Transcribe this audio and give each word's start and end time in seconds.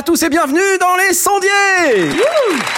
À 0.00 0.02
tous 0.02 0.22
et 0.22 0.30
bienvenue 0.30 0.78
dans 0.80 0.96
les 0.96 1.12
sondiers. 1.12 2.08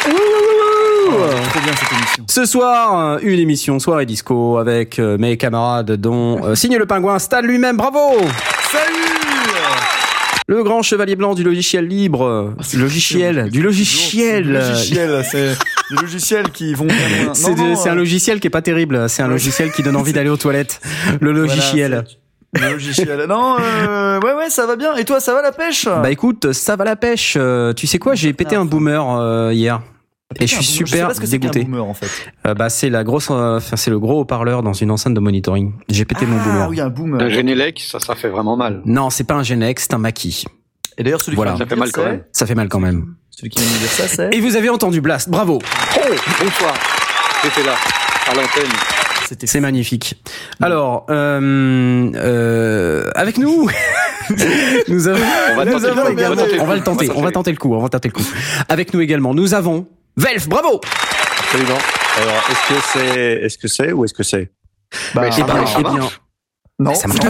Trop 0.02 1.60
bien 1.62 1.72
cette 1.78 1.92
émission. 1.92 2.24
Ce 2.28 2.44
soir, 2.44 2.98
euh, 2.98 3.18
une 3.22 3.38
émission 3.38 3.78
soirée 3.78 4.06
disco 4.06 4.58
avec 4.58 4.98
euh, 4.98 5.16
mes 5.18 5.36
camarades 5.36 5.92
dont 5.92 6.44
euh, 6.44 6.54
Signe 6.56 6.78
le 6.78 6.86
Pingouin, 6.86 7.20
Stan 7.20 7.40
lui-même, 7.40 7.76
bravo. 7.76 8.18
Salut. 8.72 9.12
Le 10.48 10.64
grand 10.64 10.82
chevalier 10.82 11.14
blanc 11.14 11.34
du 11.34 11.44
logiciel 11.44 11.86
libre, 11.86 12.54
c'est 12.60 12.76
du 12.76 12.82
logiciel, 12.82 13.50
du 13.50 13.62
logiciel. 13.62 14.42
Du 14.42 14.52
logiciel, 14.52 15.24
c'est 15.30 15.56
des 15.92 16.02
logiciels 16.02 16.50
qui 16.50 16.74
vont. 16.74 16.88
C'est 17.34 17.88
un 17.88 17.92
euh, 17.92 17.94
logiciel 17.94 18.40
qui 18.40 18.48
est 18.48 18.50
pas 18.50 18.62
terrible, 18.62 19.08
c'est 19.08 19.22
un 19.22 19.28
logiciel 19.28 19.70
qui 19.72 19.82
donne 19.82 19.96
envie 19.96 20.12
d'aller 20.14 20.28
aux 20.28 20.36
toilettes. 20.36 20.80
Le 21.20 21.32
logiciel. 21.32 22.04
Le 22.68 22.72
logiciel. 22.72 23.26
Non, 23.28 23.56
euh, 23.60 24.20
ouais, 24.20 24.34
ouais, 24.34 24.50
ça 24.50 24.66
va 24.66 24.76
bien. 24.76 24.94
Et 24.96 25.04
toi, 25.04 25.20
ça 25.20 25.34
va 25.34 25.42
la 25.42 25.52
pêche? 25.52 25.86
Bah 25.86 26.10
écoute, 26.10 26.52
ça 26.52 26.76
va 26.76 26.84
la 26.84 26.96
pêche. 26.96 27.34
Euh, 27.36 27.72
tu 27.72 27.86
sais 27.86 27.98
quoi, 27.98 28.14
j'ai 28.14 28.32
pété 28.32 28.56
un 28.56 28.64
boomer 28.64 29.04
euh, 29.18 29.52
hier. 29.52 29.80
Et 30.40 30.46
je 30.46 30.54
suis 30.54 30.56
Putain, 30.56 30.62
Je 30.62 30.66
sais 30.66 30.86
super 30.96 31.08
pas 31.08 31.14
ce 31.14 31.20
que 31.20 31.26
c'est 31.26 31.38
qu'un 31.38 31.50
dégoûté. 31.50 31.64
boomer 31.70 31.84
en 31.84 31.92
fait. 31.92 32.08
Euh, 32.46 32.54
bah 32.54 32.70
c'est 32.70 32.88
la 32.88 33.04
grosse, 33.04 33.28
euh, 33.30 33.60
c'est 33.76 33.90
le 33.90 33.98
gros 34.00 34.20
haut-parleur 34.20 34.62
dans 34.62 34.72
une 34.72 34.90
enceinte 34.90 35.12
de 35.12 35.20
monitoring. 35.20 35.74
J'ai 35.90 36.06
pété 36.06 36.24
mon 36.24 36.38
ah 36.40 36.44
boomer. 36.44 36.68
oui, 36.70 36.80
un 36.80 36.88
boomer. 36.88 37.20
Un 37.20 37.28
Genelec, 37.28 37.80
ça, 37.86 38.00
ça 38.00 38.14
fait 38.14 38.28
vraiment 38.30 38.56
mal. 38.56 38.80
Non, 38.86 39.10
c'est 39.10 39.24
pas 39.24 39.34
un 39.34 39.42
Genex, 39.42 39.82
c'est 39.82 39.94
un 39.94 39.98
maquis. 39.98 40.44
Et 40.96 41.02
d'ailleurs, 41.02 41.20
celui 41.20 41.36
Voilà. 41.36 41.52
qui 41.52 41.58
Ça 41.58 41.66
fait 41.66 41.76
mal 41.76 41.92
quand 41.92 42.04
même. 42.04 42.22
Ça 42.32 42.46
fait 42.46 42.54
mal 42.54 42.68
quand 42.70 42.80
même. 42.80 43.14
Celui 43.30 43.50
qui 43.50 43.60
vient 43.60 43.70
de 43.72 43.78
dire 43.78 43.88
ça, 43.88 44.08
c'est. 44.08 44.34
Et 44.34 44.40
vous 44.40 44.56
avez 44.56 44.70
entendu 44.70 45.00
Blast, 45.02 45.28
bravo. 45.28 45.58
Oh, 45.96 46.00
bonsoir. 46.42 46.74
J'étais 47.44 47.64
là, 47.66 47.74
à 48.30 48.34
l'antenne. 48.34 49.01
C'était 49.32 49.46
C'est 49.46 49.60
magnifique. 49.60 50.22
Alors, 50.60 51.06
euh, 51.08 52.10
euh, 52.14 53.10
avec 53.14 53.38
nous, 53.38 53.66
nous 54.88 55.08
avons, 55.08 55.24
On 55.52 55.56
va 55.56 55.64
nous 55.64 55.72
tenter 55.72 55.86
avons 55.86 55.94
coup, 56.04 56.10
on 56.20 56.34
va 56.34 56.36
tenter 56.36 56.52
le 56.52 56.60
on 56.60 56.66
va 56.66 56.74
le 56.74 56.80
coup, 56.80 56.84
tenter, 56.84 57.10
on 57.14 57.22
va 57.22 57.30
tenter. 57.32 57.50
le 57.52 57.56
coup, 57.56 57.74
on 57.74 57.80
va 57.80 57.88
tenter 57.88 58.08
le 58.08 58.12
coup. 58.12 58.26
Avec 58.68 58.92
nous 58.92 59.00
également, 59.00 59.32
nous 59.32 59.54
avons 59.54 59.86
Velf, 60.18 60.50
bravo. 60.50 60.82
Absolument. 61.38 61.78
Alors, 62.18 62.42
est-ce 62.50 62.68
que 62.74 62.80
c'est, 62.92 63.30
est-ce 63.44 63.56
que 63.56 63.68
c'est 63.68 63.92
ou 63.92 64.04
est-ce 64.04 64.12
que 64.12 64.22
c'est? 64.22 64.52
Bah, 65.14 65.22
Mais 65.22 65.28
Eh 65.28 65.40
ça 65.40 65.46
marche, 65.46 65.72
ça 65.72 65.78
bien, 65.80 65.92
marche. 65.92 66.20
non, 66.78 66.94
ça 66.94 67.08
marche 67.08 67.20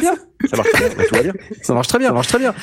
bien, 0.00 0.14
ça 0.50 0.56
marche 0.56 0.70
très 0.72 0.80
bien. 0.80 0.90
Ça 0.90 0.94
marche 0.94 0.98
bien, 0.98 1.06
tout 1.08 1.14
va 1.14 1.22
bien. 1.22 1.32
Ça 1.62 1.74
marche 1.74 1.88
très 1.88 1.98
bien, 1.98 2.08
ça 2.08 2.14
marche 2.14 2.28
très 2.28 2.38
bien. 2.38 2.54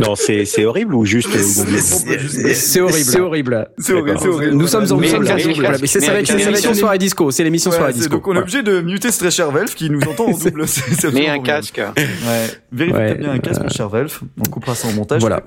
Non, 0.00 0.14
c'est, 0.16 0.44
c'est 0.44 0.64
horrible 0.64 0.94
ou 0.94 1.04
juste 1.04 1.28
C'est 1.38 2.80
horrible. 2.80 3.04
C'est 3.04 3.20
horrible. 3.20 3.68
C'est 3.78 3.92
horrible, 3.92 4.18
c'est 4.20 4.28
horrible. 4.28 4.54
Nous 4.54 4.66
sommes 4.66 4.90
en 4.92 4.96
Mais 4.96 5.08
casque, 5.10 5.80
mais 5.80 5.86
c'est- 5.86 6.00
ça 6.00 6.12
va 6.12 6.20
être 6.20 6.28
mais 6.34 6.42
une 6.42 6.46
un 6.46 6.50
émission 6.50 6.70
casque. 6.70 6.80
soirée 6.80 6.98
disco. 6.98 7.30
C'est 7.30 7.44
l'émission 7.44 7.70
Ouais, 7.70 7.76
soirée 7.76 7.92
c'est- 7.92 7.98
disco. 8.00 8.14
donc 8.16 8.28
on 8.28 8.34
est 8.36 8.38
obligé 8.38 8.62
de 8.62 8.80
muter 8.80 9.10
ce 9.10 9.18
très 9.18 9.30
cher 9.30 9.50
Velf 9.50 9.74
qui 9.74 9.90
nous 9.90 10.00
entend 10.00 10.26
en 10.26 10.38
double. 10.38 10.64
Mais 11.12 11.28
un 11.28 11.40
casque. 11.40 11.80
Ouais. 11.96 12.46
Vérifie 12.72 13.18
bien 13.20 13.32
un 13.32 13.38
casque, 13.38 13.62
mon 13.62 13.68
cher 13.68 13.88
Velf. 13.88 14.20
On 14.40 14.48
coupera 14.48 14.74
ça 14.74 14.88
en 14.88 14.92
montage. 14.92 15.20
Voilà, 15.20 15.42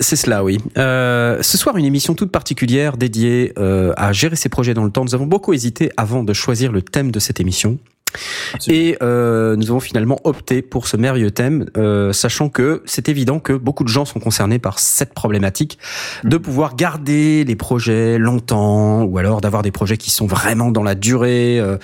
C'est 0.00 0.16
cela, 0.16 0.44
oui. 0.44 0.58
Euh, 0.78 1.38
ce 1.42 1.56
soir, 1.58 1.76
une 1.76 1.84
émission 1.84 2.14
toute 2.14 2.30
particulière 2.30 2.96
dédiée 2.96 3.52
euh, 3.58 3.92
à 3.96 4.12
gérer 4.12 4.36
ses 4.36 4.48
projets 4.48 4.74
dans 4.74 4.84
le 4.84 4.90
temps. 4.90 5.04
Nous 5.04 5.14
avons 5.14 5.26
beaucoup 5.26 5.52
hésité 5.52 5.90
avant 5.96 6.22
de 6.24 6.32
choisir 6.32 6.72
le 6.72 6.82
thème 6.82 7.10
de 7.10 7.18
cette 7.18 7.40
émission. 7.40 7.78
Et 8.68 8.96
euh, 9.02 9.56
nous 9.56 9.70
avons 9.70 9.80
finalement 9.80 10.18
opté 10.24 10.62
pour 10.62 10.86
ce 10.86 10.96
merveilleux 10.96 11.30
thème, 11.30 11.66
euh, 11.76 12.12
sachant 12.12 12.48
que 12.48 12.82
c'est 12.84 13.08
évident 13.08 13.38
que 13.40 13.52
beaucoup 13.52 13.84
de 13.84 13.88
gens 13.88 14.04
sont 14.04 14.20
concernés 14.20 14.58
par 14.58 14.78
cette 14.78 15.14
problématique 15.14 15.78
de 16.24 16.36
pouvoir 16.36 16.76
garder 16.76 17.44
les 17.44 17.56
projets 17.56 18.18
longtemps, 18.18 19.02
ou 19.04 19.18
alors 19.18 19.40
d'avoir 19.40 19.62
des 19.62 19.70
projets 19.72 19.96
qui 19.96 20.10
sont 20.10 20.26
vraiment 20.26 20.70
dans 20.70 20.82
la 20.82 20.94
durée, 20.94 21.58
euh, 21.58 21.76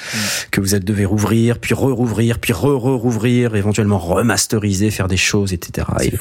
que 0.50 0.61
vous 0.61 0.75
êtes 0.75 0.84
devez 0.84 1.05
rouvrir, 1.05 1.59
puis 1.59 1.75
re-rouvrir, 1.75 2.39
puis 2.39 2.53
re-re-rouvrir, 2.53 3.55
éventuellement 3.56 3.99
remasteriser, 3.99 4.91
faire 4.91 5.09
des 5.09 5.16
choses, 5.16 5.53
etc. 5.53 5.87
Et 6.03 6.12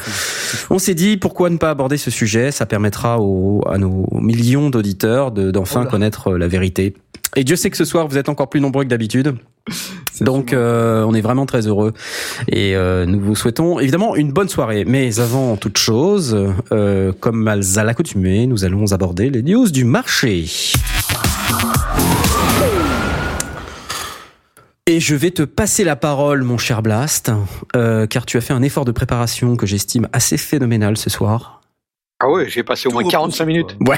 on 0.69 0.79
s'est 0.79 0.95
dit 0.95 1.17
pourquoi 1.17 1.49
ne 1.49 1.57
pas 1.57 1.69
aborder 1.69 1.97
ce 1.97 2.11
sujet? 2.11 2.51
Ça 2.51 2.65
permettra 2.65 3.19
aux, 3.19 3.61
à 3.67 3.77
nos 3.77 4.07
millions 4.13 4.69
d'auditeurs 4.69 5.31
de- 5.31 5.51
d'enfin 5.51 5.83
Oh 5.87 5.89
connaître 5.89 6.29
euh, 6.33 6.37
la 6.37 6.47
vérité. 6.47 6.95
Et 7.35 7.43
Dieu 7.43 7.55
sait 7.55 7.69
que 7.69 7.77
ce 7.77 7.85
soir 7.85 8.07
vous 8.07 8.17
êtes 8.17 8.29
encore 8.29 8.49
plus 8.49 8.61
nombreux 8.61 8.83
que 8.83 8.89
d'habitude. 8.89 9.35
Donc 10.21 10.45
absolument- 10.53 10.67
euh, 10.67 11.03
on 11.05 11.13
est 11.13 11.21
vraiment 11.21 11.45
très 11.45 11.67
heureux 11.67 11.93
et 12.47 12.75
euh, 12.75 13.05
nous 13.05 13.19
vous 13.19 13.35
souhaitons 13.35 13.79
évidemment 13.79 14.15
une 14.15 14.31
bonne 14.31 14.49
soirée. 14.49 14.83
Mais 14.85 15.19
avant 15.19 15.57
toute 15.57 15.77
chose, 15.77 16.37
euh, 16.71 17.11
comme 17.19 17.47
à 17.47 17.83
l'accoutumée, 17.83 18.47
nous 18.47 18.65
allons 18.65 18.91
aborder 18.93 19.29
les 19.29 19.43
news 19.43 19.69
du 19.69 19.83
marché. 19.83 20.45
Et 24.89 25.01
je 25.01 25.15
vais 25.15 25.31
te 25.31 25.43
passer 25.43 25.83
la 25.83 25.97
parole, 25.97 26.43
mon 26.43 26.57
cher 26.57 26.81
Blast, 26.81 27.29
euh, 27.75 28.07
car 28.07 28.25
tu 28.25 28.37
as 28.37 28.41
fait 28.41 28.53
un 28.53 28.61
effort 28.61 28.85
de 28.85 28.93
préparation 28.93 29.57
que 29.57 29.65
j'estime 29.65 30.07
assez 30.13 30.37
phénoménal 30.37 30.95
ce 30.97 31.09
soir. 31.09 31.61
Ah 32.19 32.29
ouais, 32.31 32.49
j'ai 32.49 32.63
passé 32.63 32.87
au 32.87 32.91
moins 32.93 33.03
Tout 33.03 33.09
45 33.09 33.43
repousse, 33.43 33.47
minutes. 33.47 33.77
Bah, 33.81 33.97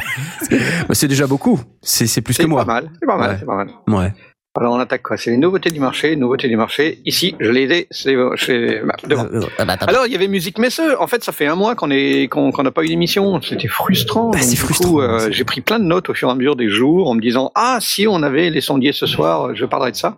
C'est 0.93 1.07
déjà 1.07 1.27
beaucoup. 1.27 1.61
C'est 1.81 2.07
c'est 2.07 2.21
plus 2.21 2.35
que 2.35 2.43
C'est 2.43 2.49
moi. 2.49 2.65
pas 2.65 2.73
mal, 2.73 2.89
c'est 2.99 3.05
pas 3.05 3.17
mal, 3.17 3.29
Ouais. 3.31 3.35
c'est 3.39 3.45
pas 3.45 3.55
mal. 3.55 3.69
Ouais. 3.87 4.13
Alors 4.55 4.73
on 4.73 4.79
attaque 4.79 5.03
quoi? 5.03 5.15
C'est 5.15 5.29
les 5.31 5.37
nouveautés 5.37 5.69
du 5.69 5.79
marché, 5.79 6.15
nouveautés 6.15 6.47
du 6.47 6.57
marché. 6.57 6.99
Ici, 7.05 7.35
je 7.39 7.51
l'ai 7.51 7.61
aidé, 7.63 7.87
c'est 7.91 8.15
chez 8.35 8.81
bah. 8.83 8.95
Euh, 9.09 9.15
euh, 9.33 9.41
bah, 9.57 9.65
bah, 9.65 9.77
Alors 9.87 10.07
il 10.07 10.11
y 10.11 10.15
avait 10.15 10.27
Musique 10.27 10.57
Messeux. 10.57 10.99
En 10.99 11.07
fait, 11.07 11.23
ça 11.23 11.31
fait 11.31 11.45
un 11.45 11.55
mois 11.55 11.75
qu'on 11.75 11.91
est 11.91 12.27
qu'on 12.29 12.51
qu'on 12.51 12.63
n'a 12.63 12.71
pas 12.71 12.83
eu 12.83 12.87
d'émission. 12.87 13.39
C'était 13.41 13.67
frustrant. 13.67 14.31
Bah, 14.31 14.39
c'est 14.41 14.55
frustrant, 14.57 14.99
euh, 15.01 15.19
c'est- 15.19 15.31
j'ai 15.33 15.43
pris 15.43 15.61
plein 15.61 15.79
de 15.79 15.85
notes 15.85 16.09
au 16.09 16.13
fur 16.13 16.29
et 16.29 16.31
à 16.31 16.35
mesure 16.35 16.55
des 16.55 16.67
jours 16.67 17.09
en 17.09 17.13
me 17.15 17.21
disant 17.21 17.51
ah 17.55 17.77
si 17.79 18.07
on 18.07 18.23
avait 18.23 18.49
les 18.49 18.61
sondiers 18.61 18.91
ce 18.91 19.05
soir, 19.05 19.55
je 19.55 19.65
parlerais 19.65 19.91
de 19.91 19.95
ça. 19.97 20.17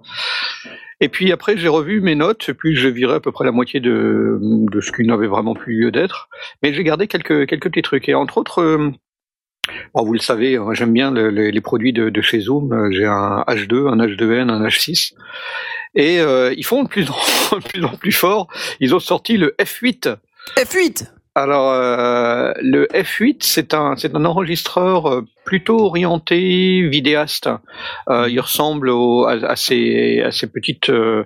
Et 1.04 1.10
puis 1.10 1.32
après, 1.32 1.58
j'ai 1.58 1.68
revu 1.68 2.00
mes 2.00 2.14
notes, 2.14 2.48
et 2.50 2.54
puis 2.54 2.76
je 2.76 2.88
virais 2.88 3.16
à 3.16 3.20
peu 3.20 3.32
près 3.32 3.44
la 3.44 3.52
moitié 3.52 3.80
de, 3.80 4.38
de 4.40 4.82
ce 4.82 4.92
qui 4.92 5.04
n'avait 5.04 5.26
vraiment 5.28 5.56
plus 5.56 5.74
lieu 5.82 5.92
d'être. 5.92 6.30
Mais 6.62 6.74
j'ai 6.74 6.84
gardé 6.84 7.08
quelques, 7.08 7.48
quelques 7.48 7.70
petits 7.70 7.82
trucs. 7.82 8.08
Et 8.08 8.14
entre 8.14 8.38
autres, 8.38 8.92
bon, 9.94 10.04
vous 10.04 10.14
le 10.14 10.20
savez, 10.20 10.58
hein, 10.58 10.68
j'aime 10.74 10.94
bien 10.94 11.12
le- 11.12 11.30
le- 11.30 11.50
les 11.50 11.62
produits 11.62 11.94
de, 11.94 12.10
de 12.10 12.22
chez 12.22 12.40
Zoom. 12.40 12.72
Euh, 12.74 12.90
J'ai 12.92 13.06
un 13.06 13.44
H2, 13.48 13.88
un 13.88 13.98
H2N, 13.98 14.50
un 14.50 14.64
H6. 14.66 15.14
Et 15.96 16.20
euh, 16.20 16.54
ils 16.56 16.66
font 16.66 16.84
de 16.84 16.88
plus, 16.90 17.10
en, 17.10 17.16
de 17.58 17.64
plus 17.64 17.84
en 17.86 17.96
plus 17.96 18.12
fort. 18.12 18.48
Ils 18.80 18.96
ont 18.96 19.00
sorti 19.00 19.38
le 19.38 19.56
F8. 19.60 20.16
F8 20.58 21.08
Alors, 21.36 21.72
euh, 21.72 22.52
le 22.62 22.88
F8, 22.94 23.38
c'est 23.42 23.74
un, 23.74 23.96
c'est 23.98 24.16
un 24.16 24.26
enregistreur 24.26 25.08
euh, 25.08 25.22
plutôt 25.46 25.80
orienté 25.86 26.88
vidéaste. 26.88 27.50
Euh, 28.10 28.28
il 28.30 28.40
ressemble 28.40 28.90
au, 28.90 29.26
à, 29.26 29.34
à 29.34 29.56
ces, 29.56 30.22
à 30.22 30.32
ces 30.32 30.48
petites 30.48 30.90
euh, 30.90 31.24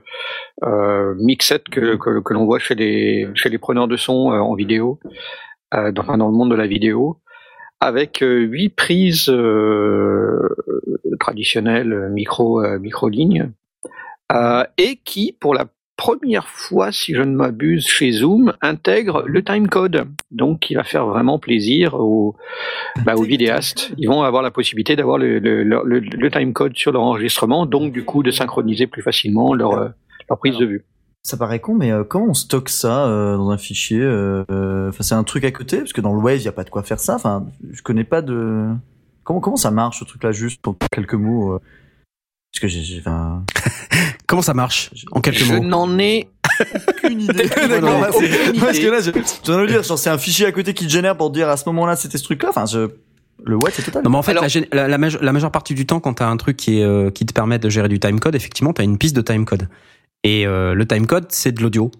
euh, 0.64 1.14
mixettes 1.20 1.70
que, 1.72 1.96
que, 1.96 2.20
que 2.22 2.34
l'on 2.34 2.46
voit 2.46 2.60
chez 2.60 2.76
les, 2.76 3.28
chez 3.36 3.50
les 3.50 3.58
preneurs 3.58 3.88
de 3.88 3.98
son 3.98 4.32
euh, 4.32 4.38
en 4.40 4.56
vidéo, 4.56 5.00
euh, 5.74 5.92
dans, 5.92 6.04
dans 6.18 6.28
le 6.28 6.34
monde 6.36 6.52
de 6.52 6.56
la 6.56 6.68
vidéo, 6.68 7.18
avec 7.86 8.24
euh, 8.24 8.40
huit 8.40 8.70
prises 8.70 9.30
euh, 9.30 10.40
traditionnelles 11.20 12.10
micro, 12.12 12.64
euh, 12.64 12.80
micro 12.80 13.10
lignes, 13.10 13.52
euh, 14.32 14.64
et 14.80 15.00
qui, 15.04 15.38
pour 15.40 15.54
la 15.54 15.66
première 15.98 16.48
fois, 16.48 16.92
si 16.92 17.14
je 17.14 17.22
ne 17.22 17.36
m'abuse, 17.36 17.88
chez 17.88 18.12
Zoom, 18.12 18.54
intègre 18.62 19.24
le 19.28 19.44
timecode. 19.44 20.08
Donc, 20.32 20.72
il 20.72 20.76
va 20.76 20.84
faire 20.84 21.06
vraiment 21.06 21.38
plaisir 21.38 21.94
aux, 21.94 22.36
bah, 23.06 23.14
aux 23.16 23.24
vidéastes. 23.24 23.94
Ils 23.98 24.08
vont 24.08 24.24
avoir 24.24 24.42
la 24.42 24.52
possibilité 24.52 24.96
d'avoir 24.96 25.20
le, 25.20 25.38
le, 25.38 25.64
le, 25.64 26.32
timecode 26.32 26.76
sur 26.76 26.92
leur 26.92 27.04
enregistrement, 27.04 27.68
donc 27.68 27.94
du 27.94 28.04
coup 28.04 28.24
de 28.24 28.32
synchroniser 28.32 28.88
plus 28.88 29.04
facilement 29.04 29.54
leur, 29.54 29.94
leur 30.28 30.40
prise 30.40 30.58
de 30.58 30.66
vue. 30.66 30.86
Ça 31.28 31.38
paraît 31.38 31.60
con, 31.60 31.74
mais 31.74 31.92
euh, 31.92 32.04
comment 32.04 32.28
on 32.30 32.34
stocke 32.36 32.70
ça 32.70 33.08
euh, 33.08 33.36
dans 33.36 33.50
un 33.50 33.58
fichier 33.58 34.00
euh, 34.00 34.44
euh, 34.52 34.90
Enfin, 34.90 35.02
c'est 35.02 35.16
un 35.16 35.24
truc 35.24 35.44
à 35.44 35.50
côté, 35.50 35.80
parce 35.80 35.92
que 35.92 36.00
dans 36.02 36.14
le 36.14 36.20
Wave, 36.22 36.38
il 36.38 36.44
y 36.44 36.48
a 36.48 36.52
pas 36.52 36.64
de 36.64 36.70
quoi 36.70 36.84
faire 36.84 37.00
ça. 37.00 37.16
Enfin, 37.16 37.48
je 37.72 37.82
connais 37.82 38.04
pas 38.04 38.22
de. 38.22 38.68
Comment 39.24 39.40
comment 39.40 39.56
ça 39.56 39.72
marche 39.72 39.98
ce 40.02 40.06
truc-là, 40.06 40.32
juste 40.32 40.62
pour 40.62 40.76
quelques 40.92 41.16
mots 41.16 41.54
euh, 41.54 41.60
Parce 42.54 42.62
que 42.62 42.68
j'ai, 42.68 42.84
j'ai- 42.84 43.00
enfin, 43.00 43.44
Comment 44.28 44.44
ça 44.44 44.54
marche 44.54 44.92
En 45.14 45.20
quelques 45.22 45.38
Je 45.40 45.54
mots. 45.56 45.64
n'en 45.64 45.98
ai 45.98 46.30
aucune 46.90 47.22
idée. 47.22 47.34
D'accord, 47.70 48.00
bah, 48.02 48.10
c'est- 48.12 48.50
aucune 48.50 48.62
parce 48.62 48.78
que 48.78 48.86
là, 48.88 49.00
je, 49.00 49.06
je 49.06 49.46
viens 49.46 49.56
de 49.58 49.62
le 49.62 49.68
dire, 49.68 49.82
genre, 49.82 49.98
c'est 49.98 50.12
un 50.12 50.20
fichier 50.20 50.46
à 50.46 50.52
côté 50.52 50.76
qui 50.76 50.86
te 50.86 50.92
génère 50.92 51.18
pour 51.18 51.30
te 51.32 51.38
dire 51.40 51.50
à 51.50 51.58
ce 51.58 51.68
moment-là 51.70 51.96
c'était 51.96 52.20
ce 52.20 52.24
truc-là. 52.24 52.50
Enfin, 52.50 52.68
je, 52.68 52.88
le 53.44 53.56
what 53.56 53.72
c'est 53.74 53.82
total. 53.82 54.04
Non, 54.04 54.12
mais 54.12 54.18
en 54.18 54.22
fait, 54.22 54.34
Alors- 54.34 54.46
la, 54.46 54.62
la, 54.72 54.88
la 54.88 54.98
maje- 55.00 55.20
la 55.20 55.34
majeure 55.34 55.50
partie 55.52 55.74
du 55.74 55.88
temps, 55.88 56.00
quand 56.00 56.14
tu 56.14 56.22
as 56.22 56.30
un 56.30 56.38
truc 56.38 56.56
qui, 56.56 56.82
est, 56.82 56.84
euh, 56.84 57.10
qui 57.10 57.26
te 57.26 57.34
permet 57.34 57.58
de 57.58 57.68
gérer 57.70 57.90
du 57.90 58.00
timecode, 58.00 58.36
effectivement, 58.36 58.74
tu 58.74 58.82
as 58.82 58.86
une 58.86 59.00
piste 59.00 59.16
de 59.16 59.22
timecode. 59.24 59.68
Et 60.26 60.46
euh, 60.46 60.74
le 60.74 60.86
timecode, 60.86 61.28
c'est 61.30 61.52
de 61.54 61.62
l'audio. 61.62 61.92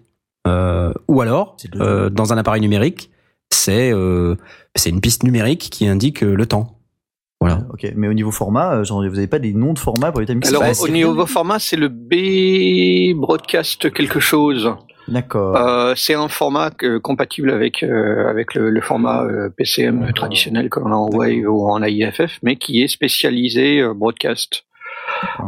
Euh, 0.46 0.92
ou 1.08 1.20
alors, 1.22 1.56
euh, 1.76 2.10
dans 2.10 2.32
un 2.32 2.38
appareil 2.38 2.60
numérique, 2.60 3.10
c'est 3.50 3.90
euh, 3.92 4.34
c'est 4.74 4.90
une 4.90 5.00
piste 5.00 5.22
numérique 5.22 5.68
qui 5.70 5.86
indique 5.86 6.22
euh, 6.22 6.34
le 6.34 6.44
temps. 6.46 6.78
Voilà. 7.40 7.60
Ok, 7.72 7.86
mais 7.96 8.08
au 8.08 8.14
niveau 8.14 8.30
format, 8.32 8.82
genre, 8.82 9.02
vous 9.08 9.18
avez 9.18 9.26
pas 9.26 9.38
des 9.38 9.52
noms 9.52 9.72
de 9.74 9.78
format 9.78 10.10
pour 10.10 10.20
les 10.20 10.26
timestamps 10.26 10.58
Alors, 10.60 10.62
Bah, 10.74 10.78
au 10.82 10.88
niveau 10.88 11.26
format, 11.26 11.58
c'est 11.58 11.76
le 11.76 11.88
B 11.88 13.14
broadcast 13.18 13.92
quelque 13.92 14.20
chose. 14.20 14.70
D'accord. 15.08 15.56
Euh, 15.56 15.92
c'est 15.96 16.14
un 16.14 16.26
format 16.28 16.70
que- 16.70 16.98
compatible 16.98 17.50
avec 17.50 17.84
euh, 17.84 18.28
avec 18.28 18.54
le, 18.54 18.70
le 18.70 18.80
format 18.80 19.22
euh, 19.24 19.48
PCM 19.56 20.12
traditionnel 20.14 20.68
comme 20.68 20.86
on 20.88 20.92
a 20.92 20.96
en 20.96 21.08
Wave 21.10 21.44
ou 21.48 21.68
en 21.70 21.80
AIFF, 21.82 22.40
mais 22.42 22.56
qui 22.56 22.82
est 22.82 22.88
spécialisé 22.88 23.80
euh, 23.80 23.94
broadcast. 23.94 24.64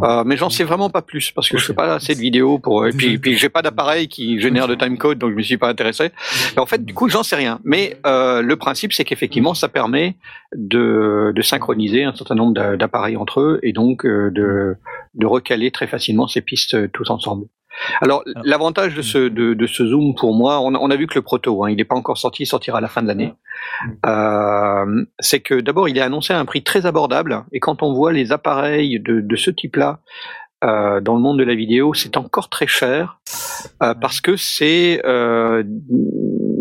Euh, 0.03 0.23
mais 0.25 0.37
j'en 0.37 0.50
sais 0.50 0.65
vraiment 0.65 0.91
pas 0.91 1.03
plus 1.03 1.31
parce 1.32 1.49
que 1.49 1.59
je 1.59 1.65
fais 1.67 1.75
pas 1.75 1.94
assez 1.94 2.15
de 2.15 2.20
vidéos 2.20 2.59
pour. 2.59 2.87
Et 2.87 2.93
puis, 2.93 3.19
puis 3.19 3.37
j'ai 3.37 3.49
pas 3.49 3.62
d'appareil 3.62 4.09
qui 4.09 4.41
génère 4.41 4.69
de 4.69 4.75
timecode, 4.75 5.19
donc 5.19 5.31
je 5.32 5.37
me 5.37 5.43
suis 5.43 5.56
pas 5.59 5.69
intéressé. 5.69 6.11
En 6.56 6.67
fait, 6.67 6.85
du 6.85 6.94
coup, 6.94 7.09
j'en 7.09 7.23
sais 7.23 7.37
rien. 7.37 7.59
Mais 7.65 7.97
euh, 8.06 8.41
le 8.43 8.56
principe, 8.56 8.93
c'est 8.93 9.05
qu'effectivement, 9.05 9.55
ça 9.55 9.69
permet 9.69 10.17
de, 10.55 11.32
de 11.35 11.43
synchroniser 11.43 12.05
un 12.05 12.15
certain 12.15 12.35
nombre 12.35 12.55
d'a- 12.55 12.76
d'appareils 12.76 13.17
entre 13.17 13.41
eux 13.41 13.61
et 13.62 13.73
donc 13.73 14.05
euh, 14.06 14.31
de, 14.31 14.76
de 15.15 15.26
recaler 15.26 15.71
très 15.71 15.87
facilement 15.87 16.26
ces 16.26 16.41
pistes 16.41 16.75
euh, 16.75 16.88
tous 16.93 17.11
ensemble. 17.11 17.47
Alors, 18.00 18.22
Alors- 18.26 18.42
l'avantage 18.44 18.94
de 18.94 19.02
ce, 19.02 19.19
de, 19.19 19.54
de 19.54 19.66
ce 19.66 19.86
zoom 19.86 20.14
pour 20.14 20.34
moi, 20.34 20.60
on 20.60 20.75
a, 20.75 20.78
on 20.78 20.90
a 20.90 20.96
vu 20.96 21.06
que 21.06 21.14
le 21.14 21.22
proto, 21.22 21.64
hein, 21.64 21.70
il 21.70 21.76
n'est 21.76 21.84
pas 21.84 21.96
encore 21.96 22.19
sorti, 22.19 22.42
il 22.44 22.46
sortira 22.46 22.78
à 22.78 22.80
la 22.80 22.88
fin 22.88 23.02
de 23.02 23.08
l'année. 23.08 23.34
Euh, 24.06 25.04
c'est 25.19 25.40
que 25.40 25.60
d'abord, 25.60 25.88
il 25.88 25.96
est 25.98 26.02
annoncé 26.02 26.32
à 26.32 26.38
un 26.38 26.44
prix 26.44 26.62
très 26.62 26.86
abordable, 26.86 27.44
et 27.52 27.60
quand 27.60 27.82
on 27.82 27.92
voit 27.92 28.12
les 28.12 28.32
appareils 28.32 29.00
de, 29.00 29.20
de 29.20 29.36
ce 29.36 29.50
type-là 29.50 30.00
euh, 30.64 31.00
dans 31.00 31.14
le 31.14 31.20
monde 31.20 31.38
de 31.38 31.44
la 31.44 31.54
vidéo, 31.54 31.94
c'est 31.94 32.16
encore 32.16 32.48
très 32.48 32.66
cher 32.66 33.19
euh, 33.82 33.94
parce 33.94 34.20
que 34.20 34.36
c'est 34.36 35.00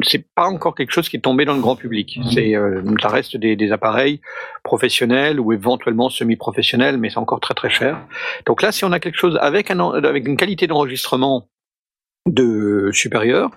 c'est 0.03 0.25
pas 0.35 0.47
encore 0.47 0.75
quelque 0.75 0.91
chose 0.91 1.09
qui 1.09 1.17
est 1.17 1.21
tombé 1.21 1.45
dans 1.45 1.53
le 1.55 1.61
grand 1.61 1.75
public. 1.75 2.19
C'est 2.33 2.55
euh, 2.55 2.81
ça 3.01 3.07
reste 3.09 3.37
des, 3.37 3.55
des 3.55 3.71
appareils 3.71 4.21
professionnels 4.63 5.39
ou 5.39 5.53
éventuellement 5.53 6.09
semi-professionnels, 6.09 6.97
mais 6.97 7.09
c'est 7.09 7.17
encore 7.19 7.39
très 7.39 7.53
très 7.53 7.69
cher. 7.69 7.99
Donc 8.45 8.61
là, 8.61 8.71
si 8.71 8.85
on 8.85 8.91
a 8.91 8.99
quelque 8.99 9.17
chose 9.17 9.37
avec 9.41 9.71
un 9.71 9.79
en- 9.79 9.91
avec 9.93 10.27
une 10.27 10.37
qualité 10.37 10.67
d'enregistrement 10.67 11.47
de 12.25 12.89
supérieure 12.93 13.51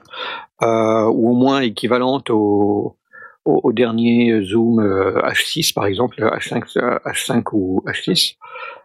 euh, 0.62 1.04
ou 1.06 1.31
au 1.31 1.34
moins 1.34 1.60
équivalente 1.60 2.31
au 2.31 2.96
au, 3.46 3.60
au 3.64 3.72
dernier 3.72 4.43
Zoom 4.44 4.81
euh, 4.81 5.19
H6 5.22 5.72
par 5.75 5.86
exemple, 5.86 6.20
H5, 6.20 6.76
euh, 6.78 6.98
H5 7.06 7.43
ou 7.52 7.82
H6, 7.86 8.36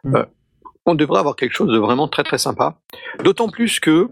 Mm. 0.05 0.15
euh, 0.15 0.25
on 0.85 0.95
devrait 0.95 1.19
avoir 1.19 1.35
quelque 1.35 1.51
chose 1.53 1.71
de 1.71 1.77
vraiment 1.77 2.07
très 2.07 2.23
très 2.23 2.37
sympa. 2.37 2.77
D'autant 3.23 3.49
plus 3.49 3.79
que 3.79 4.07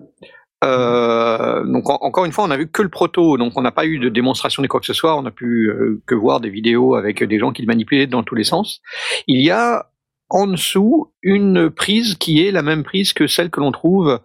euh, 0.64 1.64
donc 1.66 1.90
en- 1.90 1.98
encore 2.02 2.26
une 2.26 2.32
fois, 2.32 2.46
on 2.46 2.52
a 2.52 2.58
vu 2.58 2.68
que 2.70 2.82
le 2.82 2.90
proto, 2.90 3.38
donc 3.38 3.54
on 3.56 3.62
n'a 3.62 3.72
pas 3.72 3.86
eu 3.86 4.00
de 4.00 4.10
démonstration 4.10 4.64
de 4.64 4.68
quoi 4.68 4.80
que 4.80 4.86
ce 4.86 4.94
soit. 4.94 5.18
On 5.18 5.26
a 5.26 5.32
pu 5.32 5.70
euh, 5.70 6.02
que 6.06 6.16
voir 6.16 6.40
des 6.40 6.50
vidéos 6.50 6.96
avec 6.96 7.24
des 7.24 7.40
gens 7.40 7.52
qui 7.52 7.62
le 7.62 7.68
manipulaient 7.68 8.08
dans 8.08 8.24
tous 8.24 8.36
les 8.36 8.44
sens. 8.44 8.82
Il 9.28 9.42
y 9.42 9.52
a 9.52 9.90
en 10.30 10.48
dessous 10.48 11.12
une 11.22 11.70
prise 11.70 12.16
qui 12.16 12.46
est 12.46 12.52
la 12.52 12.62
même 12.64 12.84
prise 12.84 13.14
que 13.14 13.28
celle 13.28 13.50
que 13.52 13.60
l'on 13.60 13.72
trouve 13.72 14.20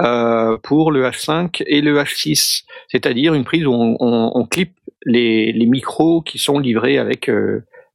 euh, 0.00 0.56
pour 0.62 0.90
le 0.90 1.04
H5 1.04 1.62
et 1.66 1.80
le 1.82 1.98
H6, 2.00 2.62
c'est-à-dire 2.88 3.34
une 3.34 3.44
prise 3.44 3.66
où 3.66 3.72
on, 3.72 3.96
on, 4.00 4.32
on 4.34 4.46
clip 4.46 4.72
les, 5.04 5.52
les 5.52 5.66
micros 5.66 6.22
qui 6.22 6.38
sont 6.38 6.58
livrés 6.58 6.98
avec 6.98 7.30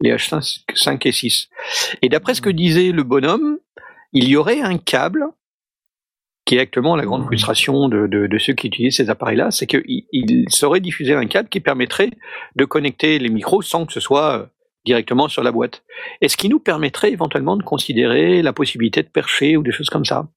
les 0.02 0.12
H5 0.16 0.62
5 0.76 1.06
et 1.08 1.12
6. 1.12 1.50
Et 2.04 2.10
d'après 2.10 2.36
ce 2.36 2.42
que 2.42 2.50
disait 2.50 2.92
le 2.92 3.04
bonhomme, 3.04 3.58
il 4.14 4.30
y 4.30 4.38
aurait 4.38 4.62
un 4.62 4.78
câble 4.78 5.26
qui 6.48 6.56
est 6.56 6.60
actuellement 6.60 6.96
la 6.96 7.06
grande 7.06 7.26
frustration 7.26 7.90
de, 7.90 8.08
de, 8.08 8.26
de 8.26 8.38
ceux 8.38 8.54
qui 8.54 8.68
utilisent 8.68 8.96
ces 8.96 9.10
appareils-là, 9.10 9.52
c'est 9.52 9.68
qu'il 9.68 9.84
il 9.86 10.46
serait 10.50 10.80
diffusé 10.80 11.14
un 11.14 11.26
câble 11.26 11.50
qui 11.50 11.60
permettrait 11.60 12.10
de 12.56 12.66
connecter 12.66 13.20
les 13.20 13.30
micros 13.30 13.62
sans 13.62 13.86
que 13.86 13.94
ce 13.94 14.00
soit 14.00 14.40
euh, 14.40 14.46
directement 14.86 15.28
sur 15.28 15.44
la 15.44 15.52
boîte. 15.52 15.84
Et 16.22 16.30
ce 16.30 16.38
qui 16.38 16.48
nous 16.48 16.60
permettrait 16.60 17.12
éventuellement 17.12 17.58
de 17.58 17.64
considérer 17.64 18.42
la 18.42 18.54
possibilité 18.54 19.04
de 19.04 19.10
percher 19.10 19.58
ou 19.58 19.62
des 19.62 19.72
choses 19.72 19.90
comme 19.90 20.06
ça, 20.06 20.28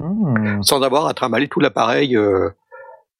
Hmm. 0.00 0.60
sans 0.62 0.82
avoir 0.82 1.06
à 1.06 1.14
trimballer 1.14 1.46
tout 1.46 1.60
l'appareil 1.60 2.16
euh, 2.16 2.50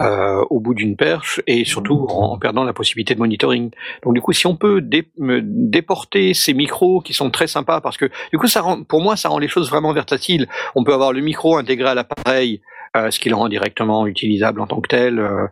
euh, 0.02 0.44
au 0.50 0.60
bout 0.60 0.74
d'une 0.74 0.96
perche 0.96 1.40
et 1.46 1.64
surtout 1.64 2.06
en, 2.08 2.32
en 2.32 2.38
perdant 2.38 2.64
la 2.64 2.72
possibilité 2.72 3.14
de 3.14 3.20
monitoring. 3.20 3.70
Donc 4.02 4.14
du 4.14 4.20
coup, 4.20 4.32
si 4.32 4.46
on 4.46 4.56
peut 4.56 4.80
dé- 4.80 5.08
déporter 5.18 6.34
ces 6.34 6.52
micros 6.54 7.00
qui 7.00 7.14
sont 7.14 7.30
très 7.30 7.46
sympas, 7.46 7.80
parce 7.80 7.96
que 7.96 8.10
du 8.32 8.38
coup, 8.38 8.48
ça 8.48 8.60
rend, 8.60 8.82
pour 8.82 9.00
moi, 9.00 9.16
ça 9.16 9.28
rend 9.28 9.38
les 9.38 9.48
choses 9.48 9.70
vraiment 9.70 9.92
versatiles. 9.92 10.48
On 10.74 10.84
peut 10.84 10.92
avoir 10.94 11.12
le 11.12 11.20
micro 11.20 11.56
intégré 11.56 11.88
à 11.88 11.94
l'appareil, 11.94 12.60
euh, 12.96 13.10
ce 13.10 13.20
qui 13.20 13.28
le 13.28 13.36
rend 13.36 13.48
directement 13.48 14.06
utilisable 14.06 14.60
en 14.60 14.66
tant 14.66 14.80
que 14.80 14.88
tel. 14.88 15.18
euh, 15.18 15.46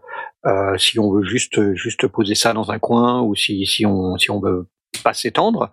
euh, 0.44 0.76
si 0.76 0.98
on 0.98 1.12
veut 1.12 1.22
juste 1.22 1.74
juste 1.74 2.08
poser 2.08 2.34
ça 2.34 2.52
dans 2.52 2.72
un 2.72 2.80
coin 2.80 3.22
ou 3.22 3.36
si 3.36 3.64
si 3.64 3.86
on 3.86 4.16
si 4.18 4.28
on 4.32 4.40
veut 4.40 4.66
pas 5.04 5.14
s'étendre, 5.14 5.70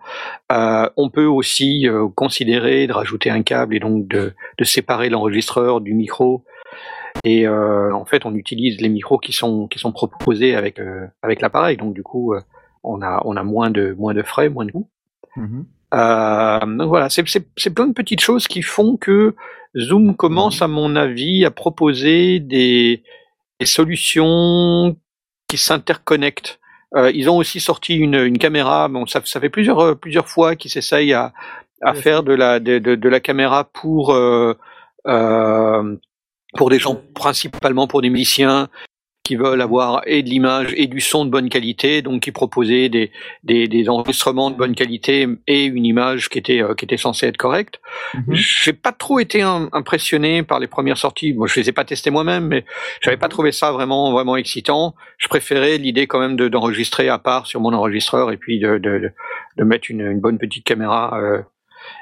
euh, 0.52 0.88
on 0.96 1.10
peut 1.10 1.26
aussi 1.26 1.88
euh, 1.88 2.08
considérer 2.14 2.86
de 2.86 2.92
rajouter 2.92 3.30
un 3.30 3.42
câble 3.42 3.74
et 3.74 3.80
donc 3.80 4.06
de, 4.08 4.32
de 4.58 4.64
séparer 4.64 5.08
l'enregistreur 5.08 5.80
du 5.80 5.92
micro. 5.94 6.44
Et 7.24 7.46
euh, 7.46 7.92
en 7.94 8.04
fait, 8.04 8.24
on 8.24 8.34
utilise 8.34 8.80
les 8.80 8.88
micros 8.88 9.18
qui 9.18 9.32
sont 9.32 9.68
qui 9.68 9.78
sont 9.78 9.92
proposés 9.92 10.54
avec 10.54 10.78
euh, 10.78 11.06
avec 11.22 11.40
l'appareil. 11.40 11.76
Donc 11.76 11.94
du 11.94 12.02
coup, 12.02 12.34
euh, 12.34 12.40
on 12.82 13.02
a 13.02 13.22
on 13.24 13.36
a 13.36 13.42
moins 13.42 13.70
de 13.70 13.94
moins 13.98 14.14
de 14.14 14.22
frais, 14.22 14.48
moins 14.48 14.64
de 14.64 14.72
coûts. 14.72 14.88
Euh, 15.92 16.60
donc 16.60 16.88
voilà, 16.88 17.08
c'est 17.10 17.26
c'est 17.28 17.46
c'est 17.56 17.74
plein 17.74 17.86
de 17.88 17.92
petites 17.92 18.20
choses 18.20 18.46
qui 18.48 18.62
font 18.62 18.96
que 18.96 19.34
Zoom 19.76 20.16
commence, 20.16 20.62
à 20.62 20.68
mon 20.68 20.96
avis, 20.96 21.44
à 21.44 21.50
proposer 21.50 22.40
des, 22.40 23.02
des 23.60 23.66
solutions 23.66 24.96
qui 25.46 25.58
s'interconnectent. 25.58 26.58
Euh, 26.96 27.12
ils 27.14 27.30
ont 27.30 27.36
aussi 27.36 27.60
sorti 27.60 27.94
une, 27.96 28.16
une 28.16 28.38
caméra. 28.38 28.88
Bon, 28.88 29.06
ça, 29.06 29.20
ça 29.24 29.40
fait 29.40 29.48
plusieurs 29.50 29.78
euh, 29.80 29.94
plusieurs 29.94 30.26
fois 30.26 30.56
qu'ils 30.56 30.72
s'essayent 30.72 31.12
à, 31.12 31.32
à 31.82 31.94
faire 31.94 32.22
de 32.24 32.32
la 32.34 32.58
de, 32.58 32.78
de, 32.78 32.96
de 32.96 33.08
la 33.08 33.20
caméra 33.20 33.64
pour 33.64 34.12
euh, 34.12 34.54
euh, 35.06 35.96
pour 36.56 36.70
des 36.70 36.78
gens 36.78 37.00
principalement 37.14 37.86
pour 37.86 38.02
des 38.02 38.10
musiciens 38.10 38.68
qui 39.22 39.36
veulent 39.36 39.60
avoir 39.60 40.02
et 40.06 40.24
de 40.24 40.28
l'image 40.28 40.72
et 40.76 40.88
du 40.88 41.00
son 41.00 41.24
de 41.24 41.30
bonne 41.30 41.48
qualité, 41.50 42.02
donc 42.02 42.22
qui 42.22 42.32
proposaient 42.32 42.88
des, 42.88 43.12
des, 43.44 43.68
des 43.68 43.88
enregistrements 43.88 44.50
de 44.50 44.56
bonne 44.56 44.74
qualité 44.74 45.28
et 45.46 45.64
une 45.66 45.84
image 45.86 46.28
qui 46.28 46.38
était 46.38 46.60
euh, 46.62 46.74
qui 46.74 46.84
était 46.86 46.96
censée 46.96 47.26
être 47.26 47.36
correcte. 47.36 47.80
Mhm. 48.14 48.34
J'ai 48.34 48.72
pas 48.72 48.90
trop 48.90 49.20
été 49.20 49.42
im- 49.42 49.68
impressionné 49.72 50.42
par 50.42 50.58
les 50.58 50.66
premières 50.66 50.96
sorties. 50.98 51.32
Moi, 51.32 51.46
je 51.46 51.60
les 51.60 51.68
ai 51.68 51.72
pas 51.72 51.84
testées 51.84 52.10
moi-même, 52.10 52.46
mais 52.48 52.64
j'avais 53.02 53.18
pas 53.18 53.28
trouvé 53.28 53.52
ça 53.52 53.70
vraiment 53.70 54.10
vraiment 54.10 54.34
excitant. 54.36 54.96
Je 55.18 55.28
préférais 55.28 55.78
l'idée 55.78 56.08
quand 56.08 56.18
même 56.18 56.34
de- 56.34 56.48
d'enregistrer 56.48 57.08
à 57.08 57.18
part 57.18 57.46
sur 57.46 57.60
mon 57.60 57.72
enregistreur 57.72 58.32
et 58.32 58.36
puis 58.36 58.58
de 58.58 58.78
de, 58.78 58.98
de, 58.98 59.12
de 59.58 59.64
mettre 59.64 59.90
une, 59.92 60.00
une 60.00 60.18
bonne 60.20 60.38
petite 60.38 60.64
caméra. 60.64 61.16
euh. 61.22 61.42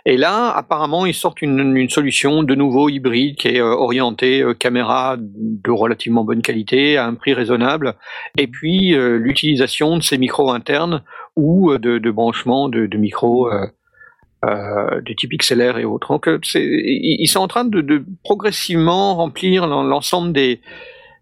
Et 0.06 0.16
là, 0.16 0.50
apparemment, 0.50 1.06
ils 1.06 1.14
sortent 1.14 1.42
une, 1.42 1.88
solution 1.88 2.42
de 2.42 2.54
nouveau 2.54 2.88
hybride 2.88 3.36
qui 3.36 3.48
est 3.48 3.60
euh, 3.60 3.74
orientée 3.74 4.42
euh, 4.42 4.54
caméra 4.54 5.16
de 5.18 5.70
relativement 5.70 6.24
bonne 6.24 6.42
qualité 6.42 6.96
à 6.96 7.06
un 7.06 7.14
prix 7.14 7.34
raisonnable, 7.34 7.94
et 8.36 8.46
puis 8.46 8.94
euh, 8.94 9.18
l'utilisation 9.18 9.96
de 9.96 10.02
ces 10.02 10.18
micros 10.18 10.50
internes 10.50 11.02
ou 11.36 11.76
de, 11.76 11.98
de 11.98 12.10
branchements 12.10 12.68
de, 12.68 12.96
micros 12.96 13.50
euh, 13.52 15.00
de 15.00 15.12
type 15.12 15.32
XLR 15.38 15.78
et 15.78 15.84
autres. 15.84 16.08
Donc, 16.08 16.28
ils 16.54 17.28
sont 17.28 17.40
en 17.40 17.48
train 17.48 17.64
de, 17.64 18.04
progressivement 18.24 19.14
remplir 19.14 19.66
l'en- 19.66 19.84
l'ensemble 19.84 20.32
des, 20.32 20.60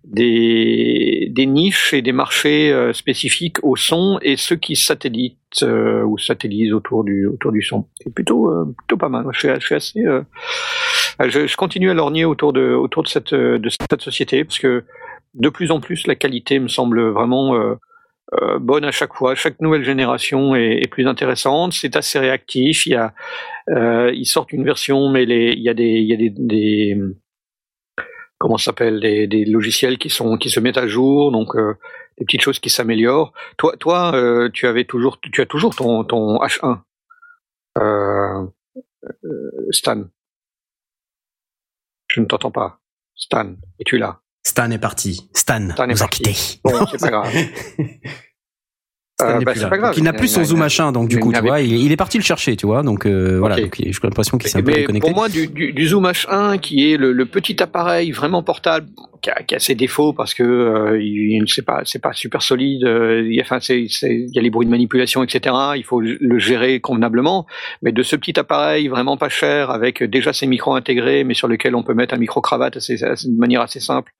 des, 0.06 1.28
des 1.32 1.46
niches 1.46 1.92
et 1.92 2.00
des 2.00 2.12
marchés 2.12 2.72
euh, 2.72 2.92
spécifiques 2.92 3.58
au 3.64 3.74
son 3.74 4.18
et 4.22 4.36
ceux 4.36 4.54
qui 4.54 4.76
satellitent 4.76 5.62
euh, 5.62 6.04
ou 6.04 6.16
satellisent 6.16 6.72
autour 6.72 7.02
du, 7.02 7.26
autour 7.26 7.50
du 7.50 7.60
son. 7.60 7.88
C'est 8.00 8.14
plutôt, 8.14 8.48
euh, 8.50 8.72
plutôt 8.78 8.96
pas 8.96 9.08
mal. 9.08 9.26
Je 9.32 9.38
suis, 9.38 9.48
je 9.48 9.66
suis 9.66 9.74
assez. 9.74 10.00
euh, 10.06 10.22
je, 11.20 11.46
je 11.48 11.56
continue 11.56 11.90
à 11.90 11.94
lorgner 11.94 12.24
autour 12.24 12.52
de, 12.52 12.72
autour 12.72 13.02
de 13.02 13.08
cette, 13.08 13.34
de 13.34 13.68
cette 13.68 14.00
société 14.00 14.44
parce 14.44 14.60
que 14.60 14.84
de 15.34 15.48
plus 15.48 15.72
en 15.72 15.80
plus 15.80 16.06
la 16.06 16.14
qualité 16.14 16.60
me 16.60 16.68
semble 16.68 17.08
vraiment 17.08 17.56
euh, 17.56 17.74
bonne 18.60 18.84
à 18.84 18.92
chaque 18.92 19.14
fois. 19.14 19.34
Chaque 19.34 19.60
nouvelle 19.60 19.84
génération 19.84 20.54
est, 20.54 20.82
est 20.82 20.88
plus 20.88 21.08
intéressante. 21.08 21.72
C'est 21.72 21.96
assez 21.96 22.18
réactif. 22.20 22.86
Il 22.86 22.92
y 22.92 22.94
a, 22.94 23.12
ils 24.12 24.26
sortent 24.26 24.52
une 24.52 24.64
version, 24.64 25.08
mais 25.10 25.24
les, 25.24 25.52
il 25.52 25.62
y 25.62 25.68
a 25.68 25.74
des, 25.74 25.84
il 25.84 26.06
y 26.06 26.12
a 26.12 26.16
des, 26.16 26.30
des 26.30 26.96
comment 28.38 28.58
s'appelle, 28.58 29.00
des, 29.00 29.26
des 29.26 29.44
logiciels 29.44 29.98
qui 29.98 30.10
sont, 30.10 30.36
qui 30.36 30.50
se 30.50 30.60
mettent 30.60 30.78
à 30.78 30.86
jour, 30.86 31.32
donc 31.32 31.56
euh, 31.56 31.74
des 32.18 32.24
petites 32.24 32.42
choses 32.42 32.58
qui 32.58 32.70
s'améliorent. 32.70 33.32
Toi, 33.56 33.76
toi, 33.78 34.14
euh, 34.14 34.50
tu 34.52 34.66
avais 34.66 34.84
toujours, 34.84 35.20
tu 35.20 35.40
as 35.40 35.46
toujours 35.46 35.74
ton, 35.74 36.04
ton 36.04 36.38
H1, 36.38 36.80
euh, 37.78 38.46
Stan. 39.70 40.04
Je 42.08 42.20
ne 42.20 42.26
t'entends 42.26 42.50
pas. 42.50 42.80
Stan, 43.14 43.54
es-tu 43.78 43.98
là? 43.98 44.20
Stan 44.42 44.70
est 44.70 44.78
parti. 44.78 45.28
Stan, 45.34 45.70
Stan 45.70 45.84
est 45.84 45.88
nous 45.88 46.02
a 46.02 46.06
parti. 46.06 46.22
quittés. 46.22 46.60
Bon, 46.64 46.86
c'est 46.86 47.00
pas 47.00 47.10
grave. 47.10 47.32
Stan 49.18 49.38
Euh, 49.38 49.40
bah, 49.40 49.52
plus 49.52 49.60
c'est 49.60 49.64
là. 49.64 49.70
pas 49.70 49.78
grave. 49.78 49.90
Donc, 49.92 49.98
il 49.98 50.04
n'a 50.04 50.12
plus 50.12 50.28
son 50.28 50.40
a- 50.42 50.44
zoom 50.44 50.58
machin, 50.58 50.92
donc 50.92 51.08
du 51.08 51.18
coup, 51.18 51.32
tu 51.32 51.40
vois, 51.40 51.60
il, 51.62 51.72
il 51.84 51.90
est 51.90 51.96
parti 51.96 52.18
le 52.18 52.22
chercher, 52.22 52.54
tu 52.56 52.66
vois. 52.66 52.82
Donc 52.82 53.06
euh, 53.06 53.38
voilà, 53.38 53.56
donc 53.56 53.74
j'ai 53.78 53.90
l'impression 54.02 54.36
qu'il 54.36 54.50
s'est 54.50 54.58
un 54.58 54.62
peu 54.62 54.72
déconnecté. 54.72 55.08
pour 55.08 55.16
moi, 55.16 55.28
du, 55.30 55.46
du, 55.48 55.72
du 55.72 55.88
Zoom 55.88 56.04
H1, 56.06 56.58
qui 56.60 56.92
est 56.92 56.98
le, 56.98 57.12
le 57.12 57.24
petit 57.26 57.62
appareil 57.62 58.10
vraiment 58.12 58.42
portable, 58.42 58.86
qui 59.22 59.30
a, 59.30 59.42
qui 59.42 59.54
a 59.54 59.58
ses 59.58 59.74
défauts 59.74 60.12
parce 60.12 60.34
que 60.34 60.42
euh, 60.42 61.00
il 61.02 61.42
c'est 61.48 61.64
pas 61.64 61.80
c'est 61.84 61.98
pas 61.98 62.12
super 62.12 62.42
solide. 62.42 62.84
euh, 62.84 63.22
il 63.26 63.34
y 63.34 63.40
a, 63.40 63.42
enfin, 63.42 63.58
il 63.70 63.88
y 64.34 64.38
a 64.38 64.42
les 64.42 64.50
bruits 64.50 64.66
de 64.66 64.70
manipulation, 64.70 65.22
etc. 65.24 65.54
Il 65.76 65.84
faut 65.84 66.00
le 66.02 66.38
gérer 66.38 66.80
convenablement. 66.80 67.46
Mais 67.82 67.92
de 67.92 68.02
ce 68.02 68.16
petit 68.16 68.38
appareil 68.38 68.88
vraiment 68.88 69.16
pas 69.16 69.30
cher, 69.30 69.70
avec 69.70 70.02
déjà 70.02 70.34
ses 70.34 70.46
micros 70.46 70.74
intégrés, 70.74 71.24
mais 71.24 71.32
sur 71.32 71.48
lequel 71.48 71.74
on 71.74 71.82
peut 71.82 71.94
mettre 71.94 72.12
un 72.12 72.18
micro 72.18 72.42
cravate 72.42 72.76
de 72.76 73.38
manière 73.40 73.62
assez 73.62 73.80
simple, 73.80 74.12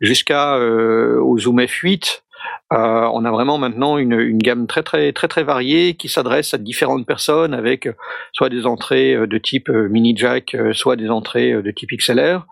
jusqu'à 0.00 0.54
euh, 0.54 1.18
au 1.20 1.36
Zoom 1.36 1.58
F8. 1.60 2.20
Euh, 2.72 3.08
on 3.12 3.24
a 3.24 3.30
vraiment 3.30 3.58
maintenant 3.58 3.96
une, 3.96 4.18
une, 4.18 4.38
gamme 4.38 4.66
très 4.66 4.82
très 4.82 5.12
très 5.12 5.28
très 5.28 5.44
variée 5.44 5.94
qui 5.94 6.08
s'adresse 6.08 6.52
à 6.52 6.58
différentes 6.58 7.06
personnes 7.06 7.54
avec 7.54 7.88
soit 8.32 8.48
des 8.48 8.66
entrées 8.66 9.14
de 9.14 9.38
type 9.38 9.68
mini 9.68 10.16
jack, 10.16 10.56
soit 10.72 10.96
des 10.96 11.08
entrées 11.08 11.52
de 11.62 11.70
type 11.70 11.90
XLR. 11.92 12.46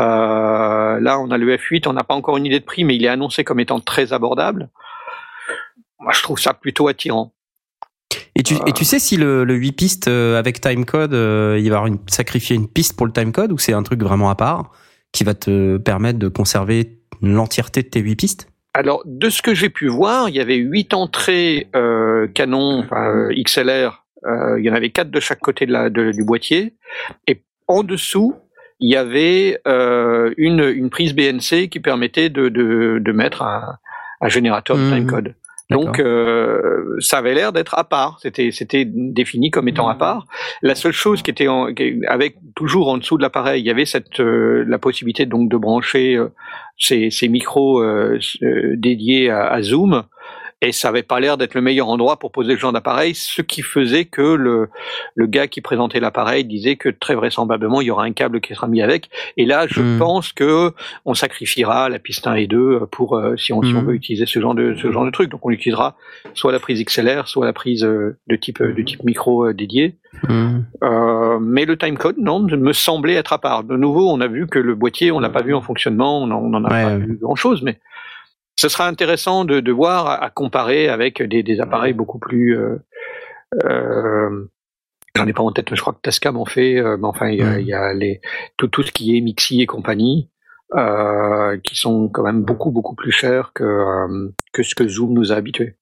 Euh, 0.00 1.00
là, 1.00 1.20
on 1.20 1.30
a 1.30 1.38
le 1.38 1.56
F8, 1.56 1.88
on 1.88 1.92
n'a 1.92 2.04
pas 2.04 2.14
encore 2.14 2.36
une 2.36 2.46
idée 2.46 2.58
de 2.58 2.64
prix, 2.64 2.84
mais 2.84 2.96
il 2.96 3.04
est 3.04 3.08
annoncé 3.08 3.44
comme 3.44 3.60
étant 3.60 3.80
très 3.80 4.12
abordable. 4.12 4.68
Moi, 6.00 6.12
je 6.12 6.22
trouve 6.22 6.40
ça 6.40 6.54
plutôt 6.54 6.88
attirant. 6.88 7.32
Et 8.34 8.42
tu, 8.42 8.54
et 8.66 8.72
tu 8.72 8.84
sais 8.84 8.98
si 8.98 9.16
le, 9.16 9.44
le 9.44 9.54
8 9.54 9.72
pistes 9.72 10.08
avec 10.08 10.60
timecode, 10.60 11.12
il 11.12 11.70
va 11.70 11.86
une, 11.86 11.98
sacrifier 12.08 12.56
une 12.56 12.68
piste 12.68 12.96
pour 12.96 13.06
le 13.06 13.12
timecode 13.12 13.52
ou 13.52 13.58
c'est 13.58 13.74
un 13.74 13.82
truc 13.82 14.02
vraiment 14.02 14.30
à 14.30 14.34
part 14.34 14.72
qui 15.12 15.24
va 15.24 15.34
te 15.34 15.76
permettre 15.76 16.18
de 16.18 16.28
conserver 16.28 16.98
l'entièreté 17.20 17.82
de 17.82 17.88
tes 17.88 18.00
8 18.00 18.16
pistes? 18.16 18.51
Alors, 18.74 19.02
de 19.04 19.28
ce 19.28 19.42
que 19.42 19.54
j'ai 19.54 19.68
pu 19.68 19.88
voir, 19.88 20.28
il 20.28 20.34
y 20.34 20.40
avait 20.40 20.56
huit 20.56 20.94
entrées 20.94 21.68
euh, 21.76 22.26
canon 22.28 22.78
enfin, 22.78 23.06
euh, 23.08 23.34
XLR. 23.34 24.04
Euh, 24.24 24.58
il 24.58 24.64
y 24.64 24.70
en 24.70 24.74
avait 24.74 24.90
quatre 24.90 25.10
de 25.10 25.20
chaque 25.20 25.40
côté 25.40 25.66
de 25.66 25.72
la, 25.72 25.90
du 25.90 26.24
boîtier. 26.24 26.74
Et 27.26 27.42
en 27.68 27.82
dessous, 27.82 28.34
il 28.80 28.90
y 28.90 28.96
avait 28.96 29.60
euh, 29.66 30.32
une, 30.38 30.60
une, 30.60 30.90
prise 30.90 31.14
BNC 31.14 31.68
qui 31.68 31.80
permettait 31.80 32.30
de, 32.30 32.48
de, 32.48 32.98
de 32.98 33.12
mettre 33.12 33.42
un, 33.42 33.76
un 34.20 34.28
générateur 34.28 34.76
de 34.76 34.82
mmh. 34.82 34.94
timecode. 34.94 35.34
Donc 35.72 35.98
euh, 35.98 36.96
ça 37.00 37.18
avait 37.18 37.34
l'air 37.34 37.52
d'être 37.52 37.78
à 37.78 37.84
part. 37.84 38.18
C'était 38.20 38.50
c'était 38.50 38.84
défini 38.86 39.50
comme 39.50 39.68
étant 39.68 39.88
à 39.88 39.94
mmh. 39.94 39.98
part. 39.98 40.26
La 40.62 40.74
seule 40.74 40.92
chose 40.92 41.22
qui 41.22 41.30
était 41.30 41.48
en, 41.48 41.68
avec 42.06 42.36
toujours 42.54 42.88
en 42.88 42.98
dessous 42.98 43.16
de 43.16 43.22
l'appareil, 43.22 43.62
il 43.62 43.66
y 43.66 43.70
avait 43.70 43.84
cette 43.84 44.20
euh, 44.20 44.64
la 44.66 44.78
possibilité 44.78 45.26
donc 45.26 45.48
de 45.48 45.56
brancher 45.56 46.16
euh, 46.16 46.28
ces, 46.78 47.10
ces 47.10 47.28
micros 47.28 47.80
euh, 47.80 48.18
dédiés 48.76 49.30
à, 49.30 49.46
à, 49.46 49.62
Zoom 49.62 50.04
et 50.62 50.70
ça 50.70 50.88
avait 50.88 51.02
pas 51.02 51.18
l'air 51.18 51.36
d'être 51.36 51.54
le 51.54 51.60
meilleur 51.60 51.88
endroit 51.88 52.18
pour 52.18 52.30
poser 52.30 52.52
le 52.52 52.58
genre 52.58 52.72
d'appareil, 52.72 53.16
ce 53.16 53.42
qui 53.42 53.62
faisait 53.62 54.04
que 54.04 54.22
le, 54.22 54.70
le 55.16 55.26
gars 55.26 55.48
qui 55.48 55.60
présentait 55.60 55.98
l'appareil 55.98 56.44
disait 56.44 56.76
que 56.76 56.88
très 56.88 57.16
vraisemblablement 57.16 57.80
il 57.80 57.88
y 57.88 57.90
aura 57.90 58.04
un 58.04 58.12
câble 58.12 58.40
qui 58.40 58.54
sera 58.54 58.68
mis 58.68 58.80
avec. 58.80 59.10
Et 59.36 59.44
là, 59.44 59.66
je 59.68 59.82
hmm. 59.82 59.98
pense 59.98 60.32
que 60.32 60.72
on 61.04 61.14
sacrifiera 61.14 61.88
la 61.88 61.98
piste 61.98 62.28
1 62.28 62.34
et 62.34 62.46
2 62.46 62.86
pour 62.92 63.16
euh, 63.16 63.36
si, 63.36 63.52
on, 63.52 63.62
si 63.62 63.74
on 63.74 63.82
hmm. 63.82 63.86
veut 63.86 63.94
utiliser 63.94 64.24
ce 64.24 64.40
genre 64.40 64.54
de 64.54 64.76
ce 64.80 64.92
genre 64.92 65.04
de 65.04 65.10
truc. 65.10 65.30
Donc 65.30 65.44
on 65.44 65.50
utilisera 65.50 65.96
soit 66.34 66.52
la 66.52 66.60
prise 66.60 66.82
XLR, 66.84 67.26
soit 67.26 67.44
la 67.44 67.52
prise 67.52 67.84
euh, 67.84 68.16
de 68.28 68.36
type 68.36 68.62
de 68.62 68.82
type 68.82 69.02
micro 69.02 69.46
euh, 69.46 69.52
dédié. 69.52 69.96
Hmm. 70.28 70.60
Euh, 70.84 71.38
mais 71.40 71.64
le 71.64 71.76
timecode, 71.76 72.16
non, 72.18 72.40
me 72.40 72.72
semblait 72.72 73.14
être 73.14 73.32
à 73.32 73.38
part. 73.38 73.64
De 73.64 73.76
nouveau, 73.76 74.08
on 74.10 74.20
a 74.20 74.28
vu 74.28 74.46
que 74.46 74.58
le 74.58 74.74
boîtier, 74.74 75.10
on 75.10 75.20
l'a 75.20 75.30
pas 75.30 75.42
vu 75.42 75.54
en 75.54 75.62
fonctionnement, 75.62 76.22
on 76.22 76.26
n'en 76.26 76.64
a 76.64 76.68
pas 76.68 76.96
vu 76.96 77.18
grand 77.20 77.34
chose, 77.34 77.62
mais 77.62 77.78
ce 78.56 78.68
sera 78.68 78.86
intéressant 78.86 79.44
de, 79.44 79.60
de 79.60 79.72
voir 79.72 80.22
à, 80.22 80.30
comparer 80.30 80.88
avec 80.88 81.22
des, 81.22 81.42
des, 81.42 81.60
appareils 81.60 81.94
beaucoup 81.94 82.18
plus. 82.18 82.56
Euh, 82.56 82.76
euh, 83.64 84.48
J'en 85.14 85.26
ai 85.26 85.32
pas 85.34 85.42
en 85.42 85.52
tête, 85.52 85.74
je 85.74 85.80
crois 85.80 85.92
que 85.92 86.00
Tascam 86.00 86.38
en 86.38 86.46
fait, 86.46 86.78
euh, 86.78 86.96
mais 86.96 87.06
enfin 87.06 87.28
il 87.28 87.38
y 87.38 87.42
a, 87.42 87.60
y 87.60 87.74
a, 87.74 87.92
les, 87.92 88.22
tout, 88.56 88.68
tout 88.68 88.82
ce 88.82 88.90
qui 88.92 89.16
est 89.16 89.20
Mixi 89.20 89.60
et 89.60 89.66
compagnie, 89.66 90.30
euh, 90.74 91.58
qui 91.62 91.76
sont 91.76 92.08
quand 92.08 92.22
même 92.22 92.42
beaucoup 92.42 92.70
beaucoup 92.70 92.94
plus 92.94 93.12
chers 93.12 93.52
que 93.52 93.62
euh, 93.62 94.30
que 94.54 94.62
ce 94.62 94.74
que 94.74 94.88
Zoom 94.88 95.12
nous 95.12 95.30
a 95.30 95.36
habitués. 95.36 95.76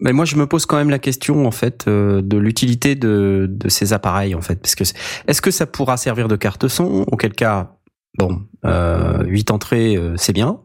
Mais 0.00 0.12
moi, 0.12 0.26
je 0.26 0.36
me 0.36 0.46
pose 0.46 0.66
quand 0.66 0.76
même 0.76 0.90
la 0.90 0.98
question 0.98 1.46
en 1.46 1.50
fait 1.50 1.88
de 1.88 2.36
l'utilité 2.36 2.94
de, 2.94 3.46
de 3.48 3.68
ces 3.68 3.92
appareils 3.92 4.34
en 4.34 4.42
fait, 4.42 4.56
parce 4.56 4.74
que 4.74 4.84
est-ce 5.26 5.42
que 5.42 5.50
ça 5.50 5.66
pourra 5.66 5.96
servir 5.96 6.28
de 6.28 6.36
carte 6.36 6.68
son? 6.68 7.06
Auquel 7.10 7.32
cas, 7.32 7.72
bon, 8.18 8.42
euh, 8.66 9.24
8 9.24 9.50
entrées, 9.50 9.98
c'est 10.16 10.34
bien. 10.34 10.60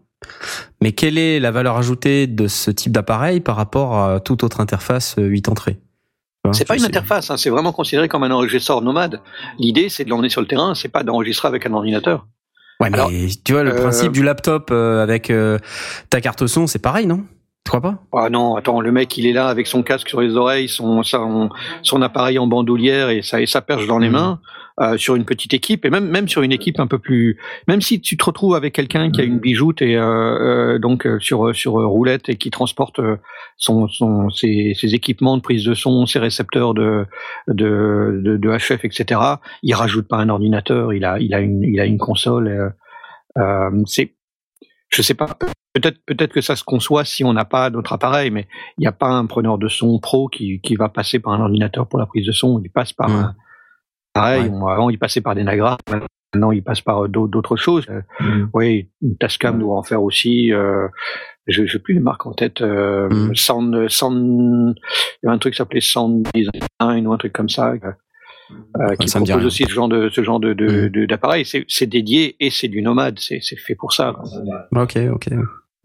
Mais 0.81 0.91
quelle 0.91 1.17
est 1.17 1.39
la 1.39 1.51
valeur 1.51 1.77
ajoutée 1.77 2.27
de 2.27 2.47
ce 2.47 2.71
type 2.71 2.91
d'appareil 2.91 3.39
par 3.39 3.55
rapport 3.55 3.97
à 3.97 4.19
toute 4.19 4.43
autre 4.43 4.59
interface 4.59 5.15
8 5.17 5.47
euh, 5.47 5.51
entrées? 5.51 5.79
C'est 6.51 6.67
pas 6.67 6.75
une 6.75 6.83
interface, 6.83 7.31
hein, 7.31 7.37
c'est 7.37 7.49
vraiment 7.49 7.71
considéré 7.71 8.09
comme 8.09 8.23
un 8.23 8.31
enregistreur 8.31 8.81
nomade. 8.81 9.21
L'idée, 9.59 9.87
c'est 9.87 10.03
de 10.03 10.09
l'emmener 10.09 10.27
sur 10.27 10.41
le 10.41 10.47
terrain, 10.47 10.75
c'est 10.75 10.89
pas 10.89 11.03
d'enregistrer 11.03 11.47
avec 11.47 11.65
un 11.65 11.73
ordinateur. 11.73 12.27
Ouais, 12.81 12.89
mais 12.89 12.99
tu 13.45 13.53
vois, 13.53 13.63
le 13.63 13.71
euh, 13.71 13.81
principe 13.81 14.11
du 14.11 14.23
laptop 14.23 14.69
euh, 14.71 15.01
avec 15.01 15.31
ta 16.09 16.19
carte 16.19 16.45
son, 16.47 16.67
c'est 16.67 16.79
pareil, 16.79 17.05
non? 17.05 17.23
Tu 17.65 17.70
crois 17.70 17.82
pas? 17.82 18.03
Ah 18.13 18.29
non, 18.29 18.55
attends, 18.55 18.82
le 18.82 18.91
mec, 18.91 19.17
il 19.17 19.25
est 19.25 19.34
là 19.34 19.48
avec 19.48 19.67
son 19.67 19.84
casque 19.84 20.10
sur 20.10 20.20
les 20.20 20.36
oreilles, 20.36 20.67
son, 20.67 21.01
son, 21.03 21.50
son 21.82 22.01
appareil 22.01 22.38
en 22.38 22.48
bandoulière 22.48 23.10
et 23.10 23.22
ça, 23.22 23.41
et 23.41 23.46
ça 23.46 23.62
perche 23.62 23.88
dans 23.88 24.00
les 24.00 24.10
mmh. 24.10 24.13
mains. 24.13 24.39
Euh, 24.82 24.98
sur 24.98 25.15
une 25.15 25.24
petite 25.24 25.53
équipe 25.53 25.86
et 25.86 25.91
même 25.91 26.10
même 26.10 26.27
sur 26.27 26.41
une 26.41 26.51
équipe 26.51 26.79
un 26.79 26.88
peu 26.88 26.98
plus 26.98 27.38
même 27.67 27.79
si 27.79 28.01
tu 28.01 28.17
te 28.17 28.25
retrouves 28.25 28.55
avec 28.55 28.74
quelqu'un 28.74 29.12
qui 29.12 29.22
a 29.22 29.24
une 29.24 29.38
bijoute 29.38 29.84
et 29.84 29.96
euh, 29.96 30.74
euh 30.74 30.79
donc 30.79 31.05
euh, 31.05 31.20
sur 31.20 31.55
sur 31.55 31.74
roulette 31.74 32.27
et 32.29 32.38
qui 32.38 32.50
transporte 32.50 33.00
son, 33.55 33.88
son 33.88 34.32
ses, 34.32 34.74
ses, 34.74 34.96
équipements 34.96 35.38
de 35.38 35.43
prise 35.43 35.63
de 35.63 35.75
son 35.75 36.08
ses 36.08 36.17
récepteurs 36.17 36.74
de 36.74 37.05
de, 37.48 38.20
de, 38.24 38.38
de 38.38 38.50
HF 38.50 38.84
etc 38.84 39.22
il 39.62 39.75
rajoute 39.75 40.08
pas 40.08 40.17
un 40.17 40.29
ordinateur 40.29 40.91
il 40.91 41.05
a 41.05 41.20
il 41.20 41.36
a 41.36 41.39
une 41.39 41.62
il 41.62 41.79
a 41.79 41.86
une 41.86 42.00
console 42.00 42.74
euh, 43.38 43.70
c'est 43.86 44.15
je 44.93 45.01
sais 45.01 45.13
pas 45.13 45.38
peut-être 45.73 45.97
peut-être 46.05 46.33
que 46.33 46.41
ça 46.41 46.55
se 46.55 46.63
conçoit 46.63 47.03
si 47.05 47.23
on 47.23 47.33
n'a 47.33 47.45
pas 47.45 47.69
d'autre 47.69 47.93
appareil 47.93 48.31
mais 48.31 48.47
il 48.77 48.81
n'y 48.81 48.88
a 48.88 48.91
pas 48.91 49.09
un 49.09 49.25
preneur 49.25 49.57
de 49.57 49.67
son 49.67 50.00
pro 50.00 50.27
qui 50.27 50.62
qui 50.62 50.75
va 50.75 50.89
passer 50.89 51.19
par 51.19 51.33
un 51.33 51.41
ordinateur 51.41 51.88
pour 51.88 52.00
la 52.00 52.05
prise 52.05 52.27
de 52.27 52.31
son 52.31 52.62
il 52.63 52.69
passe 52.69 52.93
par 52.93 53.09
un 53.09 53.35
Pareil, 54.13 54.45
avant 54.45 54.91
il 54.91 55.00
passait 55.00 55.21
par 55.21 55.33
des 55.33 55.43
Nagra, 55.43 55.77
maintenant 55.89 56.51
il 56.51 56.63
passe 56.63 56.81
par 56.81 57.05
euh, 57.05 57.07
d'autres 57.07 57.55
choses. 57.55 57.85
Euh, 57.89 58.01
mm. 58.19 58.50
Oui, 58.53 58.89
Tascam 59.19 59.59
doit 59.59 59.75
en 59.75 59.81
faire 59.81 60.03
aussi. 60.03 60.53
Euh, 60.53 60.88
je 61.47 61.63
n'ai 61.63 61.79
plus 61.79 61.95
les 61.95 62.00
marques 62.00 62.25
en 62.27 62.33
tête. 62.33 62.62
Euh, 62.62 63.09
mm. 63.09 63.35
Sound, 63.35 63.89
Sound, 63.89 64.75
il 65.23 65.25
y 65.25 65.29
a 65.29 65.31
un 65.31 65.38
truc 65.39 65.53
qui 65.53 65.57
s'appelait 65.57 65.81
Sound 65.81 66.27
Design 66.33 67.07
ou 67.07 67.13
un 67.13 67.17
truc 67.17 67.33
comme 67.33 67.50
ça. 67.50 67.73
Euh, 68.79 68.95
qui 68.95 69.05
propose 69.05 69.45
aussi 69.45 69.65
ce 69.65 69.74
genre 69.74 69.88
de 69.88 70.10
ce 70.10 70.24
genre 70.24 70.39
de 70.39 70.53
mm. 70.53 71.05
d'appareil. 71.05 71.43
De, 71.43 71.63
c'est 71.67 71.86
dédié 71.86 72.36
et 72.39 72.50
c'est 72.50 72.67
du 72.67 72.81
nomade. 72.81 73.19
C'est 73.19 73.39
fait 73.57 73.75
pour 73.75 73.93
ça. 73.93 74.15
Ok, 74.72 74.98
ok. 75.12 75.29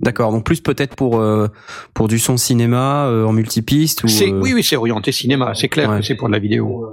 D'accord, 0.01 0.31
donc 0.31 0.45
plus 0.45 0.61
peut-être 0.61 0.95
pour 0.95 1.19
euh, 1.19 1.49
pour 1.93 2.07
du 2.07 2.21
son 2.21 2.37
cinéma 2.37 3.07
euh, 3.07 3.25
en 3.25 3.33
multipiste 3.33 4.05
ou 4.05 4.07
euh, 4.07 4.41
oui 4.41 4.53
oui, 4.55 4.63
c'est 4.63 4.77
orienté 4.77 5.11
cinéma, 5.11 5.55
c'est 5.55 5.69
clair 5.69 5.91
que 5.97 6.03
c'est 6.03 6.15
pour 6.15 6.29
de 6.29 6.35
la 6.35 6.39
vidéo. 6.39 6.87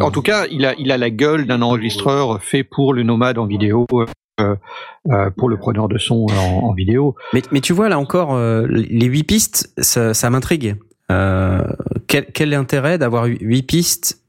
En 0.00 0.10
tout 0.10 0.22
cas, 0.22 0.46
il 0.50 0.66
a 0.66 0.74
il 0.76 0.90
a 0.90 0.98
la 0.98 1.10
gueule 1.10 1.46
d'un 1.46 1.62
enregistreur 1.62 2.42
fait 2.42 2.64
pour 2.64 2.94
le 2.94 3.04
nomade 3.04 3.38
en 3.38 3.46
vidéo 3.46 3.86
pour 3.86 5.48
le 5.48 5.56
preneur 5.56 5.86
de 5.88 5.98
son 5.98 6.26
en, 6.36 6.74
vidéo. 6.74 7.14
Mais 7.32 7.42
mais 7.52 7.60
tu 7.60 7.72
vois 7.72 7.88
là 7.88 7.98
encore 8.00 8.36
les 8.36 9.06
huit 9.06 9.22
pistes 9.22 9.72
ça, 9.78 10.12
ça 10.12 10.28
m'intrigue. 10.28 10.74
quel 11.08 12.26
quel 12.34 12.52
est 12.52 12.56
l'intérêt 12.56 12.98
d'avoir 12.98 13.26
huit 13.26 13.62
pistes 13.62 14.21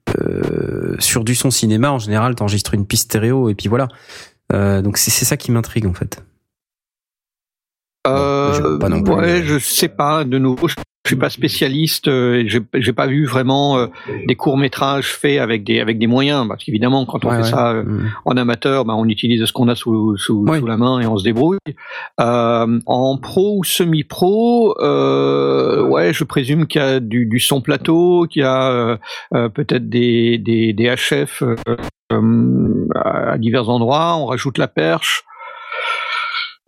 sur 1.00 1.24
du 1.24 1.36
son 1.36 1.52
cinéma 1.52 1.92
en 1.92 2.00
général, 2.00 2.36
t'enregistres 2.36 2.74
une 2.74 2.86
piste 2.86 3.06
stéréo 3.06 3.50
et 3.50 3.56
puis 3.56 3.70
voilà. 3.70 3.88
donc 4.52 4.98
c'est 4.98 5.26
ça 5.26 5.38
qui 5.38 5.52
m'intrigue 5.52 5.86
en 5.86 5.94
fait. 5.94 6.24
Euh, 8.06 8.54
je, 8.54 9.12
ouais, 9.12 9.44
je 9.44 9.60
sais 9.60 9.88
pas. 9.88 10.24
De 10.24 10.38
nouveau, 10.38 10.68
je, 10.68 10.76
suis 11.14 11.20
pas 11.20 11.30
spécialiste. 11.30 12.08
Euh, 12.08 12.44
j'ai 12.48 12.94
pas 12.94 13.08
vu 13.08 13.26
vraiment 13.26 13.78
euh, 13.78 13.88
des 14.28 14.36
courts 14.36 14.58
métrages 14.58 15.08
faits 15.08 15.40
avec 15.40 15.64
des 15.64 15.80
avec 15.80 15.98
des 16.00 16.08
moyens. 16.08 16.48
Parce 16.48 16.64
qu'évidemment, 16.64 17.06
quand 17.06 17.26
on 17.26 17.32
fait 17.32 17.44
ça 17.44 17.72
euh, 17.72 17.84
mm. 17.84 18.12
en 18.26 18.38
amateur, 18.38 18.86
bah, 18.86 18.96
on 18.98 19.08
utilise 19.08 19.46
ce 19.46 19.54
qu'on 19.54 19.68
a 19.68 19.76
sous 19.76 20.18
sous, 20.18 20.46
sous, 20.48 20.66
la 20.66 20.78
main 20.78 21.00
et 21.00 21.08
on 21.08 21.18
se 21.18 21.24
débrouille. 21.24 21.60
en 22.18 23.18
pro 23.22 23.58
ou 23.60 23.64
semi-pro, 23.64 24.76
ouais, 24.80 26.14
je 26.14 26.24
présume 26.24 26.68
qu'il 26.68 26.82
y 26.82 26.84
a 26.84 27.00
du, 27.00 27.26
du 27.26 27.40
son 27.40 27.62
plateau, 27.62 28.28
qu'il 28.30 28.42
y 28.42 28.46
a 28.46 29.00
peut-être 29.32 29.90
des 29.90 30.38
des, 30.38 30.74
des 30.74 30.96
HF 30.96 31.44
à 32.96 33.38
divers 33.38 33.70
endroits. 33.70 34.16
On 34.18 34.26
rajoute 34.26 34.58
la 34.58 34.68
perche. 34.68 35.24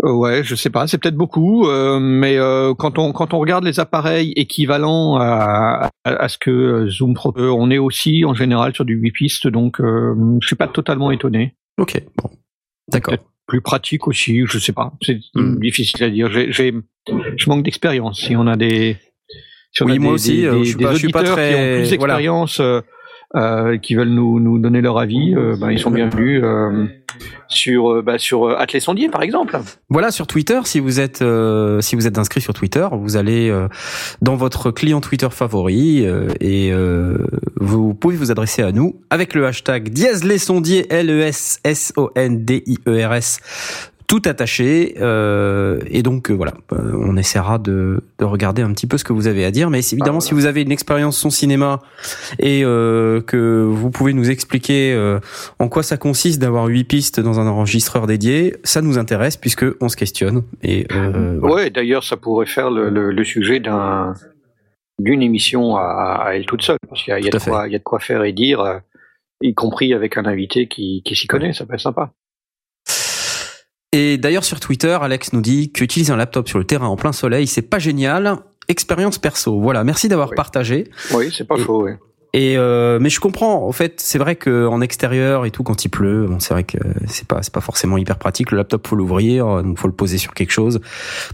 Euh, 0.06 0.12
ouais, 0.12 0.44
je 0.44 0.54
sais 0.56 0.70
pas, 0.70 0.86
c'est 0.88 0.98
peut-être 1.00 1.16
beaucoup, 1.16 1.68
euh, 1.68 2.00
mais 2.00 2.38
euh, 2.38 2.74
quand 2.76 3.00
on 3.00 3.12
quand 3.12 3.34
on 3.34 3.40
regarde 3.40 3.64
les 3.64 3.80
appareils 3.80 4.34
équivalents 4.36 5.18
à, 5.18 5.90
à, 6.04 6.30
ce 6.30 6.38
que 6.38 6.88
Zoom 6.90 7.16
propose, 7.16 7.50
on 7.50 7.72
est 7.72 7.80
aussi 7.80 8.24
en 8.24 8.36
général 8.36 8.76
sur 8.76 8.86
du 8.86 8.96
8 8.96 9.12
pistes, 9.12 9.48
donc 9.48 9.78
je 9.80 10.46
suis 10.46 10.56
pas 10.56 10.68
totalement 10.68 11.12
étonné. 11.12 11.56
Ok, 11.80 12.02
bon, 12.22 12.30
d'accord. 12.92 13.16
Plus 13.48 13.62
pratique 13.62 14.08
aussi, 14.08 14.44
je 14.46 14.60
sais 14.60 14.74
pas, 14.74 14.94
c'est 15.02 15.20
hmm. 15.34 15.60
difficile 15.60 16.04
à 16.04 16.10
dire. 16.10 16.30
J'ai, 16.30 16.74
je 17.38 17.50
manque 17.50 17.64
d'expérience. 17.64 18.22
Si 18.22 18.36
on 18.36 18.48
a 18.48 18.56
des, 18.56 18.98
si 19.72 19.84
on 19.84 19.86
oui, 19.88 20.00
moi 20.00 20.14
aussi, 20.14 20.42
des, 20.42 20.64
je, 20.64 20.64
suis 20.64 20.78
pas, 20.78 20.94
je 20.94 20.98
suis 20.98 21.10
pas 21.10 21.24
très... 21.24 21.50
qui 21.50 21.56
ont 21.56 21.78
plus 21.80 21.90
d'expérience. 21.90 22.62
Euh, 23.36 23.78
qui 23.78 23.96
veulent 23.96 24.10
nous, 24.10 24.40
nous 24.40 24.60
donner 24.60 24.82
leur 24.82 25.00
avis, 25.00 25.34
euh, 25.36 25.56
ben, 25.60 25.72
ils 25.72 25.80
sont 25.80 25.90
bienvenus 25.90 26.42
euh, 26.44 26.86
sur 27.48 27.92
euh, 27.92 28.02
bah, 28.02 28.18
sur 28.20 28.50
Atelier 28.58 28.80
Sondier 28.80 29.10
par 29.10 29.24
exemple. 29.24 29.60
Voilà 29.90 30.12
sur 30.12 30.28
Twitter 30.28 30.60
si 30.64 30.80
vous 30.80 31.00
êtes 31.00 31.24
si 31.82 31.96
vous 31.96 32.08
êtes 32.08 32.18
inscrit 32.20 32.40
sur 32.40 32.54
Twitter, 32.54 32.88
vous 32.92 33.18
allez 33.18 33.52
dans 34.22 34.36
votre 34.36 34.70
client 34.70 35.02
Twitter 35.02 35.28
favori 35.32 36.06
et 36.40 36.72
vous 37.56 37.94
pouvez 37.96 38.16
vous 38.16 38.32
adresser 38.32 38.62
à 38.62 38.72
nous 38.72 39.02
avec 39.10 39.34
le 39.34 39.48
hashtag 39.48 39.90
dièse 39.90 40.24
les 40.24 40.38
sondiers 40.38 40.86
L 40.94 41.10
E 41.10 41.22
S 41.22 41.60
S 41.64 41.94
O 41.98 42.12
N 42.16 42.46
D 42.46 42.64
I 42.68 42.78
E 42.88 43.06
R 43.06 43.16
S 43.16 43.40
tout 44.08 44.22
attaché. 44.26 44.96
Euh, 45.00 45.80
et 45.90 46.04
donc 46.04 46.30
euh, 46.30 46.34
voilà, 46.34 46.54
euh, 46.74 46.98
on 47.00 47.18
essaiera 47.18 47.58
de, 47.58 48.04
de, 48.20 48.26
regarder 48.26 48.62
un 48.62 48.72
petit 48.74 48.88
peu 48.88 48.98
ce 48.98 49.04
que 49.04 49.14
vous 49.14 49.28
avez 49.28 49.46
à 49.46 49.52
dire. 49.52 49.70
Mais 49.70 49.80
évidemment, 49.80 50.20
si 50.20 50.34
vous 50.34 50.46
avez 50.46 50.62
une 50.62 50.72
expérience 50.72 51.18
son 51.18 51.30
cinéma 51.30 51.82
et 52.40 52.64
euh, 52.64 53.22
que 53.22 53.64
vous 53.64 53.90
pouvez 53.90 54.14
nous 54.14 54.30
expliquer 54.30 54.94
euh, 54.94 55.20
en 55.60 55.68
quoi 55.70 55.84
ça 55.84 55.98
consiste 55.98 56.40
d'avoir 56.40 56.66
huit 56.66 56.84
pistes 56.84 57.20
dans 57.20 57.40
un 57.40 57.48
enregistreur 57.48 58.08
dédié, 58.08 58.56
ça 58.64 58.82
nous 58.82 58.98
intéresse 58.98 59.38
puisque 59.38 59.66
on 59.82 59.90
se 59.90 59.96
questionne. 59.96 60.44
Et 60.64 60.86
voilà. 60.90 61.56
ouais, 61.56 61.70
d'ailleurs, 61.70 62.04
ça 62.04 62.18
pourrait 62.18 62.46
faire 62.46 62.70
le, 62.70 62.90
le, 62.90 63.12
le 63.12 63.24
sujet 63.24 63.60
d'un 63.60 64.14
d'une 64.98 65.22
émission 65.22 65.76
à, 65.76 66.22
à, 66.24 66.36
elle 66.36 66.46
toute 66.46 66.62
seule, 66.62 66.78
parce 66.88 67.04
qu'il 67.04 67.14
y, 67.14 67.22
y, 67.22 67.26
y, 67.26 67.28
a 67.28 67.78
de 67.78 67.84
quoi 67.84 68.00
faire 68.00 68.24
et 68.24 68.32
dire, 68.32 68.80
y 69.42 69.54
compris 69.54 69.94
avec 69.94 70.16
un 70.18 70.24
invité 70.24 70.70
qui, 70.70 71.02
qui 71.04 71.18
s'y 71.18 71.28
connaît, 71.28 71.52
ça 71.52 71.66
peut 71.66 71.74
être 71.74 71.82
sympa. 71.82 72.14
Et 73.96 74.18
d'ailleurs 74.18 74.44
sur 74.44 74.60
Twitter, 74.60 74.98
Alex 75.02 75.32
nous 75.32 75.40
dit 75.40 75.72
qu'utiliser 75.72 76.12
un 76.12 76.18
laptop 76.18 76.50
sur 76.50 76.60
le 76.60 76.66
terrain 76.66 76.88
en 76.88 76.98
plein 76.98 77.14
soleil, 77.14 77.48
c'est 77.48 77.62
pas 77.62 77.80
génial. 77.80 78.40
Expérience 78.68 79.18
perso. 79.18 79.58
Voilà, 79.58 79.86
merci 79.86 80.10
d'avoir 80.10 80.32
oui. 80.32 80.36
partagé. 80.36 80.90
Oui, 81.14 81.32
c'est 81.34 81.48
pas 81.48 81.56
et, 81.56 81.62
faux. 81.62 81.86
Oui. 81.86 81.92
Et 82.34 82.58
euh, 82.58 83.00
mais 83.00 83.10
je 83.10 83.22
comprends. 83.22 83.66
En 83.66 83.72
fait, 83.72 84.02
c'est 84.02 84.18
vrai 84.18 84.36
que 84.36 84.68
en 84.68 84.82
extérieur 84.82 85.46
et 85.46 85.52
tout, 85.52 85.64
quand 85.64 85.86
il 85.86 85.88
pleut, 85.88 86.26
bon, 86.28 86.42
c'est 86.42 86.54
vrai 86.54 86.66
que 86.66 86.78
c'est 87.08 87.26
pas 87.26 87.42
c'est 87.42 87.54
pas 87.54 87.62
forcément 87.62 87.98
hyper 87.98 88.18
pratique. 88.18 88.52
Le 88.52 88.58
laptop 88.58 88.86
faut 88.86 88.98
l'ouvrir, 88.98 89.64
donc 89.64 89.80
faut 89.80 89.88
le 89.88 89.94
poser 89.94 90.18
sur 90.18 90.34
quelque 90.34 90.52
chose. 90.52 90.82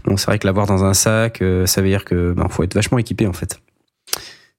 Bon, 0.04 0.16
c'est 0.16 0.26
vrai 0.26 0.38
que 0.38 0.46
l'avoir 0.46 0.68
dans 0.68 0.84
un 0.84 0.94
sac, 0.94 1.42
euh, 1.42 1.66
ça 1.66 1.82
veut 1.82 1.88
dire 1.88 2.04
que 2.04 2.30
ben 2.30 2.46
faut 2.48 2.62
être 2.62 2.74
vachement 2.74 2.98
équipé 2.98 3.26
en 3.26 3.32
fait. 3.32 3.58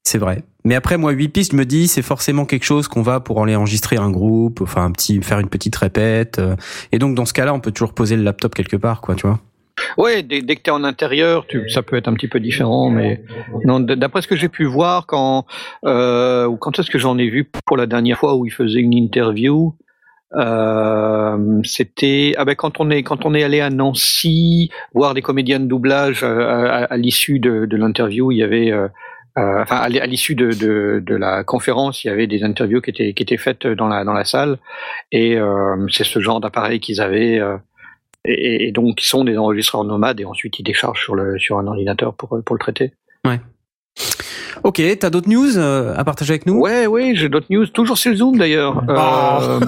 C'est 0.04 0.18
vrai. 0.18 0.44
Mais 0.66 0.76
après, 0.76 0.98
moi, 0.98 1.12
8 1.12 1.30
pistes, 1.30 1.52
je 1.52 1.58
me 1.58 1.66
dis, 1.66 1.88
c'est 1.88 2.02
forcément 2.02 2.46
quelque 2.46 2.66
chose 2.66 2.88
qu'on 2.88 3.02
va 3.02 3.20
pour 3.20 3.42
aller 3.42 3.56
enregistrer 3.56 3.98
un 3.98 4.12
groupe, 4.12 4.62
enfin, 4.62 4.84
un 4.84 4.92
petit, 4.92 5.22
faire 5.22 5.40
une 5.40 5.50
petite 5.50 5.76
répète. 5.76 6.40
euh, 6.40 6.56
Et 6.92 7.00
donc, 7.00 7.16
dans 7.16 7.26
ce 7.26 7.34
cas-là, 7.34 7.54
on 7.54 7.60
peut 7.60 7.72
toujours 7.72 7.94
poser 7.94 8.16
le 8.18 8.24
laptop 8.24 8.54
quelque 8.54 8.78
part, 8.78 9.02
quoi, 9.02 9.16
tu 9.16 9.28
vois. 9.28 9.40
Ouais, 9.98 10.22
dès, 10.22 10.42
que 10.42 10.62
tu 10.62 10.70
es 10.70 10.72
en 10.72 10.84
intérieur, 10.84 11.48
tu, 11.48 11.70
ça 11.70 11.82
peut 11.82 11.96
être 11.96 12.08
un 12.08 12.14
petit 12.14 12.28
peu 12.28 12.40
différent, 12.40 12.90
mais 12.90 13.24
non. 13.66 13.80
D'après 13.80 14.22
ce 14.22 14.28
que 14.28 14.36
j'ai 14.36 14.50
pu 14.50 14.66
voir, 14.66 15.08
quand 15.08 15.46
euh, 15.86 16.46
ou 16.46 16.58
quand 16.58 16.78
est-ce 16.78 16.92
que 16.92 17.00
j'en 17.00 17.18
ai 17.18 17.28
vu 17.28 17.50
pour 17.66 17.76
la 17.76 17.88
dernière 17.88 18.20
fois 18.20 18.36
où 18.36 18.46
il 18.46 18.52
faisait 18.52 18.82
une 18.82 18.94
interview, 18.94 19.76
euh, 20.36 21.60
c'était 21.64 22.34
ah 22.38 22.46
ben 22.46 22.54
quand 22.56 22.80
on 22.80 22.92
est 22.92 23.02
quand 23.02 23.26
on 23.26 23.34
est 23.34 23.44
allé 23.44 23.62
à 23.62 23.70
Nancy 23.70 24.70
voir 24.94 25.14
des 25.16 25.22
comédiens 25.22 25.60
de 25.60 25.66
doublage 25.66 26.24
à, 26.24 26.96
l'issue 26.98 27.40
de, 27.40 27.68
l'interview, 27.76 28.32
il 28.32 28.38
y 28.38 28.44
avait 28.44 28.72
euh, 29.38 29.62
enfin 29.62 29.78
à 29.78 29.90
l'issue 29.90 30.36
de, 30.36 30.52
de, 30.52 31.02
de, 31.04 31.16
la 31.16 31.44
conférence, 31.44 32.04
il 32.04 32.08
y 32.08 32.10
avait 32.10 32.28
des 32.28 32.44
interviews 32.44 32.82
qui 32.82 32.92
étaient 32.92 33.14
qui 33.14 33.24
étaient 33.24 33.38
faites 33.38 33.66
dans 33.66 33.88
la 33.88 34.04
dans 34.04 34.14
la 34.14 34.26
salle 34.26 34.60
et 35.12 35.38
euh, 35.38 35.88
c'est 35.90 36.04
ce 36.04 36.20
genre 36.20 36.40
d'appareil 36.40 36.80
qu'ils 36.80 37.02
avaient 37.02 37.40
euh, 37.40 37.58
et, 38.26 38.68
et, 38.68 38.72
donc 38.72 39.02
ils 39.02 39.08
sont 39.08 39.24
des 39.24 39.38
enregistreurs 39.38 39.84
nomades 39.84 40.20
et 40.20 40.26
ensuite 40.26 40.60
ils 40.60 40.64
déchargent 40.64 41.02
sur 41.02 41.16
le 41.16 41.40
sur 41.40 41.58
un 41.58 41.68
ordinateur 41.68 42.14
pour 42.14 42.40
pour 42.46 42.56
le 42.56 42.60
traiter. 42.60 42.94
Ouais. 43.26 43.40
Ok, 44.64 44.82
t'as 45.00 45.10
d'autres 45.10 45.30
news 45.30 45.58
à 45.58 46.04
partager 46.06 46.32
avec 46.32 46.46
nous? 46.46 46.60
Ouais, 46.60 46.88
oui, 46.88 47.16
j'ai 47.16 47.28
d'autres 47.28 47.48
news. 47.50 47.66
Toujours 47.68 47.98
sur 47.98 48.12
le 48.12 48.18
Zoom 48.18 48.38
d'ailleurs. 48.38 48.84
Oh. 48.88 48.92
Euh, 48.92 49.60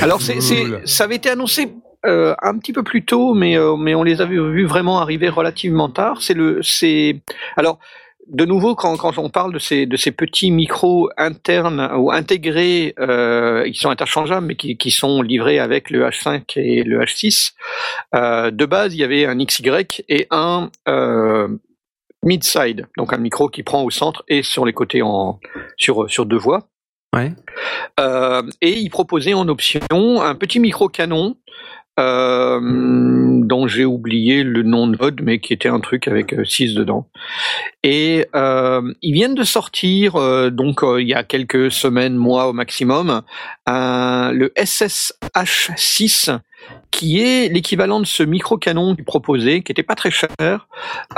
alors 0.00 0.22
c'est 0.22 0.40
ça 0.84 1.04
avait 1.04 1.16
été 1.16 1.28
annoncé 1.28 1.74
euh, 2.06 2.34
un 2.42 2.56
petit 2.58 2.72
peu 2.72 2.82
plus 2.82 3.04
tôt, 3.04 3.34
mais 3.34 3.58
euh, 3.58 3.76
mais 3.76 3.94
on 3.94 4.02
les 4.02 4.20
avait 4.20 4.36
vus 4.36 4.64
vraiment 4.64 5.00
arriver 5.00 5.28
relativement 5.28 5.88
tard. 5.88 6.22
C'est 6.22 6.34
le 6.34 6.60
c'est 6.62 7.20
alors 7.56 7.78
de 8.28 8.44
nouveau, 8.44 8.74
quand, 8.74 8.96
quand, 8.96 9.18
on 9.18 9.30
parle 9.30 9.52
de 9.52 9.58
ces, 9.58 9.86
de 9.86 9.96
ces 9.96 10.12
petits 10.12 10.50
micros 10.50 11.10
internes 11.16 11.90
ou 11.96 12.10
intégrés, 12.12 12.94
euh, 12.98 13.68
qui 13.70 13.78
sont 13.78 13.90
interchangeables, 13.90 14.46
mais 14.46 14.56
qui, 14.56 14.76
qui, 14.76 14.90
sont 14.90 15.22
livrés 15.22 15.58
avec 15.58 15.90
le 15.90 16.04
H5 16.04 16.42
et 16.56 16.82
le 16.84 17.00
H6, 17.00 17.52
euh, 18.14 18.50
de 18.50 18.64
base, 18.64 18.94
il 18.94 19.00
y 19.00 19.04
avait 19.04 19.26
un 19.26 19.36
XY 19.44 20.02
et 20.08 20.26
un 20.30 20.70
euh, 20.88 21.48
mid-side, 22.22 22.86
donc 22.96 23.12
un 23.12 23.18
micro 23.18 23.48
qui 23.48 23.62
prend 23.62 23.82
au 23.82 23.90
centre 23.90 24.24
et 24.28 24.42
sur 24.42 24.64
les 24.64 24.72
côtés 24.72 25.02
en, 25.02 25.40
sur, 25.76 26.08
sur 26.08 26.24
deux 26.24 26.38
voies. 26.38 26.68
Ouais. 27.14 27.32
Euh, 28.00 28.42
et 28.62 28.78
il 28.78 28.88
proposait 28.88 29.34
en 29.34 29.46
option 29.48 29.82
un 29.92 30.34
petit 30.34 30.60
micro 30.60 30.88
canon 30.88 31.36
euh, 32.00 32.58
dont 32.62 33.66
j'ai 33.66 33.84
oublié 33.84 34.44
le 34.44 34.62
nom 34.62 34.86
de 34.86 34.96
mode, 34.98 35.20
mais 35.22 35.40
qui 35.40 35.52
était 35.52 35.68
un 35.68 35.80
truc 35.80 36.08
avec 36.08 36.34
6 36.44 36.74
dedans. 36.74 37.08
Et 37.82 38.26
euh, 38.34 38.94
ils 39.02 39.12
viennent 39.12 39.34
de 39.34 39.42
sortir, 39.42 40.16
euh, 40.16 40.48
donc 40.50 40.80
il 40.82 41.06
y 41.06 41.12
a 41.14 41.22
quelques 41.22 41.70
semaines, 41.70 42.16
mois 42.16 42.48
au 42.48 42.54
maximum, 42.54 43.20
le 43.66 44.48
SSH6 44.56 46.38
qui 46.92 47.20
est 47.20 47.48
l'équivalent 47.48 48.00
de 48.00 48.06
ce 48.06 48.22
micro-canon 48.22 48.94
proposaient, 49.04 49.62
qui 49.62 49.72
était 49.72 49.82
pas 49.82 49.94
très 49.94 50.10
cher, 50.10 50.68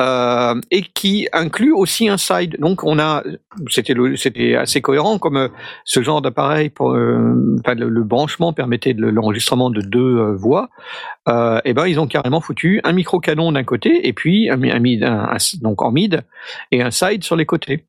euh, 0.01 0.59
et 0.71 0.83
qui 0.83 1.29
inclut 1.33 1.73
aussi 1.73 2.09
un 2.09 2.17
side. 2.17 2.57
Donc 2.59 2.85
on 2.85 2.99
a, 2.99 3.23
c'était 3.69 4.55
assez 4.55 4.81
cohérent 4.81 5.19
comme 5.19 5.37
euh, 5.37 5.49
ce 5.85 6.03
genre 6.03 6.23
d'appareil 6.23 6.73
euh, 6.81 7.59
le, 7.77 8.03
branchement 8.03 8.53
permettait 8.53 8.95
l'enregistrement 8.97 9.69
de 9.71 9.81
deux 9.81 10.33
voix. 10.33 10.71
Et 11.27 11.73
ben 11.75 11.87
ils 11.87 11.99
ont 11.99 12.07
carrément 12.07 12.41
foutu 12.41 12.81
un 12.85 12.93
micro-canon 12.93 13.53
d'un 13.53 13.65
côté 13.65 14.07
et 14.07 14.13
puis 14.13 14.51
un, 14.51 14.63
un 14.63 15.37
donc 15.61 15.83
en 15.83 15.91
mid 15.91 16.23
et 16.71 16.83
un 16.83 16.91
side 16.91 17.25
sur 17.25 17.37
les 17.37 17.47
côtés. 17.47 17.85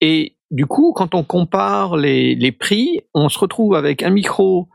Et 0.00 0.36
du 0.50 0.66
coup, 0.66 0.92
quand 0.94 1.14
on 1.14 1.24
compare 1.24 1.96
les, 1.96 2.34
les, 2.34 2.52
prix, 2.52 3.00
on 3.14 3.28
se 3.28 3.38
retrouve 3.38 3.74
avec 3.74 4.02
un 4.02 4.10
micro 4.10 4.68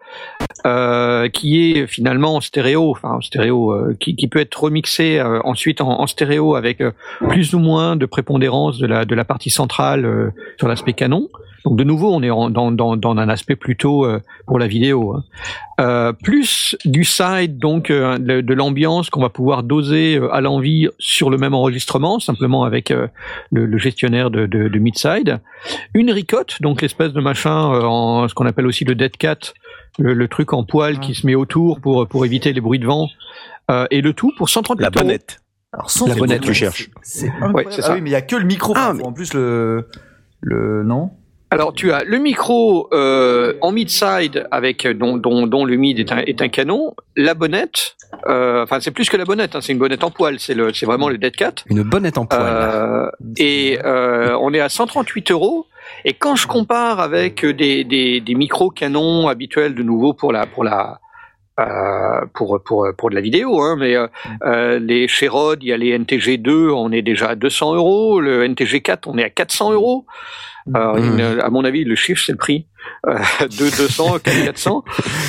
euh, 0.66 1.28
qui 1.28 1.72
est 1.72 1.88
finalement 1.88 2.36
en 2.36 2.42
stéréo, 2.42 2.92
enfin 2.92 3.16
en 3.16 3.22
stéréo, 3.22 3.72
euh, 3.72 3.98
qui, 4.00 4.28
peut 4.28 4.40
être 4.40 4.56
remixé 4.56 5.20
euh, 5.20 5.42
ensuite 5.44 5.82
en, 5.82 6.08
stéréo 6.08 6.56
avec 6.56 6.82
plus 7.28 7.54
ou 7.54 7.60
moins 7.60 7.98
de 7.98 8.06
prépondérance 8.06 8.78
de 8.78 8.86
la, 8.88 9.26
partie 9.26 9.50
centrale 9.50 10.32
sur 10.58 10.70
l'aspect 10.70 10.94
canon. 10.94 11.28
Donc 11.66 11.78
de 11.78 11.84
nouveau, 11.84 12.14
on 12.14 12.22
est 12.22 12.30
dans, 12.30 13.18
un 13.18 13.30
aspect 13.30 13.56
plutôt 13.56 14.06
pour 14.46 14.60
la 14.60 14.68
vidéo. 14.68 15.18
Hein. 15.78 16.14
Plus 16.24 16.78
du 16.86 17.04
side, 17.04 17.58
donc 17.58 17.90
de, 17.90 18.54
l'ambiance 18.54 19.10
qu'on 19.10 19.22
va 19.22 19.30
pouvoir 19.30 19.64
doser 19.64 20.20
à 20.32 20.42
l'envie 20.42 20.88
sur 21.00 21.30
le 21.30 21.38
même 21.38 21.54
enregistrement, 21.54 22.20
simplement 22.20 22.64
avec 22.64 22.94
le, 23.52 23.78
gestionnaire 23.78 24.30
de, 24.30 24.46
de, 24.46 24.68
de 24.68 24.80
mid-side. 24.80 25.40
Une 25.94 26.12
ricotte, 26.12 26.62
donc 26.62 26.82
l'espèce 26.82 27.14
de 27.14 27.22
machin, 27.22 27.56
en 27.56 28.28
ce 28.28 28.34
qu'on 28.34 28.46
appelle 28.46 28.68
aussi 28.68 28.84
le 28.84 28.96
dead 28.96 29.16
cat, 29.16 29.54
le, 30.00 30.14
le, 30.14 30.28
truc 30.28 30.54
en 30.54 30.64
poil 30.64 31.00
qui 31.00 31.14
se 31.16 31.26
met 31.26 31.36
autour 31.36 31.80
pour, 31.80 32.08
pour 32.08 32.26
éviter 32.26 32.54
les 32.54 32.62
bruits 32.62 32.80
de 32.80 32.86
vent. 32.86 33.08
et 33.92 34.02
le 34.02 34.14
tout 34.14 34.32
pour 34.38 34.50
130 34.50 34.80
La 34.82 34.90
bonnette. 34.90 35.42
Alors, 35.72 35.90
la 36.08 36.16
bonnette, 36.16 36.42
tu 36.42 36.54
cherches. 36.54 36.90
C'est 37.02 37.32
ouais, 37.54 37.66
ah 37.82 37.94
oui, 37.94 38.02
mais 38.02 38.10
il 38.10 38.14
y 38.14 38.16
a 38.16 38.22
que 38.22 38.36
le 38.36 38.46
micro. 38.46 38.74
Ah, 38.76 38.94
mais... 38.94 39.04
En 39.04 39.12
plus, 39.12 39.34
le, 39.34 39.88
le 40.42 40.84
non? 40.84 41.12
Alors 41.54 41.72
tu 41.72 41.92
as 41.92 42.04
le 42.04 42.18
micro 42.18 42.90
euh, 42.94 43.54
en 43.62 43.72
mid-side 43.72 44.48
avec 44.50 44.88
dont, 44.88 45.18
dont, 45.18 45.46
dont, 45.46 45.66
le 45.66 45.76
mid 45.76 46.00
est 46.00 46.12
un, 46.12 46.18
est 46.18 46.42
un 46.42 46.48
canon, 46.48 46.96
la 47.16 47.36
bonnette, 47.36 47.96
euh, 48.28 48.64
enfin 48.64 48.80
c'est 48.80 48.90
plus 48.90 49.08
que 49.08 49.18
la 49.18 49.26
bonnette, 49.26 49.56
hein, 49.56 49.60
c'est 49.62 49.72
une 49.72 49.78
bonnette 49.78 50.04
en 50.04 50.10
poil, 50.10 50.40
c'est 50.40 50.56
le 50.56 50.74
c'est 50.74 50.88
vraiment 50.88 51.10
le 51.10 51.20
dead 51.20 51.36
cat. 51.36 51.54
Une 51.68 51.84
bonnette 51.84 52.18
en 52.18 52.26
poil. 52.26 52.42
Euh, 52.42 53.08
et 53.38 53.78
euh, 53.86 54.36
on 54.42 54.52
est 54.52 54.62
à 54.62 54.70
138 54.70 55.30
euros. 55.30 55.68
Et 56.06 56.14
quand 56.14 56.36
je 56.36 56.48
compare 56.48 57.00
avec 57.00 57.46
des, 57.46 57.84
des, 57.84 58.20
des 58.22 58.36
micros 58.36 58.70
canons 58.70 59.28
habituels 59.28 59.76
de 59.76 59.84
nouveau 59.84 60.14
pour 60.14 60.32
la 60.32 60.46
pour 60.46 60.64
la 60.64 61.00
euh, 61.60 62.26
pour 62.34 62.60
pour 62.64 62.88
pour 62.98 63.10
de 63.10 63.16
la 63.16 63.22
vidéo, 63.22 63.62
hein, 63.62 63.76
mais 63.78 63.96
euh, 63.96 64.08
euh, 64.44 64.80
les 64.80 65.08
chez 65.08 65.28
Rode, 65.28 65.62
il 65.62 65.70
y 65.70 65.74
a 65.74 65.78
les 65.78 65.92
NTG 65.92 66.38
2, 66.38 66.70
on 66.72 66.92
est 66.92 67.04
déjà 67.04 67.30
à 67.30 67.36
200 67.36 67.76
euros, 67.76 68.20
le 68.20 68.44
NTG 68.44 68.82
4, 68.82 69.08
on 69.08 69.18
est 69.18 69.24
à 69.24 69.30
400 69.30 69.72
euros. 69.74 70.06
Alors, 70.74 70.98
mmh. 70.98 71.42
à 71.42 71.50
mon 71.50 71.66
avis, 71.66 71.84
le 71.84 71.96
chiffre 71.96 72.24
c'est 72.26 72.32
le 72.32 72.38
prix 72.38 72.68
euh, 73.08 73.18
de 73.42 73.78
200, 73.78 74.20
400. 74.20 74.84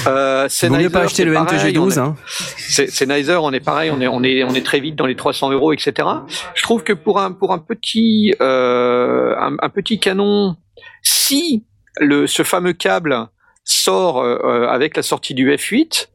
Euh, 0.07 0.49
Vaut 0.63 0.77
mieux 0.77 0.91
pas 0.91 1.01
acheter 1.01 1.25
le 1.25 1.35
pareil, 1.35 1.59
NTG 1.59 1.73
12. 1.73 1.99
Hein. 1.99 2.15
Sennheiser, 2.57 3.37
on 3.37 3.53
est 3.53 3.61
pareil, 3.61 3.91
on 3.91 4.01
est 4.01 4.07
on 4.07 4.23
est 4.23 4.45
on 4.45 4.55
est 4.55 4.65
très 4.65 4.81
vite 4.81 4.97
dans 4.97 5.07
les 5.07 5.17
300 5.17 5.51
euros, 5.51 5.73
etc. 5.73 6.09
Je 6.55 6.63
trouve 6.63 6.85
que 6.85 6.93
pour 6.93 7.21
un 7.21 7.33
pour 7.33 7.53
un 7.53 7.59
petit 7.59 8.35
euh, 8.41 9.35
un, 9.37 9.57
un 9.61 9.69
petit 9.69 9.99
canon, 9.99 10.57
si 11.03 11.65
ce 11.91 12.43
fameux 12.43 12.73
câble 12.73 13.29
sort 13.65 14.21
euh, 14.21 14.67
avec 14.69 14.97
la 14.97 15.03
sortie 15.03 15.35
du 15.35 15.51
F8, 15.51 16.09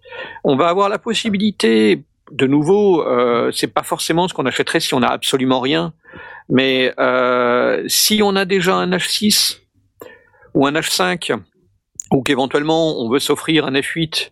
on 0.43 0.55
va 0.55 0.67
avoir 0.67 0.89
la 0.89 0.99
possibilité, 0.99 2.03
de 2.31 2.47
nouveau, 2.47 3.05
euh, 3.07 3.51
c'est 3.51 3.73
pas 3.73 3.83
forcément 3.83 4.27
ce 4.27 4.33
qu'on 4.33 4.45
achèterait 4.45 4.79
si 4.79 4.93
on 4.93 4.99
n'a 4.99 5.09
absolument 5.09 5.59
rien, 5.59 5.93
mais 6.49 6.93
euh, 6.99 7.83
si 7.87 8.21
on 8.23 8.35
a 8.35 8.45
déjà 8.45 8.75
un 8.75 8.89
H6 8.91 9.59
ou 10.53 10.65
un 10.67 10.73
H5, 10.73 11.39
ou 12.11 12.23
qu'éventuellement 12.23 12.99
on 12.99 13.09
veut 13.09 13.19
s'offrir 13.19 13.65
un 13.65 13.73
F8 13.73 14.31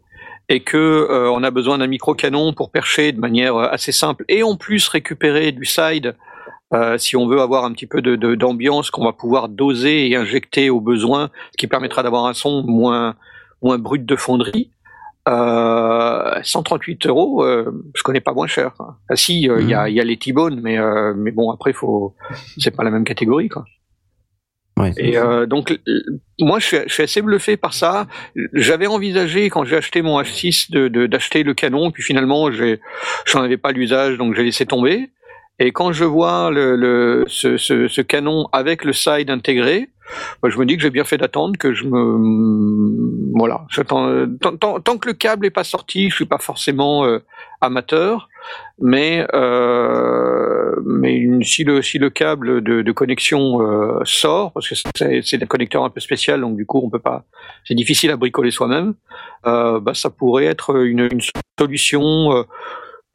et 0.49 0.61
que 0.61 0.77
euh, 0.77 1.29
on 1.31 1.43
a 1.43 1.51
besoin 1.51 1.77
d'un 1.77 1.87
micro 1.87 2.15
canon 2.15 2.53
pour 2.53 2.71
percher 2.71 3.11
de 3.11 3.19
manière 3.19 3.57
assez 3.57 3.91
simple 3.91 4.25
et 4.29 4.43
en 4.43 4.55
plus 4.55 4.87
récupérer 4.87 5.51
du 5.51 5.65
side 5.65 6.15
euh, 6.73 6.97
si 6.97 7.15
on 7.15 7.27
veut 7.27 7.39
avoir 7.41 7.63
un 7.65 7.71
petit 7.71 7.87
peu 7.87 8.01
de, 8.01 8.15
de, 8.15 8.35
d'ambiance 8.35 8.91
qu'on 8.91 9.05
va 9.05 9.13
pouvoir 9.13 9.47
doser 9.49 10.09
et 10.09 10.15
injecter 10.15 10.69
au 10.69 10.81
besoin, 10.81 11.29
ce 11.51 11.57
qui 11.57 11.67
permettra 11.67 12.03
d'avoir 12.03 12.25
un 12.25 12.33
son 12.33 12.63
moins 12.63 13.15
moins 13.61 13.77
brut 13.77 14.05
de 14.05 14.15
fonderie. 14.15 14.71
Euh, 15.27 15.31
bah, 16.35 16.39
138 16.43 17.05
euros, 17.07 17.43
euh, 17.43 17.83
je 17.95 18.03
connais 18.03 18.21
pas 18.21 18.33
moins 18.33 18.47
cher. 18.47 18.73
Ah 19.09 19.15
si, 19.15 19.41
il 19.41 19.49
euh, 19.51 19.61
y, 19.61 19.73
a, 19.73 19.83
Mhm. 19.87 19.93
y 19.95 19.99
a 19.99 20.03
les 20.03 20.17
T-Bone, 20.17 20.59
mais 20.61 20.77
euh, 20.77 21.13
mais 21.17 21.31
bon 21.31 21.51
après 21.51 21.73
faut, 21.73 22.15
c'est 22.57 22.71
pas 22.75 22.83
la 22.83 22.91
même 22.91 23.03
catégorie 23.03 23.49
quoi. 23.49 23.65
Ouais. 24.79 24.91
Et 24.97 25.17
euh, 25.17 25.45
donc 25.47 25.79
moi 26.39 26.59
je 26.59 26.65
suis, 26.67 26.77
je 26.87 26.93
suis 26.93 27.03
assez 27.03 27.21
bluffé 27.21 27.57
par 27.57 27.73
ça. 27.73 28.07
J'avais 28.53 28.85
envisagé 28.87 29.49
quand 29.49 29.63
j'ai 29.65 29.75
acheté 29.75 30.01
mon 30.03 30.21
H6 30.21 30.71
de 30.71 30.87
de- 30.87 31.07
d'acheter 31.07 31.41
le 31.43 31.53
canon, 31.55 31.91
puis 31.91 32.03
finalement 32.03 32.49
j'en 33.25 33.41
avais 33.41 33.57
pas 33.57 33.71
l'usage 33.71 34.17
donc 34.17 34.35
j'ai 34.35 34.43
laissé 34.43 34.65
tomber. 34.65 35.09
Et 35.59 35.71
quand 35.71 35.91
je 35.91 36.03
vois 36.05 36.51
le, 36.51 36.75
le 36.75 37.23
ce, 37.27 37.57
ce, 37.57 37.87
ce 37.87 38.01
canon 38.01 38.47
avec 38.51 38.83
le 38.85 38.93
side 38.93 39.29
intégré, 39.29 39.89
bah, 40.41 40.49
je 40.49 40.57
me 40.57 40.65
dis 40.65 40.77
que 40.77 40.83
j'ai 40.83 40.89
bien 40.91 41.03
fait 41.03 41.17
d'attendre, 41.17 41.57
que 41.57 41.73
je 41.73 41.83
me 41.83 43.35
voilà, 43.37 43.65
euh, 43.91 44.27
tant, 44.41 44.55
tant, 44.57 44.79
tant 44.79 44.97
que 44.97 45.07
le 45.09 45.13
câble 45.13 45.45
est 45.45 45.51
pas 45.51 45.63
sorti, 45.63 46.09
je 46.09 46.15
suis 46.15 46.25
pas 46.25 46.37
forcément 46.37 47.05
euh, 47.05 47.19
amateur, 47.61 48.29
mais 48.79 49.27
euh, 49.33 50.75
mais 50.85 51.15
une- 51.15 51.43
si 51.43 51.63
le 51.63 51.81
si 51.81 51.97
le 51.99 52.09
câble 52.09 52.61
de, 52.63 52.81
de 52.81 52.91
connexion 52.91 53.61
euh, 53.61 53.99
sort, 54.05 54.53
parce 54.53 54.69
que 54.69 54.75
c'est 55.23 55.43
un 55.43 55.45
connecteur 55.45 55.83
un 55.83 55.89
peu 55.89 55.99
spécial, 55.99 56.41
donc 56.41 56.55
du 56.55 56.65
coup 56.65 56.81
on 56.83 56.89
peut 56.89 56.99
pas, 56.99 57.25
c'est 57.65 57.75
difficile 57.75 58.11
à 58.11 58.15
bricoler 58.17 58.51
soi-même, 58.51 58.93
euh, 59.45 59.79
bah 59.79 59.93
ça 59.93 60.09
pourrait 60.09 60.45
être 60.45 60.75
une, 60.83 61.07
une 61.11 61.21
solution. 61.59 62.45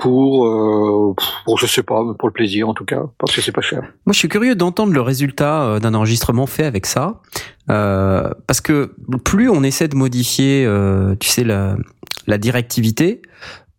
Pour, 0.03 0.47
euh, 0.47 1.15
pour, 1.45 1.59
je 1.59 1.67
sais 1.67 1.85
pas, 1.85 2.03
pour 2.19 2.29
le 2.29 2.33
plaisir 2.33 2.69
en 2.69 2.75
tout 2.75 2.85
cas, 2.85 3.03
parce 3.19 3.37
que 3.37 3.41
c'est 3.41 3.53
pas 3.53 3.61
cher. 3.61 3.83
Moi, 4.05 4.13
je 4.13 4.19
suis 4.19 4.29
curieux 4.29 4.57
d'entendre 4.57 4.93
le 4.93 5.01
résultat 5.01 5.63
euh, 5.63 5.79
d'un 5.79 5.95
enregistrement 5.95 6.47
fait 6.47 6.65
avec 6.65 6.87
ça, 6.87 7.21
euh, 7.71 8.29
parce 8.49 8.61
que 8.61 8.97
plus 9.25 9.49
on 9.49 9.63
essaie 9.63 9.87
de 9.87 9.95
modifier, 9.95 10.65
euh, 10.67 11.15
tu 11.21 11.29
sais, 11.29 11.45
la, 11.45 11.77
la 12.27 12.37
directivité, 12.39 13.23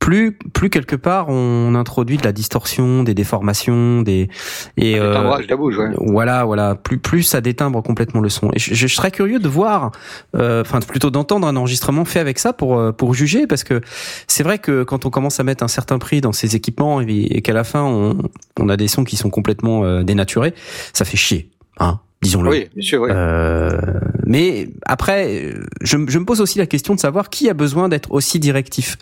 plus, 0.04 0.34
plus 0.34 0.70
quelque 0.70 0.98
part 0.98 1.30
on 1.30 1.76
introduit 1.76 2.18
de 2.18 2.24
la 2.24 2.34
distorsion, 2.34 3.04
des 3.04 3.14
déformations, 3.14 4.02
des 4.02 4.28
et 4.76 5.00
euh, 5.00 5.14
timbrage 5.14 5.46
de 5.46 5.52
la 5.52 5.56
bouche, 5.56 5.78
ouais. 5.78 5.92
voilà, 5.96 6.44
voilà, 6.44 6.76
plus 6.76 6.98
plus 6.98 7.24
ça 7.24 7.40
détimbre 7.40 7.82
complètement 7.82 8.20
le 8.20 8.28
son. 8.28 8.52
Et 8.52 8.60
je, 8.60 8.74
je 8.74 8.88
serais 8.88 9.12
curieux 9.12 9.40
de 9.40 9.48
voir, 9.48 9.92
euh, 10.36 10.60
enfin 10.60 10.82
plutôt 10.82 11.10
d'entendre 11.10 11.48
un 11.48 11.56
enregistrement 11.56 12.04
fait 12.04 12.20
avec 12.20 12.38
ça 12.38 12.52
pour 12.52 12.78
euh, 12.78 12.92
pour 12.92 13.14
juger, 13.14 13.48
parce 13.48 13.64
que 13.64 13.80
c'est 14.28 14.44
vrai 14.44 14.60
que 14.60 14.84
quand 14.84 15.06
on 15.06 15.10
commence 15.10 15.40
à 15.40 15.44
mettre 15.44 15.64
un 15.64 15.70
certain 15.70 16.00
prix 16.00 16.20
dans 16.20 16.34
ces 16.34 16.58
équipements 16.58 17.00
et, 17.00 17.06
et 17.08 17.42
qu'à 17.42 17.54
la 17.54 17.64
fin 17.64 17.84
on, 17.84 18.18
on 18.60 18.68
a 18.68 18.76
des 18.76 18.90
sons 18.90 19.06
qui 19.06 19.16
sont 19.16 19.30
complètement 19.30 19.86
euh, 19.86 20.04
dénaturés, 20.04 20.54
ça 20.92 21.06
fait 21.06 21.16
chier, 21.16 21.50
hein, 21.80 22.02
disons-le. 22.24 22.50
Oui, 22.50 22.68
bien 22.76 22.84
sûr, 22.84 23.02
oui. 23.02 23.10
Euh, 23.12 23.78
mais 24.26 24.68
après, 24.86 25.54
je, 25.82 25.98
je 26.08 26.20
me 26.20 26.26
pose 26.26 26.42
aussi 26.42 26.58
la 26.58 26.66
question 26.66 26.96
de 26.96 27.00
savoir 27.00 27.30
qui 27.30 27.50
a 27.50 27.54
besoin 27.54 27.90
d'être 27.90 28.12
aussi 28.12 28.40
directif. 28.40 28.98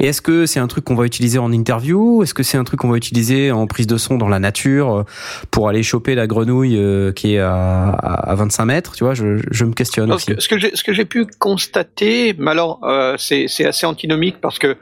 Et 0.00 0.06
est-ce 0.06 0.20
que 0.20 0.46
c'est 0.46 0.60
un 0.60 0.66
truc 0.66 0.84
qu'on 0.84 0.94
va 0.94 1.06
utiliser 1.06 1.38
en 1.38 1.52
interview? 1.52 2.22
Est-ce 2.22 2.34
que 2.34 2.42
c'est 2.42 2.58
un 2.58 2.64
truc 2.64 2.80
qu'on 2.80 2.88
va 2.90 2.96
utiliser 2.96 3.52
en 3.52 3.66
prise 3.66 3.86
de 3.86 3.96
son 3.96 4.16
dans 4.16 4.28
la 4.28 4.38
nature 4.38 4.94
euh, 4.94 5.02
pour 5.50 5.68
aller 5.68 5.82
choper 5.82 6.14
la 6.14 6.26
grenouille 6.26 6.76
euh, 6.76 7.12
qui 7.12 7.34
est 7.34 7.38
à, 7.38 7.90
à 7.90 8.30
à 8.30 8.34
25 8.34 8.64
mètres? 8.64 8.92
Tu 8.94 9.04
vois, 9.04 9.14
je, 9.14 9.38
je 9.50 9.64
me 9.64 9.72
questionne 9.72 10.12
aussi. 10.12 10.32
ce 10.38 10.48
que, 10.48 10.58
j'ai 10.58 10.74
ce 10.74 10.82
que 10.82 10.92
j'ai 10.92 11.04
pu 11.04 11.26
constater, 11.38 12.34
mais 12.38 12.50
alors 12.50 12.80
euh, 12.84 13.16
c'est 13.18 13.46
c'est 13.48 13.64
assez 13.64 13.86
antinomique 13.86 14.36
parce 14.40 14.58
que 14.58 14.76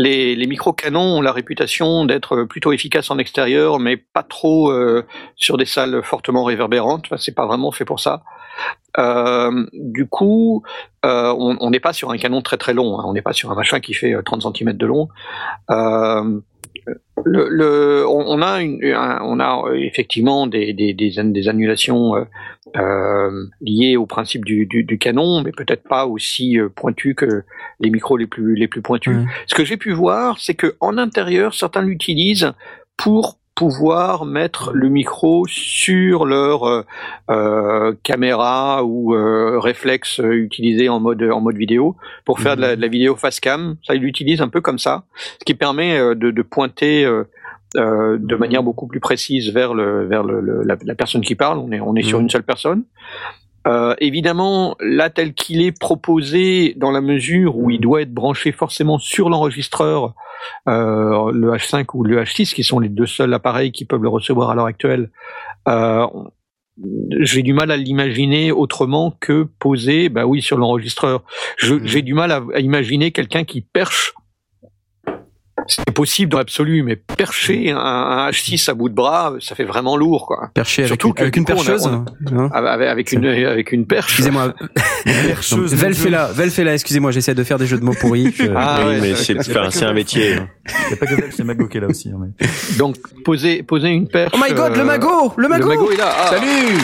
les, 0.00 0.34
les 0.34 0.46
micro-canons 0.46 1.18
ont 1.18 1.20
la 1.20 1.32
réputation 1.32 2.06
d'être 2.06 2.44
plutôt 2.44 2.72
efficaces 2.72 3.10
en 3.10 3.18
extérieur, 3.18 3.78
mais 3.78 3.98
pas 3.98 4.22
trop 4.22 4.70
euh, 4.70 5.04
sur 5.36 5.58
des 5.58 5.66
salles 5.66 6.02
fortement 6.02 6.44
réverbérantes. 6.44 7.06
C'est 7.18 7.34
pas 7.34 7.46
vraiment 7.46 7.70
fait 7.70 7.84
pour 7.84 8.00
ça. 8.00 8.22
Euh, 8.98 9.66
du 9.74 10.08
coup, 10.08 10.62
euh, 11.04 11.34
on 11.36 11.70
n'est 11.70 11.80
pas 11.80 11.92
sur 11.92 12.10
un 12.10 12.16
canon 12.16 12.40
très 12.40 12.56
très 12.56 12.72
long. 12.72 12.98
hein. 12.98 13.04
On 13.06 13.12
n'est 13.12 13.22
pas 13.22 13.32
sur 13.34 13.50
un 13.50 13.54
machin 13.54 13.80
qui 13.80 13.92
fait 13.92 14.14
euh, 14.14 14.22
30 14.22 14.56
cm 14.56 14.72
de 14.72 14.86
long. 14.86 15.08
Le, 17.24 17.48
le, 17.48 18.04
on, 18.06 18.24
on 18.26 18.42
a 18.42 18.60
une, 18.62 18.84
un- 18.84 19.20
on 19.22 19.40
a 19.40 19.62
euh, 19.66 19.74
effectivement 19.74 20.46
des, 20.46 20.72
des, 20.72 20.94
des, 20.94 21.18
an- 21.18 21.24
des 21.24 21.48
annulations 21.48 22.14
euh, 22.16 22.24
euh, 22.76 23.46
liées 23.60 23.96
au 23.96 24.06
principe 24.06 24.44
du, 24.44 24.66
du, 24.66 24.84
du 24.84 24.98
canon, 24.98 25.42
mais 25.42 25.50
peut-être 25.52 25.82
pas 25.88 26.06
aussi 26.06 26.58
euh, 26.58 26.68
pointues 26.68 27.14
que 27.14 27.42
les 27.80 27.90
micros 27.90 28.16
les 28.16 28.26
plus 28.28 28.54
les 28.54 28.68
plus 28.68 28.82
pointus. 28.82 29.16
Ce 29.46 29.54
que 29.54 29.64
j'ai 29.64 29.76
pu 29.76 29.92
voir, 29.92 30.38
c'est 30.38 30.54
que 30.54 30.76
en 30.80 30.96
intérieur, 30.98 31.54
certains 31.54 31.82
l'utilisent 31.82 32.52
pour 32.96 33.38
pouvoir 33.60 34.24
mettre 34.24 34.72
le 34.72 34.88
micro 34.88 35.44
sur 35.46 36.24
leur 36.24 36.64
euh, 36.64 36.82
euh, 37.30 37.92
caméra 38.02 38.82
ou 38.84 39.14
euh, 39.14 39.58
réflexe 39.58 40.18
utilisé 40.24 40.88
en 40.88 40.98
mode 40.98 41.22
en 41.22 41.42
mode 41.42 41.58
vidéo 41.58 41.94
pour 42.24 42.40
faire 42.40 42.56
de, 42.56 42.62
la, 42.62 42.74
de 42.76 42.80
la 42.80 42.88
vidéo 42.88 43.16
face 43.16 43.38
cam. 43.38 43.76
Ça, 43.86 43.94
ils 43.94 44.00
l'utilisent 44.00 44.40
un 44.40 44.48
peu 44.48 44.62
comme 44.62 44.78
ça, 44.78 45.04
ce 45.40 45.44
qui 45.44 45.52
permet 45.52 45.98
euh, 45.98 46.14
de, 46.14 46.30
de 46.30 46.42
pointer 46.42 47.04
euh, 47.04 47.24
de 47.76 48.34
manière 48.34 48.62
beaucoup 48.62 48.86
plus 48.86 48.98
précise 48.98 49.52
vers 49.52 49.74
le 49.74 50.06
vers 50.06 50.22
le, 50.24 50.40
le- 50.40 50.62
la, 50.64 50.76
la 50.82 50.94
personne 50.94 51.20
qui 51.20 51.34
parle. 51.34 51.58
On 51.58 51.70
est 51.70 51.80
on 51.80 51.94
est 51.96 52.02
sur 52.02 52.16
Mhm. 52.18 52.24
une 52.24 52.30
seule 52.30 52.42
personne. 52.44 52.84
Euh, 53.66 53.94
évidemment, 53.98 54.74
là 54.80 55.10
tel 55.10 55.34
qu'il 55.34 55.60
est 55.60 55.78
proposé, 55.78 56.72
dans 56.76 56.90
la 56.90 57.00
mesure 57.02 57.56
où 57.58 57.70
il 57.70 57.78
doit 57.80 58.00
être 58.02 58.12
branché 58.14 58.52
forcément 58.52 58.98
sur 58.98 59.28
l'enregistreur, 59.28 60.14
euh, 60.68 61.30
le 61.32 61.50
H5 61.52 61.84
ou 61.94 62.02
le 62.04 62.22
H6, 62.22 62.54
qui 62.54 62.64
sont 62.64 62.78
les 62.78 62.88
deux 62.88 63.06
seuls 63.06 63.34
appareils 63.34 63.70
qui 63.72 63.84
peuvent 63.84 64.02
le 64.02 64.08
recevoir 64.08 64.48
à 64.50 64.54
l'heure 64.54 64.64
actuelle, 64.66 65.10
euh, 65.68 66.06
j'ai 67.20 67.42
du 67.42 67.52
mal 67.52 67.70
à 67.70 67.76
l'imaginer 67.76 68.50
autrement 68.52 69.14
que 69.20 69.46
posé, 69.58 70.08
bah 70.08 70.24
oui, 70.24 70.40
sur 70.40 70.56
l'enregistreur. 70.56 71.22
Je- 71.58 71.74
J'ai 71.84 72.00
du 72.00 72.14
mal 72.14 72.32
à, 72.32 72.42
à 72.54 72.60
imaginer 72.60 73.10
quelqu'un 73.10 73.44
qui 73.44 73.60
perche. 73.60 74.14
C'est 75.66 75.90
possible 75.92 76.30
dans 76.32 76.38
l'absolu, 76.38 76.82
mais 76.82 76.96
percher 76.96 77.70
un, 77.70 77.76
un 77.78 78.30
H6 78.30 78.70
à 78.70 78.74
bout 78.74 78.88
de 78.88 78.94
bras, 78.94 79.34
ça 79.40 79.54
fait 79.54 79.64
vraiment 79.64 79.96
lourd, 79.96 80.26
quoi. 80.26 80.50
Perché 80.54 80.82
avec, 80.82 80.88
Surtout 80.88 81.08
une- 81.16 81.22
avec 81.22 81.36
une 81.36 81.44
coup, 81.44 81.52
on 81.52 81.54
a- 81.54 81.64
percheuse. 81.64 81.86
on 81.86 82.38
hein 82.38 82.50
Avec, 82.52 82.88
avec 82.88 83.12
une 83.12 83.24
avec 83.26 83.72
une 83.72 83.86
perche. 83.86 84.10
Excusez-moi. 84.12 84.54
Percheuse, 85.04 85.74
Vel 85.74 85.88
mon 85.90 85.94
fait 85.94 86.00
Dieu. 86.02 86.10
là, 86.10 86.30
Vel 86.32 86.50
fait 86.50 86.64
là. 86.64 86.74
Excusez-moi, 86.74 87.10
j'essaie 87.10 87.34
de 87.34 87.44
faire 87.44 87.58
des 87.58 87.66
jeux 87.66 87.78
de 87.78 87.84
mots 87.84 87.94
pourris. 87.98 88.32
Je- 88.36 88.44
Ah, 88.54 88.78
oui, 88.80 88.86
ouais, 88.86 89.00
mais 89.00 89.14
c'est- 89.14 89.84
un 89.84 89.92
métier. 89.92 90.34
hein. 90.34 90.48
Il 90.86 90.90
y 90.90 90.94
a 90.94 90.96
pas 90.96 91.06
que 91.06 91.14
Vel, 91.14 91.30
c'est 91.34 91.44
Mago 91.44 91.66
qui 91.68 91.78
est 91.78 91.80
là 91.80 91.86
aussi. 91.88 92.10
hein, 92.10 92.18
mais- 92.20 92.76
Donc 92.78 92.96
poser 93.24 93.62
poser 93.62 93.88
une 93.88 94.08
perche. 94.08 94.32
Oh 94.34 94.38
my 94.42 94.52
God, 94.54 94.74
le 94.74 94.80
euh, 94.80 94.84
magot, 94.84 95.32
le 95.36 95.42
Le 95.44 95.48
magot. 95.48 95.68
magot 95.68 95.90
est 95.92 95.96
là. 95.96 96.12
Ah, 96.18 96.26
Salut. 96.30 96.78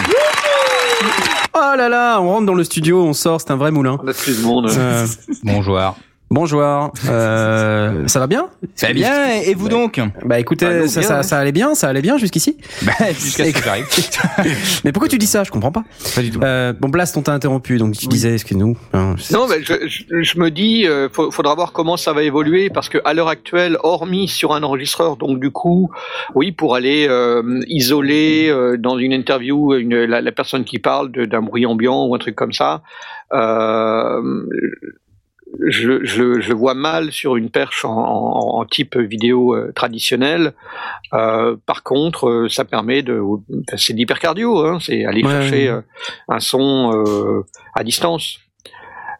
Oh 1.54 1.74
là 1.76 1.88
là, 1.88 2.20
on 2.20 2.28
rentre 2.28 2.46
dans 2.46 2.54
le 2.54 2.64
studio, 2.64 3.02
on 3.02 3.12
sort, 3.12 3.40
c'est 3.40 3.50
un 3.50 3.56
vrai 3.56 3.70
moulin. 3.70 3.98
On 4.02 4.08
a 4.08 4.12
plus 4.12 4.38
de 4.40 4.44
monde. 4.44 4.68
Euh, 4.70 5.06
Bonjour. 5.44 5.96
Bonjour. 6.30 6.56
Euh, 7.08 8.06
ça 8.08 8.18
va 8.18 8.26
bien? 8.26 8.48
Ça 8.74 8.88
va 8.88 8.92
bien, 8.92 9.26
et 9.44 9.54
vous 9.54 9.68
donc? 9.68 10.00
Bah 10.24 10.40
écoutez, 10.40 10.66
Ah, 10.66 10.78
nous, 10.80 10.86
ça, 10.88 11.00
bien, 11.00 11.08
ça, 11.08 11.16
ouais. 11.18 11.22
ça 11.22 11.38
allait 11.38 11.52
bien, 11.52 11.74
ça 11.74 11.88
allait 11.88 12.02
bien 12.02 12.18
jusqu'ici. 12.18 12.56
Bah, 12.82 12.92
jusqu'à 13.12 13.44
ce 13.44 13.50
que 13.52 13.62
j'arrive. 13.62 13.86
Mais 14.84 14.92
pourquoi 14.92 15.08
tu 15.08 15.18
dis 15.18 15.26
ça? 15.26 15.44
Je 15.44 15.50
comprends 15.50 15.70
pas. 15.72 15.84
Pas 16.14 16.22
du 16.22 16.30
tout. 16.30 16.40
Euh, 16.42 16.72
bon, 16.72 16.88
Blast, 16.88 17.16
on 17.16 17.22
t'a 17.22 17.32
interrompu, 17.32 17.78
donc 17.78 17.94
tu 17.96 18.06
disais, 18.08 18.34
excuse-nous. 18.34 18.76
Hein, 18.92 19.14
Non, 19.32 19.46
mais 19.48 19.62
je, 19.62 19.74
je, 19.86 20.22
je 20.22 20.38
me 20.40 20.50
dis, 20.50 20.86
euh, 20.86 21.08
faut- 21.10 21.30
faudra 21.30 21.54
voir 21.54 21.72
comment 21.72 21.96
ça 21.96 22.12
va 22.12 22.22
évoluer 22.22 22.70
parce 22.70 22.88
que 22.88 22.98
à 23.04 23.14
l'heure 23.14 23.28
actuelle, 23.28 23.78
hormis 23.82 24.26
sur 24.28 24.52
un 24.52 24.62
enregistreur, 24.62 25.16
donc 25.16 25.38
du 25.38 25.50
coup, 25.50 25.90
oui, 26.34 26.50
pour 26.52 26.74
aller 26.74 27.06
euh, 27.08 27.60
isoler 27.68 28.48
euh, 28.50 28.76
dans 28.76 28.98
une 28.98 29.12
interview 29.12 29.74
une, 29.74 30.04
la, 30.04 30.20
la 30.20 30.32
personne 30.32 30.64
qui 30.64 30.78
parle 30.80 31.10
d'un 31.12 31.42
bruit 31.42 31.66
ambiant 31.66 32.06
ou 32.06 32.14
un 32.14 32.18
truc 32.18 32.34
comme 32.34 32.52
ça, 32.52 32.82
euh, 33.32 34.42
je, 35.68 36.04
je, 36.04 36.40
je 36.40 36.48
le 36.48 36.54
vois 36.54 36.74
mal 36.74 37.12
sur 37.12 37.36
une 37.36 37.50
perche 37.50 37.84
en, 37.84 37.90
en, 37.96 38.58
en 38.60 38.64
type 38.64 38.96
vidéo 38.96 39.54
euh, 39.54 39.72
traditionnelle. 39.74 40.52
Euh, 41.14 41.56
par 41.66 41.82
contre, 41.82 42.28
euh, 42.28 42.48
ça 42.48 42.64
permet 42.64 43.02
de, 43.02 43.22
c'est 43.76 43.92
de 43.92 43.98
l'hypercardio, 43.98 44.58
hein, 44.66 44.78
c'est 44.80 45.04
aller 45.04 45.22
Ouais, 45.22 45.30
chercher 45.30 45.72
ouais. 45.72 45.80
un 46.28 46.40
son 46.40 46.92
euh, 46.94 47.42
à 47.74 47.84
distance. 47.84 48.40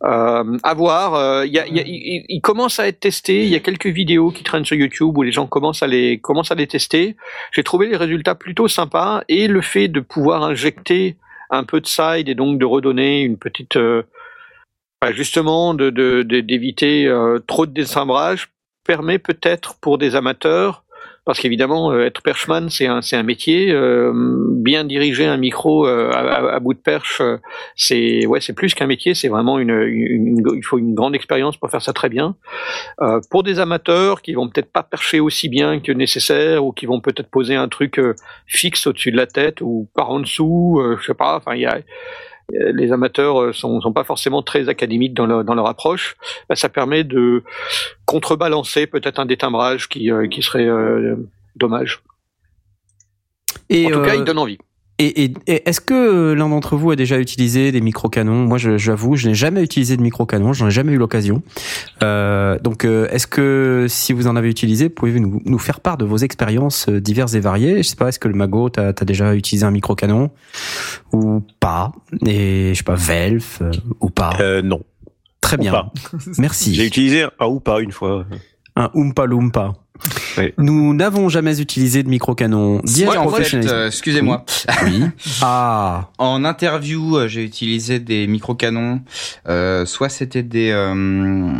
Euh, 0.04 0.58
à 0.62 0.74
voir. 0.74 1.44
il 1.46 2.40
commence 2.42 2.78
à 2.78 2.86
être 2.86 3.00
testé. 3.00 3.44
Il 3.44 3.48
y 3.48 3.54
a 3.56 3.60
quelques 3.60 3.86
vidéos 3.86 4.30
qui 4.30 4.42
traînent 4.42 4.64
sur 4.66 4.76
YouTube 4.76 5.16
où 5.16 5.22
les 5.22 5.32
gens 5.32 5.46
commencent 5.46 5.82
à 5.82 5.86
les 5.86 6.18
commencent 6.18 6.52
à 6.52 6.54
les 6.54 6.66
tester. 6.66 7.16
J'ai 7.52 7.62
trouvé 7.62 7.86
les 7.86 7.96
résultats 7.96 8.34
plutôt 8.34 8.68
sympas 8.68 9.22
et 9.28 9.48
le 9.48 9.62
fait 9.62 9.88
de 9.88 10.00
pouvoir 10.00 10.42
injecter 10.42 11.16
un 11.50 11.64
peu 11.64 11.80
de 11.80 11.86
side 11.86 12.28
et 12.28 12.34
donc 12.34 12.58
de 12.58 12.64
redonner 12.66 13.22
une 13.22 13.38
petite 13.38 13.76
euh, 13.76 14.02
justement 15.12 15.74
de 15.74 15.90
de- 15.90 16.22
d'éviter 16.40 17.06
euh, 17.06 17.38
trop 17.46 17.66
de 17.66 17.72
décimbrage 17.72 18.48
permet 18.84 19.18
peut-être 19.18 19.74
pour 19.80 19.98
des 19.98 20.16
amateurs 20.16 20.84
parce 21.24 21.38
qu'évidemment 21.40 21.92
euh, 21.92 22.06
être 22.06 22.22
perchman 22.22 22.70
c'est 22.70 22.86
un 22.86 23.00
un 23.12 23.22
métier 23.22 23.70
euh, 23.72 24.12
bien 24.14 24.84
diriger 24.84 25.26
un 25.26 25.36
micro 25.36 25.86
euh, 25.86 26.10
à, 26.12 26.58
bout 26.60 26.72
de 26.74 26.78
perche 26.78 27.20
c'est 27.76 28.26
ouais 28.26 28.40
c'est 28.40 28.52
plus 28.54 28.74
qu'un 28.74 28.86
métier 28.86 29.12
c'est 29.14 29.28
vraiment 29.28 29.58
une, 29.58 29.70
une- 29.70 30.26
une- 30.38 30.42
il 30.56 30.62
faut 30.64 30.78
une 30.78 30.94
grande 30.94 31.14
expérience 31.14 31.56
pour 31.56 31.70
faire 31.70 31.82
ça 31.82 31.92
très 31.92 32.08
bien. 32.08 32.36
Pour 33.30 33.42
des 33.42 33.58
amateurs 33.60 34.22
qui 34.22 34.32
vont 34.34 34.48
peut-être 34.48 34.72
pas 34.72 34.82
percher 34.82 35.20
aussi 35.20 35.48
bien 35.48 35.80
que 35.80 35.92
nécessaire 35.92 36.64
ou 36.64 36.72
qui 36.72 36.86
vont 36.86 37.00
peut-être 37.00 37.30
poser 37.30 37.54
un 37.54 37.68
truc 37.68 38.00
fixe 38.46 38.86
au-dessus 38.86 39.10
de 39.12 39.16
la 39.16 39.26
tête 39.26 39.60
ou 39.60 39.88
par 39.94 40.10
en 40.10 40.20
dessous 40.20 40.80
je 41.00 41.04
sais 41.04 41.14
pas 41.14 41.36
enfin 41.36 41.54
il 41.54 41.62
y 41.62 41.66
a 41.66 41.78
les 42.52 42.92
amateurs 42.92 43.40
euh, 43.42 43.52
sont, 43.52 43.80
sont 43.80 43.92
pas 43.92 44.04
forcément 44.04 44.42
très 44.42 44.68
académiques 44.68 45.14
dans 45.14 45.26
leur, 45.26 45.44
dans 45.44 45.54
leur 45.54 45.66
approche, 45.66 46.16
bah, 46.48 46.56
ça 46.56 46.68
permet 46.68 47.04
de 47.04 47.42
contrebalancer 48.04 48.86
peut-être 48.86 49.18
un 49.18 49.26
détimbrage 49.26 49.88
qui, 49.88 50.10
euh, 50.10 50.28
qui 50.28 50.42
serait 50.42 50.66
euh, 50.66 51.16
dommage. 51.56 52.02
Et, 53.68 53.86
En 53.86 53.90
tout 53.90 54.02
cas, 54.02 54.14
euh, 54.14 54.16
il 54.16 54.24
donne 54.24 54.38
envie. 54.38 54.58
Et, 54.98 55.24
et- 55.24 55.34
et 55.46 55.68
est-ce 55.68 55.82
que 55.82 56.32
l'un 56.32 56.48
d'entre 56.48 56.76
vous 56.76 56.90
a 56.90 56.96
déjà 56.96 57.18
utilisé 57.18 57.70
des 57.70 57.82
micro-canons? 57.82 58.46
Moi, 58.46 58.56
je- 58.56 58.78
j'avoue, 58.78 59.14
je 59.16 59.28
n'ai 59.28 59.34
jamais 59.34 59.62
utilisé 59.62 59.96
de 59.98 60.02
micro-canon, 60.02 60.54
j'en 60.54 60.68
ai 60.68 60.70
jamais 60.70 60.92
eu 60.92 60.96
l'occasion. 60.96 61.42
Euh, 62.02 62.58
donc, 62.60 62.84
euh, 62.86 63.06
est-ce 63.10 63.26
que 63.26 63.84
si 63.90 64.14
vous 64.14 64.26
en 64.26 64.36
avez 64.36 64.48
utilisé, 64.48 64.88
pouvez-vous 64.88 65.20
nous, 65.20 65.42
nous 65.44 65.58
faire 65.58 65.80
part 65.80 65.98
de 65.98 66.06
vos 66.06 66.16
expériences 66.16 66.88
euh, 66.88 66.98
diverses 67.00 67.34
et 67.34 67.40
variées? 67.40 67.82
Je 67.82 67.88
sais 67.88 67.96
pas, 67.96 68.08
est-ce 68.08 68.18
que 68.18 68.28
le 68.28 68.34
Mago, 68.34 68.70
t'as 68.70 68.88
as 68.88 69.04
déjà 69.04 69.34
utilisé 69.34 69.66
un 69.66 69.70
micro-canon? 69.70 70.30
Ou 71.12 71.42
pas? 71.60 71.92
Et 72.24 72.70
je 72.72 72.78
sais 72.78 72.82
pas, 72.82 72.94
Velf 72.94 73.58
euh, 73.60 73.70
ou 74.00 74.08
pas? 74.08 74.32
Euh, 74.40 74.62
non. 74.62 74.80
Très 75.42 75.58
bien, 75.58 75.90
merci. 76.38 76.74
J'ai 76.74 76.86
utilisé 76.86 77.24
un 77.38 77.46
ou 77.46 77.60
pas 77.60 77.80
une 77.80 77.92
fois. 77.92 78.24
Un 78.76 78.90
Oompa 78.94 79.24
Loompa. 79.26 79.72
Oui. 80.36 80.52
Nous 80.58 80.92
n'avons 80.92 81.30
jamais 81.30 81.58
utilisé 81.62 82.02
de 82.02 82.10
micro-canon. 82.10 82.82
En 83.16 83.28
fait, 83.30 83.54
euh, 83.54 83.86
excusez-moi. 83.86 84.44
Oui. 84.84 85.04
Ah. 85.42 86.10
En 86.18 86.44
interview, 86.44 87.16
euh, 87.16 87.28
j'ai 87.28 87.42
utilisé 87.42 87.98
des 87.98 88.26
micro-canons. 88.26 89.00
Euh, 89.48 89.86
soit 89.86 90.10
c'était 90.10 90.42
des, 90.42 90.70
euh, 90.70 91.50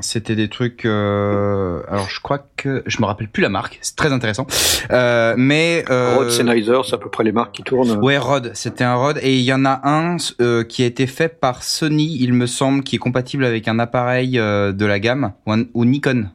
c'était 0.00 0.36
des 0.36 0.48
trucs. 0.48 0.84
euh, 0.84 1.80
alors, 1.90 2.08
je 2.08 2.20
crois 2.20 2.46
que 2.56 2.84
je 2.86 2.98
me 3.00 3.06
rappelle 3.06 3.28
plus 3.28 3.42
la 3.42 3.48
marque. 3.48 3.80
C'est 3.82 3.96
très 3.96 4.12
intéressant. 4.12 4.46
Euh, 4.92 5.34
mais 5.36 5.84
euh, 5.90 6.14
Rod 6.18 6.30
Sennheiser, 6.30 6.78
c'est 6.86 6.94
à 6.94 6.98
peu 6.98 7.10
près 7.10 7.24
les 7.24 7.32
marques 7.32 7.52
qui 7.56 7.64
tournent. 7.64 7.98
Ouais, 8.00 8.18
Rod, 8.18 8.52
c'était 8.54 8.84
un 8.84 8.94
Rod 8.94 9.18
et 9.20 9.34
il 9.36 9.42
y 9.42 9.52
en 9.52 9.64
a 9.64 9.80
un 9.82 10.16
euh, 10.40 10.62
qui 10.62 10.84
a 10.84 10.86
été 10.86 11.08
fait 11.08 11.40
par 11.40 11.64
Sony, 11.64 12.18
il 12.20 12.34
me 12.34 12.46
semble, 12.46 12.84
qui 12.84 12.94
est 12.94 13.00
compatible 13.00 13.44
avec 13.44 13.66
un 13.66 13.80
appareil 13.80 14.38
euh, 14.38 14.70
de 14.70 14.86
la 14.86 15.00
gamme 15.00 15.32
ou, 15.46 15.52
un- 15.52 15.64
ou 15.74 15.84
Nikon. 15.84 16.28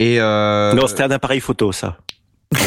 Et 0.00 0.16
euh, 0.20 0.72
Non, 0.72 0.86
c'était 0.88 1.04
un 1.04 1.10
appareil 1.12 1.40
photo, 1.40 1.70
ça. 1.72 1.98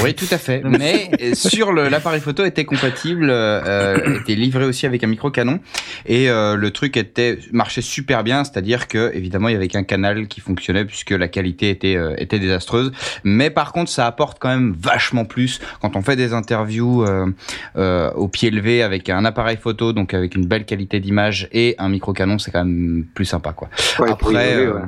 oui, 0.01 0.13
tout 0.13 0.27
à 0.31 0.37
fait. 0.37 0.61
Mais 0.65 1.11
euh, 1.21 1.33
sur 1.35 1.73
le- 1.73 1.89
l'appareil 1.89 2.21
photo 2.21 2.45
était 2.45 2.63
compatible, 2.63 3.27
euh, 3.29 4.19
était 4.21 4.35
livré 4.35 4.63
aussi 4.63 4.85
avec 4.85 5.03
un 5.03 5.07
micro 5.07 5.29
canon 5.29 5.59
et 6.05 6.29
euh, 6.29 6.55
le 6.55 6.71
truc 6.71 6.95
était 6.95 7.37
marchait 7.51 7.81
super 7.81 8.23
bien, 8.23 8.45
c'est-à-dire 8.45 8.87
que 8.87 9.11
évidemment 9.13 9.49
il 9.49 9.53
y 9.53 9.55
avait 9.57 9.67
qu'un 9.67 9.83
canal 9.83 10.27
qui 10.29 10.39
fonctionnait 10.39 10.85
puisque 10.85 11.09
la 11.11 11.27
qualité 11.27 11.69
était 11.69 11.97
euh, 11.97 12.15
était 12.17 12.39
désastreuse. 12.39 12.93
Mais 13.25 13.49
par 13.49 13.73
contre, 13.73 13.91
ça 13.91 14.07
apporte 14.07 14.37
quand 14.39 14.47
même 14.47 14.73
vachement 14.79 15.25
plus 15.25 15.59
quand 15.81 15.97
on 15.97 16.01
fait 16.01 16.15
des 16.15 16.31
interviews 16.31 17.03
euh, 17.03 17.25
euh, 17.75 18.09
au 18.11 18.29
pied 18.29 18.51
levé 18.51 18.83
avec 18.83 19.09
un 19.09 19.25
appareil 19.25 19.57
photo, 19.57 19.91
donc 19.91 20.13
avec 20.13 20.35
une 20.35 20.45
belle 20.45 20.63
qualité 20.63 21.01
d'image 21.01 21.49
et 21.51 21.75
un 21.77 21.89
micro 21.89 22.13
canon, 22.13 22.37
c'est 22.39 22.51
quand 22.51 22.63
même 22.63 23.05
plus 23.13 23.25
sympa 23.25 23.51
quoi. 23.51 23.67
Ouais, 23.99 24.09
Après, 24.11 24.53
euh, 24.55 24.73
ouais. 24.75 24.81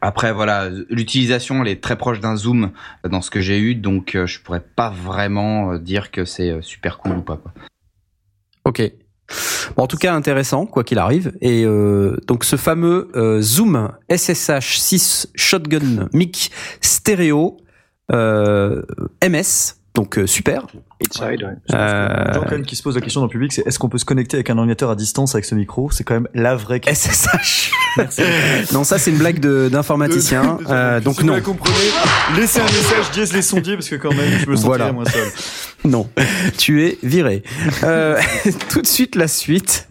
Après 0.00 0.32
voilà, 0.32 0.68
l'utilisation 0.88 1.62
elle 1.62 1.68
est 1.68 1.82
très 1.82 1.96
proche 1.96 2.20
d'un 2.20 2.36
zoom 2.36 2.70
dans 3.08 3.20
ce 3.20 3.30
que 3.30 3.40
j'ai 3.40 3.58
eu, 3.58 3.74
donc 3.74 4.14
euh, 4.14 4.26
je 4.26 4.40
pourrais 4.40 4.60
pas 4.60 4.90
vraiment 4.90 5.72
euh, 5.72 5.78
dire 5.78 6.10
que 6.10 6.24
c'est 6.24 6.50
euh, 6.50 6.62
super 6.62 6.98
cool 6.98 7.18
ou 7.18 7.22
pas. 7.22 7.36
Quoi. 7.36 7.52
Ok. 8.64 8.82
Bon, 9.76 9.84
en 9.84 9.86
tout 9.86 9.96
cas, 9.96 10.12
intéressant, 10.12 10.66
quoi 10.66 10.82
qu'il 10.82 10.98
arrive. 10.98 11.32
Et 11.40 11.64
donc, 12.26 12.42
ce 12.42 12.56
fameux 12.56 13.12
Zoom 13.40 13.92
SSH 14.10 14.78
6 14.78 15.28
Shotgun 15.36 16.08
Mic 16.12 16.50
Stéréo 16.80 17.56
euh, 18.12 18.82
MS, 19.22 19.76
donc 19.94 20.18
euh, 20.18 20.26
super. 20.26 20.66
Inside, 21.04 21.42
ouais. 21.42 21.74
Euh, 21.76 22.32
quand 22.34 22.50
même 22.50 22.64
qui 22.64 22.76
se 22.76 22.82
posent 22.82 22.94
la 22.94 23.00
question 23.00 23.20
dans 23.20 23.26
le 23.26 23.30
public, 23.30 23.52
c'est 23.52 23.66
est-ce 23.66 23.78
qu'on 23.78 23.88
peut 23.88 23.98
se 23.98 24.04
connecter 24.04 24.36
avec 24.36 24.48
un 24.50 24.56
ordinateur 24.58 24.90
à 24.90 24.94
distance 24.96 25.34
avec 25.34 25.44
ce 25.44 25.54
micro? 25.54 25.90
C'est 25.90 26.04
quand 26.04 26.14
même 26.14 26.28
la 26.34 26.54
vraie 26.54 26.78
question. 26.80 27.10
SSH. 27.12 27.72
non, 28.72 28.84
ça 28.84 28.98
c'est 28.98 29.10
une 29.10 29.18
blague 29.18 29.40
de- 29.40 29.68
d'informaticien. 29.70 30.58
Euh, 30.68 31.00
donc 31.00 31.14
Si 31.14 31.20
vous 31.22 31.26
non, 31.26 31.34
la 31.34 31.40
comprenez, 31.40 31.74
laissez 32.36 32.60
un 32.60 32.64
message, 32.64 33.10
dièse 33.12 33.32
les 33.32 33.42
sondiers 33.42 33.74
parce 33.74 33.88
que 33.88 33.96
quand 33.96 34.14
même, 34.14 34.30
je 34.38 34.46
me 34.48 34.54
sentirais 34.56 34.78
Voilà. 34.78 34.92
moins 34.92 35.04
seul. 35.06 35.28
non, 35.84 36.08
tu 36.56 36.84
es 36.86 36.98
viré. 37.02 37.42
Euh, 37.82 38.18
tout 38.68 38.82
de 38.82 38.86
suite 38.86 39.16
la 39.16 39.26
suite. 39.28 39.88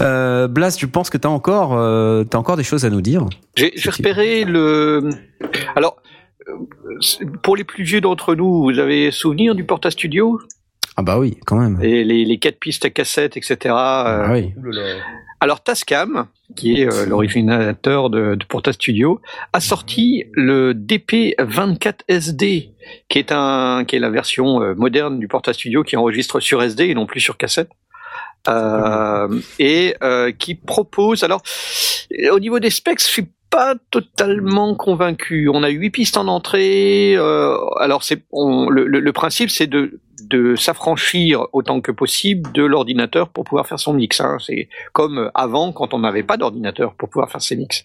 Euh, 0.00 0.46
Blas, 0.48 0.70
tu 0.76 0.86
penses 0.86 1.10
que 1.10 1.18
t'as 1.18 1.28
encore, 1.28 1.76
euh, 1.76 2.22
t'as 2.24 2.38
encore 2.38 2.56
des 2.56 2.62
choses 2.62 2.84
à 2.84 2.90
nous 2.90 3.00
dire? 3.00 3.26
J'ai 3.56 3.72
j'ai 3.74 3.90
repéré 3.90 4.44
le. 4.44 5.10
Alors, 5.74 5.96
euh, 5.98 6.09
pour 7.42 7.56
les 7.56 7.64
plus 7.64 7.84
vieux 7.84 8.00
d'entre 8.00 8.34
nous, 8.34 8.62
vous 8.62 8.78
avez 8.78 9.10
souvenir 9.10 9.54
du 9.54 9.64
Porta 9.64 9.90
Studio? 9.90 10.40
Ah 10.96 11.02
bah 11.02 11.18
oui, 11.18 11.38
quand 11.46 11.56
même. 11.56 11.78
et 11.82 12.04
les, 12.04 12.24
les 12.24 12.38
quatre 12.38 12.58
pistes 12.58 12.84
à 12.84 12.90
cassette, 12.90 13.36
etc. 13.36 13.56
euh, 13.64 13.70
Ah 13.72 14.32
oui. 14.32 14.52
Alors 15.42 15.62
Tascam, 15.62 16.26
qui 16.56 16.80
est 16.82 16.92
euh, 16.92 17.06
l'originateur 17.06 18.10
de, 18.10 18.34
de 18.34 18.44
Porta 18.44 18.72
Studio, 18.74 19.20
a 19.54 19.60
sorti 19.60 20.24
le 20.32 20.74
DP24SD, 20.74 22.70
qui 23.08 23.18
est 23.18 23.32
un 23.32 23.84
qui 23.86 23.96
est 23.96 24.00
la 24.00 24.10
version 24.10 24.62
euh, 24.62 24.74
moderne 24.74 25.18
du 25.18 25.28
Porta 25.28 25.52
Studio 25.54 25.82
qui 25.82 25.96
enregistre 25.96 26.40
sur 26.40 26.62
SD 26.62 26.88
et 26.88 26.94
non 26.94 27.06
plus 27.06 27.20
sur 27.20 27.38
cassette. 27.38 27.70
Euh, 28.48 29.28
et 29.58 29.94
euh, 30.02 30.32
qui 30.32 30.54
propose 30.54 31.24
alors 31.24 31.42
au 32.32 32.38
niveau 32.40 32.58
des 32.58 32.70
specs, 32.70 33.00
je 33.00 33.04
suis 33.06 33.28
pas 33.50 33.74
totalement 33.90 34.74
convaincu. 34.76 35.48
On 35.52 35.62
a 35.62 35.68
huit 35.68 35.90
pistes 35.90 36.16
en 36.16 36.26
entrée. 36.28 37.14
euh, 37.16 37.56
alors 37.78 38.02
c'est 38.02 38.22
le, 38.32 38.86
le- 38.86 39.00
le 39.00 39.12
principe, 39.12 39.50
c'est 39.50 39.66
de 39.66 40.00
de 40.22 40.54
s'affranchir 40.54 41.46
autant 41.52 41.80
que 41.80 41.90
possible 41.92 42.52
de 42.52 42.62
l'ordinateur 42.62 43.30
pour 43.30 43.44
pouvoir 43.44 43.66
faire 43.66 43.78
son 43.80 43.94
mix. 43.94 44.20
hein. 44.20 44.36
C'est 44.44 44.68
comme 44.92 45.30
avant 45.34 45.72
quand 45.72 45.92
on 45.94 45.98
n'avait 46.00 46.22
pas 46.22 46.36
d'ordinateur 46.36 46.94
pour 46.94 47.08
pouvoir 47.08 47.30
faire 47.30 47.40
ses 47.42 47.56
mix. 47.56 47.84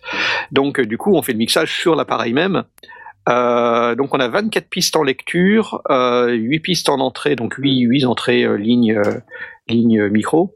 Donc 0.52 0.80
euh, 0.80 0.86
du 0.86 0.98
coup, 0.98 1.16
on 1.16 1.22
fait 1.22 1.32
le 1.32 1.38
mixage 1.40 1.74
sur 1.74 1.96
l'appareil 1.96 2.34
même. 2.34 2.64
Euh, 3.28 3.96
donc 3.96 4.14
on 4.14 4.20
a 4.20 4.28
24 4.28 4.70
pistes 4.70 4.96
en 4.96 5.04
lecture, 5.04 5.82
euh, 5.90 6.32
8 6.32 6.60
pistes 6.60 6.90
en 6.90 7.00
entrée, 7.00 7.36
donc 7.36 7.56
8, 7.56 7.80
8 7.80 8.06
entrées 8.06 8.44
euh, 8.44 8.56
ligne, 8.56 8.94
euh, 8.94 9.20
ligne 9.68 10.10
micro, 10.10 10.56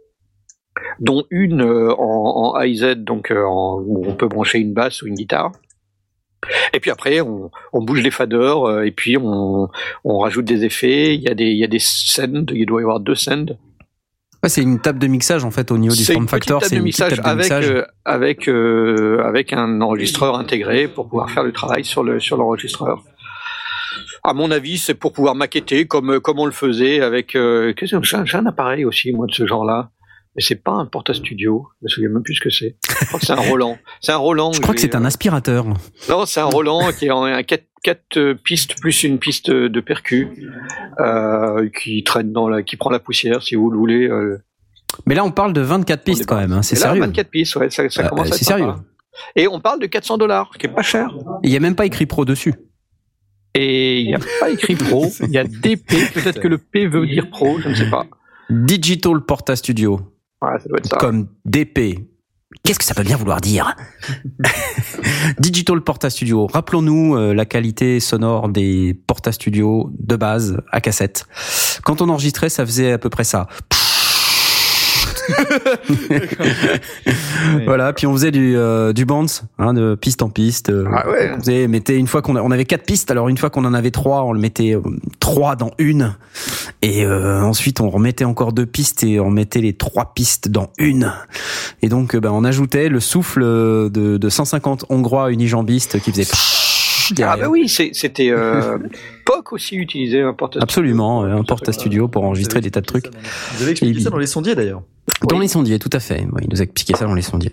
dont 0.99 1.23
une 1.31 1.61
euh, 1.61 1.93
en, 1.95 2.53
en 2.55 2.61
AIZ, 2.61 2.95
donc 2.97 3.31
euh, 3.31 3.43
où 3.43 4.05
on 4.05 4.15
peut 4.15 4.27
brancher 4.27 4.59
une 4.59 4.73
basse 4.73 5.01
ou 5.01 5.07
une 5.07 5.15
guitare. 5.15 5.51
Et 6.73 6.79
puis 6.79 6.91
après, 6.91 7.21
on, 7.21 7.51
on 7.73 7.81
bouge 7.81 8.01
les 8.01 8.11
faders 8.11 8.83
et 8.83 8.91
puis 8.91 9.17
on, 9.17 9.67
on 10.05 10.19
rajoute 10.19 10.45
des 10.45 10.63
effets. 10.63 11.13
Il 11.15 11.21
y 11.21 11.27
a 11.27 11.33
des, 11.33 11.47
il 11.47 11.57
y 11.57 11.65
a 11.65 11.67
des 11.67 11.79
sends, 11.79 12.45
il 12.53 12.65
doit 12.65 12.81
y 12.81 12.83
avoir 12.83 13.01
deux 13.01 13.15
sends. 13.15 13.57
Ouais, 14.41 14.49
c'est 14.49 14.61
une 14.61 14.79
table 14.79 14.99
de 14.99 15.07
mixage 15.07 15.43
en 15.43 15.51
fait 15.51 15.69
au 15.71 15.77
niveau 15.77 15.93
du 15.95 16.05
form 16.05 16.27
factor. 16.27 16.63
C'est 16.63 16.77
une 16.77 16.83
petite 16.83 16.97
table 16.97 17.21
de 17.21 17.35
mixage. 17.35 17.69
euh, 17.69 17.83
avec 18.05 18.47
euh, 18.47 19.21
avec 19.25 19.51
un 19.53 19.81
enregistreur 19.81 20.37
intégré 20.37 20.87
pour 20.87 21.09
pouvoir 21.09 21.29
faire 21.29 21.43
le 21.43 21.51
travail 21.51 21.83
sur 21.83 22.03
le 22.03 22.19
sur 22.19 22.37
l'enregistreur. 22.37 23.03
À 24.23 24.33
mon 24.33 24.51
avis, 24.51 24.77
c'est 24.77 24.93
pour 24.95 25.13
pouvoir 25.13 25.35
maqueter 25.35 25.87
comme 25.87 26.19
comme 26.19 26.39
on 26.39 26.45
le 26.45 26.51
faisait 26.51 27.01
avec. 27.01 27.35
Euh, 27.35 27.73
j'ai 27.81 27.95
un- 27.95 28.45
appareil 28.45 28.85
aussi 28.85 29.11
moi 29.11 29.25
de 29.27 29.33
ce 29.33 29.45
genre-là, 29.47 29.89
mais 30.35 30.41
c'est 30.41 30.61
pas 30.61 30.71
un 30.73 30.85
Porta 30.85 31.13
Studio. 31.13 31.67
Je 31.81 31.85
me 31.85 31.89
souviens 31.89 32.09
même 32.09 32.23
plus 32.23 32.35
ce 32.35 32.41
que 32.41 32.49
c'est. 32.49 32.75
Je 33.01 33.05
crois 33.07 33.19
que 33.19 33.25
c'est 33.25 33.33
un 33.33 33.35
Roland. 33.49 33.77
C'est 34.01 34.11
un 34.11 34.17
Roland. 34.17 34.51
Je 34.53 34.61
crois 34.61 34.73
que 34.75 34.81
c'est 34.81 34.95
un 34.95 35.03
euh, 35.03 35.07
aspirateur. 35.07 35.65
non, 36.09 36.25
c'est 36.25 36.39
un 36.41 36.45
Roland 36.45 36.91
qui 36.97 37.05
est 37.07 37.11
en 37.11 37.23
un 37.23 37.43
4, 37.43 37.63
quatre 37.83 38.33
pistes 38.43 38.79
plus 38.79 39.03
une 39.03 39.19
piste 39.19 39.49
de 39.51 39.79
percu 39.81 40.27
euh, 40.99 41.69
qui 41.69 42.03
traîne 42.03 42.31
dans 42.31 42.49
la, 42.49 42.63
qui 42.63 42.75
prend 42.77 42.89
la 42.89 42.99
poussière 42.99 43.41
si 43.43 43.55
vous 43.55 43.69
le 43.71 43.77
voulez. 43.77 44.07
euh. 44.07 44.41
Mais 45.05 45.15
là, 45.15 45.23
on 45.23 45.31
parle 45.31 45.53
de 45.53 45.61
24 45.61 46.03
pistes 46.03 46.25
quand 46.25 46.37
même. 46.37 46.51
hein, 46.51 46.61
C'est 46.61 46.75
sérieux. 46.75 47.01
24 47.01 47.29
pistes, 47.29 47.55
ouais, 47.55 47.69
ça, 47.69 47.87
ça 47.89 48.05
Euh, 48.05 48.09
commence 48.09 48.31
à 48.31 48.35
c'est 48.37 48.43
sympa. 48.45 48.57
sérieux. 48.59 48.73
Et 49.35 49.47
on 49.47 49.59
parle 49.59 49.79
de 49.79 49.85
400 49.85 50.17
dollars, 50.17 50.49
ce 50.53 50.57
qui 50.57 50.65
est 50.65 50.69
pas 50.73 50.81
cher. 50.81 51.13
Il 51.43 51.49
y 51.51 51.55
a 51.55 51.59
même 51.59 51.75
pas 51.75 51.85
écrit 51.85 52.05
pro 52.05 52.25
dessus. 52.25 52.53
Et 53.55 54.01
il 54.01 54.07
n'y 54.07 54.13
a 54.15 54.19
pas 54.39 54.49
écrit 54.49 54.75
pro, 54.75 55.07
il 55.21 55.31
y 55.31 55.37
a 55.37 55.43
DP, 55.43 55.87
peut-être 56.13 56.39
que 56.39 56.47
le 56.47 56.57
P 56.57 56.85
veut 56.87 57.05
dire 57.07 57.29
pro, 57.29 57.59
je 57.59 57.69
ne 57.69 57.73
sais 57.75 57.89
pas. 57.89 58.05
Digital 58.49 59.21
Porta 59.25 59.55
Studio, 59.55 59.99
Ouais, 60.41 60.57
ça 60.59 60.69
doit 60.69 60.77
être 60.79 60.87
ça. 60.89 60.97
comme 60.97 61.27
DP. 61.45 61.99
Qu'est-ce 62.63 62.79
que 62.79 62.85
ça 62.85 62.95
peut 62.95 63.03
bien 63.03 63.15
vouloir 63.15 63.41
dire? 63.41 63.75
Digital 65.39 65.81
Porta 65.81 66.09
Studio. 66.09 66.47
Rappelons-nous 66.47 67.15
euh, 67.15 67.33
la 67.33 67.45
qualité 67.45 67.99
sonore 67.99 68.49
des 68.49 68.99
Porta 69.05 69.31
Studio 69.31 69.91
de 69.99 70.15
base 70.15 70.57
à 70.71 70.81
cassette. 70.81 71.27
Quand 71.83 72.01
on 72.01 72.09
enregistrait, 72.09 72.49
ça 72.49 72.65
faisait 72.65 72.91
à 72.93 72.97
peu 72.97 73.11
près 73.11 73.23
ça. 73.23 73.47
Voilà, 77.65 77.93
puis 77.93 78.07
on 78.07 78.13
faisait 78.13 78.31
du 78.31 78.55
euh, 78.55 78.93
du 78.93 79.05
bounce, 79.05 79.43
hein, 79.57 79.73
de 79.73 79.95
piste 79.95 80.21
en 80.21 80.29
piste. 80.29 80.69
euh, 80.69 80.85
Ah 80.93 81.09
ouais. 81.09 81.31
on 81.35 81.39
faisait, 81.39 81.67
mettait 81.67 81.97
une 81.97 82.07
fois 82.07 82.21
qu'on 82.21 82.35
a- 82.35 82.41
on 82.41 82.51
avait 82.51 82.65
quatre 82.65 82.85
pistes, 82.85 83.11
alors 83.11 83.29
une 83.29 83.37
fois 83.37 83.49
qu'on 83.49 83.65
en 83.65 83.73
avait 83.73 83.91
trois, 83.91 84.23
on 84.23 84.31
le 84.33 84.39
mettait 84.39 84.75
euh, 84.75 84.81
trois 85.19 85.55
dans 85.55 85.71
une, 85.77 86.15
et 86.81 87.05
euh, 87.05 87.41
ensuite 87.41 87.81
on 87.81 87.89
remettait 87.89 88.25
encore 88.25 88.53
deux 88.53 88.65
pistes 88.65 89.03
et 89.03 89.19
on 89.19 89.29
mettait 89.29 89.61
les 89.61 89.73
trois 89.73 90.13
pistes 90.13 90.49
dans 90.49 90.69
une. 90.77 91.13
Et 91.81 91.89
donc 91.89 92.15
euh, 92.15 92.19
ben, 92.19 92.31
on 92.31 92.43
ajoutait 92.43 92.89
le 92.89 92.99
souffle 92.99 93.41
de, 93.41 93.89
de 94.17 94.29
150 94.29 94.85
hongrois 94.89 95.31
unijambistes 95.31 95.99
qui 95.99 96.11
Ah 97.21 97.37
bah 97.37 97.47
oui, 97.49 97.67
c'était 97.67 98.29
euh, 98.29 98.77
POC 99.25 99.53
aussi 99.53 99.75
utilisé 99.75 100.21
un 100.21 100.33
porte 100.33 100.57
Absolument, 100.57 101.23
euh, 101.23 101.35
un 101.35 101.43
porte-à-studio 101.43 102.07
pour 102.07 102.23
enregistrer 102.23 102.61
des 102.61 102.71
tas 102.71 102.81
de 102.81 102.85
trucs. 102.85 103.07
Vous 103.55 103.63
avez 103.63 103.71
expliqué 103.71 103.99
ça 103.99 104.09
dans 104.09 104.17
les 104.17 104.27
sondiers 104.27 104.55
d'ailleurs. 104.55 104.83
Dans 105.27 105.39
les 105.39 105.47
sondiers, 105.47 105.79
tout 105.79 105.89
à 105.91 105.99
fait. 105.99 106.25
Oui, 106.31 106.41
il 106.43 106.49
nous 106.49 106.59
a 106.59 106.63
expliqué 106.63 106.93
ça 106.95 107.05
dans 107.05 107.15
les 107.15 107.21
sondiers. 107.21 107.51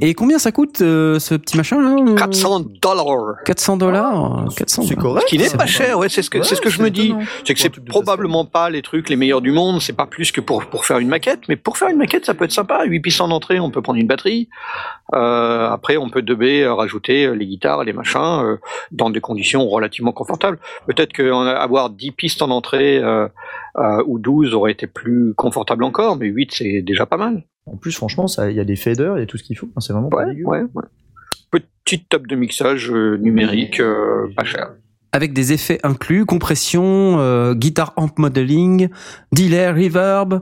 Et 0.00 0.14
combien 0.14 0.38
ça 0.38 0.52
coûte 0.52 0.80
euh, 0.80 1.18
ce 1.18 1.34
petit 1.34 1.56
machin 1.56 1.80
là 1.80 2.14
400 2.16 2.60
dollars. 2.82 3.36
400 3.44 3.76
dollars 3.76 4.44
400 4.56 4.82
C'est 4.82 4.94
dollars. 4.94 5.02
correct. 5.02 5.26
Ce 5.26 5.30
qui 5.30 5.38
n'est 5.38 5.48
c'est 5.48 5.56
pas 5.56 5.66
cher, 5.66 5.98
ouais, 5.98 6.08
c'est 6.08 6.22
ce 6.22 6.30
que, 6.30 6.38
Ouais, 6.38 6.44
c'est 6.44 6.54
ce 6.54 6.60
que 6.60 6.70
je 6.70 6.82
me 6.82 6.90
dis. 6.90 7.14
C'est 7.44 7.54
que 7.54 7.60
c'est 7.60 7.70
probablement 7.84 8.44
pas 8.44 8.70
les 8.70 8.82
trucs 8.82 9.08
les 9.08 9.16
meilleurs 9.16 9.40
du 9.40 9.52
monde, 9.52 9.80
c'est 9.80 9.92
pas 9.96 10.06
plus 10.06 10.32
que 10.32 10.40
pour, 10.40 10.64
pour 10.66 10.84
faire 10.84 10.98
une 10.98 11.08
maquette, 11.08 11.40
mais 11.48 11.56
pour 11.56 11.76
faire 11.78 11.88
une 11.88 11.98
maquette, 11.98 12.24
ça 12.26 12.34
peut 12.34 12.44
être 12.44 12.52
sympa. 12.52 12.84
8 12.84 13.00
pistes 13.00 13.20
en 13.20 13.30
entrée, 13.30 13.60
on 13.60 13.70
peut 13.70 13.82
prendre 13.82 13.98
une 13.98 14.06
batterie. 14.06 14.48
Euh, 15.14 15.68
après, 15.70 15.96
on 15.96 16.08
peut 16.08 16.22
dubber, 16.22 16.62
euh, 16.62 16.74
rajouter 16.74 17.26
euh, 17.26 17.32
les 17.32 17.46
guitares, 17.46 17.84
les 17.84 17.92
machins, 17.92 18.20
euh, 18.42 18.56
dans 18.92 19.10
des 19.10 19.20
conditions 19.20 19.66
relativement 19.68 20.12
confortables. 20.12 20.58
Peut-être 20.86 21.12
qu'avoir 21.12 21.90
10 21.90 22.12
pistes 22.12 22.42
en 22.42 22.50
entrée 22.50 22.98
euh, 22.98 23.26
euh, 23.76 24.02
ou 24.06 24.18
12 24.18 24.54
aurait 24.54 24.72
été 24.72 24.86
plus 24.86 25.34
confortable 25.34 25.84
encore, 25.84 26.16
mais 26.16 26.26
8 26.26 26.52
c'est 26.52 26.82
déjà 26.82 27.06
pas 27.06 27.16
mal. 27.16 27.44
En 27.70 27.76
plus, 27.76 27.92
franchement, 27.92 28.26
ça, 28.26 28.50
il 28.50 28.56
y 28.56 28.60
a 28.60 28.64
des 28.64 28.76
faders, 28.76 29.16
il 29.16 29.20
y 29.20 29.22
a 29.22 29.26
tout 29.26 29.38
ce 29.38 29.44
qu'il 29.44 29.56
faut. 29.56 29.68
C'est 29.78 29.92
vraiment 29.92 30.08
pas 30.08 30.26
dégueu. 30.26 30.44
ouais, 30.44 30.62
ouais. 30.74 30.84
Petite 31.84 32.08
table 32.08 32.28
de 32.28 32.36
mixage 32.36 32.90
euh, 32.90 33.16
numérique, 33.16 33.80
euh, 33.80 34.28
pas 34.36 34.44
cher. 34.44 34.72
Avec 35.12 35.32
des 35.32 35.52
effets 35.52 35.80
inclus, 35.82 36.24
compression, 36.24 37.18
euh, 37.18 37.54
guitar 37.54 37.92
amp 37.96 38.16
modeling, 38.18 38.88
delay, 39.32 39.70
reverb, 39.70 40.40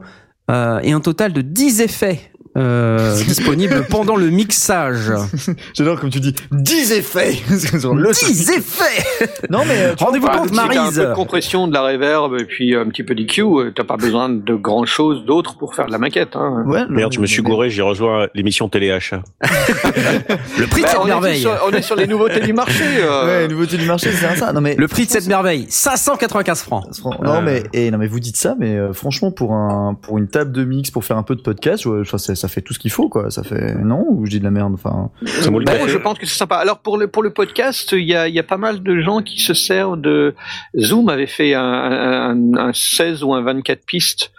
euh, 0.50 0.80
et 0.82 0.92
un 0.92 1.00
total 1.00 1.32
de 1.32 1.40
10 1.40 1.80
effets 1.80 2.20
euh, 2.58 3.16
disponibles 3.26 3.86
pendant 3.88 4.16
le 4.16 4.28
mixage. 4.30 5.12
J'adore 5.74 6.00
comme 6.00 6.10
tu 6.10 6.20
dis 6.20 6.34
10 6.52 6.92
effets. 6.92 7.36
Le 7.50 8.12
10 8.12 8.50
effets 8.50 9.04
Non 9.50 9.60
mais 9.66 9.82
euh, 9.82 9.94
Rendez-vous 9.98 10.26
Bah, 10.26 10.38
compte, 10.38 10.58
un 10.58 10.68
peu 10.92 11.06
de 11.06 11.14
compression, 11.14 11.68
de 11.68 11.72
la 11.74 11.82
reverb 11.82 12.34
et 12.38 12.44
puis 12.44 12.74
un 12.74 12.86
petit 12.88 13.02
peu 13.02 13.14
d'EQ, 13.14 13.42
euh, 13.42 13.72
t'as 13.74 13.84
pas 13.84 13.96
besoin 13.96 14.28
de 14.28 14.54
grand 14.54 14.84
chose 14.86 15.24
d'autre 15.24 15.56
pour 15.58 15.74
faire 15.74 15.86
de 15.86 15.92
la 15.92 15.98
maquette. 15.98 16.34
Hein. 16.36 16.64
Ouais, 16.66 16.80
non, 16.82 16.86
Merde, 16.90 17.12
je 17.12 17.20
me 17.20 17.26
suis 17.26 17.42
gouré, 17.42 17.70
j'ai 17.70 17.82
rejoint 17.82 18.28
l'émission 18.34 18.68
Téléachat. 18.68 19.22
Le 19.42 20.66
prix 20.66 20.80
de 20.82 20.86
Bah, 20.86 20.88
cette 20.92 20.98
on, 21.00 21.04
est 21.04 21.08
merveille 21.08 21.40
sur, 21.40 21.52
on 21.66 21.70
est 21.72 21.82
sur 21.82 21.96
les 21.96 22.06
nouveautés 22.06 22.40
du 22.40 22.52
marché. 22.52 22.84
euh. 23.00 23.42
Ouais, 23.42 23.48
nouveauté 23.48 23.76
du 23.76 23.86
marché, 23.86 24.10
c'est 24.12 24.36
ça. 24.36 24.52
Non 24.52 24.60
mais 24.60 24.74
Le 24.76 24.88
prix 24.88 25.06
de 25.06 25.10
cette 25.10 25.26
merveille, 25.26 25.66
595 25.68 26.62
francs. 26.62 26.84
Fran- 26.98 27.14
Non 27.22 27.36
Euh. 27.36 27.40
mais 27.42 27.62
et 27.72 27.90
non 27.90 27.98
mais 27.98 28.06
vous 28.06 28.20
dites 28.20 28.36
ça 28.36 28.54
mais 28.58 28.74
euh, 28.76 28.92
franchement 28.92 29.30
pour 29.30 29.52
un 29.52 29.94
pour 30.00 30.18
une 30.18 30.28
table 30.28 30.52
de 30.52 30.64
mix 30.64 30.90
pour 30.90 31.04
faire 31.04 31.16
un 31.16 31.22
peu 31.22 31.36
de 31.36 31.40
podcast 31.42 31.82
je, 31.84 32.02
je- 32.02 32.16
ça, 32.16 32.47
ça 32.48 32.54
fait 32.54 32.62
tout 32.62 32.72
ce 32.74 32.78
qu'il 32.78 32.90
faut 32.90 33.08
quoi 33.08 33.30
ça 33.30 33.42
fait 33.42 33.74
non 33.74 34.04
ou 34.08 34.24
je 34.24 34.30
dis 34.30 34.38
de 34.38 34.44
la 34.44 34.50
merde 34.50 34.74
enfin 34.74 35.10
Bon, 35.50 35.60
je 35.86 35.98
pense 35.98 36.18
que 36.18 36.26
c'est 36.26 36.36
sympa. 36.38 36.56
Alors 36.56 36.78
pour 36.78 36.96
le 36.98 37.06
pour 37.08 37.22
le 37.22 37.30
podcast, 37.30 37.92
il 37.92 38.04
y 38.04 38.14
a, 38.14 38.26
il 38.28 38.34
y 38.34 38.38
a 38.38 38.42
pas 38.42 38.56
mal 38.56 38.82
de 38.82 39.00
gens 39.00 39.22
qui 39.22 39.40
se 39.40 39.54
servent 39.54 40.00
de 40.00 40.34
Zoom 40.78 41.08
avait 41.08 41.26
fait 41.26 41.54
un, 41.54 41.62
un, 41.62 42.54
un 42.56 42.72
16 42.72 43.22
ou 43.22 43.34
un 43.34 43.42
24 43.42 43.84
pistes. 43.84 44.32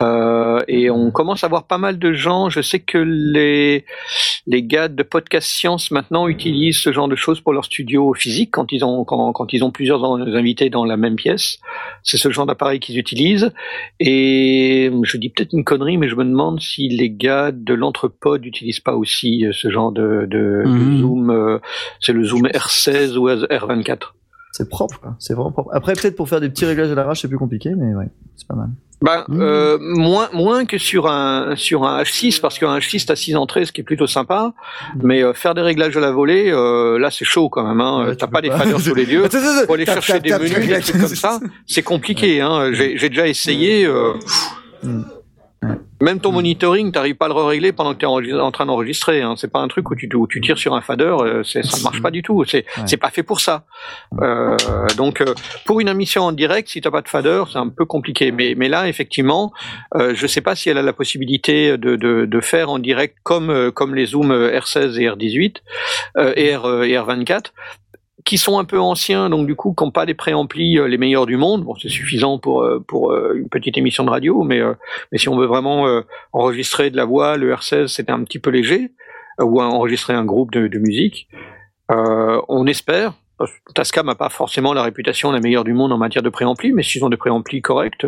Euh, 0.00 0.60
et 0.68 0.90
on 0.90 1.10
commence 1.10 1.42
à 1.42 1.48
voir 1.48 1.64
pas 1.66 1.78
mal 1.78 1.98
de 1.98 2.12
gens. 2.12 2.50
Je 2.50 2.60
sais 2.60 2.78
que 2.78 2.98
les 2.98 3.84
les 4.46 4.62
gars 4.62 4.86
de 4.88 5.02
podcast 5.02 5.48
science 5.48 5.90
maintenant 5.90 6.28
utilisent 6.28 6.78
ce 6.80 6.92
genre 6.92 7.08
de 7.08 7.16
choses 7.16 7.40
pour 7.40 7.52
leur 7.52 7.64
studio 7.64 8.14
physique 8.14 8.50
quand 8.52 8.70
ils 8.70 8.84
ont 8.84 9.04
quand, 9.04 9.32
quand 9.32 9.52
ils 9.52 9.64
ont 9.64 9.72
plusieurs 9.72 10.04
invités 10.04 10.70
dans 10.70 10.84
la 10.84 10.96
même 10.96 11.16
pièce. 11.16 11.58
C'est 12.04 12.16
ce 12.16 12.30
genre 12.30 12.46
d'appareil 12.46 12.78
qu'ils 12.78 12.96
utilisent. 12.98 13.50
Et 13.98 14.88
je 15.02 15.16
dis 15.16 15.30
peut-être 15.30 15.52
une 15.52 15.64
connerie, 15.64 15.98
mais 15.98 16.08
je 16.08 16.14
me 16.14 16.24
demande 16.24 16.60
si 16.60 16.88
les 16.88 17.10
gars 17.10 17.50
de 17.52 17.74
l'entrepode 17.74 18.42
n'utilisent 18.42 18.80
pas 18.80 18.94
aussi 18.94 19.44
euh, 19.46 19.52
ce 19.52 19.68
genre 19.70 19.90
de, 19.90 20.26
de, 20.30 20.62
de 20.64 20.68
Mhm. 20.68 20.98
zoom. 21.00 21.30
euh, 21.30 21.58
c'est 22.00 22.12
le 22.12 22.22
zoom 22.22 22.46
R16 22.46 23.16
ou 23.16 23.28
R24. 23.28 24.12
C'est 24.52 24.68
propre 24.68 24.98
quoi 25.00 25.14
c'est 25.18 25.34
vraiment 25.34 25.52
propre 25.52 25.70
après 25.72 25.92
peut-être 25.94 26.16
pour 26.16 26.28
faire 26.28 26.40
des 26.40 26.48
petits 26.48 26.64
réglages 26.64 26.90
à 26.90 26.94
l'arrache 26.94 27.20
c'est 27.22 27.28
plus 27.28 27.38
compliqué 27.38 27.70
mais 27.76 27.94
ouais 27.94 28.08
c'est 28.36 28.46
pas 28.48 28.54
mal 28.54 28.68
Ben, 29.00 29.24
Mhm. 29.28 29.40
euh, 29.42 29.78
moins 29.80 30.28
moins 30.32 30.64
que 30.64 30.76
sur 30.76 31.06
un 31.06 31.54
sur 31.54 31.84
un 31.84 32.02
H6 32.02 32.40
parce 32.40 32.58
qu'un 32.58 32.76
H6 32.78 33.06
t'as 33.06 33.14
6 33.14 33.36
entrées, 33.36 33.64
ce 33.64 33.70
qui 33.70 33.80
est 33.82 33.84
plutôt 33.84 34.08
sympa. 34.08 34.52
Mais 35.00 35.22
euh, 35.22 35.32
faire 35.34 35.54
des 35.54 35.60
réglages 35.60 35.96
à 35.96 36.00
la 36.00 36.10
volée, 36.10 36.50
euh, 36.50 36.98
là 36.98 37.08
c'est 37.12 37.24
chaud 37.24 37.48
quand 37.48 37.62
même. 37.64 37.80
Hein. 37.80 38.06
Ouais, 38.08 38.16
T'as 38.16 38.26
pas 38.26 38.40
des 38.40 38.50
faders 38.50 38.80
sous 38.80 38.94
les. 38.96 39.04
Attends, 39.24 39.38
attends, 39.38 39.66
Faut 39.68 39.74
aller 39.74 39.86
chercher 39.86 40.18
des 40.18 40.32
menus, 40.32 40.66
des 40.66 40.80
trucs 40.80 41.00
comme 41.00 41.06
ça. 41.14 41.38
C'est 41.64 41.82
compliqué. 41.84 42.40
Hein. 42.40 42.72
J'ai 42.72 43.08
déjà 43.08 43.28
essayé. 43.28 43.86
euh. 43.86 44.14
Mm. 44.82 44.98
Ouais. 44.98 45.04
Même 46.00 46.20
ton 46.20 46.30
monitoring, 46.30 46.92
t'arrives 46.92 47.16
pas 47.16 47.24
à 47.24 47.28
le 47.28 47.34
régler 47.34 47.72
pendant 47.72 47.92
que 47.92 47.98
t'es 47.98 48.06
enregistre- 48.06 48.40
en 48.40 48.52
train 48.52 48.66
d'enregistrer. 48.66 49.20
Hein. 49.20 49.34
C'est 49.36 49.50
pas 49.50 49.58
un 49.58 49.66
truc 49.66 49.90
où 49.90 49.96
tu, 49.96 50.08
où 50.14 50.28
tu 50.28 50.40
tires 50.40 50.56
sur 50.56 50.74
un 50.76 50.80
fader, 50.80 51.16
euh, 51.20 51.42
ça 51.42 51.58
ne 51.58 51.82
marche 51.82 52.00
pas 52.00 52.12
du 52.12 52.22
tout. 52.22 52.44
C'est 52.44 52.64
Ouais. 52.76 52.96
pas 52.98 53.10
fait 53.10 53.24
pour 53.24 53.40
ça. 53.40 53.64
Euh, 54.22 54.56
donc, 54.96 55.20
euh, 55.20 55.34
pour 55.66 55.80
une 55.80 55.88
émission 55.88 56.22
en 56.22 56.30
direct, 56.32 56.68
si 56.68 56.80
t'as 56.80 56.92
pas 56.92 57.02
de 57.02 57.08
fader, 57.08 57.42
c'est 57.50 57.58
un 57.58 57.68
peu 57.68 57.84
compliqué. 57.84 58.30
Mais, 58.30 58.54
mais 58.56 58.68
là, 58.68 58.86
effectivement, 58.88 59.52
euh, 59.96 60.12
je 60.14 60.26
sais 60.28 60.40
pas 60.40 60.54
si 60.54 60.70
elle 60.70 60.78
a 60.78 60.82
la 60.82 60.92
possibilité 60.92 61.76
de, 61.76 61.96
de, 61.96 62.26
de 62.26 62.40
faire 62.40 62.70
en 62.70 62.78
direct 62.78 63.16
comme, 63.24 63.72
comme 63.72 63.96
les 63.96 64.06
Zoom 64.06 64.30
R16 64.32 65.00
et 65.00 65.08
R18 65.08 65.56
euh, 66.18 66.32
et, 66.36 66.54
R, 66.54 66.84
et 66.84 66.92
R24 66.94 67.46
qui 68.28 68.36
sont 68.36 68.58
un 68.58 68.66
peu 68.66 68.78
anciens, 68.78 69.30
donc 69.30 69.46
du 69.46 69.56
coup, 69.56 69.74
qui 69.74 69.82
n'ont 69.82 69.90
pas 69.90 70.04
des 70.04 70.12
préamplis 70.12 70.78
euh, 70.78 70.86
les 70.86 70.98
meilleurs 70.98 71.24
du 71.24 71.38
monde. 71.38 71.64
Bon, 71.64 71.74
c'est 71.76 71.88
suffisant 71.88 72.38
pour 72.38 72.62
euh, 72.62 72.78
pour 72.86 73.10
euh, 73.10 73.32
une 73.34 73.48
petite 73.48 73.78
émission 73.78 74.04
de 74.04 74.10
radio, 74.10 74.42
mais 74.42 74.60
mais 75.10 75.16
si 75.16 75.30
on 75.30 75.38
veut 75.38 75.46
vraiment 75.46 76.02
enregistrer 76.34 76.90
de 76.90 76.96
la 76.98 77.06
voix, 77.06 77.38
le 77.38 77.54
R16 77.54 77.86
c'était 77.86 78.12
un 78.12 78.22
petit 78.24 78.38
peu 78.38 78.50
léger, 78.50 78.92
ou 79.40 79.62
enregistrer 79.62 80.12
un 80.12 80.26
groupe 80.26 80.52
de, 80.52 80.78
musique. 80.78 81.28
On 81.88 82.66
espère. 82.66 83.14
Tascam 83.74 84.06
n'a 84.06 84.14
pas 84.14 84.28
forcément 84.28 84.74
la 84.74 84.82
réputation 84.82 85.32
la 85.32 85.40
meilleure 85.40 85.64
du 85.64 85.72
monde 85.72 85.92
en 85.92 85.98
matière 85.98 86.22
de 86.22 86.28
préampli, 86.28 86.72
mais 86.72 86.82
s'ils 86.82 87.04
ont 87.04 87.08
des 87.08 87.16
préamplis 87.16 87.62
corrects, 87.62 88.04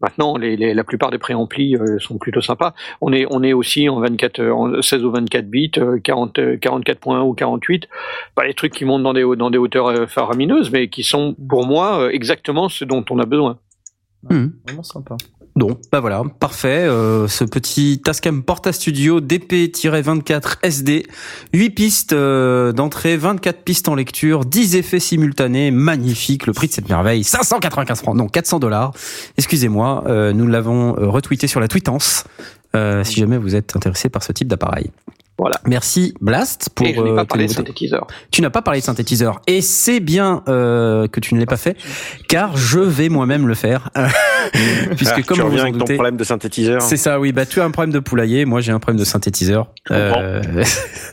maintenant 0.00 0.36
les, 0.36 0.56
les- 0.56 0.74
la 0.74 0.84
plupart 0.84 1.10
des 1.10 1.18
préamplis 1.18 1.76
euh, 1.76 1.98
sont 1.98 2.18
plutôt 2.18 2.40
sympas. 2.40 2.74
On 3.00 3.12
est 3.12 3.26
on 3.30 3.42
est 3.42 3.52
aussi 3.52 3.88
en 3.88 4.00
24, 4.00 4.40
euh, 4.40 4.52
en 4.52 4.82
16 4.82 5.04
ou 5.04 5.10
24 5.10 5.48
bits, 5.48 5.72
euh, 5.78 5.98
40, 5.98 6.38
euh, 6.38 6.56
44 6.56 6.98
points 7.00 7.22
ou 7.22 7.34
48, 7.34 7.88
pas 8.34 8.44
les 8.46 8.54
trucs 8.54 8.72
qui 8.72 8.84
montent 8.84 9.02
dans 9.02 9.12
des 9.14 9.24
hau- 9.24 9.36
dans 9.36 9.50
des 9.50 9.58
hauteurs 9.58 9.88
euh, 9.88 10.06
faramineuses, 10.06 10.70
mais 10.70 10.88
qui 10.88 11.02
sont 11.02 11.34
pour 11.48 11.66
moi 11.66 12.00
euh, 12.02 12.10
exactement 12.10 12.68
ce 12.68 12.84
dont 12.84 13.04
on 13.10 13.18
a 13.18 13.26
besoin. 13.26 13.58
Mhm. 14.28 14.52
vraiment 14.66 14.82
sympa 14.82 15.16
Donc, 15.58 15.80
bah 15.90 15.98
voilà, 15.98 16.22
parfait. 16.38 16.86
euh, 16.86 17.26
ce 17.26 17.42
petit 17.42 18.00
Tascam 18.04 18.44
Porta 18.44 18.72
Studio 18.72 19.20
DP-24 19.20 20.58
SD, 20.62 21.04
8 21.52 21.70
pistes 21.70 22.12
euh, 22.12 22.70
d'entrée, 22.70 23.16
24 23.16 23.64
pistes 23.64 23.88
en 23.88 23.96
lecture, 23.96 24.44
10 24.44 24.76
effets 24.76 25.00
simultanés, 25.00 25.72
magnifique. 25.72 26.46
Le 26.46 26.52
prix 26.52 26.68
de 26.68 26.72
cette 26.74 26.88
merveille, 26.88 27.24
595 27.24 27.98
francs, 27.98 28.14
non 28.14 28.28
400 28.28 28.60
dollars. 28.60 28.92
Excusez-moi, 29.36 30.04
euh, 30.06 30.32
nous 30.32 30.46
l'avons 30.46 30.96
euh, 30.96 31.08
retweeté 31.08 31.48
sur 31.48 31.58
la 31.58 31.66
tweetance. 31.66 32.22
si 33.02 33.18
jamais 33.18 33.36
vous 33.36 33.56
êtes 33.56 33.74
intéressé 33.74 34.08
par 34.08 34.22
ce 34.22 34.30
type 34.30 34.46
d'appareil. 34.46 34.92
Voilà. 35.38 35.60
Merci 35.66 36.14
Blast 36.20 36.70
pour 36.74 36.86
Et 36.86 36.94
je 36.94 37.00
n'ai 37.00 37.10
euh, 37.10 37.14
pas 37.14 37.22
tes 37.22 37.28
parlé 37.28 37.46
de 37.46 37.52
synthétiseur. 37.52 38.06
Tu 38.32 38.42
n'as 38.42 38.50
pas 38.50 38.62
parlé 38.62 38.80
de 38.80 38.84
synthétiseur. 38.84 39.40
Et 39.46 39.60
c'est 39.60 40.00
bien 40.00 40.42
euh, 40.48 41.06
que 41.06 41.20
tu 41.20 41.34
ne 41.34 41.38
l'aies 41.38 41.46
pas 41.46 41.56
fait 41.56 41.76
car 42.28 42.56
je 42.56 42.80
vais 42.80 43.08
moi-même 43.08 43.46
le 43.46 43.54
faire. 43.54 43.90
Puisque 44.96 45.18
Ah, 45.18 45.22
comme 45.22 45.36
tu 45.36 45.42
vous 45.42 45.48
reviens 45.48 45.62
en 45.62 45.66
avec 45.66 45.78
ton 45.78 45.84
problème 45.84 46.16
de 46.16 46.24
synthétiseur. 46.24 46.82
c'est 46.82 46.96
ça 46.96 47.20
oui 47.20 47.32
bah 47.32 47.44
tu 47.44 47.60
as 47.60 47.64
un 47.64 47.70
problème 47.70 47.92
de 47.92 47.98
poulailler 47.98 48.44
moi 48.44 48.60
j'ai 48.60 48.72
un 48.72 48.78
problème 48.80 48.98
de 48.98 49.04
synthétiseur. 49.04 49.68
Euh, 49.90 50.42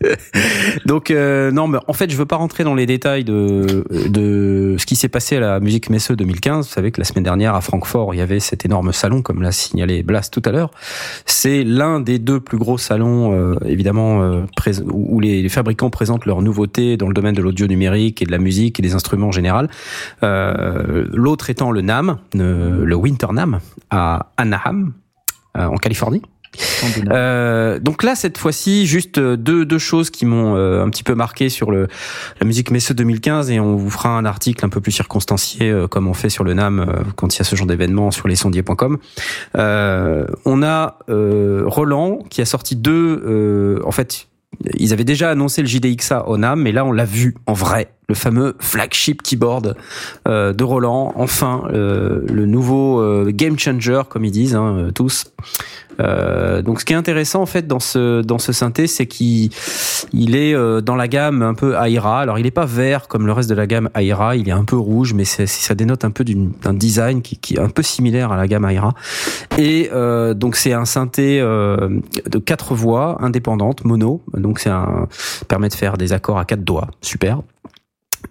donc 0.85 1.11
euh, 1.11 1.51
non 1.51 1.67
mais 1.67 1.79
en 1.87 1.93
fait 1.93 2.09
je 2.09 2.15
veux 2.15 2.25
pas 2.25 2.37
rentrer 2.37 2.63
dans 2.63 2.75
les 2.75 2.85
détails 2.85 3.23
de 3.23 3.85
de 4.09 4.75
ce 4.79 4.85
qui 4.85 4.95
s'est 4.95 5.09
passé 5.09 5.37
à 5.37 5.39
la 5.39 5.59
musique 5.59 5.89
Messe 5.89 6.11
2015 6.11 6.67
vous 6.67 6.73
savez 6.73 6.91
que 6.91 6.99
la 6.99 7.05
semaine 7.05 7.23
dernière 7.23 7.55
à 7.55 7.61
Francfort 7.61 8.13
il 8.13 8.17
y 8.17 8.21
avait 8.21 8.39
cet 8.39 8.65
énorme 8.65 8.91
salon 8.93 9.21
comme 9.21 9.41
l'a 9.41 9.51
signalé 9.51 10.03
Blast 10.03 10.33
tout 10.33 10.41
à 10.45 10.51
l'heure. 10.51 10.71
C'est 11.25 11.63
l'un 11.63 11.99
des 11.99 12.19
deux 12.19 12.39
plus 12.39 12.57
gros 12.57 12.77
salons 12.77 13.33
euh, 13.33 13.55
évidemment 13.65 14.14
euh, 14.21 14.45
où 14.91 15.19
les, 15.19 15.47
fabricants 15.49 15.89
présentent 15.89 16.25
leurs 16.25 16.41
nouveautés 16.41 16.97
dans 16.97 17.07
le 17.07 17.13
domaine 17.13 17.35
de 17.35 17.41
l'audio 17.41 17.67
numérique 17.67 18.21
et 18.21 18.25
de 18.25 18.31
la 18.31 18.37
musique 18.37 18.79
et 18.79 18.83
des 18.83 18.93
instruments 18.93 19.27
en 19.27 19.31
général. 19.31 19.69
Euh, 20.23 21.05
L'autre 21.11 21.49
étant 21.49 21.71
le 21.71 21.81
NAM, 21.81 22.17
le, 22.33 22.85
le 22.85 22.95
Winter 22.95 23.27
NAM 23.31 23.59
à 23.89 24.31
Anaheim, 24.37 24.93
euh, 25.57 25.67
en 25.67 25.77
Californie. 25.77 26.21
Euh, 27.11 27.79
donc 27.79 28.03
là, 28.03 28.15
cette 28.15 28.37
fois-ci, 28.37 28.85
juste 28.85 29.17
euh, 29.17 29.35
deux, 29.35 29.65
deux 29.65 29.77
choses 29.77 30.09
qui 30.09 30.25
m'ont 30.25 30.55
euh, 30.55 30.83
un 30.83 30.89
petit 30.89 31.03
peu 31.03 31.15
marqué 31.15 31.49
sur 31.49 31.71
le, 31.71 31.87
la 32.39 32.47
musique 32.47 32.71
Messe 32.71 32.91
2015 32.91 33.51
et 33.51 33.59
on 33.59 33.75
vous 33.75 33.89
fera 33.89 34.09
un 34.09 34.25
article 34.25 34.65
un 34.65 34.69
peu 34.69 34.81
plus 34.81 34.91
circonstancié 34.91 35.69
euh, 35.69 35.87
comme 35.87 36.07
on 36.07 36.13
fait 36.13 36.29
sur 36.29 36.43
le 36.43 36.53
NAM 36.53 36.79
euh, 36.79 37.03
quand 37.15 37.35
il 37.35 37.39
y 37.39 37.41
a 37.41 37.43
ce 37.43 37.55
genre 37.55 37.67
d'événement 37.67 38.11
sur 38.11 38.27
lesondiers.com. 38.27 38.97
Euh, 39.57 40.25
on 40.45 40.63
a 40.63 40.99
Roland 41.07 42.19
qui 42.29 42.41
a 42.41 42.45
sorti 42.45 42.75
deux, 42.75 43.81
en 43.83 43.91
fait, 43.91 44.27
ils 44.77 44.93
avaient 44.93 45.03
déjà 45.03 45.29
annoncé 45.29 45.61
le 45.61 45.67
JDXA 45.67 46.27
au 46.27 46.37
NAM, 46.37 46.61
mais 46.61 46.71
là 46.71 46.85
on 46.85 46.91
l'a 46.91 47.05
vu 47.05 47.35
en 47.45 47.53
vrai 47.53 47.89
le 48.07 48.15
fameux 48.15 48.55
flagship 48.59 49.23
keyboard 49.23 49.75
euh, 50.27 50.53
de 50.53 50.63
Roland, 50.63 51.13
enfin 51.15 51.63
euh, 51.73 52.21
le 52.27 52.45
nouveau 52.45 53.01
euh, 53.01 53.31
game 53.33 53.57
changer 53.57 54.01
comme 54.09 54.25
ils 54.25 54.31
disent 54.31 54.55
hein, 54.55 54.89
tous. 54.93 55.25
Euh, 55.99 56.61
donc 56.61 56.79
ce 56.79 56.85
qui 56.85 56.93
est 56.93 56.95
intéressant 56.95 57.41
en 57.41 57.45
fait 57.45 57.67
dans 57.67 57.79
ce 57.79 58.21
dans 58.21 58.39
ce 58.39 58.51
synthé, 58.51 58.87
c'est 58.87 59.07
qu'il 59.07 59.49
il 60.13 60.35
est 60.35 60.53
euh, 60.53 60.81
dans 60.81 60.95
la 60.95 61.07
gamme 61.07 61.41
un 61.41 61.53
peu 61.53 61.73
Aira. 61.73 62.21
Alors 62.21 62.39
il 62.39 62.45
est 62.45 62.51
pas 62.51 62.65
vert 62.65 63.07
comme 63.07 63.25
le 63.25 63.31
reste 63.31 63.49
de 63.49 63.55
la 63.55 63.67
gamme 63.67 63.89
Aira, 63.95 64.35
il 64.35 64.49
est 64.49 64.53
un 64.53 64.65
peu 64.65 64.77
rouge, 64.77 65.13
mais 65.13 65.25
ça 65.25 65.75
dénote 65.75 66.05
un 66.05 66.11
peu 66.11 66.23
d'un 66.23 66.73
design 66.73 67.21
qui, 67.21 67.37
qui 67.37 67.55
est 67.55 67.59
un 67.59 67.69
peu 67.69 67.83
similaire 67.83 68.31
à 68.31 68.37
la 68.37 68.47
gamme 68.47 68.65
Aira. 68.65 68.93
Et 69.57 69.89
euh, 69.93 70.33
donc 70.33 70.55
c'est 70.55 70.73
un 70.73 70.85
synthé 70.85 71.39
euh, 71.39 71.89
de 72.25 72.37
quatre 72.39 72.75
voix 72.75 73.17
indépendantes, 73.21 73.83
mono. 73.85 74.21
Donc 74.33 74.59
c'est 74.59 74.69
un 74.69 75.07
permet 75.47 75.69
de 75.69 75.73
faire 75.73 75.97
des 75.97 76.13
accords 76.13 76.39
à 76.39 76.45
quatre 76.45 76.63
doigts, 76.63 76.87
super. 77.01 77.41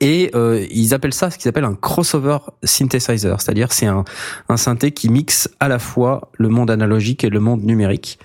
Et 0.00 0.30
euh, 0.34 0.64
ils 0.70 0.94
appellent 0.94 1.14
ça 1.14 1.30
ce 1.30 1.38
qu'ils 1.38 1.48
appellent 1.48 1.64
un 1.64 1.74
crossover 1.74 2.38
synthesizer, 2.62 3.40
c'est-à-dire 3.40 3.72
c'est 3.72 3.86
un, 3.86 4.04
un 4.48 4.56
synthé 4.56 4.90
qui 4.92 5.08
mixe 5.08 5.48
à 5.60 5.68
la 5.68 5.78
fois 5.78 6.30
le 6.38 6.48
monde 6.48 6.70
analogique 6.70 7.24
et 7.24 7.30
le 7.30 7.40
monde 7.40 7.62
numérique. 7.64 8.18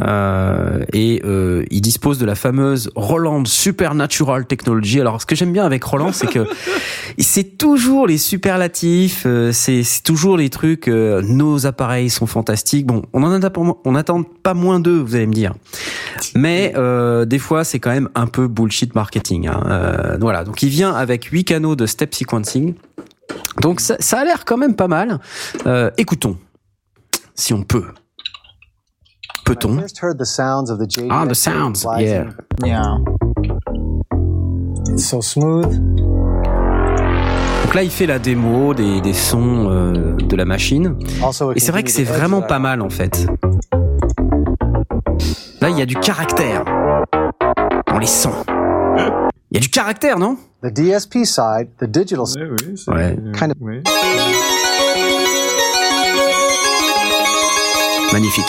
Euh, 0.00 0.84
et 0.92 1.22
euh, 1.24 1.64
il 1.70 1.80
dispose 1.80 2.18
de 2.18 2.26
la 2.26 2.34
fameuse 2.34 2.90
Roland 2.94 3.44
Supernatural 3.44 4.46
Technology. 4.46 5.00
Alors 5.00 5.20
ce 5.20 5.26
que 5.26 5.34
j'aime 5.34 5.52
bien 5.52 5.64
avec 5.64 5.82
Roland, 5.84 6.12
c'est 6.12 6.28
que 6.28 6.46
c'est 7.18 7.58
toujours 7.58 8.06
les 8.06 8.18
superlatifs, 8.18 9.24
euh, 9.26 9.52
c'est 9.52 9.82
toujours 10.04 10.36
les 10.36 10.50
trucs. 10.50 10.88
euh, 10.88 11.22
nos 11.22 11.66
appareils 11.66 12.10
sont 12.10 12.26
fantastiques. 12.26 12.86
Bon, 12.86 13.02
on 13.12 13.22
en 13.22 13.32
attend, 13.32 13.50
pas 13.50 13.60
mo- 13.62 13.80
on 13.84 13.94
attend 13.94 14.22
pas 14.22 14.54
moins 14.54 14.80
d'eux, 14.80 14.98
vous 15.00 15.14
allez 15.16 15.26
me 15.26 15.32
dire. 15.34 15.54
Mais 16.34 16.72
euh, 16.76 17.24
des 17.24 17.38
fois, 17.38 17.64
c'est 17.64 17.78
quand 17.80 17.90
même 17.90 18.08
un 18.14 18.26
peu 18.26 18.46
bullshit 18.48 18.94
marketing. 18.94 19.48
hein. 19.48 19.62
Euh, 19.66 20.16
voilà. 20.20 20.44
Donc, 20.44 20.62
il 20.62 20.68
vient 20.68 20.92
avec 20.94 21.07
huit 21.16 21.44
canaux 21.44 21.76
de 21.76 21.86
step 21.86 22.14
sequencing. 22.14 22.74
Donc, 23.60 23.80
ça, 23.80 23.96
ça 23.98 24.20
a 24.20 24.24
l'air 24.24 24.44
quand 24.44 24.56
même 24.56 24.74
pas 24.76 24.88
mal. 24.88 25.18
Euh, 25.66 25.90
écoutons, 25.96 26.36
si 27.34 27.52
on 27.52 27.62
peut. 27.62 27.86
Peut-on? 29.44 29.78
First 29.80 30.02
heard 30.02 30.18
the 30.18 30.24
sounds 30.24 30.70
of 30.70 30.78
the 30.78 30.90
JDS 30.90 31.08
Ah, 31.10 31.26
the 31.26 31.34
sounds, 31.34 31.86
yeah. 31.98 32.26
Yeah. 32.64 32.98
It's 34.90 35.06
so 35.06 35.22
smooth. 35.22 35.72
Donc 37.64 37.74
là, 37.74 37.82
il 37.82 37.90
fait 37.90 38.06
la 38.06 38.18
démo 38.18 38.74
des, 38.74 39.00
des 39.00 39.12
sons 39.12 39.68
euh, 39.70 40.16
de 40.16 40.36
la 40.36 40.44
machine. 40.44 40.96
Et 41.54 41.60
c'est 41.60 41.70
vrai 41.72 41.82
que 41.82 41.90
c'est 41.90 42.04
vraiment 42.04 42.42
pas 42.42 42.58
mal 42.58 42.80
en 42.80 42.88
fait. 42.90 43.26
Là, 45.60 45.70
il 45.70 45.78
y 45.78 45.82
a 45.82 45.86
du 45.86 45.96
caractère 45.96 46.64
dans 47.86 47.98
les 47.98 48.06
sons. 48.06 48.32
Il 49.50 49.54
y 49.54 49.58
a 49.58 49.60
du 49.60 49.70
caractère, 49.70 50.18
non? 50.18 50.36
The 50.62 50.66
DSP 50.72 51.24
side, 51.24 51.68
the 51.80 51.84
digital 51.84 52.26
side. 52.26 52.50
Oui, 52.66 52.76
c'est- 52.76 52.90
Ouais. 52.90 53.16
Kind 53.38 53.50
of- 53.52 53.56
oui. 53.60 53.80
Magnifique. 58.12 58.44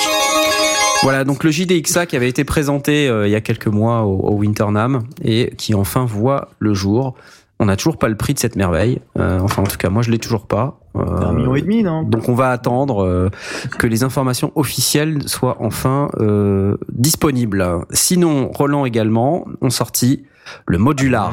Voilà, 1.04 1.24
donc 1.24 1.44
le 1.44 1.52
JDXA 1.52 2.06
qui 2.06 2.16
avait 2.18 2.28
été 2.30 2.44
présenté 2.44 3.08
euh, 3.08 3.28
il 3.28 3.32
y 3.32 3.36
a 3.36 3.42
quelques 3.42 3.68
mois 3.68 4.02
au, 4.04 4.18
au 4.20 4.34
Winternam 4.42 5.04
et 5.24 5.54
qui 5.58 5.74
enfin 5.74 6.06
voit 6.06 6.50
le 6.60 6.74
jour. 6.74 7.16
On 7.62 7.66
n'a 7.66 7.76
toujours 7.76 7.98
pas 7.98 8.08
le 8.08 8.16
prix 8.16 8.34
de 8.34 8.40
cette 8.40 8.56
merveille. 8.56 9.00
Euh, 9.18 9.40
enfin, 9.40 9.62
en 9.64 9.66
tout 9.66 9.78
cas, 9.78 9.90
moi, 9.90 10.02
je 10.02 10.12
l'ai 10.12 10.18
toujours 10.18 10.48
pas. 10.48 10.80
Euh, 10.96 11.02
Un 11.02 11.34
million 11.34 11.56
et 11.56 11.62
demi, 11.62 11.84
non? 11.84 12.04
donc 12.04 12.28
on 12.30 12.34
va 12.34 12.52
attendre 12.52 13.04
euh, 13.06 13.30
que 13.78 13.86
les 13.88 14.04
informations 14.04 14.52
officielles 14.56 15.28
soient 15.28 15.58
enfin 15.60 16.10
euh, 16.20 16.78
disponibles. 16.92 17.66
Sinon, 17.92 18.50
Roland 18.54 18.86
également 18.86 19.46
ont 19.62 19.70
sorti 19.70 20.24
le 20.66 20.78
modular. 20.78 21.32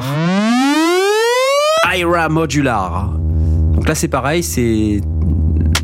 Ira 1.95 2.29
Modular. 2.29 3.11
Donc 3.73 3.87
là 3.87 3.95
c'est 3.95 4.07
pareil, 4.07 4.43
c'est 4.43 5.01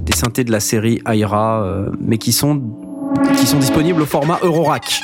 des 0.01 0.13
synthés 0.13 0.43
de 0.43 0.51
la 0.51 0.59
série 0.59 1.01
Ira, 1.07 1.63
euh, 1.63 1.89
mais 1.99 2.17
qui 2.17 2.31
sont 2.31 2.61
qui 3.37 3.45
sont 3.47 3.59
disponibles 3.59 4.01
au 4.01 4.05
format 4.05 4.39
Eurorack. 4.41 4.99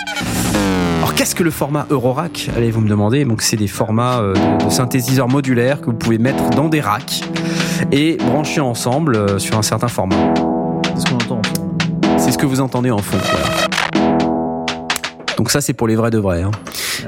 Alors 0.97 1.13
qu'est-ce 1.13 1.35
que 1.35 1.43
le 1.43 1.51
format 1.51 1.85
Eurorack? 1.89 2.49
Allez 2.55 2.71
vous 2.71 2.81
me 2.81 2.89
demander. 2.89 3.23
Donc 3.25 3.41
c'est 3.41 3.55
des 3.57 3.67
formats 3.67 4.19
euh, 4.19 4.33
de, 4.33 4.69
synthétiseurs 4.69 5.29
modulaires 5.29 5.79
que 5.81 5.85
vous 5.85 5.93
pouvez 5.93 6.17
mettre 6.17 6.49
dans 6.49 6.67
des 6.67 6.81
racks 6.81 7.21
et 7.91 8.17
brancher 8.17 8.61
ensemble 8.61 9.15
euh, 9.15 9.39
sur 9.39 9.57
un 9.57 9.61
certain 9.61 9.87
format. 9.87 10.33
C'est 10.95 11.01
ce 11.01 11.05
qu'on 11.05 11.15
entend. 11.15 11.41
C'est 12.17 12.31
ce 12.31 12.37
que 12.37 12.45
vous 12.45 12.59
entendez 12.59 12.91
en 12.91 12.97
fond. 12.97 13.17
voilà. 13.31 13.69
Donc 15.37 15.49
ça 15.51 15.61
c'est 15.61 15.73
pour 15.73 15.87
les 15.87 15.95
vrais 15.95 16.11
de 16.11 16.17
vrais. 16.17 16.41
hein. 16.41 16.51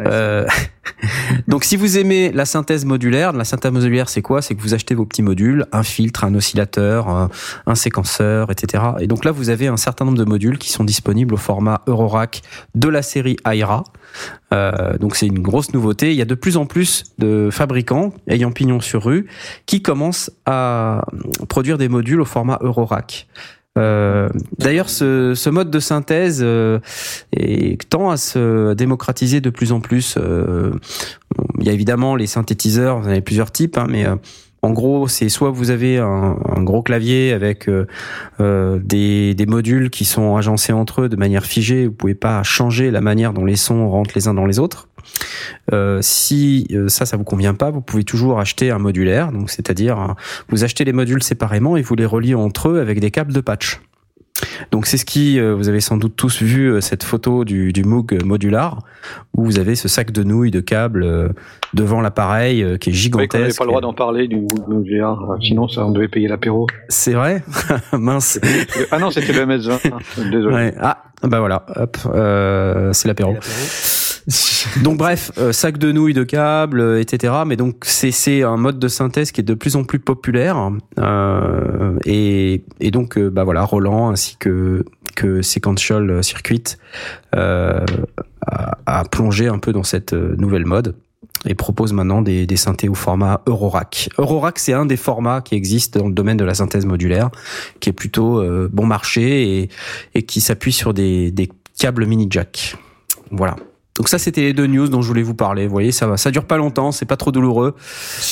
Euh, 0.08 0.46
donc 1.48 1.64
si 1.64 1.76
vous 1.76 1.98
aimez 1.98 2.32
la 2.32 2.46
synthèse 2.46 2.86
modulaire, 2.86 3.34
la 3.34 3.44
synthèse 3.44 3.72
modulaire 3.72 4.10
c'est 4.10 4.22
quoi? 4.22 4.42
C'est 4.42 4.56
que 4.56 4.62
vous 4.62 4.74
achetez 4.74 4.96
vos 4.96 5.06
petits 5.06 5.22
modules, 5.22 5.66
un 5.72 5.84
filtre, 5.84 6.24
un 6.24 6.36
oscillateur, 6.36 7.08
un, 7.10 7.30
un 7.66 7.76
séquenceur, 7.76 8.52
etc. 8.52 8.84
Et 9.00 9.08
donc 9.08 9.26
là 9.26 9.32
vous 9.32 9.50
avez 9.50 9.68
un 9.68 9.78
certain 9.78 10.06
nombre 10.06 10.18
de 10.18 10.26
modules 10.26 10.58
qui 10.58 10.70
sont 10.70 10.84
disponibles 10.84 11.34
au 11.34 11.38
format 11.38 11.82
Eurorack 11.88 12.42
de 12.76 12.90
la 12.90 13.02
série 13.02 13.38
Aira. 13.46 13.84
Euh, 14.54 14.98
donc 14.98 15.16
c'est 15.16 15.28
une 15.28 15.40
grosse 15.40 15.74
nouveauté. 15.74 16.12
Il 16.12 16.18
y 16.18 16.22
a 16.22 16.26
de 16.26 16.36
plus 16.36 16.58
en 16.58 16.66
plus 16.66 17.06
de 17.18 17.50
fabricants 17.52 18.14
ayant 18.28 18.52
pignon 18.52 18.80
sur 18.80 19.04
rue 19.04 19.28
qui 19.66 19.82
commencent 19.82 20.32
à 20.46 21.06
produire 21.48 21.78
des 21.78 21.90
modules 21.90 22.22
au 22.22 22.26
format 22.26 22.58
Eurorack. 22.62 23.28
Euh, 23.78 24.30
D'ailleurs, 24.58 24.90
ce, 24.90 25.50
mode 25.50 25.72
de 25.72 25.80
synthèse 25.80 26.42
euh, 26.44 26.80
tend 27.90 28.10
à 28.10 28.18
se 28.18 28.74
démocratiser 28.74 29.42
de 29.42 29.50
plus 29.50 29.72
en 29.72 29.80
plus. 29.80 30.16
Euh, 30.18 30.72
il 31.60 31.66
y 31.66 31.70
a 31.70 31.74
évidemment 31.74 32.16
les 32.16 32.28
synthétiseurs, 32.28 33.00
vous 33.00 33.08
en 33.08 33.12
avez 33.12 33.22
plusieurs 33.22 33.52
types, 33.52 33.78
hein, 33.78 33.88
mais 33.90 34.06
euh, 34.06 34.16
en 34.62 34.72
gros, 34.72 35.08
c'est 35.08 35.30
soit 35.30 35.50
vous 35.50 35.72
avez 35.72 35.98
un, 35.98 36.36
gros 36.58 36.84
clavier 36.84 37.34
avec 37.34 37.68
des, 38.40 39.34
des 39.34 39.46
modules 39.48 39.90
qui 39.90 40.06
sont 40.06 40.36
agencés 40.36 40.72
entre 40.72 41.02
eux 41.02 41.10
de 41.10 41.16
manière 41.16 41.46
figée, 41.46 41.88
vous 41.88 41.94
pouvez 41.94 42.14
pas 42.14 42.44
changer 42.44 42.92
la 42.92 43.02
manière 43.02 43.34
dont 43.34 43.44
les 43.44 43.56
sons 43.56 43.90
rentrent 43.90 44.12
les 44.14 44.28
uns 44.28 44.36
dans 44.36 44.46
les 44.46 44.60
autres. 44.60 44.88
Euh, 45.74 46.00
si 46.02 46.68
euh, 46.72 46.88
ça, 46.88 47.06
ça 47.06 47.18
vous 47.18 47.24
convient 47.24 47.54
pas, 47.54 47.72
vous 47.72 47.82
pouvez 47.82 48.04
toujours 48.04 48.40
acheter 48.40 48.72
un 48.72 48.80
modulaire, 48.80 49.32
donc 49.32 49.50
c'est-à-dire 49.50 50.00
euh, 50.00 50.14
vous 50.50 50.64
achetez 50.64 50.84
les 50.84 50.94
modules 50.94 51.24
séparément 51.24 51.78
et 51.78 51.82
vous 51.82 51.96
les 51.96 52.06
reliez 52.06 52.36
entre 52.36 52.70
eux 52.70 52.80
avec 52.80 53.00
des 53.00 53.12
câbles 53.12 53.34
de 53.34 53.42
patch. 53.42 53.80
Donc 54.72 54.88
c'est 54.88 54.98
ce 54.98 55.06
qui, 55.06 55.40
euh, 55.40 55.54
vous 55.54 55.70
avez 55.70 55.82
sans 55.82 55.98
doute 55.98 56.16
tous 56.16 56.42
vu 56.42 56.66
euh, 56.72 56.82
cette 56.82 57.04
photo 57.04 57.44
du, 57.46 57.74
du 57.74 57.84
Moog 57.84 58.24
modular 58.24 58.80
où 59.36 59.44
vous 59.44 59.60
avez 59.60 59.76
ce 59.76 59.88
sac 59.88 60.12
de 60.12 60.24
nouilles 60.24 60.50
de 60.52 60.62
câbles 60.62 61.04
euh, 61.04 61.30
devant 61.76 62.02
l'appareil 62.02 62.64
euh, 62.64 62.78
qui 62.78 62.90
est 62.90 62.94
Oui, 62.94 63.10
qu'on 63.12 63.18
n'avait 63.20 63.28
gigantesque. 63.30 63.58
pas 63.60 63.66
le 63.66 63.70
droit 63.70 63.82
d'en 63.82 63.94
parler 63.94 64.28
du 64.28 64.48
modulaire, 64.68 65.16
sinon 65.42 65.68
ça 65.68 65.86
on 65.86 65.92
devait 65.92 66.08
payer 66.08 66.28
l'apéro. 66.28 66.66
C'est 66.90 67.14
vrai? 67.14 67.44
Mince. 67.94 68.40
Ah 68.90 68.98
non, 68.98 69.12
c'était 69.12 69.34
le 69.34 69.46
MS20. 69.46 69.92
Désolé. 70.32 70.56
Ouais. 70.56 70.74
Ah, 70.80 71.04
bah 71.24 71.40
voilà, 71.40 71.66
hop, 71.76 71.98
euh, 72.08 72.94
c'est 72.94 73.08
l'apéro. 73.10 73.36
Donc 74.84 74.98
bref, 74.98 75.32
euh, 75.38 75.52
sac 75.52 75.78
de 75.78 75.92
nouilles 75.92 76.14
de 76.14 76.24
câbles, 76.24 76.80
euh, 76.80 77.02
etc. 77.02 77.34
Mais 77.46 77.56
donc 77.56 77.84
c'est 77.84 78.12
c'est 78.12 78.44
un 78.44 78.58
mode 78.58 78.80
de 78.80 78.88
synthèse 78.88 79.32
qui 79.32 79.42
est 79.42 79.46
de 79.46 79.54
plus 79.54 79.76
en 79.76 79.84
plus 79.84 80.00
populaire 80.00 80.72
euh, 81.00 81.98
et 82.06 82.64
et 82.80 82.92
donc 82.92 83.18
euh, 83.18 83.30
bah 83.30 83.44
voilà 83.44 83.64
Roland 83.64 84.10
ainsi 84.10 84.38
que 84.38 84.86
que 85.16 85.42
Sequential 85.42 86.24
Circuit 86.24 86.64
euh, 87.36 87.86
a, 88.46 88.78
a 88.86 89.04
plongé 89.06 89.48
un 89.48 89.60
peu 89.60 89.74
dans 89.74 89.84
cette 89.84 90.14
euh, 90.14 90.36
nouvelle 90.38 90.66
mode 90.66 90.96
et 91.46 91.56
propose 91.56 91.92
maintenant 91.92 92.22
des, 92.22 92.46
des 92.46 92.56
synthés 92.56 92.88
au 92.88 92.94
format 92.94 93.42
Eurorack. 93.48 94.10
Eurorack, 94.20 94.60
c'est 94.60 94.74
un 94.74 94.86
des 94.86 94.96
formats 94.96 95.42
qui 95.42 95.56
existent 95.56 96.00
dans 96.00 96.08
le 96.08 96.14
domaine 96.14 96.38
de 96.38 96.46
la 96.46 96.54
synthèse 96.54 96.86
modulaire, 96.86 97.32
qui 97.80 97.90
est 97.90 97.94
plutôt 97.94 98.44
bon 98.70 98.86
marché 98.86 99.62
et, 99.62 99.70
et 100.14 100.22
qui 100.22 100.40
s'appuie 100.40 100.72
sur 100.72 100.94
des, 100.94 101.32
des 101.32 101.50
câbles 101.80 102.06
mini 102.06 102.28
jack. 102.30 102.76
Voilà. 103.32 103.56
Donc 103.98 104.08
ça, 104.08 104.18
c'était 104.18 104.42
les 104.42 104.54
deux 104.54 104.68
news 104.68 104.88
dont 104.88 105.02
je 105.02 105.08
voulais 105.08 105.22
vous 105.22 105.34
parler. 105.36 105.66
Vous 105.68 105.72
voyez, 105.72 105.92
ça 105.92 106.08
va, 106.08 106.18
ça 106.18 106.32
dure 106.32 106.46
pas 106.46 106.58
longtemps, 106.58 106.92
c'est 106.92 107.06
pas 107.06 107.18
trop 107.18 107.32
douloureux. 107.32 107.76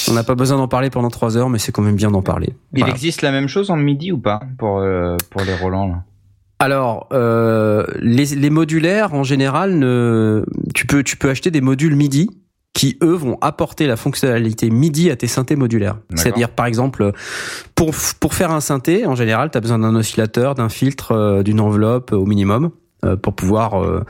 On 0.10 0.14
n'a 0.14 0.24
pas 0.24 0.36
besoin 0.36 0.58
d'en 0.58 0.68
parler 0.70 0.90
pendant 0.90 1.10
trois 1.10 1.36
heures, 1.38 1.50
mais 1.50 1.60
c'est 1.60 1.72
quand 1.72 1.82
même 1.82 1.96
bien 1.98 2.12
d'en 2.12 2.22
parler. 2.22 2.54
Il 2.74 2.80
Voilà. 2.80 2.94
existe 2.94 3.22
la 3.22 3.32
même 3.32 3.48
chose 3.48 3.70
en 3.70 3.76
midi 3.76 4.12
ou 4.12 4.18
pas 4.20 4.40
pour 4.58 4.80
euh, 4.80 5.18
pour 5.30 5.42
les 5.42 5.56
Roland 5.56 5.88
là? 5.88 6.04
Alors, 6.62 7.08
euh, 7.14 7.86
les, 8.02 8.26
les 8.26 8.50
modulaires 8.50 9.14
en 9.14 9.24
général, 9.24 9.78
ne, 9.78 10.44
tu 10.76 10.86
peux 10.88 11.04
tu 11.04 11.16
peux 11.18 11.30
acheter 11.30 11.52
des 11.52 11.62
modules 11.62 11.96
MIDI 11.96 12.30
qui 12.74 12.98
eux 13.04 13.14
vont 13.14 13.38
apporter 13.42 13.88
la 13.88 13.96
fonctionnalité 13.96 14.70
MIDI 14.70 15.10
à 15.10 15.16
tes 15.16 15.28
synthés 15.28 15.56
modulaires. 15.56 15.98
C'est-à-dire 16.16 16.50
par 16.50 16.66
exemple 16.66 17.12
pour 17.76 17.92
pour 18.20 18.34
faire 18.34 18.52
un 18.52 18.62
synthé, 18.62 19.06
en 19.06 19.16
général, 19.16 19.52
tu 19.52 19.58
as 19.58 19.62
besoin 19.62 19.80
d'un 19.80 19.96
oscillateur, 19.96 20.56
d'un 20.56 20.70
filtre, 20.70 21.12
euh, 21.14 21.44
d'une 21.44 21.60
enveloppe 21.60 22.12
euh, 22.14 22.18
au 22.18 22.26
minimum 22.26 22.72
pour 23.22 23.34
pouvoir 23.34 23.82
euh, 23.82 24.04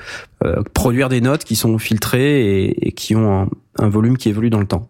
euh, 0.46 0.64
produire 0.74 1.10
des 1.10 1.22
notes 1.22 1.44
qui 1.44 1.56
sont 1.56 1.78
filtrées 1.78 2.66
et, 2.70 2.92
qui 2.92 3.16
ont 3.16 3.50
un, 3.78 3.90
volume 3.90 4.18
qui 4.18 4.30
évolue 4.30 4.50
dans 4.50 4.60
le 4.60 4.68
temps. 4.68 4.90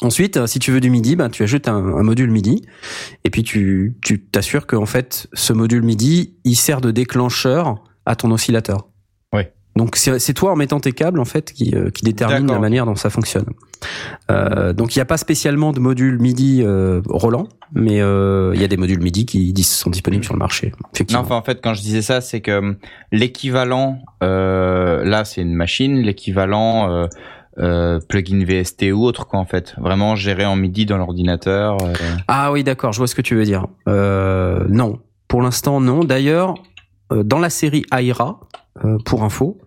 Ensuite, 0.00 0.36
euh, 0.36 0.46
si 0.46 0.58
tu 0.58 0.72
veux 0.72 0.80
du 0.80 0.90
MIDI, 0.90 1.16
ben, 1.16 1.28
tu 1.28 1.42
ajoutes 1.42 1.68
un, 1.68 1.80
module 1.80 2.30
MIDI 2.30 2.62
et 3.24 3.30
puis 3.30 3.42
tu 3.42 3.94
t'assures 4.32 4.66
que 4.66 4.82
fait 4.86 5.28
ce 5.32 5.52
module 5.52 5.82
MIDI 5.82 6.34
il 6.44 6.56
sert 6.56 6.80
de 6.80 6.90
déclencheur 6.90 7.82
à 8.06 8.16
ton 8.16 8.30
oscillateur. 8.30 8.88
Donc 9.76 9.96
c'est 9.96 10.34
toi 10.34 10.52
en 10.52 10.56
mettant 10.56 10.78
tes 10.78 10.92
câbles 10.92 11.18
en 11.18 11.24
fait 11.24 11.52
qui, 11.52 11.74
euh, 11.74 11.90
qui 11.90 12.04
détermine 12.04 12.46
la 12.46 12.58
manière 12.60 12.86
dont 12.86 12.94
ça 12.94 13.10
fonctionne. 13.10 13.46
Euh, 14.30 14.72
donc 14.72 14.94
il 14.94 14.98
n'y 14.98 15.02
a 15.02 15.06
pas 15.06 15.16
spécialement 15.16 15.72
de 15.72 15.80
module 15.80 16.18
MIDI 16.20 16.62
euh, 16.62 17.02
Roland, 17.08 17.48
mais 17.72 18.00
euh, 18.00 18.52
il 18.54 18.60
y 18.60 18.64
a 18.64 18.68
des 18.68 18.76
modules 18.76 19.00
MIDI 19.02 19.26
qui 19.26 19.52
sont 19.64 19.90
disponibles 19.90 20.24
sur 20.24 20.32
le 20.32 20.38
marché. 20.38 20.72
Non, 21.10 21.18
enfin 21.18 21.36
en 21.36 21.42
fait 21.42 21.60
quand 21.62 21.74
je 21.74 21.80
disais 21.82 22.02
ça, 22.02 22.20
c'est 22.20 22.40
que 22.40 22.58
hum, 22.58 22.76
l'équivalent, 23.12 23.98
euh, 24.22 25.04
là 25.04 25.24
c'est 25.24 25.42
une 25.42 25.54
machine, 25.54 25.98
l'équivalent 25.98 26.90
euh, 26.90 27.06
euh, 27.58 28.00
plugin 28.08 28.44
VST 28.44 28.92
ou 28.92 29.04
autre 29.04 29.26
quoi 29.26 29.40
en 29.40 29.44
fait, 29.44 29.74
vraiment 29.78 30.14
géré 30.16 30.44
en 30.46 30.56
MIDI 30.56 30.86
dans 30.86 30.98
l'ordinateur. 30.98 31.78
euh. 31.82 31.92
Ah 32.28 32.52
oui, 32.52 32.62
d'accord, 32.64 32.92
je 32.92 32.98
vois 32.98 33.06
ce 33.06 33.14
que 33.14 33.22
tu 33.22 33.34
veux 33.34 33.44
dire. 33.44 33.66
Euh, 33.88 34.64
non, 34.68 35.00
pour 35.28 35.42
l'instant 35.42 35.80
non. 35.80 36.04
D'ailleurs, 36.04 36.54
euh, 37.12 37.22
dans 37.22 37.38
la 37.38 37.50
série 37.50 37.84
Aira, 37.92 38.40
euh, 38.84 38.98
pour 39.04 39.22
info, 39.24 39.58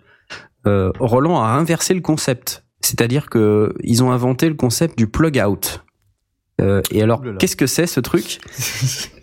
euh, 0.68 0.92
Roland 1.00 1.42
a 1.42 1.48
inversé 1.48 1.94
le 1.94 2.02
concept. 2.02 2.64
C'est-à-dire 2.82 3.30
que 3.30 3.74
ils 3.84 4.04
ont 4.04 4.12
inventé 4.12 4.48
le 4.48 4.56
concept 4.56 4.98
du 4.98 5.08
plug 5.08 5.42
out. 5.46 5.84
Euh, 6.62 6.82
et 6.92 7.02
alors, 7.02 7.22
qu'est-ce 7.40 7.56
que 7.56 7.68
c'est 7.68 7.88
ce 7.88 8.00
truc? 8.00 8.40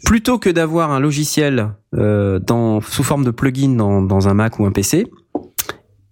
Plutôt 0.04 0.38
que 0.38 0.50
d'avoir 0.50 0.90
un 0.90 1.00
logiciel 1.00 1.70
euh, 1.94 2.38
dans, 2.38 2.80
sous 2.80 3.02
forme 3.02 3.24
de 3.24 3.30
plugin 3.30 3.70
dans, 3.70 4.02
dans 4.02 4.28
un 4.28 4.34
Mac 4.34 4.58
ou 4.58 4.66
un 4.66 4.72
PC, 4.72 5.06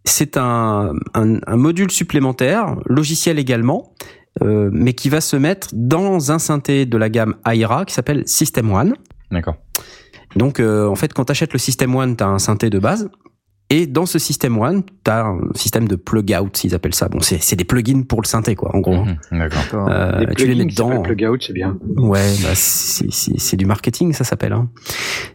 c'est 0.04 0.36
un, 0.36 0.92
un, 1.14 1.38
un 1.46 1.56
module 1.56 1.90
supplémentaire, 1.90 2.76
logiciel 2.86 3.38
également, 3.38 3.94
euh, 4.42 4.70
mais 4.72 4.94
qui 4.94 5.10
va 5.10 5.20
se 5.20 5.36
mettre 5.36 5.68
dans 5.72 6.32
un 6.32 6.38
synthé 6.38 6.86
de 6.86 6.96
la 6.96 7.08
gamme 7.08 7.36
Aira 7.46 7.84
qui 7.84 7.94
s'appelle 7.94 8.22
System 8.26 8.72
One. 8.72 8.94
D'accord. 9.30 9.56
Donc, 10.36 10.58
euh, 10.58 10.88
en 10.88 10.94
fait, 10.94 11.12
quand 11.12 11.26
tu 11.26 11.32
achètes 11.32 11.52
le 11.52 11.58
System 11.58 11.94
One, 11.94 12.16
tu 12.16 12.24
as 12.24 12.28
un 12.28 12.38
synthé 12.38 12.70
de 12.70 12.78
base. 12.78 13.10
Et 13.72 13.86
dans 13.86 14.04
ce 14.04 14.18
System 14.18 14.58
One, 14.58 14.82
tu 14.84 15.10
as 15.10 15.24
un 15.24 15.38
système 15.54 15.88
de 15.88 15.96
plug-out, 15.96 16.54
s'ils 16.54 16.74
appellent 16.74 16.94
ça. 16.94 17.08
Bon, 17.08 17.20
c'est 17.20 17.42
c'est 17.42 17.56
des 17.56 17.64
plugins 17.64 18.02
pour 18.02 18.20
le 18.20 18.26
synthé, 18.26 18.54
quoi, 18.54 18.76
en 18.76 18.80
gros. 18.80 19.02
Mhm, 19.02 19.16
D'accord. 19.32 19.88
Euh, 19.88 20.26
tu 20.36 20.46
les 20.46 20.54
mets 20.54 20.66
dedans. 20.66 20.90
s'appelle 20.90 21.16
plug 21.16 21.30
out, 21.30 21.42
c'est 21.46 21.54
bien. 21.54 21.78
Ouais, 21.96 22.34
bah, 22.42 22.50
c'est 22.54 23.56
du 23.56 23.64
marketing, 23.64 24.12
ça 24.12 24.24
s'appelle. 24.24 24.52
Hein. 24.52 24.68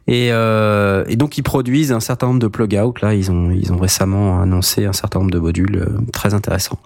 Et, 0.06 0.30
euh, 0.32 1.04
et 1.08 1.16
donc 1.16 1.40
ils 1.40 1.42
produisent 1.42 1.92
un 1.92 2.00
certain 2.00 2.28
nombre 2.28 2.40
de 2.40 2.48
plug-out. 2.48 3.02
Là, 3.02 3.16
ils 3.16 3.32
ont 3.32 3.50
ils 3.50 3.74
ont 3.74 3.78
récemment 3.78 4.40
annoncé 4.40 4.86
un 4.86 4.94
certain 4.94 5.18
nombre 5.18 5.32
de 5.32 5.40
modules 5.40 5.76
euh, 5.76 5.98
très 6.14 6.36
intéressants. 6.36 6.78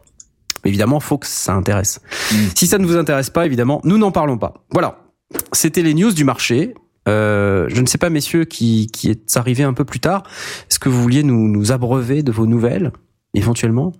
Évidemment, 0.63 1.01
faut 1.01 1.17
que 1.17 1.27
ça 1.27 1.53
intéresse. 1.53 1.99
Mm. 2.31 2.35
Si 2.55 2.65
ça 2.65 2.77
ne 2.77 2.85
vous 2.85 2.95
intéresse 2.95 3.29
pas, 3.29 3.45
évidemment, 3.45 3.81
nous 3.83 3.97
n'en 3.97 4.11
parlons 4.11 4.37
pas. 4.37 4.53
Voilà, 4.71 4.99
c'était 5.51 5.81
les 5.81 5.95
news 5.95 6.13
du 6.13 6.23
marché. 6.23 6.75
Euh, 7.07 7.65
je 7.69 7.81
ne 7.81 7.85
sais 7.87 7.97
pas, 7.97 8.09
messieurs, 8.09 8.45
qui, 8.45 8.87
qui 8.87 9.09
est 9.09 9.37
arrivé 9.37 9.63
un 9.63 9.73
peu 9.73 9.85
plus 9.85 9.99
tard. 9.99 10.23
Est-ce 10.69 10.79
que 10.79 10.89
vous 10.89 11.01
vouliez 11.01 11.23
nous, 11.23 11.47
nous 11.47 11.71
abreuver 11.71 12.21
de 12.23 12.31
vos 12.31 12.45
nouvelles, 12.45 12.91
éventuellement? 13.33 13.91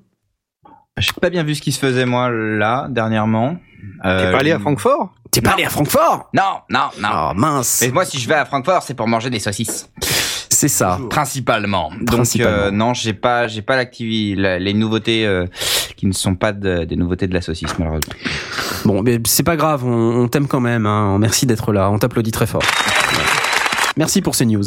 J'ai 0.98 1.14
pas 1.20 1.30
bien 1.30 1.44
vu 1.44 1.56
ce 1.56 1.62
qui 1.62 1.72
se 1.72 1.80
faisait 1.80 2.06
moi 2.06 2.30
là 2.30 2.88
dernièrement. 2.90 3.56
T'es 4.04 4.08
Euh, 4.10 4.32
pas 4.32 4.40
allé 4.40 4.52
à 4.52 4.60
Francfort? 4.60 5.14
T'es 5.32 5.42
pas 5.42 5.52
allé 5.52 5.64
à 5.64 5.70
Francfort? 5.70 6.30
Non, 6.34 6.60
non, 6.70 6.90
non. 7.00 7.08
Ah 7.12 7.34
mince, 7.36 7.80
Mais 7.82 7.90
moi, 7.92 8.06
si 8.06 8.20
je 8.20 8.28
vais 8.28 8.36
à 8.36 8.46
Francfort, 8.46 8.84
c'est 8.84 8.94
pour 8.94 9.08
manger 9.08 9.30
des 9.30 9.40
saucisses, 9.40 9.90
c'est 10.50 10.68
ça. 10.68 11.00
principalement. 11.10 11.90
Donc 12.02 12.28
euh, 12.40 12.70
non, 12.70 12.94
j'ai 12.94 13.14
pas, 13.14 13.48
j'ai 13.48 13.62
pas 13.62 13.78
l'activité, 13.78 14.40
la- 14.40 14.60
les 14.60 14.74
nouveautés 14.74 15.26
euh, 15.26 15.48
qui 15.96 16.06
ne 16.06 16.12
sont 16.12 16.36
pas 16.36 16.52
de- 16.52 16.84
des 16.84 16.96
nouveautés 16.98 17.28
de 17.28 17.34
la 17.34 17.42
saucisse 17.42 17.80
malheureusement. 17.80 18.14
Bon, 18.86 19.02
mais 19.02 19.20
c'est 19.26 19.44
pas 19.44 19.56
grave, 19.56 19.86
on, 19.86 20.24
on 20.24 20.28
t'aime 20.28 20.48
quand 20.48 20.60
même. 20.60 20.86
Hein. 20.86 21.18
Merci 21.20 21.46
d'être 21.46 21.72
là, 21.72 21.90
on 21.90 21.98
t'applaudit 21.98 22.32
très 22.32 22.46
fort. 22.48 22.62
Merci 23.98 24.22
pour 24.22 24.36
ces 24.36 24.46
news. 24.46 24.64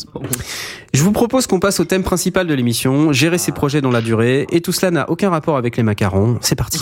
Je 0.93 1.03
vous 1.03 1.13
propose 1.13 1.47
qu'on 1.47 1.61
passe 1.61 1.81
au 1.81 1.85
thème 1.85 2.03
principal 2.03 2.47
de 2.47 2.55
l'émission, 2.55 3.13
gérer 3.13 3.39
ses 3.39 3.53
projets 3.53 3.81
dans 3.81 3.91
la 3.91 4.01
durée, 4.01 4.47
et 4.51 4.61
tout 4.61 4.73
cela 4.73 4.91
n'a 4.91 5.11
aucun 5.11 5.31
rapport 5.31 5.57
avec 5.57 5.77
les 5.77 5.83
macarons. 5.83 6.39
C'est 6.41 6.57
parti. 6.57 6.81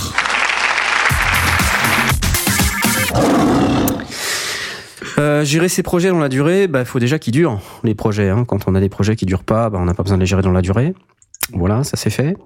Euh, 5.19 5.45
gérer 5.45 5.69
ses 5.69 5.83
projets 5.83 6.09
dans 6.09 6.19
la 6.19 6.29
durée, 6.29 6.67
bah 6.67 6.85
faut 6.85 6.99
déjà 6.99 7.19
qu'ils 7.19 7.33
durent 7.33 7.61
les 7.85 7.95
projets. 7.95 8.31
Hein. 8.31 8.45
Quand 8.47 8.67
on 8.67 8.75
a 8.75 8.81
des 8.81 8.89
projets 8.89 9.15
qui 9.15 9.27
durent 9.27 9.45
pas, 9.45 9.71
bah, 9.71 9.79
on 9.81 9.85
n'a 9.85 9.95
pas 9.95 10.03
besoin 10.03 10.17
de 10.17 10.23
les 10.23 10.27
gérer 10.27 10.43
dans 10.43 10.53
la 10.53 10.63
durée. 10.63 10.95
Voilà, 11.53 11.85
ça 11.85 11.97
c'est 11.97 12.11
fait. 12.11 12.37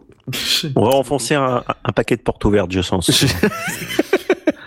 On 0.74 0.84
va 0.84 0.96
enfoncer 0.96 1.34
un, 1.34 1.62
un 1.84 1.92
paquet 1.92 2.16
de 2.16 2.22
portes 2.22 2.44
ouvertes, 2.44 2.72
je 2.72 2.82
sens. 2.82 3.08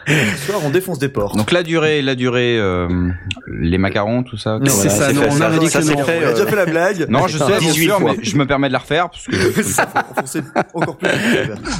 Ce 0.09 0.47
soir, 0.47 0.59
on 0.63 0.69
défonce 0.69 0.99
des 0.99 1.09
portes. 1.09 1.37
Donc 1.37 1.51
la 1.51 1.63
durée, 1.63 2.01
la 2.01 2.15
durée, 2.15 2.57
euh, 2.57 2.87
les 3.47 3.77
macarons, 3.77 4.23
tout 4.23 4.37
ça. 4.37 4.59
Non, 4.59 4.65
c'est 4.65 4.87
voilà, 4.89 4.89
ça, 4.89 5.07
c'est 5.07 5.13
non, 5.13 5.21
fait, 5.21 5.27
on 5.27 5.57
dit 5.59 5.69
ça 5.69 5.81
non. 5.81 6.03
fait, 6.03 6.23
a 6.23 6.31
déjà 6.31 6.43
euh, 6.43 6.47
fait 6.47 6.55
la 6.55 6.65
blague. 6.65 7.05
Non, 7.09 7.27
je 7.27 7.37
sais, 7.37 7.45
bien 7.45 7.57
18 7.59 7.83
sûr, 7.83 7.99
mais 7.99 8.15
je 8.21 8.35
me 8.37 8.45
permets 8.47 8.67
de 8.67 8.73
la 8.73 8.79
refaire 8.79 9.09
parce 9.09 9.25
que 9.27 9.61
ça 9.63 9.87
faut 9.87 9.99
enfoncer 10.11 10.41
encore 10.73 10.97
plus. 10.97 11.09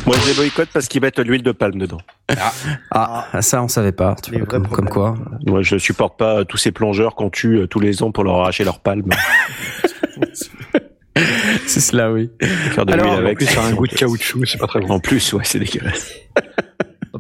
Moi, 0.05 0.15
je 0.23 0.29
les 0.29 0.35
boycotte 0.35 0.69
parce 0.73 0.87
qu'ils 0.87 1.01
mettent 1.01 1.17
de 1.17 1.23
l'huile 1.23 1.43
de 1.43 1.51
palme 1.51 1.79
dedans. 1.79 2.01
Ah, 2.91 3.25
ça 3.41 3.63
on 3.63 3.67
savait 3.67 3.91
pas. 3.91 4.15
Tu 4.23 4.37
vois, 4.37 4.45
comme, 4.45 4.67
comme 4.67 4.89
quoi. 4.89 5.15
Moi, 5.45 5.61
je 5.61 5.77
supporte 5.77 6.17
pas 6.17 6.45
tous 6.45 6.57
ces 6.57 6.71
plongeurs 6.71 7.15
qu'on 7.15 7.29
tue 7.29 7.59
euh, 7.61 7.67
tous 7.67 7.79
les 7.79 8.03
ans 8.03 8.11
pour 8.11 8.23
leur 8.23 8.35
arracher 8.41 8.63
leur 8.63 8.79
palme. 8.79 9.09
C'est 11.65 11.79
cela, 11.81 12.11
oui. 12.11 12.29
Faire 12.41 12.85
de 12.85 12.93
l'huile 12.93 13.05
En 13.05 13.17
avec. 13.17 13.37
plus, 13.37 13.45
ça 13.45 13.61
a 13.61 13.65
un 13.65 13.73
goût 13.73 13.87
de 13.87 13.93
caoutchouc, 13.95 14.45
c'est 14.45 14.57
pas 14.57 14.67
très 14.67 14.79
bon. 14.79 14.89
En 14.95 14.99
plus, 14.99 15.33
ouais, 15.33 15.43
c'est 15.43 15.59
dégueulasse. 15.59 16.13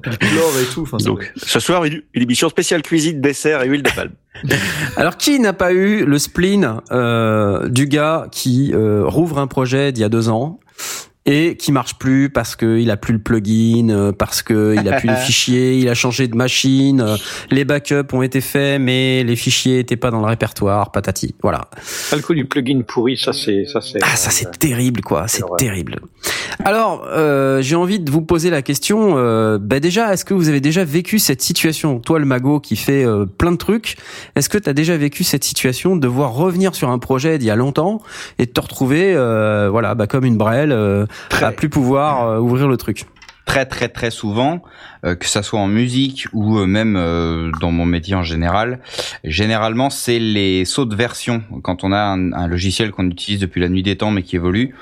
Et 0.05 0.09
puis 0.09 0.11
le 0.11 0.17
chlore 0.17 0.51
et 0.61 0.65
tout. 0.73 0.81
Enfin, 0.83 0.97
c'est- 0.99 1.05
Donc, 1.05 1.31
ce 1.35 1.59
soir, 1.59 1.85
une, 1.85 2.01
une 2.13 2.23
émission 2.23 2.49
spéciale 2.49 2.81
cuisine, 2.81 3.21
dessert 3.21 3.63
et 3.63 3.67
huile 3.67 3.83
de 3.83 3.89
palme. 3.91 4.11
Alors, 4.97 5.17
qui 5.17 5.39
n'a 5.39 5.53
pas 5.53 5.71
eu 5.73 6.05
le 6.05 6.17
spleen 6.19 6.81
euh, 6.91 7.67
du 7.69 7.87
gars 7.87 8.27
qui 8.31 8.71
euh, 8.73 9.03
rouvre 9.05 9.39
un 9.39 9.47
projet 9.47 9.91
d'il 9.91 10.01
y 10.01 10.03
a 10.05 10.09
deux 10.09 10.29
ans? 10.29 10.59
Et 11.25 11.55
qui 11.57 11.71
marche 11.71 11.95
plus 11.95 12.29
parce 12.29 12.55
qu'il 12.55 12.89
a 12.89 12.97
plus 12.97 13.13
le 13.13 13.19
plugin, 13.19 13.89
euh, 13.89 14.11
parce 14.11 14.41
qu'il 14.41 14.87
a 14.87 14.99
plus 14.99 15.09
les 15.09 15.15
fichiers, 15.15 15.77
il 15.77 15.89
a 15.89 15.93
changé 15.93 16.27
de 16.27 16.35
machine, 16.35 17.01
euh, 17.01 17.17
les 17.51 17.65
backups 17.65 18.13
ont 18.13 18.21
été 18.21 18.41
faits, 18.41 18.81
mais 18.81 19.23
les 19.23 19.35
fichiers 19.35 19.79
étaient 19.79 19.97
pas 19.97 20.11
dans 20.11 20.21
le 20.21 20.27
répertoire, 20.27 20.91
patati. 20.91 21.35
Voilà. 21.41 21.69
Ah, 22.11 22.15
Le 22.15 22.21
coup 22.21 22.33
du 22.33 22.45
plugin 22.45 22.81
pourri, 22.81 23.17
ça 23.17 23.33
c'est, 23.33 23.65
ça 23.65 23.81
c'est. 23.81 23.99
Ah, 24.01 24.15
ça 24.15 24.29
c'est 24.29 24.57
terrible, 24.57 25.01
quoi. 25.01 25.27
C'est 25.27 25.43
terrible. 25.57 25.99
Alors, 26.65 27.05
euh, 27.07 27.61
j'ai 27.61 27.75
envie 27.75 27.99
de 27.99 28.11
vous 28.11 28.21
poser 28.21 28.49
la 28.49 28.61
question. 28.61 29.13
Euh, 29.17 29.57
bah 29.59 29.79
déjà, 29.79 30.13
est-ce 30.13 30.25
que 30.25 30.33
vous 30.33 30.49
avez 30.49 30.59
déjà 30.59 30.83
vécu 30.83 31.19
cette 31.19 31.41
situation? 31.41 31.99
Toi, 31.99 32.19
le 32.19 32.25
mago 32.25 32.59
qui 32.59 32.75
fait 32.75 33.05
euh, 33.05 33.25
plein 33.25 33.51
de 33.51 33.57
trucs, 33.57 33.95
est-ce 34.35 34.49
que 34.49 34.57
tu 34.57 34.69
as 34.69 34.73
déjà 34.73 34.97
vécu 34.97 35.23
cette 35.23 35.43
situation 35.43 35.95
de 35.95 36.01
devoir 36.01 36.33
revenir 36.33 36.75
sur 36.75 36.89
un 36.89 36.99
projet 36.99 37.37
d'il 37.37 37.47
y 37.47 37.51
a 37.51 37.55
longtemps 37.55 38.01
et 38.39 38.45
de 38.45 38.51
te 38.51 38.59
retrouver, 38.59 39.13
euh, 39.15 39.69
voilà, 39.71 39.95
bah, 39.95 40.07
comme 40.07 40.25
une 40.25 40.37
brêle, 40.37 40.75
euh, 41.33 41.45
à 41.45 41.51
plus 41.51 41.69
pouvoir 41.69 42.27
euh, 42.27 42.39
ouvrir 42.39 42.67
le 42.67 42.77
truc 42.77 43.05
très 43.49 43.65
très 43.65 43.89
très 43.89 44.11
souvent, 44.11 44.61
euh, 45.05 45.15
que 45.15 45.25
ça 45.25 45.41
soit 45.41 45.59
en 45.59 45.67
musique 45.67 46.27
ou 46.33 46.59
euh, 46.59 46.67
même 46.67 46.95
euh, 46.95 47.51
dans 47.59 47.71
mon 47.71 47.85
métier 47.85 48.13
en 48.13 48.21
général. 48.21 48.79
Généralement, 49.23 49.89
c'est 49.89 50.19
les 50.19 50.65
sauts 50.65 50.85
de 50.85 50.95
version. 50.95 51.41
Quand 51.63 51.83
on 51.83 51.91
a 51.91 51.99
un, 51.99 52.31
un 52.33 52.47
logiciel 52.47 52.91
qu'on 52.91 53.09
utilise 53.09 53.39
depuis 53.39 53.59
la 53.59 53.69
nuit 53.69 53.81
des 53.81 53.97
temps 53.97 54.11
mais 54.11 54.21
qui 54.21 54.35
évolue, 54.35 54.75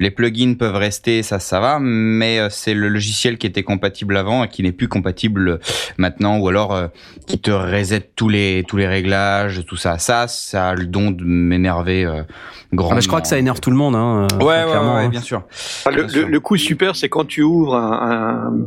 les 0.00 0.10
plugins 0.10 0.54
peuvent 0.58 0.74
rester, 0.74 1.22
ça 1.22 1.38
ça 1.38 1.60
va, 1.60 1.78
mais 1.80 2.38
euh, 2.40 2.48
c'est 2.50 2.74
le 2.74 2.88
logiciel 2.88 3.38
qui 3.38 3.46
était 3.46 3.62
compatible 3.62 4.16
avant 4.16 4.44
et 4.44 4.48
qui 4.48 4.62
n'est 4.62 4.72
plus 4.72 4.88
compatible 4.88 5.60
maintenant, 5.98 6.38
ou 6.38 6.48
alors 6.48 6.74
euh, 6.74 6.88
qui 7.26 7.38
te 7.38 7.50
reset 7.50 8.10
tous 8.16 8.28
les 8.28 8.64
tous 8.66 8.76
les 8.76 8.86
réglages, 8.88 9.64
tout 9.66 9.76
ça. 9.76 9.98
Ça, 9.98 10.26
ça 10.26 10.70
a 10.70 10.74
le 10.74 10.86
don 10.86 11.10
de 11.12 11.22
m'énerver 11.24 12.04
euh, 12.04 12.22
Ah 12.22 12.32
grandement. 12.72 12.96
bah, 12.96 13.00
Je 13.02 13.08
crois 13.08 13.20
que 13.20 13.28
ça 13.28 13.38
énerve 13.38 13.60
tout 13.60 13.70
le 13.70 13.76
monde. 13.76 13.94
Hein, 13.94 14.26
euh, 14.32 14.38
Ouais, 14.38 14.44
ouais, 14.64 14.64
clairement, 14.68 14.96
ouais, 14.96 15.04
hein. 15.04 15.08
bien 15.10 15.20
sûr. 15.20 15.44
Ah, 15.86 15.90
le, 15.90 16.02
Bien 16.02 16.08
sûr. 16.08 16.22
le- 16.26 16.28
le 16.32 16.40
coup 16.40 16.56
super, 16.56 16.96
c'est 16.96 17.08
quand 17.08 17.24
tu 17.26 17.42
ouvres 17.42 17.76
un, 17.76 18.50
un, 18.52 18.66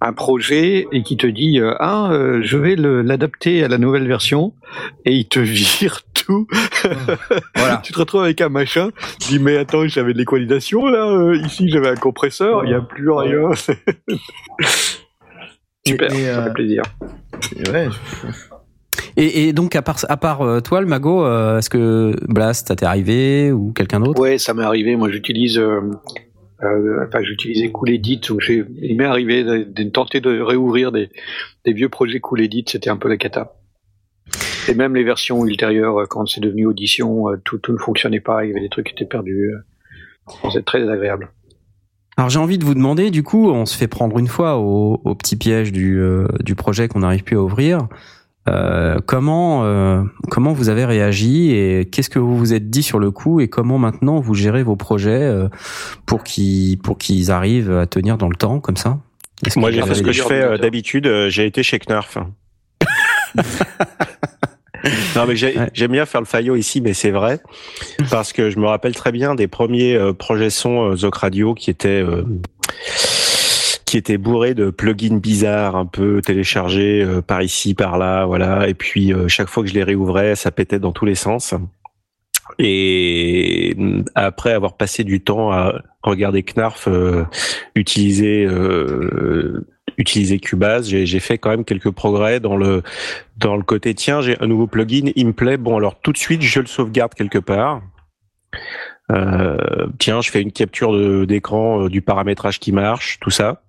un 0.00 0.12
projet 0.12 0.86
et 0.92 1.02
qui 1.02 1.16
te 1.16 1.26
dit 1.26 1.58
euh, 1.60 1.74
ah 1.80 2.10
euh, 2.12 2.40
je 2.42 2.56
vais 2.56 2.76
l'adapter 2.76 3.64
à 3.64 3.68
la 3.68 3.78
nouvelle 3.78 4.06
version 4.06 4.54
et 5.04 5.12
il 5.12 5.26
te 5.28 5.40
vire 5.40 6.02
tout. 6.14 6.46
Voilà. 7.56 7.80
tu 7.82 7.92
te 7.92 7.98
retrouves 7.98 8.22
avec 8.22 8.40
un 8.40 8.48
machin. 8.48 8.90
Tu 9.20 9.28
dis 9.30 9.38
mais 9.40 9.56
attends 9.56 9.86
j'avais 9.88 10.12
de 10.12 10.18
l'équalisation 10.18 10.86
là. 10.86 11.08
euh, 11.08 11.36
ici 11.36 11.68
j'avais 11.68 11.88
un 11.88 11.96
compresseur. 11.96 12.64
Il 12.64 12.70
y 12.70 12.74
a 12.74 12.80
plus 12.80 13.10
rien. 13.10 13.50
super. 15.86 16.12
Et, 16.12 16.24
Ça 16.24 16.44
fait 16.44 16.52
plaisir. 16.52 16.82
Ouais, 17.72 17.88
Et, 19.16 19.48
et 19.48 19.52
donc, 19.52 19.74
à 19.76 19.82
part, 19.82 19.98
à 20.08 20.16
part 20.16 20.62
toi, 20.62 20.80
le 20.80 20.86
mago, 20.86 21.24
euh, 21.24 21.58
est-ce 21.58 21.70
que 21.70 22.12
Blast, 22.28 22.68
ça 22.68 22.76
t'est 22.76 22.86
arrivé 22.86 23.52
ou 23.52 23.72
quelqu'un 23.72 24.00
d'autre? 24.00 24.20
Ouais, 24.20 24.38
ça 24.38 24.54
m'est 24.54 24.64
arrivé. 24.64 24.96
Moi, 24.96 25.10
j'utilise, 25.10 25.60
euh, 26.62 27.06
enfin, 27.06 27.22
j'utilisais 27.22 27.70
Cool. 27.70 27.90
Donc, 28.00 28.48
il 28.48 28.96
m'est 28.96 29.04
arrivé 29.04 29.44
de, 29.44 29.64
de 29.64 29.90
tenter 29.90 30.20
de 30.20 30.40
réouvrir 30.40 30.92
des, 30.92 31.10
vieux 31.66 31.88
projets 31.88 32.20
Cool 32.20 32.40
Edit. 32.40 32.64
C'était 32.68 32.90
un 32.90 32.96
peu 32.96 33.08
la 33.08 33.16
cata. 33.16 33.54
Et 34.68 34.74
même 34.74 34.94
les 34.94 35.04
versions 35.04 35.44
ultérieures, 35.46 36.00
euh, 36.00 36.06
quand 36.06 36.26
c'est 36.26 36.40
devenu 36.40 36.66
Audition, 36.66 37.30
euh, 37.30 37.36
tout, 37.44 37.60
ne 37.68 37.78
fonctionnait 37.78 38.20
pas. 38.20 38.44
Il 38.44 38.48
y 38.48 38.50
avait 38.50 38.60
des 38.60 38.68
trucs 38.68 38.86
qui 38.86 38.92
étaient 38.92 39.06
perdus. 39.06 39.52
C'est 40.52 40.64
très 40.64 40.80
désagréable. 40.80 41.30
Alors 42.16 42.28
j'ai 42.28 42.40
envie 42.40 42.58
de 42.58 42.64
vous 42.64 42.74
demander, 42.74 43.10
du 43.10 43.22
coup, 43.22 43.48
on 43.48 43.64
se 43.64 43.76
fait 43.76 43.86
prendre 43.86 44.18
une 44.18 44.26
fois 44.26 44.58
au, 44.58 45.14
petit 45.14 45.36
piège 45.36 45.72
du 45.72 46.54
projet 46.56 46.88
qu'on 46.88 46.98
n'arrive 46.98 47.22
plus 47.22 47.36
à 47.36 47.40
ouvrir. 47.40 47.88
Euh, 48.48 48.98
comment 49.04 49.64
euh, 49.64 50.02
comment 50.30 50.52
vous 50.52 50.68
avez 50.70 50.84
réagi 50.84 51.50
et 51.52 51.84
qu'est-ce 51.84 52.08
que 52.08 52.18
vous 52.18 52.36
vous 52.38 52.54
êtes 52.54 52.70
dit 52.70 52.82
sur 52.82 52.98
le 52.98 53.10
coup 53.10 53.40
et 53.40 53.48
comment 53.48 53.78
maintenant 53.78 54.20
vous 54.20 54.34
gérez 54.34 54.62
vos 54.62 54.76
projets 54.76 55.22
euh, 55.22 55.48
pour 56.06 56.24
qu'ils 56.24 56.78
pour 56.78 56.96
qu'ils 56.96 57.30
arrivent 57.30 57.70
à 57.72 57.86
tenir 57.86 58.16
dans 58.16 58.28
le 58.28 58.36
temps 58.36 58.58
comme 58.60 58.76
ça? 58.76 58.98
Moi, 59.56 59.70
j'ai 59.70 59.82
fait 59.82 59.94
ce 59.94 60.02
que 60.02 60.12
je 60.12 60.22
fais 60.22 60.58
d'habitude. 60.58 61.28
J'ai 61.28 61.46
été 61.46 61.62
chez 61.62 61.78
Knarf. 61.78 62.18
non, 65.16 65.26
mais 65.26 65.42
Ouais. 65.44 65.70
j'aime 65.74 65.92
bien 65.92 66.06
faire 66.06 66.20
le 66.20 66.26
faillot 66.26 66.56
ici, 66.56 66.80
mais 66.80 66.94
c'est 66.94 67.10
vrai 67.10 67.40
parce 68.10 68.32
que 68.32 68.50
je 68.50 68.58
me 68.58 68.66
rappelle 68.66 68.94
très 68.94 69.12
bien 69.12 69.34
des 69.34 69.46
premiers 69.46 69.98
projets 70.18 70.50
son 70.50 70.96
Zoc 70.96 71.16
Radio 71.16 71.54
qui 71.54 71.70
étaient 71.70 72.02
euh, 72.02 72.24
qui 73.88 73.96
étaient 73.96 74.18
bourrés 74.18 74.52
de 74.52 74.68
plugins 74.70 75.18
bizarres, 75.18 75.74
un 75.74 75.86
peu 75.86 76.20
téléchargés 76.20 77.02
euh, 77.02 77.22
par 77.22 77.42
ici, 77.42 77.74
par 77.74 77.96
là, 77.96 78.26
voilà. 78.26 78.68
Et 78.68 78.74
puis 78.74 79.12
euh, 79.14 79.28
chaque 79.28 79.48
fois 79.48 79.62
que 79.62 79.68
je 79.70 79.74
les 79.74 79.82
réouvrais, 79.82 80.36
ça 80.36 80.50
pétait 80.50 80.78
dans 80.78 80.92
tous 80.92 81.06
les 81.06 81.14
sens. 81.14 81.54
Et 82.58 83.74
mm, 83.78 84.02
après 84.14 84.52
avoir 84.52 84.76
passé 84.76 85.04
du 85.04 85.22
temps 85.22 85.52
à 85.52 85.82
regarder 86.02 86.42
Knarf 86.42 86.86
euh, 86.86 87.24
utiliser 87.74 88.44
euh, 88.44 89.66
utiliser 89.96 90.38
Cubase, 90.38 90.88
j'ai 90.88 91.20
fait 91.20 91.38
quand 91.38 91.50
même 91.50 91.64
quelques 91.64 91.90
progrès 91.90 92.40
dans 92.40 92.56
le 92.56 92.82
dans 93.38 93.56
le 93.56 93.62
côté 93.62 93.94
tiens 93.94 94.20
j'ai 94.20 94.36
un 94.40 94.46
nouveau 94.46 94.66
plugin, 94.66 95.10
il 95.16 95.26
me 95.28 95.32
plaît, 95.32 95.56
bon 95.56 95.76
alors 95.76 95.98
tout 96.00 96.12
de 96.12 96.18
suite 96.18 96.42
je 96.42 96.60
le 96.60 96.66
sauvegarde 96.66 97.14
quelque 97.14 97.38
part. 97.38 97.80
Euh, 99.10 99.86
tiens, 99.98 100.20
je 100.20 100.30
fais 100.30 100.42
une 100.42 100.52
capture 100.52 101.26
d'écran 101.26 101.84
euh, 101.84 101.88
du 101.88 102.02
paramétrage 102.02 102.58
qui 102.58 102.72
marche, 102.72 103.18
tout 103.20 103.30
ça. 103.30 103.62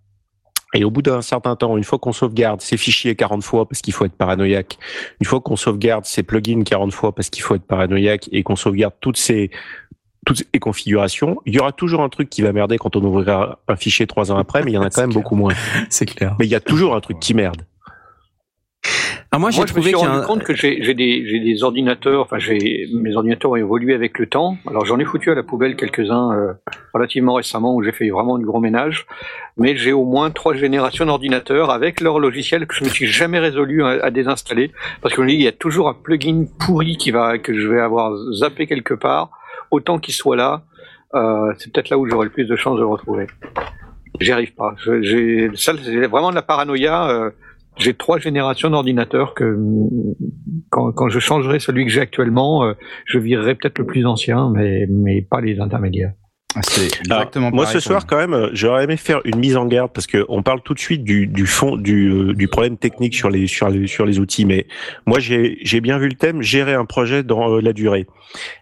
Et 0.73 0.83
au 0.83 0.91
bout 0.91 1.01
d'un 1.01 1.21
certain 1.21 1.55
temps, 1.55 1.77
une 1.77 1.83
fois 1.83 1.97
qu'on 1.97 2.11
sauvegarde 2.11 2.61
ces 2.61 2.77
fichiers 2.77 3.15
40 3.15 3.43
fois 3.43 3.67
parce 3.67 3.81
qu'il 3.81 3.93
faut 3.93 4.05
être 4.05 4.13
paranoïaque, 4.13 4.77
une 5.19 5.25
fois 5.25 5.41
qu'on 5.41 5.55
sauvegarde 5.55 6.05
ces 6.05 6.21
plugins 6.21 6.63
40 6.63 6.93
fois 6.93 7.13
parce 7.13 7.29
qu'il 7.29 7.41
faut 7.41 7.55
être 7.55 7.63
paranoïaque 7.65 8.29
et 8.31 8.43
qu'on 8.43 8.55
sauvegarde 8.55 8.93
toutes 9.01 9.17
ces 9.17 9.49
toutes 10.25 10.43
les 10.53 10.59
configurations, 10.59 11.37
il 11.45 11.55
y 11.55 11.59
aura 11.59 11.71
toujours 11.71 12.01
un 12.01 12.09
truc 12.09 12.29
qui 12.29 12.41
va 12.41 12.51
merder 12.51 12.77
quand 12.77 12.95
on 12.95 13.03
ouvrira 13.03 13.59
un 13.67 13.75
fichier 13.75 14.05
trois 14.05 14.31
ans 14.31 14.37
après, 14.37 14.63
mais 14.63 14.71
il 14.71 14.75
y 14.75 14.77
en 14.77 14.83
a 14.83 14.89
quand 14.89 15.01
même 15.01 15.09
clair. 15.11 15.23
beaucoup 15.23 15.35
moins. 15.35 15.53
C'est 15.89 16.05
clair. 16.05 16.35
Mais 16.39 16.45
il 16.45 16.51
y 16.51 16.55
a 16.55 16.59
toujours 16.59 16.93
un 16.93 16.99
truc 16.99 17.19
qui 17.19 17.33
merde. 17.33 17.63
Ah, 19.31 19.37
moi 19.37 19.51
j'ai 19.51 19.61
je 19.67 19.75
me 19.75 19.81
suis 19.81 19.93
rendu 19.93 20.25
compte 20.25 20.43
que 20.43 20.55
j'ai 20.55 20.79
des, 20.95 21.21
des 21.21 21.63
ordinateurs, 21.63 22.21
enfin, 22.23 22.39
j'ai 22.39 22.87
mes 22.93 23.15
ordinateurs 23.15 23.51
ont 23.51 23.55
évolué 23.55 23.93
avec 23.93 24.17
le 24.17 24.25
temps. 24.25 24.57
Alors, 24.67 24.85
j'en 24.85 24.97
ai 24.97 25.05
foutu 25.05 25.29
à 25.29 25.35
la 25.35 25.43
poubelle 25.43 25.75
quelques-uns 25.75 26.31
euh, 26.33 26.53
relativement 26.95 27.35
récemment 27.35 27.75
où 27.75 27.83
j'ai 27.83 27.91
fait 27.91 28.09
vraiment 28.09 28.39
du 28.39 28.45
gros 28.47 28.59
ménage. 28.59 29.05
Mais 29.55 29.75
j'ai 29.75 29.93
au 29.93 30.03
moins 30.03 30.31
trois 30.31 30.55
générations 30.55 31.05
d'ordinateurs 31.05 31.69
avec 31.69 32.01
leur 32.01 32.17
logiciel 32.17 32.65
que 32.65 32.73
je 32.73 32.83
me 32.83 32.89
suis 32.89 33.05
jamais 33.05 33.37
résolu 33.37 33.83
à, 33.83 34.03
à 34.03 34.09
désinstaller 34.09 34.71
parce 35.03 35.13
que 35.13 35.21
je 35.21 35.25
me 35.27 35.29
dis, 35.31 35.35
il 35.35 35.43
y 35.43 35.47
a 35.47 35.51
toujours 35.51 35.89
un 35.89 35.93
plugin 35.93 36.45
pourri 36.65 36.97
qui 36.97 37.11
va 37.11 37.37
que 37.37 37.53
je 37.53 37.67
vais 37.67 37.79
avoir 37.79 38.11
zappé 38.33 38.65
quelque 38.65 38.95
part. 38.95 39.29
Autant 39.69 39.99
qu'il 39.99 40.15
soit 40.15 40.37
là, 40.37 40.63
euh, 41.13 41.53
c'est 41.59 41.71
peut-être 41.71 41.89
là 41.91 41.99
où 41.99 42.07
j'aurai 42.09 42.25
le 42.25 42.31
plus 42.31 42.45
de 42.45 42.55
chances 42.55 42.77
de 42.77 42.81
le 42.81 42.87
retrouver. 42.87 43.27
J'y 44.19 44.31
arrive 44.31 44.55
pas. 44.55 44.73
J'ai 45.01 45.51
ça, 45.53 45.73
c'est 45.83 46.07
vraiment 46.07 46.31
de 46.31 46.35
la 46.35 46.41
paranoïa. 46.41 47.09
euh, 47.11 47.29
j'ai 47.79 47.93
trois 47.93 48.19
générations 48.19 48.69
d'ordinateurs 48.69 49.33
que 49.33 49.57
quand, 50.69 50.91
quand 50.91 51.09
je 51.09 51.19
changerai 51.19 51.59
celui 51.59 51.85
que 51.85 51.91
j'ai 51.91 52.01
actuellement, 52.01 52.63
euh, 52.63 52.73
je 53.05 53.17
virerai 53.17 53.55
peut-être 53.55 53.79
le 53.79 53.85
plus 53.85 54.05
ancien, 54.05 54.51
mais, 54.51 54.85
mais 54.89 55.21
pas 55.21 55.41
les 55.41 55.59
intermédiaires. 55.59 56.13
Ah, 56.55 56.61
C'est 56.63 56.89
Alors, 57.05 57.19
exactement 57.21 57.51
moi, 57.51 57.67
ce 57.67 57.79
soir, 57.79 58.07
quand 58.07 58.17
même, 58.17 58.33
euh, 58.33 58.49
j'aurais 58.53 58.83
aimé 58.83 58.97
faire 58.97 59.21
une 59.23 59.37
mise 59.37 59.55
en 59.55 59.67
garde 59.67 59.91
parce 59.93 60.07
que 60.07 60.25
on 60.29 60.41
parle 60.41 60.61
tout 60.63 60.73
de 60.73 60.79
suite 60.79 61.03
du, 61.03 61.27
du 61.27 61.45
fond 61.45 61.77
du, 61.77 62.09
euh, 62.09 62.33
du 62.33 62.47
problème 62.47 62.75
technique 62.75 63.13
sur 63.13 63.29
les 63.29 63.45
sur 63.45 63.69
les 63.69 63.85
sur 63.85 64.03
les 64.05 64.19
outils. 64.19 64.45
Mais 64.45 64.65
moi, 65.05 65.19
j'ai 65.19 65.59
j'ai 65.61 65.79
bien 65.79 65.99
vu 65.99 66.07
le 66.07 66.15
thème 66.15 66.41
gérer 66.41 66.73
un 66.73 66.85
projet 66.85 67.21
dans 67.21 67.51
euh, 67.51 67.61
la 67.61 67.71
durée. 67.71 68.07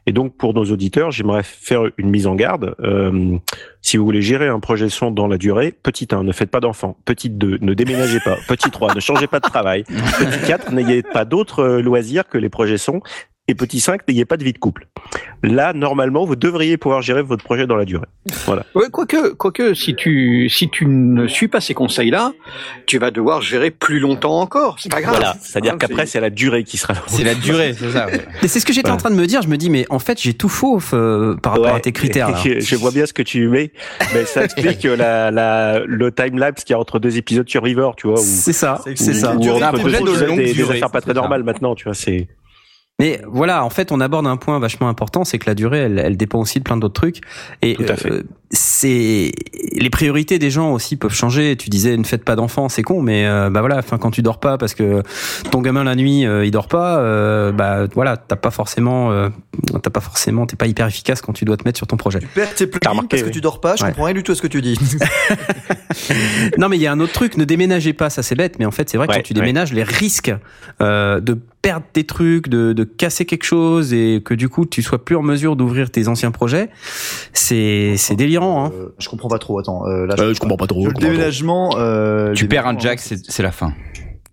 Et 0.05 0.11
donc, 0.11 0.35
pour 0.35 0.53
nos 0.53 0.65
auditeurs, 0.65 1.11
j'aimerais 1.11 1.43
faire 1.43 1.83
une 1.97 2.09
mise 2.09 2.27
en 2.27 2.35
garde. 2.35 2.75
Euh, 2.81 3.37
si 3.81 3.95
vous 3.95 4.03
voulez 4.03 4.21
gérer 4.21 4.47
un 4.49 4.59
projet 4.59 4.89
son 4.89 5.11
dans 5.11 5.27
la 5.27 5.37
durée, 5.37 5.71
petit 5.71 6.09
1, 6.11 6.23
ne 6.23 6.33
faites 6.33 6.51
pas 6.51 6.59
d'enfants. 6.59 6.97
Petit 7.05 7.29
2, 7.29 7.59
ne 7.61 7.73
déménagez 7.73 8.19
pas. 8.19 8.37
Petit 8.49 8.69
3, 8.69 8.95
ne 8.95 8.99
changez 8.99 9.27
pas 9.27 9.39
de 9.39 9.47
travail. 9.47 9.83
Petit 9.83 10.45
4, 10.45 10.73
n'ayez 10.73 11.03
pas 11.03 11.23
d'autres 11.23 11.79
loisirs 11.79 12.27
que 12.27 12.37
les 12.37 12.49
projets 12.49 12.77
son. 12.77 13.01
Et 13.49 13.55
petit 13.55 13.79
5, 13.79 14.01
n'ayez 14.09 14.25
pas 14.25 14.35
de 14.35 14.43
vie 14.43 14.51
de 14.51 14.57
couple. 14.57 14.87
Là, 15.41 15.71
normalement, 15.71 16.25
vous 16.25 16.35
devriez 16.35 16.75
pouvoir 16.75 17.01
gérer 17.01 17.21
votre 17.21 17.43
projet 17.45 17.65
dans 17.65 17.75
la 17.77 17.85
durée. 17.85 18.05
Ouais, 18.75 18.85
quoique, 18.91 19.33
quoique, 19.33 19.73
si 19.73 19.95
tu, 19.95 20.49
si 20.49 20.69
tu 20.69 20.85
ne 20.85 21.27
suis 21.27 21.47
pas 21.47 21.59
ces 21.61 21.73
conseils-là, 21.73 22.33
tu 22.85 22.97
vas 22.97 23.09
devoir 23.11 23.41
gérer 23.41 23.71
plus 23.71 23.99
longtemps 23.99 24.39
encore. 24.41 24.77
C'est 24.79 24.91
pas 24.91 25.01
grave. 25.01 25.15
Voilà, 25.15 25.35
c'est-à-dire 25.41 25.73
Hein, 25.73 25.77
qu'après, 25.79 26.05
c'est- 26.05 26.19
la 26.19 26.29
durée 26.29 26.63
qui 26.63 26.77
sera. 26.77 26.93
C'est 27.07 27.23
la 27.23 27.35
durée, 27.35 27.73
c'est 27.73 27.89
ça. 27.91 28.05
ouais. 28.07 28.21
C'est 28.47 28.59
ce 28.59 28.65
que 28.65 28.73
j'étais 28.73 28.87
Voilà. 28.89 28.95
en 28.95 28.97
train 28.97 29.09
de 29.09 29.15
me 29.15 29.25
dire. 29.27 29.41
Je 29.41 29.47
me 29.47 29.57
dis, 29.57 29.69
mais 29.69 29.85
en 29.89 29.99
fait, 29.99 30.21
j'ai 30.21 30.33
tout 30.33 30.49
faux 30.49 30.79
euh, 30.93 31.35
par 31.37 31.53
rapport 31.53 31.67
Ouais. 31.67 31.77
à 31.77 31.79
tes 31.79 31.91
critères. 31.91 32.31
Là. 32.31 32.37
je, 32.43 32.59
je 32.59 32.75
vois 32.75 32.91
bien 32.91 33.05
ce 33.05 33.13
que 33.13 33.21
tu 33.23 33.47
mets, 33.47 33.71
mais 34.13 34.25
ça 34.25 34.43
explique 34.43 34.83
la, 34.83 35.31
la, 35.31 35.79
le 35.85 36.11
time-lapse 36.11 36.63
qu'il 36.63 36.73
y 36.73 36.75
a 36.75 36.79
entre 36.79 36.99
deux 36.99 37.17
épisodes 37.17 37.47
sur 37.49 37.63
River, 37.63 37.89
tu 37.97 38.07
vois. 38.07 38.17
C'est 38.17 38.53
ça, 38.53 38.81
C'est- 38.95 39.13
ça. 39.13 39.31
entre 39.35 39.39
deux 39.39 39.79
projet 39.79 39.97
de 40.01 40.07
épisodes, 40.09 40.27
longue 40.27 40.37
des, 40.37 40.61
affaires 40.71 40.91
pas 40.91 41.01
très 41.01 41.11
ça. 41.13 41.19
normales 41.19 41.43
maintenant, 41.43 41.75
tu 41.75 41.85
vois. 41.85 41.93
C'est 41.93 42.27
Mais 42.99 43.21
voilà, 43.27 43.63
en 43.63 43.69
fait, 43.69 43.91
on 43.91 43.99
aborde 43.99 44.25
un 44.25 44.37
point 44.37 44.57
vachement 44.59 44.89
important, 44.89 45.23
c'est 45.23 45.37
que 45.37 45.47
la 45.47 45.53
durée, 45.55 45.79
elle, 45.79 45.99
elle 45.99 46.17
dépend 46.17 46.39
aussi 46.39 46.59
de 46.59 46.63
plein 46.63 46.77
d'autres 46.77 46.95
trucs. 46.99 47.21
Et 47.61 47.75
Tout 47.75 47.85
à 47.87 47.95
fait. 47.95 48.11
euh, 48.11 48.23
c'est 48.49 49.31
les 49.73 49.89
priorités 49.89 50.39
des 50.39 50.49
gens 50.49 50.71
aussi 50.71 50.95
peuvent 50.95 51.13
changer. 51.13 51.55
Tu 51.57 51.69
disais 51.69 51.97
ne 51.97 52.03
faites 52.05 52.23
pas 52.23 52.35
d'enfants, 52.35 52.69
c'est 52.69 52.83
con, 52.83 53.01
mais 53.01 53.25
euh, 53.25 53.49
bah 53.49 53.59
voilà, 53.59 53.77
enfin 53.77 53.97
quand 53.97 54.11
tu 54.11 54.21
dors 54.21 54.39
pas 54.39 54.57
parce 54.57 54.73
que 54.73 55.03
ton 55.51 55.61
gamin 55.61 55.83
la 55.83 55.95
nuit 55.95 56.25
euh, 56.25 56.45
il 56.45 56.51
dort 56.51 56.67
pas, 56.69 56.99
euh, 56.99 57.51
bah 57.51 57.87
voilà, 57.93 58.15
t'as 58.15 58.35
pas 58.37 58.51
forcément, 58.51 59.11
euh, 59.11 59.29
t'as 59.83 59.89
pas 59.89 59.99
forcément, 59.99 60.45
t'es 60.45 60.55
pas 60.55 60.67
hyper 60.67 60.87
efficace 60.87 61.21
quand 61.21 61.33
tu 61.33 61.43
dois 61.45 61.57
te 61.57 61.63
mettre 61.65 61.77
sur 61.77 61.87
ton 61.87 61.97
projet. 61.97 62.19
Tu 62.19 62.27
perds 62.27 62.55
tes 62.55 62.67
plugins 62.67 63.03
parce 63.09 63.23
que 63.23 63.29
tu 63.29 63.41
dors 63.41 63.59
pas, 63.59 63.75
je 63.75 63.83
Ouais. 63.83 63.89
comprends 63.89 64.05
rien 64.05 64.13
du 64.15 64.23
tout 64.23 64.31
à 64.31 64.35
ce 64.35 64.41
que 64.41 64.47
tu 64.47 64.61
dis. 64.61 64.77
Non, 66.57 66.69
mais 66.69 66.77
il 66.77 66.81
y 66.81 66.87
a 66.87 66.91
un 66.91 66.99
autre 66.99 67.13
truc, 67.13 67.37
ne 67.37 67.43
déménagez 67.45 67.93
pas, 67.93 68.09
ça 68.09 68.23
c'est 68.23 68.35
bête, 68.35 68.59
mais 68.59 68.65
en 68.65 68.71
fait 68.71 68.89
c'est 68.89 68.97
vrai 68.97 69.07
que 69.07 69.11
Ouais, 69.11 69.17
quand 69.17 69.23
tu 69.23 69.33
ouais. 69.33 69.39
déménages, 69.39 69.73
les 69.73 69.83
risques 69.83 70.31
euh, 70.81 71.19
de 71.19 71.37
perdre 71.61 71.85
tes 71.91 72.03
trucs, 72.05 72.47
de, 72.49 72.71
de 72.73 72.83
casser 72.83 73.25
quelque 73.25 73.43
chose 73.43 73.93
et 73.93 74.21
que 74.23 74.33
du 74.33 74.47
coup 74.47 74.65
tu 74.65 74.81
sois 74.81 75.03
plus 75.03 75.15
en 75.15 75.21
mesure 75.23 75.55
d'ouvrir 75.55 75.89
tes 75.89 76.07
anciens 76.07 76.31
projets, 76.31 76.69
c'est 77.33 77.95
c'est 77.97 78.15
délirant. 78.39 78.65
Hein. 78.65 78.71
Euh, 78.73 78.95
je 78.99 79.09
comprends 79.09 79.29
pas 79.29 79.39
trop, 79.39 79.59
attends. 79.59 79.85
Euh, 79.87 80.05
là, 80.05 80.15
Euh, 80.19 80.33
je 80.33 80.39
comprends 80.39 80.57
pas 80.57 80.67
trop. 80.67 80.85
Le 80.85 80.93
déménagement. 80.93 81.71
euh, 81.77 82.33
Tu 82.33 82.47
perds 82.47 82.67
un 82.67 82.77
jack, 82.77 82.99
c'est 82.99 83.17
c'est 83.29 83.43
la 83.43 83.51
fin. 83.51 83.73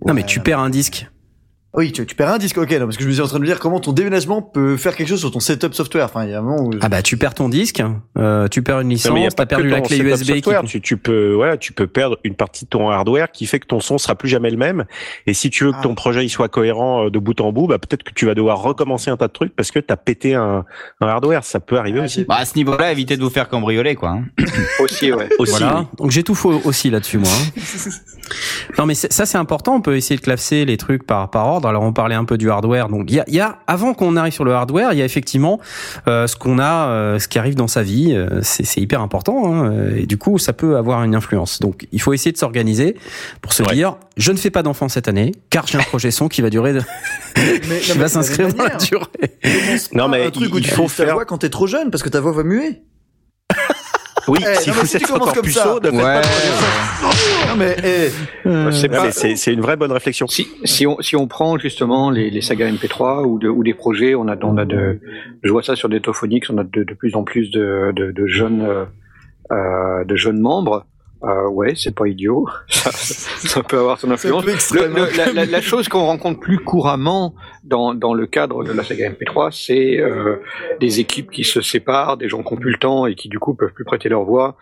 Non 0.07 0.13
mais 0.15 0.23
tu 0.25 0.41
perds 0.41 0.61
un 0.61 0.71
disque. 0.71 1.09
Oui, 1.77 1.91
tu, 1.91 2.07
tu 2.07 2.15
perds 2.15 2.31
un 2.31 2.39
disque, 2.39 2.57
ok, 2.57 2.71
non, 2.71 2.85
parce 2.87 2.97
que 2.97 3.03
je 3.03 3.09
me 3.09 3.13
suis 3.13 3.21
en 3.21 3.27
train 3.27 3.39
de 3.39 3.43
me 3.43 3.47
dire 3.47 3.59
comment 3.59 3.81
ton 3.81 3.93
déménagement 3.93 4.41
peut 4.43 4.77
faire 4.77 4.95
quelque 4.95 5.09
chose 5.09 5.19
sur 5.19 5.33
ton 5.33 5.41
setup 5.41 5.75
software. 5.75 6.05
Enfin, 6.05 6.25
il 6.25 6.31
y 6.31 6.35
a 6.35 6.39
un 6.39 6.43
moment 6.43 6.63
où. 6.63 6.71
Ah 6.81 6.89
bah 6.89 7.03
tu 7.03 7.17
perds 7.17 7.35
ton 7.35 7.49
disque, 7.49 7.83
euh, 8.17 8.47
tu 8.47 8.63
perds 8.63 8.81
une 8.81 8.91
licence, 8.91 9.13
t'as 9.35 9.45
pas 9.45 9.57
que 9.57 9.63
perdu 9.63 9.69
la 9.71 9.77
ton 9.81 9.83
clé 9.89 9.97
setup 9.97 10.09
USB. 10.13 10.23
qui- 10.23 10.33
software. 10.43 10.63
Tu, 10.65 10.81
tu 10.81 10.97
peux, 10.97 11.33
voilà, 11.35 11.57
tu 11.57 11.73
peux 11.73 11.89
perdre 11.89 12.19
une 12.23 12.37
partie 12.37 12.65
de 12.65 12.71
ton 12.71 12.91
hardware 12.91 13.33
qui 13.33 13.47
fait 13.47 13.59
que 13.59 13.67
ton 13.67 13.81
son 13.81 13.99
sera 13.99 14.15
plus 14.15 14.29
jamais 14.29 14.51
le 14.51 14.57
même. 14.57 14.85
Et 15.27 15.35
si 15.35 15.51
tu 15.51 15.65
veux 15.65 15.73
que 15.73 15.77
Ah. 15.81 15.83
ton 15.83 15.97
projet 15.97 16.25
il 16.25 16.29
soit 16.29 16.49
cohérent 16.49 17.07
euh, 17.07 17.11
de 17.11 17.19
bout 17.19 17.41
en 17.41 17.51
bout, 17.51 17.67
bah 17.67 17.79
peut-être 17.79 18.05
que 18.05 18.13
tu 18.15 18.27
vas 18.27 18.35
devoir 18.35 18.63
recommencer 18.63 19.11
un 19.11 19.17
tas 19.17 19.27
de 19.27 19.33
trucs 19.33 19.57
parce 19.57 19.73
que 19.73 19.81
t'as 19.81 19.97
pété 19.97 20.35
un, 20.37 20.65
un 21.01 21.07
hardware. 21.09 21.43
Ça 21.43 21.59
peut 21.59 21.77
arriver 21.77 21.99
Ah, 22.03 22.05
aussi. 22.05 22.25
Bah, 22.25 22.37
à 22.37 22.45
ce 22.45 22.55
niveau-là, 22.57 22.93
évitez 22.93 23.17
de 23.17 23.23
vous 23.23 23.31
faire 23.31 23.49
cambrioler, 23.49 23.97
quoi. 23.97 24.11
hein. 24.11 24.25
Aussi, 24.81 25.13
ouais. 25.13 25.29
Aussi, 25.41 25.51
Voilà. 25.59 25.87
Donc 25.99 26.11
j'ai 26.13 26.23
tout 26.23 26.35
faux 26.37 26.61
aussi 26.65 26.91
là-dessus 26.91 27.19
moi. 27.19 27.29
hein. 27.29 27.91
non 28.79 28.87
mais 28.87 28.95
ça 28.95 29.27
c'est 29.27 29.39
important. 29.39 29.75
On 29.75 29.81
peut 29.81 29.97
essayer 29.97 30.17
de 30.17 30.23
classer 30.23 30.65
les 30.65 30.77
trucs 30.77 31.05
par 31.05 31.31
par 31.31 31.47
ordre. 31.47 31.64
Alors 31.69 31.83
on 31.83 31.93
parlait 31.93 32.15
un 32.15 32.25
peu 32.25 32.37
du 32.39 32.51
hardware. 32.51 32.89
Donc 32.89 33.05
il 33.11 33.15
y 33.17 33.21
a, 33.21 33.25
il 33.29 33.35
y 33.35 33.41
a 33.41 33.59
avant 33.67 33.95
qu'on 33.95 34.17
arrive 34.17 34.33
sur 34.33 34.45
le 34.45 34.53
hardware, 34.55 34.93
il 34.93 34.99
y 34.99 35.03
a 35.03 35.05
effectivement 35.05 35.61
euh, 36.09 36.27
ce 36.27 36.37
qu'on 36.37 36.59
a, 36.59 36.89
euh, 36.89 37.19
ce 37.19 37.29
qui 37.29 37.39
arrive 37.39 37.55
dans 37.55 37.69
sa 37.69 37.83
vie. 37.83 38.13
Euh, 38.15 38.41
c'est 38.43 38.65
c'est 38.65 38.81
hyper 38.81 39.01
important. 39.01 39.53
Hein, 39.55 39.71
euh, 39.73 39.97
et 39.97 40.07
du 40.07 40.17
coup 40.19 40.39
ça 40.39 40.53
peut 40.53 40.77
avoir 40.77 41.03
une 41.05 41.15
influence. 41.15 41.61
Donc 41.61 41.87
il 41.93 42.01
faut 42.01 42.13
essayer 42.13 42.33
de 42.33 42.39
s'organiser 42.39 42.97
pour 43.41 43.53
se 43.53 43.63
Ouais. 43.63 43.75
dire 43.75 43.97
je 44.17 44.31
ne 44.33 44.37
fais 44.37 44.51
pas 44.51 44.63
d'enfant 44.63 44.89
cette 44.89 45.09
année 45.09 45.33
car 45.51 45.67
j'ai 45.67 45.79
un 45.79 45.83
projet 45.83 46.11
son 46.11 46.29
qui 46.29 46.43
va 46.43 46.51
durer, 46.51 46.73
de... 46.75 46.81
Mais- 47.69 47.79
qui 47.81 47.93
non, 47.93 47.99
va 47.99 48.09
s'inscrire 48.09 48.53
dans 48.53 48.65
la 48.65 48.77
durée. 48.77 49.05
Non, 49.93 50.09
mais 50.09 50.27
un 50.27 50.31
truc 50.31 50.49
il- 50.51 50.55
où 50.55 50.59
il 50.59 50.65
tu 50.65 50.71
faut 50.71 50.83
utilises 50.83 50.97
ta 50.97 51.05
faire- 51.07 51.15
voix 51.15 51.25
quand 51.25 51.39
t'es 51.39 51.49
trop 51.51 51.67
jeune 51.67 51.91
parce 51.91 52.03
que 52.03 52.09
ta 52.09 52.21
voix 52.21 52.33
va 52.33 52.43
muer? 52.45 52.83
Oui, 54.29 54.39
Eh, 54.43 54.55
si 54.57 54.71
vous 54.71 54.87
si 54.87 54.97
êtes 54.97 55.11
encore 55.11 55.33
comme 55.33 55.43
plus 55.43 55.53
ça- 55.53 55.65
chaud, 55.65 55.81
ne 55.81 55.91
faites 55.91 55.95
Ouais, 55.95 56.03
pas 56.03 56.21
de. 56.23 57.49
Non 57.51 57.57
mais 57.57 57.77
eh, 57.85 58.73
C'est 58.73 58.89
pas- 58.89 59.05
mais 59.05 59.11
c'est 59.11 59.37
c'est 59.37 59.53
une 59.53 59.61
vraie 59.61 59.77
bonne 59.77 59.93
réflexion. 59.93 60.27
Si, 60.27 60.49
si, 60.65 60.87
on, 60.87 61.01
si 61.03 61.15
on 61.17 61.27
prend 61.27 61.59
justement 61.59 62.11
les, 62.11 62.31
les 62.31 62.41
sagas 62.41 62.71
MP3 62.71 63.25
ou, 63.27 63.39
de, 63.39 63.49
ou 63.49 63.63
des 63.63 63.75
projets, 63.75 64.15
on 64.15 64.27
a, 64.29 64.37
on 64.43 64.57
a 64.57 64.65
de, 64.65 65.01
je 65.43 65.51
vois 65.53 65.63
ça 65.63 65.77
sur 65.77 65.89
Detophonics, 65.89 66.47
on 66.51 66.59
a 66.59 66.65
de, 66.65 66.85
de 66.85 66.95
plus 66.95 67.15
en 67.17 67.23
plus 67.25 67.51
de, 67.51 67.93
de, 67.95 68.11
de 68.13 68.27
jeunes, 68.27 68.63
euh, 68.63 68.85
euh, 69.53 70.05
de 70.05 70.17
jeunes 70.17 70.41
membres. 70.41 70.87
Euh, 71.27 71.49
ouais, 71.49 71.73
c'est 71.75 71.95
pas 71.95 72.07
idiot. 72.07 72.47
Ça, 72.69 72.91
ça 72.93 73.63
peut 73.63 73.79
avoir 73.79 73.99
son 73.99 74.11
influence. 74.11 74.45
Le- 74.73 75.17
la, 75.17 75.33
la- 75.33 75.47
la 75.47 75.61
chose 75.63 75.89
qu'on 75.89 76.05
rencontre 76.05 76.39
plus 76.41 76.59
couramment 76.59 77.35
dans, 77.63 77.95
dans 77.95 78.13
le 78.13 78.27
cadre 78.27 78.63
de 78.65 78.73
la 78.73 78.85
saga 78.85 79.09
MP3, 79.11 79.51
c'est 79.51 79.99
euh, 79.99 80.37
des 80.81 81.01
équipes 81.01 81.31
qui 81.31 81.45
se 81.45 81.63
séparent, 81.63 82.17
des 82.19 82.29
gens 82.29 82.43
qui 82.43 82.53
n'ont 82.53 82.61
plus 82.61 82.73
le 82.73 82.79
temps 82.79 83.07
et 83.07 83.15
qui 83.15 83.29
du 83.29 83.39
coup 83.39 83.55
peuvent 83.55 83.73
plus 83.73 83.85
prêter 83.85 84.09
leur 84.09 84.25
voix. 84.25 84.57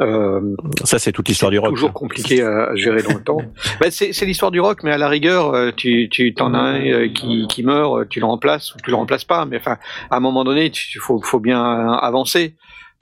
Euh, 0.00 0.40
Ça, 0.84 0.98
c'est 0.98 1.12
toute 1.12 1.28
l'histoire 1.28 1.50
du 1.52 1.58
rock. 1.58 1.70
toujours 1.70 1.92
compliqué 1.92 2.42
à, 2.42 2.74
gérer 2.74 3.02
dans 3.02 3.14
le 3.14 3.22
temps. 3.22 3.38
Bah, 3.80 3.86
c'est 3.90 4.24
l'histoire 4.24 4.50
du 4.50 4.60
rock, 4.60 4.80
mais 4.82 4.90
à 4.92 4.98
la 4.98 5.08
rigueur, 5.08 5.54
euh, 5.54 5.70
tu 5.76 6.08
tu 6.10 6.32
t'en 6.34 6.52
as 6.54 6.58
un 6.58 6.80
euh, 6.84 7.08
qui 7.08 7.46
qui 7.48 7.62
meurt, 7.62 8.08
tu 8.08 8.18
le 8.20 8.26
remplaces 8.26 8.74
ou 8.74 8.78
tu 8.84 8.90
le 8.90 8.96
remplaces 8.96 9.24
pas. 9.24 9.44
Mais 9.46 9.58
enfin, 9.58 9.78
à 10.10 10.16
un 10.16 10.20
moment 10.20 10.42
donné, 10.44 10.66
il 10.74 11.00
faut 11.00 11.20
faut 11.22 11.40
bien 11.40 11.62
avancer. 11.92 12.54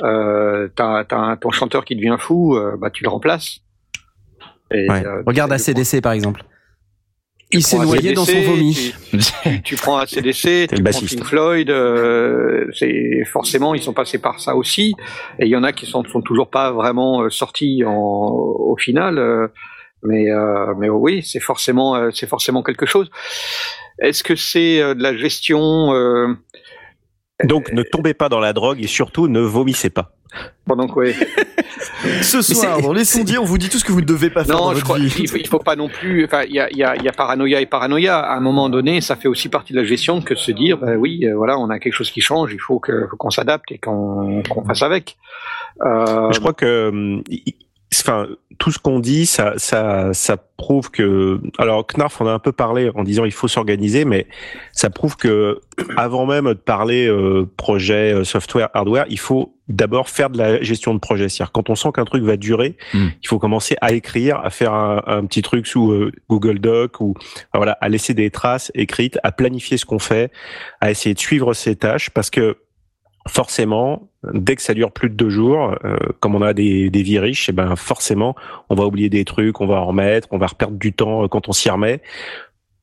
Euh, 0.02 0.68
t'as 0.74 1.04
ton 1.36 1.50
chanteur 1.50 1.84
qui 1.84 1.94
devient 1.96 2.16
fou, 2.18 2.56
euh, 2.56 2.76
bah 2.76 2.90
tu 2.90 3.04
le 3.04 3.08
remplaces. 3.10 3.58
Et, 4.72 4.88
Ouais. 4.90 5.04
euh, 5.06 5.22
Regarde 5.26 5.52
ACDC 5.52 6.00
par 6.00 6.12
exemple. 6.12 6.42
tu 7.50 7.58
Il 7.58 7.62
s'est 7.62 7.78
noyé 7.78 8.12
dans 8.14 8.24
son 8.24 8.40
vomi. 8.40 8.94
Tu, 9.42 9.62
tu 9.62 9.76
prends 9.76 9.98
ACDC, 9.98 10.68
tu 10.74 10.82
prends. 10.82 11.00
Pink 11.06 11.24
Floyd, 11.24 11.70
euh, 11.70 12.66
c'est 12.72 13.24
forcément 13.26 13.74
ils 13.74 13.82
sont 13.82 13.92
passés 13.92 14.18
par 14.18 14.40
ça 14.40 14.56
aussi, 14.56 14.94
et 15.38 15.44
il 15.44 15.48
y 15.48 15.56
en 15.56 15.62
a 15.62 15.72
qui 15.72 15.86
sont 15.86 16.02
sont 16.04 16.22
toujours 16.22 16.48
pas 16.50 16.72
vraiment 16.72 17.28
sortis 17.30 17.84
en, 17.84 17.92
au 17.92 18.76
final, 18.78 19.18
euh, 19.18 19.48
mais 20.02 20.30
euh, 20.30 20.74
mais 20.78 20.88
oui 20.88 21.22
c'est 21.22 21.40
forcément 21.40 21.94
euh, 21.94 22.10
c'est 22.12 22.26
forcément 22.28 22.62
quelque 22.62 22.86
chose. 22.86 23.10
Est-ce 23.98 24.24
que 24.24 24.34
c'est 24.34 24.80
euh, 24.80 24.94
de 24.94 25.02
la 25.02 25.14
gestion 25.14 25.92
euh, 25.94 26.28
Donc, 27.44 27.72
ne 27.72 27.82
tombez 27.82 28.14
pas 28.14 28.28
dans 28.28 28.40
la 28.40 28.52
drogue 28.52 28.82
et 28.82 28.86
surtout 28.86 29.28
ne 29.28 29.40
vomissez 29.40 29.90
pas. 29.90 30.12
pendant 30.66 30.86
que 30.86 30.94
ouais. 30.94 31.14
Ce 32.22 32.42
soir, 32.42 32.80
dans 32.80 32.92
les 32.92 33.04
sondiers, 33.04 33.38
on 33.38 33.44
vous 33.44 33.58
dit 33.58 33.68
tout 33.68 33.78
ce 33.78 33.84
que 33.84 33.92
vous 33.92 34.00
ne 34.00 34.06
devez 34.06 34.30
pas 34.30 34.44
faire 34.44 34.56
dans 34.56 34.64
Non, 34.66 34.70
je 34.70 34.74
votre 34.76 34.84
crois 34.86 34.98
vie. 34.98 35.08
qu'il 35.10 35.28
faut, 35.28 35.36
il 35.36 35.46
faut 35.46 35.58
pas 35.58 35.76
non 35.76 35.88
plus. 35.88 36.24
Enfin, 36.24 36.42
il 36.48 36.54
y 36.54 36.60
a, 36.60 36.68
il 36.70 36.76
y, 36.76 36.82
a, 36.84 36.96
il 36.96 37.02
y 37.02 37.08
a 37.08 37.12
paranoïa 37.12 37.60
et 37.60 37.66
paranoïa. 37.66 38.18
À 38.18 38.36
un 38.36 38.40
moment 38.40 38.68
donné, 38.68 39.00
ça 39.00 39.16
fait 39.16 39.28
aussi 39.28 39.48
partie 39.48 39.72
de 39.72 39.78
la 39.78 39.84
gestion 39.84 40.20
que 40.20 40.34
de 40.34 40.38
se 40.38 40.50
dire, 40.52 40.78
bah 40.78 40.94
oui, 40.96 41.24
euh, 41.24 41.34
voilà, 41.36 41.58
on 41.58 41.70
a 41.70 41.78
quelque 41.78 41.92
chose 41.94 42.10
qui 42.10 42.20
change, 42.20 42.52
il 42.52 42.58
faut 42.60 42.78
que 42.78 43.06
faut 43.08 43.16
qu'on 43.16 43.30
s'adapte 43.30 43.70
et 43.72 43.78
qu'on 43.78 44.42
qu'on 44.48 44.64
fasse 44.64 44.82
avec. 44.82 45.16
Euh, 45.84 46.30
Je 46.32 46.38
crois 46.40 46.52
que, 46.54 46.88
hum, 46.88 47.22
enfin, 48.00 48.26
tout 48.58 48.70
ce 48.70 48.78
qu'on 48.78 49.00
dit, 49.00 49.26
ça, 49.26 49.54
ça, 49.56 50.14
ça 50.14 50.36
prouve 50.36 50.90
que. 50.90 51.40
Alors, 51.58 51.86
Knarf, 51.86 52.20
on 52.20 52.26
a 52.26 52.32
un 52.32 52.38
peu 52.38 52.52
parlé 52.52 52.90
en 52.94 53.02
disant 53.02 53.24
il 53.24 53.32
faut 53.32 53.48
s'organiser, 53.48 54.04
mais 54.04 54.26
ça 54.72 54.90
prouve 54.90 55.16
que 55.16 55.60
avant 55.96 56.26
même 56.26 56.48
de 56.48 56.52
parler 56.54 57.06
euh, 57.06 57.48
projet, 57.56 58.12
euh, 58.14 58.24
software, 58.24 58.68
hardware, 58.74 59.04
il 59.08 59.18
faut 59.18 59.54
d'abord 59.68 60.08
faire 60.08 60.30
de 60.30 60.38
la 60.38 60.62
gestion 60.62 60.94
de 60.94 60.98
projet. 60.98 61.28
C'est-à-dire 61.28 61.52
quand 61.52 61.70
on 61.70 61.74
sent 61.74 61.90
qu'un 61.94 62.04
truc 62.04 62.22
va 62.24 62.36
durer, 62.36 62.76
Hmm. 62.92 63.08
il 63.22 63.28
faut 63.28 63.38
commencer 63.38 63.76
à 63.80 63.92
écrire, 63.92 64.38
à 64.38 64.50
faire 64.50 64.74
un, 64.74 65.02
un 65.06 65.24
petit 65.26 65.42
truc 65.42 65.66
sous 65.66 65.92
euh, 65.92 66.12
Google 66.28 66.58
Doc 66.58 67.00
ou 67.00 67.14
voilà, 67.54 67.72
à 67.80 67.88
laisser 67.88 68.14
des 68.14 68.30
traces 68.30 68.70
écrites, 68.74 69.18
à 69.22 69.32
planifier 69.32 69.76
ce 69.76 69.84
qu'on 69.84 69.98
fait, 69.98 70.30
à 70.80 70.90
essayer 70.90 71.14
de 71.14 71.18
suivre 71.18 71.54
ses 71.54 71.76
tâches, 71.76 72.10
parce 72.10 72.30
que 72.30 72.56
forcément, 73.28 74.11
dès 74.32 74.56
que 74.56 74.62
ça 74.62 74.74
dure 74.74 74.92
plus 74.92 75.10
de 75.10 75.14
deux 75.14 75.30
jours, 75.30 75.76
euh, 75.84 75.96
comme 76.20 76.34
on 76.34 76.42
a 76.42 76.52
des, 76.54 76.90
des 76.90 77.02
vies 77.02 77.18
riches, 77.18 77.48
et 77.48 77.52
ben 77.52 77.74
forcément, 77.76 78.36
on 78.68 78.74
va 78.74 78.84
oublier 78.84 79.08
des 79.08 79.24
trucs, 79.24 79.60
on 79.60 79.66
va 79.66 79.76
en 79.76 79.86
remettre, 79.86 80.28
on 80.30 80.38
va 80.38 80.46
perdre 80.56 80.76
du 80.76 80.92
temps 80.92 81.24
euh, 81.24 81.28
quand 81.28 81.48
on 81.48 81.52
s'y 81.52 81.70
remet. 81.70 82.00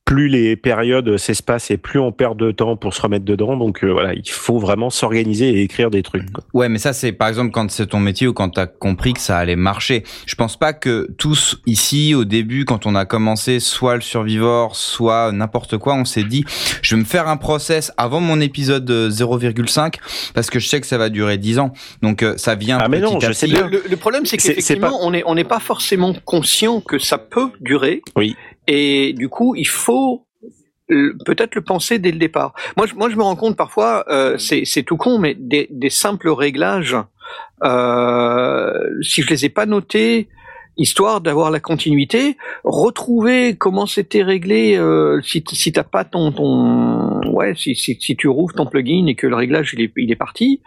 Plus 0.10 0.28
les 0.28 0.56
périodes 0.56 1.18
s'espacent 1.18 1.70
et 1.70 1.78
plus 1.78 2.00
on 2.00 2.12
perd 2.12 2.36
de 2.40 2.50
temps 2.50 2.76
pour 2.76 2.96
se 2.96 3.02
remettre 3.04 3.26
dedans. 3.26 3.56
Donc 3.56 3.84
euh, 3.84 3.92
voilà, 3.92 4.16
il 4.16 4.28
faut 4.28 4.58
vraiment 4.58 4.90
s'organiser 4.90 5.50
et 5.50 5.62
écrire 5.62 5.92
des 5.92 6.02
trucs. 6.02 6.32
quoi. 6.32 6.44
Ouais, 6.56 6.68
mais 6.68 6.80
ça 6.80 6.94
c'est 6.94 7.12
par 7.12 7.28
exemple 7.28 7.52
quand 7.52 7.70
c'est 7.70 7.86
ton 7.86 8.00
métier 8.00 8.26
ou 8.28 8.34
quand 8.34 8.50
t'as 8.50 8.66
compris 8.66 9.14
que 9.14 9.20
ça 9.20 9.38
allait 9.38 9.56
marcher. 9.56 10.04
Je 10.26 10.34
pense 10.34 10.58
pas 10.58 10.74
que 10.74 11.08
tous 11.20 11.62
ici 11.68 12.16
au 12.16 12.26
début, 12.26 12.66
quand 12.66 12.88
on 12.88 12.96
a 12.96 13.06
commencé 13.06 13.60
soit 13.60 13.94
le 13.94 14.02
survivor, 14.02 14.76
soit 14.76 15.32
n'importe 15.32 15.78
quoi, 15.78 15.94
on 15.94 16.06
s'est 16.06 16.24
dit 16.24 16.44
je 16.82 16.96
vais 16.96 17.02
me 17.02 17.06
faire 17.06 17.28
un 17.28 17.38
process 17.38 17.92
avant 17.96 18.20
mon 18.20 18.42
épisode 18.42 18.90
euh, 18.90 19.10
0,5 19.12 19.94
parce 20.34 20.50
que 20.50 20.58
je 20.58 20.68
sais 20.68 20.82
que 20.82 20.88
ça 20.88 20.98
va 20.98 21.10
durer 21.10 21.38
10 21.38 21.60
ans. 21.60 21.72
Donc 22.02 22.24
euh, 22.24 22.34
ça 22.38 22.56
vient 22.56 22.80
Ah, 22.82 22.90
mais 22.90 23.00
petit 23.00 23.14
non, 23.14 23.20
à 23.20 23.28
je 23.28 23.34
sais 23.34 23.46
petit. 23.46 23.54
bien. 23.56 23.68
le, 23.68 23.84
le 23.88 23.96
problème, 23.96 24.26
c'est 24.26 24.38
qu'effectivement, 24.38 24.90
pas- 24.90 24.96
on 25.02 25.12
n'est 25.12 25.24
on 25.28 25.36
n'est 25.36 25.44
pas 25.44 25.60
forcément 25.60 26.16
conscient 26.26 26.82
que 26.82 26.98
ça 26.98 27.20
peut 27.20 27.50
durer. 27.62 28.02
Oui. 28.16 28.36
Et 28.72 29.14
du 29.14 29.30
coup, 29.30 29.56
il 29.56 29.68
faut 29.68 30.28
peut-être 31.26 31.56
le 31.56 31.62
penser 31.62 31.98
dès 31.98 32.12
le 32.12 32.20
départ. 32.20 32.54
Moi, 32.78 32.86
je, 32.86 33.16
me 33.16 33.24
rends 33.24 33.36
compte 33.36 33.58
parfois, 33.58 34.06
euh, 34.10 34.38
c'est 34.38 34.84
tout 34.84 34.96
con, 34.96 35.18
mais 35.18 35.34
des, 35.34 35.68
des 35.72 35.90
simples 35.90 36.30
réglages, 36.30 36.96
euh, 37.64 39.02
si 39.02 39.24
je 39.24 39.30
les 39.30 39.46
ai 39.46 39.50
pas 39.50 39.66
notés, 39.66 40.30
histoire 40.78 41.22
d'avoir 41.22 41.52
la 41.52 41.60
continuité, 41.60 42.38
retrouver 42.64 43.56
comment 43.56 43.86
c'était 43.86 44.24
réglé, 44.24 44.78
euh, 44.78 45.22
si, 45.22 45.44
si 45.52 45.72
t'as 45.72 45.84
pas 45.84 46.06
ton, 46.06 46.32
ton, 46.32 47.22
ouais, 47.32 47.54
si, 47.56 47.76
si, 47.76 47.98
si 48.00 48.16
tu 48.16 48.28
rouvres 48.28 48.54
ton 48.54 48.66
plugin 48.66 49.06
et 49.08 49.16
que 49.16 49.28
le 49.28 49.36
réglage 49.36 49.74
il 49.74 49.82
est, 49.82 49.92
il 49.98 50.12
est 50.12 50.16
parti, 50.16 50.62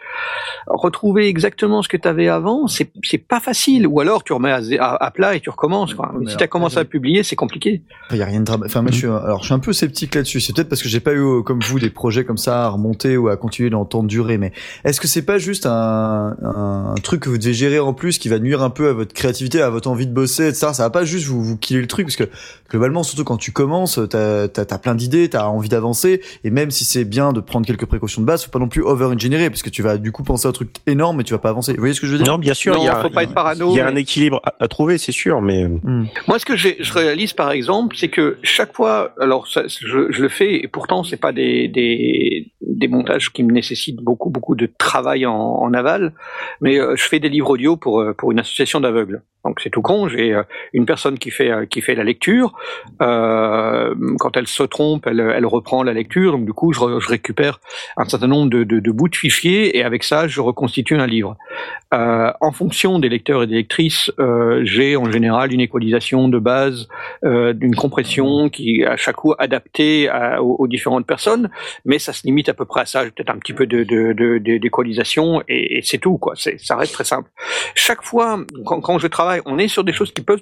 retrouver 0.67 1.29
exactement 1.29 1.83
ce 1.83 1.89
que 1.89 1.97
tu 1.97 2.09
avais 2.09 2.29
avant, 2.29 2.67
c'est 2.67 2.91
c'est 3.03 3.19
pas 3.19 3.41
facile. 3.41 3.87
Ou 3.87 4.01
alors 4.01 4.23
tu 4.25 4.33
remets 4.33 4.51
à, 4.51 4.61
à, 4.81 5.07
à 5.07 5.11
plat 5.11 5.35
et 5.35 5.41
tu 5.41 5.51
recommences. 5.51 5.95
Quoi. 5.95 6.13
Mais 6.15 6.27
si 6.27 6.31
alors, 6.31 6.39
tu 6.39 6.45
as 6.45 6.49
commencé 6.49 6.79
à 6.79 6.85
publier, 6.85 7.23
c'est 7.23 7.37
compliqué. 7.37 7.83
Il 8.11 8.17
y 8.17 8.23
a 8.23 8.27
rien 8.27 8.41
de 8.41 8.45
drame. 8.45 8.63
Enfin, 8.67 8.83
moi, 8.83 8.91
je 8.91 8.97
suis, 8.99 9.07
alors, 9.07 9.41
je 9.41 9.47
suis 9.47 9.55
un 9.55 9.59
peu 9.59 9.73
sceptique 9.73 10.15
là-dessus. 10.15 10.41
C'est 10.41 10.55
peut-être 10.55 10.69
parce 10.69 10.83
que 10.83 10.89
j'ai 10.89 11.01
pas 11.01 11.15
eu, 11.15 11.43
comme 11.43 11.61
vous, 11.61 11.79
des 11.79 11.91
projets 11.91 12.25
comme 12.25 12.37
ça 12.37 12.67
à 12.67 12.69
remonter 12.69 13.17
ou 13.17 13.29
à 13.29 13.37
continuer 13.37 13.71
dans 13.71 13.81
le 13.81 13.89
temps 13.89 14.03
de 14.03 14.09
durée. 14.09 14.39
Mais 14.39 14.53
est-ce 14.85 15.01
que 15.01 15.09
c'est 15.09 15.25
pas 15.25 15.39
juste 15.39 15.67
un, 15.67 16.37
un 16.43 16.95
truc 17.03 17.23
que 17.23 17.29
vous 17.29 17.39
devez 17.39 17.55
gérer 17.55 17.79
en 17.79 17.95
plus 17.95 18.19
qui 18.19 18.29
va 18.29 18.39
nuire 18.39 18.63
un 18.63 18.71
peu 18.71 18.89
à 18.89 18.93
votre 18.93 19.15
créativité, 19.15 19.63
à 19.63 19.71
votre 19.71 19.89
envie 19.89 20.02
de 20.07 20.13
bosser, 20.13 20.49
etc. 20.49 20.69
Ça 20.73 20.83
va 20.85 20.91
pas 20.91 21.05
juste 21.05 21.27
vous, 21.27 21.43
vous 21.43 21.57
killer 21.57 21.81
le 21.81 21.87
truc 21.87 22.07
parce 22.07 22.17
que 22.17 22.25
globalement, 22.71 23.03
surtout 23.03 23.25
quand 23.25 23.37
tu 23.37 23.53
commences, 23.53 24.01
t'as, 24.11 24.49
t'as, 24.49 24.65
t'as 24.65 24.79
plein 24.79 24.95
d'idées, 24.95 25.29
t'as 25.29 25.47
envie 25.47 25.69
d'avancer. 25.69 26.21
Et 26.45 26.51
même 26.51 26.71
si 26.71 26.85
c'est 26.85 27.05
bien 27.05 27.33
de 27.33 27.41
prendre 27.41 27.67
quelques 27.67 27.87
précautions 27.87 28.21
de 28.23 28.27
base, 28.27 28.45
faut 28.45 28.51
pas 28.51 28.59
non 28.59 28.69
plus 28.69 28.83
over-engineer 28.83 29.51
parce 29.51 29.63
que 29.63 29.71
tu 29.71 29.83
vas 29.83 29.99
du 29.99 30.13
coup 30.13 30.23
penser 30.23 30.47
à 30.47 30.51
un 30.51 30.53
truc 30.53 30.71
énorme 30.87 31.19
mais 31.19 31.25
tu 31.25 31.33
vas 31.33 31.39
pas 31.39 31.51
avancer. 31.51 31.73
Vous 31.73 31.79
voyez 31.81 31.95
ce 31.95 32.01
que 32.01 32.07
je 32.07 32.13
veux 32.13 32.19
dire? 32.19 32.27
Non, 32.33 32.39
bien 32.39 32.55
sûr, 32.55 32.77
il 32.79 32.85
y 32.85 32.89
a, 32.89 33.01
faut 33.03 33.11
pas 33.11 33.23
être 33.25 33.35
parano. 33.35 33.71
il 33.71 33.77
y 33.77 33.81
a 33.81 33.85
mais- 33.85 33.93
un 33.93 33.97
équilibre 33.97 34.41
à, 34.45 34.55
à 34.61 34.69
trouver, 34.69 34.99
c'est 34.99 35.13
sûr, 35.13 35.41
mais 35.43 35.63
Hmm. 35.67 36.05
Moi, 36.29 36.39
ce 36.39 36.45
que 36.45 36.57
j'ai- 36.57 36.77
je 36.81 36.93
réalise, 36.93 37.33
par 37.33 37.51
exemple, 37.51 37.97
c'est 37.97 38.09
que 38.09 38.37
chaque 38.43 38.75
fois, 38.75 39.15
alors 39.21 39.47
ça, 39.49 39.63
je, 39.67 40.11
je 40.11 40.23
le 40.23 40.29
fais, 40.29 40.57
et 40.63 40.69
pourtant, 40.69 41.03
c'est 41.05 41.17
pas 41.17 41.33
des, 41.33 41.69
des, 41.69 42.53
des 42.61 42.89
montages 42.89 43.33
qui 43.33 43.43
me 43.43 43.53
nécessitent 43.53 44.01
beaucoup, 44.01 44.31
beaucoup 44.31 44.55
de 44.55 44.69
travail 44.79 45.27
en, 45.27 45.35
en 45.35 45.73
aval, 45.75 46.13
mais 46.61 46.79
euh, 46.79 46.95
je 46.97 47.03
fais 47.05 47.21
des 47.21 47.29
livres 47.29 47.51
audio 47.51 47.77
pour, 47.77 48.01
euh, 48.01 48.13
pour 48.13 48.33
une 48.33 48.39
association 48.41 48.81
d'aveugles. 48.81 49.23
Donc 49.45 49.61
c'est 49.61 49.70
tout 49.70 49.82
con, 49.82 50.09
j'ai 50.09 50.32
euh, 50.34 50.43
une 50.72 50.86
personne 50.86 51.18
qui 51.18 51.30
fait, 51.30 51.51
euh, 51.51 51.66
qui 51.66 51.80
fait 51.80 51.95
la 51.95 52.05
lecture. 52.05 52.55
Euh, 53.01 53.95
quand 54.18 54.36
elle 54.36 54.47
se 54.47 54.62
trompe, 54.62 55.07
elle, 55.07 55.47
reprend 55.47 55.82
la 55.82 55.93
lecture. 55.93 56.32
Donc 56.32 56.45
du 56.45 56.53
coup, 56.53 56.72
je, 56.72 56.80
re- 56.80 57.01
je 57.01 57.09
récupère 57.09 57.61
un 57.97 58.05
certain 58.05 58.28
nombre 58.28 58.51
de, 58.51 58.64
de, 58.64 58.78
de 58.78 58.90
bouts 58.90 59.09
de 59.09 59.16
fichiers 59.16 59.76
et 59.76 59.82
avec 59.82 60.05
ça, 60.05 60.28
je 60.28 60.40
reconstitue 60.40 60.97
un 60.97 61.07
livre. 61.07 61.36
Euh, 61.93 62.32
en 62.40 62.53
fonction 62.53 62.99
des 62.99 63.09
lecteurs 63.09 63.43
et 63.43 63.47
des 63.47 63.57
lectrices, 63.57 64.11
euh, 64.18 64.61
j'ai 64.64 64.97
en 64.97 65.11
général 65.11 65.53
une 65.53 65.61
équalisation 65.61 66.28
de 66.28 66.38
base, 66.38 66.88
euh, 67.24 67.53
d'une 67.53 67.74
compression 67.74 68.49
qui 68.49 68.80
est 68.80 68.86
à 68.86 68.97
chaque 68.97 69.16
coup 69.16 69.34
adaptée 69.38 70.09
aux, 70.40 70.66
différentes 70.66 71.07
personnes, 71.07 71.51
mais 71.84 71.99
ça 71.99 72.12
se 72.12 72.26
limite 72.26 72.49
à 72.49 72.55
peu 72.55 72.64
près 72.64 72.82
à 72.82 72.86
ça. 72.86 73.05
Peut-être 73.05 73.30
un 73.30 73.38
petit 73.38 73.53
peu 73.53 73.66
de, 73.66 73.84
de, 73.84 74.12
de, 74.12 74.38
d'équalisation 74.38 75.43
et, 75.49 75.80
c'est 75.82 75.99
tout 75.99 76.16
quoi. 76.16 76.34
Ça 76.36 76.76
reste 76.76 76.95
très 76.95 77.05
simple. 77.05 77.28
Chaque 77.74 78.03
fois, 78.03 78.40
quand, 78.64 78.99
je 78.99 79.07
travaille, 79.07 79.40
on 79.47 79.59
est 79.59 79.68
sur 79.68 79.84
des 79.84 79.93
choses 79.93 80.12
qui 80.12 80.22
peuvent 80.22 80.40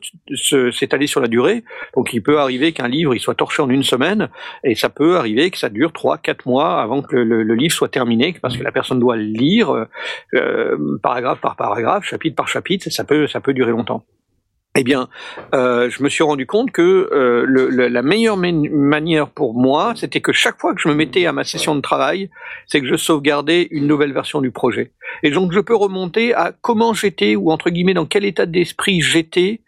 s'étaler 0.73 1.07
sur 1.07 1.21
la 1.21 1.29
durée. 1.29 1.65
Donc 1.97 2.13
il 2.13 2.23
peut 2.23 2.39
arriver 2.39 2.73
qu'un 2.73 2.89
livre 2.89 3.15
il 3.15 3.21
soit 3.21 3.35
torché 3.35 3.63
en 3.63 3.71
une 3.71 3.83
semaine 3.83 4.29
et 4.65 4.75
ça 4.75 4.89
peut 4.89 5.17
arriver 5.17 5.51
que 5.51 5.59
ça 5.59 5.69
dure 5.69 5.93
trois, 5.93 6.19
quatre 6.19 6.47
mois 6.47 6.81
avant 6.81 7.03
que 7.03 7.17
le, 7.17 7.43
le- 7.43 7.55
livre 7.55 7.75
soit 7.75 7.89
terminé 7.89 8.35
parce 8.41 8.57
que 8.57 8.63
la 8.63 8.73
personne 8.73 9.01
doit 9.01 9.17
lire 9.17 9.71
euh, 9.71 9.85
euh, 10.35 10.99
paragraphe 11.41 11.57
par 11.57 11.57
paragraphe, 11.57 12.05
chapitre 12.05 12.37
par 12.37 12.49
chapitre, 12.49 12.91
ça 12.91 13.05
peut 13.05 13.27
ça 13.27 13.41
peut 13.41 13.55
durer 13.55 13.73
longtemps. 13.73 14.05
Eh 14.77 14.85
bien, 14.85 15.09
euh, 15.53 15.91
je 15.91 16.01
me 16.05 16.09
suis 16.09 16.23
rendu 16.23 16.47
compte 16.47 16.71
que 16.71 17.09
euh, 17.13 17.89
la 17.89 18.03
meilleure 18.03 18.37
mani- 18.37 18.69
manière 18.69 19.29
pour 19.29 19.53
moi, 19.53 19.95
c'était 19.97 20.21
que 20.21 20.33
chaque 20.33 20.61
fois 20.61 20.75
que 20.77 20.81
je 20.81 20.89
me 20.89 20.95
mettais 20.95 21.27
à 21.27 21.33
ma 21.33 21.43
session 21.43 21.75
de 21.75 21.81
travail, 21.81 22.31
c'est 22.67 22.81
que 22.81 22.87
je 22.87 22.95
sauvegardais 22.95 23.67
une 23.73 23.89
nouvelle 23.89 24.13
version 24.13 24.41
du 24.41 24.53
projet. 24.53 24.93
Et 25.25 25.31
donc, 25.33 25.51
je 25.51 25.59
peux 25.59 25.75
remonter 25.75 26.35
à 26.35 26.53
comment 26.61 26.95
j'étais 26.95 27.35
ou 27.35 27.51
entre 27.51 27.71
guillemets 27.71 27.95
dans 27.95 28.07
quel 28.07 28.25
état 28.25 28.47
d'esprit 28.47 29.01
j'étais 29.01 29.63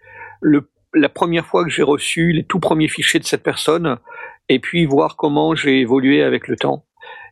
la 0.94 1.08
première 1.08 1.46
fois 1.46 1.64
que 1.64 1.70
j'ai 1.70 1.82
reçu 1.82 2.32
les 2.32 2.44
tout 2.44 2.60
premiers 2.60 2.88
fichiers 2.88 3.18
de 3.18 3.24
cette 3.24 3.42
personne, 3.42 3.98
et 4.48 4.60
puis 4.60 4.84
voir 4.86 5.16
comment 5.16 5.56
j'ai 5.56 5.80
évolué 5.80 6.22
avec 6.22 6.46
le 6.46 6.54
temps. 6.54 6.84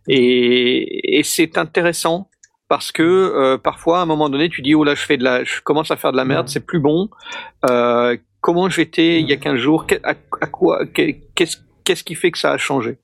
Et 0.08 1.20
c'est 1.22 1.58
intéressant 1.58 2.29
parce 2.70 2.92
que 2.92 3.02
euh, 3.02 3.58
parfois 3.58 3.98
à 3.98 4.02
un 4.02 4.06
moment 4.06 4.30
donné 4.30 4.48
tu 4.48 4.62
dis 4.62 4.74
oh 4.74 4.84
là 4.84 4.94
je 4.94 5.02
fais 5.04 5.16
de 5.18 5.24
la 5.24 5.44
je 5.44 5.60
commence 5.60 5.90
à 5.90 5.96
faire 5.96 6.12
de 6.12 6.16
la 6.16 6.24
merde 6.24 6.48
c'est 6.48 6.64
plus 6.64 6.78
bon. 6.80 7.10
Euh, 7.68 8.16
comment 8.40 8.70
j'étais 8.70 9.20
il 9.20 9.28
y 9.28 9.32
a 9.32 9.36
15 9.36 9.56
jours? 9.58 9.86
Que- 9.86 9.96
à, 10.04 10.14
à 10.40 10.46
quoi 10.46 10.86
que- 10.86 11.10
qu'est-ce 11.34 11.58
qu'est-ce 11.84 12.04
qui 12.04 12.14
fait 12.14 12.30
que 12.30 12.38
ça 12.38 12.52
a 12.52 12.56
changé? 12.58 12.96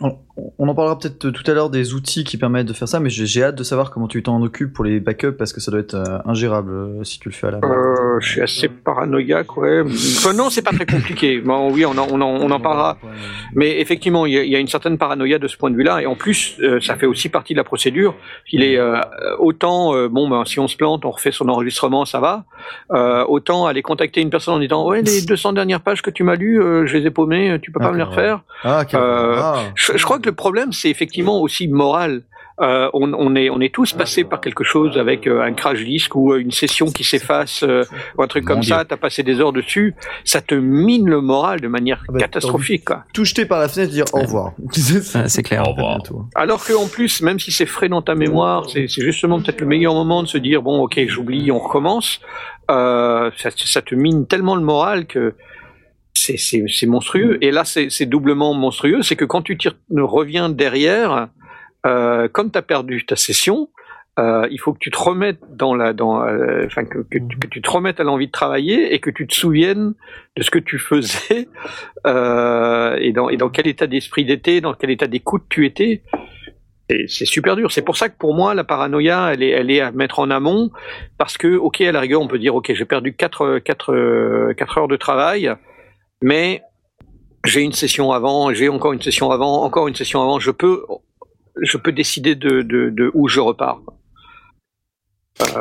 On, 0.00 0.16
on 0.58 0.68
en 0.68 0.74
parlera 0.74 0.98
peut-être 0.98 1.30
tout 1.30 1.50
à 1.50 1.54
l'heure 1.54 1.70
des 1.70 1.94
outils 1.94 2.24
qui 2.24 2.36
permettent 2.36 2.66
de 2.66 2.72
faire 2.72 2.88
ça, 2.88 3.00
mais 3.00 3.10
j'ai 3.10 3.42
hâte 3.42 3.54
de 3.56 3.62
savoir 3.64 3.90
comment 3.90 4.08
tu 4.08 4.22
t'en 4.22 4.40
occupes 4.42 4.72
pour 4.72 4.84
les 4.84 5.00
backups 5.00 5.36
parce 5.38 5.52
que 5.52 5.60
ça 5.60 5.70
doit 5.70 5.80
être 5.80 5.94
euh, 5.94 6.18
ingérable 6.24 6.72
euh, 6.72 7.04
si 7.04 7.18
tu 7.18 7.28
le 7.28 7.34
fais 7.34 7.46
à 7.48 7.50
la 7.52 7.58
main. 7.58 7.68
Euh, 7.70 8.20
je 8.20 8.28
suis 8.28 8.40
assez 8.40 8.68
paranoïaque, 8.68 9.56
ouais. 9.56 9.82
Enfin, 9.86 10.32
non, 10.34 10.50
c'est 10.50 10.62
pas 10.62 10.72
très 10.72 10.86
compliqué. 10.86 11.40
Bon, 11.50 11.72
oui, 11.72 11.84
on 11.86 11.90
en, 11.98 12.06
on 12.10 12.20
en, 12.20 12.28
on 12.28 12.50
en 12.50 12.60
parlera. 12.60 12.98
Mais 13.54 13.80
effectivement, 13.80 14.26
il 14.26 14.32
y, 14.34 14.38
a, 14.38 14.42
il 14.44 14.50
y 14.50 14.56
a 14.56 14.58
une 14.58 14.68
certaine 14.68 14.98
paranoïa 14.98 15.38
de 15.38 15.48
ce 15.48 15.56
point 15.56 15.70
de 15.70 15.76
vue-là, 15.76 16.00
et 16.02 16.06
en 16.06 16.14
plus, 16.14 16.56
euh, 16.60 16.80
ça 16.80 16.96
fait 16.96 17.06
aussi 17.06 17.28
partie 17.28 17.54
de 17.54 17.58
la 17.58 17.64
procédure. 17.64 18.14
Il 18.52 18.62
est 18.62 18.78
euh, 18.78 19.00
autant, 19.38 19.94
euh, 19.94 20.08
bon, 20.08 20.28
ben, 20.28 20.44
si 20.44 20.60
on 20.60 20.68
se 20.68 20.76
plante, 20.76 21.04
on 21.04 21.10
refait 21.10 21.32
son 21.32 21.48
enregistrement, 21.48 22.04
ça 22.04 22.20
va. 22.20 22.44
Euh, 22.92 23.24
autant 23.26 23.66
aller 23.66 23.82
contacter 23.82 24.20
une 24.20 24.30
personne 24.30 24.54
en 24.54 24.58
disant, 24.58 24.86
ouais, 24.86 25.02
les 25.02 25.22
200 25.26 25.52
dernières 25.54 25.80
pages 25.80 26.02
que 26.02 26.10
tu 26.10 26.22
m'as 26.24 26.36
lues, 26.36 26.60
euh, 26.62 26.86
je 26.86 26.96
les 26.98 27.06
ai 27.06 27.10
paumées, 27.10 27.58
tu 27.62 27.70
peux 27.72 27.80
pas 27.80 27.90
me 27.90 27.96
les 27.96 28.02
refaire. 28.04 28.42
Ah, 28.64 28.82
ok. 28.82 28.94
Euh, 28.94 29.36
Ah. 29.38 29.56
Je, 29.74 29.92
je 29.96 30.04
crois 30.04 30.18
que 30.18 30.29
le 30.30 30.36
problème, 30.36 30.72
c'est 30.72 30.90
effectivement 30.90 31.40
aussi 31.40 31.68
moral. 31.68 32.22
Euh, 32.60 32.90
on, 32.92 33.14
on 33.14 33.34
est, 33.36 33.48
on 33.48 33.58
est 33.60 33.72
tous 33.72 33.94
passés 33.94 34.22
par 34.22 34.38
quelque 34.38 34.64
chose 34.64 34.98
avec 34.98 35.26
euh, 35.26 35.40
un 35.40 35.54
crash 35.54 35.82
disque 35.82 36.14
ou 36.14 36.32
euh, 36.32 36.40
une 36.40 36.50
session 36.50 36.90
qui 36.90 37.04
s'efface 37.04 37.62
euh, 37.62 37.84
ou 38.18 38.22
un 38.22 38.26
truc 38.26 38.46
Mon 38.46 38.56
comme 38.56 38.62
ça. 38.62 38.84
T'as 38.84 38.98
passé 38.98 39.22
des 39.22 39.40
heures 39.40 39.54
dessus, 39.54 39.94
ça 40.24 40.42
te 40.42 40.54
mine 40.54 41.08
le 41.08 41.22
moral 41.22 41.60
de 41.62 41.68
manière 41.68 42.02
Ah 42.06 42.12
bah, 42.12 42.18
catastrophique. 42.18 42.84
Quoi. 42.84 43.04
Tout 43.14 43.24
jeter 43.24 43.46
par 43.46 43.60
la 43.60 43.68
fenêtre 43.68 43.92
et 43.92 43.94
dire 43.94 44.04
au 44.12 44.20
revoir. 44.20 44.52
Ouais, 44.62 45.28
c'est 45.28 45.42
clair. 45.42 45.62
À 45.66 45.72
bientôt. 45.72 46.26
Alors 46.34 46.62
que 46.64 46.74
en 46.74 46.86
plus, 46.86 47.22
même 47.22 47.38
si 47.38 47.50
c'est 47.50 47.66
frais 47.66 47.88
dans 47.88 48.02
ta 48.02 48.14
mémoire, 48.14 48.68
c'est 48.68 48.88
justement 48.88 49.40
peut-être 49.40 49.60
le 49.62 49.66
meilleur 49.66 49.94
moment 49.94 50.22
de 50.22 50.28
se 50.28 50.38
dire 50.38 50.60
bon, 50.62 50.82
ok, 50.82 51.00
j'oublie, 51.06 51.50
on 51.50 51.58
recommence. 51.58 52.20
Euh, 52.70 53.30
ça, 53.36 53.50
ça 53.56 53.82
te 53.82 53.94
mine 53.94 54.26
tellement 54.26 54.54
le 54.54 54.62
moral 54.62 55.06
que 55.06 55.34
c'est- 56.14 56.86
monstrueux. 56.86 57.38
Et 57.40 57.50
là, 57.50 57.64
c'est 57.64 58.06
doublement 58.06 58.54
monstrueux, 58.54 59.02
c'est 59.02 59.16
que 59.16 59.24
quand 59.24 59.42
tu 59.42 59.56
reviens 59.96 60.48
derrière, 60.48 61.28
euh, 61.86 62.28
comme 62.28 62.50
tu 62.50 62.58
as 62.58 62.62
perdu 62.62 63.04
ta 63.06 63.16
session, 63.16 63.68
euh, 64.18 64.46
il 64.50 64.58
faut 64.60 64.72
que 64.74 64.78
tu 64.78 64.90
te 64.90 64.98
remettes 64.98 65.40
dans 65.50 65.74
la, 65.74 65.90
euh, 65.90 66.66
que, 66.68 67.18
tu- 67.48 67.62
te 67.62 67.70
remettes 67.70 68.00
à 68.00 68.04
l'envie 68.04 68.26
de 68.26 68.32
travailler 68.32 68.92
et 68.92 68.98
que 68.98 69.08
tu 69.08 69.26
te 69.26 69.34
souviennes 69.34 69.94
de 70.36 70.42
ce 70.42 70.50
que 70.50 70.58
tu 70.58 70.78
faisais 70.78 71.48
et 72.06 73.12
dans 73.12 73.48
quel 73.50 73.66
état 73.66 73.86
d'esprit 73.86 74.24
d'été, 74.24 74.60
dans 74.60 74.74
quel 74.74 74.90
état 74.90 75.06
d'écoute 75.06 75.44
tu 75.48 75.64
étais. 75.64 76.02
C'est 77.06 77.24
super 77.24 77.54
dur. 77.54 77.70
C'est 77.70 77.82
pour 77.82 77.96
ça 77.96 78.08
que 78.08 78.16
pour 78.18 78.34
moi, 78.34 78.52
la 78.52 78.64
paranoïa, 78.64 79.32
elle 79.32 79.70
est, 79.70 79.80
à 79.80 79.92
mettre 79.92 80.18
en 80.18 80.28
amont, 80.28 80.70
parce 81.18 81.38
que, 81.38 81.54
ok, 81.56 81.80
à 81.82 81.92
la 81.92 82.00
rigueur, 82.00 82.20
on 82.20 82.26
peut 82.26 82.38
dire, 82.40 82.54
ok, 82.56 82.72
j'ai 82.74 82.84
perdu 82.84 83.14
4, 83.14 83.58
quatre 83.60 83.94
euh, 83.94 84.52
quatre 84.54 84.76
heures 84.78 84.88
de 84.88 84.96
travail, 84.96 85.54
mais 86.22 86.62
j'ai 87.44 87.62
une 87.62 87.72
session 87.72 88.12
avant, 88.12 88.52
j'ai 88.52 88.68
encore 88.68 88.92
une 88.92 89.02
session 89.02 89.30
avant, 89.30 89.62
encore 89.62 89.88
une 89.88 89.94
session 89.94 90.22
avant, 90.22 90.38
je 90.38 90.50
peux, 90.50 90.84
je 91.60 91.76
peux 91.76 91.92
décider 91.92 92.34
de, 92.34 92.62
de, 92.62 92.90
de 92.90 93.10
où 93.14 93.28
je 93.28 93.40
repars. 93.40 93.80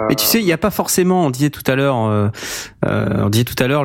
Mais 0.09 0.15
tu 0.15 0.25
sais, 0.25 0.39
il 0.39 0.45
n'y 0.45 0.51
a 0.53 0.57
pas 0.57 0.71
forcément, 0.71 1.25
on 1.25 1.29
disait 1.29 1.49
tout 1.49 1.63
à 1.69 1.75
l'heure, 1.75 2.05
euh, 2.05 2.29
euh, 2.85 3.23
on 3.23 3.29
disait 3.29 3.43
tout 3.45 3.61
à 3.61 3.67
l'heure, 3.67 3.83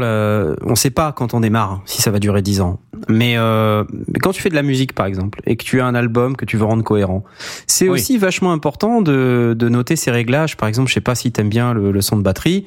on 0.63 0.75
sait 0.75 0.91
pas 0.91 1.13
quand 1.13 1.35
on 1.35 1.41
démarre 1.41 1.83
si 1.87 2.03
ça 2.03 2.11
va 2.11 2.19
durer 2.19 2.43
10 2.43 2.61
ans. 2.61 2.81
Mais, 3.09 3.35
euh, 3.37 3.85
mais 4.09 4.19
quand 4.21 4.33
tu 4.33 4.41
fais 4.41 4.49
de 4.49 4.55
la 4.55 4.63
musique, 4.63 4.95
par 4.95 5.07
exemple, 5.07 5.41
et 5.47 5.57
que 5.57 5.65
tu 5.65 5.81
as 5.81 5.87
un 5.87 5.95
album 5.95 6.37
que 6.37 6.45
tu 6.45 6.57
veux 6.57 6.65
rendre 6.65 6.83
cohérent, 6.85 7.25
c'est 7.67 7.85
Oui. 7.89 7.95
aussi 7.95 8.19
vachement 8.19 8.53
important 8.53 9.03
de, 9.03 9.55
de 9.59 9.69
noter 9.69 9.97
ces 9.97 10.11
réglages. 10.11 10.57
Par 10.57 10.69
exemple, 10.69 10.89
je 10.89 10.95
sais 10.95 11.01
pas 11.01 11.15
si 11.15 11.31
t'aimes 11.33 11.49
bien 11.49 11.75
le, 11.75 11.93
le 11.93 12.01
son 12.01 12.17
de 12.17 12.23
batterie 12.23 12.65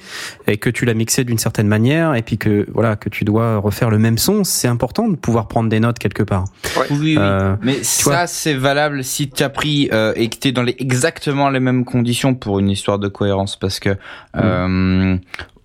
et 0.48 0.58
que 0.58 0.70
tu 0.70 0.86
l'as 0.86 0.94
mixé 0.94 1.24
d'une 1.24 1.38
certaine 1.38 1.68
manière 1.68 2.14
et 2.16 2.22
puis 2.22 2.38
que 2.38 2.68
voilà 2.74 2.96
que 2.96 3.10
tu 3.10 3.24
dois 3.24 3.58
refaire 3.58 3.90
le 3.90 3.98
même 3.98 4.18
son. 4.18 4.44
C'est 4.44 4.68
important 4.68 5.08
de 5.08 5.16
pouvoir 5.16 5.48
prendre 5.48 5.70
des 5.70 5.80
notes 5.80 5.98
quelque 6.00 6.24
part. 6.24 6.46
Oui, 6.78 6.84
oui, 6.92 6.98
oui. 7.00 7.16
Euh, 7.20 7.56
Mais 7.62 7.82
ça, 7.84 8.28
c'est 8.28 8.54
valable 8.54 9.04
si 9.04 9.30
tu 9.30 9.44
as 9.44 9.50
pris 9.50 9.90
euh, 9.94 10.14
et 10.16 10.30
que 10.30 10.38
tu 10.38 10.50
es 10.50 10.52
dans 10.52 10.64
les, 10.64 10.76
exactement 10.80 11.50
les 11.50 11.60
mêmes 11.60 11.86
conditions 11.86 12.36
pour 12.36 12.60
une 12.60 12.70
histoire 12.70 13.00
de 13.00 13.08
cohérence. 13.18 13.56
Parce 13.58 13.80
que, 13.80 13.96
euh, 14.38 15.18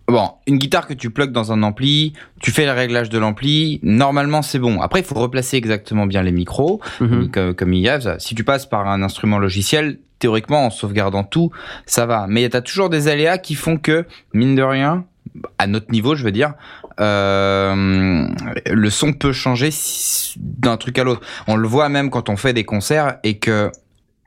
bon, 0.08 0.30
une 0.46 0.58
guitare 0.58 0.86
que 0.86 0.94
tu 0.94 1.10
plugues 1.10 1.32
dans 1.32 1.52
un 1.52 1.62
ampli, 1.62 2.12
tu 2.40 2.50
fais 2.50 2.64
le 2.66 2.72
réglage 2.72 3.08
de 3.10 3.18
l'ampli, 3.18 3.78
normalement 3.82 4.42
c'est 4.42 4.58
bon. 4.58 4.80
Après, 4.80 5.00
il 5.00 5.04
faut 5.06 5.14
replacer 5.14 5.56
exactement 5.56 6.06
bien 6.06 6.22
les 6.22 6.32
micros, 6.32 6.80
Mhm. 7.00 7.30
comme, 7.30 7.54
comme 7.54 7.72
il 7.74 7.80
y 7.80 7.88
a. 7.88 8.18
Si 8.18 8.34
tu 8.34 8.44
passes 8.44 8.66
par 8.66 8.88
un 8.88 9.02
instrument 9.02 9.38
logiciel, 9.38 9.98
théoriquement, 10.18 10.66
en 10.66 10.70
sauvegardant 10.70 11.24
tout, 11.24 11.50
ça 11.86 12.06
va. 12.06 12.26
Mais 12.28 12.48
tu 12.48 12.56
as 12.56 12.62
toujours 12.62 12.90
des 12.90 13.08
aléas 13.08 13.38
qui 13.38 13.54
font 13.54 13.76
que, 13.76 14.04
mine 14.32 14.54
de 14.54 14.62
rien, 14.62 15.04
à 15.58 15.66
notre 15.66 15.90
niveau, 15.90 16.14
je 16.14 16.22
veux 16.24 16.30
dire, 16.32 16.52
euh, 17.00 18.26
le 18.70 18.90
son 18.90 19.12
peut 19.14 19.32
changer 19.32 19.70
d'un 20.36 20.76
truc 20.76 20.98
à 20.98 21.04
l'autre. 21.04 21.22
On 21.48 21.56
le 21.56 21.66
voit 21.66 21.88
même 21.88 22.10
quand 22.10 22.28
on 22.28 22.36
fait 22.36 22.52
des 22.52 22.64
concerts 22.64 23.16
et 23.24 23.38
que 23.38 23.70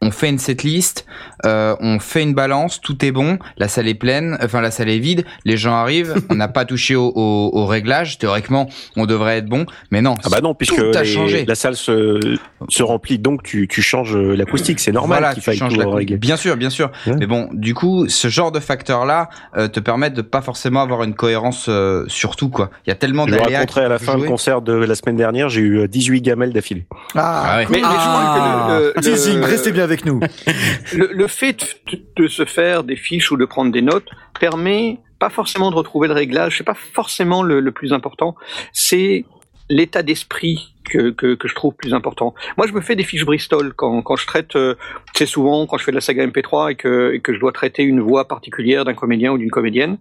on 0.05 0.11
fait 0.11 0.29
une 0.29 0.37
setlist, 0.39 1.05
euh, 1.45 1.75
on 1.79 1.99
fait 1.99 2.21
une 2.23 2.33
balance, 2.33 2.79
tout 2.79 3.03
est 3.03 3.11
bon, 3.11 3.39
la 3.57 3.67
salle 3.67 3.87
est 3.87 3.95
pleine, 3.95 4.37
enfin 4.43 4.61
la 4.61 4.71
salle 4.71 4.89
est 4.89 4.99
vide, 4.99 5.25
les 5.45 5.57
gens 5.57 5.73
arrivent, 5.75 6.13
on 6.29 6.35
n'a 6.35 6.47
pas 6.47 6.65
touché 6.65 6.95
au, 6.95 7.11
au, 7.15 7.49
au 7.53 7.65
réglage, 7.65 8.17
théoriquement 8.17 8.67
on 8.95 9.05
devrait 9.05 9.37
être 9.39 9.47
bon, 9.47 9.65
mais 9.91 10.01
non, 10.01 10.13
Ah 10.23 10.29
bah 10.29 10.41
non, 10.41 10.53
puisque 10.53 10.75
tout 10.75 10.97
a 10.97 11.01
les- 11.01 11.07
changé. 11.07 11.45
la 11.47 11.55
salle 11.55 11.75
se, 11.75 12.37
se 12.69 12.83
remplit, 12.83 13.17
donc 13.19 13.41
tu, 13.43 13.67
tu 13.67 13.81
changes 13.81 14.15
l'acoustique. 14.15 14.79
C'est 14.79 14.91
normal 14.91 15.19
Voilà, 15.19 15.33
qu'il 15.33 15.41
tu 15.43 15.45
faille 15.49 15.57
changes 15.57 15.77
tout. 15.77 16.17
Bien 16.17 16.37
sûr, 16.37 16.55
bien 16.57 16.69
sûr. 16.69 16.91
Ouais. 17.07 17.15
Mais 17.19 17.25
bon, 17.27 17.49
du 17.53 17.73
coup, 17.73 18.07
ce 18.07 18.27
genre 18.27 18.51
de 18.51 18.59
facteurs-là 18.59 19.29
euh, 19.57 19.67
te 19.67 19.79
permettent 19.79 20.13
de 20.13 20.21
pas 20.21 20.41
forcément 20.41 20.81
avoir 20.81 21.03
une 21.03 21.15
cohérence 21.15 21.65
euh, 21.69 22.05
sur 22.07 22.35
tout, 22.35 22.49
quoi. 22.49 22.69
Il 22.85 22.89
y 22.89 22.93
a 22.93 22.95
tellement 22.95 23.25
Je 23.27 23.31
d'aléas. 23.31 23.59
raconterai 23.59 23.85
à 23.85 23.89
la 23.89 23.99
fin 23.99 24.17
jouer. 24.17 24.27
concert 24.27 24.61
de 24.61 24.73
la 24.73 24.95
semaine 24.95 25.15
dernière, 25.15 25.49
j'ai 25.49 25.61
eu 25.61 25.79
euh, 25.79 25.87
18 25.87 26.21
gamelles 26.21 26.53
d'affilée. 26.53 26.85
Ah 27.15 27.57
ouais. 27.57 27.67
Mais, 27.69 27.77
mais 27.77 27.81
je 27.81 27.85
Ah. 27.87 28.65
crois 28.65 28.77
que 28.77 28.81
le, 28.83 28.93
le- 28.95 29.01
Teasing, 29.01 29.39
le- 29.39 29.45
restez 29.45 29.71
bien 29.71 29.83
avec 29.83 29.94
nous. 30.03 30.19
le, 30.93 31.27
fait 31.27 31.79
de, 32.17 32.27
se 32.27 32.43
faire 32.43 32.83
des 32.83 32.95
fiches 32.95 33.31
ou 33.31 33.37
de 33.37 33.45
prendre 33.45 33.71
des 33.71 33.81
notes 33.81 34.09
permet 34.39 34.99
pas 35.19 35.29
forcément 35.29 35.71
de 35.71 35.75
retrouver 35.75 36.07
le 36.07 36.13
réglage, 36.13 36.57
c'est 36.57 36.63
pas 36.63 36.75
forcément 36.75 37.43
le, 37.43 37.71
plus 37.71 37.93
important, 37.93 38.35
c'est 38.73 39.25
l'état 39.69 40.03
d'esprit 40.03 40.73
que, 40.83 41.09
que, 41.09 41.47
je 41.47 41.55
trouve 41.55 41.73
plus 41.73 41.93
important. 41.95 42.35
Moi, 42.57 42.67
je 42.67 42.73
me 42.73 42.81
fais 42.81 42.95
des 42.95 43.03
fiches 43.03 43.25
Bristol 43.25 43.73
quand, 43.73 44.03
quand 44.03 44.15
je 44.15 44.27
traite, 44.27 44.55
euh, 44.55 44.75
c'est 45.15 45.25
souvent 45.25 45.65
quand 45.65 45.77
je 45.77 45.83
fais 45.83 45.91
de 45.91 45.95
la 45.95 46.01
saga 46.01 46.27
MP3 46.27 46.71
et 46.71 46.75
que, 46.75 47.17
que 47.17 47.33
je 47.33 47.39
dois 47.39 47.51
traiter 47.51 47.81
une 47.81 48.01
voix 48.01 48.27
particulière 48.27 48.85
d'un 48.85 48.93
comédien 48.93 49.31
ou 49.31 49.39
d'une 49.39 49.49
comédienne. 49.49 49.97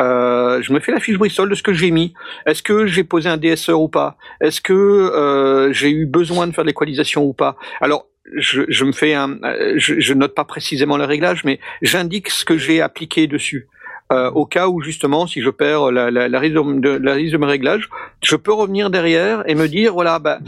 Euh, 0.00 0.62
je 0.62 0.72
me 0.72 0.80
fais 0.80 0.92
la 0.92 1.00
fiche 1.00 1.18
Bristol 1.18 1.50
de 1.50 1.54
ce 1.54 1.62
que 1.62 1.74
j'ai 1.74 1.90
mis. 1.90 2.14
Est-ce 2.46 2.62
que 2.62 2.86
j'ai 2.86 3.04
posé 3.04 3.28
un 3.28 3.36
DSR 3.36 3.78
ou 3.78 3.88
pas? 3.88 4.16
Est-ce 4.40 4.62
que 4.62 4.72
euh, 4.72 5.72
j'ai 5.72 5.90
eu 5.90 6.06
besoin 6.06 6.46
de 6.46 6.52
faire 6.52 6.64
de 6.64 6.68
l'équalisation 6.68 7.24
ou 7.24 7.34
pas? 7.34 7.56
Alors, 7.82 8.06
je, 8.36 8.62
je 8.68 8.84
me 8.84 8.92
fais 8.92 9.14
un, 9.14 9.38
euh, 9.42 9.74
je, 9.76 10.00
je 10.00 10.14
note 10.14 10.34
pas 10.34 10.44
précisément 10.44 10.96
le 10.96 11.04
réglage, 11.04 11.44
mais 11.44 11.58
j'indique 11.82 12.30
ce 12.30 12.44
que 12.44 12.56
j'ai 12.56 12.80
appliqué 12.80 13.26
dessus. 13.26 13.68
Euh, 14.12 14.30
au 14.32 14.44
cas 14.44 14.68
où 14.68 14.82
justement, 14.82 15.26
si 15.26 15.40
je 15.40 15.48
perds 15.48 15.90
la, 15.90 16.10
la, 16.10 16.28
la, 16.28 16.40
liste 16.40 16.54
de, 16.54 16.90
la 17.02 17.16
liste 17.16 17.32
de 17.32 17.38
mes 17.38 17.46
réglages, 17.46 17.88
je 18.22 18.36
peux 18.36 18.52
revenir 18.52 18.90
derrière 18.90 19.42
et 19.48 19.54
me 19.54 19.66
dire 19.68 19.94
voilà, 19.94 20.18
bah, 20.18 20.38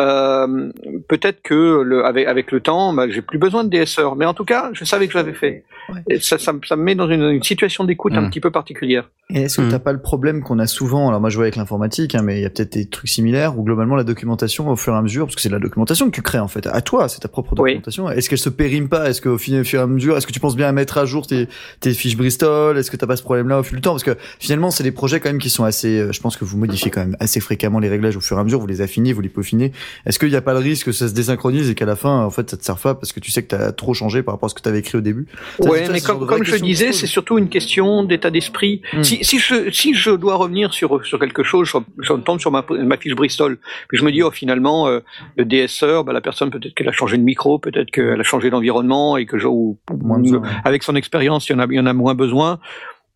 euh, 0.00 0.70
peut-être 1.08 1.42
que 1.42 1.82
le, 1.82 2.04
avec, 2.04 2.26
avec 2.26 2.52
le 2.52 2.60
temps, 2.60 2.94
bah, 2.94 3.10
j'ai 3.10 3.22
plus 3.22 3.38
besoin 3.38 3.64
de 3.64 3.68
DSR, 3.68 4.14
mais 4.16 4.24
en 4.26 4.34
tout 4.34 4.44
cas, 4.44 4.70
je 4.72 4.84
savais 4.84 5.06
que 5.06 5.12
je 5.12 5.18
l'avais 5.18 5.34
fait. 5.34 5.64
Et 6.08 6.20
ça, 6.20 6.38
ça, 6.38 6.52
me- 6.52 6.60
ça 6.64 6.76
me 6.76 6.82
met 6.84 6.94
dans 6.94 7.10
une, 7.10 7.22
une 7.30 7.42
situation 7.42 7.82
d'écoute 7.82 8.12
un 8.14 8.20
Mm. 8.22 8.30
petit 8.30 8.40
peu 8.40 8.50
particulière. 8.52 9.10
Et 9.28 9.42
est-ce 9.42 9.56
que 9.58 9.62
Mhm. 9.62 9.70
t'as 9.70 9.78
pas 9.80 9.92
le 9.92 10.00
problème 10.00 10.42
qu'on 10.42 10.58
a 10.60 10.66
souvent? 10.66 11.08
Alors 11.08 11.20
moi 11.20 11.30
je 11.30 11.36
vois 11.36 11.44
avec 11.44 11.56
l'informatique, 11.56 12.14
hein, 12.14 12.22
mais 12.22 12.38
il 12.38 12.42
y 12.42 12.46
a 12.46 12.50
peut-être 12.50 12.72
des 12.74 12.86
trucs 12.88 13.08
similaires 13.08 13.58
où 13.58 13.62
globalement 13.64 13.96
la 13.96 14.04
documentation 14.04 14.68
au 14.70 14.76
fur 14.76 14.92
et 14.92 14.96
à 14.96 15.02
mesure, 15.02 15.26
parce 15.26 15.34
que 15.36 15.40
c'est 15.42 15.48
de 15.48 15.54
la 15.54 15.60
documentation 15.60 16.06
que 16.06 16.14
tu 16.14 16.22
crées 16.22 16.38
en 16.38 16.46
fait, 16.48 16.66
à 16.68 16.80
toi, 16.80 17.08
c'est 17.08 17.20
ta 17.20 17.28
propre 17.28 17.54
Oui. 17.58 17.70
documentation. 17.72 18.08
Est-ce 18.10 18.28
qu'elle 18.30 18.38
se 18.38 18.48
périme 18.50 18.88
pas? 18.88 19.08
Est-ce 19.10 19.20
qu'au 19.20 19.36
fur 19.38 19.64
et 19.64 19.76
à 19.82 19.86
mesure, 19.86 20.16
est-ce 20.16 20.26
que 20.28 20.32
tu 20.32 20.38
penses 20.40 20.56
bien 20.56 20.68
à 20.68 20.72
mettre 20.72 20.96
à 20.98 21.04
jour 21.06 21.26
tes, 21.26 21.48
tes 21.80 21.92
fiches 21.92 22.16
Bristol? 22.16 22.78
Est-ce 22.78 22.90
que 22.90 22.96
t'as 22.96 23.06
pas 23.10 23.16
ce 23.16 23.22
problème-là 23.22 23.58
au 23.58 23.62
fil 23.62 23.76
du 23.76 23.82
temps 23.82 23.90
Parce 23.92 24.04
que 24.04 24.16
finalement 24.38 24.70
c'est 24.70 24.84
des 24.84 24.92
projets 24.92 25.18
quand 25.20 25.28
même 25.28 25.40
qui 25.40 25.50
sont 25.50 25.64
assez, 25.64 25.98
euh, 25.98 26.12
je 26.12 26.20
pense 26.20 26.36
que 26.36 26.44
vous 26.44 26.56
modifiez 26.56 26.90
quand 26.90 27.00
même 27.00 27.16
assez 27.18 27.40
fréquemment 27.40 27.80
les 27.80 27.88
réglages 27.88 28.16
au 28.16 28.20
fur 28.20 28.36
et 28.36 28.40
à 28.40 28.44
mesure, 28.44 28.60
vous 28.60 28.66
les 28.68 28.80
affinez, 28.80 29.12
vous 29.12 29.20
les 29.20 29.28
peaufinez. 29.28 29.72
Est-ce 30.06 30.18
qu'il 30.18 30.28
n'y 30.28 30.36
a 30.36 30.42
pas 30.42 30.52
le 30.52 30.60
risque 30.60 30.86
que 30.86 30.92
ça 30.92 31.08
se 31.08 31.12
désynchronise 31.14 31.68
et 31.70 31.74
qu'à 31.74 31.86
la 31.86 31.96
fin 31.96 32.24
en 32.24 32.30
fait 32.30 32.48
ça 32.50 32.56
te 32.56 32.64
sert 32.64 32.76
pas 32.78 32.94
parce 32.94 33.12
que 33.12 33.20
tu 33.20 33.30
sais 33.30 33.42
que 33.42 33.48
t'as 33.48 33.72
trop 33.72 33.94
changé 33.94 34.22
par 34.22 34.34
rapport 34.34 34.46
à 34.46 34.50
ce 34.50 34.54
que 34.54 34.62
t'avais 34.62 34.78
écrit 34.78 34.98
au 34.98 35.00
début? 35.00 35.26
Ouais, 35.58 35.88
mais 35.90 36.00
comme, 36.00 36.26
comme 36.26 36.44
je 36.44 36.56
disais, 36.56 36.92
c'est 36.92 37.06
surtout 37.06 37.38
une 37.38 37.48
question 37.48 38.04
d'état 38.04 38.30
d'esprit. 38.30 38.82
Mm. 38.92 39.02
Si, 39.02 39.24
si, 39.24 39.38
je, 39.38 39.70
si 39.70 39.94
je 39.94 40.10
dois 40.10 40.36
revenir 40.36 40.72
sur, 40.72 41.04
sur 41.04 41.18
quelque 41.18 41.42
chose, 41.42 41.68
je, 41.68 41.78
je 41.98 42.12
tombe 42.14 42.40
sur 42.40 42.50
ma, 42.50 42.64
ma 42.70 42.96
fiche 42.96 43.14
Bristol, 43.14 43.58
puis 43.88 43.98
je 43.98 44.04
me 44.04 44.12
dis, 44.12 44.22
oh, 44.22 44.30
finalement, 44.30 44.88
euh, 44.88 45.00
le 45.36 45.44
DSR, 45.44 46.04
bah, 46.04 46.12
la 46.12 46.20
personne, 46.20 46.50
peut-être 46.50 46.74
qu'elle 46.74 46.88
a 46.88 46.92
changé 46.92 47.16
de 47.16 47.22
micro, 47.22 47.58
peut-être 47.58 47.90
qu'elle 47.90 48.20
a 48.20 48.24
changé 48.24 48.50
d'environnement, 48.50 49.16
et 49.16 49.26
que 49.26 49.38
je, 49.38 49.46
ou- 49.46 49.78
Moins 50.02 50.18
besoin. 50.20 50.42
avec 50.64 50.82
son 50.82 50.94
expérience, 50.96 51.48
il 51.48 51.52
y 51.52 51.54
en 51.56 51.58
a, 51.58 51.66
il 51.66 51.74
y 51.74 51.80
en 51.80 51.86
a 51.86 51.92
moins 51.92 52.14
besoin. 52.14 52.58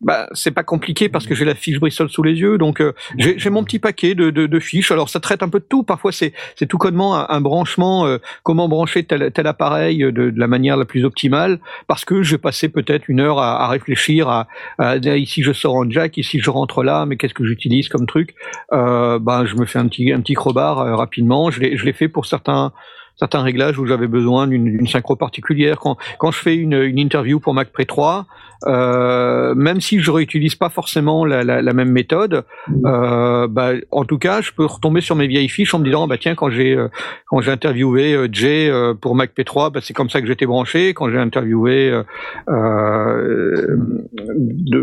Bah, 0.01 0.28
c'est 0.32 0.51
pas 0.51 0.64
compliqué 0.64 1.09
parce 1.09 1.26
que 1.26 1.34
j'ai 1.34 1.45
la 1.45 1.55
fiche 1.55 1.78
Bristol 1.78 2.11
sous 2.11 2.22
les 2.22 2.34
yeux, 2.34 2.59
donc 2.59 2.80
euh, 2.80 2.92
j'ai 3.16 3.49
mon 3.49 3.64
petit 3.64 3.78
paquet 3.78 4.14
de, 4.14 4.30
de, 4.30 4.47
de 4.47 4.61
fiches. 4.61 4.90
Alors 4.92 5.09
ça 5.09 5.18
traite 5.20 5.42
un 5.42 5.49
peu 5.49 5.61
de 5.61 5.64
tout. 5.64 5.82
Parfois 5.82 6.12
c'est 6.12 6.34
tout 6.68 6.78
connement 6.78 7.16
un, 7.16 7.26
un 7.28 7.40
branchement, 7.40 8.05
euh, 8.07 8.18
comment 8.42 8.68
brancher 8.68 9.05
tel, 9.05 9.30
tel 9.32 9.47
appareil 9.47 9.99
de, 9.99 10.11
de 10.11 10.38
la 10.38 10.47
manière 10.47 10.76
la 10.76 10.84
plus 10.84 11.05
optimale, 11.05 11.59
parce 11.86 12.05
que 12.05 12.22
j'ai 12.22 12.38
passé 12.38 12.68
peut-être 12.68 13.09
une 13.09 13.20
heure 13.20 13.38
à, 13.38 13.64
à 13.64 13.68
réfléchir 13.68 14.28
à, 14.28 14.47
à 14.78 14.97
ici 14.97 15.42
je 15.42 15.53
sors 15.53 15.74
en 15.74 15.88
jack, 15.88 16.18
ici 16.18 16.38
je 16.38 16.51
rentre 16.51 16.82
là, 16.82 17.07
mais 17.07 17.16
qu'est-ce 17.16 17.34
que 17.34 17.45
j'utilise 17.45 17.88
comme 17.88 18.07
truc? 18.07 18.34
Euh, 18.72 19.18
Ben 19.18 19.47
je 19.47 19.55
me 19.57 19.64
fais 19.64 19.78
un 19.78 19.88
petit 19.88 20.12
un 20.12 20.20
petit 20.20 20.34
crowbar 20.34 20.80
euh, 20.80 20.97
rapidement. 20.97 21.51
Je 21.51 21.61
l'ai 21.61 21.76
je 21.76 21.92
fait 21.92 22.09
pour 22.09 22.26
certains 22.26 22.72
certains 23.16 23.42
réglages 23.42 23.78
où 23.78 23.86
j'avais 23.86 24.09
besoin 24.09 24.47
d'une 24.47 24.86
synchro 24.86 25.16
particulière. 25.16 25.78
Quand, 25.78 25.97
quand 26.18 26.32
je 26.32 26.38
fais 26.38 26.57
une, 26.57 26.74
une 26.74 26.99
interview 26.99 27.38
pour 27.40 27.55
Mac 27.55 27.70
Pre 27.72 27.86
3, 27.86 28.18
euh, 28.18 28.24
même 28.66 29.80
si 29.80 30.00
je 30.00 30.10
réutilise 30.10 30.54
pas 30.54 30.68
forcément 30.68 31.24
la, 31.24 31.44
la, 31.44 31.62
la 31.62 31.72
même 31.72 31.90
méthode, 31.90 32.44
euh, 32.84 33.46
bah, 33.48 33.72
en 33.90 34.04
tout 34.04 34.18
cas, 34.18 34.40
je 34.40 34.52
peux 34.52 34.64
retomber 34.64 35.00
sur 35.00 35.16
mes 35.16 35.26
vieilles 35.26 35.48
fiches 35.48 35.74
en 35.74 35.78
me 35.78 35.84
disant, 35.84 36.06
bah 36.06 36.18
tiens, 36.18 36.34
quand 36.34 36.50
j'ai 36.50 36.74
euh, 36.74 36.88
quand 37.26 37.40
j'ai 37.40 37.50
interviewé 37.50 38.14
euh, 38.14 38.28
Jay 38.30 38.68
euh, 38.68 38.94
pour 38.94 39.14
Mac 39.14 39.32
P3, 39.36 39.72
bah, 39.72 39.80
c'est 39.82 39.94
comme 39.94 40.10
ça 40.10 40.20
que 40.20 40.26
j'étais 40.26 40.46
branché. 40.46 40.94
Quand 40.94 41.10
j'ai 41.10 41.18
interviewé 41.18 41.90
euh, 41.90 42.02
euh, 42.48 43.76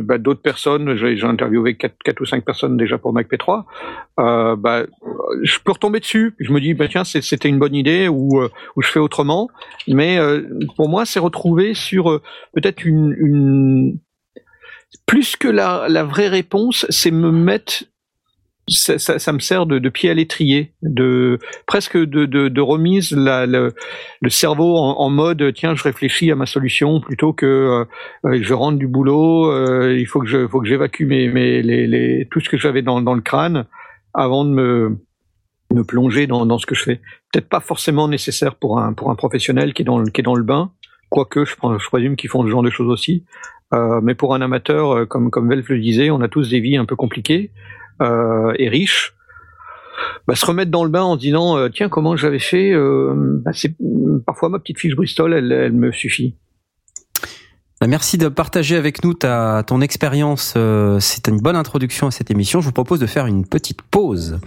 bah, 0.01 0.17
d'autres 0.17 0.41
personnes, 0.41 0.95
j'ai 0.95 1.23
interviewé 1.23 1.75
quatre, 1.75 1.95
quatre 2.03 2.21
ou 2.21 2.25
cinq 2.25 2.43
personnes 2.43 2.77
déjà 2.77 2.97
pour 2.97 3.13
Mac 3.13 3.29
P3, 3.29 3.63
euh, 4.19 4.55
bah, 4.55 4.83
je 5.43 5.57
peux 5.63 5.71
retomber 5.71 5.99
dessus. 5.99 6.33
Je 6.39 6.51
me 6.51 6.59
dis, 6.59 6.73
bah 6.73 6.87
tiens, 6.89 7.03
c'était 7.03 7.49
une 7.49 7.59
bonne 7.59 7.75
idée 7.75 8.07
ou 8.07 8.41
euh, 8.41 8.49
ou 8.75 8.81
je 8.81 8.87
fais 8.87 8.99
autrement. 8.99 9.49
Mais 9.87 10.17
euh, 10.17 10.41
pour 10.75 10.89
moi, 10.89 11.05
c'est 11.05 11.19
retrouver 11.19 11.73
sur 11.73 12.11
euh, 12.11 12.21
peut-être 12.53 12.85
une, 12.85 13.15
une 13.17 13.70
plus 15.05 15.35
que 15.35 15.47
la, 15.47 16.03
vraie 16.03 16.27
réponse, 16.27 16.85
c'est 16.89 17.11
me 17.11 17.31
mettre 17.31 17.83
ça, 18.67 19.33
me 19.33 19.39
sert 19.39 19.65
de, 19.65 19.89
pied 19.89 20.09
à 20.09 20.13
l'étrier, 20.13 20.73
de 20.81 21.39
presque 21.65 21.97
de, 21.97 22.61
remise 22.61 23.11
le, 23.11 23.73
cerveau 24.29 24.77
en, 24.77 25.09
mode 25.09 25.51
tiens 25.53 25.75
je 25.75 25.83
réfléchis 25.83 26.31
à 26.31 26.35
ma 26.35 26.45
solution 26.45 27.01
plutôt 27.01 27.33
que 27.33 27.85
euh, 28.25 28.39
je 28.41 28.53
rentre 28.53 28.77
du 28.77 28.87
boulot, 28.87 29.51
euh, 29.51 29.97
il 29.97 30.05
faut 30.05 30.19
que 30.19 30.27
je 30.27 30.47
faut 30.47 30.61
que 30.61 30.67
j'évacue 30.67 31.03
tout 32.29 32.39
ce 32.39 32.49
que 32.49 32.57
j'avais 32.57 32.81
dans, 32.81 32.99
le 32.99 33.21
crâne 33.21 33.65
avant 34.13 34.45
de 34.45 34.51
me 34.51 35.83
plonger 35.83 36.27
dans, 36.27 36.57
ce 36.57 36.65
que 36.65 36.75
je 36.75 36.83
fais. 36.83 37.01
Peut-être 37.31 37.49
pas 37.49 37.61
forcément 37.61 38.07
nécessaire 38.07 38.55
pour 38.55 38.79
un 38.79 38.93
professionnel 38.93 39.73
qui 39.73 39.81
est 39.81 39.85
dans 39.85 39.97
le, 39.97 40.43
bain, 40.43 40.71
quoique 41.09 41.45
je, 41.45 41.55
je 41.55 41.87
présume 41.87 42.15
qu'ils 42.15 42.29
font 42.29 42.43
ce 42.43 42.49
genre 42.49 42.63
de 42.63 42.69
choses 42.69 42.89
aussi. 42.89 43.25
Euh, 43.73 44.01
mais 44.01 44.15
pour 44.15 44.35
un 44.35 44.41
amateur, 44.41 44.91
euh, 44.91 45.05
comme 45.05 45.29
comme 45.29 45.49
Velf 45.49 45.67
le 45.69 45.79
disait, 45.79 46.09
on 46.09 46.21
a 46.21 46.27
tous 46.27 46.49
des 46.49 46.59
vies 46.59 46.77
un 46.77 46.85
peu 46.85 46.95
compliquées 46.95 47.51
euh, 48.01 48.53
et 48.57 48.69
riches. 48.69 49.13
Bah, 50.27 50.35
se 50.35 50.45
remettre 50.45 50.71
dans 50.71 50.83
le 50.83 50.89
bain 50.89 51.03
en 51.03 51.15
disant 51.15 51.69
tiens 51.69 51.87
comment 51.87 52.15
j'avais 52.15 52.39
fait, 52.39 52.73
bah, 52.73 53.51
parfois 54.25 54.49
ma 54.49 54.57
petite 54.57 54.79
fiche 54.79 54.95
Bristol, 54.95 55.33
elle, 55.33 55.51
elle 55.51 55.73
me 55.73 55.91
suffit. 55.91 56.35
Bah, 57.81 57.87
Merci 57.87 58.19
de 58.19 58.27
partager 58.27 58.75
avec 58.77 59.03
nous 59.03 59.15
ta, 59.15 59.63
ton 59.65 59.81
expérience. 59.81 60.53
euh, 60.55 60.99
C'est 60.99 61.27
une 61.27 61.39
bonne 61.39 61.55
introduction 61.55 62.05
à 62.07 62.11
cette 62.11 62.29
émission. 62.29 62.61
Je 62.61 62.67
vous 62.67 62.71
propose 62.71 62.99
de 62.99 63.07
faire 63.07 63.25
une 63.25 63.43
petite 63.43 63.81
pause 63.81 64.39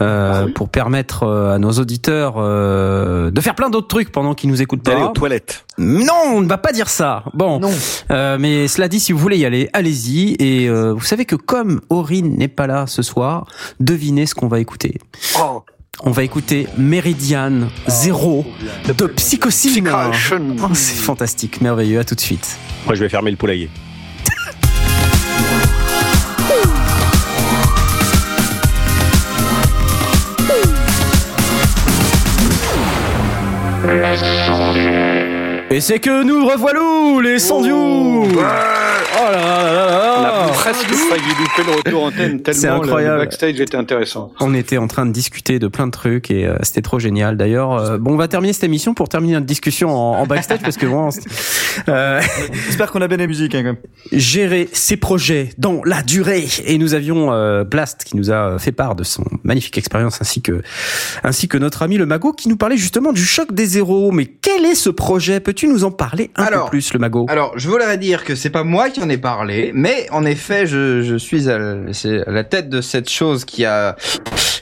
euh, 0.00 0.48
pour 0.52 0.68
permettre 0.68 1.22
euh, 1.22 1.54
à 1.54 1.58
nos 1.58 1.70
auditeurs 1.70 2.34
euh, 2.38 3.30
de 3.30 3.40
faire 3.40 3.54
plein 3.54 3.70
d'autres 3.70 3.86
trucs 3.86 4.10
pendant 4.10 4.34
qu'ils 4.34 4.50
nous 4.50 4.60
écoutent 4.60 4.82
D'aller 4.84 5.02
aux 5.02 5.08
toilettes. 5.10 5.64
Non, 5.78 6.12
on 6.34 6.40
ne 6.40 6.48
va 6.48 6.58
pas 6.58 6.72
dire 6.72 6.88
ça. 6.88 7.22
Bon, 7.34 7.60
Non. 7.60 7.70
Euh, 8.10 8.36
mais 8.40 8.66
cela 8.66 8.88
dit, 8.88 8.98
si 8.98 9.12
vous 9.12 9.18
voulez 9.20 9.38
y 9.38 9.44
aller, 9.46 9.70
allez-y. 9.72 10.34
Et 10.40 10.68
euh, 10.68 10.92
vous 10.92 11.04
savez 11.04 11.24
que 11.24 11.36
comme 11.36 11.80
Aurine 11.88 12.36
n'est 12.36 12.48
pas 12.48 12.66
là 12.66 12.86
ce 12.88 13.02
soir, 13.02 13.46
devinez 13.78 14.26
ce 14.26 14.34
qu'on 14.34 14.48
va 14.48 14.58
écouter. 14.58 14.98
Oh, 15.40 15.62
On 16.00 16.10
va 16.10 16.24
écouter 16.24 16.66
Meridian 16.78 17.68
Zero 17.86 18.46
de 18.88 19.06
Psychocine. 19.08 19.90
Oh, 19.92 20.68
c'est 20.72 20.96
fantastique, 20.96 21.60
merveilleux. 21.60 22.00
À 22.00 22.04
tout 22.04 22.14
de 22.14 22.20
suite. 22.20 22.56
Moi, 22.86 22.94
je 22.94 23.00
vais 23.00 23.10
fermer 23.10 23.30
le 23.30 23.36
poulailler. 23.36 23.68
Et 35.70 35.80
c'est 35.80 36.00
que 36.00 36.22
nous 36.22 36.46
revoilà 36.46 37.22
les 37.22 37.38
sans 37.38 37.62
Oh 37.62 38.26
là 39.30 39.40
là 39.40 39.72
là 39.72 39.86
là 39.86 40.14
on 40.18 40.22
là. 40.22 40.44
a 40.44 40.48
presque 40.48 40.86
failli 40.92 41.22
louper 41.38 41.70
le 41.70 41.76
retour 41.76 42.04
antenne 42.04 42.40
C'est 42.46 42.52
tellement 42.60 42.76
le- 42.78 42.82
incroyable. 42.84 43.14
le 43.18 43.20
backstage 43.24 43.60
était 43.60 43.76
intéressant. 43.76 44.32
On 44.40 44.54
était 44.54 44.78
en 44.78 44.88
train 44.88 45.06
de 45.06 45.12
discuter 45.12 45.58
de 45.58 45.68
plein 45.68 45.86
de 45.86 45.92
trucs 45.92 46.30
et 46.30 46.46
euh, 46.46 46.56
c'était 46.62 46.82
trop 46.82 46.98
génial. 46.98 47.36
D'ailleurs, 47.36 47.72
euh, 47.72 47.98
bon, 47.98 48.14
on 48.14 48.16
va 48.16 48.28
terminer 48.28 48.52
cette 48.52 48.64
émission 48.64 48.94
pour 48.94 49.08
terminer 49.08 49.34
notre 49.34 49.46
discussion 49.46 49.90
en, 49.90 50.20
en 50.20 50.26
backstage 50.26 50.60
parce 50.62 50.76
que 50.76 50.86
bon, 50.86 51.10
euh, 51.88 52.20
J'espère 52.66 52.90
qu'on 52.90 53.00
a 53.02 53.08
bien 53.08 53.16
la 53.18 53.26
musique 53.26 53.54
hein, 53.54 53.58
quand 53.62 53.64
même. 53.64 53.76
gérer 54.12 54.68
ses 54.72 54.96
projets 54.96 55.50
dans 55.58 55.80
la 55.84 56.02
durée. 56.02 56.46
Et 56.66 56.78
nous 56.78 56.94
avions 56.94 57.32
euh, 57.32 57.64
Blast 57.64 58.04
qui 58.04 58.16
nous 58.16 58.30
a 58.30 58.58
fait 58.58 58.72
part 58.72 58.94
de 58.94 59.04
son 59.04 59.24
magnifique 59.44 59.78
expérience 59.78 60.18
ainsi 60.20 60.42
que 60.42 60.62
ainsi 61.24 61.48
que 61.48 61.58
notre 61.58 61.82
ami 61.82 61.96
le 61.98 62.06
Mago 62.06 62.32
qui 62.32 62.48
nous 62.48 62.56
parlait 62.56 62.76
justement 62.76 63.12
du 63.12 63.24
choc 63.24 63.52
des 63.52 63.66
zéros. 63.66 64.10
Mais 64.12 64.26
quel 64.26 64.64
est 64.64 64.74
ce 64.74 64.90
projet? 64.90 65.40
Peux-tu 65.40 65.68
nous 65.68 65.84
en 65.84 65.90
parler 65.90 66.30
un 66.36 66.44
Alors, 66.44 66.64
peu 66.66 66.70
plus, 66.70 66.92
le 66.92 66.98
Mago? 66.98 67.26
Alors, 67.28 67.52
je 67.56 67.68
voudrais 67.68 67.98
dire 67.98 68.24
que 68.24 68.34
c'est 68.34 68.50
pas 68.50 68.64
moi 68.64 68.90
qui 68.90 69.00
en 69.02 69.08
ai 69.08 69.11
parlé, 69.18 69.70
mais 69.74 70.06
en 70.10 70.24
effet, 70.24 70.66
je, 70.66 71.02
je 71.02 71.16
suis 71.16 71.48
à, 71.48 71.58
la- 71.58 71.92
c'est 71.92 72.26
à 72.26 72.30
la 72.30 72.44
tête 72.44 72.68
de 72.68 72.80
cette 72.80 73.08
chose 73.10 73.44
qui 73.44 73.64
a 73.64 73.96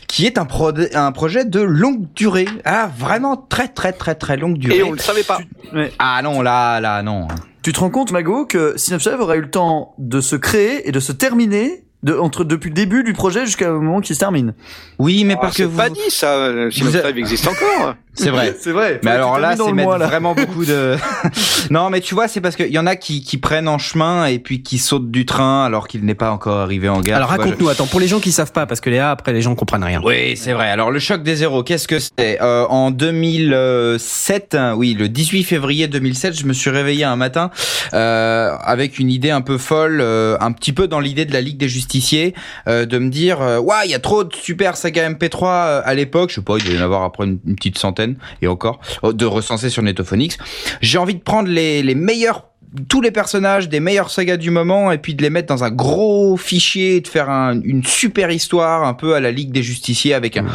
qui 0.08 0.26
est 0.26 0.38
un, 0.38 0.44
pro- 0.44 0.72
un 0.94 1.12
projet 1.12 1.44
de 1.44 1.60
longue 1.60 2.06
durée. 2.16 2.46
Ah, 2.64 2.90
vraiment 2.98 3.36
très 3.36 3.68
très 3.68 3.92
très 3.92 4.14
très 4.16 4.36
longue 4.36 4.58
durée. 4.58 4.78
Et 4.78 4.82
on 4.82 4.92
le 4.92 4.98
savait 4.98 5.22
pas. 5.22 5.38
Ouais. 5.72 5.92
Ah 6.00 6.20
non, 6.22 6.42
là, 6.42 6.80
là, 6.80 7.02
non. 7.02 7.28
Tu 7.62 7.72
te 7.72 7.78
rends 7.80 7.90
compte, 7.90 8.10
Mago, 8.10 8.44
que 8.46 8.74
Synapse 8.76 9.06
aurait 9.06 9.36
eu 9.38 9.42
le 9.42 9.50
temps 9.50 9.94
de 9.98 10.20
se 10.20 10.34
créer 10.34 10.88
et 10.88 10.92
de 10.92 10.98
se 11.00 11.12
terminer 11.12 11.84
de, 12.02 12.14
entre, 12.14 12.42
depuis 12.44 12.70
le 12.70 12.74
début 12.74 13.04
du 13.04 13.12
projet 13.12 13.44
jusqu'au 13.44 13.80
moment 13.80 14.00
qu'il 14.00 14.14
se 14.16 14.20
termine. 14.20 14.54
Oui, 14.98 15.24
mais 15.24 15.34
Ah, 15.36 15.42
parce 15.42 15.56
que 15.56 15.64
c'est 15.64 15.68
vous... 15.68 15.76
pas 15.76 15.90
dit 15.90 16.00
ça. 16.08 16.32
euh, 16.36 16.70
Si 16.70 16.82
vous 16.82 16.96
existe 16.96 17.46
encore. 17.46 17.94
C'est 18.14 18.30
vrai. 18.30 18.54
C'est 18.60 18.72
vrai. 18.72 19.00
Mais 19.04 19.10
alors 19.10 19.38
là, 19.38 19.54
c'est 19.56 19.72
mettre 19.72 19.88
mois, 19.88 19.98
là. 19.98 20.06
vraiment 20.06 20.34
beaucoup 20.36 20.64
de. 20.64 20.96
non, 21.70 21.90
mais 21.90 22.00
tu 22.00 22.14
vois, 22.14 22.28
c'est 22.28 22.40
parce 22.40 22.56
qu'il 22.56 22.68
y 22.70 22.78
en 22.78 22.86
a 22.86 22.96
qui, 22.96 23.22
qui 23.22 23.38
prennent 23.38 23.68
en 23.68 23.78
chemin 23.78 24.26
et 24.26 24.38
puis 24.38 24.62
qui 24.62 24.78
sautent 24.78 25.10
du 25.10 25.24
train 25.26 25.64
alors 25.64 25.88
qu'il 25.88 26.04
n'est 26.04 26.14
pas 26.14 26.30
encore 26.30 26.58
arrivé 26.58 26.88
en 26.88 27.00
gare. 27.00 27.16
Alors 27.16 27.30
raconte-nous, 27.30 27.68
attends, 27.68 27.86
pour 27.86 28.00
les 28.00 28.08
gens 28.08 28.20
qui 28.20 28.32
savent 28.32 28.52
pas, 28.52 28.66
parce 28.66 28.80
que 28.80 28.90
Léa, 28.90 29.10
après 29.10 29.32
les 29.32 29.42
gens 29.42 29.54
comprennent 29.54 29.84
rien. 29.84 30.00
Oui, 30.04 30.36
c'est 30.36 30.52
vrai. 30.52 30.68
Alors 30.70 30.90
le 30.90 30.98
choc 30.98 31.22
des 31.22 31.36
zéros, 31.36 31.62
qu'est-ce 31.62 31.88
que 31.88 31.98
c'est? 31.98 32.40
Euh, 32.42 32.66
En 32.68 32.90
2007, 32.90 34.54
hein, 34.54 34.74
oui, 34.76 34.94
le 34.94 35.08
18 35.08 35.44
février 35.44 35.88
2007, 35.88 36.38
je 36.38 36.46
me 36.46 36.52
suis 36.52 36.70
réveillé 36.70 37.04
un 37.04 37.16
matin 37.16 37.50
euh, 37.94 38.54
avec 38.62 38.98
une 38.98 39.10
idée 39.10 39.30
un 39.30 39.40
peu 39.40 39.58
folle, 39.58 40.00
euh, 40.00 40.36
un 40.40 40.52
petit 40.52 40.72
peu 40.72 40.88
dans 40.88 41.00
l'idée 41.00 41.24
de 41.24 41.32
la 41.32 41.40
Ligue 41.40 41.58
des 41.58 41.68
Justiciers, 41.68 42.34
euh, 42.68 42.86
de 42.86 42.98
me 42.98 43.10
dire, 43.10 43.40
euh, 43.40 43.58
ouais, 43.58 43.76
il 43.84 43.90
y 43.90 43.94
a 43.94 43.98
trop 43.98 44.24
de 44.24 44.34
super 44.34 44.76
saga 44.76 45.08
MP3 45.10 45.44
euh, 45.44 45.82
à 45.84 45.94
l'époque. 45.94 46.30
Je 46.30 46.36
sais 46.36 46.40
pas, 46.42 46.56
il 46.58 46.64
devait 46.64 46.76
y 46.76 46.80
en 46.80 46.84
avoir 46.84 47.02
après 47.02 47.24
une, 47.24 47.38
une 47.46 47.56
petite 47.56 47.78
centaine 47.78 47.99
et 48.42 48.46
encore 48.46 48.80
de 49.02 49.26
recenser 49.26 49.70
sur 49.70 49.82
Netophonix. 49.82 50.36
J'ai 50.80 50.98
envie 50.98 51.14
de 51.14 51.20
prendre 51.20 51.48
les, 51.48 51.82
les 51.82 51.94
meilleurs 51.94 52.49
tous 52.88 53.00
les 53.00 53.10
personnages 53.10 53.68
des 53.68 53.80
meilleures 53.80 54.10
sagas 54.10 54.36
du 54.36 54.50
moment 54.50 54.92
et 54.92 54.98
puis 54.98 55.14
de 55.14 55.22
les 55.22 55.30
mettre 55.30 55.48
dans 55.48 55.64
un 55.64 55.70
gros 55.70 56.36
fichier 56.36 56.96
et 56.96 57.00
de 57.00 57.08
faire 57.08 57.28
un- 57.28 57.60
une 57.62 57.84
super 57.84 58.30
histoire 58.30 58.84
un 58.84 58.94
peu 58.94 59.14
à 59.14 59.20
la 59.20 59.32
Ligue 59.32 59.50
des 59.50 59.62
Justiciers 59.62 60.14
avec 60.14 60.36
un- 60.36 60.46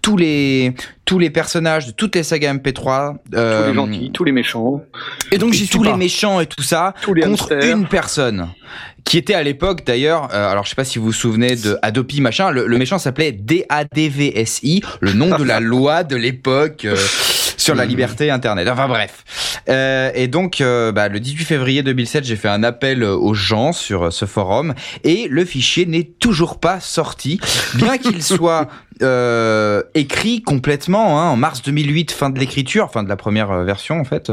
tous 0.00 0.16
les 0.16 0.72
tous 1.04 1.18
les 1.18 1.28
personnages 1.30 1.86
de 1.86 1.90
toutes 1.92 2.14
les 2.16 2.22
sagas 2.22 2.54
MP3 2.54 3.16
Tous 3.30 3.36
euh, 3.36 3.68
les 3.68 3.74
gentils, 3.74 4.10
tous 4.14 4.24
les 4.24 4.32
méchants, 4.32 4.80
Et 5.32 5.36
donc 5.38 5.54
suis 5.54 5.68
tous 5.68 5.82
les 5.82 5.92
méchants 5.94 6.40
et 6.40 6.46
tout 6.46 6.62
ça 6.62 6.94
tous 7.02 7.12
les 7.12 7.22
contre 7.22 7.52
hamsters. 7.52 7.76
une 7.76 7.86
personne 7.86 8.48
qui 9.04 9.18
était 9.18 9.34
à 9.34 9.42
l'époque 9.42 9.84
d'ailleurs 9.84 10.28
euh, 10.32 10.48
alors 10.50 10.64
je 10.64 10.70
sais 10.70 10.74
pas 10.76 10.84
si 10.84 10.98
vous 10.98 11.06
vous 11.06 11.12
souvenez 11.12 11.56
de 11.56 11.76
Adopi 11.82 12.20
machin 12.22 12.50
le, 12.50 12.66
le 12.66 12.78
méchant 12.78 12.98
s'appelait 12.98 13.32
DADVSI 13.32 14.82
le 15.00 15.12
nom 15.12 15.36
de 15.36 15.44
la 15.44 15.60
loi 15.72 16.04
de 16.04 16.16
l'époque 16.16 16.84
euh, 16.86 16.96
sur 17.64 17.74
la 17.74 17.86
liberté 17.86 18.30
internet. 18.30 18.68
Enfin 18.68 18.88
bref. 18.88 19.24
Euh, 19.68 20.10
et 20.14 20.28
donc 20.28 20.60
euh, 20.60 20.92
bah, 20.92 21.08
le 21.08 21.20
18 21.20 21.44
février 21.44 21.82
2007 21.82 22.24
j'ai 22.24 22.36
fait 22.36 22.48
un 22.48 22.62
appel 22.62 23.02
aux 23.04 23.34
gens 23.34 23.72
sur 23.72 24.12
ce 24.12 24.26
forum 24.26 24.74
et 25.02 25.28
le 25.28 25.44
fichier 25.44 25.86
n'est 25.86 26.04
toujours 26.04 26.60
pas 26.60 26.80
sorti. 26.80 27.40
Bien 27.74 27.98
qu'il 27.98 28.22
soit 28.34 28.68
euh, 29.02 29.82
écrit 29.94 30.42
complètement 30.42 31.20
hein, 31.20 31.30
en 31.30 31.36
mars 31.36 31.62
2008 31.62 32.12
fin 32.12 32.30
de 32.30 32.38
l'écriture 32.38 32.90
fin 32.90 33.02
de 33.02 33.08
la 33.08 33.16
première 33.16 33.50
euh, 33.50 33.64
version 33.64 34.00
en 34.00 34.04
fait. 34.04 34.30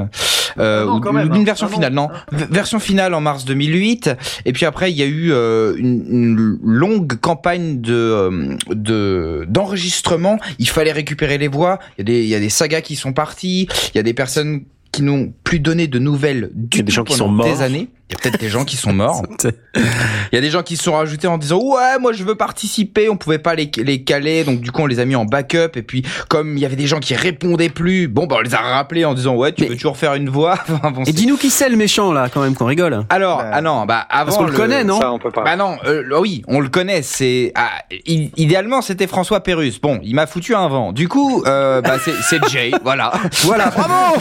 Euh, 0.59 0.81
Ah 0.81 0.85
non, 0.85 0.97
ou 0.97 1.11
même, 1.11 1.29
d'une 1.29 1.41
hein. 1.41 1.45
version 1.45 1.67
non. 1.67 1.73
finale 1.73 1.93
non. 1.93 2.09
V- 2.31 2.45
version 2.49 2.79
finale 2.79 3.13
en 3.13 3.21
mars 3.21 3.45
2008 3.45 4.11
et 4.45 4.53
puis 4.53 4.65
après 4.65 4.91
il 4.91 4.97
y 4.97 5.03
a 5.03 5.05
eu 5.05 5.31
euh, 5.31 5.75
une, 5.77 6.03
une 6.09 6.59
longue 6.63 7.15
campagne 7.19 7.81
de 7.81 7.93
euh, 7.93 8.55
de 8.69 9.45
d'enregistrement. 9.47 10.37
Il 10.59 10.67
fallait 10.69 10.91
récupérer 10.91 11.37
les 11.37 11.47
voix. 11.47 11.79
Il 11.97 11.99
y 11.99 12.01
a 12.01 12.03
des 12.03 12.23
il 12.23 12.29
y 12.29 12.35
a 12.35 12.39
des 12.39 12.49
sagas 12.49 12.81
qui 12.81 12.95
sont 12.95 13.13
parties. 13.13 13.67
Il 13.93 13.97
y 13.97 13.99
a 13.99 14.03
des 14.03 14.13
personnes 14.13 14.63
qui 14.91 15.03
n'ont 15.03 15.31
plus 15.51 15.59
donné 15.59 15.87
de 15.87 15.99
nouvelles 15.99 16.49
du 16.53 16.77
Il 16.77 16.79
y 16.79 16.79
a 16.79 16.83
des 16.83 16.91
tout 16.91 16.95
gens 16.95 17.03
qui 17.03 17.11
pendant 17.17 17.25
sont 17.25 17.31
morts. 17.33 17.45
des 17.45 17.61
années. 17.61 17.89
Il 18.09 18.13
y 18.13 18.15
a 18.15 18.19
peut-être 18.19 18.39
des 18.41 18.49
gens 18.49 18.63
qui 18.65 18.75
sont 18.77 18.91
morts. 18.93 19.21
Il 19.75 20.35
y 20.35 20.37
a 20.37 20.41
des 20.41 20.49
gens 20.49 20.63
qui 20.63 20.75
se 20.77 20.83
sont 20.83 20.93
rajoutés 20.93 21.27
en 21.27 21.37
disant 21.37 21.59
ouais 21.61 21.97
moi 21.99 22.13
je 22.13 22.23
veux 22.23 22.35
participer. 22.35 23.09
On 23.09 23.17
pouvait 23.17 23.37
pas 23.39 23.53
les, 23.55 23.69
les 23.77 24.03
caler 24.05 24.45
donc 24.45 24.61
du 24.61 24.71
coup 24.71 24.81
on 24.81 24.85
les 24.85 24.99
a 25.01 25.05
mis 25.05 25.15
en 25.15 25.25
backup 25.25 25.75
et 25.75 25.81
puis 25.81 26.03
comme 26.29 26.55
il 26.57 26.61
y 26.61 26.65
avait 26.65 26.75
des 26.77 26.87
gens 26.87 26.99
qui 27.01 27.15
répondaient 27.15 27.69
plus, 27.69 28.07
bon 28.07 28.27
bah 28.27 28.37
on 28.39 28.41
les 28.41 28.53
a 28.53 28.59
rappelés 28.59 29.03
en 29.03 29.13
disant 29.13 29.35
ouais 29.35 29.51
tu 29.51 29.63
Mais- 29.63 29.69
veux 29.69 29.75
toujours 29.75 29.97
faire 29.97 30.13
une 30.15 30.29
voix. 30.29 30.57
Enfin, 30.69 30.91
bon, 30.91 31.03
Et 31.03 31.11
dis-nous 31.11 31.35
qui 31.35 31.49
c'est 31.49 31.67
le 31.69 31.75
méchant 31.75 32.13
là, 32.13 32.29
quand 32.33 32.41
même, 32.41 32.55
qu'on 32.55 32.65
rigole. 32.65 33.05
Alors 33.09 33.39
Bah, 33.39 33.49
ah 33.53 33.61
non 33.61 33.85
bah 33.85 34.05
avant 34.09 34.25
Parce 34.25 34.37
qu'on 34.37 34.45
le 34.45 34.53
connaît, 34.57 34.83
non 34.85 34.99
Ça, 35.01 35.11
on 35.11 35.19
peut 35.19 35.31
pas. 35.31 35.43
Bah 35.43 35.55
non, 35.57 35.75
euh, 35.85 36.03
oui, 36.19 36.43
on 36.47 36.61
le 36.61 36.69
connaît. 36.69 37.01
C'est 37.01 37.51
ah, 37.55 37.71
idéalement 38.05 38.81
c'était 38.81 39.07
François 39.07 39.41
Pérus. 39.41 39.81
Bon, 39.81 39.99
il 40.03 40.15
m'a 40.15 40.27
foutu 40.27 40.55
un 40.55 40.67
vent. 40.69 40.91
Du 40.93 41.07
coup, 41.09 41.43
euh, 41.45 41.81
bah 41.81 41.97
c'est 42.03 42.13
c'est 42.21 42.39
Jay, 42.49 42.71
voilà. 42.83 43.11
Voilà, 43.43 43.69
bravo 43.69 44.15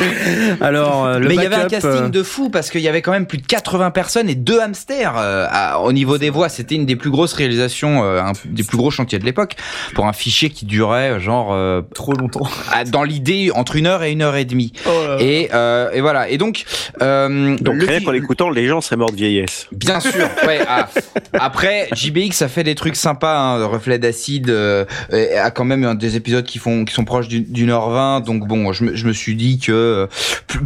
Alors, 0.60 1.04
euh, 1.06 1.18
le 1.18 1.28
Mais 1.28 1.34
il 1.34 1.42
y 1.42 1.46
avait 1.46 1.54
un 1.56 1.66
casting 1.68 1.90
euh, 1.90 2.08
de 2.08 2.22
fou 2.22 2.50
parce 2.50 2.70
qu'il 2.70 2.80
y 2.80 2.88
avait 2.88 3.02
quand 3.02 3.12
même 3.12 3.26
plus 3.26 3.38
de 3.38 3.46
80 3.46 3.90
personnes 3.90 4.28
et 4.28 4.34
deux 4.34 4.60
hamsters 4.60 5.14
euh, 5.16 5.46
à- 5.50 5.80
au 5.80 5.92
niveau 5.92 6.18
des 6.18 6.30
voix. 6.30 6.48
C'était 6.48 6.74
une 6.74 6.86
des 6.86 6.96
plus 6.96 7.10
grosses 7.10 7.32
réalisations, 7.32 8.04
euh, 8.04 8.20
un 8.20 8.32
des 8.44 8.62
plus 8.64 8.76
gros 8.76 8.90
chantiers 8.90 9.18
de 9.18 9.24
l'époque 9.24 9.54
pour 9.94 10.06
un 10.06 10.12
fichier 10.12 10.50
qui 10.50 10.64
durait 10.66 11.20
genre 11.20 11.52
euh, 11.52 11.82
Trop 11.94 12.12
longtemps. 12.12 12.46
dans 12.90 13.02
l'idée 13.02 13.50
entre 13.54 13.76
une 13.76 13.86
heure 13.86 14.02
et 14.02 14.12
une 14.12 14.22
heure 14.22 14.36
et 14.36 14.44
demie. 14.44 14.72
Oh 14.86 14.90
là 15.06 15.16
là. 15.16 15.22
Et, 15.22 15.48
euh, 15.54 15.90
et 15.92 16.00
voilà. 16.00 16.28
Et 16.28 16.38
donc, 16.38 16.64
euh, 17.02 17.56
Donc 17.60 17.82
rien 17.82 18.00
qu'en 18.00 18.10
l'écoutant, 18.10 18.50
les 18.50 18.66
gens 18.66 18.80
seraient 18.80 18.96
morts 18.96 19.10
de 19.12 19.16
vieillesse. 19.16 19.66
Bien 19.72 20.00
sûr. 20.00 20.12
Ouais. 20.46 20.60
ah. 20.68 20.88
Après, 21.32 21.88
JBX 21.94 22.42
a 22.42 22.48
fait 22.48 22.64
des 22.64 22.74
trucs 22.74 22.96
sympas. 22.96 23.38
Hein, 23.38 23.64
Reflet 23.64 23.98
d'acide 23.98 24.50
euh, 24.50 24.84
et 25.10 25.36
a 25.38 25.50
quand 25.50 25.64
même 25.64 25.96
des 25.96 26.16
épisodes 26.16 26.44
qui 26.44 26.58
font 26.58 26.84
qui 26.84 26.92
sont 26.92 27.04
proches 27.04 27.28
d'une 27.28 27.44
d'une 27.44 27.70
heure 27.70 27.88
vingt. 27.88 28.20
Donc 28.20 28.46
bon, 28.46 28.72
je 28.72 28.84
me, 28.84 28.94
je 28.94 29.06
me 29.06 29.12
suis 29.12 29.34
dit 29.36 29.58
que 29.58 29.83
euh, 29.84 30.06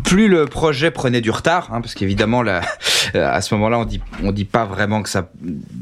plus, 0.04 0.28
le 0.28 0.46
projet 0.46 0.90
prenait 0.90 1.20
du 1.20 1.30
retard, 1.30 1.68
hein, 1.72 1.80
parce 1.80 1.94
qu'évidemment 1.94 2.42
là, 2.42 2.60
euh, 3.14 3.30
à 3.30 3.40
ce 3.40 3.54
moment-là, 3.54 3.78
on 3.78 3.84
dit 3.84 4.00
on 4.22 4.32
dit 4.32 4.44
pas 4.44 4.64
vraiment 4.64 5.02
que 5.02 5.08
ça 5.08 5.28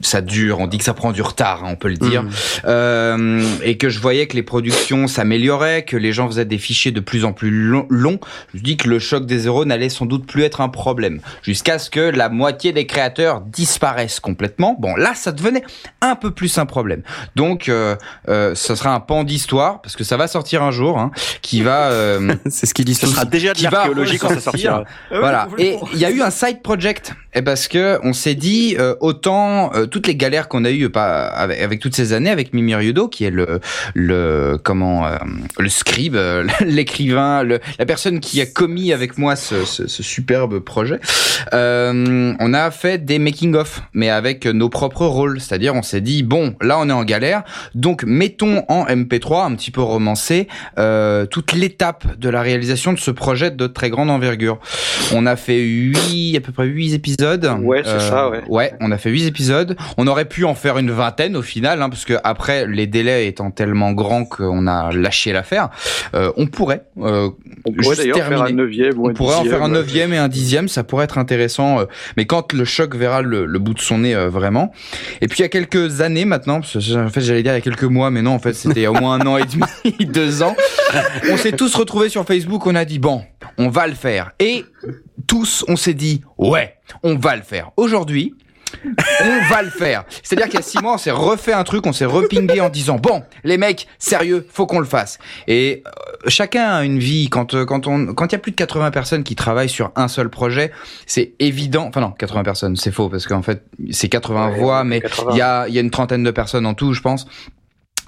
ça 0.02 0.20
dure. 0.20 0.60
On 0.60 0.66
dit 0.66 0.78
que 0.78 0.84
ça 0.84 0.94
prend 0.94 1.12
du 1.12 1.22
retard. 1.22 1.64
hein, 1.64 1.68
on 1.70 1.76
peut 1.76 1.88
le 1.88 1.96
dire. 1.96 2.22
Mm. 2.22 2.30
Euh, 2.66 3.42
et 3.62 3.76
que 3.78 3.88
je 3.88 4.00
voyais 4.00 4.26
que 4.26 4.34
les 4.36 4.42
productions 4.42 5.06
s'amélioraient, 5.06 5.84
que 5.84 5.96
les 5.96 6.12
gens 6.12 6.26
faisaient 6.26 6.44
des 6.44 6.58
fichiers 6.58 6.92
de 6.92 7.00
plus 7.00 7.24
en 7.24 7.32
plus 7.32 7.50
long- 7.50 7.86
longs, 7.90 8.18
je 8.52 8.58
me 8.58 8.62
dis 8.62 8.76
que 8.76 8.88
le 8.88 8.98
choc 8.98 9.26
des 9.26 9.46
euros 9.46 9.64
n'allait 9.64 9.88
sans 9.88 10.06
doute 10.06 10.26
plus 10.26 10.42
être 10.42 10.60
un 10.60 10.68
problème, 10.68 11.20
jusqu'à 11.42 11.78
ce 11.78 11.90
que 11.90 12.00
la 12.00 12.28
moitié 12.28 12.72
des 12.72 12.86
créateurs 12.86 13.40
disparaissent 13.40 14.20
complètement. 14.20 14.76
Bon, 14.78 14.94
là, 14.96 15.14
ça 15.14 15.32
devenait 15.32 15.62
un 16.00 16.16
peu 16.16 16.30
plus 16.30 16.58
un 16.58 16.66
problème. 16.66 17.02
Donc, 17.34 17.68
euh, 17.68 17.96
euh, 18.28 18.54
ce 18.54 18.74
sera 18.74 18.94
un 18.94 19.00
pan 19.00 19.24
d'histoire, 19.24 19.80
parce 19.82 19.96
que 19.96 20.04
ça 20.04 20.16
va 20.16 20.28
sortir 20.28 20.62
un 20.62 20.70
jour, 20.70 20.98
hein, 20.98 21.10
qui 21.42 21.62
va... 21.62 21.90
euh, 21.90 22.34
C'est 22.48 22.66
ce 22.66 22.74
qu'ils 22.74 22.84
disent 22.84 23.00
Ce 23.00 23.06
sera 23.06 23.24
déjà 23.26 23.52
de 23.52 23.58
Qui 23.58 23.64
va 23.64 23.70
l'archéologie 23.70 24.18
quand 24.18 24.28
ça 24.28 24.40
sortira. 24.40 24.84
Ah 25.10 25.18
voilà. 25.18 25.48
Et 25.58 25.76
il 25.92 25.98
y 25.98 26.04
a 26.04 26.10
eu 26.10 26.22
un 26.22 26.30
side 26.30 26.62
project. 26.62 27.14
Et 27.34 27.42
parce 27.42 27.68
que 27.68 27.98
on 28.02 28.12
s'est 28.12 28.34
dit 28.34 28.76
euh, 28.78 28.94
autant 29.00 29.72
euh, 29.74 29.86
toutes 29.86 30.06
les 30.06 30.16
galères 30.16 30.48
qu'on 30.48 30.64
a 30.64 30.70
eues 30.70 30.88
pas 30.88 31.26
avec, 31.26 31.60
avec 31.60 31.80
toutes 31.80 31.94
ces 31.94 32.12
années 32.12 32.30
avec 32.30 32.54
Mimi 32.54 32.74
Ryudo 32.74 33.08
qui 33.08 33.24
est 33.24 33.30
le 33.30 33.60
le 33.94 34.58
comment 34.62 35.06
euh, 35.06 35.16
le 35.58 35.68
scribe, 35.68 36.16
euh, 36.16 36.46
l'écrivain, 36.60 37.42
la 37.44 37.86
personne 37.86 38.20
qui 38.20 38.40
a 38.40 38.46
commis 38.46 38.92
avec 38.92 39.18
moi 39.18 39.36
ce, 39.36 39.64
ce, 39.64 39.86
ce 39.86 40.02
superbe 40.02 40.60
projet. 40.60 41.00
Euh, 41.52 42.34
on 42.40 42.54
a 42.54 42.70
fait 42.70 43.04
des 43.04 43.18
making 43.18 43.54
of 43.54 43.82
mais 43.92 44.08
avec 44.10 44.46
nos 44.46 44.68
propres 44.68 45.06
rôles, 45.06 45.40
c'est-à-dire 45.40 45.74
on 45.74 45.82
s'est 45.82 46.00
dit 46.00 46.22
bon 46.22 46.54
là 46.60 46.78
on 46.78 46.88
est 46.88 46.92
en 46.92 47.04
galère 47.04 47.42
donc 47.74 48.04
mettons 48.04 48.64
en 48.68 48.86
MP3 48.86 49.44
un 49.44 49.54
petit 49.54 49.70
peu 49.70 49.82
romancé 49.82 50.48
euh, 50.78 51.26
toute 51.26 51.52
l'étape 51.52 52.18
de 52.18 52.28
la 52.28 52.42
réalisation 52.42 52.92
de 52.92 52.98
ce 52.98 53.10
projet 53.16 53.50
de 53.50 53.66
très 53.66 53.90
grande 53.90 54.10
envergure. 54.10 54.58
On 55.14 55.26
a 55.26 55.34
fait 55.36 55.60
huit, 55.60 56.36
à 56.36 56.40
peu 56.40 56.52
près 56.52 56.66
huit 56.66 56.94
épisodes. 56.94 57.50
Ouais, 57.62 57.82
c'est 57.84 58.00
ça, 58.00 58.28
ouais. 58.30 58.42
Ouais, 58.48 58.72
on 58.80 58.92
a 58.92 58.98
fait 58.98 59.10
huit 59.10 59.26
épisodes. 59.26 59.76
On 59.96 60.06
aurait 60.06 60.24
pu 60.26 60.44
en 60.44 60.54
faire 60.54 60.78
une 60.78 60.90
vingtaine 60.90 61.36
au 61.36 61.42
final, 61.42 61.82
hein, 61.82 61.88
parce 61.88 62.04
que 62.04 62.14
après 62.22 62.66
les 62.66 62.86
délais 62.86 63.26
étant 63.26 63.50
tellement 63.50 63.92
grands 63.92 64.24
qu'on 64.24 64.66
a 64.66 64.92
lâché 64.92 65.32
l'affaire. 65.32 65.70
Euh, 66.14 66.30
on 66.36 66.46
pourrait. 66.46 66.82
Euh, 67.00 67.30
On 67.64 67.72
pourrait 67.72 67.84
juste 67.96 68.00
d'ailleurs 68.02 68.28
faire 68.28 68.42
un 68.42 68.50
neuvième 68.52 68.98
ou 68.98 69.08
on 69.08 69.14
pourrait 69.14 69.36
en 69.36 69.44
faire 69.44 69.62
un 69.62 69.68
neuvième 69.68 70.12
et 70.12 70.18
un 70.18 70.28
dixième, 70.28 70.68
ça 70.68 70.84
pourrait 70.84 71.04
être 71.04 71.18
intéressant. 71.18 71.80
euh, 71.80 71.84
mais 72.16 72.26
quand 72.26 72.52
le 72.52 72.64
choc 72.64 72.94
verra 72.94 73.22
le, 73.22 73.46
le 73.46 73.58
bout 73.58 73.74
de 73.74 73.80
son 73.80 73.98
nez 73.98 74.14
euh, 74.14 74.28
vraiment. 74.28 74.72
Et 75.20 75.28
puis 75.28 75.38
il 75.38 75.42
y 75.42 75.44
a 75.44 75.48
quelques 75.48 76.00
années 76.00 76.24
maintenant, 76.24 76.60
parce 76.60 76.72
que 76.74 77.06
en 77.06 77.08
fait 77.08 77.20
j'allais 77.20 77.42
dire 77.42 77.52
il 77.52 77.56
y 77.56 77.58
a 77.58 77.62
quelques 77.62 77.82
mois, 77.84 78.10
mais 78.10 78.22
non 78.22 78.32
en 78.32 78.38
fait 78.38 78.52
c'était 78.52 78.80
il 78.80 78.82
y 78.82 78.86
a 78.86 78.90
au 78.90 78.94
moins 78.94 79.20
un 79.20 79.26
an 79.26 79.36
et 79.38 79.44
demi, 79.44 80.06
deux 80.12 80.42
ans. 80.42 80.54
On 81.30 81.36
s'est 81.36 81.52
tous 81.52 81.74
retrouvés 81.74 82.08
sur 82.08 82.24
Facebook, 82.24 82.66
on 82.66 82.74
a 82.74 82.84
dit 82.84 82.98
bon, 83.06 83.22
on 83.56 83.68
va 83.68 83.86
le 83.86 83.94
faire. 83.94 84.32
Et 84.40 84.64
tous 85.28 85.64
on 85.68 85.76
s'est 85.76 85.94
dit 85.94 86.22
ouais, 86.38 86.74
on 87.04 87.14
va 87.14 87.36
le 87.36 87.42
faire. 87.42 87.70
Aujourd'hui, 87.76 88.34
on 88.84 89.48
va 89.48 89.62
le 89.62 89.70
faire. 89.70 90.02
C'est-à-dire 90.24 90.46
qu'il 90.46 90.56
y 90.56 90.58
a 90.58 90.62
six 90.62 90.82
mois, 90.82 90.94
on 90.94 90.98
s'est 90.98 91.12
refait 91.12 91.52
un 91.52 91.62
truc, 91.62 91.86
on 91.86 91.92
s'est 91.92 92.04
repingé 92.04 92.60
en 92.60 92.68
disant 92.68 92.96
bon, 92.96 93.22
les 93.44 93.58
mecs, 93.58 93.86
sérieux, 94.00 94.44
faut 94.52 94.66
qu'on 94.66 94.80
le 94.80 94.86
fasse. 94.86 95.20
Et 95.46 95.84
euh, 95.86 95.90
chacun 96.26 96.64
a 96.68 96.82
une 96.82 96.98
vie. 96.98 97.28
Quand 97.28 97.54
euh, 97.54 97.64
quand 97.64 97.86
on 97.86 98.12
quand 98.12 98.26
il 98.26 98.32
y 98.32 98.34
a 98.34 98.40
plus 98.40 98.50
de 98.50 98.56
80 98.56 98.90
personnes 98.90 99.22
qui 99.22 99.36
travaillent 99.36 99.68
sur 99.68 99.92
un 99.94 100.08
seul 100.08 100.28
projet, 100.28 100.72
c'est 101.06 101.34
évident. 101.38 101.86
Enfin 101.86 102.00
non, 102.00 102.10
80 102.10 102.42
personnes, 102.42 102.74
c'est 102.74 102.90
faux 102.90 103.08
parce 103.08 103.28
qu'en 103.28 103.42
fait 103.42 103.62
c'est 103.92 104.08
80 104.08 104.48
Ouais, 104.48 104.58
voix, 104.58 104.82
mais 104.82 105.00
80. 105.00 105.30
il 105.32 105.38
y 105.38 105.42
a 105.42 105.68
il 105.68 105.74
y 105.74 105.78
a 105.78 105.80
une 105.80 105.92
trentaine 105.92 106.24
de 106.24 106.30
personnes 106.32 106.66
en 106.66 106.74
tout, 106.74 106.92
je 106.92 107.02
pense. 107.02 107.28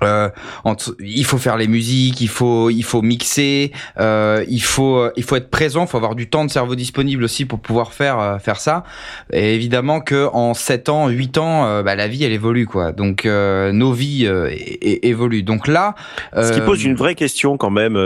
Euh, 0.03 0.28
entre- 0.64 0.96
il 1.01 1.24
faut 1.24 1.38
faire 1.38 1.57
les 1.57 1.66
musiques, 1.68 2.20
il 2.20 2.28
faut 2.28 2.70
il 2.70 2.82
faut 2.84 3.03
mixer, 3.03 3.72
euh, 3.99 4.44
il 4.49 4.62
faut 4.62 5.11
il 5.16 5.22
faut 5.24 5.36
être 5.36 5.51
présent, 5.51 5.82
il 5.84 5.88
faut 5.88 5.96
avoir 5.96 6.14
du 6.14 6.28
temps 6.28 6.44
de 6.44 6.51
cerveau 6.51 6.74
disponible 6.76 7.24
aussi 7.24 7.44
pour 7.44 7.59
pouvoir 7.61 7.92
faire 7.92 8.18
euh, 8.20 8.38
faire 8.38 8.61
ça. 8.61 8.84
Et 9.32 9.55
évidemment 9.55 10.01
que 10.01 10.28
en 10.32 10.55
7 10.55 10.88
ans, 10.88 11.09
8 11.09 11.38
ans, 11.38 11.66
euh, 11.66 11.82
bah, 11.82 11.96
la 11.96 12.07
vie 12.09 12.22
elle 12.24 12.32
évolue 12.32 12.66
quoi. 12.66 12.92
Donc 12.92 13.26
euh, 13.26 13.72
nos 13.72 13.92
vies 13.92 14.26
euh, 14.26 14.51
évoluent. 14.82 15.42
Donc 15.42 15.66
là, 15.66 15.94
Ce 16.34 16.53
qui 16.53 16.61
pose 16.61 16.84
une 16.84 16.94
vraie 16.94 17.14
question 17.14 17.57
quand 17.57 17.70
même, 17.70 17.96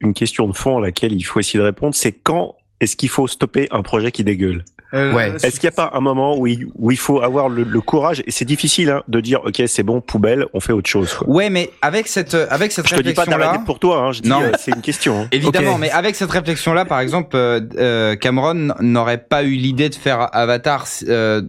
une 0.00 0.14
question 0.14 0.46
de 0.46 0.52
fond 0.56 0.78
à 0.78 0.80
laquelle 0.80 1.12
il 1.12 1.22
faut 1.22 1.40
essayer 1.40 1.58
de 1.58 1.64
répondre, 1.64 1.94
c'est 1.94 2.12
quand 2.12 2.56
est-ce 2.80 2.96
qu'il 2.96 3.08
faut 3.08 3.26
stopper 3.26 3.68
un 3.70 3.82
projet 3.82 4.10
qui 4.12 4.24
dégueule? 4.24 4.64
Euh, 4.94 5.12
Ouais. 5.12 5.32
Est-ce 5.42 5.60
qu'il 5.60 5.68
n'y 5.68 5.74
a 5.74 5.88
pas 5.88 5.90
un 5.96 6.00
moment 6.00 6.36
où 6.38 6.46
il, 6.46 6.66
où 6.74 6.90
il 6.90 6.96
faut 6.98 7.20
avoir 7.22 7.48
le, 7.48 7.62
le 7.64 7.80
courage, 7.80 8.22
et 8.26 8.30
c'est 8.30 8.44
difficile 8.44 8.90
hein, 8.90 9.02
de 9.08 9.20
dire, 9.20 9.40
ok, 9.44 9.62
c'est 9.66 9.82
bon, 9.82 10.00
poubelle, 10.00 10.46
on 10.52 10.60
fait 10.60 10.72
autre 10.72 10.88
chose. 10.90 11.12
Quoi. 11.14 11.28
ouais, 11.28 11.50
mais 11.50 11.70
avec 11.82 12.08
cette 12.08 12.34
avec 12.50 12.72
cette 12.72 12.88
Je 12.88 12.94
te 12.96 13.00
dis 13.02 13.12
pas 13.12 13.22
réflexion 13.22 13.38
là, 13.38 13.44
d'arrêter 13.46 13.64
pour 13.64 13.78
toi, 13.78 13.98
hein, 14.02 14.12
je 14.12 14.20
dis, 14.22 14.28
Non. 14.28 14.42
euh, 14.42 14.52
c'est 14.58 14.72
une 14.72 14.80
question. 14.82 15.22
hein. 15.22 15.28
Évidemment, 15.32 15.72
Ok. 15.74 15.80
mais 15.80 15.90
avec 15.90 16.16
cette 16.16 16.30
réflexion-là, 16.30 16.84
par 16.84 17.00
exemple, 17.00 17.36
euh, 17.36 17.60
euh, 17.78 18.16
Cameron 18.16 18.74
n'aurait 18.80 19.18
pas 19.18 19.42
eu 19.44 19.52
l'idée 19.52 19.88
de 19.88 19.94
faire 19.94 20.28
Avatar 20.34 20.86
euh, 21.08 21.42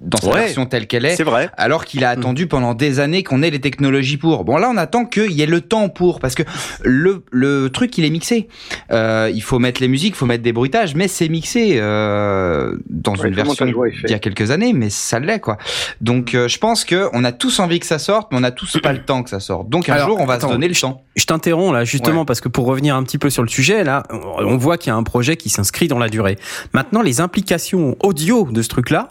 dans 0.00 0.18
sa 0.18 0.28
Ouais. 0.30 0.40
version 0.40 0.66
telle 0.66 0.86
qu'elle 0.86 1.04
est, 1.04 1.16
C'est 1.16 1.22
vrai. 1.24 1.50
alors 1.56 1.84
qu'il 1.84 2.04
a 2.04 2.10
attendu 2.10 2.46
pendant 2.46 2.74
des 2.74 3.00
années 3.00 3.22
qu'on 3.22 3.42
ait 3.42 3.50
les 3.50 3.60
technologies 3.60 4.16
pour. 4.16 4.44
Bon, 4.44 4.56
là, 4.56 4.70
on 4.72 4.76
attend 4.76 5.04
qu'il 5.04 5.32
y 5.32 5.42
ait 5.42 5.46
le 5.46 5.60
temps 5.60 5.88
pour, 5.88 6.20
parce 6.20 6.34
que 6.34 6.42
le, 6.84 7.24
le 7.30 7.68
truc, 7.70 7.96
il 7.98 8.04
est 8.04 8.10
mixé. 8.10 8.48
Euh, 8.90 9.30
il 9.32 9.42
faut 9.42 9.58
mettre 9.58 9.80
les 9.80 9.88
musiques, 9.88 10.14
il 10.14 10.18
faut 10.18 10.26
mettre 10.26 10.42
des 10.42 10.52
bruitages, 10.52 10.94
mais 10.94 11.08
c'est 11.08 11.28
mixé 11.28 11.78
euh, 11.80 12.76
dans 12.88 13.14
Ouais, 13.16 13.28
une 13.28 13.34
version 13.34 13.64
d'il 13.66 14.10
y 14.10 14.14
a 14.14 14.18
quelques 14.18 14.50
années, 14.50 14.72
mais 14.72 14.90
ça 14.90 15.18
l'est, 15.20 15.40
quoi. 15.40 15.58
Donc, 16.00 16.34
euh, 16.34 16.48
je 16.48 16.58
pense 16.58 16.84
que 16.84 17.08
on 17.12 17.24
a 17.24 17.32
tous 17.32 17.58
envie 17.60 17.80
que 17.80 17.86
ça 17.86 17.98
sorte, 17.98 18.30
mais 18.32 18.38
on 18.40 18.42
a 18.44 18.50
tous 18.50 18.78
pas 18.82 18.92
le 18.92 19.02
temps 19.04 19.22
que 19.22 19.30
ça 19.30 19.40
sorte. 19.40 19.68
Donc, 19.68 19.88
un 19.88 19.94
Alors, 19.94 20.08
jour, 20.08 20.20
on 20.20 20.26
va 20.26 20.34
attends, 20.34 20.48
se 20.48 20.52
donner 20.52 20.68
le 20.68 20.74
temps. 20.74 21.04
Je 21.16 21.24
t'interromps 21.26 21.72
là 21.72 21.84
justement 21.84 22.24
parce 22.24 22.40
que 22.40 22.48
pour 22.48 22.66
revenir 22.66 22.96
un 22.96 23.02
petit 23.02 23.18
peu 23.18 23.28
sur 23.30 23.42
le 23.42 23.48
sujet 23.48 23.84
là, 23.84 24.02
on 24.10 24.56
voit 24.56 24.78
qu'il 24.78 24.88
y 24.90 24.92
a 24.92 24.96
un 24.96 25.02
projet 25.02 25.36
qui 25.36 25.48
s'inscrit 25.50 25.88
dans 25.88 25.98
la 25.98 26.08
durée. 26.08 26.38
Maintenant, 26.72 27.02
les 27.02 27.20
implications 27.20 27.96
audio 28.02 28.48
de 28.50 28.62
ce 28.62 28.68
truc-là, 28.68 29.10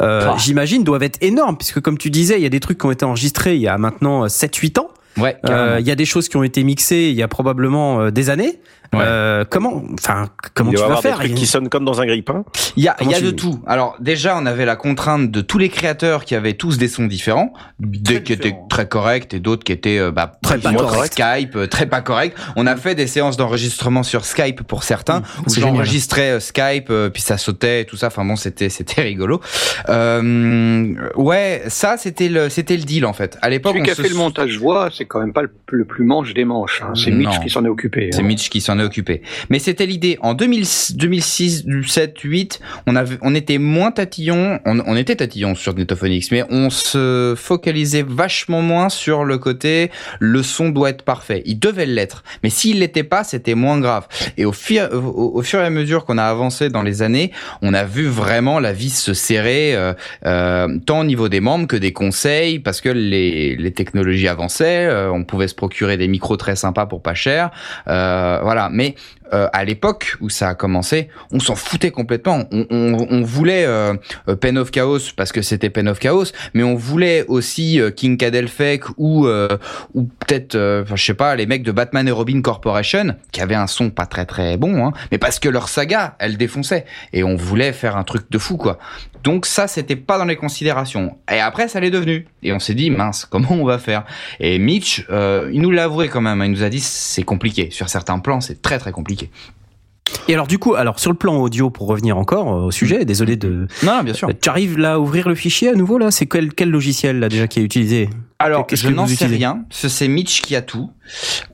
euh, 0.00 0.30
Ah. 0.32 0.36
j'imagine, 0.38 0.82
doivent 0.84 1.04
être 1.04 1.18
énormes 1.22 1.56
puisque 1.56 1.80
comme 1.80 1.98
tu 1.98 2.10
disais, 2.10 2.36
il 2.36 2.42
y 2.42 2.46
a 2.46 2.50
des 2.50 2.60
trucs 2.60 2.78
qui 2.78 2.86
ont 2.86 2.90
été 2.90 3.04
enregistrés 3.04 3.54
il 3.54 3.60
y 3.62 3.68
a 3.68 3.78
maintenant 3.78 4.26
7-8 4.28 4.78
ans. 4.80 4.88
Ouais, 5.16 5.36
Euh. 5.48 5.78
Il 5.80 5.86
y 5.86 5.90
a 5.90 5.94
des 5.94 6.04
choses 6.04 6.28
qui 6.28 6.36
ont 6.36 6.42
été 6.42 6.62
mixées 6.62 7.08
il 7.08 7.14
y 7.16 7.22
a 7.22 7.28
probablement 7.28 8.00
euh, 8.00 8.10
des 8.10 8.28
années. 8.28 8.60
Ouais. 8.92 9.00
Euh, 9.02 9.44
comment, 9.48 9.82
enfin, 9.94 10.26
comment 10.54 10.70
il 10.70 10.74
tu 10.74 10.80
vas 10.80 10.84
avoir 10.86 11.02
des 11.02 11.08
faire 11.08 11.18
trucs 11.18 11.34
qui 11.34 11.46
sonnent 11.46 11.68
comme 11.68 11.84
dans 11.84 12.00
un 12.00 12.06
grille-pain. 12.06 12.44
Il 12.76 12.84
y 12.84 12.88
a, 12.88 12.96
il 13.00 13.10
y 13.10 13.14
a 13.14 13.20
de 13.20 13.30
tout. 13.30 13.60
Alors 13.66 13.96
déjà, 14.00 14.36
on 14.38 14.46
avait 14.46 14.64
la 14.64 14.76
contrainte 14.76 15.30
de 15.30 15.40
tous 15.40 15.58
les 15.58 15.68
créateurs 15.68 16.24
qui 16.24 16.34
avaient 16.34 16.52
tous 16.54 16.78
des 16.78 16.88
sons 16.88 17.06
différents, 17.06 17.52
des 17.80 18.22
qui 18.22 18.32
étaient 18.32 18.54
très 18.70 18.86
corrects 18.88 19.34
et 19.34 19.40
d'autres 19.40 19.64
qui 19.64 19.72
étaient 19.72 19.98
euh, 19.98 20.10
bah, 20.10 20.32
Très 20.42 20.58
pas 20.58 20.72
corrects. 20.72 21.12
Skype, 21.12 21.56
euh, 21.56 21.66
très 21.66 21.86
pas 21.86 22.00
corrects. 22.00 22.34
On 22.56 22.66
a 22.66 22.76
fait 22.76 22.94
des 22.94 23.06
séances 23.06 23.36
d'enregistrement 23.36 24.02
sur 24.02 24.24
Skype 24.24 24.62
pour 24.62 24.82
certains, 24.82 25.20
Mmh, 25.20 25.42
où 25.46 25.50
j'enregistrais 25.54 26.40
Skype, 26.40 26.92
puis 27.12 27.22
ça 27.22 27.38
sautait 27.38 27.82
et 27.82 27.84
tout 27.84 27.96
ça. 27.96 28.08
Enfin 28.08 28.24
bon, 28.24 28.36
c'était 28.36 28.68
c'était 28.68 29.02
rigolo. 29.02 29.40
Euh, 29.88 30.94
ouais, 31.16 31.62
ça 31.68 31.96
c'était 31.96 32.28
le 32.28 32.48
c'était 32.48 32.76
le 32.76 32.82
deal 32.84 33.04
en 33.06 33.12
fait. 33.12 33.38
À 33.42 33.48
l'époque, 33.50 33.72
Celui 33.72 33.82
on 33.82 33.84
qui 33.84 33.90
a 33.90 33.94
se 33.94 34.02
fait 34.02 34.08
le 34.08 34.14
montage 34.16 34.58
voix, 34.58 34.88
c'est 34.92 35.04
quand 35.04 35.20
même 35.20 35.32
pas 35.32 35.42
le, 35.42 35.50
le 35.70 35.84
plus 35.84 36.04
manche 36.04 36.34
des 36.34 36.44
manches. 36.44 36.82
hein. 36.82 36.92
C'est 36.94 37.10
Mitch 37.10 37.40
qui 37.40 37.50
s'en 37.50 37.64
est 37.64 37.68
occupé. 37.68 38.10
C'est 38.12 38.20
hein. 38.20 38.24
Mitch 38.24 38.48
qui 38.48 38.60
s'en 38.60 38.75
est 38.78 38.84
occupé. 38.84 39.22
Mais 39.50 39.58
c'était 39.58 39.86
l'idée. 39.86 40.18
En 40.20 40.34
2000 40.34 40.66
2006, 40.94 41.66
2007, 41.66 42.16
2008, 42.22 42.60
on 42.86 42.96
avait, 42.96 43.18
on 43.22 43.34
était 43.34 43.58
moins 43.58 43.90
tatillon. 43.90 44.60
On, 44.64 44.96
était 44.96 45.16
tatillon 45.16 45.54
sur 45.54 45.74
Netophonix, 45.74 46.30
mais 46.30 46.44
on 46.50 46.70
se 46.70 47.34
focalisait 47.36 48.04
vachement 48.06 48.62
moins 48.62 48.88
sur 48.88 49.24
le 49.24 49.38
côté 49.38 49.90
le 50.18 50.42
son 50.42 50.70
doit 50.70 50.90
être 50.90 51.02
parfait. 51.02 51.42
Il 51.44 51.58
devait 51.58 51.86
l'être. 51.86 52.24
Mais 52.42 52.50
s'il 52.50 52.80
l'était 52.80 53.04
pas, 53.04 53.24
c'était 53.24 53.54
moins 53.54 53.78
grave. 53.80 54.06
Et 54.36 54.44
au 54.44 54.52
fur, 54.52 54.88
au, 54.92 55.42
fur 55.42 55.60
et 55.60 55.64
à 55.64 55.70
mesure 55.70 56.04
qu'on 56.04 56.18
a 56.18 56.24
avancé 56.24 56.68
dans 56.68 56.82
les 56.82 57.02
années, 57.02 57.32
on 57.62 57.74
a 57.74 57.84
vu 57.84 58.06
vraiment 58.06 58.60
la 58.60 58.72
vis 58.72 58.96
se 58.96 59.14
serrer, 59.14 59.74
euh, 59.74 59.92
euh, 60.24 60.78
tant 60.84 61.00
au 61.00 61.04
niveau 61.04 61.28
des 61.28 61.40
membres 61.40 61.66
que 61.66 61.76
des 61.76 61.92
conseils, 61.92 62.58
parce 62.58 62.80
que 62.80 62.88
les, 62.88 63.72
technologies 63.74 64.28
avançaient, 64.28 64.86
euh, 64.86 65.12
on 65.12 65.24
pouvait 65.24 65.48
se 65.48 65.54
procurer 65.54 65.96
des 65.96 66.08
micros 66.08 66.36
très 66.36 66.56
sympas 66.56 66.86
pour 66.86 67.02
pas 67.02 67.14
cher, 67.14 67.50
euh, 67.88 68.40
Mais 68.70 68.94
euh, 69.32 69.48
à 69.52 69.64
l'époque 69.64 70.16
où 70.20 70.28
ça 70.28 70.48
a 70.48 70.54
commencé, 70.54 71.08
on 71.32 71.40
s'en 71.40 71.54
foutait 71.54 71.90
complètement. 71.90 72.44
On, 72.50 73.22
voulait 73.22 73.64
euh, 73.66 73.94
euh, 74.28 74.36
Pen 74.36 74.58
of 74.58 74.70
Chaos 74.70 75.12
parce 75.16 75.32
que 75.32 75.42
c'était 75.42 75.70
Pen 75.70 75.88
of 75.88 75.98
Chaos, 75.98 76.26
mais 76.54 76.62
on 76.62 76.74
voulait 76.74 77.24
aussi 77.26 77.80
euh, 77.80 77.90
King 77.90 78.16
Kadelfek 78.16 78.84
ou 78.96 79.26
ou 79.94 80.02
peut-être, 80.04 80.56
je 80.56 81.02
sais 81.02 81.14
pas, 81.14 81.34
les 81.34 81.46
mecs 81.46 81.62
de 81.62 81.72
Batman 81.72 82.06
et 82.06 82.10
Robin 82.10 82.40
Corporation 82.40 83.16
qui 83.32 83.40
avaient 83.40 83.54
un 83.54 83.66
son 83.66 83.90
pas 83.90 84.06
très 84.06 84.26
très 84.26 84.56
bon, 84.56 84.86
hein, 84.86 84.92
mais 85.10 85.18
parce 85.18 85.38
que 85.38 85.48
leur 85.48 85.68
saga, 85.68 86.16
elle 86.18 86.36
défonçait 86.36 86.84
et 87.12 87.24
on 87.24 87.36
voulait 87.36 87.72
faire 87.72 87.96
un 87.96 88.04
truc 88.04 88.30
de 88.30 88.38
fou 88.38 88.56
quoi. 88.56 88.78
Donc 89.24 89.44
ça, 89.46 89.66
c'était 89.66 89.96
pas 89.96 90.18
dans 90.18 90.24
les 90.24 90.36
considérations. 90.36 91.16
Et 91.32 91.40
après, 91.40 91.66
ça 91.66 91.80
l'est 91.80 91.90
devenu. 91.90 92.28
Et 92.44 92.52
on 92.52 92.60
s'est 92.60 92.74
dit, 92.74 92.90
mince, 92.90 93.24
comment 93.24 93.50
on 93.50 93.64
va 93.64 93.78
faire? 93.78 94.04
Et 94.38 94.60
Mitch, 94.60 95.04
il 95.10 95.60
nous 95.60 95.72
l'a 95.72 95.84
avoué 95.84 96.08
quand 96.08 96.20
même. 96.20 96.40
Il 96.44 96.52
nous 96.52 96.62
a 96.62 96.68
dit, 96.68 96.78
c'est 96.78 97.24
compliqué. 97.24 97.70
Sur 97.72 97.88
certains 97.88 98.20
plans, 98.20 98.40
c'est 98.40 98.62
très 98.62 98.78
très 98.78 98.92
compliqué. 98.92 99.15
Et 100.28 100.34
alors 100.34 100.46
du 100.46 100.58
coup, 100.58 100.74
alors 100.74 101.00
sur 101.00 101.10
le 101.10 101.16
plan 101.16 101.36
audio, 101.36 101.68
pour 101.68 101.88
revenir 101.88 102.16
encore 102.16 102.48
euh, 102.52 102.66
au 102.66 102.70
sujet, 102.70 103.04
désolé 103.04 103.36
de... 103.36 103.66
Non, 103.82 104.02
bien 104.04 104.14
sûr. 104.14 104.28
Tu 104.40 104.48
arrives 104.48 104.78
là 104.78 104.94
à 104.94 104.98
ouvrir 104.98 105.28
le 105.28 105.34
fichier 105.34 105.70
à 105.70 105.74
nouveau 105.74 105.98
là? 105.98 106.12
C'est 106.12 106.26
quel, 106.26 106.54
quel 106.54 106.70
logiciel 106.70 107.18
là 107.18 107.28
déjà 107.28 107.48
qui 107.48 107.58
est 107.60 107.62
utilisé? 107.64 108.08
Alors, 108.38 108.66
je 108.70 108.88
n'en 108.88 109.06
sais 109.06 109.26
rien. 109.26 109.64
Ce- 109.70 109.88
C'est 109.88 110.08
Mitch 110.08 110.42
qui 110.42 110.54
a 110.54 110.62
tout. 110.62 110.90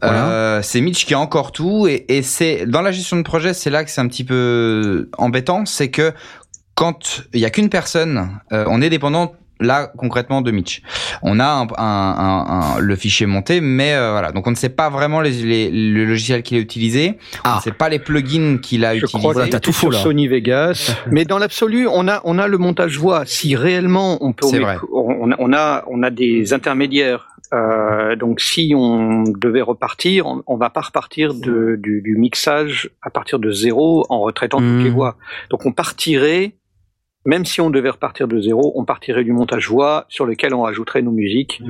Voilà. 0.02 0.28
Euh, 0.28 0.62
c'est 0.62 0.80
Mitch 0.80 1.06
qui 1.06 1.14
a 1.14 1.18
encore 1.18 1.52
tout. 1.52 1.86
Et, 1.86 2.04
et 2.08 2.22
c'est 2.22 2.66
dans 2.66 2.82
la 2.82 2.92
gestion 2.92 3.16
de 3.16 3.22
projet, 3.22 3.54
c'est 3.54 3.70
là 3.70 3.84
que 3.84 3.90
c'est 3.90 4.00
un 4.00 4.08
petit 4.08 4.24
peu 4.24 5.08
embêtant. 5.16 5.64
C'est 5.64 5.90
que 5.90 6.12
quand 6.74 7.22
il 7.32 7.40
y 7.40 7.44
a 7.46 7.50
qu'une 7.50 7.68
personne, 7.70 8.38
euh, 8.52 8.64
on 8.68 8.82
est 8.82 8.90
dépendant 8.90 9.34
là 9.62 9.90
concrètement 9.96 10.42
de 10.42 10.50
Mitch. 10.50 10.82
On 11.22 11.40
a 11.40 11.44
un, 11.46 11.62
un- 11.62 11.66
un- 11.78 12.46
un- 12.76 12.78
le 12.80 12.96
fichier 12.96 13.26
monté, 13.26 13.60
mais 13.60 13.94
euh, 13.94 14.10
voilà. 14.12 14.32
Donc 14.32 14.46
on 14.46 14.50
ne 14.50 14.56
sait 14.56 14.68
pas 14.68 14.90
vraiment 14.90 15.20
les, 15.20 15.30
les- 15.30 15.70
le 15.70 16.04
logiciel 16.04 16.42
qu'il 16.42 16.56
a 16.58 16.60
utilisé. 16.60 17.18
On 17.36 17.38
Ah. 17.44 17.56
ne 17.56 17.62
sait 17.62 17.72
pas 17.72 17.88
les 17.88 17.98
plugins 17.98 18.58
qu'il 18.58 18.84
a 18.84 18.92
Je 18.94 18.98
utilisés. 19.04 19.18
crois 19.18 19.32
Voilà, 19.32 19.46
que 19.48 19.52
t'as 19.52 19.58
t'as 19.58 19.64
tout 19.64 19.72
faux, 19.72 19.90
sur 19.90 19.92
là. 19.92 19.98
Sony 19.98 20.28
Vegas. 20.28 20.94
Mais 21.10 21.24
dans 21.24 21.38
l'absolu, 21.38 21.86
on 21.90 22.08
a, 22.08 22.20
on 22.24 22.38
a 22.38 22.48
le 22.48 22.58
montage 22.58 22.98
voix. 22.98 23.22
Si 23.26 23.56
réellement 23.56 24.18
on 24.24 24.32
peut, 24.32 24.46
vrai. 24.60 24.76
on, 24.92 25.30
on 25.38 25.52
a, 25.52 25.84
on 25.88 26.02
a 26.02 26.10
des 26.10 26.52
intermédiaires. 26.52 27.28
Euh, 27.54 28.16
donc 28.16 28.40
si 28.40 28.72
on 28.74 29.24
devait 29.24 29.60
repartir, 29.60 30.26
on, 30.26 30.42
on 30.46 30.56
va 30.56 30.70
pas 30.70 30.80
repartir 30.80 31.34
de, 31.34 31.76
du, 31.78 32.00
du 32.00 32.16
mixage 32.16 32.88
à 33.02 33.10
partir 33.10 33.38
de 33.38 33.50
zéro 33.50 34.06
en 34.08 34.20
retraitant 34.20 34.56
toutes 34.58 34.82
les 34.84 34.88
voix. 34.90 35.16
Donc 35.50 35.66
on 35.66 35.72
partirait, 35.72 36.54
même 37.24 37.44
si 37.44 37.60
on 37.60 37.70
devait 37.70 37.90
repartir 37.90 38.26
de 38.28 38.40
zéro, 38.40 38.72
on 38.76 38.84
partirait 38.84 39.24
du 39.24 39.32
montage 39.32 39.68
voix 39.68 40.06
sur 40.08 40.26
lequel 40.26 40.54
on 40.54 40.62
rajouterait 40.62 41.02
nos 41.02 41.12
musiques, 41.12 41.62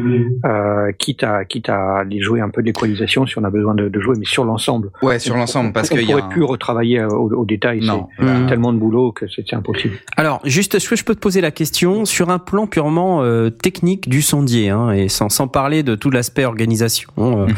euh, 0.45 0.93
quitte 0.99 1.23
à 1.25 1.45
quitte 1.45 1.69
à 1.69 1.99
aller 1.99 2.21
jouer 2.21 2.41
un 2.41 2.49
peu 2.49 2.63
de 2.63 2.67
l'équalisation 2.67 3.27
si 3.27 3.39
on 3.39 3.45
a 3.45 3.51
besoin 3.51 3.75
de, 3.75 3.89
de 3.89 4.01
jouer, 4.01 4.17
mais 4.19 4.25
sur 4.25 4.45
l'ensemble. 4.45 4.91
Ouais, 5.03 5.19
sur 5.19 5.37
l'ensemble, 5.37 5.73
parce 5.73 5.91
on 5.91 5.97
qu'il 5.97 6.05
y 6.09 6.13
a. 6.13 6.17
pourrait 6.17 6.23
un- 6.27 6.29
plus 6.29 6.43
retravailler 6.45 7.01
euh, 7.01 7.09
au, 7.09 7.31
au 7.33 7.45
détail. 7.45 7.81
Non. 7.83 8.09
c'est- 8.19 8.25
Mhm. 8.25 8.47
tellement 8.49 8.73
de 8.73 8.79
boulot 8.79 9.13
que 9.13 9.27
c'est 9.29 9.45
c'est 9.49 9.57
impossible. 9.57 9.95
Alors, 10.17 10.41
juste, 10.45 10.75
est-ce 10.75 10.89
que 10.89 10.97
je 10.97 11.05
peux 11.05 11.15
te 11.15 11.21
poser 11.21 11.41
la 11.41 11.51
question 11.51 12.05
sur 12.05 12.31
un 12.31 12.39
plan 12.39 12.67
purement 12.67 13.23
euh, 13.23 13.51
technique 13.51 14.09
du 14.09 14.23
sondier, 14.23 14.71
hein, 14.71 14.91
et 14.93 15.09
sans, 15.09 15.29
sans 15.29 15.49
parler 15.49 15.83
de 15.83 15.95
tout 15.95 16.11
l'aspect 16.11 16.45
organisation 16.45 17.11
euh, 17.19 17.47
Mhm. 17.47 17.55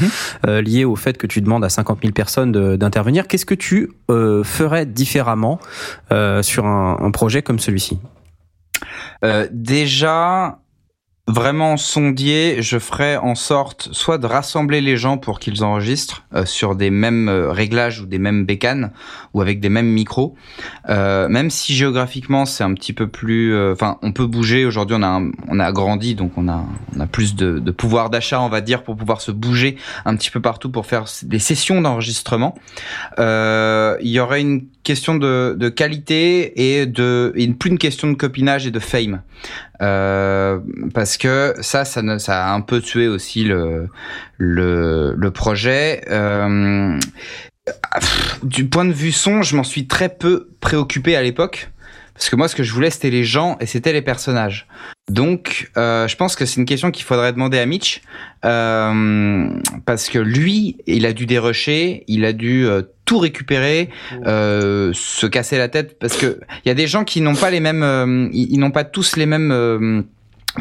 euh, 0.49 0.63
lié 0.63 0.85
au 0.85 0.97
fait 0.97 1.17
que 1.19 1.27
tu 1.27 1.41
demandes 1.41 1.65
à 1.65 1.69
50 1.69 2.01
000 2.03 2.13
personnes 2.13 2.53
d'intervenir. 2.77 3.29
Qu'est-ce 3.29 3.47
que 3.47 3.55
tu 3.55 3.91
euh, 4.11 4.43
ferais 4.43 4.87
différemment 4.87 5.59
euh, 6.13 6.43
sur 6.43 6.67
un, 6.67 6.99
un 7.01 7.11
projet 7.11 7.43
comme 7.43 7.59
celui-ci? 7.59 7.84
Euh, 9.25 9.49
déjà, 9.51 10.59
vraiment 11.27 11.79
sondier, 11.79 12.61
je 12.61 12.79
ferai 12.79 13.17
en 13.17 13.35
sorte 13.35 13.89
soit 13.93 14.19
de 14.19 14.27
rassembler 14.27 14.83
les 14.83 14.99
gens 14.99 15.17
pour 15.17 15.41
qu'ils 15.41 15.65
enregistrent 15.65 16.25
euh, 16.35 16.45
sur 16.45 16.77
des 16.77 16.91
mêmes 16.91 17.31
euh, 17.31 17.51
réglages 17.51 18.01
ou 18.01 18.07
des 18.07 18.19
mêmes 18.19 18.45
bécanes 18.45 18.93
ou 19.33 19.41
avec 19.41 19.61
des 19.61 19.71
mêmes 19.71 19.89
micros. 19.89 20.35
Même 20.87 21.49
si 21.49 21.75
géographiquement 21.75 22.45
c'est 22.45 22.63
un 22.63 22.75
petit 22.75 22.93
peu 22.93 23.09
plus, 23.09 23.57
enfin 23.73 23.97
on 24.03 24.13
peut 24.13 24.27
bouger. 24.27 24.67
Aujourd'hui 24.67 24.97
on 24.99 25.61
a 25.61 25.73
grandi 25.73 26.15
donc 26.15 26.33
on 26.37 26.49
a 26.49 26.67
plus 27.11 27.35
de, 27.35 27.59
de 27.59 27.71
pouvoir 27.71 28.11
d'achat 28.11 28.41
on 28.41 28.49
va 28.49 28.61
dire 28.61 28.85
pour 28.85 28.97
pouvoir 28.97 29.21
se 29.21 29.31
bouger 29.31 29.77
un 30.05 30.15
petit 30.17 30.31
peu 30.31 30.41
partout 30.41 30.71
pour 30.71 30.87
faire 30.87 31.07
des 31.23 31.39
sessions 31.39 31.81
d'enregistrement. 31.81 32.55
Il 33.19 33.97
y 34.03 34.21
aurait 34.21 34.43
une 34.43 34.69
question 34.85 35.17
de, 35.17 35.69
qualité 35.69 36.77
et 36.77 36.87
de 36.87 37.33
plus 37.59 37.71
une 37.71 37.79
question 37.79 38.09
de 38.09 38.15
copinage 38.15 38.67
et 38.67 38.71
de 38.71 38.79
fame. 38.79 39.23
Euh, 39.83 40.61
parce 40.95 41.17
que 41.17 41.55
ça, 41.61 41.85
ça, 41.85 42.01
a 42.01 42.55
un 42.55 42.61
peu 42.61 42.81
tué 42.81 43.09
aussi 43.09 43.45
le 43.45 43.89
projet. 45.35 46.05
Euh, 46.09 46.99
du 48.43 48.67
point 48.67 48.85
de 48.85 48.93
vue 48.93 49.13
son, 49.13 49.43
je 49.43 49.57
m'en 49.57 49.65
suis 49.65 49.87
très 49.87 50.09
peu 50.09 50.49
préoccupé 50.61 51.17
à 51.17 51.23
l'époque. 51.23 51.71
Parce 52.15 52.29
que 52.29 52.37
moi, 52.37 52.49
ce 52.49 52.55
que 52.55 52.63
je 52.63 52.73
voulais, 52.73 52.91
c'était 52.91 53.11
les 53.11 53.25
gens 53.25 53.57
et 53.61 53.67
c'était 53.67 53.93
les 53.93 54.03
personnages. 54.03 54.69
Donc, 55.11 55.71
euh, 55.77 56.09
je 56.09 56.17
pense 56.17 56.35
que 56.35 56.47
c'est 56.47 56.59
une 56.59 56.67
question 56.67 56.91
qu'il 56.91 57.05
faudrait 57.05 57.33
demander 57.33 57.59
à 57.59 57.67
Mitch. 57.67 58.03
Euh, 58.45 59.49
parce 59.85 60.09
que 60.09 60.19
lui, 60.19 60.79
il 60.87 61.05
a 61.07 61.13
dû 61.13 61.27
dérusher, 61.27 62.05
il 62.09 62.25
a 62.25 62.33
dû 62.33 62.67
euh, 62.67 62.83
tout 63.05 63.19
récupérer, 63.19 63.91
euh, 64.27 64.93
se 64.95 65.27
casser 65.27 65.59
la 65.59 65.69
tête. 65.69 65.99
Parce 65.99 66.17
que 66.17 66.41
il 66.65 66.69
y 66.69 66.71
a 66.71 66.75
des 66.75 66.87
gens 66.87 67.05
qui 67.05 67.21
n'ont 67.21 67.35
pas 67.35 67.51
les 67.51 67.61
mêmes... 67.61 67.83
euh, 67.83 68.29
ils, 68.33 68.53
ils 68.53 68.59
n'ont 68.59 68.71
pas 68.71 68.85
tous 68.85 69.17
les 69.17 69.27
mêmes... 69.27 69.53
euh, 69.53 70.03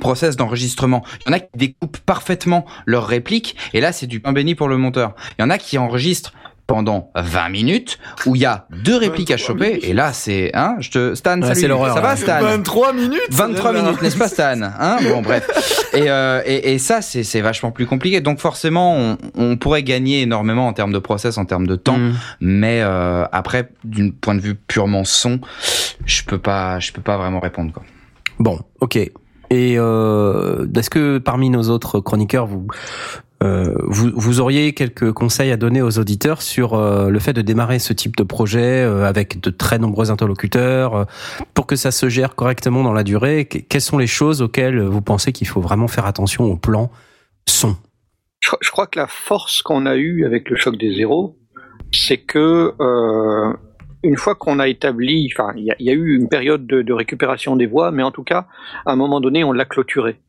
process 0.02 0.36
d'enregistrement. 0.36 1.04
Il 1.22 1.30
y 1.30 1.30
en 1.30 1.34
a 1.34 1.40
qui 1.40 1.56
découpent 1.56 2.00
parfaitement 2.00 2.66
leurs 2.88 3.06
répliques 3.06 3.56
et 3.76 3.80
là 3.80 3.92
c'est 3.92 4.08
du 4.08 4.20
pain 4.20 4.34
béni 4.34 4.56
pour 4.56 4.68
le 4.68 4.76
monteur. 4.76 5.14
Il 5.38 5.44
y 5.44 5.46
en 5.46 5.52
a 5.52 5.60
qui 5.60 5.78
enregistrent 5.78 6.34
pendant 6.68 7.12
20 7.16 7.50
minutes 7.50 8.00
où 8.26 8.36
il 8.36 8.42
y 8.42 8.46
a 8.46 8.68
deux 8.84 8.96
répliques 8.96 9.32
à 9.32 9.38
choper 9.38 9.80
et 9.84 9.94
là 9.94 10.14
c'est 10.14 10.52
hein 10.54 10.76
je 10.80 10.90
te 10.92 11.16
Stan 11.16 11.40
Ouais, 11.42 11.48
salut 11.48 11.60
c'est 11.60 11.68
l'horreur, 11.68 11.94
ça 11.96 12.02
va 12.02 12.10
là. 12.10 12.16
Stan 12.16 12.42
23 12.42 12.94
minutes 12.94 13.20
23 13.32 13.74
minutes, 13.74 14.02
n'est-ce 14.02 14.18
pas 14.18 14.28
Stan 14.28 14.62
hein 14.62 14.98
Bon 15.04 15.22
bref. 15.22 15.48
Et, 15.94 16.10
euh, 16.10 16.42
et, 16.46 16.74
et 16.74 16.78
ça 16.80 17.02
c'est 17.02 17.24
c'est 17.24 17.42
vachement 17.42 17.72
plus 17.72 17.86
compliqué. 17.86 18.22
Donc 18.22 18.40
forcément 18.40 18.96
on, 18.96 19.18
on 19.36 19.58
pourrait 19.58 19.84
gagner 19.84 20.22
énormément 20.22 20.68
en 20.68 20.74
termes 20.74 20.94
de 20.94 21.00
process, 21.00 21.38
en 21.38 21.46
termes 21.46 21.68
de 21.68 21.76
temps, 21.76 21.98
Mm. 21.98 22.14
mais 22.42 22.82
euh, 22.82 23.26
après 23.32 23.70
d'un 23.84 24.10
point 24.10 24.36
de 24.36 24.42
vue 24.42 24.56
purement 24.56 25.04
son, 25.04 25.40
je 26.06 26.24
peux 26.24 26.38
pas 26.40 26.80
je 26.80 26.92
peux 26.92 27.02
pas 27.02 27.18
vraiment 27.18 27.40
répondre 27.40 27.72
quoi. 27.74 27.84
Bon, 28.40 28.60
ok. 28.80 28.96
Et 28.96 29.76
euh, 29.78 30.66
est-ce 30.76 30.90
que 30.90 31.20
parmi 31.20 31.50
nos 31.52 31.70
autres 31.70 32.00
chroniqueurs, 32.00 32.48
vous, 32.48 32.66
vous, 33.88 34.12
vous 34.16 34.40
auriez 34.40 34.74
quelques 34.74 35.12
conseils 35.12 35.52
à 35.52 35.58
donner 35.58 35.82
aux 35.82 36.00
auditeurs 36.00 36.42
sur 36.42 36.74
euh, 36.76 37.10
le 37.10 37.20
fait 37.20 37.34
de 37.34 37.42
démarrer 37.42 37.80
ce 37.80 37.94
type 37.94 38.16
de 38.16 38.24
projet 38.24 38.84
euh, 38.84 39.06
avec 39.06 39.42
de 39.42 39.50
très 39.50 39.80
nombreux 39.80 40.12
interlocuteurs 40.12 40.96
euh, 40.96 41.06
pour 41.54 41.66
que 41.68 41.76
ça 41.76 41.92
se 41.92 42.10
gère 42.10 42.36
correctement 42.36 42.84
dans 42.84 42.94
la 42.94 43.04
durée? 43.04 43.46
Que- 43.46 43.58
Quelles 43.60 43.82
sont 43.82 43.98
les 43.98 44.08
choses 44.08 44.42
auxquelles 44.42 44.80
vous 44.82 45.02
pensez 45.02 45.32
qu'il 45.34 45.48
faut 45.48 45.62
vraiment 45.62 45.88
faire 45.88 46.06
attention 46.06 46.46
au 46.46 46.56
plan 46.58 46.92
son? 47.48 47.76
Je, 48.40 48.72
crois 48.72 48.88
que 48.88 49.00
la 49.00 49.08
force 49.08 49.62
qu'on 49.62 49.86
a 49.86 49.96
eue 49.96 50.26
avec 50.26 50.50
le 50.50 50.56
choc 50.58 50.78
des 50.78 50.94
zéros, 50.96 51.38
c'est 51.92 52.18
que 52.18 52.74
euh, 52.80 53.54
une 54.04 54.18
fois 54.18 54.36
qu'on 54.36 54.60
a 54.60 54.68
établi, 54.68 55.30
enfin, 55.34 55.54
il 55.56 55.64
y, 55.64 55.72
a- 55.72 55.76
il 55.80 55.86
y 55.86 55.90
a 55.90 55.94
eu 55.94 56.16
une 56.16 56.28
période 56.28 56.68
de, 56.68 56.82
de 56.82 56.94
récupération 56.94 57.56
des 57.56 57.68
voix, 57.68 57.92
mais 57.92 58.04
en 58.04 58.12
tout 58.12 58.24
cas, 58.24 58.48
à 58.86 58.92
un 58.92 58.96
moment 58.98 59.22
donné, 59.22 59.44
on 59.46 59.54
l'a 59.54 59.64
clôturé. 59.66 60.20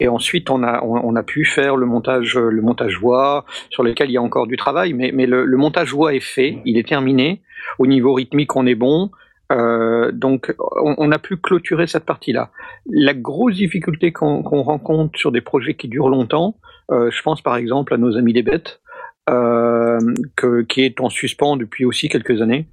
Et 0.00 0.08
ensuite, 0.08 0.50
on 0.50 0.62
a, 0.62 0.82
on, 0.82 1.00
on 1.04 1.14
a 1.14 1.22
pu 1.22 1.44
faire 1.44 1.76
le 1.76 1.86
montage, 1.86 2.36
le 2.36 2.62
montage 2.62 2.98
voix, 2.98 3.44
sur 3.68 3.82
lequel 3.82 4.08
il 4.08 4.14
y 4.14 4.16
a 4.16 4.22
encore 4.22 4.46
du 4.46 4.56
travail, 4.56 4.92
mais, 4.94 5.12
mais 5.12 5.26
le, 5.26 5.44
le 5.44 5.56
montage 5.56 5.92
voix 5.92 6.14
est 6.14 6.20
fait, 6.20 6.58
il 6.64 6.78
est 6.78 6.88
terminé. 6.88 7.42
Au 7.78 7.86
niveau 7.86 8.14
rythmique, 8.14 8.56
on 8.56 8.66
est 8.66 8.74
bon. 8.74 9.10
Euh, 9.52 10.10
donc, 10.12 10.54
on, 10.58 10.94
on 10.96 11.12
a 11.12 11.18
pu 11.18 11.36
clôturer 11.36 11.86
cette 11.86 12.06
partie-là. 12.06 12.50
La 12.88 13.14
grosse 13.14 13.56
difficulté 13.56 14.12
qu'on 14.12 14.42
rencontre 14.42 15.18
sur 15.18 15.32
des 15.32 15.40
projets 15.40 15.74
qui 15.74 15.88
durent 15.88 16.08
longtemps, 16.08 16.56
euh, 16.90 17.10
je 17.10 17.22
pense 17.22 17.42
par 17.42 17.56
exemple 17.56 17.92
à 17.94 17.96
nos 17.96 18.16
amis 18.16 18.32
des 18.32 18.42
bêtes, 18.42 18.80
euh, 19.28 19.98
que, 20.36 20.62
qui 20.62 20.82
est 20.82 21.00
en 21.00 21.10
suspens 21.10 21.56
depuis 21.56 21.84
aussi 21.84 22.08
quelques 22.08 22.40
années. 22.40 22.66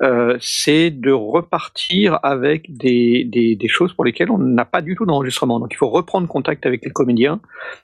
Euh, 0.00 0.36
c'est 0.40 0.90
de 0.90 1.12
repartir 1.12 2.18
avec 2.22 2.74
des, 2.76 3.24
des, 3.24 3.56
des, 3.56 3.68
choses 3.68 3.92
pour 3.92 4.04
lesquelles 4.04 4.30
on 4.30 4.38
n'a 4.38 4.64
pas 4.64 4.80
du 4.80 4.96
tout 4.96 5.04
d'enregistrement. 5.04 5.60
Donc 5.60 5.72
il 5.72 5.76
faut 5.76 5.90
reprendre 5.90 6.26
contact 6.26 6.64
avec 6.64 6.84
les 6.84 6.90
comédiens 6.90 7.40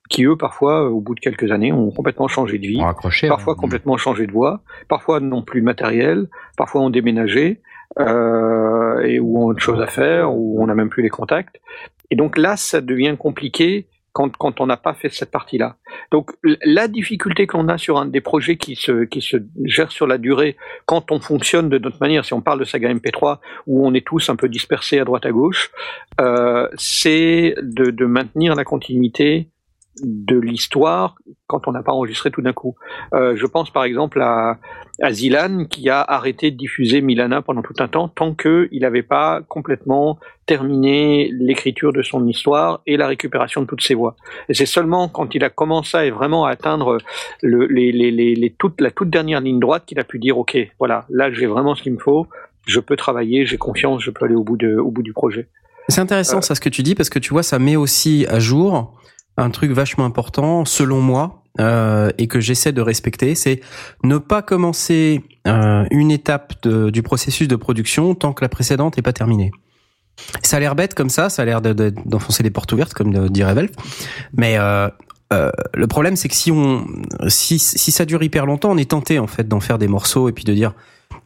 qui, 0.08 0.24
eux, 0.24 0.36
parfois, 0.36 0.84
euh, 0.84 0.88
au 0.88 1.00
bout 1.00 1.14
de 1.14 1.20
quelques 1.20 1.52
années, 1.52 1.72
ont 1.72 1.90
complètement 1.90 2.26
changé 2.26 2.58
de 2.58 2.66
vie, 2.66 2.80
parfois 3.28 3.54
complètement 3.54 3.96
changé 3.98 4.26
de 4.26 4.32
voix, 4.32 4.62
parfois 4.88 5.20
n'ont 5.20 5.42
plus 5.42 5.60
de 5.60 5.66
matériel, 5.66 6.28
parfois 6.56 6.80
ont 6.80 6.90
déménagé. 6.90 7.60
Euh, 7.98 9.00
et 9.00 9.18
où 9.18 9.38
on 9.38 9.48
a 9.48 9.52
autre 9.52 9.60
chose 9.60 9.80
à 9.80 9.86
faire, 9.86 10.32
où 10.32 10.62
on 10.62 10.66
n'a 10.66 10.74
même 10.74 10.90
plus 10.90 11.02
les 11.02 11.08
contacts. 11.08 11.58
Et 12.10 12.16
donc 12.16 12.36
là, 12.36 12.56
ça 12.56 12.80
devient 12.80 13.16
compliqué 13.18 13.86
quand, 14.18 14.36
quand 14.36 14.60
on 14.60 14.66
n'a 14.66 14.76
pas 14.76 14.94
fait 14.94 15.10
cette 15.10 15.30
partie-là. 15.30 15.76
Donc 16.10 16.32
la 16.42 16.88
difficulté 16.88 17.46
qu'on 17.46 17.68
a 17.68 17.78
sur 17.78 17.98
un 17.98 18.06
des 18.06 18.20
projets 18.20 18.56
qui 18.56 18.74
se, 18.74 19.04
qui 19.04 19.20
se 19.20 19.36
gèrent 19.64 19.92
sur 19.92 20.08
la 20.08 20.18
durée, 20.18 20.56
quand 20.86 21.12
on 21.12 21.20
fonctionne 21.20 21.68
de 21.68 21.78
notre 21.78 21.98
manière, 22.00 22.24
si 22.24 22.34
on 22.34 22.40
parle 22.40 22.58
de 22.58 22.64
saga 22.64 22.92
MP3, 22.92 23.38
où 23.68 23.86
on 23.86 23.94
est 23.94 24.04
tous 24.04 24.28
un 24.28 24.34
peu 24.34 24.48
dispersés 24.48 24.98
à 24.98 25.04
droite 25.04 25.24
à 25.24 25.30
gauche, 25.30 25.70
euh, 26.20 26.68
c'est 26.76 27.54
de, 27.62 27.92
de 27.92 28.06
maintenir 28.06 28.56
la 28.56 28.64
continuité 28.64 29.50
de 30.02 30.38
l'histoire 30.38 31.16
quand 31.46 31.66
on 31.66 31.72
n'a 31.72 31.82
pas 31.82 31.92
enregistré 31.92 32.30
tout 32.30 32.42
d'un 32.42 32.52
coup. 32.52 32.76
Euh, 33.14 33.36
je 33.36 33.46
pense 33.46 33.70
par 33.70 33.84
exemple 33.84 34.20
à, 34.20 34.58
à 35.02 35.12
Zilan 35.12 35.64
qui 35.64 35.88
a 35.88 36.00
arrêté 36.02 36.50
de 36.50 36.56
diffuser 36.56 37.00
Milana 37.00 37.42
pendant 37.42 37.62
tout 37.62 37.74
un 37.78 37.88
temps 37.88 38.08
tant 38.08 38.34
qu'il 38.34 38.80
n'avait 38.80 39.02
pas 39.02 39.40
complètement 39.48 40.18
terminé 40.46 41.30
l'écriture 41.32 41.92
de 41.92 42.02
son 42.02 42.26
histoire 42.26 42.80
et 42.86 42.96
la 42.96 43.06
récupération 43.06 43.62
de 43.62 43.66
toutes 43.66 43.82
ses 43.82 43.94
voix. 43.94 44.16
Et 44.48 44.54
c'est 44.54 44.66
seulement 44.66 45.08
quand 45.08 45.34
il 45.34 45.44
a 45.44 45.50
commencé 45.50 45.96
à 45.96 46.10
vraiment 46.10 46.44
à 46.46 46.50
atteindre 46.50 46.98
le, 47.42 47.66
les, 47.66 47.92
les, 47.92 48.10
les, 48.10 48.50
toute, 48.58 48.80
la 48.80 48.90
toute 48.90 49.10
dernière 49.10 49.40
ligne 49.40 49.60
droite 49.60 49.84
qu'il 49.86 49.98
a 50.00 50.04
pu 50.04 50.18
dire 50.18 50.38
ok 50.38 50.56
voilà 50.78 51.06
là 51.10 51.30
j'ai 51.32 51.46
vraiment 51.46 51.74
ce 51.74 51.82
qu'il 51.82 51.92
me 51.92 51.98
faut, 51.98 52.26
je 52.66 52.80
peux 52.80 52.96
travailler, 52.96 53.46
j'ai 53.46 53.58
confiance, 53.58 54.02
je 54.02 54.10
peux 54.10 54.24
aller 54.24 54.34
au 54.34 54.44
bout, 54.44 54.56
de, 54.56 54.76
au 54.76 54.90
bout 54.90 55.02
du 55.02 55.12
projet. 55.12 55.48
C'est 55.88 56.00
intéressant 56.00 56.38
euh, 56.38 56.42
ça 56.42 56.54
ce 56.54 56.60
que 56.60 56.68
tu 56.68 56.82
dis 56.82 56.94
parce 56.94 57.08
que 57.08 57.18
tu 57.18 57.30
vois 57.30 57.42
ça 57.42 57.58
met 57.58 57.76
aussi 57.76 58.26
à 58.28 58.38
jour 58.38 58.94
un 59.38 59.50
truc 59.50 59.70
vachement 59.70 60.04
important, 60.04 60.64
selon 60.64 61.00
moi, 61.00 61.42
euh, 61.60 62.10
et 62.18 62.26
que 62.26 62.40
j'essaie 62.40 62.72
de 62.72 62.82
respecter, 62.82 63.34
c'est 63.34 63.60
ne 64.04 64.18
pas 64.18 64.42
commencer 64.42 65.22
euh, 65.46 65.84
une 65.90 66.10
étape 66.10 66.66
du 66.68 67.02
processus 67.02 67.48
de 67.48 67.56
production 67.56 68.14
tant 68.14 68.32
que 68.32 68.44
la 68.44 68.48
précédente 68.48 68.96
n'est 68.96 69.02
pas 69.02 69.12
terminée. 69.12 69.50
Ça 70.42 70.56
a 70.56 70.60
l'air 70.60 70.74
bête 70.74 70.94
comme 70.94 71.10
ça, 71.10 71.30
ça 71.30 71.42
a 71.42 71.44
l'air 71.44 71.60
d'enfoncer 71.62 72.42
les 72.42 72.50
portes 72.50 72.72
ouvertes, 72.72 72.92
comme 72.92 73.28
dirait 73.28 73.54
Velf, 73.54 73.70
mais 74.36 74.58
euh, 74.58 74.88
euh, 75.32 75.50
le 75.74 75.86
problème 75.86 76.16
c'est 76.16 76.28
que 76.28 76.34
si 76.34 76.50
on 76.50 76.86
si, 77.28 77.58
si 77.58 77.92
ça 77.92 78.04
dure 78.04 78.22
hyper 78.22 78.46
longtemps, 78.46 78.70
on 78.70 78.76
est 78.76 78.90
tenté 78.90 79.18
en 79.18 79.26
fait 79.26 79.46
d'en 79.46 79.60
faire 79.60 79.78
des 79.78 79.88
morceaux 79.88 80.28
et 80.28 80.32
puis 80.32 80.44
de 80.44 80.52
dire 80.52 80.74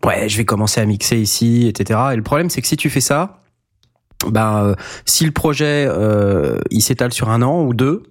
ouais 0.04 0.28
je 0.28 0.36
vais 0.36 0.44
commencer 0.44 0.80
à 0.80 0.84
mixer 0.84 1.18
ici, 1.18 1.66
etc. 1.68 2.00
Et 2.12 2.16
le 2.16 2.22
problème 2.22 2.50
c'est 2.50 2.60
que 2.60 2.68
si 2.68 2.76
tu 2.76 2.90
fais 2.90 3.00
ça, 3.00 3.41
ben 4.30 4.64
euh, 4.64 4.74
si 5.04 5.24
le 5.24 5.32
projet 5.32 5.86
euh, 5.88 6.58
il 6.70 6.82
s'étale 6.82 7.12
sur 7.12 7.30
un 7.30 7.42
an 7.42 7.62
ou 7.62 7.74
deux, 7.74 8.02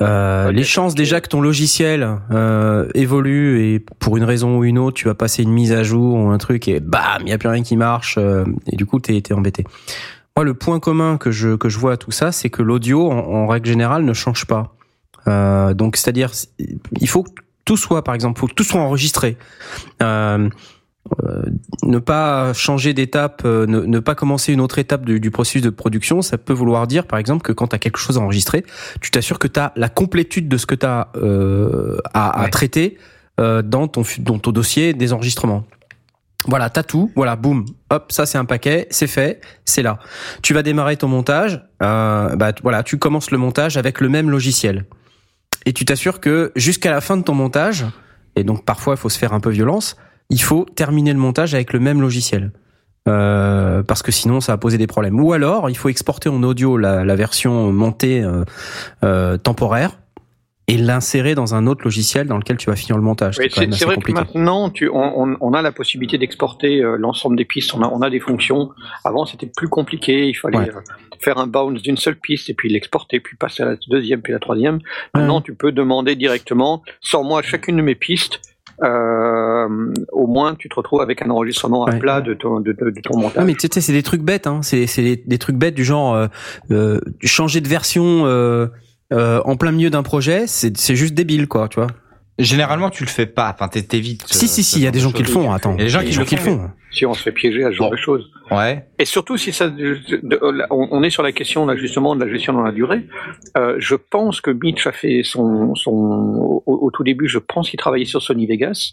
euh, 0.00 0.50
les 0.50 0.64
chances 0.64 0.94
déjà 0.94 1.20
que 1.20 1.28
ton 1.28 1.40
logiciel 1.40 2.18
euh, 2.32 2.88
évolue 2.94 3.62
et 3.62 3.78
pour 3.78 4.16
une 4.16 4.24
raison 4.24 4.58
ou 4.58 4.64
une 4.64 4.78
autre, 4.78 4.96
tu 4.96 5.06
vas 5.06 5.14
passer 5.14 5.44
une 5.44 5.52
mise 5.52 5.72
à 5.72 5.84
jour 5.84 6.14
ou 6.16 6.30
un 6.30 6.38
truc 6.38 6.66
et 6.66 6.80
bam, 6.80 7.22
il 7.22 7.28
y 7.28 7.32
a 7.32 7.38
plus 7.38 7.48
rien 7.48 7.62
qui 7.62 7.76
marche 7.76 8.16
euh, 8.18 8.44
et 8.66 8.76
du 8.76 8.86
coup 8.86 8.98
t'es 8.98 9.16
es 9.16 9.32
embêté. 9.32 9.64
Moi, 10.36 10.44
le 10.44 10.54
point 10.54 10.80
commun 10.80 11.16
que 11.16 11.30
je 11.30 11.54
que 11.54 11.68
je 11.68 11.78
vois 11.78 11.92
à 11.92 11.96
tout 11.96 12.10
ça, 12.10 12.32
c'est 12.32 12.50
que 12.50 12.60
l'audio, 12.60 13.08
en, 13.08 13.18
en, 13.18 13.46
règle 13.46 13.68
générale, 13.68 14.04
ne 14.04 14.12
change 14.12 14.46
pas. 14.46 14.74
Euh, 15.28 15.74
donc, 15.74 15.96
c'est-à-dire, 15.96 16.32
il 16.58 17.08
faut 17.08 17.22
que 17.22 17.30
tout 17.64 17.76
soit, 17.76 18.02
par 18.02 18.16
exemple, 18.16 18.40
faut 18.40 18.48
que 18.48 18.54
tout 18.54 18.64
soit 18.64 18.80
enregistré. 18.80 19.36
Euh, 21.22 21.42
ne 21.82 21.98
pas 21.98 22.54
changer 22.54 22.94
d'étape, 22.94 23.42
euh, 23.44 23.66
ne, 23.66 23.80
ne, 23.80 23.98
pas 23.98 24.14
commencer 24.14 24.54
une 24.54 24.60
autre 24.62 24.78
étape 24.78 25.04
du, 25.04 25.20
du, 25.20 25.30
processus 25.30 25.60
de 25.60 25.68
production, 25.68 26.22
ça 26.22 26.38
peut 26.38 26.54
vouloir 26.54 26.86
dire, 26.86 27.06
par 27.06 27.18
exemple, 27.18 27.42
que 27.42 27.52
quand 27.52 27.68
tu 27.68 27.76
as 27.76 27.78
quelque 27.78 27.98
chose 27.98 28.16
à 28.16 28.22
enregistrer, 28.22 28.64
tu 29.02 29.10
t'assures 29.10 29.38
que 29.38 29.46
tu 29.46 29.60
as 29.60 29.72
la 29.76 29.90
complétude 29.90 30.48
de 30.48 30.56
ce 30.56 30.64
que 30.64 30.74
tu 30.74 30.86
as 30.86 31.08
euh, 31.16 31.98
à, 32.14 32.40
à, 32.40 32.48
traiter 32.48 32.96
euh, 33.38 33.60
dans, 33.60 33.86
ton, 33.86 34.02
dans 34.20 34.38
ton 34.38 34.50
dossier 34.50 34.94
des 34.94 35.12
enregistrements. 35.12 35.64
Voilà, 36.46 36.70
t'as 36.70 36.82
tout. 36.82 37.10
Voilà, 37.16 37.36
boum, 37.36 37.64
hop, 37.90 38.12
ça 38.12 38.26
c'est 38.26 38.38
un 38.38 38.44
paquet, 38.44 38.86
c'est 38.90 39.06
fait, 39.06 39.40
c'est 39.64 39.82
là. 39.82 39.98
Tu 40.42 40.54
vas 40.54 40.62
démarrer 40.62 40.96
ton 40.96 41.08
montage. 41.08 41.62
Euh, 41.82 42.36
bah 42.36 42.52
voilà, 42.62 42.82
tu 42.82 42.98
commences 42.98 43.30
le 43.30 43.38
montage 43.38 43.76
avec 43.76 44.00
le 44.00 44.08
même 44.08 44.30
logiciel 44.30 44.84
et 45.64 45.72
tu 45.72 45.84
t'assures 45.84 46.20
que 46.20 46.52
jusqu'à 46.56 46.90
la 46.90 47.00
fin 47.00 47.16
de 47.16 47.22
ton 47.22 47.34
montage, 47.34 47.86
et 48.36 48.44
donc 48.44 48.64
parfois 48.64 48.94
il 48.94 48.98
faut 48.98 49.08
se 49.08 49.18
faire 49.18 49.32
un 49.32 49.40
peu 49.40 49.50
violence, 49.50 49.96
il 50.34 50.42
faut 50.42 50.66
terminer 50.74 51.12
le 51.12 51.20
montage 51.20 51.54
avec 51.54 51.72
le 51.72 51.78
même 51.78 52.00
logiciel. 52.00 52.50
Euh, 53.06 53.82
parce 53.82 54.02
que 54.02 54.10
sinon 54.10 54.40
ça 54.40 54.52
va 54.52 54.58
poser 54.58 54.78
des 54.78 54.88
problèmes. 54.88 55.20
Ou 55.20 55.32
alors 55.32 55.70
il 55.70 55.76
faut 55.76 55.90
exporter 55.90 56.28
en 56.28 56.42
audio 56.42 56.76
la, 56.76 57.04
la 57.04 57.14
version 57.14 57.72
montée 57.72 58.20
euh, 58.20 58.44
euh, 59.04 59.36
temporaire 59.36 59.92
et 60.66 60.76
l'insérer 60.76 61.36
dans 61.36 61.54
un 61.54 61.66
autre 61.68 61.84
logiciel 61.84 62.26
dans 62.26 62.38
lequel 62.38 62.56
tu 62.56 62.70
vas 62.70 62.74
finir 62.74 62.96
le 62.96 63.02
montage. 63.02 63.36
Oui, 63.38 63.48
c'est 63.52 63.66
vrai 63.84 63.94
compliqué. 63.94 64.18
que 64.18 64.24
maintenant 64.24 64.70
tu, 64.70 64.88
on, 64.88 65.36
on, 65.38 65.52
a 65.52 65.62
la 65.62 65.70
possibilité 65.70 66.16
d'exporter 66.18 66.80
l'ensemble 66.98 67.36
des 67.36 67.44
pistes. 67.44 67.74
On 67.74 67.82
a, 67.82 67.88
on 67.88 68.00
a 68.00 68.10
des 68.10 68.20
fonctions. 68.20 68.70
Avant 69.04 69.26
c'était 69.26 69.50
plus 69.54 69.68
compliqué. 69.68 70.26
Il 70.26 70.34
fallait 70.34 70.58
ouais. 70.58 70.70
Faire 71.20 71.38
un 71.38 71.46
bounce 71.46 71.82
d'une 71.82 71.98
seule 71.98 72.16
piste 72.16 72.50
et 72.50 72.54
puis 72.54 72.70
l'exporter, 72.70 73.20
puis 73.20 73.36
passer 73.36 73.62
à 73.62 73.66
la 73.66 73.76
deuxième, 73.88 74.20
puis 74.22 74.32
à 74.32 74.36
la 74.36 74.40
troisième. 74.40 74.80
Maintenant 75.14 75.42
tu 75.42 75.54
peux 75.54 75.70
demander 75.70 76.16
directement 76.16 76.82
sors-moi 77.00 77.42
chacune 77.42 77.76
de 77.76 77.82
mes 77.82 77.94
pistes 77.94 78.40
euh, 78.82 79.92
au 80.12 80.26
moins 80.26 80.54
tu 80.54 80.68
te 80.68 80.74
retrouves 80.74 81.00
avec 81.00 81.22
un 81.22 81.30
enregistrement 81.30 81.84
à 81.86 81.92
plat 81.92 82.20
de 82.20 82.34
ton, 82.34 82.60
de, 82.60 82.72
de, 82.72 82.90
de 82.90 83.00
ton 83.00 83.18
montage. 83.18 83.38
Ouais, 83.38 83.44
mais 83.44 83.54
tu 83.54 83.68
sais, 83.72 83.80
c'est 83.80 83.92
des 83.92 84.02
trucs 84.02 84.22
bêtes, 84.22 84.46
hein. 84.46 84.60
c'est 84.62 84.86
des, 84.96 85.22
des, 85.24 85.38
trucs 85.38 85.56
bêtes 85.56 85.74
du 85.74 85.84
genre 85.84 86.14
euh, 86.14 86.26
euh, 86.70 87.00
changer 87.22 87.60
de 87.60 87.68
version 87.68 88.26
euh, 88.26 88.66
euh 89.12 89.40
en 89.44 89.56
plein 89.56 89.72
milieu 89.72 89.90
d'un 89.90 90.02
projet, 90.02 90.46
c'est 90.46 90.96
juste 90.96 91.14
débile, 91.14 91.46
quoi, 91.46 91.68
tu 91.68 91.76
vois. 91.76 91.88
Généralement, 92.38 92.90
tu 92.90 93.04
le 93.04 93.08
fais 93.08 93.26
pas. 93.26 93.54
Enfin, 93.54 93.68
t'évites. 93.68 94.24
Si, 94.26 94.48
si, 94.48 94.64
si. 94.64 94.80
Il 94.80 94.82
y 94.82 94.88
a 94.88 94.90
des 94.90 94.98
gens 94.98 95.12
qui 95.12 95.22
le 95.22 95.28
font. 95.28 95.52
Attends. 95.52 95.74
Il 95.74 95.78
y 95.78 95.82
a 95.82 95.84
des 95.84 95.90
gens 96.10 96.24
qui, 96.24 96.34
le, 96.34 96.40
font. 96.40 96.68
Si 96.94 97.04
on 97.04 97.14
se 97.14 97.22
fait 97.22 97.32
piéger 97.32 97.64
à 97.64 97.70
ce 97.70 97.76
genre 97.76 97.90
bon. 97.90 97.96
de 97.96 98.00
choses. 98.00 98.30
Ouais. 98.50 98.86
Et 98.98 99.04
surtout, 99.04 99.36
si 99.36 99.52
ça, 99.52 99.70
on 100.70 101.02
est 101.02 101.10
sur 101.10 101.22
la 101.22 101.32
question 101.32 101.66
là 101.66 101.76
justement 101.76 102.14
de 102.14 102.24
la 102.24 102.30
gestion 102.30 102.52
dans 102.52 102.62
la 102.62 102.72
durée. 102.72 103.06
Euh, 103.56 103.76
je 103.78 103.94
pense 103.96 104.40
que 104.40 104.50
Mitch 104.50 104.86
a 104.86 104.92
fait 104.92 105.22
son, 105.24 105.74
son, 105.74 105.92
au, 105.92 106.62
au 106.66 106.90
tout 106.90 107.04
début, 107.04 107.28
je 107.28 107.38
pense 107.38 107.70
qu'il 107.70 107.78
travaillait 107.78 108.04
sur 108.04 108.22
Sony 108.22 108.46
Vegas. 108.46 108.92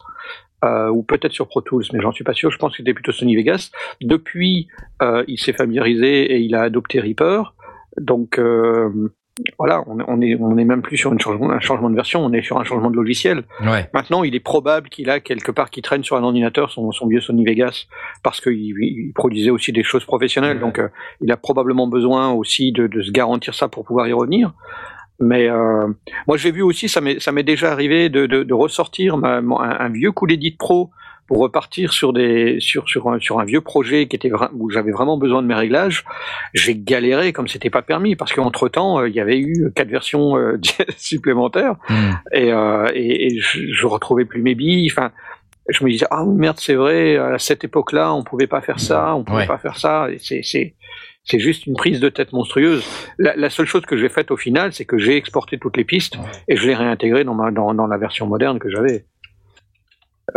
Euh, 0.64 0.90
ou 0.90 1.02
peut-être 1.02 1.34
sur 1.34 1.48
Pro 1.48 1.61
Tools, 1.61 1.86
mais 1.91 2.02
j'en 2.02 2.11
suis 2.11 2.23
pas 2.23 2.34
sûr. 2.34 2.52
Je 2.52 2.57
pense 2.57 2.73
que 2.73 2.78
c'était 2.78 2.94
plutôt 2.94 3.11
Sony 3.11 3.36
Vegas. 3.36 3.72
Depuis, 3.99 4.68
euh, 5.02 5.23
il 5.28 5.40
s'est 5.40 5.53
familiarisé 5.53 6.34
et 6.34 6.40
il 6.40 6.53
a 6.53 6.61
adopté 6.61 6.99
Reaper. 6.99 7.56
Donc, 7.99 8.38
euh, 8.38 9.11
voilà, 9.57 9.84
on, 9.88 9.97
on, 10.07 10.22
est, 10.22 10.35
on 10.39 10.57
est 10.57 10.65
même 10.65 10.81
plus 10.81 10.97
sur 10.97 11.11
une 11.11 11.19
un 11.51 11.59
changement 11.59 11.89
de 11.89 11.95
version, 11.95 12.23
on 12.23 12.34
est 12.34 12.41
sur 12.41 12.59
un 12.59 12.63
changement 12.63 12.91
de 12.91 12.95
logiciel. 12.95 13.43
Ouais. 13.61 13.89
Maintenant, 13.93 14.23
il 14.23 14.35
est 14.35 14.39
probable 14.39 14.89
qu'il 14.89 15.09
a 15.09 15.19
quelque 15.19 15.51
part 15.51 15.69
qui 15.69 15.81
traîne 15.81 16.03
sur 16.03 16.15
un 16.15 16.23
ordinateur 16.23 16.72
son, 16.72 16.91
son 16.91 17.07
vieux 17.07 17.22
Sony 17.22 17.45
Vegas 17.45 17.85
parce 18.23 18.41
qu'il 18.41 18.53
il 18.53 19.11
produisait 19.13 19.49
aussi 19.51 19.72
des 19.72 19.84
choses 19.84 20.05
professionnelles, 20.05 20.57
ouais. 20.57 20.61
donc 20.61 20.80
euh, 20.80 20.89
il 21.22 21.31
a 21.31 21.38
probablement 21.38 21.88
besoin 21.88 22.31
aussi 22.31 22.72
de, 22.72 22.88
de, 22.88 23.01
se 23.01 23.11
garantir 23.11 23.53
ça 23.53 23.68
pour 23.68 23.85
pouvoir 23.85 24.07
y 24.07 24.13
revenir. 24.13 24.53
Mais 25.19 25.47
euh, 25.47 25.88
moi, 26.27 26.38
j'ai 26.38 26.51
vu 26.51 26.63
aussi, 26.63 26.89
ça 26.89 26.99
m'est 26.99 27.43
déjà 27.43 27.72
arrivé 27.72 28.09
de, 28.09 28.26
de, 28.26 28.41
de 28.43 28.53
ressortir 28.53 29.18
ma, 29.18 29.38
un, 29.38 29.51
un, 29.51 29.89
vieux 29.89 30.11
coup 30.11 30.26
d'édit 30.26 30.51
pro 30.51 30.89
pour 31.32 31.40
repartir 31.40 31.94
sur 31.94 32.12
des 32.12 32.58
sur 32.60 32.90
sur 32.90 33.08
un, 33.08 33.18
sur 33.18 33.40
un 33.40 33.45
vieux 33.45 33.62
projet 33.62 34.06
qui 34.06 34.18
était 34.18 34.30
où 34.52 34.70
j'avais 34.70 34.91
vraiment 34.91 35.18
besoin 35.18 35.41
de 35.41 35.48
mes 35.48 35.53
réglages, 35.53 36.03
j'ai 36.53 36.76
galéré 36.76 37.32
comme 37.32 37.48
c'était 37.48 37.70
pas 37.70 37.82
permis 37.82 38.18
parce 38.18 38.34
qu'entre 38.34 38.68
temps 38.68 38.99
euh, 38.99 39.08
il 39.08 39.16
y 39.16 39.22
avait 39.22 39.40
eu 39.40 39.72
quatre 39.74 39.88
versions 39.88 40.36
euh, 40.36 40.60
supplémentaires 40.98 41.78
mmh. 41.88 41.94
et, 42.34 42.52
euh, 42.52 42.91
et, 42.94 43.28
et 43.28 43.40
je, 43.40 43.60
je, 43.72 43.88
retrouvais 43.88 44.26
plus 44.26 44.41
mes 44.41 44.56
billes. 44.56 44.90
Enfin, 44.91 45.14
je 45.70 45.86
me 45.86 45.90
disais 45.90 46.06
ah 46.12 46.26
merde 46.26 46.58
c'est 46.60 46.76
vrai 46.76 47.16
à 47.16 47.40
cette 47.40 47.64
époque-là 47.64 48.14
on 48.14 48.26
pouvait 48.26 48.48
pas 48.48 48.60
faire 48.60 48.82
ça, 48.82 49.16
on 49.16 49.24
pouvait 49.24 49.44
ouais. 49.44 49.48
pas 49.48 49.58
faire 49.58 49.78
ça. 49.78 50.10
C'est 50.18 50.41
c'est 50.44 50.76
c'est 51.24 51.40
juste 51.40 51.66
une 51.66 51.76
prise 51.76 52.02
de 52.02 52.10
tête 52.10 52.34
monstrueuse. 52.34 52.84
La, 53.20 53.38
la 53.38 53.49
seule 53.49 53.68
chose 53.68 53.86
que 53.86 53.95
j'ai 53.95 54.10
faite 54.10 54.32
au 54.32 54.38
final, 54.38 54.74
c'est 54.74 54.84
que 54.84 54.98
j'ai 54.98 55.16
exporté 55.16 55.58
toutes 55.58 55.78
les 55.78 55.86
pistes 55.86 56.18
et 56.49 56.58
je 56.58 56.68
les 56.68 56.76
réintégré 56.76 57.24
dans, 57.24 57.36
ma, 57.36 57.52
dans, 57.52 57.74
dans 57.74 57.88
la 57.88 57.98
version 57.98 58.28
moderne 58.28 58.60
que 58.60 58.70
j'avais. 58.70 59.06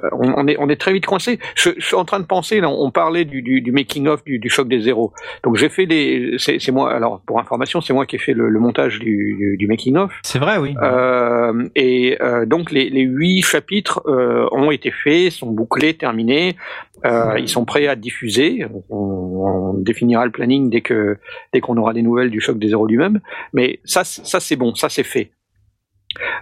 Euh, 0.03 0.09
on, 0.13 0.33
on, 0.37 0.47
est, 0.47 0.57
on 0.59 0.69
est 0.69 0.81
très 0.81 0.93
vite 0.93 1.07
coincé. 1.07 1.39
Je, 1.55 1.71
je, 1.77 1.85
suis 1.85 1.97
en 1.97 2.05
train 2.05 2.21
de 2.21 2.25
penser, 2.25 2.61
là, 2.61 2.69
on 2.69 2.91
parlait 2.91 3.25
du, 3.25 3.43
du, 3.43 3.61
du 3.61 3.73
making 3.73 4.09
of 4.09 4.25
du, 4.25 4.39
du, 4.39 4.49
choc 4.49 4.69
des 4.69 4.81
zéros. 4.81 5.13
Donc 5.43 5.57
j'ai 5.57 5.69
fait 5.69 5.87
des, 5.87 6.37
c'est 6.39 6.71
moi, 6.71 6.93
alors 6.93 7.21
pour 7.27 7.39
information, 7.39 7.81
c'est 7.81 7.93
moi 7.93 8.07
qui 8.07 8.17
ai 8.17 8.19
fait 8.19 8.33
le, 8.33 8.49
le 8.49 8.61
montage 8.61 8.99
du, 8.99 9.67
making 9.69 9.97
of. 9.97 10.13
C'est 10.23 10.39
vrai, 10.39 10.59
oui. 10.59 10.75
Euh, 10.83 11.69
et 11.75 12.19
euh, 12.21 12.47
donc 12.47 12.71
les, 12.71 12.91
les 12.91 13.03
huit 13.03 13.43
chapitres 13.43 14.03
euh, 14.07 14.49
ont 14.53 14.71
été 14.71 14.91
faits, 14.91 15.33
sont 15.33 15.51
bouclés, 15.51 15.95
terminés. 15.95 16.57
Euh, 17.05 17.39
ils 17.39 17.49
sont 17.49 17.65
prêts 17.65 17.87
à 17.87 17.97
diffuser. 17.97 18.67
On, 18.89 18.97
on, 18.97 19.75
définira 19.75 20.25
le 20.25 20.31
planning 20.31 20.71
dès 20.71 20.81
que 20.81 21.19
dès 21.53 21.61
qu'on 21.61 21.77
aura 21.77 21.93
des 21.93 22.01
nouvelles 22.03 22.31
du 22.31 22.41
choc 22.41 22.59
des 22.59 22.69
zéros 22.69 22.87
lui-même. 22.87 23.21
Mais 23.53 23.81
ça, 23.85 24.05
ça 24.05 24.41
c'est 24.41 24.57
bon, 24.57 24.75
ça 24.75 24.89
c'est 24.89 25.03
fait. 25.03 25.31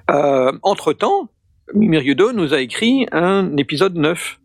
Entre 0.09 0.93
temps, 0.93 1.29
Mimir 1.75 2.03
Yudo 2.03 2.33
nous 2.33 2.55
a 2.55 2.61
écrit 2.61 3.07
un 3.13 3.57
épisode 3.57 3.97
9. 3.97 4.39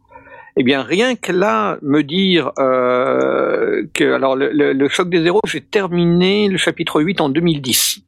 Eh 0.59 0.63
bien, 0.63 0.81
rien 0.81 1.15
que 1.15 1.31
là, 1.31 1.77
me 1.81 2.01
dire 2.01 2.51
euh, 2.57 3.83
que 3.93 4.13
alors 4.13 4.35
le, 4.35 4.51
le, 4.51 4.89
choc 4.89 5.09
des 5.09 5.23
héros, 5.25 5.41
j'ai 5.45 5.61
terminé 5.61 6.47
le 6.47 6.57
chapitre 6.57 7.01
8 7.01 7.21
en 7.21 7.29
2010. 7.29 8.06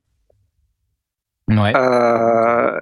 Euh, 1.50 2.80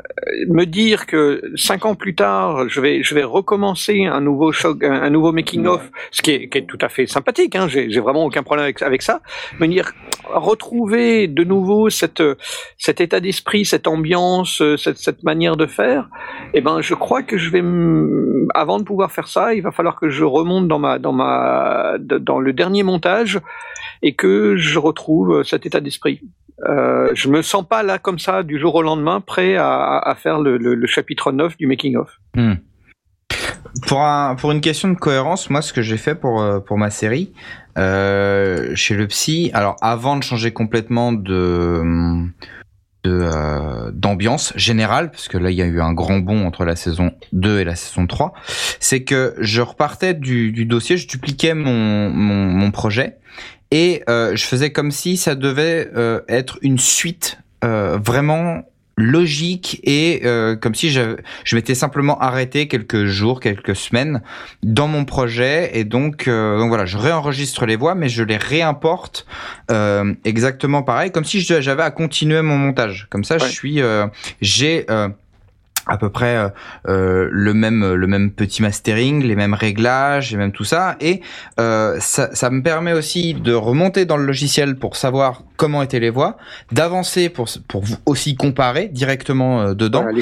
me 0.50 0.66
dire 0.66 1.06
que 1.06 1.42
cinq 1.56 1.86
ans 1.86 1.96
plus 1.96 2.16
tard, 2.16 2.68
je 2.68 2.82
vais, 2.82 3.02
je 3.04 3.16
vais 3.16 3.24
recommencer 3.24 4.06
un 4.06 4.22
nouveau 4.22 4.52
choc, 4.52 4.84
un, 4.84 5.10
nouveau 5.10 5.32
making 5.32 5.66
of, 5.66 5.90
ce 6.12 6.22
qui 6.22 6.32
est, 6.32 6.68
tout 6.68 6.78
à 6.82 6.90
fait 6.90 7.08
sympathique. 7.08 7.56
Hein, 7.56 7.68
j'ai, 7.68 7.88
vraiment 8.00 8.26
aucun 8.26 8.44
problème 8.44 8.64
avec, 8.64 8.82
avec 8.82 9.02
ça. 9.02 9.22
Me 9.60 9.68
dire 9.68 9.92
retrouver 10.26 11.28
de 11.28 11.44
nouveau 11.44 11.90
cette, 11.90 12.24
cet 12.78 13.02
état 13.02 13.20
d'esprit, 13.20 13.66
cette 13.66 13.88
ambiance, 13.88 14.62
cette, 14.78 14.98
cette 14.98 15.24
manière 15.24 15.56
de 15.56 15.66
faire. 15.66 16.10
Eh 16.54 16.62
ben, 16.62 16.82
je 16.82 16.94
crois 16.94 17.24
que 17.24 17.38
je 17.38 17.50
vais, 17.50 17.64
avant 18.54 18.80
de 18.80 18.84
pouvoir 18.84 19.12
faire 19.12 19.28
ça, 19.28 19.54
il 19.54 19.62
va 19.62 19.72
falloir 19.72 20.00
que 20.00 20.10
je 20.10 20.24
remonte 20.24 20.68
dans 20.68 20.80
ma, 20.80 21.00
dans 21.00 21.14
ma, 21.14 21.96
dans 22.00 22.40
le 22.40 22.54
dernier 22.54 22.84
montage 22.84 23.40
et 24.02 24.14
que 24.14 24.56
je 24.58 24.80
retrouve 24.80 25.44
cet 25.44 25.66
état 25.66 25.80
d'esprit. 25.80 26.22
Euh, 26.66 27.12
je 27.14 27.30
me 27.30 27.42
sens 27.42 27.68
pas 27.68 27.84
là 27.84 28.00
comme 28.00 28.18
ça 28.18 28.44
du 28.44 28.60
jour 28.60 28.74
au 28.76 28.82
lendemain 28.82 29.22
prêt 29.22 29.56
à, 29.58 30.16
faire 30.18 30.40
le, 30.40 30.86
chapitre 30.88 31.32
9 31.32 31.58
du 31.58 31.68
making 31.68 31.98
of. 31.98 32.20
Hmm. 32.36 32.56
Pour, 33.86 34.02
un, 34.02 34.36
pour 34.36 34.52
une 34.52 34.62
question 34.62 34.90
de 34.90 34.96
cohérence, 34.96 35.50
moi, 35.50 35.62
ce 35.62 35.72
que 35.72 35.82
j'ai 35.82 35.98
fait 35.98 36.16
pour, 36.16 36.42
euh, 36.42 36.60
ma 36.72 36.90
série, 36.90 37.34
euh, 37.78 38.72
chez 38.76 38.96
le 38.96 39.06
psy, 39.08 39.52
alors 39.54 39.76
avant 39.82 40.18
de 40.18 40.24
changer 40.24 40.52
complètement 40.52 41.14
d'ambiance 43.94 44.54
générale, 44.56 45.12
parce 45.12 45.28
que 45.28 45.38
là, 45.38 45.52
il 45.52 45.58
y 45.58 45.62
a 45.62 45.66
eu 45.66 45.80
un 45.80 45.94
grand 45.94 46.20
bond 46.20 46.46
entre 46.46 46.66
la 46.66 46.76
saison 46.76 47.12
2 47.34 47.60
et 47.60 47.66
la 47.66 47.76
saison 47.76 48.08
3, 48.08 48.34
c'est 48.80 49.04
que 49.04 49.36
je 49.40 49.62
repartais 49.62 50.16
du, 50.16 50.66
dossier, 50.66 50.98
je 50.98 51.08
dupliquais 51.08 51.54
mon 51.54 52.72
projet, 52.72 53.18
et 53.72 54.04
euh, 54.10 54.36
je 54.36 54.46
faisais 54.46 54.72
comme 54.72 54.92
si 54.92 55.18
ça 55.18 55.36
devait 55.36 55.90
euh, 55.96 56.22
être 56.28 56.58
une 56.62 56.80
suite 56.80 57.40
euh, 57.64 57.98
vraiment 57.98 58.64
logique 58.98 59.80
et 59.84 60.22
euh, 60.26 60.56
comme 60.56 60.74
si 60.74 60.90
je, 60.90 61.18
je 61.44 61.56
m'étais 61.56 61.76
simplement 61.76 62.20
arrêté 62.20 62.68
quelques 62.68 63.06
jours, 63.06 63.40
quelques 63.40 63.76
semaines 63.76 64.22
dans 64.64 64.88
mon 64.88 65.06
projet 65.06 65.70
et 65.78 65.84
donc 65.84 66.28
euh, 66.28 66.58
donc 66.58 66.70
voilà, 66.70 66.86
je 66.86 66.98
réenregistre 66.98 67.68
les 67.68 67.76
voix 67.76 67.94
mais 67.94 68.10
je 68.10 68.24
les 68.24 68.38
réimporte 68.38 69.28
euh, 69.70 70.14
exactement 70.26 70.82
pareil 70.82 71.12
comme 71.12 71.26
si 71.26 71.42
j'avais 71.42 71.84
à 71.84 71.92
continuer 71.92 72.42
mon 72.42 72.58
montage. 72.58 73.08
Comme 73.12 73.24
ça, 73.24 73.38
je 73.38 73.46
suis 73.46 73.82
euh, 73.82 74.08
j'ai 74.42 74.86
euh, 74.90 75.10
à 75.88 75.98
peu 75.98 76.10
près 76.10 76.36
euh, 76.36 76.50
euh, 76.88 77.30
le 77.32 77.54
même 77.54 77.94
le 77.94 78.08
même 78.08 78.32
petit 78.32 78.62
mastering, 78.62 79.24
les 79.24 79.36
mêmes 79.36 79.54
réglages, 79.54 80.34
et 80.34 80.38
même 80.38 80.52
tout 80.52 80.64
ça 80.64 80.96
et 81.00 81.22
euh, 81.60 81.98
ça, 82.00 82.34
ça 82.34 82.50
me 82.50 82.62
permet 82.62 82.94
aussi 82.94 83.34
de 83.34 83.54
remonter 83.54 84.06
dans 84.06 84.18
le 84.18 84.26
logiciel 84.26 84.76
pour 84.76 84.96
savoir 84.96 85.44
comment 85.56 85.82
étaient 85.82 86.00
les 86.00 86.10
voix, 86.10 86.38
d'avancer 86.72 87.30
pour 87.30 87.48
pour 87.68 87.84
vous 87.84 87.98
aussi 88.06 88.36
comparer 88.36 88.88
directement 88.88 89.62
euh, 89.62 89.74
dedans 89.74 90.06
ouais. 90.06 90.14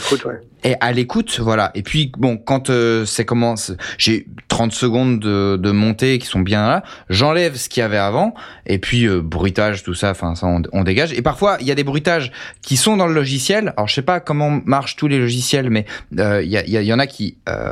Et 0.65 0.75
à 0.81 0.91
l'écoute, 0.91 1.39
voilà. 1.39 1.71
Et 1.75 1.83
puis 1.83 2.11
bon, 2.17 2.35
quand 2.37 2.69
euh, 2.69 3.05
c'est 3.05 3.23
comment, 3.23 3.55
c'est- 3.55 3.77
j'ai 3.97 4.25
30 4.49 4.71
secondes 4.73 5.19
de, 5.19 5.57
de 5.57 5.71
montée 5.71 6.17
qui 6.19 6.27
sont 6.27 6.39
bien 6.41 6.67
là, 6.67 6.83
j'enlève 7.09 7.55
ce 7.55 7.69
qu'il 7.69 7.81
y 7.81 7.83
avait 7.83 7.97
avant, 7.97 8.33
et 8.65 8.77
puis 8.79 9.05
euh, 9.07 9.21
bruitage, 9.21 9.83
tout 9.83 9.93
ça, 9.93 10.11
enfin 10.11 10.35
ça 10.35 10.47
on, 10.47 10.61
on 10.73 10.83
dégage. 10.83 11.13
Et 11.13 11.21
parfois 11.21 11.57
il 11.61 11.67
y 11.67 11.71
a 11.71 11.75
des 11.75 11.83
bruitages 11.83 12.31
qui 12.61 12.75
sont 12.77 12.97
dans 12.97 13.07
le 13.07 13.13
logiciel. 13.13 13.73
Alors 13.77 13.87
je 13.87 13.93
sais 13.93 14.01
pas 14.01 14.19
comment 14.19 14.59
marchent 14.65 14.95
tous 14.95 15.07
les 15.07 15.19
logiciels, 15.19 15.69
mais 15.69 15.85
euh, 16.19 16.41
il 16.43 16.49
y, 16.49 16.57
a- 16.57 16.63
il 16.65 16.73
y, 16.73 16.77
il 16.77 16.83
y 16.83 16.93
en 16.93 16.99
a 16.99 17.07
qui 17.07 17.37
euh, 17.47 17.71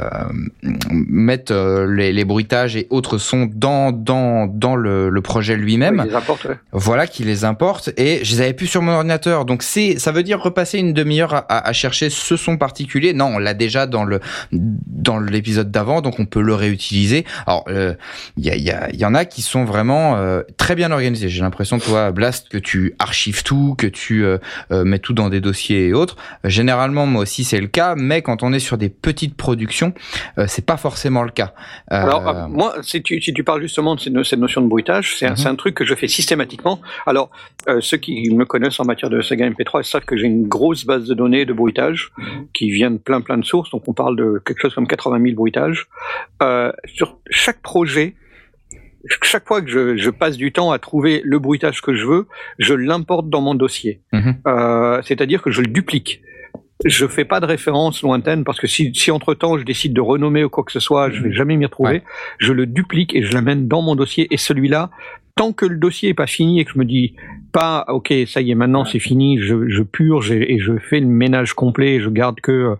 mettent 0.89 1.51
euh, 1.51 1.85
les, 1.93 2.13
les 2.13 2.25
bruitages 2.25 2.75
et 2.75 2.87
autres 2.89 3.17
sons 3.17 3.49
dans 3.51 3.91
dans 3.91 4.47
dans 4.47 4.75
le, 4.75 5.09
le 5.09 5.21
projet 5.21 5.55
lui-même 5.55 5.99
apportent, 6.15 6.45
ouais. 6.45 6.57
voilà 6.71 7.07
qui 7.07 7.23
les 7.23 7.43
importe 7.45 7.89
et 7.97 8.23
je 8.23 8.35
les 8.35 8.41
avais 8.41 8.53
plus 8.53 8.67
sur 8.67 8.81
mon 8.81 8.91
ordinateur 8.93 9.45
donc 9.45 9.63
c'est 9.63 9.99
ça 9.99 10.11
veut 10.11 10.23
dire 10.23 10.41
repasser 10.41 10.77
une 10.79 10.93
demi-heure 10.93 11.33
à, 11.33 11.37
à- 11.39 11.67
à 11.69 11.73
chercher 11.73 12.09
ce 12.09 12.35
son 12.37 12.57
particulier 12.57 12.82
non 13.13 13.25
on 13.35 13.37
l'a 13.37 13.53
déjà 13.53 13.87
dans 13.87 14.03
le 14.03 14.19
dans 14.51 15.19
l'épisode 15.19 15.71
d'avant 15.71 16.01
donc 16.01 16.19
on 16.19 16.25
peut 16.25 16.41
le 16.41 16.53
réutiliser. 16.53 17.25
Alors 17.47 17.65
euh, 17.69 17.93
il 18.37 18.45
y 18.45 18.49
a 18.49 18.55
y, 18.55 18.69
a, 18.71 18.93
y 18.93 19.05
en 19.05 19.13
a 19.15 19.25
qui 19.25 19.41
sont 19.41 19.65
vraiment 19.65 20.15
euh, 20.17 20.41
très 20.57 20.75
bien 20.75 20.91
organisés. 20.91 21.29
J'ai 21.29 21.41
l'impression 21.41 21.79
toi 21.79 22.11
Blast 22.11 22.49
que 22.49 22.57
tu 22.57 22.93
archives 22.99 23.43
tout 23.43 23.75
que 23.77 23.87
tu 23.87 24.23
euh, 24.25 24.37
mets 24.71 24.99
tout 24.99 25.13
dans 25.13 25.29
des 25.29 25.41
dossiers 25.41 25.87
et 25.87 25.93
autres. 25.93 26.15
Généralement 26.43 27.05
moi 27.05 27.23
aussi 27.23 27.43
c'est 27.43 27.59
le 27.61 27.67
cas 27.67 27.95
mais 27.95 28.21
quand 28.21 28.43
on 28.43 28.53
est 28.53 28.59
sur 28.59 28.77
des 28.77 28.89
petites 28.89 29.35
productions 29.35 29.93
c'est 30.47 30.65
pas 30.65 30.77
forcément 30.77 31.23
le 31.23 31.31
cas. 31.31 31.53
Alors, 31.87 32.27
euh, 32.27 32.47
moi, 32.47 32.75
si 32.81 33.01
tu, 33.01 33.21
si 33.21 33.33
tu 33.33 33.43
parles 33.43 33.61
justement 33.61 33.95
de 33.95 33.99
cette, 33.99 34.13
no- 34.13 34.23
cette 34.23 34.39
notion 34.39 34.61
de 34.61 34.67
bruitage, 34.67 35.15
c'est 35.17 35.25
un- 35.27 35.31
Mhm. 35.31 35.35
c'est 35.37 35.47
un 35.47 35.55
truc 35.55 35.75
que 35.75 35.85
je 35.85 35.93
fais 35.95 36.07
systématiquement. 36.07 36.79
Alors, 37.05 37.29
ceux 37.79 37.97
qui 37.97 38.29
me 38.31 38.45
connaissent 38.45 38.79
en 38.79 38.85
matière 38.85 39.09
de 39.09 39.21
Sega 39.21 39.45
MP3 39.49 39.83
savent 39.83 40.05
que 40.05 40.17
j'ai 40.17 40.25
une 40.27 40.47
grosse 40.47 40.85
base 40.85 41.05
de 41.05 41.13
données 41.13 41.45
de 41.45 41.53
bruitage 41.53 42.11
qui 42.53 42.71
vient 42.73 42.91
de 42.91 42.97
plein 42.97 43.21
plein 43.21 43.37
de 43.37 43.45
sources. 43.45 43.71
Donc, 43.71 43.83
on 43.87 43.93
parle 43.93 44.15
de 44.15 44.41
quelque 44.45 44.61
chose 44.61 44.73
comme 44.73 44.87
80 44.87 45.21
000 45.21 45.35
bruitages. 45.35 45.87
Euh, 46.41 46.71
sur 46.85 47.19
chaque 47.29 47.61
projet, 47.61 48.15
chaque 49.21 49.47
fois 49.47 49.61
que 49.61 49.69
je, 49.69 49.97
je 49.97 50.09
passe 50.09 50.37
du 50.37 50.51
temps 50.51 50.71
à 50.71 50.79
trouver 50.79 51.21
le 51.23 51.39
bruitage 51.39 51.81
que 51.81 51.95
je 51.95 52.05
veux, 52.05 52.27
je 52.59 52.73
l'importe 52.73 53.29
dans 53.29 53.41
mon 53.41 53.55
dossier. 53.55 54.01
Mhm. 54.11 54.35
Euh, 54.47 55.01
C'est-à-dire 55.03 55.41
que 55.41 55.51
je 55.51 55.61
le 55.61 55.67
duplique. 55.67 56.21
Je 56.85 57.07
fais 57.07 57.25
pas 57.25 57.39
de 57.39 57.45
référence 57.45 58.01
lointaine 58.01 58.43
parce 58.43 58.59
que 58.59 58.67
si, 58.67 58.93
si 58.93 59.11
entre 59.11 59.33
temps 59.33 59.57
je 59.57 59.63
décide 59.63 59.93
de 59.93 60.01
renommer 60.01 60.43
ou 60.43 60.49
quoi 60.49 60.63
que 60.63 60.71
ce 60.71 60.79
soit, 60.79 61.09
je 61.11 61.21
vais 61.21 61.31
jamais 61.31 61.55
m'y 61.57 61.65
retrouver. 61.65 61.89
Ouais. 61.89 62.03
Je 62.39 62.53
le 62.53 62.65
duplique 62.65 63.15
et 63.15 63.23
je 63.23 63.33
l'amène 63.33 63.67
dans 63.67 63.81
mon 63.81 63.95
dossier. 63.95 64.27
Et 64.31 64.37
celui-là, 64.37 64.89
tant 65.35 65.53
que 65.53 65.65
le 65.65 65.77
dossier 65.77 66.09
est 66.09 66.13
pas 66.13 66.27
fini 66.27 66.59
et 66.59 66.65
que 66.65 66.71
je 66.71 66.79
me 66.79 66.85
dis 66.85 67.15
pas, 67.51 67.85
ok, 67.87 68.13
ça 68.27 68.41
y 68.41 68.51
est, 68.51 68.55
maintenant 68.55 68.85
c'est 68.85 68.99
fini, 68.99 69.39
je, 69.39 69.67
je 69.67 69.83
purge 69.83 70.31
et, 70.31 70.53
et 70.53 70.59
je 70.59 70.77
fais 70.77 70.99
le 70.99 71.07
ménage 71.07 71.53
complet 71.53 71.95
et 71.95 71.99
je 71.99 72.09
garde 72.09 72.39
que 72.41 72.75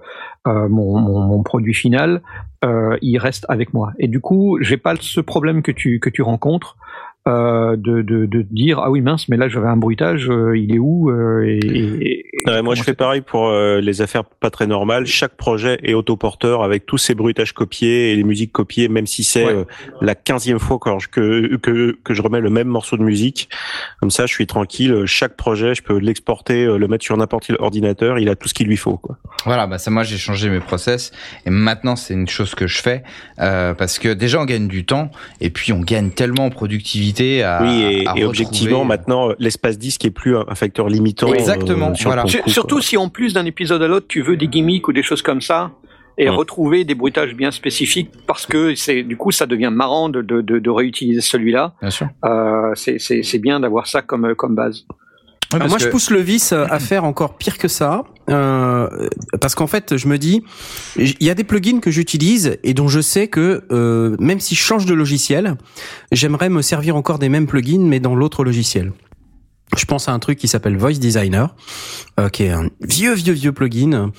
euh, 0.47 0.67
mon, 0.69 0.99
mon, 0.99 1.19
mon 1.21 1.43
produit 1.43 1.73
final, 1.73 2.21
euh, 2.65 2.97
il 3.01 3.17
reste 3.17 3.45
avec 3.49 3.73
moi. 3.73 3.93
Et 3.99 4.07
du 4.07 4.19
coup, 4.19 4.57
j'ai 4.61 4.77
pas 4.77 4.95
ce 4.99 5.21
problème 5.21 5.61
que 5.61 5.71
tu 5.71 5.99
que 5.99 6.09
tu 6.09 6.21
rencontres. 6.21 6.77
Euh, 7.25 7.77
de, 7.77 8.01
de, 8.01 8.25
de 8.25 8.41
dire 8.41 8.79
ah 8.79 8.91
oui 8.91 8.99
mince 8.99 9.29
mais 9.29 9.37
là 9.37 9.47
j'avais 9.47 9.69
un 9.69 9.77
bruitage 9.77 10.29
euh, 10.29 10.57
il 10.57 10.75
est 10.75 10.77
où 10.77 11.09
euh, 11.09 11.41
et, 11.47 11.57
et- 11.65 12.19
et 12.19 12.25
Ouais, 12.45 12.61
moi, 12.61 12.75
je 12.75 12.83
fais 12.83 12.93
pareil 12.93 13.21
pour 13.21 13.47
euh, 13.47 13.79
les 13.79 14.01
affaires 14.01 14.25
pas 14.25 14.49
très 14.49 14.67
normales. 14.67 15.05
Chaque 15.05 15.37
projet 15.37 15.79
est 15.83 15.93
autoporteur 15.93 16.61
avec 16.61 16.85
tous 16.85 16.97
ses 16.97 17.15
bruitages 17.15 17.53
copiés 17.53 18.11
et 18.11 18.15
les 18.17 18.25
musiques 18.25 18.51
copiées, 18.51 18.89
même 18.89 19.07
si 19.07 19.23
c'est 19.23 19.45
Ouais. 19.45 19.53
euh, 19.53 19.63
la 20.01 20.13
quinzième 20.13 20.59
fois 20.59 20.77
que, 20.77 21.05
que, 21.07 21.55
que, 21.55 21.97
que 22.03 22.13
je 22.13 22.21
remets 22.21 22.41
le 22.41 22.49
même 22.49 22.67
morceau 22.67 22.97
de 22.97 23.03
musique. 23.03 23.47
Comme 24.01 24.11
ça, 24.11 24.25
je 24.25 24.33
suis 24.33 24.45
tranquille. 24.45 25.03
Chaque 25.05 25.37
projet, 25.37 25.73
je 25.73 25.83
peux 25.83 25.97
l'exporter, 25.99 26.65
euh, 26.65 26.75
le 26.77 26.89
mettre 26.89 27.05
sur 27.05 27.15
n'importe 27.15 27.45
quel 27.47 27.55
ordinateur. 27.59 28.19
Il 28.19 28.27
a 28.27 28.35
tout 28.35 28.49
ce 28.49 28.53
qu'il 28.53 28.67
lui 28.67 28.75
faut. 28.75 28.97
Quoi. 28.97 29.17
Voilà, 29.45 29.65
bah 29.65 29.77
ça, 29.77 29.89
moi 29.89 30.03
j'ai 30.03 30.17
changé 30.17 30.49
mes 30.49 30.59
process 30.59 31.13
et 31.45 31.49
maintenant 31.49 31.95
c'est 31.95 32.13
une 32.13 32.27
chose 32.27 32.55
que 32.55 32.67
je 32.67 32.81
fais 32.81 33.03
euh, 33.39 33.73
parce 33.73 33.99
que 33.99 34.09
déjà 34.09 34.41
on 34.41 34.45
gagne 34.45 34.67
du 34.67 34.83
temps 34.85 35.11
et 35.39 35.49
puis 35.49 35.71
on 35.71 35.79
gagne 35.79 36.09
tellement 36.09 36.47
en 36.47 36.49
productivité 36.49 37.12
à. 37.21 37.59
oui, 37.63 37.81
et, 37.81 38.07
à 38.07 38.13
et 38.17 38.23
objectivement, 38.25 38.79
retrouver- 38.79 38.87
maintenant, 38.87 39.29
euh, 39.29 39.35
l'espace 39.39 39.77
disque 39.77 40.05
est 40.05 40.11
plus 40.11 40.35
un, 40.37 40.55
facteur 40.55 40.87
limitant. 40.89 41.29
euh, 41.29 41.33
Exactement, 41.33 41.93
sur 41.95 42.09
voilà. 42.09 42.23
quoi. 42.23 42.31
Surtout 42.47 42.81
si 42.81 42.97
en 42.97 43.09
plus 43.09 43.33
d'un 43.33 43.45
épisode 43.45 43.81
à 43.81 43.87
l'autre, 43.87 44.07
tu 44.07 44.21
veux 44.21 44.37
des 44.37 44.47
gimmicks 44.47 44.87
ou 44.87 44.93
des 44.93 45.03
choses 45.03 45.21
comme 45.21 45.41
ça, 45.41 45.71
et 46.17 46.27
Mm. 46.29 46.35
retrouver 46.35 46.83
des 46.83 46.95
bruitages 46.95 47.33
bien 47.35 47.51
spécifiques, 47.51 48.09
parce 48.27 48.45
que 48.45 48.75
c'est 48.75 49.03
du 49.03 49.17
coup 49.17 49.31
ça 49.31 49.45
devient 49.45 49.71
marrant 49.73 50.09
de, 50.09 50.21
de, 50.21 50.41
de, 50.41 50.59
de 50.59 50.69
réutiliser 50.69 51.21
celui-là. 51.21 51.73
Bien 51.81 51.89
sûr. 51.89 52.07
Euh, 52.25 52.71
c'est- 52.75 52.99
c'est 52.99 53.23
c'est 53.23 53.39
bien 53.39 53.59
d'avoir 53.59 53.87
ça 53.87 54.01
comme, 54.01 54.33
comme 54.35 54.55
base. 54.55 54.85
Moi, 55.55 55.77
je 55.79 55.87
pousse 55.89 56.09
le 56.09 56.19
vice 56.19 56.51
euh, 56.51 56.65
à 56.69 56.79
faire 56.89 57.03
encore 57.03 57.37
pire 57.37 57.57
que 57.59 57.67
ça, 57.67 58.03
euh, 58.29 59.09
parce 59.41 59.55
qu'en 59.55 59.67
fait, 59.67 59.97
je 59.97 60.07
me 60.07 60.17
dis, 60.17 60.43
il 60.97 61.21
y 61.21 61.29
a 61.29 61.35
des 61.35 61.43
plugins 61.43 61.79
que 61.79 61.91
j'utilise 61.91 62.57
et 62.63 62.73
dont 62.73 62.87
je 62.87 63.01
sais 63.01 63.27
que 63.27 63.63
euh, 63.71 64.15
même 64.19 64.39
si 64.39 64.55
je 64.55 64.61
change 64.61 64.85
de 64.85 64.93
logiciel, 64.93 65.55
j'aimerais 66.11 66.49
me 66.49 66.61
servir 66.61 66.95
encore 66.95 67.19
des 67.19 67.29
mêmes 67.29 67.47
plugins, 67.47 67.85
mais 67.85 67.99
dans 67.99 68.15
l'autre 68.15 68.43
logiciel. 68.43 68.93
Je 69.75 69.85
pense 69.85 70.07
à 70.07 70.11
un 70.11 70.19
truc 70.19 70.37
qui 70.37 70.47
s'appelle 70.47 70.77
Voice 70.77 70.99
Designer, 70.99 71.55
euh, 72.19 72.29
qui 72.29 72.43
est 72.43 72.51
un 72.51 72.69
vieux, 72.81 73.13
vieux, 73.13 73.33
vieux 73.33 73.51
plugin 73.51 74.11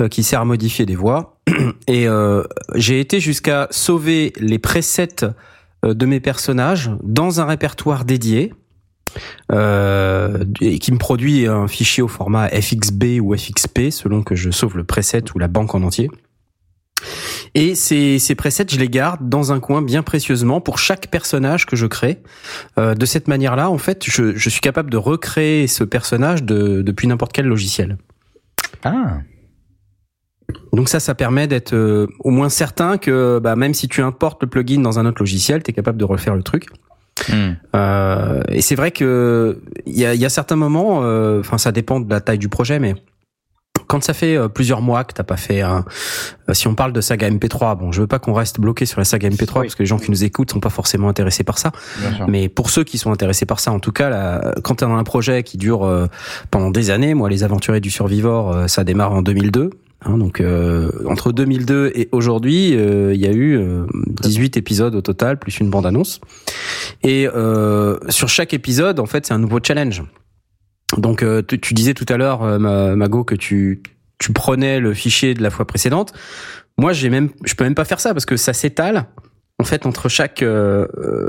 euh, 0.00 0.08
qui 0.08 0.22
sert 0.22 0.40
à 0.40 0.44
modifier 0.44 0.86
des 0.86 0.96
voix. 0.96 1.38
Et 1.86 2.06
j'ai 2.74 3.00
été 3.00 3.20
jusqu'à 3.20 3.68
sauver 3.70 4.32
les 4.38 4.58
presets 4.58 5.26
de 5.82 6.06
mes 6.06 6.20
personnages 6.20 6.90
dans 7.02 7.40
un 7.40 7.44
répertoire 7.44 8.04
euh, 9.50 10.44
et 10.60 10.78
qui 10.78 10.92
me 10.92 10.98
produit 10.98 11.46
un 11.46 11.68
fichier 11.68 12.02
au 12.02 12.08
format 12.08 12.48
FXB 12.48 13.20
ou 13.20 13.36
FXP 13.36 13.90
selon 13.90 14.22
que 14.22 14.34
je 14.34 14.50
sauve 14.50 14.76
le 14.76 14.84
preset 14.84 15.24
ou 15.34 15.38
la 15.38 15.48
banque 15.48 15.74
en 15.74 15.82
entier. 15.82 16.10
Et 17.54 17.74
ces, 17.74 18.18
ces 18.18 18.34
presets, 18.34 18.66
je 18.70 18.78
les 18.78 18.88
garde 18.88 19.28
dans 19.28 19.52
un 19.52 19.60
coin 19.60 19.82
bien 19.82 20.02
précieusement 20.02 20.60
pour 20.60 20.78
chaque 20.78 21.08
personnage 21.08 21.66
que 21.66 21.76
je 21.76 21.86
crée. 21.86 22.22
Euh, 22.78 22.94
de 22.94 23.04
cette 23.04 23.28
manière-là, 23.28 23.68
en 23.68 23.78
fait, 23.78 24.04
je, 24.06 24.34
je 24.36 24.48
suis 24.48 24.60
capable 24.60 24.90
de 24.90 24.96
recréer 24.96 25.66
ce 25.66 25.84
personnage 25.84 26.44
de, 26.44 26.82
depuis 26.82 27.08
n'importe 27.08 27.32
quel 27.32 27.46
logiciel. 27.46 27.98
Ah. 28.84 29.18
Donc 30.72 30.88
ça, 30.88 31.00
ça 31.00 31.14
permet 31.14 31.46
d'être 31.46 31.74
euh, 31.74 32.06
au 32.20 32.30
moins 32.30 32.48
certain 32.48 32.96
que 32.96 33.38
bah, 33.38 33.56
même 33.56 33.74
si 33.74 33.88
tu 33.88 34.00
importes 34.00 34.42
le 34.42 34.48
plugin 34.48 34.80
dans 34.80 34.98
un 34.98 35.06
autre 35.06 35.20
logiciel, 35.20 35.62
tu 35.62 35.70
es 35.70 35.74
capable 35.74 35.98
de 35.98 36.04
refaire 36.04 36.34
le 36.34 36.42
truc. 36.42 36.66
Euh, 37.74 38.42
et 38.48 38.60
c'est 38.62 38.74
vrai 38.74 38.90
que 38.90 39.60
il 39.86 39.98
y 39.98 40.04
a, 40.06 40.14
y 40.14 40.24
a 40.24 40.28
certains 40.28 40.56
moments, 40.56 41.00
euh, 41.02 41.40
enfin 41.40 41.58
ça 41.58 41.72
dépend 41.72 42.00
de 42.00 42.10
la 42.10 42.20
taille 42.20 42.38
du 42.38 42.48
projet, 42.48 42.78
mais 42.78 42.94
quand 43.88 44.02
ça 44.02 44.14
fait 44.14 44.36
euh, 44.36 44.48
plusieurs 44.48 44.80
mois 44.80 45.04
que 45.04 45.12
t'as 45.12 45.22
pas 45.22 45.36
fait 45.36 45.60
un, 45.60 45.84
si 46.52 46.66
on 46.68 46.74
parle 46.74 46.92
de 46.92 47.00
saga 47.00 47.28
MP3, 47.30 47.76
bon, 47.78 47.92
je 47.92 48.00
veux 48.02 48.06
pas 48.06 48.18
qu'on 48.18 48.32
reste 48.32 48.60
bloqué 48.60 48.86
sur 48.86 49.00
la 49.00 49.04
saga 49.04 49.28
MP3 49.28 49.40
Oui. 49.40 49.66
parce 49.66 49.74
que 49.74 49.82
les 49.82 49.86
gens 49.86 49.98
qui 49.98 50.10
nous 50.10 50.24
écoutent 50.24 50.52
sont 50.52 50.60
pas 50.60 50.70
forcément 50.70 51.08
intéressés 51.08 51.44
par 51.44 51.58
ça. 51.58 51.72
Mais 52.28 52.48
pour 52.48 52.70
ceux 52.70 52.84
qui 52.84 52.98
sont 52.98 53.12
intéressés 53.12 53.46
par 53.46 53.60
ça, 53.60 53.72
en 53.72 53.80
tout 53.80 53.92
cas, 53.92 54.08
là, 54.08 54.54
quand 54.62 54.76
tu 54.76 54.84
as 54.84 54.88
un 54.88 55.04
projet 55.04 55.42
qui 55.42 55.56
dure 55.56 56.08
pendant 56.50 56.70
des 56.70 56.90
années, 56.90 57.14
moi, 57.14 57.28
les 57.28 57.44
Aventuriers 57.44 57.80
du 57.80 57.90
Survivor, 57.90 58.68
ça 58.68 58.84
démarre 58.84 59.12
en 59.12 59.22
2002. 59.22 59.70
Hein, 60.04 60.18
donc 60.18 60.40
euh, 60.40 60.90
entre 61.06 61.32
2002 61.32 61.92
et 61.94 62.08
aujourd'hui, 62.12 62.76
euh, 62.76 63.14
il 63.14 63.20
y 63.20 63.26
a 63.26 63.32
eu 63.32 63.56
euh, 63.56 63.86
18 64.22 64.56
épisodes 64.56 64.94
au 64.94 65.00
total, 65.00 65.38
plus 65.38 65.58
une 65.58 65.70
bande-annonce. 65.70 66.20
Et 67.02 67.28
euh, 67.28 67.98
sur 68.08 68.28
chaque 68.28 68.54
épisode, 68.54 69.00
en 69.00 69.06
fait, 69.06 69.26
c'est 69.26 69.34
un 69.34 69.38
nouveau 69.38 69.58
challenge. 69.62 70.02
Donc 70.98 71.24
tu, 71.46 71.74
disais 71.74 71.94
tout 71.94 72.04
à 72.08 72.18
l'heure, 72.18 72.60
Ma- 72.60 72.94
Mago, 72.96 73.24
que 73.24 73.34
tu, 73.34 73.82
tu 74.18 74.32
prenais 74.32 74.78
le 74.78 74.92
fichier 74.92 75.32
de 75.32 75.42
la 75.42 75.50
fois 75.50 75.66
précédente. 75.66 76.12
Moi, 76.76 76.92
j'ai 76.92 77.08
même, 77.08 77.30
je 77.44 77.54
peux 77.54 77.64
même 77.64 77.74
pas 77.74 77.86
faire 77.86 78.00
ça 78.00 78.12
parce 78.12 78.26
que 78.26 78.36
ça 78.36 78.52
s'étale 78.52 79.06
en 79.58 79.64
fait 79.64 79.86
entre 79.86 80.10
chaque 80.10 80.44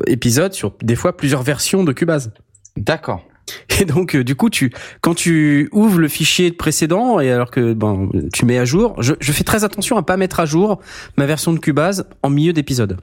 épisode 0.07 0.53
sur 0.53 0.73
des 0.81 0.95
fois 0.95 1.15
plusieurs 1.15 1.43
versions 1.43 1.85
de 1.85 1.93
Cubase. 1.93 2.33
D'accord. 2.75 3.25
Et 3.79 3.85
donc 3.85 4.15
euh, 4.15 4.23
du 4.23 4.35
coup 4.35 4.49
tu 4.49 4.71
quand 5.01 5.13
tu 5.13 5.69
ouvres 5.71 5.99
le 5.99 6.07
fichier 6.07 6.51
précédent 6.51 7.19
et 7.19 7.31
alors 7.31 7.51
que 7.51 7.73
ben 7.73 8.09
tu 8.33 8.45
mets 8.45 8.57
à 8.57 8.65
jour, 8.65 8.95
je, 9.01 9.13
je 9.19 9.31
fais 9.31 9.43
très 9.43 9.63
attention 9.63 9.97
à 9.97 10.03
pas 10.03 10.17
mettre 10.17 10.39
à 10.39 10.45
jour 10.45 10.79
ma 11.17 11.25
version 11.25 11.53
de 11.53 11.59
Cubase 11.59 12.07
en 12.21 12.29
milieu 12.29 12.53
d'épisode. 12.53 12.97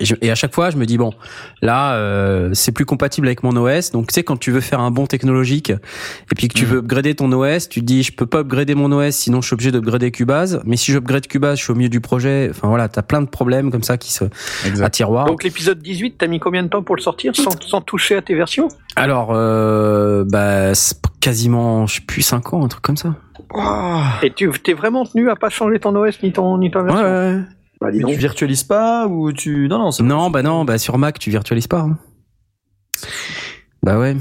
Et, 0.00 0.04
je- 0.04 0.14
et 0.20 0.30
à 0.30 0.34
chaque 0.34 0.54
fois, 0.54 0.70
je 0.70 0.76
me 0.76 0.84
dis 0.86 0.98
bon, 0.98 1.12
là, 1.62 1.94
euh, 1.94 2.50
c'est 2.52 2.72
plus 2.72 2.84
compatible 2.84 3.26
avec 3.26 3.42
mon 3.42 3.56
OS. 3.56 3.90
Donc, 3.90 4.08
tu 4.08 4.14
sais, 4.14 4.22
quand 4.22 4.36
tu 4.36 4.50
veux 4.50 4.60
faire 4.60 4.80
un 4.80 4.90
bond 4.90 5.06
technologique 5.06 5.70
et 5.70 6.34
puis 6.36 6.48
que 6.48 6.54
tu 6.54 6.64
Mhm. 6.66 6.70
veux 6.72 6.78
upgrader 6.78 7.14
ton 7.14 7.32
OS, 7.32 7.68
tu 7.68 7.80
te 7.80 7.84
dis, 7.86 8.02
je 8.02 8.12
peux 8.12 8.26
pas 8.26 8.38
upgrader 8.40 8.74
mon 8.74 8.92
OS, 8.92 9.14
sinon 9.14 9.40
je 9.40 9.46
suis 9.46 9.54
obligé 9.54 9.72
d'upgrader 9.72 10.10
Cubase. 10.10 10.60
Mais 10.64 10.76
si 10.76 10.92
j'upgrade 10.92 11.26
Cubase, 11.26 11.58
je 11.58 11.64
suis 11.64 11.72
au 11.72 11.76
milieu 11.76 11.88
du 11.88 12.00
projet. 12.00 12.48
Enfin 12.50 12.68
voilà, 12.68 12.88
t'as 12.88 13.02
plein 13.02 13.22
de 13.22 13.28
problèmes 13.28 13.70
comme 13.70 13.82
ça 13.82 13.96
qui 13.96 14.12
se 14.12 14.24
à 14.82 14.90
tiroir. 14.90 15.24
Donc 15.26 15.42
l'épisode 15.44 15.80
18, 15.80 16.16
t'as 16.18 16.26
mis 16.26 16.38
combien 16.38 16.62
de 16.62 16.68
temps 16.68 16.82
pour 16.82 16.94
le 16.96 17.00
sortir 17.02 17.34
sans, 17.34 17.60
sans 17.62 17.80
toucher 17.80 18.16
à 18.16 18.22
tes 18.22 18.34
versions? 18.34 18.68
Alors, 18.96 19.30
euh, 19.32 20.24
bah, 20.28 20.74
c'est 20.74 20.98
quasiment, 21.20 21.86
je 21.86 21.96
sais 21.96 22.00
plus, 22.02 22.22
5 22.22 22.52
ans, 22.52 22.64
un 22.64 22.68
truc 22.68 22.82
comme 22.82 22.96
ça. 22.96 23.14
Et 24.22 24.32
tu 24.32 24.50
t'es 24.62 24.74
vraiment 24.74 25.04
tenu 25.06 25.30
à 25.30 25.36
pas 25.36 25.48
changer 25.48 25.78
ton 25.78 25.94
OS 25.96 26.22
ni 26.22 26.32
ton 26.32 26.58
ni 26.58 26.70
ta 26.70 26.80
Ouais, 26.82 26.86
version? 26.86 27.04
ouais, 27.06 27.34
ouais. 27.36 27.42
Bah, 27.80 27.90
dis 27.92 27.98
Mais 27.98 28.02
donc. 28.04 28.12
tu 28.12 28.18
virtualises 28.18 28.64
pas 28.64 29.06
ou 29.06 29.32
tu 29.32 29.68
non 29.68 29.78
non 29.78 29.90
c'est 29.92 30.02
Non, 30.02 30.30
bah 30.30 30.42
non, 30.42 30.64
bah 30.64 30.78
sur 30.78 30.98
Mac, 30.98 31.18
tu 31.18 31.30
virtualises 31.30 31.66
pas. 31.68 31.80
hein. 31.80 31.98
Bah 33.82 33.98
ouais. 33.98 34.16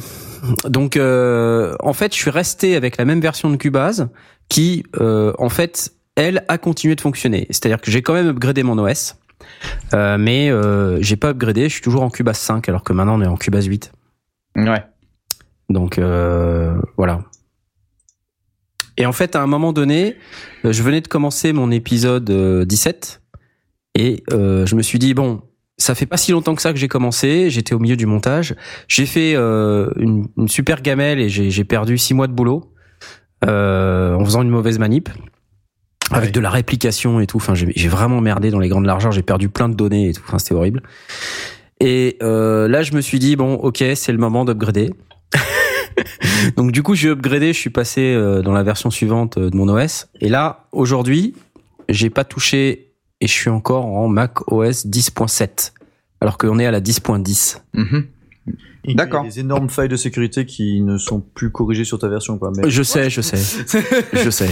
Donc, 0.70 0.98
euh, 0.98 1.76
en 1.80 1.94
fait, 1.94 2.14
je 2.14 2.20
suis 2.20 2.30
resté 2.30 2.76
avec 2.76 2.98
la 2.98 3.06
même 3.06 3.20
version 3.20 3.50
de 3.50 3.56
Cubase 3.56 4.10
qui, 4.50 4.84
euh, 5.00 5.34
en 5.40 5.50
fait, 5.50 5.94
elle 6.16 6.46
a 6.48 6.58
continué 6.60 6.96
de 6.96 7.02
fonctionner. 7.02 7.48
C'est-à-dire 7.50 7.82
que 7.82 7.90
j'ai 7.90 8.02
quand 8.04 8.14
même 8.14 8.28
upgradé 8.28 8.62
mon 8.64 8.78
OS, 8.78 9.16
euh, 9.94 10.18
mais 10.20 10.50
euh, 10.52 11.02
j'ai 11.02 11.16
pas 11.16 11.30
upgradé. 11.30 11.64
Je 11.64 11.74
suis 11.74 11.82
toujours 11.82 12.04
en 12.04 12.10
Cubase 12.12 12.38
5, 12.38 12.70
alors 12.70 12.84
que 12.84 12.94
maintenant 12.94 13.20
on 13.20 13.22
est 13.24 13.28
en 13.28 13.36
Cubase 13.38 13.66
8. 13.66 13.92
Ouais. 14.58 14.84
Donc 15.70 15.98
euh, 15.98 16.80
voilà. 16.98 17.24
Et 18.98 19.06
en 19.06 19.12
fait, 19.12 19.36
à 19.36 19.42
un 19.42 19.48
moment 19.48 19.74
donné, 19.74 20.16
euh, 20.66 20.72
je 20.72 20.82
venais 20.84 21.02
de 21.02 21.08
commencer 21.08 21.52
mon 21.54 21.72
épisode 21.72 22.30
euh, 22.30 22.64
17 22.66 23.22
et 23.98 24.24
euh, 24.32 24.68
je 24.68 24.76
me 24.76 24.84
suis 24.84 25.00
dit 25.00 25.16
bon, 25.16 25.42
ça 25.78 25.96
fait 25.96 26.06
pas 26.06 26.18
si 26.18 26.32
longtemps 26.32 26.54
que 26.54 26.62
ça 26.62 26.72
que 26.72 26.78
j'ai 26.78 26.88
commencé. 26.88 27.50
J'étais 27.50 27.74
au 27.74 27.80
milieu 27.80 27.98
du 27.98 28.06
montage. 28.06 28.56
J'ai 28.88 29.08
fait 29.08 29.34
euh, 29.36 29.90
une, 29.98 30.28
une 30.38 30.48
super 30.48 30.84
gamelle 30.84 31.20
et 31.20 31.30
j'ai 31.30 31.64
perdu 31.64 31.98
six 31.98 32.14
mois 32.14 32.28
de 32.28 32.34
boulot 32.34 32.72
euh, 33.44 34.14
en 34.14 34.24
faisant 34.24 34.44
une 34.44 34.50
mauvaise 34.50 34.78
manip. 34.78 35.10
Avec 36.12 36.32
de 36.32 36.40
la 36.40 36.52
réplication 36.52 37.20
et 37.20 37.28
tout. 37.28 37.38
Enfin, 37.38 37.54
j'ai 37.54 37.88
vraiment 37.90 38.22
merdé 38.22 38.50
dans 38.50 38.60
les 38.60 38.70
grandes 38.70 38.86
largeurs. 38.86 39.12
J'ai 39.12 39.24
perdu 39.24 39.50
plein 39.50 39.68
de 39.68 39.74
données 39.74 40.10
et 40.10 40.14
tout. 40.14 40.22
Enfin, 40.26 40.40
c'était 40.40 40.54
horrible. 40.54 40.84
Et 41.82 42.18
euh, 42.22 42.68
là, 42.68 42.82
je 42.84 42.94
me 42.94 43.02
suis 43.02 43.20
dit 43.20 43.36
bon, 43.36 43.56
ok, 43.56 43.84
c'est 43.96 44.12
le 44.12 44.18
moment 44.20 44.46
d'upgrader. 44.46 44.94
Donc 46.56 46.72
du 46.72 46.82
coup, 46.82 46.94
j'ai 46.94 47.10
upgradé, 47.10 47.48
je 47.52 47.60
suis 47.60 47.72
passé 47.72 48.16
dans 48.44 48.54
la 48.54 48.64
version 48.64 48.90
suivante 48.92 49.40
de 49.40 49.56
mon 49.58 49.68
OS. 49.68 50.08
Et 50.22 50.30
là, 50.30 50.68
aujourd'hui, 50.72 51.36
j'ai 51.90 52.10
pas 52.10 52.24
touché 52.24 52.87
et 53.22 53.28
je 53.28 53.32
suis 53.32 53.50
encore 53.50 53.86
en 53.86 54.08
Mac 54.08 54.52
OS 54.52 54.86
10.7, 54.86 55.72
alors 56.22 56.38
qu'on 56.38 56.60
est 56.60 56.66
à 56.66 56.72
la 56.72 56.82
10.10. 56.82 57.62
Mhm. 57.74 58.06
Il 58.86 58.92
y 58.92 58.94
a 58.94 58.98
D'accord. 59.04 59.24
des 59.26 59.42
énormes 59.42 59.70
failles 59.70 59.90
de 59.90 59.98
sécurité 59.98 60.46
qui 60.46 60.82
ne 60.82 60.98
sont 60.98 61.20
plus 61.20 61.52
corrigées 61.52 61.84
sur 61.84 62.00
ta 62.00 62.08
version 62.08 62.38
quoi. 62.38 62.52
Mais 62.56 62.70
Je 62.70 62.82
sais, 62.84 63.10
je 63.10 63.20
sais, 63.20 63.38
je 64.14 64.30
sais. 64.30 64.50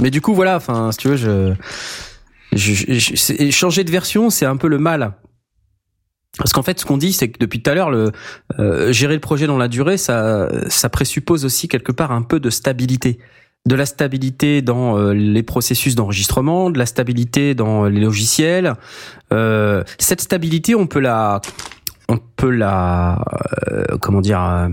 Mais 0.00 0.10
du 0.10 0.20
coup, 0.20 0.34
voilà, 0.34 0.56
enfin, 0.56 0.92
si 0.92 0.98
tu 0.98 1.08
veux, 1.08 1.16
je, 1.16 1.54
je, 2.52 2.72
je- 2.74 2.92
je- 2.92 3.16
c'est- 3.16 3.50
changer 3.50 3.82
de 3.84 3.90
version, 3.90 4.30
c'est 4.30 4.46
un 4.46 4.56
peu 4.56 4.68
le 4.68 4.78
mal. 4.78 5.14
Parce 6.38 6.52
qu'en 6.52 6.62
fait, 6.62 6.78
ce 6.78 6.84
qu'on 6.86 6.98
dit, 6.98 7.12
c'est 7.12 7.30
que 7.30 7.38
depuis 7.40 7.60
tout 7.62 7.70
à 7.70 7.74
l'heure, 7.74 7.90
le 7.90 8.12
euh, 8.60 8.92
gérer 8.92 9.14
le 9.14 9.20
projet 9.20 9.46
dans 9.48 9.58
la 9.58 9.66
durée, 9.66 9.96
ça, 9.96 10.48
ça 10.68 10.88
présuppose 10.88 11.44
aussi 11.44 11.66
quelque 11.66 11.90
part 11.90 12.12
un 12.12 12.22
peu 12.22 12.38
de 12.38 12.50
stabilité, 12.50 13.18
de 13.66 13.74
la 13.74 13.86
stabilité 13.86 14.62
dans 14.62 14.98
euh, 14.98 15.12
les 15.12 15.42
processus 15.42 15.94
d'enregistrement, 15.94 16.70
de 16.70 16.78
la 16.78 16.86
stabilité 16.86 17.54
dans 17.54 17.84
les 17.84 18.00
logiciels. 18.00 18.74
Euh, 19.32 19.82
cette 19.98 20.20
stabilité, 20.20 20.74
on 20.74 20.86
peut 20.86 21.00
la, 21.00 21.40
on 22.08 22.18
peut 22.36 22.50
la, 22.50 23.22
euh, 23.70 23.84
comment 24.00 24.20
dire. 24.22 24.42
euh, 24.42 24.68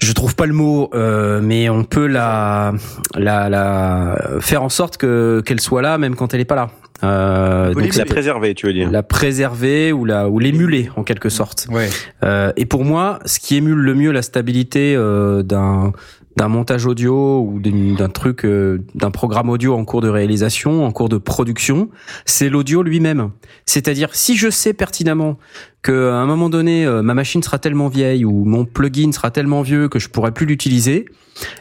je 0.00 0.12
trouve 0.12 0.36
pas 0.36 0.46
le 0.46 0.52
mot, 0.54 0.90
euh, 0.94 1.40
mais 1.42 1.68
on 1.68 1.82
peut 1.82 2.06
la, 2.06 2.72
la, 3.16 3.48
la 3.48 4.16
faire 4.40 4.62
en 4.62 4.68
sorte 4.68 4.96
que 4.96 5.42
qu'elle 5.44 5.60
soit 5.60 5.82
là 5.82 5.98
même 5.98 6.14
quand 6.14 6.32
elle 6.34 6.40
est 6.40 6.44
pas 6.44 6.54
là. 6.54 6.70
Euh, 7.02 7.74
donc 7.74 7.94
La 7.96 8.04
préserver, 8.04 8.54
tu 8.54 8.66
veux 8.66 8.72
dire. 8.72 8.90
la 8.90 9.02
préserver 9.02 9.92
ou 9.92 10.04
la 10.04 10.28
ou 10.28 10.38
l'émuler 10.38 10.90
en 10.96 11.02
quelque 11.02 11.28
sorte. 11.28 11.66
Ouais. 11.70 11.88
Euh, 12.24 12.52
et 12.56 12.64
pour 12.64 12.84
moi, 12.84 13.18
ce 13.24 13.40
qui 13.40 13.56
émule 13.56 13.78
le 13.78 13.94
mieux 13.94 14.12
la 14.12 14.22
stabilité 14.22 14.94
euh, 14.96 15.42
d'un 15.42 15.92
d'un 16.38 16.46
montage 16.46 16.86
audio 16.86 17.40
ou 17.40 17.58
d'un 17.60 18.08
truc, 18.08 18.44
euh, 18.44 18.78
d'un 18.94 19.10
programme 19.10 19.50
audio 19.50 19.74
en 19.74 19.84
cours 19.84 20.00
de 20.00 20.08
réalisation, 20.08 20.86
en 20.86 20.92
cours 20.92 21.08
de 21.08 21.18
production, 21.18 21.90
c'est 22.26 22.48
l'audio 22.48 22.84
lui-même. 22.84 23.32
C'est-à-dire, 23.66 24.14
si 24.14 24.36
je 24.36 24.48
sais 24.48 24.72
pertinemment 24.72 25.36
que 25.82 26.10
à 26.10 26.14
un 26.14 26.26
moment 26.26 26.48
donné, 26.48 26.86
euh, 26.86 27.02
ma 27.02 27.12
machine 27.14 27.42
sera 27.42 27.58
tellement 27.58 27.88
vieille 27.88 28.24
ou 28.24 28.44
mon 28.44 28.64
plugin 28.64 29.10
sera 29.10 29.32
tellement 29.32 29.62
vieux 29.62 29.88
que 29.88 29.98
je 29.98 30.08
pourrai 30.08 30.30
plus 30.30 30.46
l'utiliser, 30.46 31.06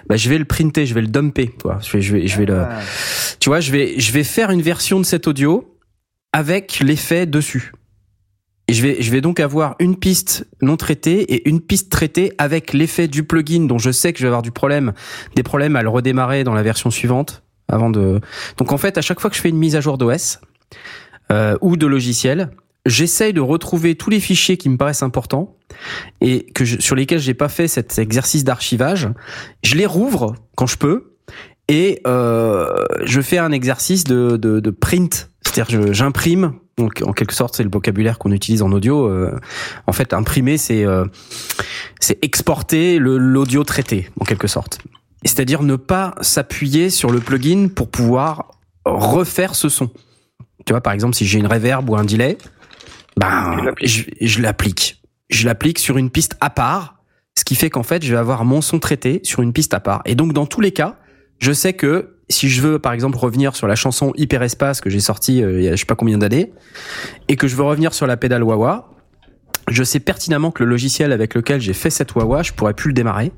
bah, 0.08 0.16
je 0.16 0.30
vais 0.30 0.38
le 0.38 0.46
printer, 0.46 0.86
je 0.86 0.94
vais 0.94 1.02
le 1.02 1.08
dumper. 1.08 1.48
Quoi. 1.60 1.80
Je 1.82 1.92
vais, 1.94 2.02
je 2.04 2.14
vais, 2.14 2.28
je 2.28 2.38
vais 2.38 2.46
le, 2.46 2.60
Ah. 2.60 2.80
tu 3.40 3.50
vois, 3.50 3.60
je 3.60 3.72
vais, 3.72 4.00
je 4.00 4.12
vais 4.12 4.24
faire 4.24 4.52
une 4.52 4.62
version 4.62 5.00
de 5.00 5.06
cet 5.06 5.28
audio 5.28 5.76
avec 6.34 6.82
l'effet 6.82 7.26
dessus. 7.26 7.72
Et 8.70 8.74
je 8.74 8.84
vais, 8.84 9.02
je 9.02 9.12
vais 9.12 9.22
donc 9.22 9.40
avoir 9.40 9.76
une 9.80 9.96
piste 9.96 10.46
non 10.62 10.76
traitée 10.76 11.22
et 11.34 11.48
une 11.48 11.62
piste 11.62 11.90
traitée 11.90 12.34
avec 12.38 12.74
l'effet 12.74 13.08
du 13.08 13.24
plugin 13.24 13.66
dont 13.66 13.78
je 13.78 13.92
sais 13.92 14.12
que 14.12 14.20
je 14.20 14.24
vais 14.24 14.28
avoir 14.28 14.42
du 14.42 14.52
problème, 14.52 14.94
des 15.36 15.44
problèmes 15.44 15.76
à 15.78 15.84
le 15.84 15.90
redémarrer 15.90 16.44
dans 16.44 16.54
la 16.54 16.64
version 16.64 16.92
suivante 16.92 17.44
avant 17.70 17.90
de. 17.90 18.20
Donc 18.58 18.74
en 18.74 18.78
fait, 18.78 18.98
à 18.98 19.02
chaque 19.02 19.20
fois 19.22 19.30
que 19.30 19.36
je 19.38 19.42
fais 19.42 19.50
une 19.50 19.58
mise 19.58 19.76
à 19.78 19.82
jour 19.82 19.98
d'OS 19.98 20.40
euh, 21.32 21.58
ou 21.62 21.78
de 21.78 21.88
logiciel, 21.88 22.50
j'essaye 22.86 23.32
de 23.34 23.42
retrouver 23.42 23.96
tous 23.96 24.10
les 24.10 24.20
fichiers 24.20 24.58
qui 24.58 24.68
me 24.70 24.76
paraissent 24.78 25.04
importants 25.04 25.56
et 26.22 26.46
que 26.54 26.66
je- 26.66 26.80
sur 26.82 26.96
lesquels 26.96 27.20
j'ai 27.20 27.34
pas 27.34 27.50
fait 27.50 27.68
cet 27.70 27.98
exercice 28.00 28.44
d'archivage. 28.44 29.08
Je 29.64 29.76
les 29.76 29.86
rouvre 29.86 30.36
quand 30.56 30.68
je 30.68 30.78
peux 30.78 31.14
et 31.70 32.02
euh, 32.06 32.84
je 33.06 33.22
fais 33.22 33.38
un 33.38 33.52
exercice 33.54 34.04
de, 34.04 34.36
de, 34.38 34.60
de 34.60 34.70
print, 34.72 35.30
c'est-à-dire 35.46 35.94
j'imprime. 35.94 36.54
Donc 36.78 37.02
en 37.04 37.12
quelque 37.12 37.34
sorte, 37.34 37.56
c'est 37.56 37.64
le 37.64 37.72
vocabulaire 37.72 38.20
qu'on 38.20 38.32
utilise 38.32 38.62
en 38.62 38.72
audio. 38.72 39.08
euh, 39.08 39.40
en 39.88 39.94
fait, 39.94 40.14
imprimer, 40.14 40.58
c'est 40.58 40.86
euh, 40.86 41.06
c'est 42.00 42.24
exporter 42.24 43.00
l'audio 43.00 43.64
traité 43.64 44.10
en 44.20 44.26
quelque 44.26 44.48
sorte. 44.48 44.80
C'est-à-dire 45.26 45.64
ne 45.64 45.76
pas 45.76 46.14
s'appuyer 46.22 46.92
sur 46.92 47.10
le 47.10 47.20
plugin 47.20 47.70
pour 47.70 47.90
pouvoir 47.90 48.52
refaire 48.86 49.56
ce 49.56 49.70
son. 49.70 49.90
Tu 50.66 50.74
vois, 50.74 50.82
par 50.82 50.94
exemple, 50.94 51.16
si 51.16 51.26
j'ai 51.26 51.40
une 51.40 51.48
reverb 51.48 51.90
ou 51.90 51.96
un 51.96 52.06
delay, 52.06 52.38
ben 53.18 53.74
je 53.82 54.42
l'applique. 54.42 55.02
Je 55.30 55.48
l'applique 55.48 55.80
sur 55.80 55.98
une 55.98 56.12
piste 56.12 56.38
à 56.42 56.52
part, 56.52 56.98
ce 57.36 57.44
qui 57.44 57.56
fait 57.56 57.72
qu'en 57.72 57.84
fait, 57.84 58.06
je 58.06 58.12
vais 58.12 58.20
avoir 58.20 58.46
mon 58.46 58.62
son 58.62 58.80
traité 58.80 59.20
sur 59.24 59.42
une 59.42 59.52
piste 59.52 59.74
à 59.74 59.80
part. 59.80 60.02
Et 60.06 60.14
donc, 60.14 60.34
dans 60.34 60.46
tous 60.46 60.62
les 60.62 60.72
cas, 60.72 60.98
je 61.40 61.52
sais 61.52 61.74
que 61.74 62.17
si 62.30 62.50
je 62.50 62.62
veux, 62.62 62.80
par 62.80 62.94
exemple, 62.94 63.18
revenir 63.18 63.56
sur 63.56 63.68
la 63.68 63.76
chanson 63.76 64.12
Hyperespace 64.16 64.82
que 64.82 64.90
j'ai 64.90 65.00
sortie 65.00 65.44
euh, 65.44 65.60
il 65.60 65.66
y 65.66 65.68
a 65.68 65.72
je 65.72 65.78
sais 65.78 65.86
pas 65.86 65.96
combien 65.96 66.18
d'années, 66.18 66.52
et 67.28 67.36
que 67.36 67.48
je 67.48 67.56
veux 67.56 67.64
revenir 67.64 67.94
sur 67.94 68.08
la 68.08 68.18
pédale 68.18 68.44
wah-wah, 68.44 68.90
je 69.70 69.84
sais 69.84 70.00
pertinemment 70.00 70.52
que 70.52 70.64
le 70.64 70.70
logiciel 70.70 71.12
avec 71.12 71.34
lequel 71.36 71.62
j'ai 71.62 71.74
fait 71.74 71.90
cette 71.90 72.16
wah-wah, 72.16 72.44
je 72.44 72.54
pourrais 72.54 72.74
plus 72.74 72.90
le 72.90 72.94
démarrer. 72.94 73.32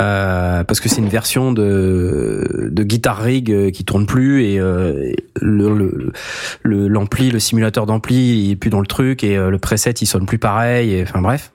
Euh, 0.00 0.64
parce 0.64 0.80
que 0.80 0.88
c'est 0.88 1.00
une 1.00 1.08
version 1.08 1.52
de 1.52 2.70
de 2.72 2.82
Guitar 2.82 3.18
Rig 3.18 3.52
euh, 3.52 3.70
qui 3.70 3.84
tourne 3.84 4.06
plus 4.06 4.42
et 4.42 4.58
euh, 4.58 5.12
le 5.40 5.76
le 5.76 6.12
le- 6.62 6.88
l'ampli, 6.88 7.30
le, 7.30 7.38
simulateur 7.38 7.86
d'ampli, 7.86 8.50
est 8.50 8.56
plus 8.56 8.70
dans 8.70 8.80
le 8.80 8.86
truc 8.86 9.22
et 9.22 9.36
euh, 9.36 9.50
le 9.50 9.58
preset 9.58 9.92
il 9.92 10.06
sonne 10.06 10.26
plus 10.26 10.38
pareil. 10.38 10.92
Et, 10.94 11.02
enfin 11.02 11.20
bref. 11.20 11.52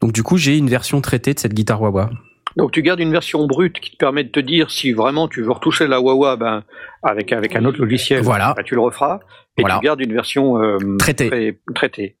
Donc 0.00 0.12
du 0.12 0.22
coup 0.22 0.38
j'ai 0.38 0.56
une 0.56 0.70
version 0.70 1.00
traitée 1.02 1.34
de 1.34 1.38
cette 1.38 1.52
guitare 1.52 1.82
wah. 1.82 2.10
Donc 2.56 2.70
tu 2.72 2.82
gardes 2.82 3.00
une 3.00 3.10
version 3.12 3.46
brute 3.46 3.80
qui 3.80 3.90
te 3.92 3.96
permet 3.96 4.22
de 4.24 4.28
te 4.28 4.40
dire 4.40 4.70
si 4.70 4.92
vraiment 4.92 5.26
tu 5.28 5.42
veux 5.42 5.50
retoucher 5.50 5.86
la 5.86 6.00
wah 6.00 6.36
ben 6.36 6.62
avec 7.02 7.32
avec 7.32 7.56
un 7.56 7.64
autre 7.64 7.80
logiciel, 7.80 8.22
Voilà. 8.22 8.54
ben, 8.56 8.62
tu 8.62 8.74
le 8.74 8.80
referas. 8.80 9.20
Et 9.56 9.62
Voilà. 9.62 9.78
tu 9.80 9.84
gardes 9.84 10.00
une 10.00 10.12
version 10.12 10.60
euh, 10.62 10.78
Traitée. 10.98 11.28
très- 11.28 11.58
traitée. 11.74 12.16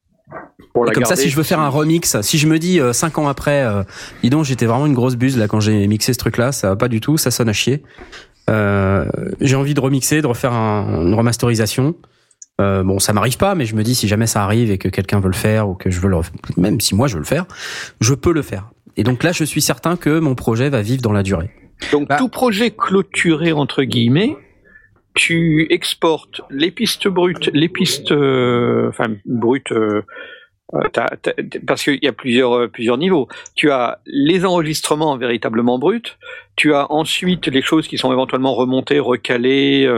Pour 0.72 0.88
Et 0.88 0.92
comme 0.92 1.04
ça, 1.04 1.16
si 1.16 1.28
je 1.28 1.36
veux 1.36 1.42
faire 1.42 1.60
un 1.60 1.68
remix, 1.68 2.20
si 2.22 2.38
je 2.38 2.46
me 2.48 2.58
dis 2.58 2.80
euh, 2.80 2.92
cinq 2.92 3.18
ans 3.18 3.28
après, 3.28 3.62
euh, 3.64 3.82
dis 4.22 4.30
donc, 4.30 4.44
j'étais 4.44 4.66
vraiment 4.66 4.86
une 4.86 4.94
grosse 4.94 5.16
buse 5.16 5.36
là 5.38 5.46
quand 5.48 5.60
j'ai 5.60 5.86
mixé 5.86 6.12
ce 6.12 6.18
truc-là, 6.18 6.50
ça 6.50 6.70
va 6.70 6.76
pas 6.76 6.88
du 6.88 7.00
tout, 7.00 7.16
ça 7.18 7.30
sonne 7.30 7.48
à 7.48 7.52
chier. 7.52 7.82
Euh, 8.50 9.04
j'ai 9.40 9.56
envie 9.56 9.74
de 9.74 9.80
remixer, 9.80 10.22
de 10.22 10.26
refaire 10.26 10.52
un- 10.52 11.02
une 11.06 11.14
remasterisation. 11.14 11.94
Euh, 12.60 12.82
bon, 12.82 12.98
ça 12.98 13.12
m'arrive 13.12 13.36
pas, 13.36 13.54
mais 13.54 13.64
je 13.66 13.74
me 13.74 13.82
dis 13.82 13.94
si 13.94 14.06
jamais 14.08 14.26
ça 14.26 14.42
arrive 14.44 14.70
et 14.70 14.78
que 14.78 14.88
quelqu'un 14.88 15.18
veut 15.20 15.28
le 15.28 15.34
faire 15.34 15.68
ou 15.68 15.74
que 15.74 15.90
je 15.90 16.00
veux 16.00 16.08
le, 16.08 16.18
même 16.56 16.80
si 16.80 16.94
moi 16.94 17.06
je 17.08 17.14
veux 17.14 17.20
le 17.20 17.26
faire, 17.26 17.46
je 18.00 18.14
peux 18.14 18.32
le 18.32 18.42
faire. 18.42 18.70
Et 18.96 19.02
donc 19.02 19.22
là, 19.22 19.32
je 19.32 19.44
suis 19.44 19.60
certain 19.60 19.96
que 19.96 20.18
mon 20.18 20.34
projet 20.34 20.70
va 20.70 20.82
vivre 20.82 21.02
dans 21.02 21.12
la 21.12 21.22
durée. 21.22 21.50
Donc 21.92 22.08
Bah. 22.08 22.16
tout 22.16 22.28
projet 22.28 22.70
clôturé 22.70 23.52
entre 23.52 23.82
guillemets, 23.82 24.36
tu 25.14 25.66
exportes 25.70 26.40
les 26.50 26.70
pistes 26.70 27.08
brutes, 27.08 27.50
les 27.52 27.68
pistes, 27.68 28.12
euh, 28.12 28.88
enfin 28.88 29.14
brutes, 29.24 29.72
euh, 29.72 30.02
euh, 30.74 30.80
parce 31.66 31.84
qu'il 31.84 31.98
y 32.02 32.08
a 32.08 32.12
plusieurs 32.12 32.52
euh, 32.54 32.68
plusieurs 32.68 32.98
niveaux. 32.98 33.28
Tu 33.54 33.70
as 33.70 34.00
les 34.06 34.44
enregistrements 34.44 35.16
véritablement 35.16 35.78
bruts. 35.78 36.16
Tu 36.56 36.74
as 36.74 36.90
ensuite 36.90 37.46
les 37.46 37.62
choses 37.62 37.86
qui 37.86 37.98
sont 37.98 38.12
éventuellement 38.12 38.54
remontées, 38.54 38.98
recalées, 38.98 39.88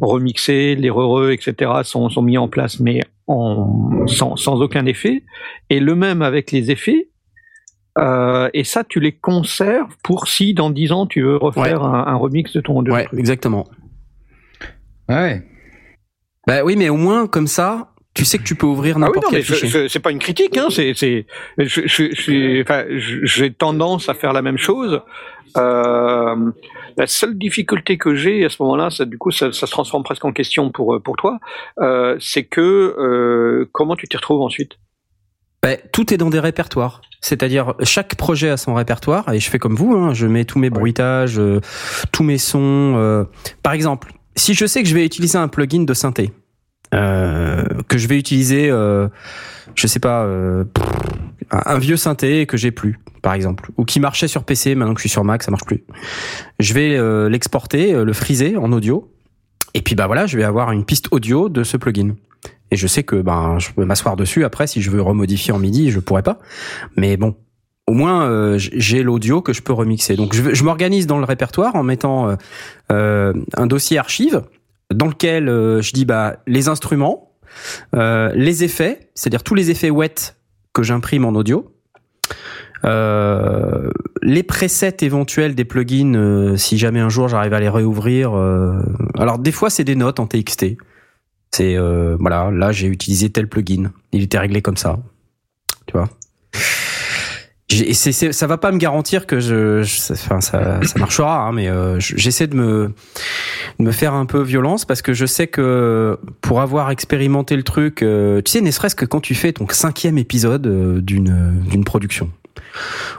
remixées, 0.00 0.76
les 0.76 0.88
heureux, 0.88 1.32
etc. 1.32 1.70
sont 1.82 2.08
sont 2.08 2.22
mis 2.22 2.38
en 2.38 2.48
place, 2.48 2.80
mais 2.80 3.00
en 3.26 4.06
sans 4.06 4.36
sans 4.36 4.60
aucun 4.62 4.86
effet. 4.86 5.24
Et 5.68 5.80
le 5.80 5.94
même 5.94 6.22
avec 6.22 6.52
les 6.52 6.70
effets. 6.70 7.08
Euh, 7.98 8.48
et 8.54 8.64
ça, 8.64 8.82
tu 8.84 8.98
les 9.00 9.12
conserves 9.12 9.94
pour 10.02 10.26
si 10.28 10.52
dans 10.54 10.70
10 10.70 10.92
ans 10.92 11.06
tu 11.06 11.22
veux 11.22 11.36
refaire 11.36 11.82
un, 11.84 12.06
un 12.08 12.16
remix 12.16 12.52
de 12.52 12.60
ton 12.60 12.82
de 12.82 12.90
Ouais, 12.90 13.04
truc. 13.04 13.18
exactement. 13.20 13.66
Ouais. 15.08 15.42
Bah 16.46 16.62
oui, 16.64 16.74
mais 16.76 16.88
au 16.88 16.96
moins 16.96 17.26
comme 17.26 17.46
ça, 17.46 17.92
tu 18.14 18.24
sais 18.24 18.38
que 18.38 18.42
tu 18.44 18.54
peux 18.54 18.66
ouvrir 18.66 18.96
Ah 18.96 18.98
oui, 19.00 19.04
n'importe 19.06 19.26
mais 19.32 19.42
quel 19.42 19.44
fichier. 19.56 19.88
c'est 19.88 20.00
pas 20.00 20.10
une 20.10 20.18
critique, 20.18 20.56
hein, 20.56 20.68
c'est, 20.70 20.92
c'est, 20.94 21.26
j'ai 21.58 23.52
tendance 23.52 24.08
à 24.08 24.14
faire 24.14 24.32
la 24.32 24.42
même 24.42 24.58
chose. 24.58 25.00
Euh, 25.56 26.50
la 26.96 27.06
seule 27.06 27.36
difficulté 27.38 27.96
que 27.96 28.14
j'ai 28.14 28.44
à 28.44 28.48
ce 28.48 28.62
moment-là, 28.62 28.90
ça, 28.90 29.04
du 29.04 29.18
coup, 29.18 29.30
ça, 29.30 29.52
ça 29.52 29.66
se 29.66 29.70
transforme 29.70 30.02
presque 30.02 30.24
en 30.24 30.32
question 30.32 30.70
pour 30.70 31.00
pour 31.02 31.16
toi, 31.16 31.38
euh, 31.80 32.16
c'est 32.20 32.44
que 32.44 32.60
euh, 32.60 33.68
comment 33.72 33.94
tu 33.96 34.06
t'y 34.08 34.16
retrouves 34.16 34.40
ensuite? 34.42 34.72
Ben, 35.64 35.78
tout 35.92 36.12
est 36.12 36.18
dans 36.18 36.28
des 36.28 36.40
répertoires. 36.40 37.00
C'est-à-dire 37.22 37.72
chaque 37.82 38.16
projet 38.16 38.50
a 38.50 38.58
son 38.58 38.74
répertoire 38.74 39.32
et 39.32 39.40
je 39.40 39.48
fais 39.48 39.58
comme 39.58 39.76
vous, 39.76 39.94
hein, 39.94 40.12
je 40.12 40.26
mets 40.26 40.44
tous 40.44 40.58
mes 40.58 40.68
bruitages, 40.68 41.38
euh, 41.38 41.62
tous 42.12 42.22
mes 42.22 42.36
sons. 42.36 42.96
euh. 42.98 43.24
Par 43.62 43.72
exemple, 43.72 44.12
si 44.36 44.52
je 44.52 44.66
sais 44.66 44.82
que 44.82 44.88
je 44.90 44.94
vais 44.94 45.06
utiliser 45.06 45.38
un 45.38 45.48
plugin 45.48 45.84
de 45.84 45.94
synthé, 45.94 46.32
euh, 46.92 47.64
que 47.88 47.96
je 47.96 48.08
vais 48.08 48.18
utiliser, 48.18 48.68
euh, 48.68 49.08
je 49.74 49.86
sais 49.86 50.00
pas, 50.00 50.24
euh, 50.24 50.64
un 51.50 51.78
vieux 51.78 51.96
synthé 51.96 52.44
que 52.44 52.58
j'ai 52.58 52.70
plus, 52.70 53.00
par 53.22 53.32
exemple, 53.32 53.70
ou 53.78 53.86
qui 53.86 54.00
marchait 54.00 54.28
sur 54.28 54.44
PC, 54.44 54.74
maintenant 54.74 54.92
que 54.92 55.00
je 55.00 55.04
suis 55.04 55.08
sur 55.08 55.24
Mac, 55.24 55.42
ça 55.42 55.50
marche 55.50 55.64
plus. 55.64 55.82
Je 56.60 56.74
vais 56.74 56.94
euh, 56.94 57.30
l'exporter, 57.30 57.94
euh, 57.94 58.04
le 58.04 58.12
friser 58.12 58.58
en 58.58 58.70
audio, 58.70 59.10
et 59.72 59.80
puis 59.80 59.94
bah 59.94 60.08
voilà, 60.08 60.26
je 60.26 60.36
vais 60.36 60.44
avoir 60.44 60.72
une 60.72 60.84
piste 60.84 61.08
audio 61.10 61.48
de 61.48 61.64
ce 61.64 61.78
plugin. 61.78 62.16
Et 62.70 62.76
je 62.76 62.86
sais 62.86 63.02
que 63.02 63.16
ben 63.16 63.58
je 63.58 63.70
peux 63.72 63.84
m'asseoir 63.84 64.16
dessus 64.16 64.44
après 64.44 64.66
si 64.66 64.82
je 64.82 64.90
veux 64.90 65.02
remodifier 65.02 65.52
en 65.52 65.58
midi, 65.58 65.90
je 65.90 66.00
pourrais 66.00 66.22
pas. 66.22 66.38
Mais 66.96 67.16
bon, 67.16 67.36
au 67.86 67.92
moins 67.92 68.28
euh, 68.28 68.56
j'ai 68.58 69.02
l'audio 69.02 69.42
que 69.42 69.52
je 69.52 69.62
peux 69.62 69.72
remixer. 69.72 70.16
Donc 70.16 70.34
je, 70.34 70.64
m'organise 70.64 71.06
dans 71.06 71.18
le 71.18 71.24
répertoire 71.24 71.74
en 71.76 71.82
mettant 71.82 72.28
euh, 72.28 72.36
euh, 72.92 73.32
un 73.56 73.66
dossier 73.66 73.98
archive 73.98 74.42
dans 74.92 75.06
lequel 75.06 75.48
euh, 75.48 75.82
je 75.82 75.92
dis 75.92 76.04
bah 76.04 76.36
les 76.46 76.68
instruments, 76.68 77.30
les 77.92 78.64
effets, 78.64 79.10
c'est-à-dire 79.14 79.44
tous 79.44 79.54
les 79.54 79.70
effets 79.70 79.90
wet 79.90 80.34
que 80.72 80.82
j'imprime 80.82 81.24
en 81.24 81.30
audio. 81.30 81.70
Les 82.82 84.42
presets 84.42 84.96
éventuels 85.02 85.54
des 85.54 85.64
plugins, 85.64 86.56
si 86.56 86.78
jamais 86.78 87.00
un 87.00 87.08
jour 87.08 87.28
j'arrive 87.28 87.54
à 87.54 87.60
les 87.60 87.68
réouvrir. 87.68 88.34
alors 89.18 89.38
des 89.38 89.52
fois 89.52 89.70
c'est 89.70 89.84
des 89.84 89.94
notes 89.94 90.18
en 90.18 90.26
TXT. 90.26 90.76
C'est 91.56 91.76
euh, 91.76 92.16
voilà, 92.18 92.50
là 92.50 92.72
j'ai 92.72 92.88
utilisé 92.88 93.30
tel 93.30 93.48
plugin, 93.48 93.92
il 94.12 94.22
était 94.22 94.38
réglé 94.38 94.60
comme 94.60 94.76
ça, 94.76 94.98
tu 95.86 95.92
vois? 95.92 96.08
Et 97.70 97.94
c'est- 97.94 98.32
ça 98.32 98.46
va 98.46 98.58
pas 98.58 98.70
me 98.72 98.78
garantir 98.78 99.26
que 99.26 99.40
ça, 99.80 100.20
marchera, 100.96 101.46
hein, 101.46 101.52
mais 101.52 101.68
euh, 101.68 101.98
je- 102.00 102.16
j'essaie 102.16 102.46
de 102.46 102.92
me 103.78 103.90
faire 103.92 104.14
un 104.14 104.26
peu 104.26 104.42
violence 104.42 104.84
parce 104.84 105.00
que 105.02 105.12
je 105.14 105.26
sais 105.26 105.46
que 105.46 106.18
pour 106.40 106.60
avoir 106.60 106.90
expérimenté 106.90 107.56
le 107.56 107.62
truc, 107.62 108.02
euh, 108.02 108.42
tu 108.42 108.50
sais, 108.52 108.60
ne 108.60 108.70
serait-ce 108.70 108.94
que 108.96 109.04
quand 109.06 109.20
tu 109.20 109.34
fais 109.34 109.52
ton 109.52 109.66
cinquième 109.70 110.18
épisode 110.18 111.00
d'une 111.04 111.62
d'une 111.68 111.84
production, 111.84 112.30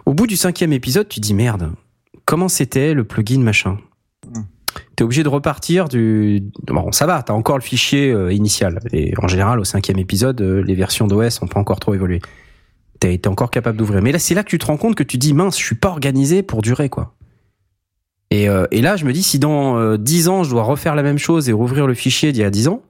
au 0.05 0.13
bout 0.13 0.27
du 0.27 0.35
cinquième 0.37 0.73
épisode, 0.73 1.07
tu 1.09 1.19
dis 1.21 1.33
merde, 1.33 1.71
comment 2.25 2.47
c'était 2.49 2.93
le 2.93 3.03
plugin 3.03 3.39
machin? 3.39 3.77
T'es 4.95 5.03
obligé 5.03 5.23
de 5.23 5.29
repartir 5.29 5.87
du. 5.87 6.43
Bon, 6.67 6.91
ça 6.91 7.05
va, 7.05 7.23
t'as 7.23 7.33
encore 7.33 7.57
le 7.57 7.63
fichier 7.63 8.11
euh, 8.11 8.31
initial. 8.31 8.79
Et 8.91 9.13
en 9.21 9.27
général, 9.27 9.59
au 9.59 9.63
cinquième 9.63 9.99
épisode, 9.99 10.41
euh, 10.41 10.61
les 10.61 10.75
versions 10.75 11.07
d'OS 11.07 11.41
ont 11.41 11.47
pas 11.47 11.59
encore 11.59 11.79
trop 11.79 11.93
évolué. 11.93 12.21
T'as 12.99 13.09
été 13.09 13.27
encore 13.27 13.51
capable 13.51 13.77
d'ouvrir. 13.77 14.01
Mais 14.01 14.11
là, 14.11 14.19
c'est 14.19 14.35
là 14.35 14.43
que 14.43 14.49
tu 14.49 14.57
te 14.57 14.65
rends 14.65 14.77
compte 14.77 14.95
que 14.95 15.03
tu 15.03 15.17
dis 15.17 15.33
mince, 15.33 15.59
je 15.59 15.65
suis 15.65 15.75
pas 15.75 15.89
organisé 15.89 16.43
pour 16.43 16.61
durer, 16.61 16.89
quoi. 16.89 17.15
Et, 18.31 18.49
euh, 18.49 18.65
et 18.71 18.81
là, 18.81 18.95
je 18.95 19.05
me 19.05 19.13
dis, 19.13 19.23
si 19.23 19.39
dans 19.39 19.77
euh, 19.77 19.97
10 19.97 20.27
ans, 20.29 20.43
je 20.43 20.49
dois 20.49 20.63
refaire 20.63 20.95
la 20.95 21.03
même 21.03 21.17
chose 21.17 21.47
et 21.49 21.53
rouvrir 21.53 21.87
le 21.87 21.93
fichier 21.93 22.31
d'il 22.31 22.41
y 22.41 22.45
a 22.45 22.49
10 22.49 22.67
ans, 22.67 22.81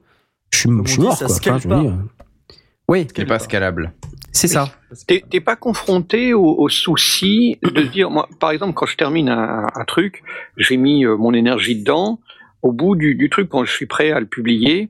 je 0.52 0.58
suis, 0.60 0.70
je 0.84 1.00
mort, 1.00 1.16
ça 1.16 1.26
quoi. 1.26 1.34
scale 1.34 1.60
je 1.60 1.68
me 1.68 1.80
dis, 1.80 1.86
euh, 1.88 2.54
Oui, 2.88 3.06
C'est 3.14 3.26
pas 3.26 3.38
scalable. 3.38 3.92
C'est 4.36 4.48
ça. 4.48 4.68
T'es 5.06 5.40
pas 5.40 5.56
confronté 5.56 6.32
au, 6.34 6.44
au 6.58 6.68
souci 6.68 7.58
de 7.64 7.82
dire, 7.82 8.10
moi, 8.10 8.28
par 8.38 8.50
exemple, 8.52 8.74
quand 8.74 8.86
je 8.86 8.96
termine 8.96 9.28
un, 9.28 9.66
un 9.74 9.84
truc, 9.84 10.22
j'ai 10.56 10.76
mis 10.76 11.04
euh, 11.04 11.16
mon 11.16 11.34
énergie 11.34 11.76
dedans. 11.76 12.20
Au 12.62 12.72
bout 12.72 12.96
du, 12.96 13.14
du 13.14 13.28
truc, 13.30 13.48
quand 13.48 13.64
je 13.64 13.72
suis 13.72 13.86
prêt 13.86 14.10
à 14.12 14.18
le 14.20 14.26
publier, 14.26 14.88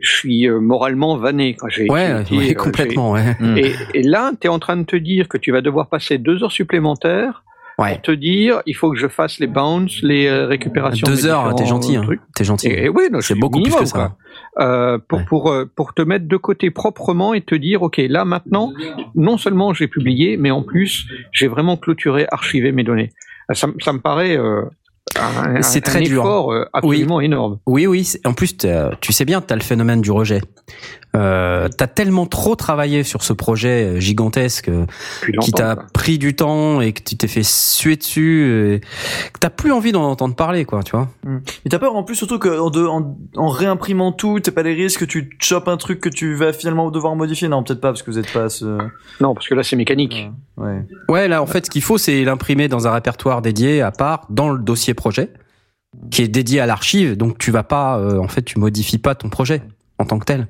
je 0.00 0.10
suis 0.10 0.48
euh, 0.48 0.60
moralement 0.60 1.16
vanné. 1.16 1.56
J'ai 1.68 1.86
Ouais, 1.90 2.10
euh, 2.10 2.54
complètement, 2.54 3.12
ouais. 3.12 3.36
J'ai- 3.40 3.66
Et, 3.68 3.74
et 3.94 4.02
là, 4.02 4.32
tu 4.40 4.46
es 4.46 4.50
en 4.50 4.58
train 4.58 4.76
de 4.76 4.84
te 4.84 4.96
dire 4.96 5.28
que 5.28 5.38
tu 5.38 5.52
vas 5.52 5.60
devoir 5.62 5.88
passer 5.88 6.18
deux 6.18 6.42
heures 6.42 6.52
supplémentaires 6.52 7.42
Ouais. 7.78 7.92
pour 7.92 8.02
te 8.02 8.10
dire, 8.12 8.62
il 8.64 8.74
faut 8.74 8.90
que 8.90 8.96
je 8.98 9.06
fasse 9.06 9.38
les 9.38 9.46
bounces, 9.46 10.00
les 10.02 10.30
récupérations. 10.30 11.06
Deux 11.06 11.26
heures, 11.26 11.54
t'es 11.54 11.66
gentil, 11.66 11.96
hein. 11.96 12.06
T'es 12.34 12.42
gentil. 12.44 12.68
Et, 12.68 12.84
et 12.84 12.88
oui, 12.88 13.04
non, 13.12 13.20
C'est 13.20 13.34
beaucoup 13.34 13.60
plus 13.60 13.64
minimum, 13.68 13.84
que 13.84 13.90
ça. 13.90 13.98
quoi. 13.98 14.16
Euh, 14.58 14.96
pour, 15.06 15.18
Ouais. 15.18 15.24
pour, 15.26 15.50
euh, 15.50 15.64
pour 15.76 15.92
te 15.92 16.00
mettre 16.00 16.26
de 16.26 16.36
côté 16.38 16.70
proprement 16.70 17.34
et 17.34 17.42
te 17.42 17.54
dire, 17.54 17.82
OK, 17.82 17.98
là 17.98 18.24
maintenant, 18.24 18.72
non 19.14 19.36
seulement 19.36 19.74
j'ai 19.74 19.86
publié, 19.86 20.38
mais 20.38 20.50
en 20.50 20.62
plus, 20.62 21.06
j'ai 21.30 21.46
vraiment 21.46 21.76
clôturé, 21.76 22.26
archivé 22.32 22.72
mes 22.72 22.82
données. 22.82 23.10
Euh, 23.50 23.54
Ça, 23.54 23.66
me- 23.66 23.74
ça 23.80 23.92
me 23.92 23.98
paraît 24.00 24.36
euh, 24.38 24.62
un, 25.18 25.62
C'est 25.62 25.80
très 25.80 26.00
un 26.00 26.02
dur. 26.02 26.22
effort 26.22 26.52
euh, 26.52 26.64
absolument 26.72 27.20
énorme. 27.20 27.58
Oui, 27.66 27.86
oui. 27.86 28.10
En 28.24 28.32
plus, 28.32 28.56
tu 28.56 29.12
sais 29.12 29.24
bien, 29.24 29.40
tu 29.40 29.52
as 29.52 29.56
le 29.56 29.62
phénomène 29.62 30.00
du 30.00 30.10
rejet. 30.10 30.40
Euh, 31.14 31.68
t'as 31.74 31.86
tellement 31.86 32.26
trop 32.26 32.56
travaillé 32.56 33.02
sur 33.02 33.22
ce 33.22 33.32
projet 33.32 33.84
euh, 33.96 34.00
gigantesque 34.00 34.68
euh, 34.68 34.84
qui 35.40 35.50
t'a 35.50 35.74
pris 35.94 36.18
du 36.18 36.36
temps 36.36 36.82
et 36.82 36.92
que 36.92 37.00
tu 37.02 37.16
t'es 37.16 37.28
fait 37.28 37.44
suer 37.44 37.96
dessus, 37.96 38.74
et 38.74 38.80
que 39.32 39.38
t'as 39.40 39.48
plus 39.48 39.72
envie 39.72 39.92
d'en 39.92 40.02
entendre 40.02 40.34
parler, 40.34 40.66
quoi, 40.66 40.82
tu 40.82 40.90
vois. 40.90 41.08
Et 41.64 41.70
t'as 41.70 41.78
peur 41.78 41.96
en 41.96 42.02
plus 42.02 42.16
surtout 42.16 42.38
que 42.38 42.58
en, 42.60 42.68
de- 42.68 42.84
en, 42.84 43.16
en 43.36 43.48
réimprimant 43.48 44.12
tout, 44.12 44.40
t'as 44.40 44.52
pas 44.52 44.62
les 44.62 44.74
risques 44.74 45.00
que 45.00 45.04
tu 45.06 45.30
chopes 45.40 45.68
un 45.68 45.78
truc 45.78 46.00
que 46.02 46.10
tu 46.10 46.34
vas 46.34 46.52
finalement 46.52 46.90
devoir 46.90 47.16
modifier. 47.16 47.48
Non, 47.48 47.62
peut-être 47.62 47.80
pas 47.80 47.88
parce 47.92 48.02
que 48.02 48.10
vous 48.10 48.18
êtes 48.18 48.30
pas 48.30 48.44
à 48.44 48.48
ce. 48.50 48.76
Non, 49.20 49.32
parce 49.32 49.48
que 49.48 49.54
là, 49.54 49.62
c'est 49.62 49.76
mécanique. 49.76 50.28
Ouais. 50.58 50.82
Ouais, 51.08 51.28
là, 51.28 51.40
en 51.40 51.46
fait, 51.46 51.64
ce 51.64 51.70
qu'il 51.70 51.82
faut, 51.82 51.96
c'est 51.96 52.24
l'imprimer 52.24 52.68
dans 52.68 52.86
un 52.88 52.92
répertoire 52.92 53.40
dédié 53.40 53.80
à 53.80 53.90
part 53.90 54.26
dans 54.28 54.50
le 54.50 54.58
dossier 54.58 54.92
projet, 54.96 55.30
qui 56.10 56.22
est 56.22 56.28
dédié 56.28 56.60
à 56.60 56.66
l'archive. 56.66 57.16
Donc, 57.16 57.38
tu 57.38 57.50
vas 57.52 57.62
pas, 57.62 57.98
euh, 57.98 58.18
en 58.18 58.28
fait, 58.28 58.42
tu 58.42 58.58
modifies 58.58 58.98
pas 58.98 59.14
ton 59.14 59.28
projet 59.30 59.62
en 59.98 60.04
tant 60.04 60.18
que 60.18 60.24
tel. 60.26 60.48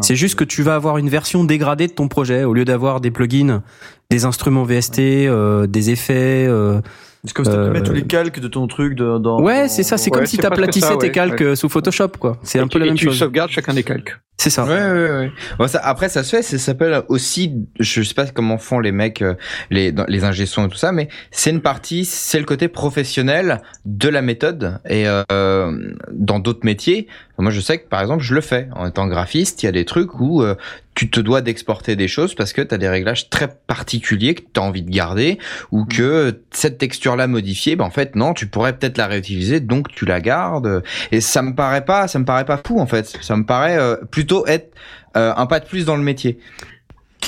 C'est 0.00 0.16
juste 0.16 0.34
que 0.34 0.42
tu 0.44 0.62
vas 0.62 0.74
avoir 0.74 0.98
une 0.98 1.08
version 1.08 1.44
dégradée 1.44 1.86
de 1.86 1.92
ton 1.92 2.08
projet 2.08 2.42
au 2.44 2.54
lieu 2.54 2.64
d'avoir 2.64 3.00
des 3.00 3.10
plugins, 3.12 3.62
des 4.10 4.24
instruments 4.24 4.64
VST, 4.64 4.98
euh, 5.28 5.66
des 5.68 5.90
effets. 5.90 6.46
euh, 6.48 6.80
C'est 7.24 7.34
comme 7.34 7.44
si 7.44 7.50
tu 7.50 7.56
Euh, 7.56 7.70
mets 7.70 7.82
tous 7.82 7.92
les 7.92 8.02
calques 8.06 8.40
de 8.40 8.48
ton 8.48 8.66
truc 8.66 8.94
de- 8.94 9.18
dans. 9.18 9.40
Ouais, 9.42 9.68
c'est 9.68 9.82
ça. 9.82 9.98
C'est 9.98 10.10
Ouais, 10.10 10.16
comme 10.20 10.26
si 10.26 10.36
c'est 10.36 10.42
tu 10.42 10.46
presque 10.48 10.58
aplatissais 10.60 10.86
ça, 10.86 10.96
tes 10.96 11.06
ouais, 11.08 11.12
calques 11.12 11.40
ouais. 11.40 11.54
sous 11.54 11.68
Photoshop, 11.68 12.08
quoi. 12.18 12.38
C'est 12.42 12.58
Et 12.58 12.62
un 12.62 12.64
peu 12.66 12.70
tu- 12.70 12.78
la 12.78 12.86
et 12.86 12.88
même 12.88 12.96
tu 12.96 13.04
chose. 13.04 13.18
sauvegardes 13.18 13.50
chacun 13.50 13.74
des 13.74 13.82
calques. 13.84 14.18
C'est 14.40 14.48
ça. 14.48 14.64
Ouais, 14.64 14.70
ouais, 14.70 15.10
ouais. 15.10 15.32
Bon, 15.58 15.68
ça, 15.68 15.80
après, 15.84 16.08
ça 16.08 16.22
se 16.22 16.34
fait. 16.34 16.40
Ça 16.40 16.56
s'appelle 16.56 17.02
aussi, 17.08 17.52
je 17.78 18.02
sais 18.02 18.14
pas 18.14 18.24
comment 18.28 18.56
font 18.56 18.80
les 18.80 18.90
mecs, 18.90 19.20
euh, 19.20 19.34
les 19.68 19.92
les 20.08 20.24
ingé 20.24 20.44
et 20.44 20.46
tout 20.46 20.78
ça, 20.78 20.92
mais 20.92 21.08
c'est 21.30 21.50
une 21.50 21.60
partie, 21.60 22.06
c'est 22.06 22.38
le 22.38 22.46
côté 22.46 22.68
professionnel 22.68 23.60
de 23.84 24.08
la 24.08 24.22
méthode. 24.22 24.80
Et 24.88 25.04
euh, 25.06 25.92
dans 26.10 26.38
d'autres 26.38 26.64
métiers, 26.64 27.06
moi, 27.40 27.50
je 27.50 27.60
sais 27.60 27.78
que 27.78 27.88
par 27.88 28.00
exemple, 28.00 28.22
je 28.22 28.34
le 28.34 28.40
fais 28.40 28.68
en 28.74 28.86
étant 28.86 29.06
graphiste. 29.06 29.62
Il 29.62 29.66
y 29.66 29.68
a 29.68 29.72
des 29.72 29.84
trucs 29.84 30.20
où 30.20 30.42
euh, 30.42 30.54
tu 30.94 31.08
te 31.08 31.20
dois 31.20 31.40
d'exporter 31.40 31.96
des 31.96 32.08
choses 32.08 32.34
parce 32.34 32.52
que 32.52 32.60
tu 32.60 32.74
as 32.74 32.78
des 32.78 32.88
réglages 32.88 33.30
très 33.30 33.48
particuliers 33.66 34.34
que 34.34 34.42
tu 34.42 34.60
as 34.60 34.62
envie 34.62 34.82
de 34.82 34.90
garder 34.90 35.38
ou 35.70 35.86
que 35.86 36.40
cette 36.50 36.76
texture-là 36.76 37.26
modifiée, 37.26 37.76
ben 37.76 37.84
en 37.84 37.90
fait 37.90 38.16
non, 38.16 38.34
tu 38.34 38.46
pourrais 38.46 38.76
peut-être 38.76 38.98
la 38.98 39.06
réutiliser, 39.06 39.60
donc 39.60 39.88
tu 39.88 40.04
la 40.04 40.20
gardes. 40.20 40.82
Et 41.12 41.20
ça 41.20 41.42
me 41.42 41.54
paraît 41.54 41.84
pas, 41.84 42.08
ça 42.08 42.18
me 42.18 42.24
paraît 42.24 42.44
pas 42.44 42.60
fou 42.64 42.78
en 42.78 42.86
fait. 42.86 43.06
Ça 43.22 43.36
me 43.36 43.44
paraît 43.44 43.78
euh, 43.78 43.96
plutôt 44.10 44.29
être 44.46 44.72
euh, 45.16 45.32
un 45.36 45.46
pas 45.46 45.60
de 45.60 45.66
plus 45.66 45.84
dans 45.84 45.96
le 45.96 46.02
métier. 46.02 46.38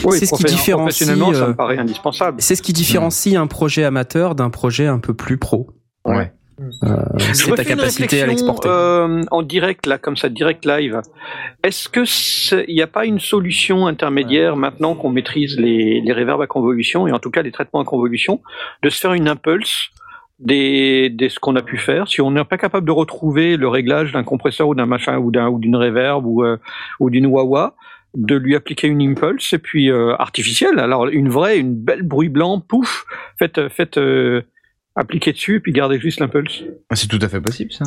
Oui, 0.04 0.18
C'est 0.18 0.26
ce 0.26 0.34
qui 0.34 0.44
différencie, 0.44 1.06
ça 1.06 1.14
euh, 1.14 1.48
me 1.48 1.54
paraît 1.54 1.78
indispensable. 1.78 2.40
C'est 2.40 2.54
ce 2.54 2.62
qui 2.62 2.72
différencie 2.72 3.36
un 3.36 3.46
projet 3.46 3.84
amateur 3.84 4.34
d'un 4.34 4.50
projet 4.50 4.86
un 4.86 4.98
peu 4.98 5.14
plus 5.14 5.36
pro. 5.36 5.68
Ouais. 6.04 6.32
Je 7.18 7.32
C'est 7.32 7.54
ta 7.54 7.64
capacité 7.64 8.22
à 8.22 8.26
l'exporter. 8.26 8.68
euh, 8.68 9.22
en 9.30 9.42
direct, 9.42 9.86
là, 9.86 9.98
comme 9.98 10.16
ça, 10.16 10.28
direct 10.28 10.64
live. 10.64 11.00
Est-ce 11.64 11.88
que 11.88 12.04
il 12.68 12.74
n'y 12.74 12.82
a 12.82 12.86
pas 12.86 13.04
une 13.04 13.20
solution 13.20 13.86
intermédiaire 13.86 14.56
maintenant 14.56 14.94
qu'on 14.94 15.10
maîtrise 15.10 15.58
les, 15.58 16.00
les 16.00 16.12
reverbs 16.12 16.42
à 16.42 16.46
convolution 16.46 17.06
et 17.08 17.12
en 17.12 17.18
tout 17.18 17.30
cas 17.30 17.42
les 17.42 17.52
traitements 17.52 17.80
à 17.80 17.84
convolution, 17.84 18.40
de 18.82 18.90
se 18.90 19.00
faire 19.00 19.14
une 19.14 19.28
impulse 19.28 19.90
des, 20.44 21.08
des 21.10 21.28
ce 21.28 21.38
qu'on 21.38 21.56
a 21.56 21.62
pu 21.62 21.78
faire. 21.78 22.08
Si 22.08 22.20
on 22.20 22.30
n'est 22.30 22.44
pas 22.44 22.58
capable 22.58 22.86
de 22.86 22.92
retrouver 22.92 23.56
le 23.56 23.68
réglage 23.68 24.12
d'un 24.12 24.24
compresseur 24.24 24.68
ou 24.68 24.74
d'un 24.74 24.86
machin 24.86 25.18
ou 25.18 25.30
d'un 25.30 25.48
ou 25.48 25.58
d'une 25.58 25.76
reverb 25.76 26.26
ou 26.26 26.44
euh, 26.44 26.56
ou 27.00 27.10
d'une 27.10 27.26
wah 27.26 27.74
de 28.14 28.34
lui 28.34 28.54
appliquer 28.54 28.88
une 28.88 29.00
impulse 29.00 29.52
et 29.54 29.58
puis 29.58 29.90
euh, 29.90 30.14
artificielle. 30.18 30.78
Alors 30.78 31.06
une 31.08 31.30
vraie, 31.30 31.58
une 31.58 31.74
belle 31.74 32.02
bruit 32.02 32.28
blanc, 32.28 32.60
pouf, 32.60 33.04
faites 33.38 33.68
faites 33.68 33.96
euh, 33.96 34.42
appliquer 34.96 35.32
dessus 35.32 35.56
et 35.56 35.60
puis 35.60 35.72
gardez 35.72 35.98
juste 35.98 36.20
l'impulse. 36.20 36.64
C'est 36.92 37.08
tout 37.08 37.18
à 37.22 37.28
fait 37.28 37.40
possible 37.40 37.72
ça. 37.72 37.84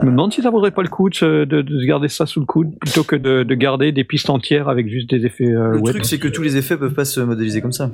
Je 0.00 0.06
me 0.06 0.10
demande 0.10 0.32
si 0.32 0.42
ça 0.42 0.50
vaudrait 0.50 0.72
pas 0.72 0.82
le 0.82 0.88
coup 0.88 1.08
de, 1.08 1.14
se- 1.14 1.44
de, 1.44 1.86
garder 1.86 2.08
ça 2.08 2.26
sous 2.26 2.40
le 2.40 2.46
coude 2.46 2.76
plutôt 2.80 3.04
que 3.04 3.14
de, 3.14 3.44
de 3.44 3.54
garder 3.54 3.92
des 3.92 4.02
pistes 4.02 4.30
entières 4.30 4.68
avec 4.68 4.88
juste 4.88 5.08
des 5.08 5.24
effets 5.24 5.46
euh, 5.46 5.72
Le 5.72 5.78
web. 5.78 5.94
truc, 5.94 6.04
c'est 6.04 6.18
que 6.18 6.28
tous 6.28 6.42
les 6.42 6.56
effets 6.56 6.76
peuvent 6.76 6.94
pas 6.94 7.04
se 7.04 7.20
modéliser 7.20 7.60
comme 7.60 7.72
ça. 7.72 7.90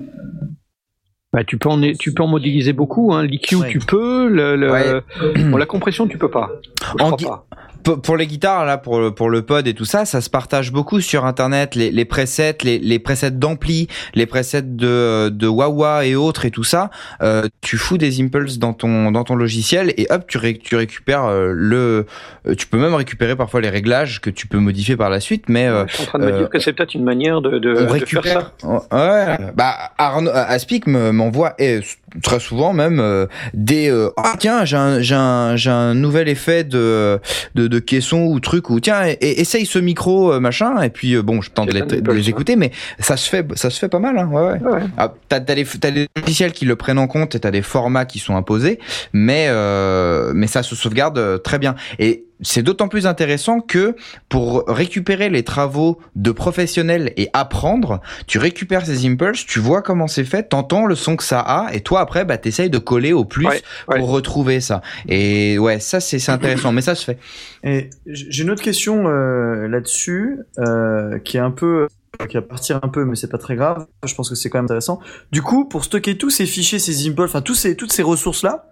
Bah, 1.33 1.45
tu 1.45 1.59
peux 1.59 1.69
en 1.69 1.81
tu 1.99 2.15
peux 2.15 2.23
en 2.23 2.27
modéliser 2.27 2.73
beaucoup. 2.73 3.13
Hein. 3.13 3.27
Ouais. 3.57 3.69
tu 3.69 3.79
peux, 3.81 4.29
le, 4.29 4.57
le- 4.57 4.71
Ouais. 4.73 5.03
bon, 5.51 5.57
la 5.59 5.67
compression 5.67 6.07
tu 6.07 6.17
peux 6.17 6.31
pas. 6.31 6.49
Je 6.81 7.03
En 7.05 7.07
crois 7.13 7.17
gui- 7.19 7.25
pas. 7.27 7.47
Pour, 7.85 8.17
les 8.19 8.27
guitares 8.27 8.65
là, 8.67 8.77
pour 8.77 9.01
le, 9.01 9.13
pour 9.15 9.31
le 9.31 9.43
pod 9.43 9.67
et 9.67 9.73
tout 9.75 9.85
ça, 9.87 10.05
ça 10.05 10.21
se 10.21 10.29
partage 10.29 10.73
beaucoup 10.73 11.01
sur 11.01 11.25
internet. 11.25 11.75
Les, 11.75 11.91
les 11.91 12.05
presets, 12.05 12.57
les, 12.63 12.79
les 12.79 12.99
presets 12.99 13.31
d'ampli, 13.31 13.89
les 14.15 14.27
presets 14.27 14.63
de 14.63 15.31
de 15.31 15.47
wah 15.47 16.05
et 16.05 16.15
autres 16.15 16.45
et 16.45 16.51
tout 16.51 16.65
ça. 16.65 16.91
euh, 17.23 17.47
tu 17.63 17.77
fous 17.79 17.97
des 17.97 18.21
impulses 18.21 18.59
dans 18.59 18.73
ton 18.75 19.11
dans 19.11 19.25
ton 19.25 19.37
logiciel 19.37 19.95
et 19.97 20.07
hop, 20.11 20.25
tu 20.27 20.37
ré- 20.39 20.59
tu 20.63 20.77
récupères 20.77 21.25
euh, 21.25 21.53
le. 21.55 22.07
euh, 22.47 22.55
Tu 22.55 22.67
peux 22.67 22.79
même 22.79 22.95
récupérer 22.95 23.37
parfois 23.37 23.61
les 23.61 23.71
réglages 23.71 24.21
que 24.21 24.31
tu 24.31 24.47
peux 24.47 24.59
modifier 24.59 24.97
par 24.97 25.09
la 25.11 25.21
suite, 25.21 25.45
mais 25.49 25.67
euh, 25.67 25.85
je 25.87 25.95
suis 25.95 26.03
en 26.05 26.07
train 26.07 26.19
de 26.19 26.25
me 26.27 26.33
euh, 26.33 26.39
dire 26.41 26.51
que 26.51 26.59
c'est 26.59 26.73
peut-être 26.73 26.95
une 26.95 27.05
manière 27.05 27.41
de, 27.41 27.59
de, 27.59 27.71
on 27.71 27.73
de 27.73 27.79
faire 27.79 27.91
récupère. 27.93 28.53
ça. 28.61 28.69
Ouais. 28.93 29.39
Bah 29.55 29.75
Arnaud 29.99 30.31
Aspic 30.35 30.87
me- 30.87 31.13
m'envoie 31.13 31.55
et 31.59 31.81
très 32.23 32.41
souvent 32.41 32.73
même 32.73 33.01
euh, 33.01 33.27
des 33.55 33.91
euh, 33.91 34.11
ah 34.17 34.35
tiens 34.39 34.65
j'ai 34.65 34.77
un 34.77 35.01
j'ai 35.01 35.15
un 35.15 35.57
j'ai 35.57 35.71
un 35.71 35.95
nouvel 35.95 36.29
effet 36.29 36.65
de 36.65 37.21
de, 37.55 37.67
de 37.67 37.79
caisson 37.79 38.23
ou 38.23 38.41
truc 38.41 38.71
ou 38.71 38.81
tiens 38.81 39.07
et, 39.07 39.41
essaye 39.41 39.67
ce 39.67 39.79
micro 39.79 40.33
euh, 40.33 40.41
machin 40.41 40.81
et 40.83 40.91
puis 40.91 41.21
bon 41.23 41.41
je 41.41 41.51
tente 41.51 41.69
de 41.69 41.75
les, 41.75 41.83
de 41.83 42.29
écouter 42.29 42.57
mais 42.57 42.71
ça 42.99 43.17
se 43.17 43.29
fait 43.29 43.47
ça 43.57 43.71
se 43.71 43.79
fait 43.79 43.89
pas 43.89 43.99
mal 43.99 44.19
hein, 44.19 44.29
ouais, 44.31 44.43
ouais. 44.43 44.61
Ouais. 44.61 44.81
Ah, 44.97 45.13
t'as 45.29 45.41
les 45.55 45.65
t'as 45.65 45.91
des 45.91 46.09
logiciels 46.17 46.53
qui 46.53 46.65
le 46.65 46.77
prennent 46.77 46.99
en 46.99 47.09
compte 47.09 47.35
et 47.35 47.41
t'as 47.41 47.51
des 47.51 47.63
formats 47.63 48.05
qui 48.05 48.19
sont 48.19 48.37
imposés 48.37 48.79
mais 49.13 49.47
euh, 49.49 50.33
mais 50.35 50.47
ça 50.47 50.63
se 50.63 50.75
sauvegarde 50.75 51.43
très 51.43 51.59
bien 51.59 51.75
et 51.99 52.28
c'est 52.41 52.63
d'autant 52.63 52.89
plus 52.89 53.07
intéressant 53.07 53.61
que 53.61 53.97
pour 54.29 54.65
récupérer 54.69 55.29
les 55.29 55.43
travaux 55.43 56.01
de 56.17 56.31
professionnels 56.31 57.13
et 57.17 57.29
apprendre, 57.33 58.01
tu 58.27 58.39
récupères 58.39 58.87
ces 58.87 59.07
impulses, 59.07 59.47
tu 59.47 59.59
vois 59.59 59.83
comment 59.83 60.07
c'est 60.07 60.25
fait, 60.25 60.45
t'entends 60.49 60.87
le 60.87 60.95
son 60.95 61.17
que 61.17 61.25
ça 61.25 61.41
a, 61.41 61.73
et 61.73 61.81
toi 61.81 62.01
après, 62.01 62.25
bah, 62.25 62.39
t'essayes 62.39 62.71
de 62.71 62.79
coller 62.79 63.13
au 63.13 63.25
plus 63.25 63.47
Ouais, 63.47 63.63
ouais. 63.89 63.99
pour 63.99 64.11
retrouver 64.11 64.61
ça. 64.61 64.83
Et 65.09 65.59
ouais, 65.59 65.81
ça 65.81 66.01
c'est 66.01 66.29
intéressant, 66.29 66.73
mais 66.73 66.83
ça 66.83 66.95
se 66.95 67.05
fait. 67.05 67.19
Et 67.65 67.91
j'ai 68.07 68.43
une 68.43 68.51
autre 68.51 68.63
question 68.63 69.07
euh, 69.07 69.67
là-dessus, 69.69 70.39
euh, 70.59 71.19
qui 71.19 71.37
est 71.37 71.41
un 71.41 71.51
peu, 71.51 71.89
qui 72.29 72.35
va 72.37 72.43
partir 72.43 72.81
un 72.83 72.89
peu, 72.89 73.05
mais 73.05 73.17
c'est 73.17 73.31
pas 73.31 73.39
très 73.39 73.57
grave. 73.57 73.87
Je 74.05 74.15
pense 74.15 74.29
que 74.29 74.35
c'est 74.35 74.51
quand 74.51 74.59
même 74.59 74.65
intéressant. 74.67 75.01
Du 75.33 75.43
coup, 75.43 75.65
pour 75.65 75.85
stocker 75.85 76.17
tous 76.17 76.31
ces 76.31 76.47
fichiers, 76.47 76.79
ces 76.79 77.09
impulses, 77.09 77.31
enfin 77.31 77.43
tous 77.43 77.55
ces, 77.55 77.77
toutes 77.77 77.93
ces 77.93 78.03
ressources-là, 78.03 78.67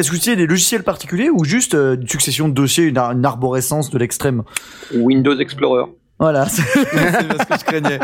est-ce 0.00 0.08
que 0.08 0.12
vous 0.14 0.18
utilisez 0.18 0.36
des 0.36 0.46
logiciels 0.46 0.82
particuliers 0.82 1.30
ou 1.30 1.44
juste 1.44 1.74
euh, 1.74 1.94
une 1.94 2.08
succession 2.08 2.48
de 2.48 2.54
dossiers, 2.54 2.84
une, 2.84 2.98
ar- 2.98 3.12
une 3.12 3.24
arborescence 3.24 3.90
de 3.90 3.98
l'extrême? 3.98 4.42
Windows 4.94 5.38
Explorer. 5.38 5.84
Voilà, 6.18 6.44
c'est 6.50 6.60
ce 6.60 7.46
que 7.46 7.58
je 7.58 7.64
craignais. 7.64 7.98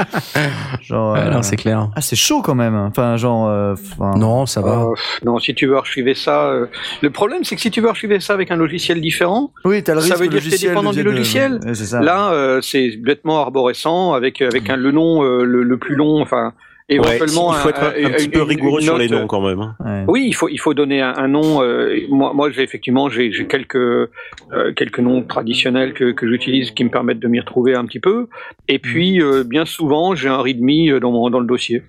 Genre, 0.80 1.16
euh, 1.16 1.30
non, 1.30 1.42
c'est 1.42 1.56
clair. 1.56 1.90
ah, 1.94 2.00
c'est 2.00 2.16
chaud 2.16 2.40
quand 2.40 2.54
même. 2.54 2.74
Enfin, 2.74 3.16
genre, 3.18 3.46
euh, 3.48 3.74
enfin, 3.74 4.16
Non, 4.16 4.46
ça 4.46 4.62
va. 4.62 4.84
Euh, 4.84 4.94
non, 5.24 5.38
si 5.38 5.54
tu 5.54 5.66
veux 5.66 5.76
archiver 5.76 6.14
ça, 6.14 6.46
euh, 6.46 6.66
le 7.02 7.10
problème 7.10 7.44
c'est 7.44 7.56
que 7.56 7.60
si 7.60 7.70
tu 7.70 7.82
veux 7.82 7.88
archiver 7.90 8.18
ça 8.20 8.32
avec 8.32 8.50
un 8.50 8.56
logiciel 8.56 9.02
différent, 9.02 9.52
Oui, 9.66 9.82
t'as 9.82 9.94
le 9.94 10.00
Ça 10.00 10.14
risque 10.14 10.20
veut 10.22 10.28
dire 10.28 10.38
que 10.38 10.44
t'es 10.44 10.50
logiciel 10.50 10.70
dépendant 10.70 10.92
du 10.92 11.02
devienne, 11.02 11.14
logiciel. 11.14 11.60
ouais, 11.66 11.74
c'est 11.74 11.84
ça. 11.84 12.00
là 12.00 12.30
euh, 12.32 12.60
c'est 12.62 12.96
bêtement 12.96 13.38
arborescent 13.40 14.14
avec 14.14 14.40
avec 14.40 14.70
un 14.70 14.76
le 14.76 14.92
nom 14.92 15.22
euh, 15.22 15.44
le, 15.44 15.62
le 15.62 15.76
plus 15.76 15.94
long, 15.94 16.22
enfin 16.22 16.54
Ouais, 16.88 16.94
éventuellement 16.94 17.52
il 17.52 17.58
faut 17.58 17.68
être 17.70 17.82
un, 17.82 17.88
un 17.88 18.10
petit 18.12 18.26
une- 18.26 18.30
peu 18.30 18.42
rigoureux 18.42 18.80
sur 18.80 18.96
les 18.96 19.08
noms 19.08 19.26
quand 19.26 19.40
même. 19.44 19.60
hein. 19.60 19.74
Ouais. 19.84 20.04
Oui, 20.06 20.24
il 20.28 20.32
faut 20.34 20.48
il 20.48 20.58
faut 20.58 20.72
donner 20.72 21.02
un, 21.02 21.14
un 21.16 21.26
nom. 21.26 21.60
euh, 21.62 21.96
moi, 22.10 22.32
moi, 22.32 22.50
j'ai 22.52 22.62
effectivement 22.62 23.08
j'ai 23.08 23.32
j'ai 23.32 23.46
quelques 23.48 23.74
euh, 23.74 24.08
quelques 24.76 25.00
noms 25.00 25.22
traditionnels 25.22 25.94
que 25.94 26.12
que 26.12 26.28
j'utilise 26.28 26.70
qui 26.70 26.84
me 26.84 26.90
permettent 26.90 27.18
de 27.18 27.26
m'y 27.26 27.40
retrouver 27.40 27.74
un 27.74 27.84
petit 27.86 27.98
peu. 27.98 28.28
Et 28.68 28.78
puis 28.78 29.20
euh, 29.20 29.42
bien 29.42 29.64
souvent, 29.64 30.14
j'ai 30.14 30.28
un 30.28 30.40
readme 30.40 31.00
dans 31.00 31.10
mon 31.10 31.28
dans 31.28 31.40
le 31.40 31.46
dossier. 31.46 31.82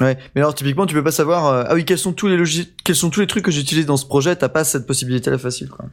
Ouais, 0.00 0.16
mais 0.34 0.42
alors 0.42 0.54
typiquement, 0.54 0.86
tu 0.86 0.94
peux 0.94 1.02
pas 1.02 1.10
savoir. 1.10 1.46
euh, 1.46 1.64
ah 1.66 1.74
oui, 1.74 1.84
quels 1.84 1.98
sont 1.98 2.12
tous 2.12 2.28
les 2.28 2.36
logis... 2.36 2.72
quels 2.84 2.94
sont 2.94 3.10
tous 3.10 3.20
les 3.20 3.26
trucs 3.26 3.44
que 3.44 3.50
j'utilise 3.50 3.86
dans 3.86 3.96
ce 3.96 4.06
projet. 4.06 4.36
T'as 4.36 4.50
pas 4.50 4.62
cette 4.62 4.86
possibilité-là 4.86 5.38
facile, 5.38 5.68
quoi. 5.70 5.86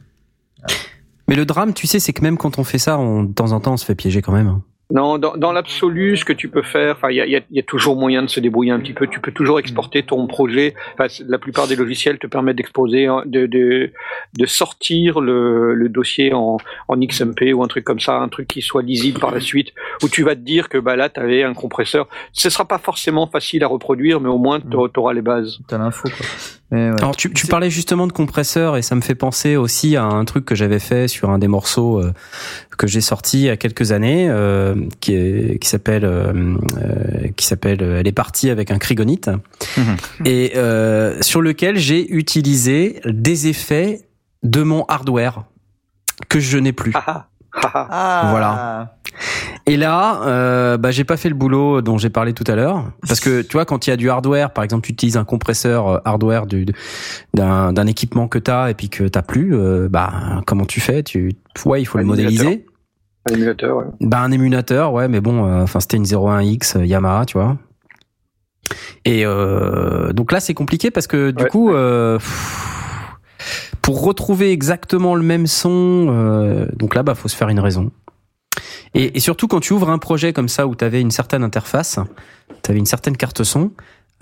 Mais 1.26 1.34
le 1.36 1.46
drame, 1.46 1.72
tu 1.72 1.86
sais, 1.86 1.98
c'est 1.98 2.12
que 2.12 2.20
même 2.22 2.36
quand 2.36 2.58
on 2.58 2.64
fait 2.64 2.78
ça, 2.78 2.98
on, 2.98 3.24
de 3.24 3.32
temps 3.32 3.52
en 3.52 3.60
temps, 3.60 3.72
on 3.72 3.76
se 3.78 3.84
fait 3.86 3.94
piéger 3.94 4.20
quand 4.20 4.32
même. 4.32 4.60
Non, 4.90 5.18
dans, 5.18 5.36
dans 5.36 5.52
l'absolu, 5.52 6.16
ce 6.16 6.24
que 6.24 6.32
tu 6.32 6.48
peux 6.48 6.62
faire, 6.62 6.98
il 7.10 7.16
y 7.16 7.34
y, 7.34 7.42
y 7.50 7.58
a 7.58 7.62
toujours 7.62 7.96
moyen 7.96 8.22
de 8.22 8.28
se 8.28 8.38
débrouiller 8.38 8.70
un 8.70 8.80
petit 8.80 8.92
peu. 8.92 9.06
Tu 9.06 9.18
peux 9.18 9.32
toujours 9.32 9.58
exporter 9.58 10.02
ton 10.02 10.26
projet. 10.26 10.74
La 11.26 11.38
plupart 11.38 11.66
des 11.66 11.76
logiciels 11.76 12.18
te 12.18 12.26
permettent 12.26 12.56
d'exposer, 12.56 13.06
hein, 13.06 13.22
de, 13.24 13.46
de, 13.46 13.92
de 14.38 14.46
sortir 14.46 15.20
le, 15.20 15.74
le 15.74 15.88
dossier 15.88 16.34
en, 16.34 16.58
en 16.88 16.96
XMP 17.00 17.54
ou 17.54 17.62
un 17.62 17.68
truc 17.68 17.84
comme 17.84 18.00
ça, 18.00 18.18
un 18.18 18.28
truc 18.28 18.46
qui 18.46 18.60
soit 18.60 18.82
lisible 18.82 19.20
par 19.20 19.30
la 19.32 19.40
suite, 19.40 19.72
où 20.02 20.08
tu 20.08 20.22
vas 20.22 20.34
te 20.34 20.40
dire 20.40 20.68
que 20.68 20.78
bah 20.78 20.96
là, 20.96 21.08
tu 21.08 21.18
avais 21.18 21.42
un 21.42 21.54
compresseur. 21.54 22.06
Ce 22.32 22.50
sera 22.50 22.66
pas 22.66 22.78
forcément 22.78 23.26
facile 23.26 23.64
à 23.64 23.68
reproduire, 23.68 24.20
mais 24.20 24.28
au 24.28 24.38
moins, 24.38 24.60
tu 24.60 24.76
auras 24.76 25.14
les 25.14 25.22
bases. 25.22 25.60
T'as 25.66 25.78
l'info, 25.78 26.08
quoi. 26.08 26.26
Ouais. 26.74 26.90
Alors 26.98 27.16
tu, 27.16 27.32
tu 27.32 27.46
parlais 27.46 27.70
justement 27.70 28.06
de 28.06 28.12
compresseur 28.12 28.76
et 28.76 28.82
ça 28.82 28.94
me 28.94 29.00
fait 29.00 29.14
penser 29.14 29.56
aussi 29.56 29.96
à 29.96 30.04
un 30.04 30.24
truc 30.24 30.44
que 30.44 30.54
j'avais 30.54 30.78
fait 30.78 31.08
sur 31.08 31.30
un 31.30 31.38
des 31.38 31.46
morceaux 31.46 32.00
euh, 32.00 32.12
que 32.76 32.86
j'ai 32.86 33.00
sorti 33.00 33.38
il 33.38 33.44
y 33.44 33.50
a 33.50 33.56
quelques 33.56 33.92
années 33.92 34.26
euh, 34.28 34.74
qui 35.00 35.14
est 35.14 35.58
qui 35.60 35.68
s'appelle 35.68 36.04
euh, 36.04 36.56
qui 37.36 37.46
s'appelle 37.46 37.82
euh, 37.82 38.00
elle 38.00 38.08
est 38.08 38.12
partie 38.12 38.50
avec 38.50 38.70
un 38.70 38.78
crigonite 38.78 39.30
et 40.24 40.52
euh, 40.56 41.20
sur 41.22 41.40
lequel 41.40 41.76
j'ai 41.76 42.12
utilisé 42.12 43.00
des 43.04 43.46
effets 43.46 44.00
de 44.42 44.62
mon 44.62 44.84
hardware 44.86 45.44
que 46.28 46.40
je 46.40 46.58
n'ai 46.58 46.72
plus. 46.72 46.92
Ah, 46.94 47.28
ah, 47.62 48.22
Voilà. 48.30 48.96
Et 49.66 49.76
là, 49.76 50.22
euh, 50.26 50.76
bah, 50.76 50.90
j'ai 50.90 51.04
pas 51.04 51.16
fait 51.16 51.28
le 51.28 51.34
boulot 51.34 51.80
dont 51.80 51.96
j'ai 51.98 52.10
parlé 52.10 52.32
tout 52.34 52.44
à 52.48 52.54
l'heure, 52.56 52.84
parce 53.06 53.20
que 53.20 53.42
tu 53.42 53.52
vois, 53.52 53.64
quand 53.64 53.86
il 53.86 53.90
y 53.90 53.92
a 53.92 53.96
du 53.96 54.10
hardware, 54.10 54.50
par 54.52 54.64
exemple, 54.64 54.84
tu 54.86 54.92
utilises 54.92 55.16
un 55.16 55.24
compresseur 55.24 55.88
euh, 55.88 55.98
hardware 56.04 56.46
du- 56.46 56.66
d'un 57.32 57.86
équipement 57.86 58.28
que 58.28 58.38
t'as 58.38 58.70
et 58.70 58.74
puis 58.74 58.88
que 58.90 59.04
t'as 59.04 59.22
plus, 59.22 59.54
euh, 59.56 59.88
bah 59.88 60.12
comment 60.46 60.64
tu 60.66 60.80
fais? 60.80 61.02
Tu, 61.02 61.32
ouais, 61.64 61.80
il 61.80 61.84
faut 61.86 61.98
Un 61.98 62.02
le 62.02 62.06
modéliser. 62.08 62.66
Un 63.30 63.34
émulateur, 63.34 63.76
ouais. 63.78 63.84
Bah 64.00 64.18
un 64.20 64.32
émulateur, 64.32 64.92
ouais, 64.92 65.08
mais 65.08 65.20
bon, 65.20 65.46
euh, 65.46 65.62
enfin 65.62 65.80
c'était 65.80 65.96
une 65.96 66.04
01X 66.04 66.76
euh, 66.78 66.84
Yamaha, 66.84 67.24
tu 67.24 67.38
vois. 67.38 67.56
Et 69.06 69.24
euh, 69.24 70.12
donc 70.12 70.32
là, 70.32 70.40
c'est 70.40 70.54
compliqué 70.54 70.90
parce 70.90 71.06
que 71.06 71.30
du 71.30 71.44
Ouais. 71.44 71.48
coup, 71.48 71.72
euh, 71.72 72.18
pff, 72.18 72.83
pour 73.84 74.02
retrouver 74.02 74.50
exactement 74.50 75.14
le 75.14 75.22
même 75.22 75.46
son, 75.46 76.06
euh, 76.08 76.66
donc 76.76 76.94
là, 76.94 77.02
bah 77.02 77.14
faut 77.14 77.28
se 77.28 77.36
faire 77.36 77.48
une 77.50 77.60
raison. 77.60 77.90
Et, 78.94 79.16
et 79.16 79.20
surtout 79.20 79.46
quand 79.48 79.60
tu 79.60 79.72
ouvres 79.72 79.90
un 79.90 79.98
projet 79.98 80.32
comme 80.32 80.48
ça 80.48 80.66
où 80.66 80.74
tu 80.74 80.84
avais 80.84 81.00
une 81.00 81.10
certaine 81.10 81.42
interface, 81.44 81.98
tu 82.62 82.70
avais 82.70 82.78
une 82.78 82.86
certaine 82.86 83.16
carte 83.16 83.42
son, 83.44 83.72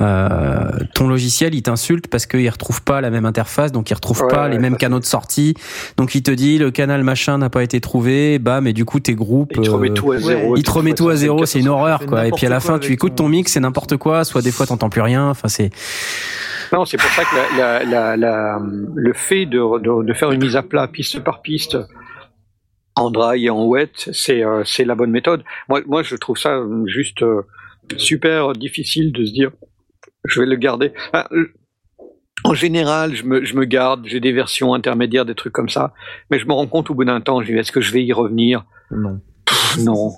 euh, 0.00 0.70
ton 0.94 1.06
logiciel, 1.06 1.54
il 1.54 1.62
t'insulte 1.62 2.08
parce 2.08 2.26
qu'il 2.26 2.48
retrouve 2.48 2.82
pas 2.82 3.00
la 3.02 3.10
même 3.10 3.26
interface, 3.26 3.70
donc 3.70 3.90
il 3.90 3.94
retrouve 3.94 4.22
Ouais, 4.22 4.28
pas 4.28 4.44
ouais, 4.44 4.50
les 4.50 4.58
mêmes 4.58 4.76
canaux 4.78 4.98
de 4.98 5.04
sortie. 5.04 5.54
Donc 5.96 6.14
il 6.16 6.22
te 6.22 6.30
dit 6.32 6.58
le 6.58 6.70
canal 6.72 7.04
machin 7.04 7.38
n'a 7.38 7.50
pas 7.50 7.62
été 7.62 7.80
trouvé, 7.80 8.38
bah 8.40 8.60
mais 8.62 8.72
du 8.72 8.84
coup 8.84 8.98
tes 8.98 9.14
groupes, 9.14 9.52
Il 9.54 9.60
te 9.62 9.70
remet 9.70 9.90
euh, 9.90 9.94
tout 9.94 10.10
à 10.12 10.18
zéro. 10.18 10.56
il 10.56 10.62
te 10.64 10.70
remet 10.72 10.94
tout 10.94 11.08
à 11.10 11.14
zéro, 11.14 11.44
c'est 11.46 11.60
une 11.60 11.68
horreur 11.68 12.06
quoi. 12.06 12.26
Et 12.26 12.32
puis 12.32 12.46
à 12.46 12.50
la 12.50 12.58
fin, 12.60 12.78
tu 12.80 12.92
écoutes 12.92 13.14
ton- 13.14 13.24
ton 13.24 13.28
mix, 13.28 13.52
c'est 13.52 13.60
n'importe 13.60 13.96
quoi. 13.98 14.24
Soit 14.24 14.42
des 14.42 14.50
fois 14.50 14.66
t'entends 14.66 14.88
plus 14.90 15.02
rien. 15.02 15.28
Enfin 15.28 15.48
c'est 15.48 15.70
Non, 16.72 16.84
c'est 16.86 16.96
pour 16.96 17.10
ça 17.10 17.24
que 17.24 17.34
la, 17.36 17.82
la, 17.82 17.84
la, 17.84 18.16
la- 18.16 18.62
le 18.94 19.12
fait 19.12 19.44
de, 19.46 19.58
de, 19.80 20.04
de 20.04 20.12
faire 20.14 20.30
une 20.32 20.42
mise 20.42 20.56
à 20.56 20.62
plat 20.62 20.88
piste 20.88 21.20
par 21.20 21.42
piste 21.42 21.76
en 22.96 23.10
dry 23.10 23.44
et 23.46 23.50
en 23.50 23.64
wet, 23.66 23.90
c'est 23.96 24.42
euh, 24.44 24.64
la 24.84 24.94
bonne 24.94 25.10
méthode. 25.10 25.44
Moi, 25.68 25.80
moi, 25.86 26.02
je 26.02 26.14
trouve 26.16 26.36
ça 26.38 26.62
juste 26.86 27.22
euh, 27.22 27.42
super 27.96 28.52
difficile 28.54 29.12
de 29.12 29.24
se 29.24 29.32
dire, 29.32 29.50
je 30.24 30.40
vais 30.40 30.46
le 30.46 30.56
garder. 30.56 30.92
Ah, 31.12 31.28
en 32.44 32.54
général, 32.54 33.14
je 33.14 33.24
me, 33.24 33.44
je 33.44 33.54
me 33.54 33.64
garde, 33.64 34.06
j'ai 34.06 34.20
des 34.20 34.32
versions 34.32 34.74
intermédiaires, 34.74 35.24
des 35.24 35.34
trucs 35.34 35.52
comme 35.52 35.68
ça, 35.68 35.94
mais 36.30 36.38
je 36.38 36.46
me 36.46 36.52
rends 36.52 36.66
compte 36.66 36.90
au 36.90 36.94
bout 36.94 37.04
d'un 37.04 37.20
temps, 37.20 37.40
je 37.42 37.52
dis, 37.52 37.58
est-ce 37.58 37.72
que 37.72 37.80
je 37.80 37.92
vais 37.92 38.04
y 38.04 38.12
revenir? 38.12 38.64
Non. 38.90 39.20
Pff, 39.46 39.78
Non. 39.84 40.10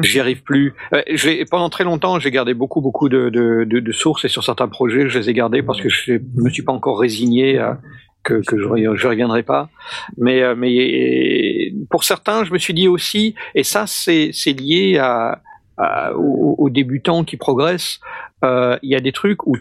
J'y 0.00 0.20
arrive 0.20 0.42
plus. 0.42 0.74
Euh, 0.94 1.02
pendant 1.50 1.68
très 1.70 1.84
longtemps, 1.84 2.18
j'ai 2.20 2.30
gardé 2.30 2.54
beaucoup, 2.54 2.80
beaucoup 2.80 3.08
de, 3.08 3.30
de, 3.30 3.64
de, 3.64 3.80
de 3.80 3.92
sources 3.92 4.24
et 4.24 4.28
sur 4.28 4.44
certains 4.44 4.68
projets, 4.68 5.08
je 5.08 5.18
les 5.18 5.30
ai 5.30 5.34
gardés 5.34 5.62
parce 5.62 5.80
que 5.80 5.88
je 5.88 6.12
me 6.36 6.50
suis 6.50 6.62
pas 6.62 6.72
encore 6.72 7.00
résigné 7.00 7.58
à 7.58 7.80
que, 8.22 8.42
que 8.46 8.58
je, 8.58 8.64
je 8.96 9.08
reviendrai 9.08 9.42
pas. 9.42 9.70
Mais, 10.16 10.42
euh, 10.42 10.54
mais 10.56 11.72
pour 11.90 12.04
certains, 12.04 12.44
je 12.44 12.52
me 12.52 12.58
suis 12.58 12.74
dit 12.74 12.86
aussi, 12.88 13.34
et 13.54 13.64
ça, 13.64 13.84
c'est 13.86 14.30
lié 14.52 14.98
à, 14.98 15.42
à- 15.78 16.14
aux, 16.14 16.54
aux 16.58 16.70
débutants 16.70 17.24
qui 17.24 17.36
progressent. 17.36 18.00
euh, 18.44 18.76
Il 18.82 18.90
y 18.90 18.94
a 18.96 19.00
des 19.00 19.12
trucs 19.12 19.46
où, 19.46 19.56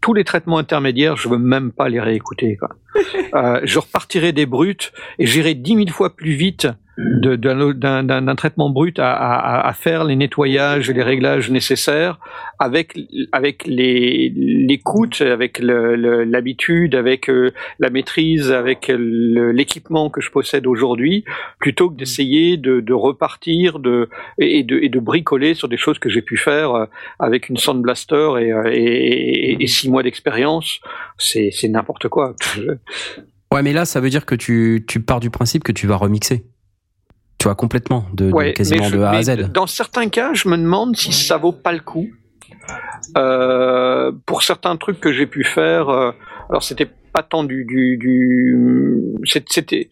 tous 0.00 0.12
les 0.14 0.24
traitements 0.24 0.58
intermédiaires, 0.58 1.16
je 1.16 1.28
veux 1.28 1.38
même 1.38 1.72
pas 1.72 1.88
les 1.88 2.00
réécouter. 2.00 2.56
Quoi. 2.56 2.70
Euh, 3.34 3.60
je 3.64 3.78
repartirai 3.78 4.32
des 4.32 4.46
brutes 4.46 4.92
et 5.18 5.26
j'irai 5.26 5.54
dix 5.54 5.76
mille 5.76 5.92
fois 5.92 6.14
plus 6.14 6.32
vite 6.32 6.66
d'un 6.98 8.34
traitement 8.34 8.70
brut 8.70 8.98
à, 8.98 9.72
faire 9.74 10.04
les 10.04 10.16
nettoyages 10.16 10.90
et 10.90 10.92
les 10.92 11.02
réglages 11.02 11.50
nécessaires 11.50 12.18
avec 12.58 12.98
avec 13.32 13.66
les 13.66 14.32
l'écoute, 14.34 15.20
avec 15.20 15.60
l'habitude, 15.60 16.94
avec 16.94 17.30
euh, 17.30 17.52
la 17.78 17.90
maîtrise, 17.90 18.50
avec 18.50 18.88
l'équipement 18.88 20.10
que 20.10 20.20
je 20.20 20.30
possède 20.30 20.66
aujourd'hui, 20.66 21.24
plutôt 21.60 21.90
que 21.90 21.96
d'essayer 21.96 22.56
de, 22.56 22.92
repartir 22.92 23.78
de 23.78 24.08
et 24.38 24.64
de, 24.64 24.98
bricoler 24.98 25.54
sur 25.54 25.68
des 25.68 25.76
choses 25.76 25.98
que 25.98 26.08
j'ai 26.08 26.22
pu 26.22 26.36
faire 26.36 26.74
euh, 26.74 26.86
avec 27.20 27.48
une 27.48 27.56
Sound 27.56 27.82
Blaster 27.82 28.30
et, 28.40 28.52
euh, 28.52 28.70
et, 28.72 29.62
et- 29.62 29.66
six 29.68 29.88
mois 29.88 30.02
d'expérience. 30.02 30.80
C'est 31.18 31.68
n'importe 31.68 32.08
quoi. 32.08 32.34
ouais, 33.52 33.62
mais 33.62 33.72
là 33.72 33.84
ça 33.84 34.00
veut 34.00 34.10
dire 34.10 34.26
que 34.26 34.34
tu 34.34 35.00
pars 35.06 35.20
du 35.20 35.30
principe 35.30 35.62
que 35.62 35.72
tu 35.72 35.86
vas 35.86 35.96
remixer. 35.96 36.44
Vois 37.48 37.54
complètement 37.54 38.04
de, 38.12 38.30
quasiment 38.52 38.84
je- 38.84 38.96
de 38.98 39.02
A 39.02 39.10
à 39.10 39.22
Z. 39.22 39.50
Dans 39.52 39.66
certains 39.66 40.08
cas, 40.10 40.34
je 40.34 40.48
me 40.48 40.56
demande 40.58 40.96
si 40.96 41.12
ça 41.14 41.38
vaut 41.38 41.52
pas 41.52 41.72
le 41.72 41.80
coup. 41.80 42.08
Euh, 43.16 44.12
pour 44.26 44.42
certains 44.42 44.76
trucs 44.76 45.00
que 45.00 45.12
j'ai 45.12 45.26
pu 45.26 45.44
faire, 45.44 45.88
euh, 45.88 46.10
alors 46.50 46.62
c'était 46.62 46.88
pas 47.12 47.22
tant 47.22 47.42
du, 47.44 47.64
du, 47.64 47.96
c'était, 49.24 49.88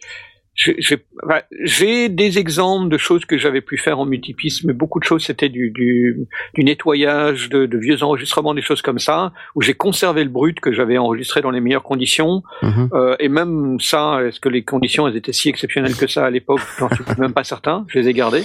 j'ai- 0.57 2.09
des 2.09 2.39
exemples 2.39 2.89
de 2.89 2.97
choses 2.99 3.25
que 3.27 3.37
j'avais 3.39 3.61
pu 3.61 3.77
faire 3.77 3.99
en 4.01 4.07
multipiste, 4.07 4.65
mais 4.65 4.73
beaucoup 4.73 4.99
de 4.99 5.05
choses 5.05 5.23
c'était 5.25 5.49
du, 5.51 5.71
du, 5.71 6.27
du 6.55 6.65
nettoyage, 6.65 7.49
de, 7.51 7.67
de 7.67 7.79
vieux 7.79 8.03
enregistrements, 8.03 8.55
des 8.55 8.63
choses 8.63 8.81
comme 8.83 8.99
ça, 8.99 9.33
où 9.55 9.61
j'ai 9.63 9.75
conservé 9.75 10.25
le 10.25 10.31
brut 10.31 10.59
que 10.61 10.73
j'avais 10.73 10.97
enregistré 10.99 11.43
dans 11.43 11.51
les 11.51 11.61
meilleures 11.61 11.83
conditions, 11.83 12.43
Mhm. 12.63 12.89
euh, 12.95 13.17
et 13.21 13.29
même 13.29 13.79
ça, 13.81 14.21
est-ce 14.27 14.41
que 14.41 14.49
les 14.49 14.63
conditions 14.63 15.07
elles 15.07 15.17
étaient 15.17 15.33
si 15.33 15.49
exceptionnelles 15.51 15.95
que 15.97 16.07
ça 16.07 16.25
à 16.25 16.31
l'époque? 16.31 16.61
J'en 16.79 16.89
suis 16.89 17.05
même 17.19 17.33
pas 17.35 17.45
certain. 17.45 17.85
Je 17.89 17.99
les 17.99 18.09
ai 18.09 18.15
gardées, 18.15 18.45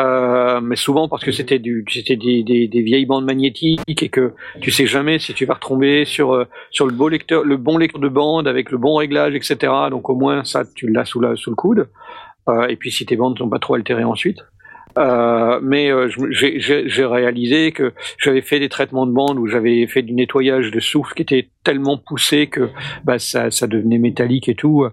euh, 0.00 0.60
mais 0.62 0.76
souvent 0.76 1.06
parce 1.06 1.22
que 1.22 1.32
c'était 1.32 1.58
des, 1.58 1.82
des, 1.82 2.66
des 2.66 2.82
vieilles 2.82 3.04
bandes 3.04 3.26
magnétiques 3.26 4.02
et 4.02 4.08
que 4.08 4.32
tu 4.60 4.70
sais 4.70 4.86
jamais 4.86 5.18
si 5.18 5.34
tu 5.34 5.44
vas 5.44 5.54
retomber 5.54 6.06
sur 6.06 6.32
euh, 6.32 6.46
sur 6.70 6.86
le 6.86 6.92
beau 6.92 7.08
lecteur, 7.10 7.44
le 7.44 7.58
bon 7.58 7.76
lecteur 7.76 8.00
de 8.00 8.08
bande 8.08 8.48
avec 8.48 8.70
le 8.70 8.78
bon 8.78 8.96
réglage, 8.96 9.34
etc. 9.34 9.72
Donc 9.90 10.08
au 10.08 10.14
moins 10.14 10.44
ça, 10.44 10.62
tu 10.74 10.88
l'as 10.88 11.04
sous 11.04 11.20
la 11.20 11.36
sous 11.36 11.50
le 11.50 11.56
coude. 11.56 11.88
Euh, 12.48 12.66
et 12.68 12.76
puis 12.76 12.90
si 12.90 13.04
tes 13.04 13.16
bandes 13.16 13.38
sont 13.38 13.48
pas 13.48 13.58
trop 13.58 13.74
altérées 13.74 14.04
ensuite. 14.04 14.38
Euh, 14.98 15.58
mais 15.62 15.90
euh, 15.90 16.08
j'ai 16.30 17.04
réalisé 17.04 17.72
que 17.72 17.92
j'avais 18.18 18.42
fait 18.42 18.60
des 18.60 18.68
traitements 18.68 19.06
de 19.06 19.12
bande 19.12 19.38
où 19.38 19.46
j'avais 19.46 19.86
fait 19.86 20.02
du 20.02 20.12
nettoyage 20.12 20.70
de 20.70 20.80
souffle 20.80 21.14
qui 21.14 21.22
était 21.22 21.48
tellement 21.64 21.96
poussé 21.96 22.46
que 22.48 22.68
bah, 23.04 23.18
ça, 23.18 23.50
ça 23.50 23.66
devenait 23.66 23.98
métallique 23.98 24.48
et 24.48 24.54
tout. 24.54 24.86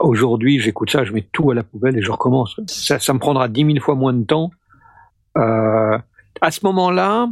Aujourd'hui, 0.00 0.58
j'écoute 0.60 0.90
ça, 0.90 1.04
je 1.04 1.12
mets 1.12 1.26
tout 1.30 1.50
à 1.50 1.54
la 1.54 1.62
poubelle 1.62 1.96
et 1.96 2.02
je 2.02 2.10
recommence. 2.10 2.58
Ça, 2.66 2.98
ça 2.98 3.12
me 3.12 3.18
prendra 3.18 3.48
dix 3.48 3.64
mille 3.64 3.80
fois 3.80 3.94
moins 3.94 4.14
de 4.14 4.24
temps. 4.24 4.50
Euh, 5.36 5.98
à 6.40 6.50
ce 6.50 6.64
moment-là, 6.64 7.28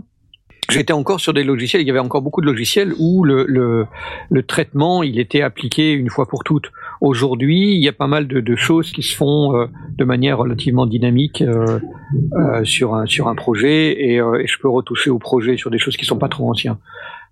j'étais 0.71 0.93
encore 0.93 1.19
sur 1.19 1.33
des 1.33 1.45
logiciels, 1.45 1.81
il 1.81 1.89
y 1.89 1.91
avait 1.91 1.99
encore 1.99 2.21
beaucoup 2.21 2.43
de 2.43 2.47
logiciels 2.47 2.93
où 2.99 3.25
le, 3.25 3.47
le, 3.49 3.87
le 4.29 4.43
traitement, 4.43 5.03
il 5.03 5.19
était 5.19 5.41
appliqué 5.41 5.93
une 5.93 6.11
fois 6.11 6.27
pour 6.27 6.45
toutes. 6.45 6.71
Aujourd'hui, 7.01 7.75
il 7.75 7.83
y 7.83 7.89
a 7.89 7.93
pas 7.93 8.07
mal 8.07 8.29
de, 8.29 8.41
de 8.41 8.57
choses 8.57 8.93
qui 8.93 9.03
se 9.03 9.17
font 9.17 9.57
euh, 9.57 9.67
de 9.97 10.05
manière 10.05 10.37
relativement 10.37 10.85
dynamique 10.85 11.41
euh, 11.41 11.81
euh, 12.35 12.65
sur, 12.65 12.95
un, 12.95 13.07
sur 13.07 13.29
un 13.29 13.35
projet 13.35 14.11
et, 14.11 14.21
euh, 14.21 14.43
et 14.43 14.47
je 14.47 14.59
peux 14.59 14.69
retoucher 14.69 15.09
au 15.09 15.19
projet 15.19 15.57
sur 15.57 15.71
des 15.71 15.79
choses 15.79 15.97
qui 15.97 16.05
sont 16.05 16.19
pas 16.19 16.29
trop 16.29 16.51
anciennes. 16.51 16.77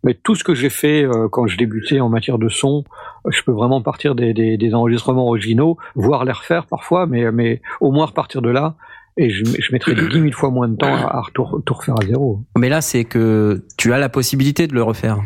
Mais 0.05 0.15
tout 0.15 0.35
ce 0.35 0.45
que 0.45 0.55
j'ai 0.55 0.71
fait 0.71 1.05
euh, 1.05 1.29
quand 1.29 1.47
je 1.47 1.57
débutais 1.57 2.01
en 2.01 2.09
matière 2.09 2.39
de 2.39 2.49
son, 2.49 2.85
euh, 3.27 3.31
je 3.31 3.43
peux 3.43 3.53
vraiment 3.53 3.83
partir 3.83 4.15
des, 4.15 4.33
des, 4.35 4.57
des 4.57 4.75
enregistrements 4.75 5.27
originaux, 5.27 5.77
voire 5.95 6.25
les 6.25 6.33
refaire 6.33 6.67
parfois, 6.67 7.07
mais, 7.07 7.33
mais 7.33 7.61
au 7.81 7.91
moins 7.93 8.07
repartir 8.07 8.43
de 8.43 8.51
là. 8.51 8.77
Et 9.17 9.31
je, 9.31 9.45
je 9.45 9.73
mettrai 9.73 9.95
dix 10.11 10.21
mille 10.21 10.35
fois 10.35 10.51
moins 10.51 10.69
de 10.69 10.77
temps 10.77 10.95
à, 10.95 11.23
tout, 11.33 11.45
refaire 11.45 11.95
à 12.01 12.07
zéro. 12.07 12.41
Mais 12.57 12.69
là, 12.69 12.81
c'est 12.81 13.05
que 13.05 13.65
tu 13.77 13.93
as 13.93 13.99
la 13.99 14.09
possibilité 14.09 14.67
de 14.67 14.75
le 14.75 14.83
refaire. 14.83 15.19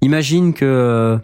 Imagine 0.00 0.54
que 0.54 0.64
euh, 0.64 1.18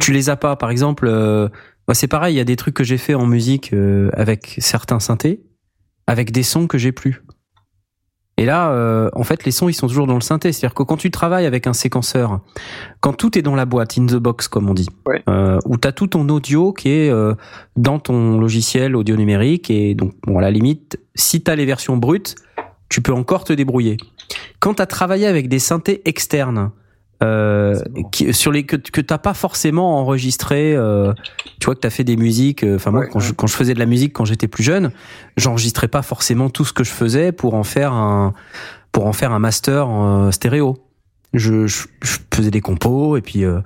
tu 0.00 0.12
les 0.12 0.30
as 0.30 0.36
pas. 0.36 0.56
Par 0.56 0.70
exemple, 0.70 1.06
euh, 1.08 1.48
c'est 1.92 2.08
pareil. 2.08 2.34
Il 2.34 2.38
y 2.38 2.40
a 2.40 2.44
des 2.44 2.56
trucs 2.56 2.74
que 2.74 2.84
j'ai 2.84 2.98
fait 2.98 3.14
en 3.14 3.26
musique 3.26 3.72
euh, 3.72 4.10
avec 4.12 4.56
certains 4.58 5.00
synthés, 5.00 5.42
avec 6.06 6.32
des 6.32 6.42
sons 6.42 6.66
que 6.66 6.78
j'ai 6.78 6.92
plus. 6.92 7.22
Et 8.38 8.44
là, 8.44 8.70
euh, 8.70 9.10
en 9.14 9.24
fait, 9.24 9.44
les 9.44 9.50
sons, 9.50 9.68
ils 9.68 9.74
sont 9.74 9.88
toujours 9.88 10.06
dans 10.06 10.14
le 10.14 10.20
synthé. 10.20 10.52
C'est-à-dire 10.52 10.74
que 10.74 10.84
quand 10.84 10.96
tu 10.96 11.10
travailles 11.10 11.44
avec 11.44 11.66
un 11.66 11.72
séquenceur, 11.72 12.40
quand 13.00 13.12
tout 13.12 13.36
est 13.36 13.42
dans 13.42 13.56
la 13.56 13.64
boîte, 13.66 13.98
in 13.98 14.06
the 14.06 14.14
box, 14.14 14.46
comme 14.48 14.70
on 14.70 14.74
dit, 14.74 14.88
Ouais. 15.06 15.22
euh, 15.28 15.58
où 15.66 15.76
tu 15.76 15.88
as 15.88 15.92
tout 15.92 16.06
ton 16.06 16.28
audio 16.28 16.72
qui 16.72 16.88
est 16.88 17.10
euh, 17.10 17.34
dans 17.76 17.98
ton 17.98 18.38
logiciel 18.38 18.94
audio 18.96 19.16
numérique, 19.16 19.70
et 19.70 19.94
donc, 19.94 20.14
bon, 20.24 20.38
à 20.38 20.40
la 20.40 20.50
limite, 20.52 20.98
si 21.16 21.42
tu 21.42 21.50
as 21.50 21.56
les 21.56 21.66
versions 21.66 21.96
brutes, 21.96 22.36
tu 22.88 23.02
peux 23.02 23.12
encore 23.12 23.44
te 23.44 23.52
débrouiller. 23.52 23.96
Quand 24.60 24.74
tu 24.74 24.82
as 24.82 24.86
travaillé 24.86 25.26
avec 25.26 25.48
des 25.48 25.58
synthés 25.58 26.00
externes, 26.04 26.70
euh, 27.22 27.74
bon. 27.90 28.04
qui, 28.10 28.32
sur 28.32 28.52
les 28.52 28.64
que, 28.64 28.76
que 28.76 29.00
t'as 29.00 29.18
pas 29.18 29.34
forcément 29.34 29.98
enregistré, 30.00 30.74
euh, 30.76 31.12
tu 31.60 31.66
vois 31.66 31.74
que 31.74 31.80
t'as 31.80 31.90
fait 31.90 32.04
des 32.04 32.16
musiques. 32.16 32.62
euh, 32.62 32.76
Enfin 32.76 32.90
moi, 32.90 33.00
Ouais, 33.00 33.08
quand, 33.12 33.20
Je, 33.20 33.32
quand 33.32 33.46
je 33.46 33.54
faisais 33.54 33.74
de 33.74 33.78
la 33.78 33.86
musique 33.86 34.12
quand 34.12 34.24
j'étais 34.24 34.48
plus 34.48 34.62
jeune, 34.62 34.90
j'enregistrais 35.36 35.88
pas 35.88 36.02
forcément 36.02 36.48
tout 36.50 36.64
ce 36.64 36.72
que 36.72 36.84
je 36.84 36.90
faisais 36.90 37.32
pour 37.32 37.54
en 37.54 37.64
faire 37.64 37.92
un 37.92 38.34
pour 38.92 39.06
en 39.06 39.12
faire 39.12 39.32
un 39.32 39.38
master 39.38 39.88
en 39.88 40.30
stéréo. 40.32 40.78
Je, 41.34 41.66
je, 41.66 41.86
je 42.02 42.18
faisais 42.32 42.50
des 42.50 42.60
compos 42.62 43.16
et 43.16 43.20
puis 43.20 43.44
euh, 43.44 43.60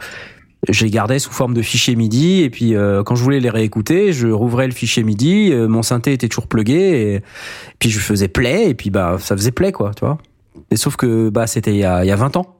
je 0.68 0.84
les 0.84 0.90
gardais 0.90 1.18
sous 1.20 1.30
forme 1.30 1.54
de 1.54 1.62
fichiers 1.62 1.94
MIDI 1.94 2.40
et 2.42 2.50
puis 2.50 2.74
euh, 2.74 3.02
quand 3.04 3.14
je 3.14 3.22
voulais 3.22 3.38
les 3.40 3.50
réécouter, 3.50 4.12
je 4.12 4.28
rouvrais 4.28 4.66
le 4.66 4.72
fichier 4.72 5.04
MIDI, 5.04 5.52
euh, 5.52 5.68
mon 5.68 5.82
synthé 5.82 6.12
était 6.12 6.28
toujours 6.28 6.48
plugué 6.48 7.14
et 7.16 7.22
puis 7.78 7.90
je 7.90 7.98
faisais 8.00 8.28
play 8.28 8.68
et 8.70 8.74
puis 8.74 8.90
bah 8.90 9.16
ça 9.20 9.36
faisait 9.36 9.52
play 9.52 9.70
quoi, 9.72 9.92
tu 9.94 10.04
vois. 10.04 10.18
Et 10.70 10.76
sauf 10.76 10.96
que 10.96 11.28
bah 11.28 11.46
c'était 11.46 11.72
il 11.72 11.78
y 11.78 11.84
a, 11.84 12.04
il 12.04 12.08
y 12.08 12.10
a 12.10 12.16
20 12.16 12.36
ans. 12.36 12.56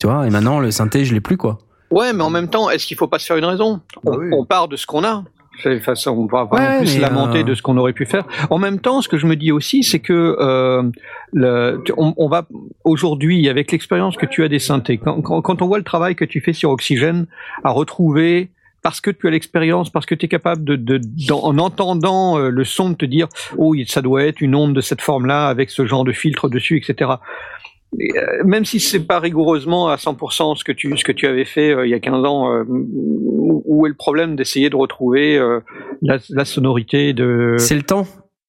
Tu 0.00 0.06
vois, 0.06 0.26
et 0.26 0.30
maintenant 0.30 0.58
le 0.60 0.70
synthé, 0.70 1.04
je 1.04 1.14
l'ai 1.14 1.20
plus 1.20 1.36
quoi. 1.36 1.58
Ouais, 1.90 2.12
mais 2.12 2.22
en 2.22 2.30
même 2.30 2.48
temps, 2.48 2.70
est-ce 2.70 2.86
qu'il 2.86 2.96
faut 2.96 3.08
pas 3.08 3.18
se 3.18 3.26
faire 3.26 3.36
une 3.36 3.44
raison? 3.44 3.80
On, 4.04 4.12
Ah 4.12 4.16
oui. 4.18 4.28
on 4.32 4.44
part 4.44 4.68
de 4.68 4.76
ce 4.76 4.86
qu'on 4.86 5.04
a. 5.04 5.24
Enfin, 5.66 5.92
on 6.06 6.24
va 6.26 6.44
Ouais, 6.44 6.72
non 6.72 6.78
plus 6.78 6.86
se 6.86 7.00
lamenter 7.00 7.40
euh, 7.40 7.42
de 7.44 7.54
ce 7.54 7.60
qu'on 7.60 7.76
aurait 7.76 7.92
pu 7.92 8.06
faire. 8.06 8.24
En 8.48 8.58
même 8.58 8.78
temps, 8.78 9.02
ce 9.02 9.08
que 9.08 9.18
je 9.18 9.26
me 9.26 9.36
dis 9.36 9.52
aussi, 9.52 9.82
c'est 9.82 9.98
que 9.98 10.36
euh, 10.40 10.82
le, 11.34 11.82
on, 11.98 12.14
on 12.16 12.28
va 12.28 12.46
aujourd'hui, 12.84 13.46
avec 13.48 13.70
l'expérience 13.72 14.16
que 14.16 14.24
tu 14.24 14.42
as 14.42 14.48
des 14.48 14.58
synthés, 14.58 14.96
quand, 14.96 15.20
quand, 15.20 15.42
quand 15.42 15.60
on 15.60 15.66
voit 15.66 15.76
le 15.76 15.84
travail 15.84 16.14
que 16.14 16.24
tu 16.24 16.40
fais 16.40 16.54
sur 16.54 16.70
Oxygène, 16.70 17.26
à 17.62 17.70
retrouver 17.70 18.50
parce 18.82 19.02
que 19.02 19.10
tu 19.10 19.28
as 19.28 19.30
l'expérience, 19.30 19.90
parce 19.90 20.06
que 20.06 20.14
tu 20.14 20.24
es 20.24 20.28
capable 20.28 20.64
de, 20.64 20.76
de 20.76 21.00
en 21.32 21.58
entendant 21.58 22.38
euh, 22.38 22.48
le 22.48 22.64
son 22.64 22.90
de 22.90 22.94
te 22.94 23.04
dire 23.04 23.28
oh 23.58 23.74
ça 23.86 24.00
doit 24.00 24.24
être 24.24 24.40
une 24.40 24.54
onde 24.54 24.72
de 24.74 24.80
cette 24.80 25.02
forme-là 25.02 25.48
avec 25.48 25.68
ce 25.68 25.84
genre 25.84 26.04
de 26.04 26.12
filtre 26.12 26.48
dessus, 26.48 26.78
etc. 26.78 27.10
Euh, 27.98 28.44
même 28.44 28.64
si 28.64 28.78
c'est 28.78 29.00
pas 29.00 29.18
rigoureusement 29.18 29.88
à 29.88 29.96
100% 29.96 30.56
ce 30.56 30.64
que 30.64 30.72
tu 30.72 30.96
ce 30.96 31.04
que 31.04 31.12
tu 31.12 31.26
avais 31.26 31.44
fait 31.44 31.74
euh, 31.74 31.86
il 31.86 31.90
y 31.90 31.94
a 31.94 31.98
15 31.98 32.24
ans, 32.24 32.52
euh, 32.52 32.64
où, 32.68 33.84
est 33.84 33.88
le 33.88 33.96
problème 33.96 34.36
d'essayer 34.36 34.70
de 34.70 34.76
retrouver 34.76 35.40
la, 36.02 36.44
sonorité 36.44 37.12
de 37.12 37.56
C'est 37.58 37.74
le 37.74 37.82
temps. 37.82 38.06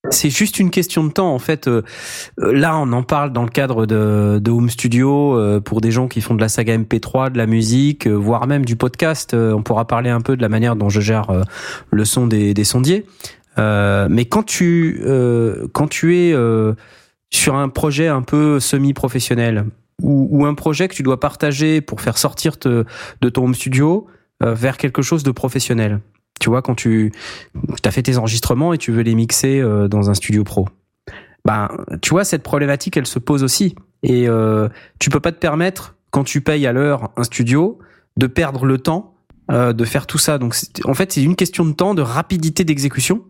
c'est 0.09 0.30
juste 0.30 0.59
une 0.59 0.69
question 0.69 1.03
de 1.03 1.11
temps 1.11 1.34
en 1.34 1.39
fait. 1.39 1.69
Là, 2.38 2.77
on 2.77 2.91
en 2.91 3.03
parle 3.03 3.31
dans 3.31 3.43
le 3.43 3.49
cadre 3.49 3.85
de, 3.85 4.39
de 4.39 4.51
Home 4.51 4.69
Studio 4.69 5.61
pour 5.61 5.81
des 5.81 5.91
gens 5.91 6.07
qui 6.07 6.22
font 6.22 6.35
de 6.35 6.41
la 6.41 6.49
saga 6.49 6.77
MP3, 6.77 7.31
de 7.31 7.38
la 7.38 7.45
musique, 7.45 8.07
voire 8.07 8.45
même 8.45 8.65
du 8.65 8.76
podcast. 8.76 9.34
On 9.34 9.63
pourra 9.63 9.85
parler 9.85 10.09
un 10.09 10.22
peu 10.22 10.35
de 10.35 10.41
la 10.41 10.49
manière 10.49 10.76
dont 10.76 10.89
je 10.89 11.01
gère 11.01 11.27
le 11.91 12.05
son 12.05 12.27
des, 12.27 12.53
des 12.53 12.63
sondiers. 12.63 13.05
Mais 13.57 14.26
quand 14.26 14.43
tu 14.43 15.01
quand 15.73 15.88
tu 15.88 16.18
es 16.18 16.35
sur 17.34 17.56
un 17.56 17.70
projet 17.70 18.08
un 18.08 18.22
peu 18.22 18.60
semi-professionnel 18.60 19.66
ou, 20.02 20.28
ou 20.32 20.45
un 20.45 20.53
projet 20.53 20.88
que 20.88 20.94
tu 20.94 21.03
dois 21.03 21.20
partager 21.20 21.82
pour 21.82 22.02
faire 22.02 22.18
sortir 22.18 22.60
te- 22.60 22.86
de 23.22 23.30
ton 23.30 23.45
home 23.45 23.56
studio 23.56 24.08
euh, 24.44 24.53
vers 24.53 24.78
quelque 24.78 25.02
chose 25.02 25.24
de 25.24 25.32
professionnel. 25.32 25.99
Tu 26.40 26.49
vois, 26.49 26.62
quand 26.62 26.76
tu 26.76 27.12
as 27.86 27.91
fait 27.91 28.03
tes 28.03 28.18
enregistrements 28.18 28.74
et 28.74 28.78
tu 28.78 28.91
veux 28.91 29.03
les 29.03 29.16
mixer 29.16 29.60
euh, 29.60 29.88
dans 29.88 30.10
un 30.10 30.14
studio 30.14 30.44
pro. 30.44 30.68
Ben, 31.45 31.70
tu 32.02 32.12
vois, 32.12 32.24
cette 32.24 32.44
problématique, 32.44 32.98
elle 32.98 33.06
se 33.06 33.20
pose 33.20 33.44
aussi. 33.44 33.76
Et 34.03 34.28
euh, 34.28 34.68
tu 34.99 35.10
peux 35.10 35.20
pas 35.20 35.32
te 35.32 35.40
permettre, 35.40 35.95
quand 36.10 36.24
tu 36.24 36.41
payes 36.41 36.66
à 36.68 36.74
l'heure 36.74 37.12
un 37.16 37.24
studio, 37.24 37.80
de 38.18 38.28
perdre 38.28 38.66
le 38.66 38.78
temps 38.78 39.14
euh, 39.52 39.74
de 39.74 39.86
faire 39.86 40.08
tout 40.08 40.18
ça. 40.18 40.38
Donc, 40.38 40.56
en 40.86 40.94
fait, 40.94 41.12
c'est 41.12 41.24
une 41.24 41.36
question 41.36 41.66
de 41.66 41.74
temps, 41.74 41.94
de 41.94 42.02
rapidité 42.02 42.64
d'exécution. 42.64 43.24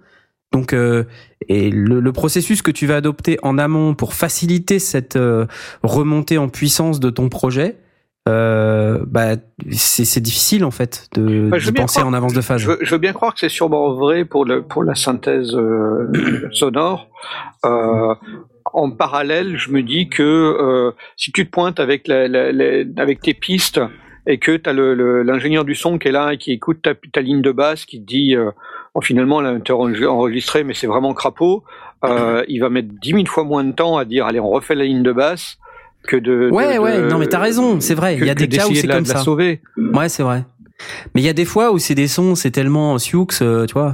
Donc, 0.52 0.74
euh, 0.74 1.06
et 1.48 1.70
le, 1.70 2.00
le 2.02 2.12
processus 2.12 2.62
que 2.62 2.72
tu 2.72 2.86
vas 2.86 2.98
adopter 2.98 3.38
en 3.42 3.58
amont 3.58 3.94
pour 3.96 4.14
faciliter 4.14 4.80
cette 4.80 5.16
euh, 5.16 5.46
remontée 5.82 6.38
en 6.38 6.50
puissance 6.50 7.00
de 7.00 7.10
ton 7.10 7.30
projet, 7.30 7.78
euh, 8.28 9.00
bah, 9.08 9.36
c'est 9.72 10.20
difficile 10.20 10.64
en 10.66 10.72
fait 10.72 11.08
de 11.16 11.48
Bah, 11.50 11.58
penser 11.76 11.96
croire- 12.02 12.08
en 12.08 12.14
avance 12.14 12.34
de 12.34 12.42
phase. 12.42 12.62
Je, 12.62 12.68
veux- 12.68 12.78
je 12.82 12.92
veux 12.92 12.98
bien 13.00 13.14
croire 13.14 13.34
que 13.34 13.40
c'est 13.40 13.50
sûrement 13.50 13.94
vrai 13.96 14.26
pour, 14.26 14.46
le, 14.46 14.62
pour 14.62 14.84
la 14.84 14.94
synthèse 14.96 15.56
euh, 15.56 16.12
sonore. 16.52 17.08
Euh, 17.66 18.14
en 18.74 18.92
parallèle, 18.92 19.58
je 19.58 19.72
me 19.72 19.82
dis 19.82 20.08
que 20.10 20.94
si 21.18 21.32
tu 21.32 21.46
te 21.46 21.52
pointes 21.52 21.80
avec, 21.80 22.08
la, 22.08 22.28
la- 22.28 22.52
la- 22.52 22.84
avec 22.98 23.22
tes 23.22 23.34
pistes 23.34 23.80
et 24.28 24.38
que 24.38 24.56
tu 24.56 24.70
as 24.70 24.74
l'ingénieur 24.74 25.66
du 25.66 25.76
son 25.76 25.98
qui 25.98 26.10
est 26.10 26.12
là 26.12 26.34
et 26.34 26.38
qui 26.38 26.52
écoute 26.52 26.82
ta, 26.84 26.94
ta 26.94 27.22
ligne 27.22 27.42
de 27.42 27.52
basse, 27.52 27.86
qui 27.86 28.00
te 28.02 28.06
dit 28.06 28.36
oh, 28.94 29.02
finalement 29.02 29.42
là, 29.42 29.58
t'es 29.64 29.74
enregistré 29.74 30.64
mais 30.64 30.74
c'est 30.74 30.88
vraiment 30.88 31.14
crapaud, 31.14 31.64
euh, 32.06 32.44
il 32.48 32.60
va 32.60 32.70
mettre 32.70 32.90
dix 33.02 33.14
mille 33.14 33.28
fois 33.28 33.44
moins 33.44 33.64
de 33.64 33.72
temps 33.72 33.98
à 33.98 34.06
dire 34.06 34.26
allez 34.26 34.40
on 34.40 34.50
refait 34.50 34.76
la 34.76 34.84
ligne 34.86 35.04
de 35.04 35.12
basse 35.12 35.58
que 36.08 36.16
de... 36.18 36.50
de- 36.50 36.52
Ouais, 36.52 36.78
ouais, 36.80 36.98
de- 37.02 37.08
non 37.10 37.20
mais 37.20 37.28
t'as 37.28 37.40
raison, 37.40 37.80
c'est 37.80 37.94
vrai. 37.94 38.16
Il 38.18 38.26
y 38.26 38.30
a 38.30 38.34
des 38.36 38.48
cas 38.48 38.66
où 38.68 38.74
c'est 38.74 38.84
de 38.84 38.88
la- 38.88 38.96
comme 38.96 39.04
la 39.06 39.14
ça. 39.14 39.20
sauver. 39.20 39.62
Ouais, 39.94 40.10
c'est 40.10 40.24
vrai. 40.24 40.46
Mais 41.14 41.22
il 41.22 41.24
y 41.26 41.30
a 41.30 41.34
des 41.34 41.46
fois 41.46 41.72
où 41.72 41.78
c'est 41.78 41.94
des 41.94 42.08
sons, 42.08 42.34
c'est 42.34 42.50
tellement 42.50 42.98
sioux, 42.98 43.28
euh, 43.44 43.68
tu 43.68 43.74
vois. 43.74 43.94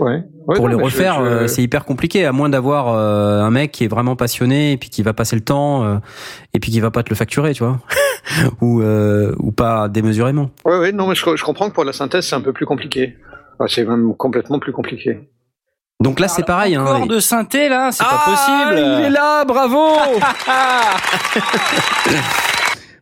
Ouais. 0.00 0.24
Ouais, 0.46 0.56
pour 0.56 0.70
non, 0.70 0.78
les 0.78 0.82
refaire, 0.82 1.22
je- 1.22 1.30
euh, 1.30 1.46
c'est 1.46 1.62
hyper 1.62 1.84
compliqué, 1.84 2.24
à 2.24 2.32
moins 2.32 2.48
d'avoir 2.48 2.88
euh, 2.88 3.42
un 3.42 3.50
mec 3.50 3.70
qui 3.70 3.84
est 3.84 3.88
vraiment 3.88 4.16
passionné 4.16 4.72
et 4.72 4.76
puis 4.78 4.88
qui 4.88 5.02
va 5.02 5.12
passer 5.12 5.36
le 5.36 5.42
temps 5.42 5.84
euh, 5.84 5.96
et 6.54 6.58
puis 6.58 6.72
qui 6.72 6.80
va 6.80 6.90
pas 6.90 7.02
te 7.02 7.10
le 7.10 7.16
facturer, 7.16 7.52
tu 7.52 7.62
vois, 7.64 7.80
ou 8.62 8.80
euh, 8.80 9.34
ou 9.38 9.52
pas 9.52 9.88
démesurément. 9.90 10.48
Ouais, 10.64 10.78
ouais, 10.78 10.92
non, 10.92 11.06
mais 11.06 11.14
je, 11.14 11.36
je 11.36 11.44
comprends 11.44 11.68
que 11.68 11.74
pour 11.74 11.84
la 11.84 11.92
synthèse, 11.92 12.26
c'est 12.26 12.34
un 12.34 12.40
peu 12.40 12.54
plus 12.54 12.64
compliqué. 12.64 13.16
Enfin, 13.62 13.72
c'est 13.72 13.84
même 13.84 14.14
complètement 14.16 14.58
plus 14.58 14.72
compliqué. 14.72 15.20
Donc 16.02 16.18
là, 16.18 16.26
c'est 16.26 16.42
pareil. 16.44 16.74
Hein, 16.74 16.84
Encore 16.84 17.06
de 17.06 17.20
synthé 17.20 17.68
là, 17.68 17.92
c'est 17.92 18.02
pas 18.02 18.24
possible. 18.24 18.74
Il 18.76 19.04
est 19.04 19.10
là, 19.10 19.44
bravo. 19.44 19.78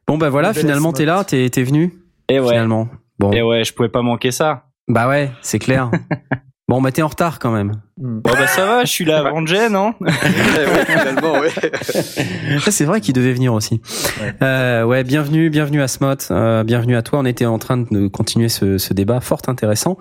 bon 0.06 0.18
bah 0.18 0.28
voilà, 0.28 0.52
finalement 0.52 0.92
t'es 0.92 1.06
là, 1.06 1.24
t'es 1.24 1.48
t'es 1.48 1.62
venu. 1.62 1.94
Et 2.28 2.38
ouais. 2.38 2.48
Finalement. 2.48 2.88
Bon. 3.18 3.32
Et 3.32 3.40
ouais, 3.40 3.64
je 3.64 3.72
pouvais 3.72 3.88
pas 3.88 4.02
manquer 4.02 4.32
ça. 4.32 4.64
Bah 4.86 5.08
ouais, 5.08 5.30
c'est 5.40 5.58
clair. 5.58 5.90
bon, 6.70 6.80
bah 6.80 6.92
t'es 6.92 7.02
en 7.02 7.08
retard 7.08 7.40
quand 7.40 7.50
même. 7.50 7.72
Hmm. 7.98 8.20
Bon 8.20 8.30
bah 8.32 8.46
ça 8.46 8.64
va, 8.64 8.84
je 8.84 8.90
suis 8.90 9.04
là 9.04 9.18
avant 9.18 9.44
Jen, 9.44 9.72
non 9.72 9.92
finalement, 10.86 11.40
ouais. 11.40 11.50
Ça, 12.60 12.70
c'est 12.70 12.84
vrai 12.84 13.00
qu'il 13.00 13.12
devait 13.12 13.32
venir 13.32 13.52
aussi. 13.52 13.80
Ouais, 14.20 14.34
euh, 14.42 14.84
ouais 14.84 15.02
bienvenue, 15.02 15.50
bienvenue 15.50 15.82
à 15.82 15.88
Smot, 15.88 16.14
euh, 16.30 16.62
bienvenue 16.62 16.94
à 16.96 17.02
toi. 17.02 17.18
On 17.18 17.24
était 17.24 17.44
en 17.44 17.58
train 17.58 17.78
de 17.78 18.06
continuer 18.06 18.48
ce, 18.48 18.78
ce 18.78 18.94
débat 18.94 19.20
fort 19.20 19.42
intéressant. 19.48 19.98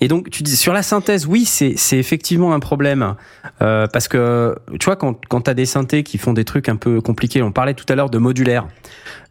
Et 0.00 0.06
donc, 0.06 0.30
tu 0.30 0.44
dis 0.44 0.56
sur 0.56 0.72
la 0.72 0.84
synthèse, 0.84 1.26
oui, 1.26 1.44
c'est 1.44 1.74
c'est 1.76 1.98
effectivement 1.98 2.54
un 2.54 2.60
problème 2.60 3.16
euh, 3.60 3.88
parce 3.92 4.06
que 4.06 4.56
tu 4.78 4.84
vois 4.84 4.96
quand 4.96 5.18
quand 5.28 5.40
t'as 5.40 5.54
des 5.54 5.66
synthés 5.66 6.04
qui 6.04 6.18
font 6.18 6.32
des 6.32 6.44
trucs 6.44 6.68
un 6.68 6.76
peu 6.76 7.00
compliqués, 7.00 7.42
on 7.42 7.50
parlait 7.50 7.74
tout 7.74 7.86
à 7.88 7.96
l'heure 7.96 8.10
de 8.10 8.18
modulaire. 8.18 8.68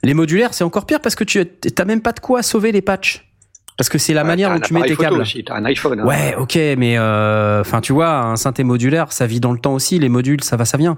Les 0.03 0.13
modulaires, 0.13 0.53
c'est 0.53 0.65
encore 0.65 0.85
pire 0.85 0.99
parce 0.99 1.15
que 1.15 1.23
tu 1.23 1.45
t'as 1.45 1.85
même 1.85 2.01
pas 2.01 2.11
de 2.11 2.19
quoi 2.19 2.43
sauver 2.43 2.73
les 2.73 2.81
patchs. 2.81 3.30
Parce 3.77 3.89
que 3.89 3.97
c'est 3.97 4.13
la 4.13 4.21
Ouais, 4.21 4.27
manière 4.27 4.51
un 4.51 4.59
tu 4.59 4.73
mets 4.73 4.81
tes 4.83 4.95
câbles. 4.95 5.21
Aussi, 5.21 5.43
t'as 5.43 5.55
un 5.55 5.65
iPhone. 5.65 5.99
hein. 6.01 6.05
Ouais, 6.05 6.35
ok, 6.37 6.55
mais 6.77 6.97
euh, 6.97 7.61
enfin, 7.61 7.81
tu 7.81 7.93
vois, 7.93 8.19
un 8.19 8.35
synthé 8.35 8.63
modulaire, 8.63 9.11
ça 9.11 9.25
vit 9.25 9.39
dans 9.39 9.53
le 9.53 9.59
temps 9.59 9.73
aussi. 9.73 9.97
Les 9.97 10.09
modules, 10.09 10.43
ça 10.43 10.55
va, 10.57 10.65
ça 10.65 10.77
vient. 10.77 10.97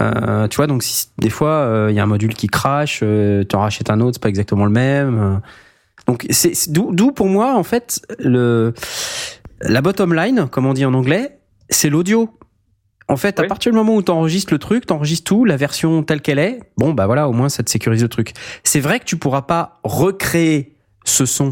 Euh, 0.00 0.48
tu 0.48 0.56
vois, 0.56 0.66
donc 0.66 0.82
si, 0.82 1.08
des 1.18 1.28
fois, 1.30 1.86
il 1.90 1.94
y 1.94 2.00
a 2.00 2.02
un 2.02 2.06
module 2.06 2.34
qui 2.34 2.46
crache, 2.46 3.00
euh, 3.02 3.44
tu 3.48 3.56
en 3.56 3.60
rachètes 3.60 3.90
un 3.90 4.00
autre, 4.00 4.14
c'est 4.14 4.22
pas 4.22 4.28
exactement 4.28 4.64
le 4.64 4.70
même. 4.70 5.18
euh. 5.18 5.36
Donc, 6.06 6.24
c'est 6.30 6.70
d'où 6.70 7.12
pour 7.12 7.26
moi, 7.26 7.54
en 7.54 7.62
fait, 7.64 8.00
le 8.18 8.72
la 9.60 9.82
bottom 9.82 10.14
line, 10.14 10.46
comme 10.50 10.64
on 10.66 10.72
dit 10.72 10.84
en 10.86 10.94
anglais, 10.94 11.38
c'est 11.68 11.90
l'audio. 11.90 12.30
En 13.08 13.16
fait, 13.16 13.40
à 13.40 13.44
partir 13.44 13.72
du 13.72 13.76
moment 13.76 13.94
où 13.96 14.02
tu 14.02 14.12
enregistres 14.12 14.52
le 14.52 14.58
truc, 14.58 14.86
tu 14.86 14.92
enregistres 14.92 15.24
tout, 15.24 15.44
la 15.44 15.56
version 15.56 16.02
telle 16.02 16.20
qu'elle 16.20 16.38
est, 16.38 16.60
bon, 16.76 16.92
bah 16.92 17.06
voilà, 17.06 17.28
au 17.28 17.32
moins 17.32 17.48
ça 17.48 17.62
te 17.62 17.70
sécurise 17.70 18.02
le 18.02 18.08
truc. 18.08 18.32
C'est 18.64 18.80
vrai 18.80 19.00
que 19.00 19.04
tu 19.04 19.16
pourras 19.16 19.42
pas 19.42 19.80
recréer 19.82 20.76
ce 21.04 21.24
son 21.26 21.50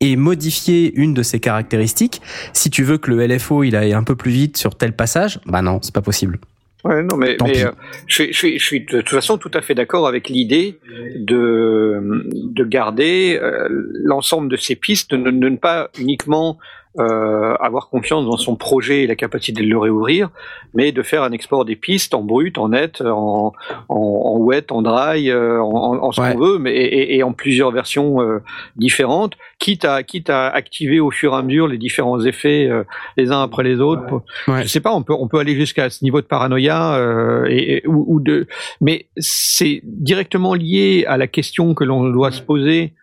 et 0.00 0.16
modifier 0.16 0.92
une 0.94 1.12
de 1.14 1.22
ses 1.22 1.40
caractéristiques 1.40 2.20
si 2.52 2.70
tu 2.70 2.84
veux 2.84 2.98
que 2.98 3.10
le 3.10 3.26
LFO 3.26 3.64
il 3.64 3.74
aille 3.76 3.92
un 3.94 4.04
peu 4.04 4.14
plus 4.16 4.30
vite 4.30 4.56
sur 4.56 4.74
tel 4.76 4.92
passage. 4.92 5.40
Bah 5.46 5.62
non, 5.62 5.80
c'est 5.82 5.94
pas 5.94 6.02
possible. 6.02 6.38
Ouais, 6.84 7.02
non, 7.02 7.16
mais, 7.16 7.36
euh, 7.42 7.72
je, 8.06 8.14
suis- 8.14 8.32
je, 8.32 8.38
suis- 8.38 8.58
je 8.60 8.64
suis 8.64 8.80
de 8.82 9.00
toute 9.00 9.08
façon 9.10 9.36
tout 9.36 9.50
à 9.52 9.60
fait 9.60 9.74
d'accord 9.74 10.06
avec 10.06 10.28
l'idée 10.28 10.78
de, 11.16 12.24
de 12.32 12.64
garder 12.64 13.38
euh, 13.42 13.66
l'ensemble 14.04 14.48
de 14.48 14.56
ces 14.56 14.76
pistes, 14.76 15.12
de 15.12 15.30
ne 15.30 15.56
pas 15.56 15.90
uniquement 15.98 16.56
euh, 16.98 17.54
avoir 17.60 17.88
confiance 17.90 18.24
dans 18.24 18.36
son 18.38 18.56
projet 18.56 19.02
et 19.02 19.06
la 19.06 19.14
capacité 19.14 19.62
de 19.62 19.68
le 19.68 19.78
réouvrir, 19.78 20.30
mais 20.74 20.90
de 20.92 21.02
faire 21.02 21.22
un 21.22 21.32
export 21.32 21.64
des 21.64 21.76
pistes 21.76 22.14
en 22.14 22.22
brut, 22.22 22.58
en 22.58 22.70
net, 22.70 23.00
en, 23.02 23.52
en, 23.88 23.94
en 23.96 24.38
wet, 24.38 24.72
en 24.72 24.82
dry, 24.82 25.30
euh, 25.30 25.60
en, 25.62 25.98
en- 26.02 26.12
ce 26.12 26.20
Ouais. 26.20 26.32
qu'on 26.32 26.38
veut, 26.38 26.58
mais 26.58 26.74
et, 26.74 27.16
et 27.16 27.22
en 27.22 27.32
plusieurs 27.32 27.70
versions 27.70 28.20
euh, 28.22 28.38
différentes, 28.76 29.34
quitte 29.58 29.84
à 29.84 30.02
quitte 30.02 30.30
à 30.30 30.48
activer 30.48 30.98
au 31.00 31.10
fur 31.10 31.32
et 31.34 31.36
à 31.36 31.42
mesure 31.42 31.68
les 31.68 31.78
différents 31.78 32.20
effets 32.24 32.66
euh, 32.68 32.84
les 33.16 33.30
uns 33.30 33.42
après 33.42 33.62
les 33.64 33.80
autres. 33.80 34.22
Ouais. 34.48 34.62
je 34.62 34.68
sais 34.68 34.80
pas, 34.80 34.92
on 34.94 35.02
peut 35.02 35.14
on 35.18 35.28
peut 35.28 35.38
aller 35.38 35.54
jusqu'à 35.54 35.90
ce 35.90 36.02
niveau 36.02 36.20
de 36.20 36.26
paranoïa 36.26 36.94
euh, 36.94 37.46
et, 37.48 37.76
et- 37.78 37.86
ou, 37.86 38.04
ou 38.08 38.20
de, 38.20 38.46
mais 38.80 39.06
c'est 39.18 39.80
directement 39.84 40.54
lié 40.54 41.04
à 41.06 41.16
la 41.16 41.26
question 41.26 41.74
que 41.74 41.84
l'on 41.84 42.08
doit 42.10 42.30
se 42.32 42.42
poser 42.42 42.94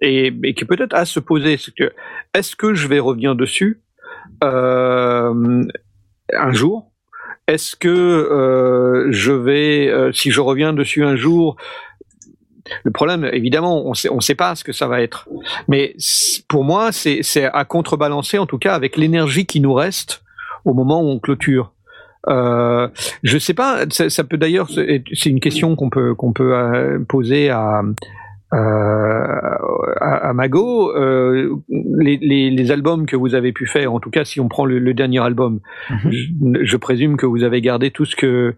et, 0.00 0.54
qui 0.54 0.64
peut-être 0.64 0.94
à 0.94 1.04
se 1.04 1.20
poser, 1.20 1.58
est-ce 2.34 2.56
que 2.56 2.74
je 2.74 2.88
vais 2.88 2.98
revenir 2.98 3.34
dessus 3.34 3.80
euh, 4.42 5.64
un 6.32 6.52
jour? 6.52 6.90
Est-ce 7.46 7.76
que 7.76 7.88
euh, 7.88 9.12
je 9.12 9.32
vais, 9.32 9.88
euh, 9.88 10.12
si 10.12 10.30
je 10.30 10.40
reviens 10.40 10.72
dessus 10.72 11.04
un 11.04 11.16
jour, 11.16 11.56
le 12.82 12.90
problème, 12.90 13.28
évidemment, 13.30 13.86
on 13.86 13.92
on 14.10 14.20
sait 14.20 14.34
pas 14.34 14.54
ce 14.54 14.64
que 14.64 14.72
ça 14.72 14.86
va 14.86 15.02
être. 15.02 15.28
Mais 15.68 15.94
pour 16.48 16.64
moi, 16.64 16.92
c'est 16.92 17.44
à 17.44 17.64
contrebalancer, 17.66 18.38
en 18.38 18.46
tout 18.46 18.56
cas, 18.56 18.74
avec 18.74 18.96
l'énergie 18.96 19.44
qui 19.44 19.60
nous 19.60 19.74
reste 19.74 20.22
au 20.64 20.72
moment 20.72 21.02
où 21.02 21.08
on 21.08 21.18
clôture. 21.18 21.72
Euh, 22.26 22.88
je 23.22 23.36
sais 23.36 23.52
pas. 23.52 23.84
Ça, 23.90 24.08
ça 24.08 24.24
peut 24.24 24.38
d'ailleurs. 24.38 24.70
C'est 24.70 25.28
une 25.28 25.40
question 25.40 25.76
qu'on 25.76 25.90
peut 25.90 26.14
qu'on 26.14 26.32
peut 26.32 27.04
poser 27.06 27.50
à. 27.50 27.82
Euh, 28.52 28.56
à, 30.00 30.28
à 30.28 30.32
Mago, 30.32 30.92
euh, 30.96 31.56
les, 31.68 32.18
les, 32.18 32.50
les 32.50 32.70
albums 32.70 33.06
que 33.06 33.16
vous 33.16 33.34
avez 33.34 33.52
pu 33.52 33.66
faire, 33.66 33.92
en 33.92 34.00
tout 34.00 34.10
cas 34.10 34.24
si 34.24 34.40
on 34.40 34.48
prend 34.48 34.64
le, 34.64 34.78
le 34.78 34.94
dernier 34.94 35.20
album, 35.22 35.60
je, 36.10 36.28
je 36.62 36.76
présume 36.76 37.16
que 37.16 37.26
vous 37.26 37.42
avez 37.42 37.60
gardé 37.60 37.90
tout 37.90 38.04
ce 38.04 38.14
que 38.16 38.54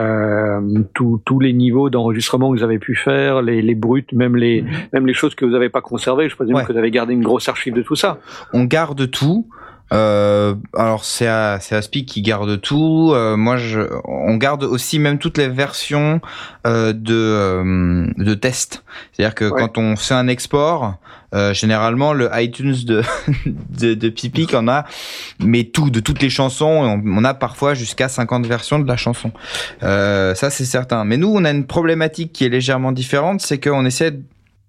euh, 0.00 0.60
tous 0.94 1.40
les 1.40 1.52
niveaux 1.52 1.90
d'enregistrement 1.90 2.52
que 2.52 2.58
vous 2.58 2.62
avez 2.64 2.78
pu 2.78 2.94
faire, 2.94 3.42
les, 3.42 3.60
les 3.60 3.74
brutes, 3.74 4.12
même 4.12 4.36
les 4.36 4.64
même 4.92 5.04
les 5.06 5.14
choses 5.14 5.34
que 5.34 5.44
vous 5.44 5.50
n'avez 5.52 5.68
pas 5.68 5.80
conservées. 5.80 6.28
Je 6.28 6.36
présume 6.36 6.54
Ouais. 6.56 6.64
que 6.64 6.72
vous 6.72 6.78
avez 6.78 6.92
gardé 6.92 7.12
une 7.12 7.22
grosse 7.24 7.48
archive 7.48 7.74
de 7.74 7.82
tout 7.82 7.96
ça. 7.96 8.18
on 8.52 8.64
garde 8.64 9.10
tout. 9.10 9.48
Euh, 9.92 10.54
alors 10.76 11.04
c'est 11.04 11.28
c'est 11.60 11.74
Aspic 11.74 12.06
qui 12.06 12.22
garde 12.22 12.60
tout. 12.60 13.10
Euh, 13.12 13.36
moi 13.36 13.56
je 13.56 13.80
on 14.04 14.36
garde 14.36 14.62
aussi 14.64 14.98
même 14.98 15.18
toutes 15.18 15.36
les 15.38 15.48
versions 15.48 16.20
euh, 16.66 16.92
de 16.92 17.14
euh, 17.14 18.06
de 18.16 18.34
test. 18.34 18.84
C'est-à-dire 19.12 19.34
que 19.34 19.44
Ouais. 19.46 19.58
quand 19.60 19.78
on 19.78 19.96
fait 19.96 20.14
un 20.14 20.28
export, 20.28 20.94
euh, 21.34 21.52
généralement 21.54 22.12
le 22.12 22.28
iTunes 22.34 22.76
de 22.84 23.02
de, 23.80 23.94
de 23.94 24.08
Pipic 24.10 24.54
en 24.54 24.68
a 24.68 24.84
mais 25.40 25.64
tout 25.64 25.90
de 25.90 25.98
toutes 26.00 26.22
les 26.22 26.30
chansons. 26.30 26.66
On, 26.66 27.02
on 27.04 27.24
a 27.24 27.34
parfois 27.34 27.74
jusqu'à 27.74 28.08
50 28.08 28.46
versions 28.46 28.78
de 28.78 28.86
la 28.86 28.96
chanson. 28.96 29.32
Euh, 29.82 30.34
ça 30.36 30.50
c'est 30.50 30.64
certain. 30.66 31.04
Mais 31.04 31.16
nous 31.16 31.32
on 31.34 31.44
a 31.44 31.50
une 31.50 31.66
problématique 31.66 32.32
qui 32.32 32.44
est 32.44 32.48
légèrement 32.48 32.92
différente, 32.92 33.40
c'est 33.40 33.58
qu'on 33.58 33.84
essaie 33.84 34.12
de- 34.12 34.22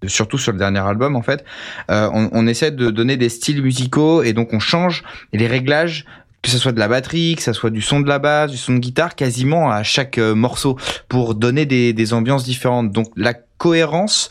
surtout 0.06 0.38
sur 0.38 0.52
le 0.52 0.58
dernier 0.58 0.80
album 0.80 1.16
en 1.16 1.22
fait, 1.22 1.44
euh, 1.90 2.08
on, 2.12 2.28
on 2.32 2.46
essaie 2.46 2.70
de 2.70 2.90
donner 2.90 3.16
des 3.16 3.28
styles 3.28 3.62
musicaux 3.62 4.22
et 4.22 4.32
donc 4.32 4.52
on 4.52 4.58
change 4.58 5.02
les 5.32 5.46
réglages 5.46 6.04
que 6.42 6.50
ce 6.50 6.58
soit 6.58 6.72
de 6.72 6.80
la 6.80 6.88
batterie, 6.88 7.36
que 7.36 7.42
ce 7.42 7.52
soit 7.52 7.70
du 7.70 7.80
son 7.80 8.00
de 8.00 8.08
la 8.08 8.18
basse, 8.18 8.50
du 8.50 8.56
son 8.56 8.74
de 8.74 8.78
guitare, 8.80 9.14
quasiment 9.14 9.70
à 9.70 9.84
chaque 9.84 10.18
euh, 10.18 10.34
morceau 10.34 10.76
pour 11.08 11.36
donner 11.36 11.66
des, 11.66 11.92
des 11.92 12.12
ambiances 12.14 12.42
différentes. 12.44 12.90
Donc 12.90 13.06
la 13.16 13.34
cohérence, 13.58 14.28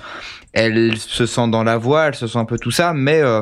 elle 0.51 0.97
se 0.97 1.25
sent 1.25 1.47
dans 1.47 1.63
la 1.63 1.77
voix, 1.77 2.07
elle 2.07 2.15
se 2.15 2.27
sent 2.27 2.37
un 2.37 2.45
peu 2.45 2.57
tout 2.57 2.71
ça, 2.71 2.91
mais 2.93 3.21
euh, 3.21 3.41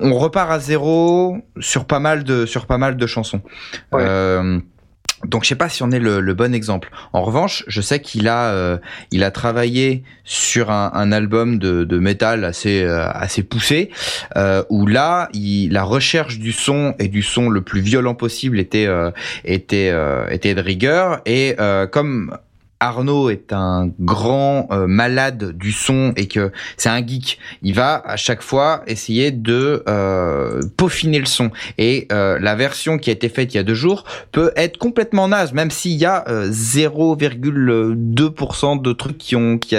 on 0.00 0.14
repart 0.14 0.50
à 0.50 0.58
zéro 0.58 1.36
sur 1.60 1.84
pas 1.84 2.00
mal 2.00 2.24
de 2.24 2.46
sur 2.46 2.64
pas 2.66 2.78
mal 2.78 2.96
de 2.96 3.06
chansons. 3.06 3.42
Ouais. 3.92 4.06
Donc 5.24 5.44
je 5.44 5.48
sais 5.48 5.56
pas 5.56 5.68
si 5.68 5.82
on 5.82 5.90
est 5.90 5.98
le, 5.98 6.20
le 6.20 6.34
bon 6.34 6.54
exemple. 6.54 6.90
En 7.12 7.22
revanche, 7.22 7.64
je 7.68 7.80
sais 7.80 8.00
qu'il 8.00 8.28
a 8.28 8.50
euh, 8.50 8.78
il 9.10 9.22
a 9.24 9.30
travaillé 9.30 10.02
sur 10.24 10.70
un, 10.70 10.90
un 10.94 11.12
album 11.12 11.58
de, 11.58 11.84
de 11.84 11.98
métal 11.98 12.44
assez 12.44 12.82
euh, 12.82 13.08
assez 13.10 13.42
poussé 13.42 13.90
euh, 14.36 14.64
où 14.68 14.86
là 14.86 15.28
il, 15.32 15.72
la 15.72 15.84
recherche 15.84 16.38
du 16.38 16.52
son 16.52 16.94
et 16.98 17.08
du 17.08 17.22
son 17.22 17.48
le 17.48 17.62
plus 17.62 17.80
violent 17.80 18.14
possible 18.14 18.58
était 18.58 18.86
euh, 18.86 19.10
était 19.44 19.90
euh, 19.92 20.28
était 20.28 20.54
de 20.54 20.60
rigueur 20.60 21.20
et 21.26 21.54
euh, 21.60 21.86
comme 21.86 22.36
Arnaud 22.82 23.30
est 23.30 23.52
un 23.52 23.90
grand 24.00 24.66
euh, 24.72 24.88
malade 24.88 25.56
du 25.56 25.70
son 25.70 26.12
et 26.16 26.26
que 26.26 26.50
c'est 26.76 26.88
un 26.88 27.06
geek, 27.06 27.38
il 27.62 27.74
va 27.74 28.02
à 28.04 28.16
chaque 28.16 28.42
fois 28.42 28.82
essayer 28.88 29.30
de 29.30 29.84
euh, 29.88 30.60
peaufiner 30.76 31.20
le 31.20 31.26
son. 31.26 31.52
Et 31.78 32.08
euh, 32.10 32.40
la 32.40 32.56
version 32.56 32.98
qui 32.98 33.10
a 33.10 33.12
été 33.12 33.28
faite 33.28 33.54
il 33.54 33.58
y 33.58 33.60
a 33.60 33.62
deux 33.62 33.74
jours 33.74 34.02
peut 34.32 34.50
être 34.56 34.78
complètement 34.78 35.28
naze, 35.28 35.52
même 35.52 35.70
s'il 35.70 35.92
y 35.92 36.04
a 36.04 36.28
euh, 36.28 36.50
0,2% 36.50 38.82
de 38.82 38.92
trucs 38.92 39.18
qui 39.18 39.36
ont 39.36 39.58
qui 39.58 39.76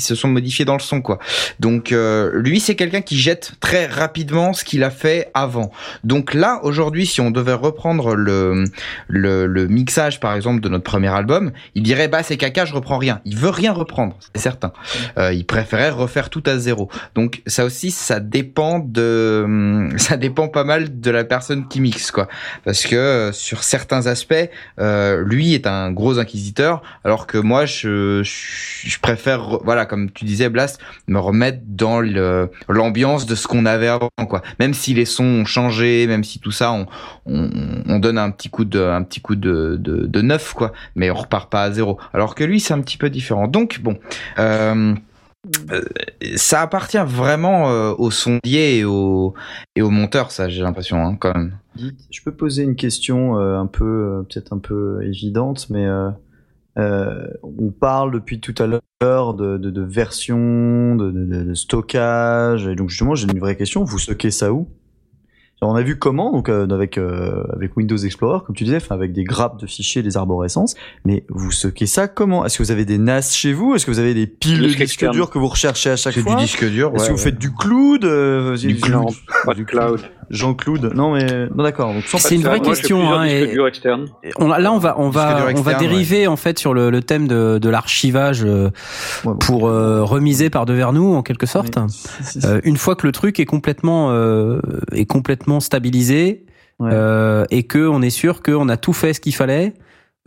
se 0.00 0.14
sont 0.14 0.28
modifiés 0.28 0.64
dans 0.64 0.74
le 0.74 0.80
son 0.80 1.00
quoi. 1.00 1.18
Donc 1.60 1.92
euh, 1.92 2.30
lui 2.34 2.60
c'est 2.60 2.74
quelqu'un 2.74 3.00
qui 3.02 3.16
jette 3.18 3.52
très 3.60 3.86
rapidement 3.86 4.52
ce 4.52 4.64
qu'il 4.64 4.82
a 4.84 4.90
fait 4.90 5.30
avant. 5.34 5.70
Donc 6.04 6.34
là 6.34 6.60
aujourd'hui 6.62 7.06
si 7.06 7.20
on 7.20 7.30
devait 7.30 7.52
reprendre 7.52 8.14
le, 8.14 8.64
le 9.08 9.66
mixage 9.68 10.20
par 10.20 10.34
exemple 10.34 10.60
de 10.60 10.68
notre 10.68 10.84
premier 10.84 11.08
album, 11.08 11.52
il 11.74 11.82
dirait 11.82 12.08
bah 12.08 12.22
c'est 12.22 12.36
caca 12.36 12.64
je 12.64 12.74
reprends 12.74 12.98
rien. 12.98 13.20
Il 13.24 13.36
veut 13.36 13.50
rien 13.50 13.72
reprendre 13.72 14.16
c'est 14.34 14.40
certain. 14.42 14.72
Euh, 15.18 15.32
il 15.32 15.44
préférait 15.46 15.90
refaire 15.90 16.30
tout 16.30 16.42
à 16.46 16.58
zéro. 16.58 16.90
Donc 17.14 17.42
ça 17.46 17.64
aussi 17.64 17.90
ça 17.90 18.20
dépend 18.20 18.78
de 18.78 19.42
hum, 19.44 19.98
ça 19.98 20.16
dépend 20.16 20.48
pas 20.48 20.64
mal 20.64 21.00
de 21.00 21.10
la 21.10 21.24
personne 21.24 21.68
qui 21.68 21.80
mixe 21.80 22.10
quoi. 22.10 22.28
Parce 22.64 22.84
que 22.86 22.96
euh, 22.96 23.32
sur 23.32 23.62
certains 23.62 24.06
aspects 24.06 24.34
lui 24.78 25.54
est 25.54 25.66
un 25.66 25.90
gros 25.92 26.18
inquisiteur 26.18 26.82
alors 27.04 27.26
que 27.26 27.38
moi 27.38 27.66
je 27.66 28.22
je, 28.22 28.98
préfère 28.98 29.40
re- 29.40 29.64
comme 29.86 30.10
tu 30.10 30.24
disais 30.24 30.48
Blast 30.48 30.80
me 31.08 31.18
remettre 31.18 31.58
dans 31.66 32.00
l'ambiance 32.68 33.26
de 33.26 33.34
ce 33.34 33.46
qu'on 33.46 33.66
avait 33.66 33.88
avant 33.88 34.10
quoi. 34.28 34.42
Même 34.60 34.74
si 34.74 34.94
les 34.94 35.04
sons 35.04 35.24
ont 35.24 35.44
changé 35.44 36.06
même 36.06 36.24
si 36.24 36.38
tout 36.38 36.52
ça 36.52 36.72
on 36.72 36.86
on, 37.26 37.50
on 37.88 37.98
donne 37.98 38.18
un 38.18 38.30
petit 38.30 38.48
coup 38.48 38.64
de 38.64 38.80
un 38.80 39.02
petit 39.02 39.20
coup 39.20 39.36
de, 39.36 40.20
neuf 40.22 40.52
quoi. 40.54 40.72
Mais 40.94 41.10
on 41.10 41.14
repart 41.14 41.50
pas 41.50 41.62
à 41.62 41.70
zéro. 41.70 41.98
Alors 42.12 42.34
que 42.34 42.44
lui 42.44 42.60
c'est 42.60 42.74
un 42.74 42.80
petit 42.80 42.98
peu 42.98 43.10
différent. 43.10 43.48
Donc 43.48 43.80
bon 43.80 43.98
euh, 44.38 44.94
euh, 45.70 45.82
ça 46.34 46.62
appartient 46.62 47.04
vraiment 47.04 47.70
euh, 47.70 47.94
au 47.98 48.10
sondier 48.10 48.78
et 48.78 48.84
au 48.84 49.34
et 49.76 49.82
au 49.82 49.90
monteur 49.90 50.32
ça 50.32 50.48
j'ai 50.48 50.62
l'impression 50.62 50.98
hein, 50.98 51.16
quand 51.18 51.34
même. 51.34 51.58
Je 52.10 52.22
peux 52.24 52.32
poser 52.32 52.62
une 52.62 52.74
question 52.74 53.36
un 53.36 53.66
peu, 53.66 54.24
peut-être 54.30 54.54
un 54.54 54.58
peu 54.58 55.02
évidente, 55.02 55.66
mais 55.68 55.86
euh, 56.78 57.26
on 57.42 57.70
parle 57.70 58.12
depuis 58.12 58.40
tout 58.40 58.54
à 58.58 58.66
l'heure 58.66 59.34
de, 59.34 59.56
de, 59.56 59.70
de 59.70 59.82
version, 59.82 60.94
de, 60.94 61.10
de, 61.10 61.54
stockage, 61.54 62.66
et 62.66 62.74
donc 62.74 62.90
justement 62.90 63.14
j'ai 63.14 63.26
une 63.26 63.38
vraie 63.38 63.56
question, 63.56 63.84
vous 63.84 63.98
stockez 63.98 64.30
ça 64.30 64.52
où? 64.52 64.68
On 65.62 65.74
a 65.74 65.82
vu 65.82 65.98
comment, 65.98 66.32
donc 66.32 66.50
euh, 66.50 66.68
avec 66.68 66.98
euh, 66.98 67.42
avec 67.54 67.76
Windows 67.78 67.96
Explorer, 67.96 68.40
comme 68.46 68.54
tu 68.54 68.64
disais, 68.64 68.76
enfin 68.76 68.94
avec 68.94 69.14
des 69.14 69.24
grappes 69.24 69.58
de 69.58 69.66
fichiers, 69.66 70.02
des 70.02 70.18
arborescences. 70.18 70.74
Mais 71.06 71.24
vous 71.30 71.50
stockez 71.50 71.86
ça 71.86 72.08
comment? 72.08 72.44
Est-ce 72.44 72.58
que 72.58 72.62
vous 72.62 72.70
avez 72.72 72.84
des 72.84 72.98
NAS 72.98 73.32
chez 73.32 73.54
vous? 73.54 73.74
Est-ce 73.74 73.86
que 73.86 73.90
vous 73.90 73.98
avez 73.98 74.12
des 74.12 74.26
piles 74.26 74.60
de 74.60 74.66
Disque 74.66 74.80
disques 74.80 75.10
durs 75.10 75.30
que 75.30 75.38
vous 75.38 75.48
recherchez 75.48 75.90
à 75.90 75.96
chaque 75.96 76.12
c'est 76.12 76.20
fois? 76.20 76.34
du 76.36 76.42
disque 76.42 76.64
dur 76.68 76.92
Est-ce 76.94 77.04
ouais, 77.04 77.08
que 77.08 77.12
vous 77.14 77.18
ouais. 77.18 77.24
faites 77.24 77.38
du 77.38 77.54
cloud 77.54 78.04
euh, 78.04 78.56
Du 78.58 78.76
cloud, 78.76 79.14
pas 79.46 79.54
du 79.54 79.64
cloud. 79.64 80.00
Jean-Claude? 80.28 80.92
Non 80.94 81.12
mais 81.12 81.48
non 81.54 81.62
d'accord. 81.62 81.92
C'est 82.04 82.34
une 82.34 82.42
vraie 82.42 82.58
Moi, 82.58 82.66
question, 82.66 83.12
hein, 83.12 83.24
et-. 83.24 83.56
On, 84.38 84.48
là, 84.48 84.72
on 84.72 84.78
va, 84.78 84.96
on 84.98 85.08
va, 85.08 85.46
on 85.54 85.60
va 85.62 85.74
dériver 85.74 86.26
en 86.26 86.34
fait 86.36 86.58
sur 86.58 86.74
le, 86.74 86.90
le 86.90 87.00
thème 87.00 87.28
de, 87.28 87.58
de 87.58 87.68
l'archivage 87.68 88.44
euh, 88.44 88.70
Ouais, 89.24 89.32
bon. 89.32 89.36
pour 89.38 89.68
euh, 89.68 90.02
remiser 90.02 90.50
par 90.50 90.66
devers 90.66 90.92
nous 90.92 91.14
en 91.14 91.22
quelque 91.22 91.46
sorte. 91.46 91.78
Oui. 91.78 92.42
Euh, 92.44 92.60
une 92.64 92.76
fois 92.76 92.96
que 92.96 93.06
le 93.06 93.12
truc 93.12 93.38
est 93.38 93.44
complètement 93.44 94.08
euh, 94.10 94.60
est 94.92 95.06
complètement 95.06 95.55
stabilisé 95.60 96.44
Ouais. 96.78 96.90
euh, 96.92 97.46
et 97.50 97.62
que 97.62 97.88
on 97.88 98.02
est 98.02 98.10
sûr 98.10 98.42
qu'on 98.42 98.68
a 98.68 98.76
tout 98.76 98.92
fait 98.92 99.14
ce 99.14 99.20
qu'il 99.20 99.34
fallait 99.34 99.72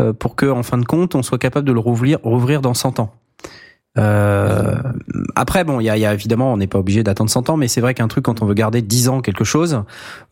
euh, 0.02 0.14
pour 0.14 0.36
que 0.36 0.48
en 0.48 0.64
fin 0.64 0.80
de 0.80 0.86
compte 0.86 1.14
on 1.14 1.22
soit 1.22 1.38
capable 1.38 1.68
de 1.68 1.72
le 1.74 1.80
rouvrir 1.80 2.18
rouvrir 2.24 2.62
dans 2.62 2.74
100 2.74 3.00
ans. 3.00 3.12
Euh, 4.00 4.76
après 5.36 5.64
bon 5.64 5.80
il 5.80 5.84
y 5.84 5.90
a, 5.90 5.98
il 5.98 6.00
y 6.00 6.06
a 6.08 6.14
évidemment 6.14 6.54
on 6.54 6.58
n'est 6.58 6.68
pas 6.68 6.80
obligé 6.80 7.04
d'attendre 7.04 7.30
100 7.30 7.50
ans 7.52 7.58
mais 7.58 7.68
c'est 7.68 7.82
vrai 7.82 7.94
qu'un 7.94 8.08
truc 8.08 8.26
quand 8.26 8.42
on 8.42 8.46
veut 8.46 8.54
garder 8.56 8.82
10 8.82 9.10
ans 9.10 9.22
quelque 9.22 9.44
chose 9.44 9.84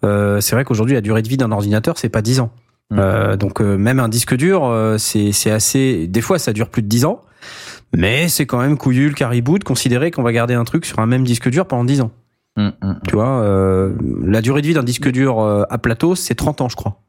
euh, 0.05 0.39
c'est 0.41 0.55
vrai 0.55 0.63
qu'aujourd'hui 0.63 0.95
la 0.95 1.01
durée 1.01 1.21
de 1.21 1.27
vie 1.29 1.37
d'un 1.37 1.51
ordinateur 1.51 1.97
c'est 1.99 2.09
pas 2.09 2.21
10 2.23 2.39
ans. 2.39 2.51
Euh, 2.93 3.35
donc 3.35 3.59
même 3.59 3.99
un 3.99 4.09
disque 4.09 4.35
dur 4.35 4.73
c'est 4.97 5.31
c'est 5.33 5.51
assez 5.51 6.07
des 6.07 6.21
fois 6.21 6.39
ça 6.39 6.51
dure 6.53 6.69
plus 6.69 6.81
de 6.81 6.87
10 6.87 7.05
ans 7.05 7.21
mais 7.95 8.27
c'est 8.27 8.45
quand 8.45 8.59
même 8.59 8.77
couillu 8.77 9.09
le 9.09 9.13
caribou 9.13 9.59
de 9.59 9.63
considérer 9.63 10.09
qu'on 10.11 10.23
va 10.23 10.31
garder 10.31 10.53
un 10.55 10.63
truc 10.63 10.85
sur 10.85 10.97
un 10.99 11.05
même 11.05 11.23
disque 11.23 11.49
dur 11.49 11.67
pendant 11.67 11.83
10 11.83 12.01
ans. 12.01 12.11
Hum, 12.57 12.71
hum. 12.81 12.99
Tu 13.07 13.15
vois, 13.15 13.41
euh, 13.41 13.93
la 14.23 14.41
durée 14.41 14.61
de 14.61 14.67
vie 14.67 14.73
d'un 14.73 14.83
disque 14.83 15.09
dur 15.09 15.39
euh, 15.39 15.63
à 15.69 15.77
plateau, 15.77 16.15
c'est 16.15 16.35
30 16.35 16.61
ans, 16.61 16.69
je 16.69 16.75
crois. 16.75 16.99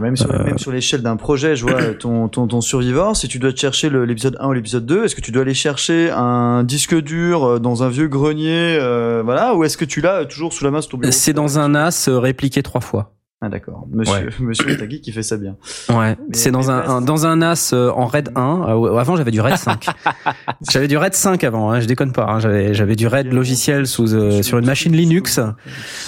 Même 0.00 0.16
sur, 0.16 0.32
même 0.32 0.56
sur 0.56 0.72
l'échelle 0.72 1.02
d'un 1.02 1.16
projet, 1.16 1.56
je 1.56 1.62
vois 1.62 1.74
euh, 1.74 1.92
ton, 1.92 2.28
ton, 2.28 2.46
ton 2.46 2.62
Survivor, 2.62 3.14
si 3.16 3.28
tu 3.28 3.38
dois 3.38 3.52
te 3.52 3.60
chercher 3.60 3.90
l'épisode 3.90 4.36
1 4.40 4.48
ou 4.48 4.52
l'épisode 4.54 4.86
2, 4.86 5.04
est-ce 5.04 5.14
que 5.14 5.20
tu 5.20 5.30
dois 5.30 5.42
aller 5.42 5.52
chercher 5.52 6.10
un 6.10 6.64
disque 6.64 6.98
dur 7.02 7.44
euh, 7.44 7.58
dans 7.58 7.82
un 7.82 7.90
vieux 7.90 8.08
grenier, 8.08 8.78
euh, 8.80 9.20
voilà, 9.22 9.54
ou 9.54 9.62
est-ce 9.62 9.76
que 9.76 9.84
tu 9.84 10.00
l'as 10.00 10.20
euh, 10.20 10.24
toujours 10.24 10.54
sous 10.54 10.64
la 10.64 10.70
main 10.70 10.80
sur 10.80 10.92
ton 10.92 10.96
bureau 10.96 11.12
C'est 11.12 11.34
dans 11.34 11.58
un 11.58 11.70
NAS 11.70 12.06
euh, 12.08 12.18
répliqué 12.18 12.62
trois 12.62 12.80
fois. 12.80 13.12
Ah 13.46 13.50
d'accord, 13.50 13.86
monsieur, 13.92 14.30
monsieur 14.40 14.74
Tagui 14.78 15.02
qui 15.02 15.12
fait 15.12 15.22
ça 15.22 15.36
bien. 15.36 15.56
Ouais. 15.90 16.16
C'est 16.32 16.50
dans 16.50 16.70
un, 16.70 16.80
ouais, 16.80 16.88
un- 16.88 17.00
dans 17.02 17.26
un 17.26 17.36
NAS 17.36 17.72
euh, 17.74 17.90
en 17.90 18.06
RAID 18.06 18.30
1. 18.34 18.64
Euh, 18.68 18.96
avant, 18.96 19.16
j'avais 19.16 19.32
du 19.32 19.40
RAID 19.42 19.58
5. 19.58 19.86
j'avais 20.70 20.88
du 20.88 20.96
RAID 20.96 21.12
5 21.12 21.44
avant. 21.44 21.70
Hein, 21.70 21.80
je 21.80 21.86
déconne 21.86 22.12
pas. 22.12 22.24
Hein, 22.24 22.38
j'avais 22.40 22.72
j'avais 22.72 22.96
du 22.96 23.06
RAID 23.06 23.30
logiciel 23.32 23.86
sous 23.86 24.14
euh, 24.14 24.40
sur 24.42 24.56
une 24.56 24.64
machine 24.64 24.92
Linux 24.94 25.38
euh, 25.38 25.50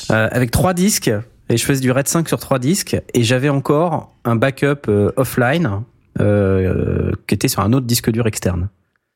avec 0.09 0.51
trois 0.51 0.73
disques. 0.73 1.11
Et 1.51 1.59
je 1.59 1.65
faisais 1.67 1.83
du 1.83 1.91
RAID 1.91 2.09
5 2.09 2.27
sur 2.27 2.39
trois 2.39 2.59
disques. 2.59 2.97
Et 3.13 3.23
j'avais 3.23 3.51
encore 3.51 4.15
un 4.25 4.35
backup 4.37 4.89
offline 5.17 5.83
qui 6.19 7.35
était 7.35 7.49
sur 7.49 7.61
un 7.63 7.73
autre 7.75 7.87
disque 7.87 8.11
dur 8.11 8.27
externe. 8.27 8.69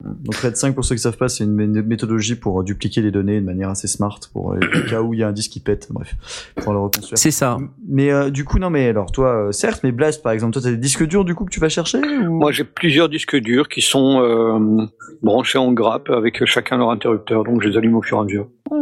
Donc 0.02 0.34
RAID 0.36 0.56
5, 0.56 0.74
pour 0.74 0.84
ceux 0.84 0.94
qui 0.94 1.00
savent 1.00 1.16
pas, 1.16 1.28
c'est 1.28 1.44
une 1.44 1.54
mé- 1.54 1.82
méthodologie 1.82 2.34
pour 2.34 2.60
euh, 2.60 2.64
dupliquer 2.64 3.02
les 3.02 3.10
données 3.10 3.40
de 3.40 3.44
manière 3.44 3.68
assez 3.68 3.86
smart, 3.86 4.18
pour 4.32 4.52
euh, 4.52 4.58
le 4.60 4.88
cas 4.88 5.02
où 5.02 5.12
il 5.14 5.20
y 5.20 5.22
a 5.22 5.28
un 5.28 5.32
disque 5.32 5.50
qui 5.50 5.60
pète, 5.60 5.88
bref, 5.90 6.16
pour 6.56 6.72
le 6.72 6.78
reconstruire. 6.78 7.18
C'est 7.18 7.30
ça. 7.30 7.58
Mais 7.86 8.10
euh, 8.10 8.30
du 8.30 8.44
coup, 8.44 8.58
non 8.58 8.70
mais 8.70 8.88
alors 8.88 9.12
toi, 9.12 9.48
euh, 9.48 9.52
certes, 9.52 9.80
mais 9.84 9.92
Blast 9.92 10.22
par 10.22 10.32
exemple, 10.32 10.54
toi 10.54 10.62
t'as 10.62 10.70
des 10.70 10.76
disques 10.78 11.06
durs 11.06 11.24
du 11.24 11.34
coup 11.34 11.44
que 11.44 11.50
tu 11.50 11.60
vas 11.60 11.68
chercher 11.68 11.98
ou... 11.98 12.32
Moi, 12.32 12.50
j'ai 12.52 12.64
plusieurs 12.64 13.08
disques 13.08 13.36
durs 13.36 13.68
qui 13.68 13.82
sont 13.82 14.20
euh, 14.22 14.86
branchés 15.22 15.58
en 15.58 15.72
grappe 15.72 16.08
avec 16.10 16.44
chacun 16.46 16.78
leur 16.78 16.90
interrupteur, 16.90 17.44
donc 17.44 17.62
je 17.62 17.68
les 17.68 17.76
allume 17.76 17.96
au 17.96 18.02
fur 18.02 18.16
et 18.16 18.20
à 18.20 18.24
mesure. 18.24 18.48
Ouais, 18.70 18.78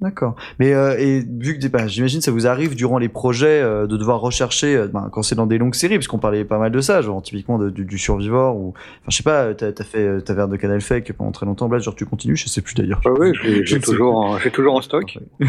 D'accord. 0.00 0.36
Mais 0.60 0.72
euh, 0.74 0.96
et 0.96 1.24
vu 1.40 1.58
que 1.58 1.66
bah, 1.66 1.88
j'imagine 1.88 2.20
ça 2.20 2.30
vous 2.30 2.46
arrive 2.46 2.76
durant 2.76 2.98
les 2.98 3.08
projets 3.08 3.60
euh, 3.60 3.88
de 3.88 3.96
devoir 3.96 4.20
rechercher 4.20 4.76
euh, 4.76 4.86
ben, 4.86 5.08
quand 5.12 5.22
c'est 5.24 5.34
dans 5.34 5.46
des 5.46 5.58
longues 5.58 5.74
séries, 5.74 5.96
parce 5.96 6.06
qu'on 6.06 6.18
parlait 6.20 6.44
pas 6.44 6.58
mal 6.58 6.70
de 6.70 6.80
ça, 6.80 7.02
genre 7.02 7.20
typiquement 7.20 7.58
de- 7.58 7.70
du, 7.70 7.84
du 7.84 7.98
Survivor 7.98 8.56
ou 8.56 8.68
enfin 8.76 9.08
je 9.08 9.16
sais 9.16 9.22
pas, 9.24 9.54
t'as 9.54 9.68
as 9.76 9.84
fait 9.84 9.98
euh, 10.06 10.20
ta 10.20 10.34
verre 10.34 10.46
de 10.46 10.56
Canal 10.56 10.80
Fake 10.80 11.12
pendant 11.14 11.32
très 11.32 11.46
longtemps, 11.46 11.68
Blast, 11.68 11.84
genre 11.84 11.96
tu 11.96 12.06
continues, 12.06 12.36
je 12.36 12.46
sais 12.48 12.60
plus 12.62 12.74
d'ailleurs. 12.76 13.00
Ah 13.06 13.10
oui, 13.18 13.32
j'ai 13.64 13.80
toujours, 13.80 14.16
en- 14.16 14.38
j'ai 14.38 14.52
toujours 14.52 14.74
en 14.76 14.82
stock. 14.82 15.18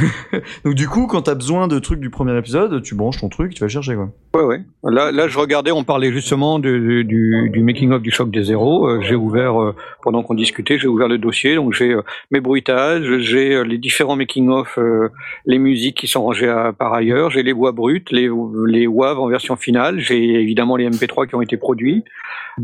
Donc 0.65 0.73
du 0.73 0.87
coup, 0.87 1.05
quand 1.05 1.21
t'as 1.21 1.35
besoin 1.35 1.67
de 1.67 1.77
trucs 1.77 1.99
du 1.99 2.09
premier 2.09 2.35
épisode, 2.35 2.81
tu 2.81 2.95
branches 2.95 3.19
ton 3.19 3.29
truc, 3.29 3.53
tu 3.53 3.59
vas 3.59 3.67
le 3.67 3.71
chercher 3.71 3.93
quoi. 3.95 4.09
Ouais, 4.33 4.43
ouais. 4.47 4.61
Là, 4.83 5.11
là, 5.11 5.27
je 5.27 5.37
regardais, 5.37 5.71
on 5.71 5.83
parlait 5.83 6.11
justement 6.11 6.57
du, 6.57 7.03
du, 7.05 7.51
du 7.53 7.61
making 7.61 7.91
of 7.91 8.01
du 8.01 8.09
choc 8.09 8.31
des 8.31 8.43
zéros. 8.45 8.99
J'ai 9.01 9.15
ouvert 9.15 9.73
pendant 10.01 10.23
qu'on 10.23 10.33
discutait, 10.33 10.79
j'ai 10.79 10.87
ouvert 10.87 11.07
le 11.07 11.19
dossier, 11.19 11.55
donc 11.55 11.73
j'ai 11.73 11.95
mes 12.31 12.39
bruitages, 12.39 13.19
j'ai 13.19 13.63
les 13.63 13.77
différents 13.77 14.15
making 14.15 14.38
of, 14.47 14.77
euh, 14.79 15.09
les 15.45 15.59
musiques 15.59 15.97
qui 15.97 16.07
sont 16.07 16.23
rangées 16.23 16.47
à- 16.47 16.71
par 16.71 16.93
ailleurs, 16.93 17.29
j'ai 17.31 17.43
les 17.43 17.51
voix 17.51 17.73
brutes, 17.73 18.11
les 18.11 18.29
les 18.65 18.87
WAV 18.87 19.19
en 19.19 19.27
version 19.27 19.57
finale, 19.57 19.99
j'ai 19.99 20.23
évidemment 20.41 20.77
les 20.77 20.85
MP3 20.85 21.27
qui 21.27 21.35
ont 21.35 21.41
été 21.41 21.57
produits, 21.57 22.05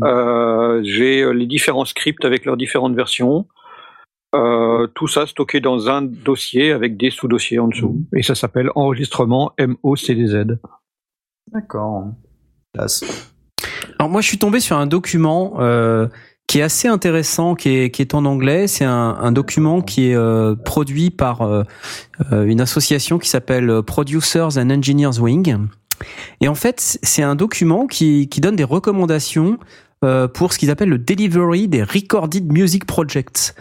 euh, 0.02 0.80
j'ai 0.82 1.22
euh, 1.22 1.32
les 1.32 1.46
différents 1.46 1.84
scripts 1.84 2.24
avec 2.24 2.44
leurs 2.46 2.56
différentes 2.56 2.94
versions. 2.94 3.46
Euh, 4.34 4.86
tout 4.94 5.06
ça 5.06 5.26
stocké 5.26 5.60
dans 5.60 5.88
un 5.88 6.02
dossier 6.02 6.72
avec 6.72 6.96
des 6.96 7.10
sous-dossiers 7.10 7.58
en 7.58 7.68
dessous. 7.68 8.02
Et 8.14 8.22
ça 8.22 8.34
s'appelle 8.34 8.70
enregistrement 8.74 9.52
MOCDZ. 9.58 10.58
D'accord. 11.52 12.08
Classe. 12.74 13.32
Alors 13.98 14.10
moi, 14.10 14.20
je 14.20 14.26
suis 14.26 14.38
tombé 14.38 14.60
sur 14.60 14.76
un 14.76 14.86
document 14.86 15.54
euh, 15.60 16.08
qui 16.46 16.60
est 16.60 16.62
assez 16.62 16.88
intéressant, 16.88 17.54
qui 17.54 17.70
est, 17.70 17.90
qui 17.90 18.02
est 18.02 18.14
en 18.14 18.24
anglais. 18.24 18.66
C'est 18.68 18.84
un, 18.84 19.32
document 19.32 19.82
qui 19.82 20.10
est 20.10 20.14
euh, 20.14 20.54
produit 20.54 21.10
par 21.10 21.42
euh, 21.42 21.64
euh, 22.32 22.44
une 22.44 22.60
association 22.60 23.18
qui 23.18 23.28
s'appelle 23.28 23.82
Producers 23.82 24.56
and 24.56 24.70
Engineers 24.70 25.18
Wing. 25.18 25.66
Et 26.40 26.48
en 26.48 26.54
fait, 26.54 26.98
c'est 27.02 27.22
un 27.22 27.34
document 27.34 27.86
qui, 27.86 28.28
qui 28.28 28.40
donne 28.40 28.56
des 28.56 28.64
recommandations 28.64 29.58
euh, 30.04 30.28
pour 30.28 30.52
ce 30.52 30.58
qu'ils 30.58 30.70
appellent 30.70 30.90
le 30.90 30.98
delivery 30.98 31.68
des 31.68 31.82
recorded 31.82 32.52
music 32.52 32.84
projects 32.84 33.54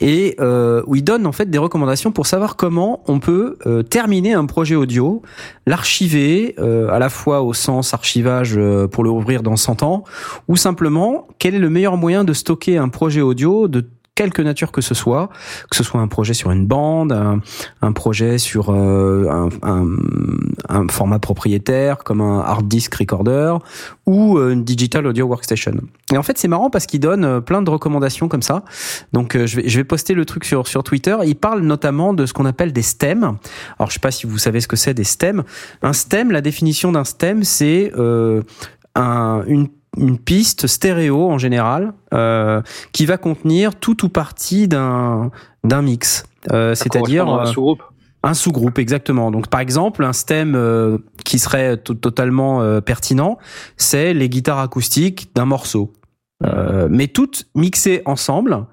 et 0.00 0.36
euh, 0.40 0.82
où 0.86 0.96
il 0.96 1.04
donne 1.04 1.26
en 1.26 1.32
fait 1.32 1.50
des 1.50 1.58
recommandations 1.58 2.12
pour 2.12 2.26
savoir 2.26 2.56
comment 2.56 3.02
on 3.06 3.20
peut 3.20 3.58
euh, 3.66 3.82
terminer 3.82 4.32
un 4.32 4.46
projet 4.46 4.74
audio, 4.74 5.22
l'archiver 5.66 6.54
euh, 6.58 6.90
à 6.90 6.98
la 6.98 7.08
fois 7.08 7.42
au 7.42 7.52
sens 7.52 7.94
archivage 7.94 8.54
euh, 8.56 8.88
pour 8.88 9.04
le 9.04 9.10
rouvrir 9.10 9.42
dans 9.42 9.56
100 9.56 9.82
ans 9.82 10.04
ou 10.48 10.56
simplement 10.56 11.28
quel 11.38 11.54
est 11.54 11.58
le 11.58 11.70
meilleur 11.70 11.96
moyen 11.96 12.24
de 12.24 12.32
stocker 12.32 12.78
un 12.78 12.88
projet 12.88 13.20
audio 13.20 13.68
de 13.68 13.88
quelque 14.14 14.42
nature 14.42 14.72
que 14.72 14.82
ce 14.82 14.94
soit, 14.94 15.30
que 15.70 15.76
ce 15.76 15.82
soit 15.82 16.00
un 16.00 16.08
projet 16.08 16.34
sur 16.34 16.50
une 16.50 16.66
bande, 16.66 17.12
un, 17.12 17.40
un 17.80 17.92
projet 17.92 18.36
sur 18.38 18.70
euh, 18.70 19.26
un, 19.30 19.48
un, 19.62 19.86
un 20.68 20.88
format 20.88 21.18
propriétaire 21.18 21.98
comme 21.98 22.20
un 22.20 22.40
hard 22.40 22.68
disk 22.68 22.94
recorder 22.94 23.54
ou 24.06 24.36
euh, 24.36 24.52
une 24.52 24.64
digital 24.64 25.06
audio 25.06 25.26
workstation. 25.26 25.72
Et 26.12 26.18
en 26.18 26.22
fait, 26.22 26.36
c'est 26.36 26.48
marrant 26.48 26.68
parce 26.68 26.86
qu'il 26.86 27.00
donne 27.00 27.24
euh, 27.24 27.40
plein 27.40 27.62
de 27.62 27.70
recommandations 27.70 28.28
comme 28.28 28.42
ça. 28.42 28.64
Donc, 29.12 29.34
euh, 29.34 29.46
je 29.46 29.56
vais 29.56 29.68
je 29.68 29.78
vais 29.78 29.84
poster 29.84 30.12
le 30.12 30.24
truc 30.26 30.44
sur 30.44 30.68
sur 30.68 30.82
Twitter. 30.84 31.16
Il 31.24 31.36
parle 31.36 31.60
notamment 31.60 32.12
de 32.12 32.26
ce 32.26 32.34
qu'on 32.34 32.44
appelle 32.44 32.72
des 32.72 32.82
stems. 32.82 33.38
Alors, 33.78 33.88
je 33.88 33.94
sais 33.94 34.00
pas 34.00 34.10
si 34.10 34.26
vous 34.26 34.38
savez 34.38 34.60
ce 34.60 34.68
que 34.68 34.76
c'est 34.76 34.94
des 34.94 35.04
stems. 35.04 35.42
Un 35.80 35.94
stem, 35.94 36.30
la 36.30 36.42
définition 36.42 36.92
d'un 36.92 37.04
stem, 37.04 37.44
c'est 37.44 37.92
euh, 37.96 38.42
un, 38.94 39.42
une 39.46 39.68
une 39.98 40.18
piste 40.18 40.66
stéréo 40.66 41.28
en 41.30 41.38
général 41.38 41.92
euh, 42.14 42.62
qui 42.92 43.04
va 43.06 43.18
contenir 43.18 43.74
tout 43.74 44.04
ou 44.04 44.08
partie 44.08 44.68
d'un 44.68 45.30
d'un 45.64 45.82
mix. 45.82 46.24
Euh, 46.50 46.74
C'est-à-dire 46.74 47.28
un 47.28 47.42
euh, 47.42 47.46
sous-groupe. 47.46 47.82
un 48.22 48.34
sous-groupe, 48.34 48.78
exactement. 48.78 49.30
Donc, 49.30 49.48
par 49.48 49.60
exemple, 49.60 50.02
un 50.04 50.12
stem 50.12 50.54
euh, 50.54 50.98
qui 51.24 51.38
serait 51.38 51.76
to- 51.76 51.94
totalement 51.94 52.62
euh, 52.62 52.80
pertinent, 52.80 53.38
c'est 53.76 54.12
les 54.14 54.28
guitares 54.28 54.58
acoustiques 54.58 55.30
d'un 55.34 55.44
morceau. 55.44 55.92
Euh, 56.44 56.88
mais 56.90 57.06
toutes 57.06 57.46
mixées 57.54 58.02
ensemble, 58.04 58.66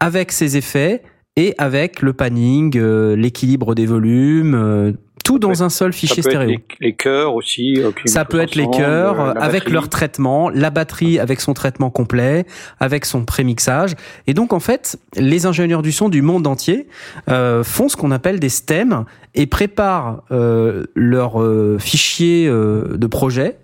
avec 0.00 0.32
ses 0.32 0.56
effets 0.58 1.02
et 1.36 1.54
avec 1.56 2.02
le 2.02 2.12
panning, 2.12 2.76
l'équilibre 2.78 3.74
des 3.74 3.86
volumes, 3.86 4.54
euh, 4.54 4.92
tout 5.24 5.40
dans 5.40 5.64
un 5.64 5.68
seul 5.70 5.92
Ça 5.92 5.98
fichier 5.98 6.22
peut 6.22 6.28
être 6.28 6.36
stéréo. 6.36 6.58
les, 6.80 6.86
les 6.86 6.92
chœurs 6.94 7.34
aussi. 7.34 7.74
euh, 7.82 7.90
Ça 8.04 8.24
peut 8.24 8.38
être 8.40 8.54
les 8.54 8.68
chœurs 8.70 9.20
euh, 9.20 9.32
avec 9.40 9.68
leur 9.70 9.88
traitement, 9.88 10.50
la 10.50 10.70
batterie 10.70 11.18
avec 11.18 11.40
son 11.40 11.54
traitement 11.54 11.90
complet, 11.90 12.46
avec 12.78 13.04
son 13.06 13.24
prémixage. 13.24 13.94
Et 14.28 14.34
donc 14.34 14.52
en 14.52 14.60
fait, 14.60 14.96
les 15.16 15.46
ingénieurs 15.46 15.82
du 15.82 15.90
son 15.90 16.08
du 16.08 16.22
monde 16.22 16.46
entier 16.46 16.86
euh, 17.28 17.64
font 17.64 17.88
ce 17.88 17.96
qu'on 17.96 18.12
appelle 18.12 18.38
des 18.38 18.48
stems 18.50 19.04
et 19.34 19.46
préparent 19.46 20.22
euh, 20.30 20.84
leurs 20.94 21.42
euh, 21.42 21.78
fichiers 21.80 22.46
euh, 22.46 22.96
de 22.96 23.06
projet 23.08 23.56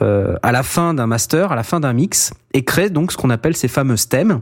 euh, 0.00 0.36
à 0.42 0.52
la 0.52 0.62
fin 0.62 0.94
d'un 0.94 1.06
master, 1.06 1.52
à 1.52 1.56
la 1.56 1.62
fin 1.62 1.80
d'un 1.80 1.92
mix, 1.92 2.32
et 2.54 2.64
créent 2.64 2.90
donc 2.90 3.12
ce 3.12 3.16
qu'on 3.16 3.30
appelle 3.30 3.56
ces 3.56 3.68
fameux 3.68 3.96
stems. 3.96 4.40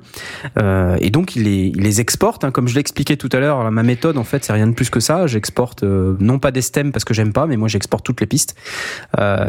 Euh, 0.59 0.97
et 1.01 1.11
donc 1.11 1.35
ils 1.37 1.45
les, 1.45 1.73
ils 1.75 1.83
les 1.83 2.01
exportent, 2.01 2.45
hein, 2.45 2.51
comme 2.51 2.69
je 2.69 2.75
l'expliquais 2.75 3.17
tout 3.17 3.29
à 3.33 3.41
l'heure. 3.41 3.71
Ma 3.71 3.83
méthode, 3.83 4.19
en 4.19 4.25
fait, 4.25 4.45
c'est 4.45 4.53
rien 4.53 4.67
de 4.67 4.75
plus 4.75 4.91
que 4.91 5.01
ça. 5.01 5.27
J'exporte 5.27 5.83
euh, 5.83 6.17
non 6.21 6.39
pas 6.39 6.51
des 6.51 6.63
stems 6.63 6.93
parce 6.93 7.05
que 7.05 7.15
j'aime 7.15 7.33
pas, 7.33 7.47
mais 7.47 7.57
moi 7.57 7.69
j'exporte 7.69 8.05
toutes 8.05 8.21
les 8.21 8.27
pistes. 8.27 8.55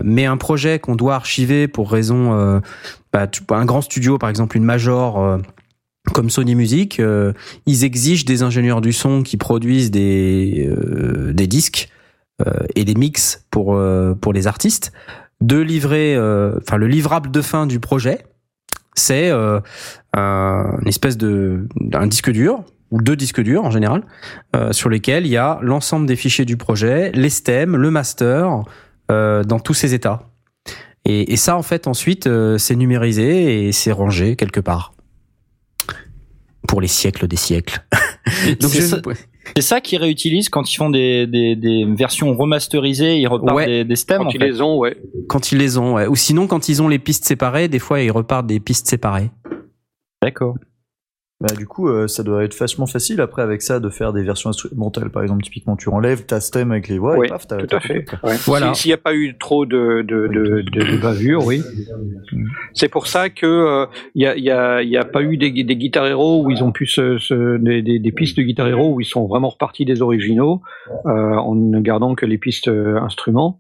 Mais 0.03 0.25
un 0.25 0.37
projet 0.37 0.79
qu'on 0.79 0.95
doit 0.95 1.15
archiver 1.15 1.67
pour 1.67 1.91
raison, 1.91 2.61
bah, 3.13 3.27
un 3.49 3.65
grand 3.65 3.81
studio, 3.81 4.17
par 4.17 4.29
exemple 4.29 4.57
une 4.57 4.63
major. 4.63 5.39
comme 6.13 6.29
Sony 6.29 6.55
Music, 6.55 7.01
ils 7.65 7.83
exigent 7.83 8.25
des 8.25 8.43
ingénieurs 8.43 8.81
du 8.81 8.93
son 8.93 9.23
qui 9.23 9.37
produisent 9.37 9.91
des, 9.91 10.67
disques 11.47 11.89
et 12.75 12.85
des 12.85 12.95
mix 12.95 13.45
pour 13.51 13.73
les 14.33 14.47
artistes 14.47 14.91
de 15.41 15.57
livrer, 15.57 16.15
euh, 16.15 16.53
enfin 16.61 16.77
le 16.77 16.87
livrable 16.87 17.31
de 17.31 17.41
fin 17.41 17.65
du 17.67 17.79
projet, 17.79 18.25
c'est 18.93 19.29
euh, 19.31 19.59
un, 20.13 20.77
une 20.81 20.87
espèce 20.87 21.17
de 21.17 21.67
un 21.93 22.07
disque 22.07 22.31
dur 22.31 22.63
ou 22.91 23.01
deux 23.01 23.15
disques 23.15 23.41
durs 23.41 23.63
en 23.63 23.71
général 23.71 24.03
euh, 24.55 24.71
sur 24.73 24.89
lesquels 24.89 25.25
il 25.25 25.31
y 25.31 25.37
a 25.37 25.59
l'ensemble 25.61 26.05
des 26.05 26.15
fichiers 26.15 26.45
du 26.45 26.57
projet, 26.57 27.11
les 27.13 27.29
stems, 27.29 27.75
le 27.77 27.89
master 27.89 28.63
euh, 29.09 29.43
dans 29.43 29.59
tous 29.59 29.73
ces 29.73 29.93
états. 29.93 30.29
Et, 31.05 31.33
et 31.33 31.37
ça 31.37 31.57
en 31.57 31.63
fait 31.63 31.87
ensuite 31.87 32.27
euh, 32.27 32.57
c'est 32.57 32.75
numérisé 32.75 33.65
et 33.67 33.71
c'est 33.71 33.91
rangé 33.91 34.35
quelque 34.35 34.59
part 34.59 34.93
pour 36.67 36.81
les 36.81 36.87
siècles 36.87 37.27
des 37.27 37.37
siècles. 37.37 37.83
Donc 38.59 38.71
je- 38.81 38.85
c'est 39.55 39.61
ça 39.61 39.81
qu'ils 39.81 39.99
réutilisent 39.99 40.49
quand 40.49 40.71
ils 40.71 40.75
font 40.75 40.89
des, 40.89 41.27
des, 41.27 41.55
des 41.55 41.85
versions 41.85 42.35
remasterisées, 42.35 43.17
ils 43.19 43.27
repartent 43.27 43.55
Ouais. 43.57 43.65
des, 43.65 43.83
des 43.85 43.95
stems. 43.95 44.19
Quand 44.19 44.25
en 44.25 44.29
ils 44.29 44.39
fait. 44.39 44.47
les 44.49 44.61
ont, 44.61 44.77
ouais. 44.77 44.97
quand 45.27 45.51
ils 45.51 45.57
les 45.57 45.77
ont, 45.77 45.93
ouais. 45.95 46.07
ou 46.07 46.15
sinon 46.15 46.47
quand 46.47 46.69
ils 46.69 46.81
ont 46.81 46.87
les 46.87 46.99
pistes 46.99 47.25
séparées, 47.25 47.67
des 47.67 47.79
fois 47.79 48.01
ils 48.01 48.11
repartent 48.11 48.47
des 48.47 48.59
pistes 48.59 48.87
séparées. 48.87 49.29
D'accord. 50.21 50.55
Bah, 51.41 51.55
du 51.57 51.65
coup, 51.65 51.87
euh, 51.89 52.07
ça 52.07 52.21
doit 52.21 52.43
être 52.43 52.55
vachement 52.57 52.85
facile 52.85 53.19
après 53.19 53.41
avec 53.41 53.63
ça 53.63 53.79
de 53.79 53.89
faire 53.89 54.13
des 54.13 54.21
versions 54.21 54.51
instrumentales. 54.51 55.09
Par 55.09 55.23
exemple, 55.23 55.43
typiquement, 55.43 55.75
tu 55.75 55.89
enlèves 55.89 56.25
ta 56.25 56.39
stem 56.39 56.71
avec 56.71 56.87
les 56.87 56.99
voix 56.99 57.17
Oui, 57.17 57.25
et 57.25 57.29
paf, 57.29 57.47
t'as 57.47 57.57
Tout 57.57 57.75
à 57.75 57.79
fait. 57.79 58.05
ouais. 58.23 58.35
Voilà. 58.45 58.73
Si- 58.75 58.83
S'il 58.83 58.89
n'y 58.89 58.93
a 58.93 58.97
pas 58.97 59.15
eu 59.15 59.35
trop 59.39 59.65
de, 59.65 60.03
de, 60.03 60.27
de, 60.27 60.61
de, 60.61 60.91
de 60.91 61.01
bavures, 61.01 61.43
oui. 61.45 61.63
C'est 62.73 62.89
pour 62.89 63.07
ça 63.07 63.29
que 63.29 63.45
euh, 63.47 63.85
il 64.15 64.21
y, 64.21 64.27
a, 64.27 64.35
il 64.35 64.43
y, 64.43 64.51
a, 64.51 64.81
il 64.83 64.89
y 64.89 64.97
a 64.97 65.03
pas 65.05 65.23
eu 65.23 65.37
des, 65.37 65.51
des 65.51 65.75
Guitar 65.75 66.05
Hero 66.05 66.43
où 66.45 66.51
ils 66.51 66.63
ont 66.63 66.71
pu 66.71 66.85
se, 66.85 67.17
se- 67.17 67.57
des, 67.57 67.81
des, 67.81 67.97
des 67.99 68.11
pistes 68.11 68.37
de 68.37 68.43
Guitar 68.43 68.67
Hero 68.67 68.93
où 68.93 69.01
ils 69.01 69.05
sont 69.05 69.25
vraiment 69.27 69.49
repartis 69.49 69.83
des 69.85 70.01
originaux 70.03 70.61
euh, 71.07 71.09
en 71.35 71.55
ne 71.55 71.79
gardant 71.79 72.13
que 72.15 72.25
les 72.27 72.37
pistes 72.37 72.67
euh, 72.67 72.97
instruments. 73.01 73.59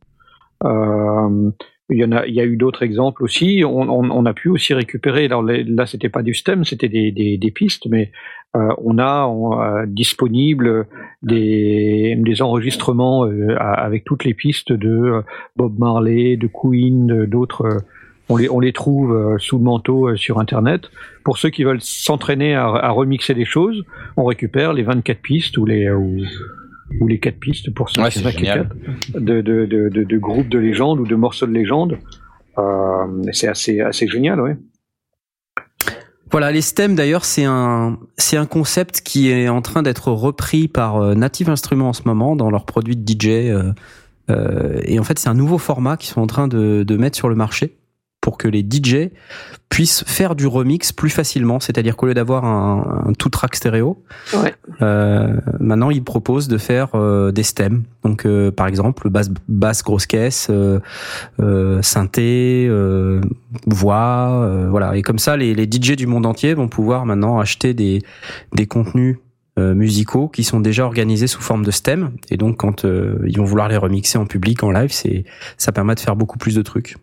Euh, 0.63 1.49
il 1.93 2.33
y 2.33 2.39
a, 2.39 2.45
eu 2.45 2.55
d'autres 2.55 2.83
exemples 2.83 3.23
aussi. 3.23 3.63
On, 3.65 4.25
a 4.25 4.33
pu 4.33 4.49
aussi 4.49 4.73
récupérer. 4.73 5.25
Alors 5.25 5.43
là, 5.43 5.85
c'était 5.85 6.09
pas 6.09 6.23
du 6.23 6.33
stem, 6.33 6.63
c'était 6.63 6.87
des, 6.87 7.51
pistes, 7.53 7.87
mais 7.89 8.11
euh, 8.55 8.69
on 8.77 8.97
a 8.97 9.27
euh, 9.27 9.85
disponible 9.87 10.87
des, 11.21 12.41
enregistrements 12.41 13.25
euh, 13.25 13.55
avec 13.59 14.05
toutes 14.05 14.23
les 14.23 14.33
pistes 14.33 14.71
de 14.71 15.21
Bob 15.57 15.77
Marley, 15.77 16.37
de 16.37 16.47
Queen, 16.47 17.25
d'autres. 17.25 17.83
on 18.29 18.59
les, 18.59 18.73
trouve 18.73 19.37
sous 19.37 19.57
le 19.57 19.63
manteau 19.63 20.15
sur 20.15 20.39
Internet. 20.39 20.89
Pour 21.25 21.37
ceux 21.37 21.49
qui 21.49 21.65
veulent 21.65 21.81
s'entraîner 21.81 22.55
à, 22.55 22.89
remixer 22.91 23.33
des 23.33 23.45
choses, 23.45 23.83
on 24.15 24.23
récupère 24.23 24.71
les 24.71 24.83
24 24.83 25.21
pistes 25.21 25.57
ou 25.57 25.65
les 25.65 25.89
ou 26.99 27.07
les 27.07 27.19
4 27.19 27.39
pistes 27.39 27.73
pour 27.73 27.89
ceux 27.89 28.01
Ouais, 28.01 28.09
qui 28.09 28.19
c'est 28.19 28.25
en 28.25 28.29
ont 28.29 28.31
que 28.33 28.37
génial. 28.39 28.69
quatre, 28.69 29.21
de, 29.23 29.41
de, 29.41 29.65
de, 29.65 29.89
de, 29.89 30.03
de 30.03 30.17
groupes 30.17 30.49
de 30.49 30.59
légendes 30.59 30.99
ou 30.99 31.05
de 31.07 31.15
morceaux 31.15 31.45
de 31.47 31.51
légende. 31.53 31.97
Euh, 32.57 33.23
c'est 33.31 33.47
assez, 33.47 33.79
assez 33.81 34.07
génial, 34.07 34.41
ouais. 34.41 34.57
Voilà, 36.31 36.51
les 36.51 36.61
stems 36.61 36.95
d'ailleurs, 36.95 37.25
c'est 37.25 37.43
un 37.43 37.99
c'est 38.17 38.37
un 38.37 38.45
concept 38.45 39.01
qui 39.01 39.29
est 39.29 39.49
en 39.49 39.61
train 39.61 39.83
d'être 39.83 40.11
repris 40.11 40.69
par 40.69 40.95
euh, 40.97 41.13
Native 41.13 41.49
Instruments 41.49 41.89
en 41.89 41.93
ce 41.93 42.03
moment 42.05 42.35
dans 42.37 42.49
leurs 42.49 42.65
produits 42.65 42.95
de 42.95 43.03
DJ. 43.11 43.27
euh, 43.27 43.73
euh, 44.29 44.79
et 44.85 44.97
en 44.97 45.03
fait, 45.03 45.19
c'est 45.19 45.27
un 45.27 45.33
nouveau 45.33 45.57
format 45.57 45.97
qu'ils 45.97 46.09
sont 46.11 46.21
en 46.21 46.27
train 46.27 46.47
de, 46.47 46.83
de 46.83 46.97
mettre 46.97 47.17
sur 47.17 47.27
le 47.27 47.35
marché 47.35 47.75
pour 48.21 48.37
que 48.37 48.47
les 48.47 48.61
DJ 48.61 49.09
puissent 49.69 50.03
faire 50.05 50.35
du 50.35 50.45
remix 50.47 50.91
plus 50.91 51.09
facilement. 51.09 51.59
C'est-à-dire 51.59 51.95
qu'au 51.95 52.05
lieu 52.05 52.13
d'avoir 52.13 52.45
un, 52.45 53.05
un 53.07 53.13
tout 53.13 53.29
track 53.29 53.55
stéréo, 53.55 54.03
Ouais. 54.33 54.53
euh, 54.81 55.37
maintenant 55.59 55.89
ils 55.89 56.03
proposent 56.03 56.47
de 56.47 56.57
faire 56.59 56.89
euh, 56.93 57.31
des 57.31 57.41
stems. 57.43 57.83
Donc, 58.03 58.25
euh, 58.25 58.51
par 58.51 58.67
exemple, 58.67 59.09
basse, 59.09 59.29
basse 59.47 59.83
grosse 59.83 60.05
caisse, 60.05 60.47
euh, 60.51 60.79
euh, 61.39 61.81
synthé, 61.81 62.67
euh, 62.69 63.21
voix, 63.65 64.41
euh, 64.43 64.67
voilà. 64.69 64.95
Et 64.95 65.01
comme 65.01 65.19
ça, 65.19 65.35
les, 65.37 65.53
les 65.55 65.65
DJ 65.65 65.95
du 65.95 66.05
monde 66.07 66.25
entier 66.25 66.53
vont 66.53 66.67
pouvoir 66.67 67.05
maintenant 67.05 67.39
acheter 67.39 67.73
des, 67.73 68.03
des 68.53 68.67
contenus 68.67 69.17
musicaux 69.57 70.27
qui 70.27 70.43
sont 70.43 70.59
déjà 70.59 70.85
organisés 70.85 71.27
sous 71.27 71.41
forme 71.41 71.63
de 71.63 71.69
stem. 71.69 72.11
Et 72.31 72.37
donc, 72.37 72.57
quand 72.57 72.83
euh, 72.83 73.19
ils 73.27 73.37
vont 73.37 73.43
vouloir 73.43 73.67
les 73.67 73.77
remixer 73.77 74.17
en 74.17 74.25
public, 74.25 74.63
en 74.63 74.71
live, 74.71 74.91
c'est 74.91 75.23
ça 75.57 75.71
permet 75.71 75.93
de 75.93 75.99
faire 75.99 76.15
beaucoup 76.15 76.39
plus 76.39 76.55
de 76.55 76.63
trucs. 76.63 76.95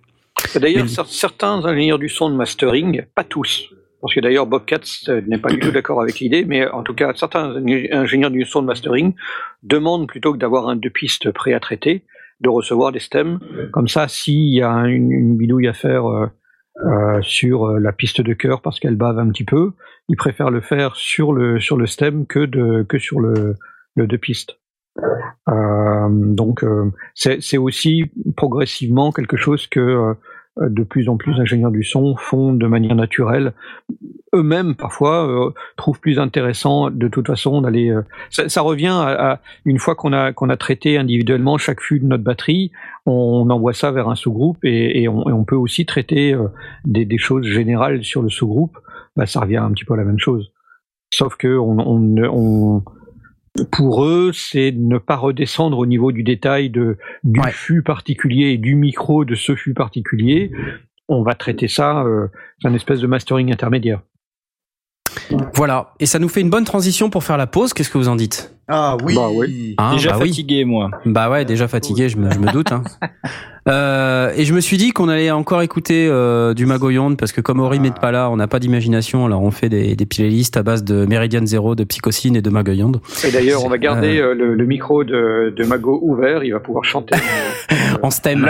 D'ailleurs, 0.55 0.85
Mais- 0.85 1.05
certains 1.07 1.65
ingénieurs 1.65 1.99
du 1.99 2.09
son 2.09 2.31
de 2.31 2.35
mastering, 2.37 3.03
pas 3.15 3.25
tous, 3.25 3.71
parce 4.01 4.15
que 4.15 4.21
d'ailleurs 4.21 4.47
Bobcat 4.47 4.81
euh, 5.09 5.21
n'est 5.27 5.39
pas 5.39 5.51
du 5.51 5.59
tout 5.59 5.71
d'accord 5.71 6.01
avec 6.01 6.19
l'idée, 6.21 6.45
mais 6.45 6.67
en 6.69 6.83
tout 6.83 6.95
cas, 6.95 7.13
certains 7.15 7.51
ingé- 7.61 7.93
ingénieurs 7.93 8.31
du 8.31 8.45
son 8.45 8.63
de 8.63 8.67
mastering 8.67 9.15
demandent 9.63 10.07
plutôt 10.09 10.33
que 10.33 10.39
d'avoir 10.39 10.69
un 10.69 10.77
deux 10.77 10.91
pistes 10.91 11.31
prêt 11.33 11.53
à 11.53 11.61
traiter, 11.61 12.05
de 12.41 12.49
recevoir 12.49 12.93
des 12.93 13.01
stems. 13.01 13.41
Comme 13.73 13.89
ça, 13.89 14.07
s'il 14.09 14.55
y 14.55 14.63
a 14.63 14.71
un- 14.71 14.87
une, 14.87 15.11
une 15.11 15.37
bidouille 15.37 15.67
à 15.69 15.73
faire 15.75 16.07
euh, 16.07 16.27
euh, 16.87 17.21
sur 17.23 17.67
euh, 17.67 17.79
la 17.81 17.93
piste 17.93 18.21
de 18.21 18.33
cœur 18.35 18.63
parce 18.63 18.79
qu'elle 18.79 18.95
bave 18.95 19.19
un 19.19 19.29
petit 19.31 19.45
peu, 19.45 19.73
ils 20.09 20.17
préfèrent 20.17 20.51
le 20.51 20.61
faire 20.61 20.95
sur 20.95 21.33
le 21.33 21.59
sur 21.59 21.77
le 21.77 21.87
stem 21.87 22.27
que 22.27 22.39
de 22.47 22.85
que 22.89 22.99
sur 22.99 23.19
le, 23.21 23.57
le 23.97 24.07
deux 24.07 24.19
pistes. 24.19 24.61
Euh, 25.49 26.09
donc 26.11 26.63
euh, 26.63 26.91
c'est 27.15 27.59
aussi 27.59 28.11
progressivement 28.37 29.13
quelque 29.13 29.37
chose 29.37 29.67
que 29.67 29.81
euh, 29.81 30.15
de 30.59 30.83
plus 30.83 31.09
en 31.09 31.17
plus 31.17 31.37
d'ingénieurs 31.37 31.71
du 31.71 31.85
son 31.85 32.17
font 32.17 32.53
de 32.53 32.67
manière 32.67 32.97
naturelle. 32.97 33.53
eux-mêmes 34.35 34.75
parfois 34.75 35.53
trouvent 35.77 36.01
plus 36.01 36.19
intéressant 36.19 36.91
de 36.91 37.07
toute 37.07 37.29
façon 37.29 37.61
d'aller. 37.61 37.95
ça, 38.31 38.61
revient 38.63 38.93
à, 38.93 39.41
une 39.65 39.79
fois 39.79 39.95
qu'on 39.95 40.13
a 40.13 40.33
qu'on 40.33 40.49
a 40.49 40.57
traité 40.57 40.99
individuellement 40.99 41.59
chaque 41.59 41.81
flux 41.81 42.01
de 42.01 42.07
notre 42.07 42.25
batterie, 42.25 42.73
on, 43.07 43.49
envoie 43.51 43.73
ça 43.73 43.93
vers 43.93 44.09
un 44.09 44.17
sous-groupe 44.17 44.59
et, 44.65 45.07
on, 45.07 45.45
peut 45.45 45.55
aussi 45.55 45.87
traiter 45.87 46.37
des, 46.85 47.19
choses 47.19 47.47
générales 47.47 48.03
sur 48.03 48.23
le 48.23 48.29
sous-groupe. 48.29 48.77
Bah, 49.15 49.27
ça 49.27 49.41
revient 49.41 49.59
un 49.59 49.71
petit 49.71 49.85
peu 49.85 49.95
à 49.95 49.97
la 49.97 50.05
même 50.05 50.19
chose. 50.19 50.51
Sauf 51.15 51.37
que 51.37 51.57
on, 51.57 51.79
on, 51.79 52.01
ne- 52.01 52.29
on- 52.29 52.83
pour 53.65 54.05
eux, 54.05 54.33
c'est 54.33 54.73
ne 54.77 54.99
pas 54.99 55.17
redescendre 55.17 55.79
au 55.79 55.87
niveau 55.87 56.13
du 56.13 56.23
détail 56.23 56.71
de 56.71 56.97
du 57.25 57.41
Ouais. 57.41 57.51
flux 57.53 57.83
particulier 57.83 58.47
et 58.53 58.59
du 58.59 58.75
micro 58.75 59.25
de 59.25 59.35
ce 59.35 59.55
flux 59.55 59.75
particulier. 59.75 60.51
On 61.09 61.23
va 61.23 61.35
traiter 61.35 61.69
ça, 61.69 62.03
euh, 62.05 62.29
c'est 62.61 62.69
un 62.69 62.75
espèce 62.75 63.01
de 63.01 63.07
mastering 63.07 63.53
intermédiaire. 63.53 64.03
Voilà. 65.55 65.95
Et 66.01 66.07
ça 66.07 66.19
nous 66.19 66.29
fait 66.29 66.41
une 66.41 66.51
bonne 66.51 66.65
transition 66.65 67.11
pour 67.11 67.25
faire 67.25 67.37
la 67.37 67.47
pause. 67.47 67.73
Qu'est-ce 67.73 67.91
que 67.91 67.99
vous 67.99 68.09
en 68.09 68.17
dites? 68.17 68.55
Ah 68.69 68.97
oui. 69.03 69.15
Bah 69.15 69.29
Hein, 69.79 69.93
Déjà 69.93 70.11
bah 70.13 70.19
oui. 70.21 70.29
fatigué, 70.29 70.65
moi. 70.65 70.91
Bah 71.07 71.31
ouais, 71.31 71.45
déjà 71.45 71.69
fatigué, 71.69 72.09
je 72.09 72.19
me, 72.19 72.31
je 72.31 72.39
me 72.39 72.53
doute. 72.53 72.73
Hein. 72.73 72.83
Euh, 73.67 74.33
et 74.35 74.47
je 74.47 74.55
me 74.55 74.61
suis 74.61 74.79
dit 74.79 74.93
qu'on 74.93 75.11
allait 75.11 75.31
encore 75.31 75.61
écouter 75.61 76.09
euh, 76.11 76.55
du 76.55 76.65
Magoyonde 76.65 77.19
parce 77.19 77.33
que 77.33 77.43
comme 77.43 77.61
Ori 77.61 77.79
n'est 77.81 77.91
pas 77.91 78.11
là, 78.11 78.31
on 78.31 78.37
n'a 78.37 78.47
pas 78.47 78.61
d'imagination. 78.61 79.27
Alors 79.27 79.43
on 79.43 79.51
fait 79.51 79.69
des, 79.69 79.95
des 79.95 80.07
playlists 80.07 80.57
à 80.57 80.63
base 80.63 80.85
de 80.85 81.05
Meridian 81.05 81.45
Zero, 81.45 81.75
de 81.75 81.85
Psychocine 81.85 82.35
et 82.37 82.41
de 82.41 82.49
Magoyonde 82.49 83.03
Et 83.25 83.31
d'ailleurs, 83.31 83.63
on 83.67 83.69
va 83.69 83.77
garder 83.77 84.21
euh, 84.21 84.33
le, 84.33 84.55
le 84.55 84.65
micro 84.65 85.05
de, 85.05 85.53
de 85.55 85.65
Mago 85.65 85.99
ouvert, 86.03 86.45
il 86.45 86.53
va 86.55 86.61
pouvoir 86.61 86.85
chanter. 86.87 87.15
en 88.03 88.11
stem. 88.11 88.49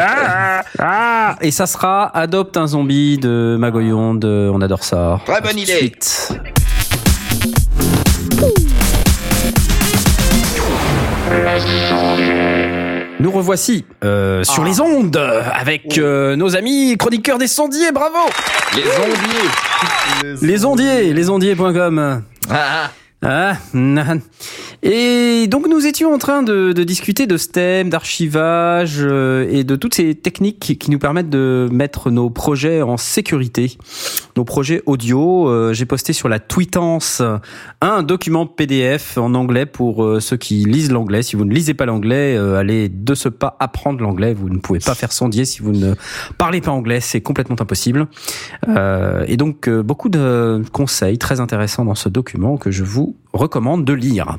Ah 0.78 1.34
et 1.40 1.50
ça 1.50 1.66
sera 1.66 2.16
Adopte 2.16 2.56
un 2.56 2.68
zombie 2.68 3.18
de 3.18 3.56
Magoyonde. 3.58 4.24
On 4.24 4.60
adore 4.60 4.84
ça. 4.84 5.20
Très 5.26 5.40
bonne 5.40 5.58
idée. 5.58 5.72
suite. 5.72 6.30
Nous 13.20 13.30
revoici 13.32 13.84
euh, 14.04 14.44
sur 14.44 14.64
les 14.64 14.80
ondes 14.80 15.16
avec 15.16 15.98
euh, 15.98 16.36
nos 16.36 16.56
amis 16.56 16.96
chroniqueurs 16.96 17.38
des 17.38 17.48
sondiers, 17.48 17.90
bravo. 17.92 18.18
Les 18.76 18.82
ondiers. 18.82 20.38
Les 20.40 20.64
ondiers, 20.64 21.12
lesondiers.com. 21.12 22.22
Ah, 22.50 22.90
Ah, 23.20 23.56
et 24.84 25.48
donc 25.48 25.66
nous 25.66 25.86
étions 25.86 26.14
en 26.14 26.18
train 26.18 26.44
de, 26.44 26.72
de 26.72 26.84
discuter 26.84 27.26
de 27.26 27.36
STEM, 27.36 27.90
d'archivage 27.90 28.98
euh, 29.00 29.48
et 29.50 29.64
de 29.64 29.74
toutes 29.74 29.94
ces 29.94 30.14
techniques 30.14 30.78
qui, 30.78 30.88
nous 30.88 31.00
permettent 31.00 31.28
de 31.28 31.68
mettre 31.72 32.12
nos 32.12 32.30
projets 32.30 32.80
en 32.80 32.96
sécurité. 32.96 33.76
Nos 34.36 34.44
projets 34.44 34.82
audio, 34.86 35.48
euh, 35.48 35.72
j'ai 35.72 35.84
posté 35.84 36.12
sur 36.12 36.28
la 36.28 36.38
Tweetance 36.38 37.20
un 37.80 38.04
document 38.04 38.46
PDF 38.46 39.18
en 39.18 39.34
anglais 39.34 39.66
pour 39.66 40.04
euh, 40.04 40.20
ceux 40.20 40.36
qui 40.36 40.64
lisent 40.64 40.92
l'anglais. 40.92 41.22
Si 41.22 41.34
vous 41.34 41.44
ne 41.44 41.52
lisez 41.52 41.74
pas 41.74 41.86
l'anglais, 41.86 42.36
allez 42.36 42.88
de 42.88 43.16
ce 43.16 43.28
pas 43.28 43.56
apprendre 43.58 44.00
l'anglais. 44.00 44.32
Vous 44.32 44.48
ne 44.48 44.58
pouvez 44.58 44.78
pas 44.78 44.94
faire 44.94 45.10
sondier 45.10 45.44
si 45.44 45.60
vous 45.60 45.72
ne 45.72 45.94
parlez 46.38 46.60
pas 46.60 46.70
anglais, 46.70 47.00
c'est 47.00 47.20
complètement 47.20 47.56
impossible. 47.58 48.06
Et 49.26 49.36
donc 49.36 49.68
beaucoup 49.68 50.08
de 50.08 50.62
conseils 50.72 51.18
très 51.18 51.40
intéressants 51.40 51.84
dans 51.84 51.96
ce 51.96 52.08
document 52.08 52.56
que 52.58 52.70
je 52.70 52.84
vous 52.84 53.07
recommande 53.32 53.84
de 53.84 53.92
lire. 53.92 54.38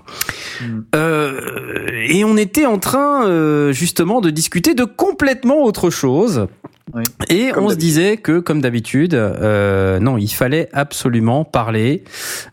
Mm. 0.61 0.79
Euh, 0.95 1.87
et 2.07 2.23
on 2.23 2.37
était 2.37 2.65
en 2.65 2.79
train 2.79 3.25
euh, 3.25 3.71
justement 3.71 4.21
de 4.21 4.29
discuter 4.29 4.73
de 4.73 4.83
complètement 4.83 5.63
autre 5.63 5.89
chose. 5.89 6.47
Oui. 6.93 7.03
Et 7.29 7.51
Comme 7.51 7.65
on 7.65 7.69
se 7.69 7.75
disait 7.75 8.17
que, 8.17 8.39
comme 8.39 8.61
d'habitude, 8.61 9.13
euh, 9.13 9.99
non, 9.99 10.17
il 10.17 10.29
fallait 10.29 10.69
absolument 10.73 11.45
parler 11.45 12.03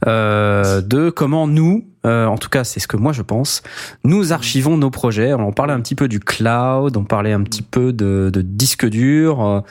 de 0.04 1.08
comment 1.10 1.46
nous, 1.46 1.86
euh, 2.06 2.26
en 2.26 2.38
tout 2.38 2.48
cas 2.48 2.64
c'est 2.64 2.80
ce 2.80 2.88
que 2.88 2.96
moi 2.96 3.12
je 3.12 3.22
pense, 3.22 3.62
nous 4.04 4.32
archivons 4.32 4.76
nos 4.78 4.90
projets. 4.90 5.34
On 5.34 5.52
parlait 5.52 5.72
un 5.74 5.80
petit 5.80 5.94
peu 5.94 6.08
du 6.08 6.20
cloud, 6.20 6.96
on 6.96 7.04
parlait 7.04 7.32
un 7.32 7.42
petit 7.42 7.62
peu 7.62 7.92
de, 7.92 8.30
de 8.32 8.40
disque 8.42 8.86
dur. 8.88 9.62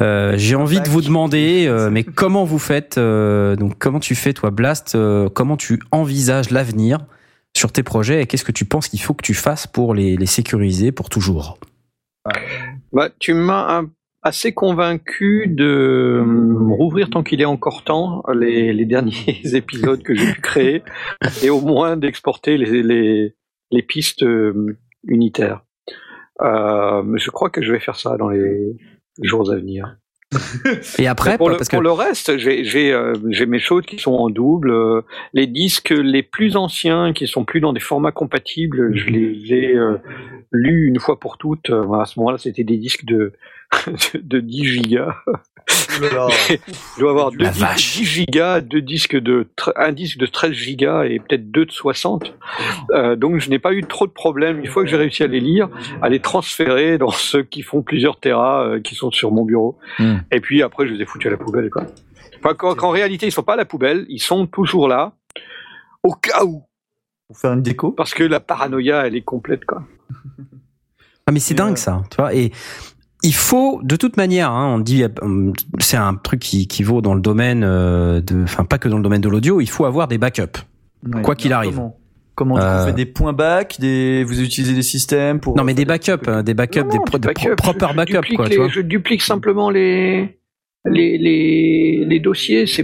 Euh, 0.00 0.34
J'ai 0.36 0.54
envie 0.54 0.80
de 0.80 0.88
vous 0.88 1.00
demander, 1.02 1.66
euh, 1.66 1.90
mais 1.90 2.04
comment 2.04 2.44
vous 2.44 2.58
faites 2.58 2.98
euh, 2.98 3.56
Donc, 3.56 3.74
comment 3.78 4.00
tu 4.00 4.14
fais, 4.14 4.32
toi, 4.32 4.50
Blast 4.50 4.94
euh, 4.94 5.28
Comment 5.28 5.56
tu 5.56 5.80
envisages 5.90 6.50
l'avenir 6.50 6.98
sur 7.56 7.72
tes 7.72 7.82
projets 7.82 8.22
et 8.22 8.26
qu'est-ce 8.26 8.44
que 8.44 8.52
tu 8.52 8.64
penses 8.66 8.88
qu'il 8.88 9.00
faut 9.00 9.14
que 9.14 9.24
tu 9.24 9.34
fasses 9.34 9.66
pour 9.66 9.94
les, 9.94 10.16
les 10.16 10.26
sécuriser 10.26 10.92
pour 10.92 11.08
toujours? 11.08 11.58
Bah, 12.92 13.08
tu 13.18 13.34
m'as 13.34 13.78
un- 13.78 13.90
assez 14.26 14.52
convaincu 14.52 15.46
de 15.48 16.18
hum, 16.20 16.72
rouvrir 16.72 17.08
tant 17.10 17.22
qu'il 17.22 17.40
est 17.40 17.46
encore 17.46 17.84
temps 17.84 18.22
les, 18.34 18.72
les 18.72 18.84
derniers 18.84 19.40
épisodes 19.54 20.02
que 20.02 20.14
j'ai 20.14 20.32
pu 20.32 20.40
créer 20.40 20.82
et 21.42 21.50
au 21.50 21.60
moins 21.60 21.96
d'exporter 21.96 22.58
les, 22.58 22.82
les, 22.82 23.34
les 23.70 23.82
pistes 23.82 24.22
euh, 24.22 24.78
unitaires. 25.06 25.62
Euh, 26.42 27.02
je 27.16 27.30
crois 27.30 27.50
que 27.50 27.62
je 27.62 27.72
vais 27.72 27.80
faire 27.80 27.96
ça 27.96 28.16
dans 28.16 28.28
les 28.28 28.76
jours 29.22 29.50
à 29.50 29.56
venir. 29.56 29.96
Et 30.98 31.06
après, 31.06 31.38
pour, 31.38 31.48
le, 31.48 31.56
parce 31.56 31.68
que 31.68 31.76
pour 31.76 31.82
le 31.82 31.92
reste, 31.92 32.36
j'ai 32.36 32.92
euh, 32.92 33.14
mes 33.46 33.58
choses 33.58 33.86
qui 33.86 33.98
sont 33.98 34.12
en 34.12 34.28
double. 34.28 34.70
euh, 34.70 35.02
les 35.32 35.46
disques 35.46 35.94
les 35.96 36.22
plus 36.22 36.56
anciens, 36.56 37.12
qui 37.12 37.26
sont 37.26 37.44
plus 37.44 37.60
dans 37.60 37.72
des 37.72 37.80
formats 37.80 38.12
compatibles, 38.12 38.94
je 38.96 39.06
les 39.06 39.52
ai 39.54 39.74
euh, 39.76 39.98
lus 40.50 40.88
une 40.88 40.98
fois 40.98 41.18
pour 41.20 41.38
toutes. 41.38 41.70
Euh, 41.70 41.92
À 41.92 42.06
ce 42.06 42.18
moment-là, 42.18 42.38
c'était 42.38 42.64
des 42.64 42.76
disques 42.76 43.04
de, 43.04 43.32
de 44.14 44.40
10 44.40 44.64
gigas. 44.64 45.14
Je 45.68 47.00
dois 47.00 47.10
avoir 47.10 47.30
deux 47.32 47.44
La 47.44 47.50
disques 47.50 47.60
vache. 47.62 47.94
de 47.96 48.00
10 48.00 48.04
gigas, 48.04 48.60
deux 48.60 48.80
disques 48.80 49.16
de 49.16 49.48
un 49.76 49.92
disque 49.92 50.18
de 50.18 50.26
13 50.26 50.52
gigas 50.52 51.04
et 51.04 51.18
peut-être 51.18 51.50
deux 51.50 51.66
de 51.66 51.72
60. 51.72 52.34
Euh, 52.90 53.16
donc 53.16 53.38
je 53.40 53.50
n'ai 53.50 53.58
pas 53.58 53.72
eu 53.72 53.82
trop 53.82 54.06
de 54.06 54.12
problèmes. 54.12 54.60
Une 54.60 54.66
fois 54.66 54.84
que 54.84 54.88
j'ai 54.88 54.96
réussi 54.96 55.22
à 55.22 55.26
les 55.26 55.40
lire, 55.40 55.68
à 56.02 56.08
les 56.08 56.20
transférer 56.20 56.98
dans 56.98 57.10
ceux 57.10 57.42
qui 57.42 57.62
font 57.62 57.82
plusieurs 57.82 58.20
terras, 58.20 58.64
euh, 58.64 58.80
qui 58.80 58.94
sont 58.94 59.10
sur 59.10 59.32
mon 59.32 59.44
bureau. 59.44 59.78
Hmm. 59.98 60.18
Et 60.30 60.40
puis 60.40 60.62
après, 60.62 60.86
je 60.86 60.92
les 60.92 61.02
ai 61.02 61.06
foutus 61.06 61.26
à 61.28 61.30
la 61.30 61.36
poubelle. 61.36 61.70
Quoi. 61.70 61.86
Enfin, 62.38 62.54
qu'en 62.54 62.74
qu'en 62.74 62.90
réalité, 62.90 63.26
ils 63.26 63.32
sont 63.32 63.42
pas 63.42 63.54
à 63.54 63.56
la 63.56 63.64
poubelle, 63.64 64.06
ils 64.08 64.22
sont 64.22 64.46
toujours 64.46 64.88
là, 64.88 65.12
au 66.02 66.12
cas 66.12 66.44
où, 66.44 66.62
Pour 67.26 67.38
faire 67.38 67.52
une 67.54 67.62
déco. 67.62 67.90
parce 67.90 68.14
que 68.14 68.22
la 68.22 68.40
paranoïa, 68.40 69.06
elle 69.06 69.16
est 69.16 69.22
complète. 69.22 69.64
Quoi. 69.64 69.82
Ah 71.26 71.32
mais 71.32 71.40
c'est 71.40 71.54
dingue 71.54 71.72
euh, 71.72 71.76
ça, 71.76 72.02
tu 72.10 72.16
vois. 72.18 72.32
Et 72.34 72.52
il 73.26 73.34
faut, 73.34 73.80
de 73.82 73.96
toute 73.96 74.16
manière, 74.16 74.50
hein, 74.50 74.74
on 74.74 74.78
dit, 74.78 75.02
euh, 75.04 75.08
c'est 75.78 75.96
un 75.96 76.14
truc 76.14 76.40
qui, 76.40 76.66
qui 76.68 76.82
vaut 76.82 77.00
dans 77.02 77.14
le 77.14 77.20
domaine 77.20 77.62
euh, 77.64 78.20
de, 78.20 78.42
enfin 78.44 78.64
pas 78.64 78.78
que 78.78 78.88
dans 78.88 78.96
le 78.96 79.02
domaine 79.02 79.20
de 79.20 79.28
l'audio, 79.28 79.60
il 79.60 79.68
faut 79.68 79.84
avoir 79.84 80.08
des 80.08 80.18
backups. 80.18 80.60
Ouais. 81.12 81.22
Quoi 81.22 81.34
qu'il 81.34 81.52
arrive. 81.52 81.74
Comment, 81.74 81.98
Comment 82.34 82.58
tu 82.58 82.64
Euh, 82.64 82.86
fais 82.86 82.92
des 82.92 83.06
points 83.06 83.32
back, 83.32 83.76
des 83.80 84.22
vous 84.24 84.40
utilisez 84.42 84.74
des 84.74 84.82
systèmes 84.82 85.40
pour 85.40 85.56
Non 85.56 85.64
mais 85.64 85.74
des 85.74 85.84
backups, 85.86 86.28
des 86.44 86.54
backups, 86.54 86.80
Non, 86.84 86.88
des, 86.88 86.98
pro- 86.98 87.18
proper 87.56 87.86
backups 87.94 88.12
duplique 88.20 88.36
quoi, 88.36 88.44
tu 88.46 88.50
les- 88.52 88.56
vois. 88.58 88.68
Je 88.68 88.80
duplique 88.82 89.22
simplement 89.22 89.70
les 89.70 90.38
les 90.84 91.16
les, 91.18 92.04
les 92.06 92.20
dossiers. 92.20 92.66
Je 92.66 92.82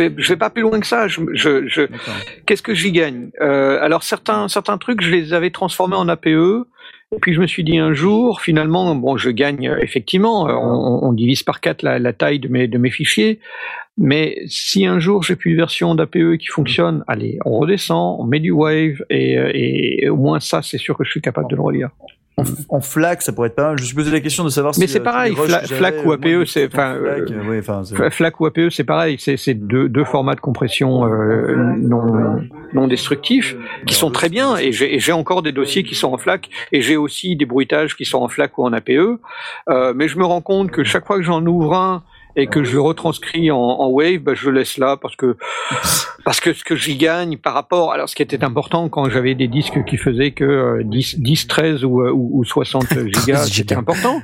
vais 0.00 0.12
je 0.16 0.28
vais 0.28 0.36
pas 0.36 0.50
plus 0.50 0.62
loin 0.62 0.80
que 0.80 0.86
ça. 0.86 1.06
Je, 1.08 1.20
je, 1.34 1.68
je 1.68 1.82
D'accord. 1.82 2.14
qu'est-ce 2.46 2.62
que 2.62 2.74
j'y 2.74 2.90
gagne? 2.90 3.30
Euh, 3.42 3.78
Alors 3.82 4.02
certains 4.02 4.48
certains 4.48 4.78
trucs, 4.78 5.00
je 5.02 5.10
les 5.10 5.32
avais 5.34 5.50
transformés 5.50 5.96
en 5.96 6.08
APE. 6.08 6.66
Et 7.12 7.18
puis 7.18 7.34
je 7.34 7.40
me 7.40 7.46
suis 7.46 7.64
dit 7.64 7.78
un 7.78 7.92
jour, 7.92 8.40
finalement, 8.40 8.94
bon, 8.94 9.16
je 9.16 9.30
gagne 9.30 9.68
euh, 9.68 9.78
effectivement. 9.80 10.48
euh, 10.48 10.54
On, 10.54 11.12
divise 11.12 11.42
par 11.42 11.60
quatre 11.60 11.82
la, 11.82 12.12
taille 12.12 12.38
de 12.38 12.48
mes 12.48 12.90
fichiers. 12.90 13.40
Mais 13.98 14.42
si 14.46 14.86
un 14.86 14.98
jour 14.98 15.22
j'ai 15.22 15.36
plus 15.36 15.52
de 15.52 15.56
version 15.56 15.94
d'APE 15.94 16.38
qui 16.38 16.46
fonctionne, 16.46 17.04
allez, 17.06 17.38
on 17.44 17.58
redescend, 17.58 18.18
on 18.18 18.24
met 18.24 18.40
du 18.40 18.50
wave 18.50 19.04
euh, 19.12 19.50
et, 19.52 20.08
au 20.08 20.16
moins 20.16 20.40
ça, 20.40 20.62
c'est 20.62 20.78
sûr 20.78 20.96
que 20.96 21.04
je 21.04 21.10
suis 21.10 21.20
capable 21.20 21.50
de 21.50 21.56
le 21.56 21.62
relire. 21.62 21.90
En, 22.36 22.44
en 22.76 22.80
FLAC, 22.80 23.20
ça 23.22 23.32
pourrait 23.32 23.48
être 23.48 23.54
pas 23.56 23.68
mal. 23.68 23.76
Je 23.76 23.82
me 23.82 23.86
suis 23.86 23.94
posé 23.96 24.10
la 24.10 24.20
question 24.20 24.44
de 24.44 24.48
savoir 24.48 24.72
Mais 24.78 24.86
si. 24.86 24.92
c'est 24.94 25.00
euh, 25.00 25.04
pareil, 25.04 25.34
Fla- 25.34 25.66
FLAC 25.66 26.06
ou 26.06 26.12
APE, 26.12 26.44
c'est- 26.46 26.66
enfin, 26.68 26.94
FLAC, 26.98 27.30
euh, 27.30 27.48
ouais, 27.50 27.58
enfin, 27.58 27.82
c'est- 27.84 27.94
F- 27.96 28.10
FLAC 28.10 28.40
ou 28.40 28.46
APE, 28.46 28.70
c'est 28.70 28.84
pareil, 28.84 29.16
c'est 29.18 29.36
c'est 29.36 29.52
deux, 29.54 29.88
deux 29.88 30.04
formats 30.04 30.34
de 30.36 30.40
compression 30.40 31.04
euh, 31.04 31.54
non, 31.76 32.40
non 32.72 32.86
destructifs 32.86 33.56
qui 33.86 33.94
sont 33.94 34.10
très 34.10 34.28
bien. 34.30 34.56
Et 34.56 34.72
j'ai 34.72 34.94
et 34.94 35.00
j'ai 35.00 35.12
encore 35.12 35.42
des 35.42 35.52
dossiers 35.52 35.82
qui 35.82 35.94
sont 35.94 36.12
en 36.14 36.18
FLAC 36.18 36.48
et 36.72 36.80
j'ai 36.80 36.96
aussi 36.96 37.36
des 37.36 37.44
bruitages 37.46 37.94
qui 37.96 38.04
sont 38.06 38.18
en 38.22 38.28
FLAC 38.28 38.56
ou 38.58 38.64
en 38.64 38.72
APE. 38.72 39.18
Euh, 39.68 39.92
mais 39.94 40.08
je 40.08 40.16
me 40.16 40.24
rends 40.24 40.40
compte 40.40 40.70
que 40.70 40.82
chaque 40.84 41.06
fois 41.06 41.16
que 41.16 41.22
j'en 41.22 41.44
ouvre 41.44 41.74
un 41.74 42.02
et 42.36 42.46
que 42.46 42.62
je 42.64 42.78
retranscris 42.78 43.50
en, 43.50 43.58
en 43.58 43.88
Wave, 43.90 44.18
bah, 44.18 44.34
je 44.34 44.48
le 44.50 44.58
laisse 44.60 44.78
là 44.78 44.96
parce 44.96 45.16
que 45.16 45.36
parce 46.24 46.40
que 46.40 46.52
ce 46.52 46.64
que 46.64 46.76
j'y 46.76 46.96
gagne 46.96 47.36
par 47.38 47.54
rapport, 47.54 47.92
alors 47.92 48.08
ce 48.08 48.14
qui 48.14 48.22
était 48.22 48.44
important 48.44 48.88
quand 48.88 49.08
j'avais 49.10 49.34
des 49.34 49.48
disques 49.48 49.84
qui 49.84 49.96
faisaient 49.96 50.30
que 50.32 50.44
euh, 50.44 50.82
10, 50.84 51.20
10 51.20 51.46
13 51.48 51.84
ou, 51.84 52.02
ou, 52.02 52.40
ou 52.40 52.44
60 52.44 52.86
gigas, 53.06 53.46
c'était 53.46 53.74
important. 53.74 54.20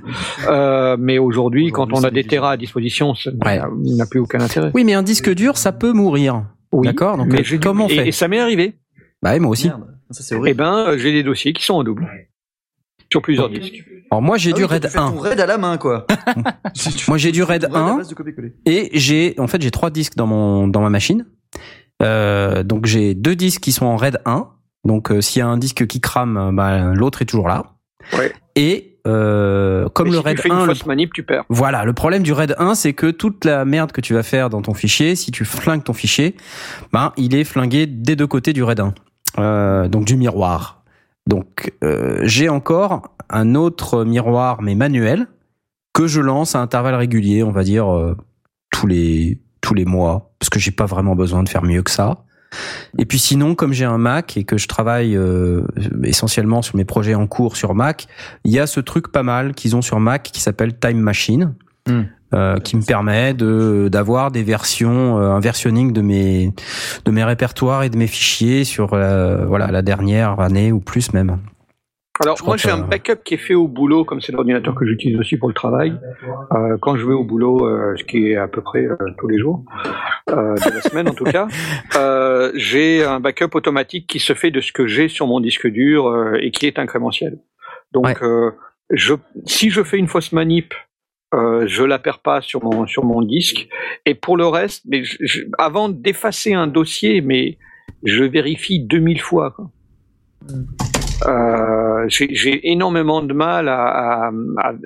Euh, 0.49 0.97
mais 0.99 1.19
aujourd'hui, 1.19 1.71
quand 1.73 1.93
on 1.93 2.05
a 2.05 2.11
des 2.11 2.25
terras 2.25 2.53
à 2.53 2.57
disposition, 2.57 3.15
ça 3.15 3.31
Ouais. 3.45 3.59
n'a- 3.59 4.07
plus 4.07 4.21
aucun 4.21 4.41
intérêt. 4.41 4.71
Oui 4.75 4.85
mais 4.85 4.95
un 4.95 5.03
disque 5.03 5.33
dur 5.35 5.57
ça 5.57 5.73
peut 5.73 5.93
mourir. 5.93 6.45
Oui, 6.73 6.87
D'accord, 6.87 7.17
donc, 7.17 7.29
mais 7.29 7.41
euh, 7.41 7.59
comment 7.63 7.87
on 7.87 7.89
fait 7.89 8.09
et 8.09 8.13
ça 8.13 8.29
m'est 8.29 8.41
arrivé. 8.41 8.75
Bah 9.23 9.31
oui, 9.35 9.41
moi 9.41 9.51
aussi. 9.53 9.69
Merde, 9.69 9.87
ça 10.11 10.23
c'est 10.23 10.37
Eh 10.45 10.55
ben, 10.55 10.87
euh, 10.89 10.99
j'ai 10.99 11.13
des 11.13 11.23
dossiers 11.23 11.53
qui 11.53 11.65
sont 11.65 11.75
en 11.75 11.85
double. 11.85 12.07
Sur 13.11 13.23
plusieurs 13.23 13.49
disques. 13.49 13.85
Alors 14.11 14.23
moi 14.23 14.37
j'ai 14.37 14.51
Ah 14.53 14.57
du 14.57 14.63
oui, 14.63 14.69
RAID 14.69 14.83
tu 14.85 14.89
fais 14.91 14.99
1. 14.99 15.11
ton 15.13 15.19
raid 15.19 15.41
à 15.41 15.47
la 15.47 15.59
main, 15.59 15.77
quoi. 15.79 16.07
Moi 17.09 17.19
j'ai 17.19 17.33
du 17.33 17.43
RAID 17.43 17.65
Ouais, 17.65 17.77
à 17.77 17.79
1 17.79 17.97
base 17.97 18.09
de 18.09 18.15
copier-coller. 18.15 18.55
et 18.67 18.91
j'ai 18.95 19.35
en 19.39 19.47
fait 19.47 19.61
j'ai 19.63 19.71
trois 19.71 19.91
disques 19.91 20.15
dans 20.17 20.27
mon 20.27 20.69
dans 20.69 20.81
ma 20.81 20.91
machine. 20.91 21.27
Euh, 22.03 22.63
donc 22.63 22.87
j'ai 22.87 23.15
deux 23.15 23.35
disques 23.37 23.63
qui 23.63 23.73
sont 23.73 23.87
en 23.87 23.97
RAID 23.97 24.19
1. 24.25 24.49
Donc 24.85 25.11
euh, 25.11 25.21
s'il 25.21 25.41
y 25.41 25.43
a 25.43 25.47
un 25.49 25.57
disque 25.59 25.87
qui 25.87 26.01
crame, 26.01 26.37
euh, 26.37 26.53
bah, 26.53 26.93
l'autre 26.95 27.23
est 27.23 27.25
toujours 27.27 27.49
là. 27.49 27.65
Ouais. 28.17 28.33
Et 28.55 28.99
euh, 29.07 29.89
comme 29.91 30.09
Et 30.09 30.11
le 30.11 30.17
si 30.19 30.23
RAID 30.23 30.37
tu 30.37 30.43
fais 30.43 30.51
1, 30.51 30.55
une 30.61 30.67
le 30.67 30.75
fausse 30.75 30.87
manip, 30.87 31.13
tu 31.13 31.23
perds. 31.23 31.45
Voilà, 31.49 31.85
le 31.85 31.93
problème 31.93 32.23
du 32.23 32.33
RAID 32.33 32.55
1, 32.59 32.75
c'est 32.75 32.93
que 32.93 33.11
toute 33.11 33.45
la 33.45 33.65
merde 33.65 33.93
que 33.93 34.01
tu 34.01 34.15
vas 34.15 34.23
faire 34.23 34.51
dans 34.51 34.63
ton 34.63 34.75
fichier, 34.75 35.17
si 35.17 35.31
tu 35.31 35.45
flingues 35.45 35.83
ton 35.85 35.93
fichier, 35.93 36.37
ben 36.93 37.13
il 37.17 37.35
est 37.35 37.45
flingué 37.45 37.87
des 37.87 38.15
deux 38.17 38.27
côtés 38.27 38.53
du 38.53 38.63
RAID 38.63 38.81
1, 38.81 38.95
Euh, 39.39 39.89
donc 39.89 40.05
du 40.05 40.17
miroir. 40.17 40.76
Donc 41.27 41.73
euh, 41.83 42.21
j'ai 42.23 42.49
encore 42.49 43.15
un 43.29 43.55
autre 43.55 44.05
miroir 44.05 44.63
mais 44.63 44.75
manuel 44.75 45.27
que 45.93 46.07
je 46.07 46.21
lance 46.21 46.55
à 46.55 46.61
intervalles 46.61 46.95
réguliers, 46.95 47.43
on 47.43 47.51
va 47.51 47.65
dire 47.65 47.93
euh, 47.93 48.17
tous 48.71 48.87
les 48.87 49.41
tous 49.61 49.75
les 49.75 49.85
mois, 49.85 50.33
parce 50.39 50.51
que 50.51 50.61
j'ai 50.61 50.71
pas 50.71 50.87
vraiment 50.87 51.17
besoin 51.17 51.43
de 51.43 51.49
faire 51.49 51.65
mieux 51.65 51.83
que 51.83 51.91
ça. 51.91 52.23
Et 52.99 53.05
puis 53.05 53.19
sinon, 53.19 53.57
comme 53.57 53.73
j'ai 53.73 53.85
un 53.85 53.99
Mac 53.99 54.37
et 54.37 54.45
que 54.45 54.57
je 54.57 54.69
travaille 54.69 55.17
euh, 55.17 55.63
essentiellement 56.05 56.63
sur 56.63 56.77
mes 56.77 56.85
projets 56.85 57.17
en 57.17 57.27
cours 57.27 57.57
sur 57.57 57.75
Mac, 57.75 58.07
il 58.45 58.53
y 58.53 58.61
a 58.61 58.69
ce 58.69 58.79
truc 58.79 59.11
pas 59.11 59.25
mal 59.25 59.55
qu'ils 59.55 59.75
ont 59.75 59.83
sur 59.83 59.99
Mac 59.99 60.23
qui 60.23 60.41
s'appelle 60.41 60.79
Time 60.79 61.01
Machine, 61.01 61.55
Hmm. 61.87 62.03
Euh, 62.35 62.57
qui 62.59 62.77
me 62.77 62.83
permet 62.83 63.35
de 63.35 63.89
d'avoir 63.91 64.31
des 64.31 64.43
versions, 64.43 65.19
euh, 65.19 65.31
un 65.31 65.41
versionning 65.41 65.93
de 65.93 66.01
mes 66.03 66.53
de 67.05 67.11
mes 67.11 67.25
répertoires 67.25 67.83
et 67.85 67.91
de 67.91 67.97
mes 67.97 68.07
fichiers 68.09 68.65
sur 68.65 68.97
la, 68.97 69.45
voilà 69.47 69.69
la 69.71 69.83
dernière 69.83 70.41
année 70.41 70.73
ou 70.73 70.81
plus 70.81 71.13
même. 71.13 71.39
Alors 72.19 72.39
Je 72.39 72.45
moi 72.45 72.57
j'ai 72.57 72.71
un 72.71 72.79
backup 72.79 73.23
qui 73.25 73.35
est 73.35 73.37
fait 73.37 73.55
au 73.55 73.69
boulot, 73.69 74.07
comme 74.07 74.23
c'est 74.23 74.33
l'ordinateur 74.33 74.75
que 74.75 74.87
j'utilise 74.87 75.19
aussi 75.19 75.37
pour 75.37 75.49
le 75.49 75.55
travail. 75.55 76.01
Euh, 76.53 76.79
quand 76.81 76.97
je 76.97 77.07
vais 77.07 77.13
au 77.13 77.25
boulot, 77.25 77.67
euh, 77.67 77.95
ce 77.99 78.05
qui 78.05 78.29
est 78.31 78.37
à 78.37 78.49
peu 78.49 78.63
près 78.63 78.87
euh, 78.87 78.97
tous 79.19 79.29
les 79.29 79.39
jours 79.39 79.65
euh, 80.31 80.55
de 80.55 80.71
la 80.75 80.81
semaine 80.91 81.09
en 81.11 81.15
tout 81.15 81.25
cas, 81.25 81.47
euh, 81.95 82.53
j'ai 82.55 83.05
un 83.05 83.21
backup 83.21 83.51
automatique 83.55 84.07
qui 84.07 84.19
se 84.19 84.33
fait 84.33 84.51
de 84.51 84.63
ce 84.63 84.73
que 84.73 84.87
j'ai 84.87 85.09
sur 85.09 85.27
mon 85.27 85.41
disque 85.41 85.67
dur 85.67 86.07
euh, 86.09 86.39
et 86.41 86.51
qui 86.53 86.65
est 86.67 86.79
incrémentiel. 86.79 87.39
Donc 87.93 88.07
Ouais. 88.07 88.17
euh, 88.23 88.51
je, 88.91 89.13
si 89.45 89.69
je 89.69 89.83
fais 89.83 89.99
une 89.99 90.09
fausse 90.09 90.33
manip, 90.33 90.73
euh, 91.35 91.67
je 91.67 91.83
la 91.83 91.99
perds 91.99 92.21
pas 92.21 92.41
sur 92.41 92.63
mon 92.65 92.87
sur 92.87 93.05
mon 93.05 93.23
disque. 93.23 93.69
Et 94.05 94.15
pour 94.15 94.37
le 94.37 94.47
reste, 94.47 94.83
mais 94.87 95.03
je- 95.05 95.43
avant 95.59 95.89
d'effacer 95.89 96.55
un 96.55 96.67
dossier, 96.67 97.21
mais 97.21 97.59
je 98.05 98.25
vérifie 98.25 98.81
2000 98.81 99.21
fois. 99.21 99.51
Quoi. 99.51 99.71
Euh, 101.27 102.05
j'ai 102.09 102.71
énormément 102.71 103.23
de 103.23 103.33
mal 103.33 103.69
à, 103.69 104.29
à, 104.29 104.31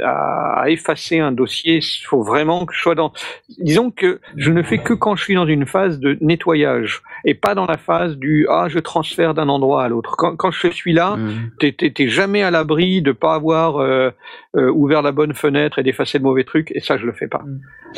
à- 0.05 0.61
à 0.63 0.71
effacer 0.71 1.19
un 1.19 1.33
dossier. 1.33 1.79
Il 1.83 2.05
faut 2.07 2.23
vraiment 2.23 2.67
que 2.67 2.75
je 2.75 2.81
sois 2.81 2.95
dans. 2.95 3.13
Disons 3.59 3.91
que 3.91 4.21
je 4.37 4.51
ne 4.53 4.63
fais 4.63 4.79
que 4.79 4.95
quand 4.95 5.17
je 5.17 5.25
suis 5.25 5.35
dans 5.35 5.47
une 5.47 5.67
phase 5.67 5.99
de 5.99 6.17
nettoyage 6.21 7.03
et 7.25 7.35
pas 7.35 7.55
dans 7.55 7.67
la 7.67 7.77
phase 7.79 8.17
du 8.17 8.47
ah 8.49 8.67
je 8.69 8.79
transfère 8.79 9.35
d'un 9.35 9.49
endroit 9.49 9.83
à 9.85 9.89
l'autre. 9.89 10.15
Quand, 10.17 10.37
quand 10.37 10.51
je 10.53 10.69
suis 10.69 10.93
là, 10.93 11.17
t'es 11.59 11.73
t'es- 11.73 12.09
jamais 12.09 12.43
à 12.43 12.51
l'abri 12.51 13.03
de 13.03 13.13
pas 13.13 13.35
avoir 13.35 13.79
euh, 13.79 14.11
euh, 14.57 14.71
ouvert 14.71 15.03
la 15.03 15.13
bonne 15.13 15.35
fenêtre 15.35 15.79
et 15.79 15.83
d'effacer 15.83 16.19
le 16.19 16.25
mauvais 16.25 16.45
truc. 16.45 16.71
Et 16.75 16.81
ça, 16.81 16.97
je 16.97 17.07
le 17.07 17.13
fais 17.13 17.29
pas. 17.29 17.43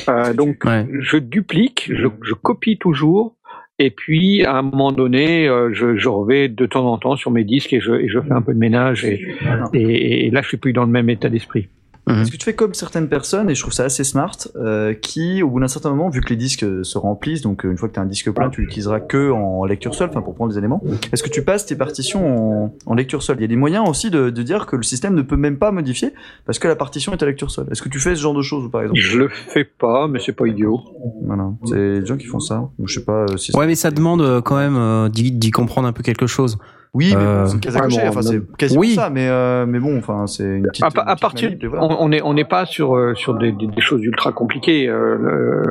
Euh, 0.08 0.32
donc 0.32 0.64
Ouais. 0.64 0.86
je 1.00 1.18
duplique, 1.18 1.90
je, 1.92 2.06
je 2.22 2.34
copie 2.34 2.78
toujours. 2.78 3.34
Et 3.78 3.90
puis, 3.90 4.44
à 4.44 4.56
un 4.58 4.62
moment 4.62 4.92
donné, 4.92 5.48
euh, 5.48 5.72
je, 5.72 5.96
je 5.96 6.08
revais 6.08 6.48
de 6.48 6.66
temps 6.66 6.86
en 6.86 6.98
temps 6.98 7.16
sur 7.16 7.30
mes 7.30 7.44
disques 7.44 7.72
et 7.72 7.80
je, 7.80 7.92
et 7.92 8.08
je 8.08 8.20
fais 8.20 8.32
un 8.32 8.42
peu 8.42 8.54
de 8.54 8.58
ménage. 8.58 9.04
Et, 9.04 9.26
et, 9.72 10.26
et 10.26 10.30
là, 10.30 10.42
je 10.42 10.48
suis 10.48 10.56
plus 10.56 10.72
dans 10.72 10.84
le 10.84 10.90
même 10.90 11.10
état 11.10 11.28
d'esprit. 11.28 11.68
Est-ce 12.08 12.32
que 12.32 12.36
tu 12.36 12.44
fais 12.44 12.54
comme 12.54 12.74
certaines 12.74 13.08
personnes, 13.08 13.48
et 13.48 13.54
je 13.54 13.60
trouve 13.60 13.72
ça 13.72 13.84
assez 13.84 14.02
smart, 14.02 14.36
euh, 14.56 14.92
qui, 14.92 15.42
au 15.42 15.48
bout 15.50 15.60
d'un 15.60 15.68
certain 15.68 15.90
moment, 15.90 16.08
vu 16.08 16.20
que 16.20 16.30
les 16.30 16.36
disques 16.36 16.64
euh, 16.64 16.82
se 16.82 16.98
remplissent, 16.98 17.42
donc 17.42 17.64
euh, 17.64 17.70
une 17.70 17.78
fois 17.78 17.88
que 17.88 17.94
tu 17.94 18.00
as 18.00 18.02
un 18.02 18.06
disque 18.06 18.30
plein, 18.32 18.50
tu 18.50 18.60
l'utiliseras 18.60 19.00
que 19.00 19.30
en 19.30 19.64
lecture 19.64 19.94
seule, 19.94 20.08
enfin 20.10 20.20
pour 20.20 20.34
prendre 20.34 20.50
les 20.50 20.58
éléments, 20.58 20.82
est-ce 21.12 21.22
que 21.22 21.28
tu 21.28 21.42
passes 21.42 21.64
tes 21.64 21.76
partitions 21.76 22.64
en, 22.64 22.74
en 22.86 22.94
lecture 22.94 23.22
seule? 23.22 23.36
Il 23.38 23.42
y 23.42 23.44
a 23.44 23.48
des 23.48 23.56
moyens 23.56 23.88
aussi 23.88 24.10
de, 24.10 24.30
de 24.30 24.42
dire 24.42 24.66
que 24.66 24.74
le 24.74 24.82
système 24.82 25.14
ne 25.14 25.22
peut 25.22 25.36
même 25.36 25.58
pas 25.58 25.70
modifier 25.70 26.12
parce 26.44 26.58
que 26.58 26.66
la 26.66 26.76
partition 26.76 27.12
est 27.12 27.22
à 27.22 27.26
lecture 27.26 27.50
seule. 27.50 27.66
Est-ce 27.70 27.82
que 27.82 27.88
tu 27.88 28.00
fais 28.00 28.16
ce 28.16 28.20
genre 28.20 28.34
de 28.34 28.42
choses, 28.42 28.70
par 28.70 28.82
exemple? 28.82 29.00
Je 29.00 29.18
le 29.18 29.28
fais 29.28 29.64
pas, 29.64 30.08
mais 30.08 30.18
c'est 30.18 30.32
pas 30.32 30.46
idiot. 30.46 30.80
Voilà, 31.24 31.50
c'est 31.66 32.00
des 32.00 32.06
gens 32.06 32.16
qui 32.16 32.26
font 32.26 32.40
ça. 32.40 32.68
Je 32.84 32.94
sais 32.94 33.04
pas 33.04 33.26
euh, 33.30 33.36
si 33.36 33.56
Ouais, 33.56 33.66
mais 33.66 33.76
ça 33.76 33.92
demande 33.92 34.42
quand 34.44 34.56
même 34.56 34.76
euh, 34.76 35.08
d'y 35.08 35.50
comprendre 35.52 35.86
un 35.86 35.92
peu 35.92 36.02
quelque 36.02 36.26
chose. 36.26 36.58
Oui, 36.94 37.14
mais 37.16 37.22
Euh, 37.24 37.44
bon, 37.44 37.48
c'est 37.62 37.68
à 37.68 37.72
ouais, 37.72 37.80
cocher, 37.80 38.00
bon, 38.02 38.08
enfin, 38.08 38.22
c'est 38.22 38.56
quasiment 38.58 38.80
Oui. 38.80 38.94
ça, 38.94 39.08
mais, 39.08 39.26
euh, 39.28 39.64
mais 39.66 39.78
bon, 39.80 39.96
enfin, 39.98 40.26
c'est 40.26 40.44
une 40.44 40.64
petite. 40.64 40.84
À, 40.84 40.88
une 40.88 40.92
pa- 40.92 41.00
à 41.00 41.04
petite 41.14 41.20
partir, 41.22 41.48
manip, 41.48 41.64
et 41.64 41.66
voilà. 41.66 41.84
on 41.98 42.08
n'est 42.10 42.20
on 42.22 42.34
n'est 42.34 42.44
pas 42.44 42.66
sur 42.66 42.94
euh, 42.96 43.14
sur 43.14 43.34
des, 43.38 43.52
des, 43.52 43.66
des 43.66 43.80
choses 43.80 44.02
ultra 44.04 44.30
compliquées. 44.32 44.88
euh, 44.88 45.62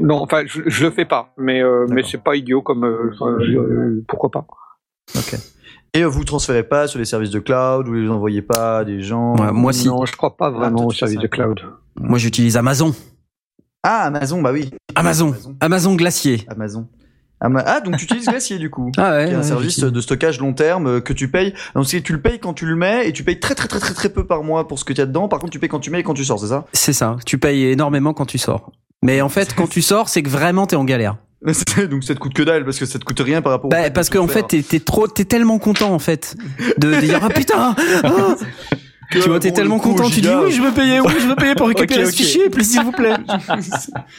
non, 0.00 0.16
enfin, 0.22 0.42
je, 0.46 0.62
je 0.66 0.84
le 0.86 0.90
fais 0.90 1.04
pas, 1.04 1.32
mais 1.38 1.62
euh, 1.62 1.86
mais 1.90 2.02
c'est 2.02 2.22
pas 2.22 2.34
idiot 2.36 2.62
comme 2.62 2.84
euh, 2.84 3.12
euh, 3.22 4.04
pourquoi 4.08 4.30
pas. 4.30 4.46
Ok. 5.16 5.36
Et 5.94 6.02
euh, 6.02 6.06
vous 6.08 6.24
transférez 6.24 6.64
pas 6.64 6.86
sur 6.88 6.98
les 6.98 7.04
services 7.04 7.30
de 7.30 7.38
cloud, 7.38 7.86
vous 7.86 7.94
les 7.94 8.08
envoyez 8.10 8.42
pas 8.42 8.78
à 8.78 8.84
des 8.84 9.00
gens. 9.00 9.36
Ouais, 9.36 9.52
moi 9.52 9.72
si. 9.72 9.86
Non, 9.88 10.04
je 10.04 10.16
crois 10.16 10.36
pas 10.36 10.50
vraiment 10.50 10.78
toi, 10.78 10.86
au 10.86 10.90
tu 10.90 10.96
fais 10.96 11.06
service 11.06 11.16
ça. 11.16 11.22
de 11.22 11.26
cloud. 11.28 11.60
Moi 12.00 12.18
j'utilise 12.18 12.56
Amazon. 12.56 12.92
Ah, 13.84 14.02
Amazon, 14.06 14.42
bah 14.42 14.50
oui. 14.52 14.70
Amazon. 14.96 15.32
Amazon 15.60 15.94
Glacier. 15.94 16.44
Amazon. 16.48 16.88
Ama- 17.40 17.62
Ah, 17.66 17.80
donc 17.80 17.96
tu 17.96 18.04
utilises 18.04 18.26
Glacier 18.26 18.58
du 18.58 18.70
coup. 18.70 18.90
Ah 18.98 19.12
ouais. 19.12 19.26
qui 19.26 19.32
est 19.32 19.34
un 19.34 19.38
ouais, 19.38 19.44
service 19.44 19.78
de 19.80 20.00
stockage 20.00 20.40
long 20.40 20.52
terme 20.52 20.86
euh, 20.86 21.00
que 21.00 21.12
tu 21.12 21.28
payes. 21.28 21.54
Donc 21.74 21.86
tu 21.86 22.12
le 22.12 22.20
payes 22.20 22.38
quand 22.38 22.54
tu 22.54 22.66
le 22.66 22.74
mets 22.76 23.08
et 23.08 23.12
tu 23.12 23.22
payes 23.24 23.38
très 23.40 23.54
très 23.54 23.68
très 23.68 23.78
très 23.80 23.94
très 23.94 24.08
peu 24.08 24.26
par 24.26 24.42
mois 24.42 24.66
pour 24.66 24.78
ce 24.78 24.84
que 24.84 24.92
tu 24.92 25.00
as 25.00 25.06
dedans. 25.06 25.28
Par 25.28 25.38
contre, 25.38 25.52
tu 25.52 25.58
payes 25.58 25.68
quand 25.68 25.80
tu 25.80 25.90
mets 25.90 26.00
et 26.00 26.02
quand 26.02 26.14
tu 26.14 26.24
sors, 26.24 26.40
c'est 26.40 26.48
ça? 26.48 26.64
C'est 26.72 26.92
ça. 26.92 27.16
Tu 27.24 27.38
payes 27.38 27.64
énormément 27.66 28.12
quand 28.14 28.26
tu 28.26 28.38
sors. 28.38 28.72
Mais 29.02 29.20
en 29.20 29.28
fait, 29.28 29.54
quand 29.54 29.68
tu 29.68 29.80
sors, 29.82 30.08
c'est 30.08 30.22
que 30.22 30.28
vraiment 30.30 30.66
t'es 30.66 30.76
en 30.76 30.84
galère. 30.84 31.16
Donc 31.44 32.02
ça 32.02 32.14
te 32.14 32.18
coûte 32.18 32.34
que 32.34 32.42
dalle 32.42 32.64
parce 32.64 32.80
que 32.80 32.86
ça 32.86 32.98
te 32.98 33.04
coûte 33.04 33.20
rien 33.20 33.40
par 33.42 33.52
rapport. 33.52 33.68
au 33.68 33.70
Bah, 33.70 33.88
de 33.88 33.94
parce 33.94 34.10
qu'en 34.10 34.26
fait, 34.26 34.42
t'es, 34.48 34.60
t'es 34.62 34.80
trop, 34.80 35.06
t'es 35.06 35.24
tellement 35.24 35.60
content 35.60 35.94
en 35.94 36.00
fait 36.00 36.34
de, 36.78 36.92
de 36.94 37.00
dire 37.00 37.20
ah 37.22 37.28
putain. 37.28 37.76
ah 38.02 38.34
Que, 39.10 39.20
tu 39.20 39.28
vois, 39.30 39.40
t'es 39.40 39.52
tellement 39.52 39.78
content. 39.78 40.10
Tu 40.10 40.20
dis 40.20 40.28
oui, 40.28 40.52
je 40.52 40.60
veux 40.60 40.70
payer, 40.72 41.00
oui, 41.00 41.12
je 41.18 41.26
veux 41.26 41.34
payer 41.34 41.54
pour 41.54 41.66
récupérer 41.74 42.02
Ok, 42.04 42.10
ce 42.10 42.12
ok. 42.12 42.16
fichier, 42.16 42.50
plus 42.50 42.70
s'il 42.70 42.82
vous 42.82 42.92
plaît. 42.92 43.14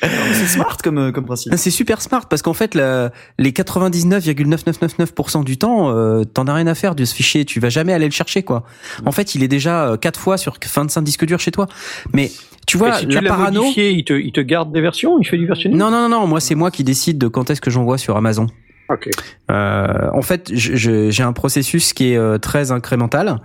c'est 0.01 0.47
smart 0.47 0.77
comme 0.83 0.97
euh, 0.97 1.11
comme 1.11 1.25
principe. 1.25 1.53
C'est 1.57 1.69
super 1.69 2.01
smart 2.01 2.27
parce 2.27 2.41
qu'en 2.41 2.53
fait, 2.53 2.73
la- 2.73 3.11
les 3.37 3.51
99,9999% 3.51 5.43
du 5.43 5.57
temps, 5.57 5.89
euh, 5.95 6.23
t'en 6.23 6.47
as 6.47 6.53
rien 6.53 6.67
à 6.67 6.75
faire 6.75 6.95
de 6.95 7.05
ce 7.05 7.13
fichier. 7.13 7.45
Tu 7.45 7.59
vas 7.59 7.69
jamais 7.69 7.93
aller 7.93 8.05
le 8.05 8.11
chercher, 8.11 8.43
quoi. 8.43 8.63
En 9.05 9.11
fait, 9.11 9.35
il 9.35 9.43
est 9.43 9.47
déjà 9.47 9.89
euh, 9.89 9.97
quatre 9.97 10.19
fois 10.19 10.37
sur 10.37 10.57
25 10.73 11.01
disques 11.01 11.25
durs 11.25 11.39
chez 11.39 11.51
toi. 11.51 11.67
Mais 12.13 12.31
tu 12.65 12.77
vois, 12.77 12.93
si 12.93 13.07
tu 13.07 13.15
la 13.15 13.21
l'as 13.21 13.29
parano. 13.29 13.61
modifié, 13.61 13.91
il 13.91 14.03
te, 14.03 14.13
il 14.13 14.31
te 14.31 14.41
garde 14.41 14.71
des 14.73 14.81
versions, 14.81 15.19
il 15.19 15.25
fait 15.27 15.37
du 15.37 15.45
versionning? 15.47 15.77
Non, 15.77 15.91
non, 15.91 16.09
non, 16.09 16.21
non. 16.21 16.27
Moi, 16.27 16.39
c'est 16.39 16.55
moi 16.55 16.71
qui 16.71 16.83
décide 16.83 17.17
de 17.17 17.27
quand 17.27 17.49
est-ce 17.49 17.61
que 17.61 17.69
j'envoie 17.69 17.97
sur 17.97 18.17
Amazon. 18.17 18.47
Ok. 18.89 19.07
Euh, 19.51 20.09
en 20.13 20.21
fait, 20.23 20.49
j'ai 20.53 21.21
un 21.23 21.33
processus 21.33 21.93
qui 21.93 22.13
est 22.13 22.17
euh, 22.17 22.37
très 22.39 22.71
incrémental 22.71 23.39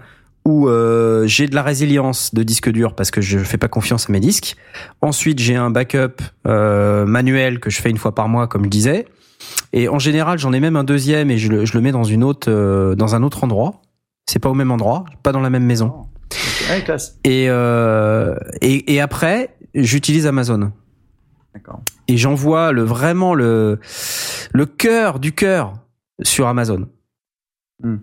où 0.45 0.69
euh, 0.69 1.27
j'ai 1.27 1.47
de 1.47 1.55
la 1.55 1.63
résilience 1.63 2.35
de 2.35 2.43
disque 2.43 2.71
dur 2.71 2.95
parce 2.95 3.11
que 3.11 3.21
je 3.21 3.39
fais 3.39 3.57
pas 3.57 3.69
confiance 3.69 4.09
à 4.09 4.13
mes 4.13 4.21
disques. 4.21 4.57
Ensuite, 5.01 5.39
j'ai 5.39 5.57
un 5.57 5.71
backup 5.71 6.23
euh, 6.47 7.07
manuel 7.07 7.61
que 7.61 7.71
je 7.71 7.81
fais 7.81 7.91
une 7.91 7.97
fois 7.97 8.15
par 8.15 8.29
mois, 8.29 8.47
comme 8.47 8.65
je 8.65 8.71
disais. 8.71 9.07
Et 9.73 9.89
en 9.89 9.99
général, 9.99 10.39
j'en 10.39 10.53
ai 10.53 10.61
même 10.61 10.77
un 10.77 10.85
deuxième 10.85 11.31
et 11.31 11.39
je 11.39 11.51
le, 11.51 11.65
je 11.65 11.73
le 11.75 11.81
mets 11.81 11.93
dans 11.93 12.05
une 12.05 12.23
autre, 12.23 12.51
euh, 12.51 12.95
dans 12.95 13.15
un 13.15 13.23
autre 13.23 13.45
endroit. 13.45 13.83
C'est 14.27 14.39
pas 14.39 14.51
au 14.51 14.55
même 14.55 14.71
endroit, 14.71 15.05
pas 15.23 15.33
dans 15.33 15.41
la 15.41 15.51
même 15.51 15.65
maison. 15.65 16.07
Ouais, 16.71 16.83
classe. 16.83 17.19
Et 17.25 17.47
euh, 17.49 18.37
et, 18.61 18.95
et 18.95 19.01
après, 19.01 19.57
j'utilise 19.75 20.27
Amazon 20.27 20.73
D'accord. 21.55 21.81
et 22.09 22.17
j'envoie 22.17 22.73
le 22.73 22.83
vraiment 22.83 23.35
le 23.35 23.79
le 24.53 24.67
cœur 24.67 25.21
du 25.21 25.33
cœur 25.33 25.75
sur 26.23 26.49
Amazon. 26.49 26.89
Hmm. 27.83 27.97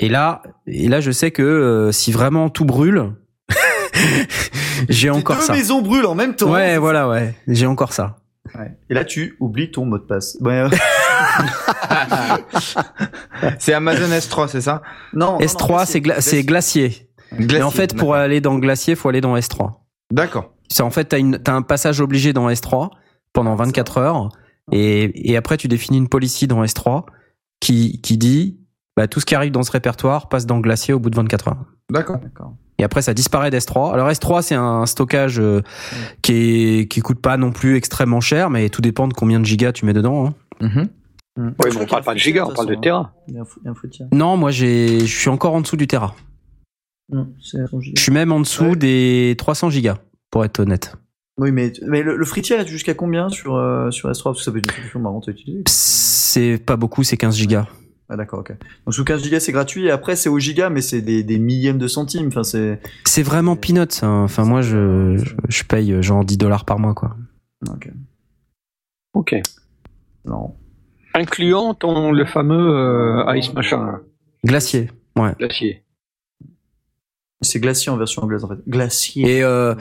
Et 0.00 0.08
là, 0.08 0.42
et 0.66 0.88
là, 0.88 1.00
je 1.00 1.10
sais 1.10 1.30
que 1.30 1.42
euh, 1.42 1.92
si 1.92 2.12
vraiment 2.12 2.48
tout 2.50 2.64
brûle, 2.64 3.12
j'ai 4.88 5.10
encore 5.10 5.36
deux 5.36 5.42
ça. 5.42 5.52
maisons 5.54 5.82
brûlent 5.82 6.06
en 6.06 6.14
même 6.14 6.34
temps. 6.36 6.50
Ouais, 6.52 6.78
voilà, 6.78 7.08
ouais, 7.08 7.34
j'ai 7.48 7.66
encore 7.66 7.92
ça. 7.92 8.16
Ouais. 8.54 8.76
Et 8.90 8.94
là, 8.94 9.04
tu 9.04 9.36
oublies 9.40 9.70
ton 9.70 9.86
mot 9.86 9.98
de 9.98 10.04
passe. 10.04 10.36
Ouais, 10.40 10.60
euh, 10.60 10.68
C'est 13.58 13.72
Amazon 13.74 14.08
S3, 14.08 14.48
c'est 14.48 14.60
ça? 14.60 14.82
Non, 15.12 15.26
non, 15.26 15.32
non, 15.32 15.38
S3, 15.40 15.86
c'est 15.86 16.00
gla- 16.00 16.20
c'est 16.20 16.42
glacier. 16.44 17.08
Glacier, 17.32 17.58
Et 17.58 17.62
en 17.62 17.70
fait, 17.70 17.96
pour 17.96 18.14
aller 18.14 18.40
dans 18.40 18.58
glacier, 18.58 18.94
faut 18.94 19.08
aller 19.08 19.20
dans 19.20 19.36
S3. 19.36 19.72
D'accord. 20.12 20.52
C'est 20.68 20.82
en 20.82 20.90
fait, 20.90 21.04
t'as 21.06 21.18
une, 21.18 21.38
t'as 21.38 21.54
un 21.54 21.62
passage 21.62 22.00
obligé 22.00 22.32
dans 22.32 22.48
S3 22.48 22.90
pendant 23.32 23.54
24 23.54 23.98
heures, 23.98 24.28
et, 24.72 25.30
et 25.30 25.36
après 25.36 25.56
tu 25.56 25.68
définis 25.68 25.98
une 25.98 26.08
policy 26.08 26.46
dans 26.46 26.64
S3 26.64 27.04
qui 27.60 28.00
qui 28.00 28.16
dit, 28.16 28.58
bah 28.96 29.06
tout 29.08 29.20
ce 29.20 29.26
qui 29.26 29.34
arrive 29.34 29.52
dans 29.52 29.62
ce 29.62 29.70
répertoire 29.72 30.28
passe 30.28 30.46
dans 30.46 30.58
glacier 30.60 30.94
au 30.94 30.98
bout 30.98 31.10
de 31.10 31.16
24 31.16 31.48
heures. 31.48 31.64
D'accord. 31.90 32.18
Et 32.78 32.84
après, 32.84 33.00
ça 33.02 33.14
disparaît 33.14 33.50
d'S3. 33.50 33.92
Alors 33.94 34.08
S3, 34.10 34.42
c'est 34.42 34.54
un 34.54 34.84
stockage 34.86 35.38
euh, 35.40 35.62
qui 36.22 36.32
est 36.80 36.88
qui 36.90 37.00
coûte 37.00 37.20
pas 37.20 37.36
non 37.38 37.50
plus 37.52 37.76
extrêmement 37.76 38.20
cher, 38.20 38.50
mais 38.50 38.68
tout 38.68 38.82
dépend 38.82 39.08
de 39.08 39.14
combien 39.14 39.40
de 39.40 39.44
gigas 39.46 39.72
tu 39.72 39.86
mets 39.86 39.92
dedans. 39.94 40.26
hein. 40.26 40.34
Mhm. 40.60 40.88
Hmm. 41.38 41.50
Oui, 41.62 41.70
mais 41.74 41.80
on 41.82 41.86
parle 41.86 42.02
pas 42.02 42.14
de 42.14 42.18
fruitier, 42.18 42.32
giga, 42.32 42.46
on 42.46 42.54
parle 42.54 42.66
de 42.68 42.72
façon. 42.72 42.80
Tera. 42.82 43.12
Il 43.28 43.34
y 43.34 43.38
a 43.38 43.42
un 43.42 43.44
fou- 43.44 43.60
il 43.62 43.66
y 43.66 43.68
a 43.68 43.70
un 43.70 43.74
fruitier. 43.74 44.06
Non, 44.12 44.36
moi 44.38 44.50
j'ai, 44.50 45.00
je 45.00 45.18
suis 45.18 45.28
encore 45.28 45.54
en 45.54 45.60
dessous 45.60 45.76
du. 45.76 45.86
Non, 47.12 47.20
un 47.20 47.80
giga. 47.80 47.92
Je 47.96 48.02
suis 48.02 48.12
même 48.12 48.32
en 48.32 48.40
dessous 48.40 48.64
Ouais. 48.70 48.76
des 48.76 49.34
300 49.38 49.70
gigas, 49.70 49.98
pour 50.30 50.44
être 50.44 50.60
honnête. 50.60 50.96
Oui, 51.38 51.52
mais, 51.52 51.72
mais 51.86 52.02
le, 52.02 52.16
le 52.16 52.24
free 52.24 52.40
tier 52.42 52.56
est 52.56 52.66
jusqu'à 52.66 52.94
combien 52.94 53.28
sur, 53.28 53.54
euh, 53.56 53.90
sur 53.90 54.10
S3 54.10 54.22
Parce 54.24 54.38
que 54.38 54.44
ça 54.44 54.50
peut 54.52 54.58
être 54.58 54.68
une 54.70 54.76
solution 54.76 55.00
marrante 55.00 55.28
à 55.28 55.32
utiliser. 55.32 55.62
C'est 55.68 56.56
pas 56.64 56.76
beaucoup, 56.76 57.02
c'est 57.04 57.18
15 57.18 57.36
gigas. 57.36 57.66
Ah, 58.08 58.16
d'accord, 58.16 58.38
ok. 58.40 58.52
Donc 58.86 58.94
sous 58.94 59.04
15 59.04 59.22
gigas, 59.22 59.40
c'est 59.40 59.50
gratuit, 59.52 59.86
et 59.86 59.90
après, 59.90 60.14
c'est 60.14 60.28
au 60.28 60.38
giga, 60.38 60.70
mais 60.70 60.80
c'est 60.80 61.00
des, 61.02 61.22
des 61.24 61.38
millièmes 61.38 61.78
de 61.78 61.88
centimes. 61.88 62.28
Enfin, 62.28 62.44
c'est. 62.44 62.80
C'est 63.04 63.22
vraiment 63.24 63.56
peanuts. 63.56 63.80
hein. 64.02 64.22
Enfin, 64.24 64.44
moi, 64.44 64.62
je, 64.62 65.16
je, 65.16 65.34
je 65.48 65.64
paye 65.64 65.92
euh, 65.92 66.02
genre 66.02 66.24
10 66.24 66.36
dollars 66.38 66.64
par 66.64 66.78
mois, 66.78 66.94
quoi. 66.94 67.16
Ok. 67.68 67.90
Ok. 69.14 69.34
Non. 70.24 70.54
Incluant 71.14 71.74
ton, 71.74 72.12
le 72.12 72.24
fameux 72.26 72.76
euh, 72.76 73.36
Ice 73.36 73.52
machin, 73.54 74.00
Glacier. 74.44 74.90
Ouais. 75.18 75.32
glacier. 75.38 75.82
C'est 77.42 77.60
glacier 77.60 77.90
en 77.90 77.96
version 77.96 78.22
anglaise, 78.22 78.44
en 78.44 78.48
fait. 78.48 78.58
Glacier. 78.68 79.38
Et, 79.38 79.42
euh, 79.42 79.74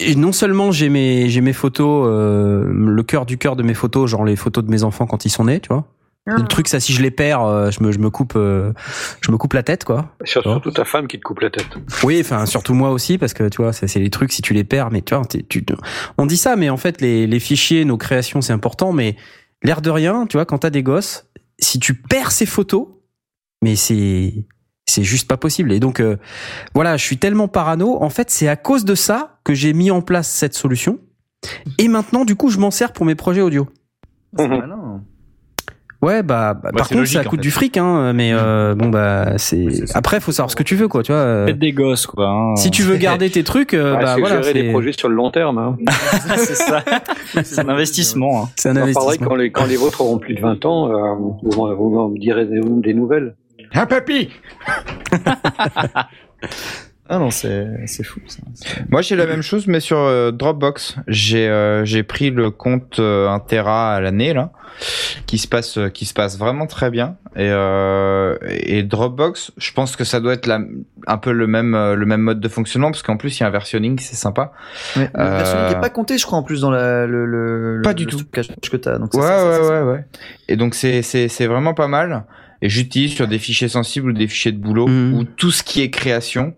et 0.00 0.14
non 0.16 0.32
seulement 0.32 0.70
j'ai 0.70 0.88
mes 0.88 1.28
j'ai 1.28 1.40
mes 1.40 1.52
photos, 1.52 2.06
euh, 2.08 2.64
le 2.72 3.02
cœur 3.02 3.26
du 3.26 3.36
cœur 3.38 3.56
de 3.56 3.62
mes 3.62 3.74
photos, 3.74 4.08
genre 4.10 4.24
les 4.24 4.36
photos 4.36 4.64
de 4.64 4.70
mes 4.70 4.84
enfants 4.84 5.06
quand 5.06 5.24
ils 5.24 5.30
sont 5.30 5.44
nés, 5.44 5.60
tu 5.60 5.68
vois. 5.68 5.86
Le 6.26 6.46
truc, 6.46 6.68
ça, 6.68 6.78
si 6.78 6.92
je 6.92 7.02
les 7.02 7.10
perds, 7.10 7.42
euh, 7.42 7.70
je 7.70 7.82
me 7.82 7.90
je 7.90 7.98
me 7.98 8.08
coupe 8.10 8.34
euh, 8.36 8.72
je 9.20 9.32
me 9.32 9.36
coupe 9.36 9.52
la 9.54 9.62
tête, 9.64 9.84
quoi. 9.84 10.14
Surtout 10.24 10.50
surtout 10.50 10.70
ta 10.70 10.84
femme 10.84 11.08
qui 11.08 11.18
te 11.18 11.24
coupe 11.24 11.40
la 11.40 11.50
tête. 11.50 11.66
Oui, 12.04 12.18
enfin 12.20 12.46
surtout 12.46 12.74
moi 12.74 12.90
aussi 12.90 13.18
parce 13.18 13.32
que 13.34 13.48
tu 13.48 13.62
vois, 13.62 13.72
c'est 13.72 13.88
c'est 13.88 13.98
les 13.98 14.10
trucs 14.10 14.30
si 14.32 14.40
tu 14.42 14.54
les 14.54 14.62
perds, 14.62 14.90
mais 14.92 15.02
tu 15.02 15.14
vois, 15.14 15.24
t'es- 15.24 15.42
tu, 15.48 15.64
on 16.18 16.26
dit 16.26 16.36
ça, 16.36 16.54
mais 16.56 16.68
en 16.70 16.76
fait 16.76 17.00
les 17.00 17.26
les 17.26 17.40
fichiers, 17.40 17.84
nos 17.84 17.96
créations, 17.96 18.42
c'est 18.42 18.52
important, 18.52 18.92
mais 18.92 19.16
l'air 19.62 19.80
de 19.80 19.90
rien, 19.90 20.26
tu 20.26 20.36
vois, 20.36 20.44
quand 20.46 20.58
t'as 20.58 20.70
des 20.70 20.82
gosses, 20.84 21.26
si 21.58 21.80
tu 21.80 21.94
perds 21.94 22.30
ces 22.32 22.46
photos, 22.46 22.86
mais 23.62 23.74
c'est 23.74 24.46
c'est 24.86 25.02
juste 25.04 25.26
pas 25.26 25.36
possible. 25.36 25.72
Et 25.72 25.80
donc 25.80 26.00
euh, 26.00 26.16
voilà, 26.74 26.96
je 26.96 27.04
suis 27.04 27.16
tellement 27.18 27.48
parano. 27.48 28.00
En 28.02 28.10
fait, 28.10 28.30
c'est 28.30 28.46
à 28.48 28.56
cause 28.56 28.84
de 28.84 28.94
ça 28.94 29.40
que 29.42 29.54
j'ai 29.54 29.72
mis 29.72 29.90
en 29.90 30.00
place 30.02 30.28
cette 30.30 30.54
solution. 30.54 31.00
Et 31.78 31.88
maintenant, 31.88 32.24
du 32.24 32.36
coup, 32.36 32.50
je 32.50 32.58
m'en 32.58 32.70
sers 32.70 32.92
pour 32.92 33.04
mes 33.06 33.14
projets 33.14 33.40
audio. 33.40 33.68
C'est 34.36 34.46
malin. 34.46 35.02
Ouais, 36.02 36.22
bah, 36.22 36.54
bah, 36.54 36.60
Bah, 36.64 36.70
par 36.78 36.88
contre, 36.88 37.00
logique, 37.00 37.14
ça 37.20 37.26
en 37.26 37.28
coûte 37.30 37.40
fait. 37.40 37.42
du 37.42 37.50
fric, 37.50 37.76
hein. 37.76 38.12
Mais 38.14 38.30
euh, 38.32 38.74
bon, 38.74 38.88
bah, 38.88 39.34
c'est. 39.36 39.66
Après, 39.94 40.18
faut 40.20 40.32
savoir 40.32 40.50
ce 40.50 40.56
que 40.56 40.62
tu 40.62 40.74
veux, 40.74 40.88
quoi. 40.88 41.02
Tu 41.02 41.12
vois. 41.12 41.20
euh, 41.20 41.46
Faites 41.46 41.58
des 41.58 41.72
gosses, 41.72 42.06
quoi. 42.06 42.26
hein. 42.28 42.56
Si 42.56 42.70
tu 42.70 42.82
veux 42.82 42.96
garder 42.96 43.28
tes 43.30 43.44
trucs, 43.44 43.74
euh, 43.74 43.94
Ouais, 43.96 44.02
bah 44.02 44.12
c'est 44.14 44.20
voilà. 44.20 44.40
gérer 44.40 44.54
des 44.62 44.70
projets 44.70 44.92
sur 44.92 45.08
le 45.10 45.14
long 45.14 45.30
terme. 45.30 45.58
Hein. 45.58 45.76
c'est 46.38 46.54
ça. 46.54 46.82
C'est 47.44 47.60
un 47.60 47.68
investissement. 47.68 48.44
hein. 48.44 48.48
C'est 48.56 48.70
un 48.70 48.74
parlerai 48.74 48.90
investissement. 48.96 49.28
quand 49.28 49.36
les, 49.36 49.50
quand 49.52 49.66
les 49.66 49.76
vôtres 49.76 50.00
auront 50.00 50.18
plus 50.18 50.34
de 50.34 50.40
20 50.40 50.64
ans, 50.64 50.88
euh, 50.90 51.14
vous, 51.18 51.38
vous 51.42 51.90
m'en 51.90 52.08
direz 52.08 52.46
des, 52.46 52.60
des 52.64 52.94
nouvelles. 52.94 53.34
Un 53.74 53.86
papy 53.86 54.30
Ah 57.12 57.18
non, 57.18 57.30
c'est 57.32 57.66
c'est 57.86 58.04
fou, 58.04 58.20
ça. 58.28 58.38
Moi, 58.88 59.02
j'ai 59.02 59.16
la 59.16 59.26
même 59.26 59.42
chose, 59.42 59.66
mais 59.66 59.80
sur 59.80 59.98
euh, 59.98 60.30
Dropbox. 60.30 60.94
J'ai 61.08 61.48
euh, 61.48 61.84
j'ai 61.84 62.04
pris 62.04 62.30
le 62.30 62.52
compte 62.52 63.00
euh, 63.00 63.28
1 63.28 63.40
Tera 63.40 63.96
à 63.96 64.00
l'année 64.00 64.32
là, 64.32 64.52
qui 65.26 65.38
se 65.38 65.48
passe 65.48 65.76
euh, 65.76 65.88
qui 65.88 66.04
se 66.04 66.14
passe 66.14 66.38
vraiment 66.38 66.68
très 66.68 66.88
bien. 66.90 67.16
Et, 67.34 67.48
euh, 67.50 68.36
et 68.48 68.84
Dropbox, 68.84 69.50
je 69.56 69.72
pense 69.72 69.96
que 69.96 70.04
ça 70.04 70.20
doit 70.20 70.34
être 70.34 70.46
la, 70.46 70.60
un 71.08 71.18
peu 71.18 71.32
le 71.32 71.48
même 71.48 71.74
euh, 71.74 71.96
le 71.96 72.06
même 72.06 72.20
mode 72.20 72.38
de 72.38 72.48
fonctionnement 72.48 72.92
parce 72.92 73.02
qu'en 73.02 73.16
plus 73.16 73.36
il 73.38 73.40
y 73.40 73.42
a 73.42 73.48
un 73.48 73.50
versionning, 73.50 73.98
c'est 73.98 74.14
sympa. 74.16 74.52
Ouais, 74.96 75.10
la 75.12 75.20
Euh, 75.26 75.36
version 75.38 75.58
qui 75.68 75.74
est 75.74 75.80
pas 75.80 75.90
comptée, 75.90 76.16
je 76.16 76.24
crois, 76.26 76.38
en 76.38 76.44
plus, 76.44 76.60
dans 76.60 76.70
la, 76.70 77.06
le, 77.08 77.26
le, 77.26 77.82
Pas 77.82 77.90
le 77.90 77.94
du 77.96 78.06
tout. 78.06 78.18
stockage 78.18 78.48
que 78.70 78.76
t'as. 78.76 78.98
Donc, 78.98 79.12
Ouais, 79.14 79.22
ça, 79.22 79.48
ouais, 79.50 79.56
ça, 79.64 79.84
ouais, 79.84 79.92
ouais. 79.92 80.04
Et 80.48 80.54
donc 80.56 80.76
c'est 80.76 81.02
c'est 81.02 81.26
c'est 81.26 81.48
vraiment 81.48 81.74
pas 81.74 81.88
mal. 81.88 82.24
Et 82.62 82.68
j'utilise 82.68 83.14
sur 83.14 83.26
des 83.26 83.38
fichiers 83.38 83.68
sensibles 83.68 84.10
ou 84.10 84.12
des 84.12 84.28
fichiers 84.28 84.52
de 84.52 84.58
boulot 84.58 84.86
Mhm. 84.86 85.14
ou 85.14 85.24
tout 85.24 85.50
ce 85.50 85.64
qui 85.64 85.80
est 85.82 85.90
création. 85.90 86.54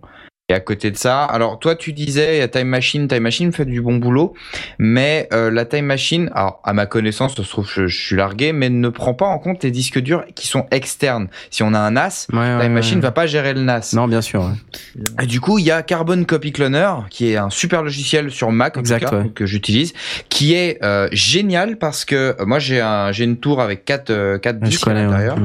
Et 0.49 0.55
à 0.55 0.61
côté 0.61 0.91
de 0.91 0.97
ça, 0.97 1.25
alors 1.25 1.61
toi 1.61 1.77
tu 1.77 1.93
disais 1.93 2.37
il 2.37 2.39
y 2.41 2.43
a 2.43 2.49
Time 2.49 2.67
Machine, 2.67 3.07
Time 3.07 3.23
Machine 3.23 3.53
fait 3.53 3.65
du 3.65 3.81
bon 3.81 3.97
boulot, 3.97 4.35
mais 4.77 5.29
euh, 5.33 5.53
la 5.53 5.65
Time 5.65 5.87
Machine, 5.87 6.31
alors 6.35 6.61
à 6.65 6.73
ma 6.73 6.87
connaissance, 6.87 7.37
ça 7.37 7.45
se 7.45 7.49
trouve 7.49 7.67
je, 7.73 7.87
je 7.87 8.05
suis 8.07 8.17
largué, 8.17 8.53
mais 8.53 8.69
ne 8.69 8.89
prend 8.89 9.15
pas 9.15 9.27
en 9.27 9.39
compte 9.39 9.63
les 9.63 9.71
disques 9.71 10.01
durs 10.01 10.25
qui 10.35 10.49
sont 10.49 10.67
externes. 10.73 11.29
Si 11.51 11.63
on 11.63 11.73
a 11.75 11.79
un 11.79 11.93
NAS, 11.93 12.27
Ouais, 12.33 12.39
ouais, 12.41 12.61
Time 12.61 12.73
Machine 12.73 12.97
ouais. 12.97 13.03
va 13.03 13.13
pas 13.13 13.27
gérer 13.27 13.55
le 13.55 13.61
NAS. 13.63 13.93
Non, 13.95 14.09
bien 14.09 14.21
sûr. 14.21 14.43
ouais. 14.43 15.23
Et 15.23 15.27
du 15.27 15.41
coup, 15.41 15.59
il 15.59 15.65
y 15.65 15.71
a 15.71 15.83
Carbon 15.85 16.25
Copy 16.25 16.51
Cloner, 16.53 16.91
qui 17.09 17.31
est 17.31 17.37
un 17.37 17.49
super 17.49 17.83
logiciel 17.85 18.33
sur 18.33 18.51
Mac 18.51 18.77
Exact, 18.77 19.09
cas, 19.09 19.23
que 19.33 19.47
j'utilise, 19.47 19.93
qui 20.29 20.55
est 20.55 20.83
euh, 20.83 21.09
génial 21.13 21.79
parce 21.79 22.05
que 22.05 22.35
euh, 22.41 22.45
moi 22.47 22.59
j'ai 22.59 22.81
un 22.81 23.13
j'ai 23.13 23.25
une 23.25 23.37
tour 23.39 23.61
avec 23.61 23.85
quatre 23.85 24.11
euh, 24.11 24.39
quatre 24.39 24.59
disques 24.59 24.89
à 24.89 24.93
l'intérieur 24.95 25.39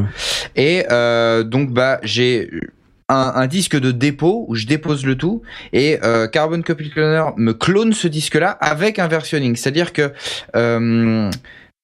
et 0.55 0.85
euh, 0.91 1.43
donc 1.43 1.71
bah 1.71 1.99
j'ai 2.03 2.49
un, 3.09 3.47
disque 3.47 3.79
de 3.79 3.91
dépôt 3.91 4.45
où 4.47 4.55
je 4.55 4.65
dépose 4.65 5.05
le 5.05 5.15
tout 5.15 5.41
et 5.71 5.99
euh, 6.03 6.27
Carbon 6.27 6.61
Copy 6.61 6.89
Cloner 6.89 7.23
me 7.37 7.53
clone 7.53 7.93
ce 7.93 8.07
disque-là 8.07 8.49
avec 8.49 8.99
un 8.99 9.07
versionning, 9.07 9.55
c'est-à-dire 9.55 9.93
que 9.93 10.11
euh, 10.55 11.31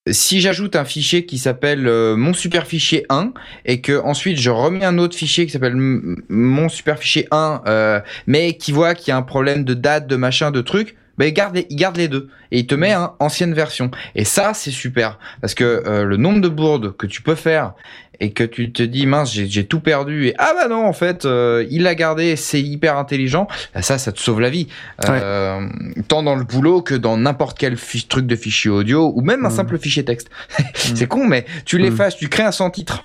si 0.10 0.41
j'ajoute 0.41 0.76
un 0.76 0.84
fichier 0.84 1.26
qui 1.26 1.38
s'appelle 1.38 1.88
euh, 1.88 2.18
mon 2.18 2.34
super 2.34 2.68
fichier 2.68 3.06
1 3.10 3.32
et 3.66 3.80
que 3.80 4.02
ensuite 4.02 4.38
je 4.38 4.50
remets 4.50 4.84
un 4.84 4.98
autre 4.98 5.16
fichier 5.16 5.45
qui 5.45 5.52
s'appelle 5.52 5.76
mon 5.78 6.68
super 6.68 6.98
fichier 6.98 7.28
1 7.32 7.62
euh, 7.68 8.00
mais 8.28 8.58
qui 8.58 8.74
voit 8.74 8.95
qu'il 8.95 9.10
y 9.10 9.12
a 9.12 9.18
un 9.18 9.22
problème 9.22 9.64
de 9.64 9.74
date, 9.74 10.08
de 10.08 10.18
machin, 10.18 10.52
de 10.52 10.62
truc, 10.62 10.98
ben 11.18 11.26
il 11.27 11.34
garde 11.34 11.56
les, 11.56 11.68
il 11.69 11.76
garde 11.76 11.98
les 11.98 12.07
deux. 12.07 12.30
Et 12.52 12.60
il 12.60 12.68
te 12.68 12.76
met 12.76 12.91
un 12.91 13.14
ancienne 13.19 13.53
version. 13.53 13.91
Et 14.15 14.26
ça 14.26 14.53
c'est 14.53 14.72
super. 14.72 15.19
Parce 15.41 15.53
que 15.53 15.84
euh, 15.85 16.03
le 16.06 16.18
nombre 16.18 16.41
de 16.41 16.49
bourdes 16.49 16.95
que 16.98 17.06
tu 17.07 17.22
peux 17.22 17.35
faire 17.35 17.73
et 18.19 18.31
que 18.31 18.44
tu 18.44 18.72
te 18.72 18.84
dis 18.84 19.07
mince 19.07 19.34
j'ai 19.34 19.48
j'ai 19.48 19.65
tout 19.65 19.80
perdu 19.80 20.27
et 20.27 20.35
ah 20.38 20.53
bah 20.56 20.68
non 20.68 20.85
en 20.85 20.94
fait 20.94 21.26
euh, 21.26 21.65
il 21.72 21.81
l'a 21.84 21.95
gardé 21.95 22.35
c'est 22.35 22.61
hyper 22.61 22.98
intelligent. 22.98 23.48
Ben, 23.73 23.81
ça 23.81 23.98
ça 23.98 24.11
te 24.11 24.19
sauve 24.19 24.40
la 24.40 24.49
vie. 24.52 24.68
Euh, 25.10 25.68
tant 26.07 26.22
dans 26.23 26.35
le 26.35 26.44
boulot 26.44 26.81
que 26.81 26.94
dans 26.95 27.18
n'importe 27.18 27.57
quel 27.57 27.76
truc 28.07 28.27
de 28.27 28.35
fichier 28.35 28.69
audio 28.69 29.11
ou 29.15 29.22
même 29.22 29.45
un 29.45 29.49
Mm. 29.49 29.56
simple 29.56 29.77
fichier 29.80 30.06
texte. 30.06 30.30
C'est 30.76 31.07
con 31.07 31.26
mais 31.27 31.45
tu 31.65 31.77
l'effaces 31.80 32.15
tu 32.18 32.30
crées 32.30 32.44
un 32.44 32.52
sans 32.52 32.69
titre 32.69 33.03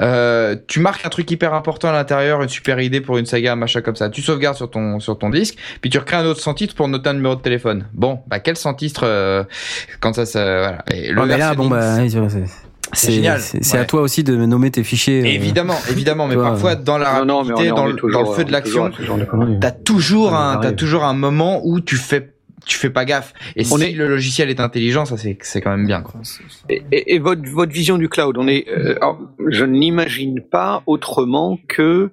euh, 0.00 0.56
tu 0.66 0.80
marques 0.80 1.04
un 1.04 1.08
truc 1.08 1.30
hyper 1.30 1.54
important 1.54 1.88
à 1.88 1.92
l'intérieur, 1.92 2.42
une 2.42 2.48
super 2.48 2.80
idée 2.80 3.00
pour 3.00 3.18
une 3.18 3.26
saga, 3.26 3.52
un 3.52 3.56
machin 3.56 3.80
comme 3.80 3.96
ça. 3.96 4.08
Tu 4.10 4.22
sauvegardes 4.22 4.56
sur 4.56 4.70
ton 4.70 5.00
sur 5.00 5.18
ton 5.18 5.30
disque, 5.30 5.56
puis 5.80 5.90
tu 5.90 5.98
recrées 5.98 6.16
un 6.16 6.24
autre 6.26 6.40
sans 6.40 6.54
titre 6.54 6.74
pour 6.74 6.88
noter 6.88 7.10
un 7.10 7.14
numéro 7.14 7.34
de 7.36 7.40
téléphone. 7.42 7.86
Bon, 7.92 8.20
bah 8.28 8.38
quel 8.40 8.56
sans 8.56 8.74
titre 8.74 9.02
euh, 9.04 9.44
quand 10.00 10.14
ça, 10.14 10.26
ça 10.26 10.44
voilà. 10.44 10.84
Et 10.92 11.10
le 11.12 11.20
Ouais, 11.20 11.26
mais 11.26 11.38
là, 11.38 11.54
bon, 11.54 11.68
bah, 11.68 11.96
c'est- 12.08 12.44
c'est 12.92 13.12
génial. 13.12 13.40
C'est 13.40 13.74
Ouais. 13.74 13.78
à 13.80 13.84
toi 13.84 14.00
aussi 14.02 14.24
de 14.24 14.34
nommer 14.34 14.70
tes 14.72 14.82
fichiers. 14.82 15.20
euh, 15.22 15.26
Évidemment, 15.26 15.76
évidemment, 15.90 16.26
mais 16.26 16.34
toi, 16.34 16.44
parfois 16.50 16.74
dans 16.74 16.98
la 16.98 17.20
Non, 17.20 17.24
non, 17.24 17.36
rapidité, 17.42 17.68
dans, 17.68 17.86
le, 17.86 17.94
toujours, 17.94 18.22
dans 18.24 18.28
le 18.30 18.34
feu 18.36 18.44
de 18.44 18.50
toujours 18.50 18.88
l'action, 18.88 19.58
t'as 19.60 19.70
toujours 19.70 20.34
un, 20.34 20.56
t'as 20.58 20.72
toujours 20.72 21.04
un 21.04 21.14
moment 21.14 21.60
où 21.64 21.80
tu 21.80 21.94
fais, 21.96 22.32
tu 22.66 22.78
fais 22.78 22.90
pas 22.90 23.04
gaffe. 23.04 23.32
Et 23.56 23.62
On 23.70 23.78
si 23.78 23.82
est- 23.84 23.92
le 23.92 24.08
logiciel 24.08 24.50
est 24.50 24.60
intelligent, 24.60 25.04
ça 25.04 25.16
c'est, 25.16 25.38
c'est 25.42 25.60
quand 25.60 25.70
même 25.70 25.86
bien. 25.86 26.02
Quoi. 26.02 26.20
Et, 26.68 26.82
et- 26.92 27.14
et 27.14 27.18
votre, 27.18 27.42
votre 27.48 27.72
vision 27.72 27.98
du 27.98 28.08
cloud, 28.08 28.36
on 28.38 28.46
est, 28.48 28.68
euh, 28.68 28.96
alors, 28.96 29.20
je 29.48 29.64
n'imagine 29.64 30.40
pas 30.42 30.82
autrement 30.86 31.58
que 31.68 32.10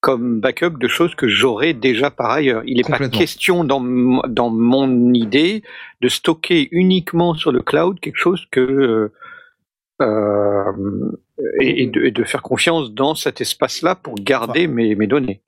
comme 0.00 0.38
backup 0.40 0.78
de 0.78 0.86
choses 0.86 1.14
que 1.16 1.26
j'aurais 1.26 1.72
déjà 1.72 2.10
par 2.12 2.30
ailleurs. 2.30 2.62
Il 2.64 2.76
n'est 2.76 2.82
pas 2.84 2.98
question 3.08 3.64
dans, 3.64 3.80
dans 4.28 4.50
mon 4.50 5.12
idée 5.14 5.62
de 6.00 6.08
stocker 6.08 6.68
uniquement 6.70 7.34
sur 7.34 7.50
le 7.50 7.60
cloud 7.60 7.98
quelque 7.98 8.18
chose 8.18 8.46
que 8.52 8.60
euh, 8.60 9.12
euh, 10.02 10.72
et, 11.60 11.82
et 11.82 11.86
de, 11.86 12.04
et 12.04 12.10
de 12.10 12.24
faire 12.24 12.42
confiance 12.42 12.92
dans 12.92 13.14
cet 13.14 13.40
espace-là 13.40 13.94
pour 13.94 14.14
garder 14.16 14.66
mes, 14.68 14.94
mes 14.94 15.06
données. 15.06 15.40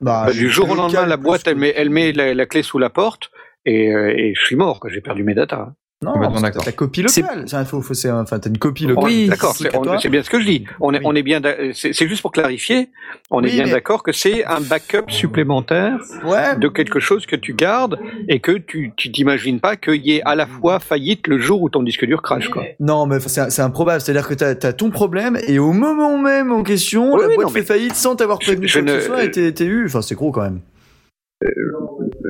Bah, 0.00 0.24
Bah, 0.26 0.32
du 0.32 0.50
jour 0.50 0.68
au 0.68 0.74
le 0.74 0.78
lendemain, 0.80 1.06
la 1.06 1.16
boîte, 1.16 1.46
elle 1.46 1.56
met, 1.56 1.72
elle 1.76 1.90
met 1.90 2.12
la, 2.12 2.34
la 2.34 2.46
clé 2.46 2.62
sous 2.62 2.78
la 2.78 2.90
porte 2.90 3.30
et, 3.66 3.92
euh, 3.92 4.12
et 4.16 4.34
je 4.34 4.44
suis 4.44 4.56
mort. 4.56 4.80
J'ai 4.88 5.00
perdu 5.00 5.22
mes 5.24 5.34
datas. 5.34 5.72
Non, 6.04 6.14
Complètement 6.14 6.36
c'est 6.38 6.42
d'accord. 6.42 6.64
ta 6.64 6.72
copie 6.72 7.04
C'est- 7.06 7.20
locale. 7.20 7.44
C'est, 7.46 7.64
faut, 7.64 7.80
faut, 7.80 7.94
enfin, 8.10 8.40
t'as 8.40 8.50
une 8.50 8.58
copie 8.58 8.86
locale. 8.88 9.04
Oui, 9.04 9.28
D'accord, 9.28 9.54
c'est 9.54 10.08
bien 10.08 10.24
ce 10.24 10.30
que 10.30 10.40
je 10.40 10.46
dis. 10.46 10.64
On 10.80 10.92
est, 10.92 10.98
Oui. 10.98 11.02
on 11.06 11.14
est 11.14 11.22
bien, 11.22 11.40
c'est 11.74 12.08
juste 12.08 12.22
pour 12.22 12.32
clarifier. 12.32 12.88
On 13.30 13.40
est 13.44 13.52
bien 13.52 13.66
mais- 13.66 13.70
d'accord 13.70 14.02
que 14.02 14.10
c'est 14.10 14.44
un 14.44 14.60
backup 14.60 15.04
supplémentaire 15.12 16.00
Ouais. 16.26 16.56
de 16.56 16.66
quelque 16.66 16.98
chose 16.98 17.24
que 17.24 17.36
tu 17.36 17.54
gardes 17.54 18.00
et 18.28 18.40
que 18.40 18.50
tu, 18.50 18.92
tu 18.96 19.12
t'imagines 19.12 19.60
pas 19.60 19.76
qu'il 19.76 20.04
y 20.04 20.16
ait 20.16 20.22
à 20.24 20.34
la 20.34 20.46
fois 20.48 20.80
faillite 20.80 21.28
le 21.28 21.38
jour 21.38 21.62
où 21.62 21.70
ton 21.70 21.84
disque 21.84 22.04
dur 22.04 22.20
crash, 22.20 22.48
quoi. 22.48 22.64
Non, 22.80 23.06
mais 23.06 23.20
c'est, 23.20 23.60
improbable. 23.62 24.00
C'est-à-dire 24.00 24.26
que 24.26 24.34
t'as, 24.34 24.56
t'as 24.56 24.72
ton 24.72 24.90
problème 24.90 25.38
et 25.46 25.60
au 25.60 25.72
moment 25.72 26.18
même 26.18 26.50
en 26.50 26.64
question, 26.64 27.14
Oui, 27.14 27.20
la 27.22 27.28
boîte 27.28 27.46
non, 27.46 27.52
fait 27.52 27.62
faillite 27.62 27.94
sans 27.94 28.16
t'avoir 28.16 28.40
prévenu 28.40 28.66
je 28.66 28.80
quoi 28.80 28.88
que 28.88 29.00
ce 29.00 29.06
soit 29.06 29.22
et 29.22 29.30
t'es, 29.54 29.64
eu. 29.64 29.84
Enfin, 29.86 30.02
c'est 30.02 30.16
gros 30.16 30.32
quand 30.32 30.42
même. 30.42 30.58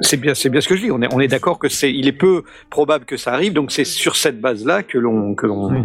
C'est 0.00 0.16
bien, 0.16 0.34
c'est 0.34 0.48
bien 0.48 0.60
ce 0.60 0.68
que 0.68 0.76
je 0.76 0.82
dis. 0.82 0.90
On 0.90 1.02
est, 1.02 1.12
on 1.12 1.20
est 1.20 1.28
d'accord 1.28 1.58
que 1.58 1.68
c'est, 1.68 1.92
il 1.92 2.08
est 2.08 2.12
peu 2.12 2.42
probable 2.70 3.04
que 3.04 3.16
ça 3.16 3.32
arrive, 3.32 3.52
donc 3.52 3.70
c'est 3.72 3.84
sur 3.84 4.16
cette 4.16 4.40
base-là 4.40 4.82
que 4.82 4.98
l'on, 4.98 5.34
que 5.34 5.46
l'on 5.46 5.70
Oui. 5.70 5.78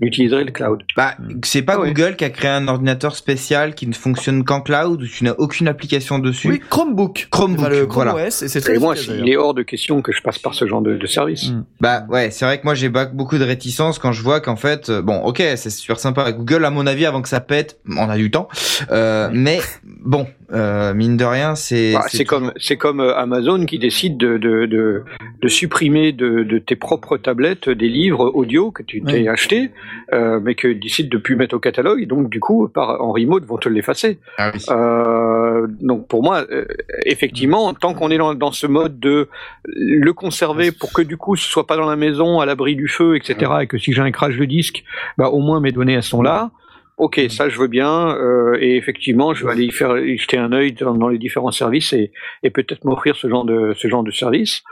utiliserait 0.00 0.44
le 0.44 0.52
cloud. 0.52 0.82
Bah, 0.96 1.14
c'est 1.44 1.62
pas 1.62 1.74
Ah 1.76 1.80
ouais. 1.80 1.92
Google 1.92 2.16
qui 2.16 2.24
a 2.24 2.30
créé 2.30 2.50
un 2.50 2.68
ordinateur 2.68 3.16
spécial 3.16 3.74
qui 3.74 3.86
ne 3.86 3.94
fonctionne 3.94 4.44
qu'en 4.44 4.60
cloud 4.60 5.02
où 5.02 5.06
tu 5.06 5.24
n'as 5.24 5.34
aucune 5.38 5.68
application 5.68 6.18
dessus. 6.18 6.48
Oui, 6.48 6.60
Chromebook. 6.70 7.28
Chromebook, 7.30 7.68
le 7.68 7.86
Chrome 7.86 8.08
voilà. 8.08 8.28
OS, 8.28 8.42
et 8.42 8.48
c'est 8.48 8.60
très 8.60 8.76
Et 8.76 8.78
moi, 8.78 8.94
efficace, 8.94 9.16
il 9.18 9.28
est 9.28 9.36
hors 9.36 9.54
de 9.54 9.62
question 9.62 10.00
que 10.02 10.12
je 10.12 10.22
passe 10.22 10.38
par 10.38 10.54
ce 10.54 10.66
genre 10.66 10.82
de, 10.82 10.96
de 10.96 11.06
service. 11.06 11.50
Mm. 11.50 11.64
Bah 11.80 12.04
ouais, 12.08 12.30
c'est 12.30 12.44
vrai 12.44 12.58
que 12.58 12.64
moi 12.64 12.74
j'ai 12.74 12.88
beaucoup 12.88 13.38
de 13.38 13.44
réticence 13.44 13.98
quand 13.98 14.12
je 14.12 14.22
vois 14.22 14.40
qu'en 14.40 14.56
fait, 14.56 14.88
euh, 14.90 15.02
bon, 15.02 15.18
ok, 15.22 15.42
c'est 15.56 15.70
super 15.70 15.98
sympa. 15.98 16.30
Google, 16.32 16.64
à 16.64 16.70
mon 16.70 16.86
avis, 16.86 17.06
avant 17.06 17.22
que 17.22 17.28
ça 17.28 17.40
pète, 17.40 17.78
on 17.88 18.08
a 18.08 18.16
du 18.16 18.30
temps. 18.30 18.48
Euh, 18.90 19.28
mais 19.32 19.60
bon, 19.84 20.26
Euh, 20.50 20.94
mine 20.94 21.18
de 21.18 21.24
rien, 21.26 21.54
c'est. 21.54 21.92
Bah, 21.92 22.06
c'est 22.08 22.24
comme 22.24 22.52
c'est 22.56 22.78
comme 22.78 23.00
euh, 23.00 23.14
Amazon 23.48 23.66
qui 23.66 23.78
décide 23.78 24.16
de 24.16 24.36
de, 24.38 24.66
de, 24.66 25.04
de 25.40 25.48
supprimer 25.48 26.12
de, 26.12 26.58
tes 26.58 26.76
propres 26.76 27.16
tablettes 27.16 27.68
des 27.68 27.88
livres 27.88 28.30
audio 28.34 28.70
que 28.70 28.82
tu 28.82 29.02
t'es 29.02 29.28
acheté, 29.28 29.70
euh, 30.12 30.40
mais 30.42 30.54
que 30.54 30.68
décide 30.68 31.08
de 31.08 31.18
plus 31.18 31.36
mettre 31.36 31.54
au 31.54 31.58
catalogue. 31.58 32.06
Donc 32.06 32.30
du 32.30 32.40
coup, 32.40 32.68
par 32.68 33.00
en 33.00 33.12
remote, 33.12 33.44
vont 33.44 33.58
te 33.58 33.68
l'effacer. 33.68 34.18
Ah 34.36 34.50
oui. 34.54 34.60
Euh, 34.70 35.66
donc 35.80 36.08
pour 36.08 36.22
moi, 36.22 36.44
euh, 36.50 36.66
effectivement, 37.06 37.72
tant 37.74 37.94
qu'on 37.94 38.10
est 38.10 38.18
dans, 38.18 38.34
dans 38.34 38.52
ce 38.52 38.66
mode 38.66 38.98
de 38.98 39.28
le 39.64 40.12
conserver 40.12 40.72
pour 40.72 40.92
que 40.92 41.02
du 41.02 41.16
coup 41.16 41.36
ce 41.36 41.48
soit 41.48 41.66
pas 41.66 41.76
dans 41.76 41.88
la 41.88 41.96
maison 41.96 42.40
à 42.40 42.46
l'abri 42.46 42.76
du 42.76 42.88
feu, 42.88 43.16
etc. 43.16 43.52
Et 43.62 43.66
que 43.66 43.78
si 43.78 43.92
j'ai 43.92 44.02
un 44.02 44.10
crash 44.10 44.36
de 44.36 44.44
disque, 44.44 44.84
bah 45.16 45.28
au 45.28 45.40
moins 45.40 45.60
mes 45.60 45.72
données 45.72 45.94
elles 45.94 46.02
sont 46.02 46.22
là. 46.22 46.50
Ok, 46.98 47.20
ça 47.30 47.48
je 47.48 47.58
veux 47.58 47.68
bien. 47.68 48.14
euh, 48.16 48.56
et 48.60 48.76
effectivement, 48.76 49.32
je 49.34 49.46
vais 49.46 49.52
aller 49.52 49.64
y 49.64 49.70
faire 49.70 49.96
y 49.98 50.18
jeter 50.18 50.36
un 50.36 50.52
œil 50.52 50.72
dans, 50.72 50.94
dans 50.94 51.08
les 51.08 51.18
différents 51.18 51.52
services 51.52 51.92
et, 51.92 52.10
et 52.42 52.50
peut-être 52.50 52.84
m'offrir 52.84 53.14
ce 53.16 53.28
genre 53.28 53.44
de 53.44 53.72
ce 53.76 53.88
genre 53.88 54.02
de 54.02 54.10
service. 54.10 54.62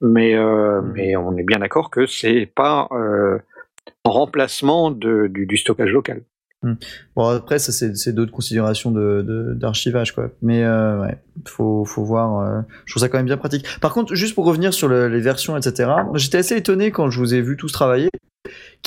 Mais 0.00 0.34
euh, 0.34 0.80
mais 0.94 1.14
on 1.16 1.36
est 1.36 1.42
bien 1.44 1.58
d'accord 1.58 1.90
que 1.90 2.06
c'est 2.06 2.50
pas 2.54 2.88
euh, 2.92 3.38
en 4.04 4.10
remplacement 4.10 4.90
de, 4.90 5.26
du, 5.28 5.46
du 5.46 5.56
stockage 5.56 5.90
local. 5.92 6.22
Bon, 7.16 7.24
après, 7.28 7.58
ça, 7.58 7.72
c'est 7.72 8.12
d'autres 8.14 8.32
considérations 8.32 8.90
de- 8.90 9.22
de- 9.26 9.54
d'archivage, 9.54 10.14
quoi. 10.14 10.30
Mais 10.42 10.62
euh, 10.62 11.00
ouais, 11.00 11.16
faut, 11.48 11.86
faut 11.86 12.04
voir. 12.04 12.64
je 12.84 12.92
trouve 12.92 13.00
ça 13.00 13.08
quand 13.08 13.16
même 13.16 13.24
bien 13.26 13.38
pratique. 13.38 13.64
Par 13.80 13.94
contre, 13.94 14.14
juste 14.14 14.34
pour 14.34 14.44
revenir 14.44 14.74
sur 14.74 14.86
le- 14.88 15.08
les 15.08 15.20
versions, 15.20 15.56
etc., 15.56 15.90
j'étais 16.14 16.36
assez 16.38 16.56
étonné 16.56 16.90
quand 16.90 17.08
je 17.08 17.18
vous 17.18 17.32
ai 17.34 17.40
vu 17.40 17.56
tous 17.56 17.72
travailler 17.72 18.10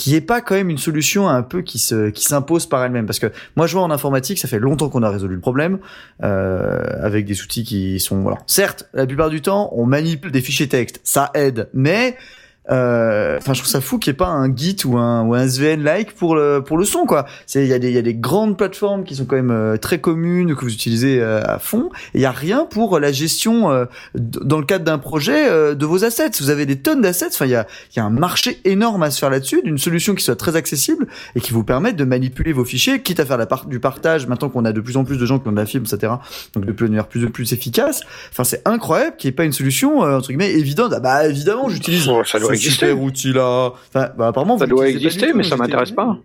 n'y 0.07 0.15
ait 0.15 0.21
pas 0.21 0.41
quand 0.41 0.55
même 0.55 0.69
une 0.69 0.77
solution 0.77 1.29
un 1.29 1.43
peu 1.43 1.61
qui 1.61 1.79
se 1.79 2.09
qui 2.09 2.23
s'impose 2.23 2.65
par 2.65 2.83
elle-même. 2.83 3.05
Parce 3.05 3.19
que 3.19 3.31
moi 3.55 3.67
je 3.67 3.73
vois 3.73 3.83
en 3.83 3.91
informatique 3.91 4.39
ça 4.39 4.47
fait 4.47 4.59
longtemps 4.59 4.89
qu'on 4.89 5.03
a 5.03 5.09
résolu 5.09 5.35
le 5.35 5.41
problème 5.41 5.79
euh, 6.23 6.81
avec 7.01 7.25
des 7.25 7.41
outils 7.41 7.63
qui 7.63 7.99
sont 7.99 8.25
alors 8.25 8.43
certes 8.47 8.89
la 8.93 9.05
plupart 9.05 9.29
du 9.29 9.41
temps 9.41 9.69
on 9.73 9.85
manipule 9.85 10.31
des 10.31 10.41
fichiers 10.41 10.67
texte 10.67 10.99
ça 11.03 11.31
aide 11.33 11.69
mais 11.73 12.17
enfin 12.69 13.53
je 13.53 13.59
trouve 13.59 13.67
ça 13.67 13.81
fou 13.81 13.99
qu'il 13.99 14.11
n'y 14.11 14.15
ait 14.15 14.17
pas 14.17 14.27
un 14.27 14.53
Git 14.55 14.77
ou 14.85 14.97
un 14.97 15.23
ou 15.23 15.33
un 15.33 15.47
SVN 15.47 15.83
like 15.83 16.13
pour 16.13 16.35
le 16.35 16.61
pour 16.65 16.77
le 16.77 16.85
son 16.85 17.05
quoi. 17.05 17.25
C'est 17.45 17.63
il 17.63 17.69
y 17.69 17.73
a 17.73 17.79
des 17.79 17.89
il 17.89 17.95
y 17.95 17.97
a 17.97 18.01
des 18.01 18.15
grandes 18.15 18.57
plateformes 18.57 19.03
qui 19.03 19.15
sont 19.15 19.25
quand 19.25 19.35
même 19.35 19.51
euh, 19.51 19.77
très 19.77 19.99
communes 19.99 20.55
que 20.55 20.61
vous 20.61 20.73
utilisez 20.73 21.19
euh, 21.19 21.41
à 21.43 21.59
fond. 21.59 21.89
Il 22.13 22.21
y 22.21 22.25
a 22.25 22.31
rien 22.31 22.65
pour 22.69 22.99
la 22.99 23.11
gestion 23.11 23.71
euh, 23.71 23.85
dans 24.15 24.59
le 24.59 24.65
cadre 24.65 24.85
d'un 24.85 24.97
projet 24.97 25.49
euh, 25.49 25.75
de 25.75 25.85
vos 25.85 26.05
assets. 26.05 26.31
Vous 26.39 26.49
avez 26.49 26.65
des 26.65 26.79
tonnes 26.79 27.01
d'assets. 27.01 27.27
Enfin 27.27 27.45
il 27.45 27.51
y 27.51 27.55
a 27.55 27.67
il 27.93 27.97
y 27.97 27.99
a 27.99 28.05
un 28.05 28.09
marché 28.09 28.59
énorme 28.65 29.03
à 29.03 29.11
se 29.11 29.19
faire 29.19 29.29
là-dessus 29.29 29.61
d'une 29.63 29.77
solution 29.77 30.15
qui 30.15 30.23
soit 30.23 30.35
très 30.35 30.55
accessible 30.55 31.07
et 31.35 31.41
qui 31.41 31.51
vous 31.51 31.63
permette 31.63 31.95
de 31.95 32.05
manipuler 32.05 32.53
vos 32.53 32.65
fichiers 32.65 33.01
quitte 33.01 33.19
à 33.19 33.25
faire 33.25 33.37
la 33.37 33.45
part 33.45 33.65
du 33.65 33.79
partage 33.79 34.27
maintenant 34.27 34.49
qu'on 34.49 34.65
a 34.65 34.71
de 34.71 34.81
plus 34.81 34.97
en 34.97 35.03
plus 35.03 35.17
de 35.17 35.25
gens 35.25 35.39
qui 35.39 35.47
ont 35.47 35.51
de 35.51 35.57
la 35.57 35.65
fibre 35.65 35.87
etc 35.91 36.13
donc 36.55 36.65
de 36.65 36.71
plus 36.71 36.87
manière 36.87 37.07
plus 37.07 37.21
de 37.21 37.27
plus 37.27 37.53
efficace. 37.53 38.01
Enfin 38.31 38.43
c'est 38.43 38.61
incroyable 38.65 39.15
qu'il 39.17 39.29
n'y 39.29 39.33
ait 39.33 39.35
pas 39.35 39.45
une 39.45 39.53
solution 39.53 40.03
euh, 40.03 40.17
entre 40.17 40.27
guillemets 40.27 40.53
évidente. 40.53 40.93
Ah 40.95 40.99
bah 40.99 41.27
évidemment 41.27 41.69
j'utilise. 41.69 42.07
Super 42.55 42.99
outil 43.01 43.33
là 43.33 43.73
enfin 43.89 44.09
bah, 44.17 44.27
apparemment 44.27 44.57
Ça 44.57 44.67
doit 44.67 44.83
pas 44.83 44.89
exister, 44.89 45.33
mais 45.33 45.43
ça 45.43 45.55
m'intéresse 45.57 45.91
étonné. 45.91 46.19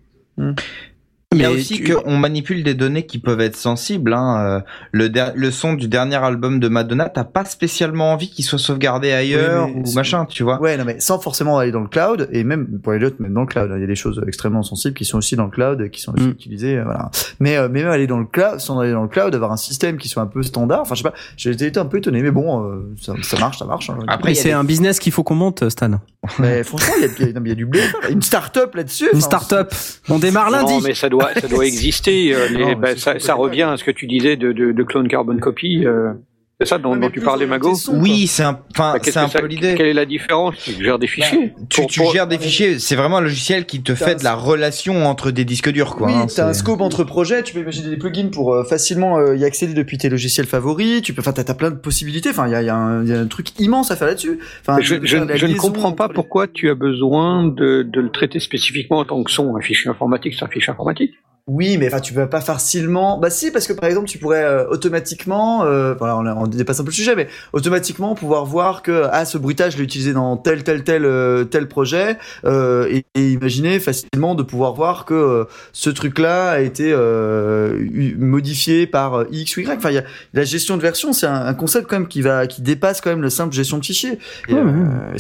Pas. 1.31 1.37
Il 1.37 1.43
y 1.43 1.45
a 1.45 1.51
Mais 1.51 1.55
aussi 1.57 1.75
tu- 1.83 1.95
qu'on 1.95 2.17
manipule 2.17 2.63
des 2.65 2.75
données 2.75 3.05
qui 3.07 3.19
peuvent 3.19 3.41
être 3.41 3.57
sensibles. 3.57 4.13
Hein. 4.15 4.37
Euh, 4.41 4.61
Le, 4.93 5.09
der- 5.11 5.33
le 5.37 5.51
son 5.51 5.75
du 5.75 5.87
dernier 5.89 6.17
album 6.17 6.59
de 6.59 6.69
Madonna, 6.69 7.09
t'as 7.09 7.25
pas 7.25 7.45
spécialement 7.45 8.13
envie 8.13 8.31
qu'il 8.31 8.45
soit 8.45 8.59
sauvegardé 8.59 9.13
ailleurs 9.13 9.67
Oui, 9.67 9.73
mais 9.77 9.89
ou 9.89 9.93
machin, 9.93 10.25
tu 10.25 10.43
vois. 10.43 10.61
Ouais, 10.61 10.77
non, 10.77 10.85
mais 10.85 11.01
sans 11.01 11.19
forcément 11.19 11.59
aller 11.59 11.71
dans 11.71 11.81
le 11.81 11.89
cloud, 11.89 12.29
et 12.33 12.45
même 12.45 12.67
pour 12.83 12.93
les 12.95 13.05
autres, 13.05 13.17
même 13.21 13.35
dans 13.35 13.43
le 13.43 13.47
cloud, 13.47 13.71
hein, 13.71 13.75
il 13.77 13.81
y 13.81 13.85
a 13.85 13.87
des 13.87 13.95
choses 13.95 14.23
extrêmement 14.27 14.63
sensibles 14.63 14.95
qui 14.95 15.05
sont 15.05 15.19
aussi 15.19 15.37
dans 15.37 15.45
le 15.45 15.51
cloud, 15.51 15.81
et 15.83 15.91
qui 15.91 16.01
sont 16.01 16.15
aussi 16.15 16.25
Mm. 16.27 16.31
utilisées, 16.31 16.79
euh, 16.79 16.85
voilà. 16.85 17.11
Mais, 17.41 17.57
euh, 17.57 17.69
mais 17.71 17.83
même 17.83 17.93
aller 17.93 18.07
dans 18.07 18.19
le 18.19 18.25
cloud, 18.27 18.59
sans 18.59 18.79
aller 18.81 18.93
dans 18.93 19.03
le 19.03 19.09
cloud, 19.09 19.35
avoir 19.35 19.53
un 19.53 19.57
système 19.59 19.99
qui 19.99 20.09
soit 20.09 20.23
un 20.23 20.27
peu 20.27 20.43
standard, 20.43 20.81
enfin, 20.81 20.95
je 20.95 21.03
sais 21.03 21.09
pas, 21.09 21.15
j'ai 21.37 21.51
été 21.51 21.79
un 21.79 21.85
peu 21.87 21.99
étonné, 21.99 22.23
mais 22.23 22.31
bon, 22.31 22.65
euh, 22.65 22.95
ça, 23.01 23.13
ça 23.23 23.39
marche, 23.39 23.59
ça 23.59 23.65
marche. 23.67 23.91
hein. 23.91 23.99
Après, 24.09 24.31
Mais 24.31 24.35
c'est 24.35 24.45
des- 24.49 24.53
un 24.55 24.65
business 24.65 24.99
qu'il 24.99 25.13
faut 25.13 25.23
qu'on 25.25 25.35
monte, 25.35 25.69
Stan. 25.69 25.91
mais 26.39 26.65
franchement, 26.65 26.95
il 26.99 27.25
y 27.25 27.25
a, 27.25 27.29
y 27.31 27.35
mais 27.41 27.55
du 27.55 27.67
blé, 27.67 27.81
une 28.11 28.23
start-up 28.23 28.75
là-dessus. 28.75 29.09
Une 29.13 29.21
start-up. 29.21 29.73
On 30.09 30.19
démarre 30.19 30.51
lundi. 30.51 30.73
Non, 30.75 30.81
mais 30.81 30.95
ça 30.95 31.09
doit, 31.09 31.18
ça 31.41 31.49
doit 31.49 31.67
exister. 31.67 32.35
euh, 32.35 32.49
les- 32.49 32.59
Non, 32.59 32.69
mais 32.69 32.75
bah, 32.75 32.97
ça, 32.97 33.19
revient 33.35 33.63
à 33.63 33.77
ce 33.77 33.85
que 33.85 33.91
tu 33.91 34.07
disais 34.07 34.37
de, 34.37 34.53
de, 34.53 34.73
de 34.73 34.83
clone 34.83 35.09
carbon 35.09 35.37
copy. 35.39 35.85
euh, 35.87 36.13
c'est 36.61 36.67
ça 36.67 36.79
dont, 36.79 36.97
dont 36.97 37.09
tu 37.09 37.21
parlais, 37.21 37.47
Mago. 37.47 37.73
Oui, 37.93 38.27
c'est 38.27 38.43
un, 38.43 38.59
enfin, 38.73 38.95
Bah, 38.95 38.99
c'est 39.01 39.17
un 39.17 39.29
peu 39.29 39.47
l'idée. 39.47 39.75
Quelle 39.77 39.87
est 39.87 39.93
la 39.95 40.07
différence 40.07 40.57
Tu 40.57 40.83
gères 40.83 40.99
des 40.99 41.07
fichiers. 41.07 41.55
Tu, 41.69 41.81
Pour- 41.83 41.89
tu 41.91 42.01
pour- 42.01 42.13
gères 42.13 42.27
des 42.27 42.37
fichiers, 42.39 42.81
c'est 42.81 42.97
vraiment 42.97 43.19
un 43.19 43.21
logiciel 43.21 43.65
qui 43.65 43.81
te 43.81 43.95
fait 43.95 44.13
un- 44.13 44.15
de 44.17 44.25
la 44.25 44.35
relation 44.35 45.07
entre 45.07 45.31
des 45.31 45.45
disques 45.45 45.71
durs, 45.71 45.95
quoi. 45.95 46.09
oui, 46.09 46.15
hein, 46.15 46.27
t'as 46.35 46.49
un 46.49 46.55
scope 46.55 46.81
entre 46.81 47.05
projets, 47.05 47.45
tu 47.45 47.55
peux 47.55 47.61
imaginer 47.61 47.91
des 47.91 47.97
plugins 47.97 48.31
pour 48.33 48.55
euh, 48.55 48.65
facilement 48.65 49.19
euh, 49.19 49.37
y 49.37 49.45
accéder 49.45 49.73
depuis 49.73 49.99
tes 49.99 50.09
logiciels 50.09 50.47
favoris, 50.47 51.01
tu 51.03 51.13
peux, 51.15 51.21
enfin, 51.21 51.33
t'as, 51.33 51.55
plein 51.55 51.71
de 51.71 51.77
possibilités, 51.77 52.31
enfin, 52.31 52.49
il 52.49 52.53
y 52.53 52.57
a, 52.57 52.63
il 52.63 52.67
y, 52.67 52.71
a 52.71 52.75
un- 52.77 53.03
il 53.05 53.09
y 53.09 53.13
a 53.13 53.21
un 53.21 53.27
truc 53.29 53.57
immense 53.61 53.93
à 53.93 53.97
faire 53.97 54.09
là-dessus. 54.09 54.41
Enfin, 54.63 54.79
je, 54.81 54.97
je- 55.05 55.17
ne 55.17 55.55
comprends 55.57 55.93
pas 55.93 56.09
les- 56.09 56.15
pourquoi 56.15 56.49
tu 56.49 56.69
as 56.71 56.75
besoin 56.75 57.45
de, 57.47 57.83
de 57.85 58.01
le 58.01 58.11
traiter 58.11 58.41
spécifiquement 58.41 58.99
en 58.99 59.05
tant 59.05 59.23
que 59.23 59.31
son. 59.31 59.57
Un 59.57 59.61
fichier 59.61 59.89
informatique, 59.91 60.35
c'est 60.37 60.45
un 60.45 60.49
fichier 60.49 60.73
informatique. 60.73 61.13
Oui, 61.49 61.79
mais 61.79 61.87
enfin, 61.87 62.01
tu 62.01 62.13
peux 62.13 62.29
pas 62.29 62.43
facilement. 62.43 63.19
Bah 63.19 63.31
si, 63.31 63.51
parce 63.51 63.67
que 63.67 63.73
par 63.73 63.89
exemple, 63.89 64.07
tu 64.07 64.19
pourrais 64.19 64.45
euh, 64.45 64.69
automatiquement, 64.69 65.65
euh, 65.65 65.95
voilà, 65.95 66.19
on, 66.19 66.27
on 66.27 66.47
dépasse 66.47 66.79
un 66.79 66.85
peu 66.85 66.91
le 66.91 66.95
sujet, 66.95 67.17
mais 67.17 67.27
automatiquement 67.55 68.15
pouvoir 68.15 68.45
voir 68.45 68.83
que 68.83 69.05
ah 69.11 69.25
ce 69.25 69.39
bruitage, 69.39 69.73
je 69.73 69.79
l'ai 69.79 69.85
utilisé 69.85 70.13
dans 70.13 70.37
tel 70.37 70.63
tel 70.63 70.85
tel 70.85 71.07
euh, 71.07 71.45
tel 71.45 71.67
projet, 71.67 72.19
euh, 72.45 72.87
et, 72.91 73.07
et 73.15 73.33
imaginer 73.33 73.81
facilement 73.81 74.35
de 74.35 74.43
pouvoir 74.43 74.75
voir 74.75 75.07
que 75.07 75.15
euh, 75.15 75.45
ce 75.73 75.89
truc-là 75.89 76.51
a 76.51 76.61
été 76.61 76.93
euh, 76.93 77.83
modifié 78.19 78.87
par 78.87 79.25
X 79.33 79.57
ou 79.57 79.61
Y. 79.61 79.71
Enfin, 79.79 79.91
y 79.91 79.99
a 79.99 80.05
la 80.35 80.45
gestion 80.45 80.77
de 80.77 80.83
version, 80.83 81.15
c'est 81.15 81.27
un, 81.27 81.47
un 81.47 81.55
concept 81.55 81.87
quand 81.89 81.99
même 81.99 82.09
qui 82.09 82.21
va 82.21 82.47
qui 82.47 82.61
dépasse 82.61 83.01
quand 83.01 83.09
même 83.11 83.23
le 83.23 83.31
simple 83.31 83.55
gestion 83.55 83.79
de 83.79 83.85
fichiers. 83.87 84.19
Et, 84.49 84.53
Ouais, 84.53 84.61
ouais. 84.61 84.73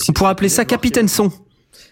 On 0.08 0.12
pourrait 0.12 0.30
appeler 0.30 0.50
ça 0.50 0.66
Capitaine 0.66 1.08
Son. 1.08 1.32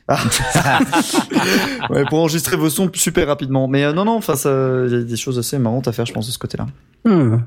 ouais, 1.91 2.05
pour 2.09 2.21
enregistrer 2.21 2.57
vos 2.57 2.69
sons 2.71 2.91
super 2.95 3.27
rapidement. 3.27 3.69
Mais 3.69 3.85
euh, 3.85 3.93
non, 3.93 4.05
non, 4.05 4.13
enfin, 4.17 4.35
ça- 4.37 4.85
il 4.87 4.93
y 4.93 4.97
a 4.97 5.01
des 5.03 5.17
choses 5.17 5.39
assez 5.39 5.59
marrantes 5.59 5.89
à 5.89 5.93
faire, 5.93 6.07
je 6.07 6.13
pense, 6.13 6.27
de 6.27 6.33
ce 6.33 6.39
côté-là. 6.39 6.67
Hmm. 7.05 7.39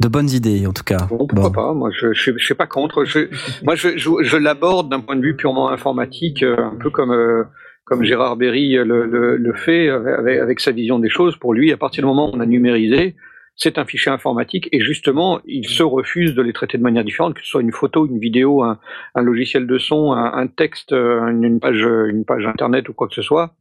De 0.00 0.08
bonnes 0.08 0.30
idées, 0.30 0.66
en 0.66 0.72
tout 0.72 0.84
cas. 0.84 1.06
Bon, 1.08 1.18
pourquoi 1.26 1.42
Bon. 1.42 1.50
pas 1.50 1.72
Moi, 1.74 1.90
je, 1.98 2.12
je, 2.12 2.32
je 2.36 2.44
suis 2.44 2.54
pas 2.54 2.66
contre. 2.66 3.04
Je, 3.04 3.28
moi, 3.62 3.74
je, 3.74 3.96
je, 3.96 4.10
je 4.22 4.36
l'aborde 4.36 4.88
d'un 4.90 5.00
point 5.00 5.16
de 5.16 5.22
vue 5.22 5.36
purement 5.36 5.70
informatique, 5.70 6.42
euh, 6.42 6.56
un 6.58 6.76
peu 6.80 6.90
comme 6.90 7.12
euh, 7.12 7.44
comme 7.84 8.02
Gérard 8.02 8.36
Berry 8.36 8.72
le, 8.72 9.04
le, 9.06 9.36
le 9.36 9.52
fait 9.54 9.88
avec, 9.90 10.38
avec 10.40 10.60
sa 10.60 10.72
vision 10.72 10.98
des 10.98 11.10
choses. 11.10 11.36
Pour 11.36 11.52
lui, 11.54 11.70
à 11.72 11.76
partir 11.76 12.02
du 12.02 12.06
moment 12.06 12.30
où 12.32 12.36
on 12.36 12.40
a 12.40 12.46
numérisé, 12.46 13.14
c'est 13.56 13.78
un 13.78 13.84
fichier 13.84 14.10
informatique 14.10 14.68
et 14.72 14.80
justement, 14.80 15.40
il 15.46 15.68
se 15.68 15.82
refuse 15.82 16.34
de 16.34 16.42
les 16.42 16.52
traiter 16.52 16.76
de 16.78 16.82
manière 16.82 17.04
différente, 17.04 17.34
que 17.34 17.40
ce 17.40 17.46
soit 17.48 17.62
une 17.62 17.72
photo, 17.72 18.06
une 18.06 18.18
vidéo, 18.18 18.62
un, 18.62 18.78
un 19.14 19.22
logiciel 19.22 19.66
de 19.66 19.78
son, 19.78 20.12
un, 20.12 20.32
un 20.32 20.46
texte, 20.48 20.92
euh, 20.92 21.28
une, 21.28 21.60
page, 21.60 21.80
une 22.10 22.24
page 22.24 22.44
internet 22.46 22.88
ou 22.88 22.92
quoi 22.94 23.06
que 23.08 23.14
ce 23.14 23.22
soit. 23.22 23.54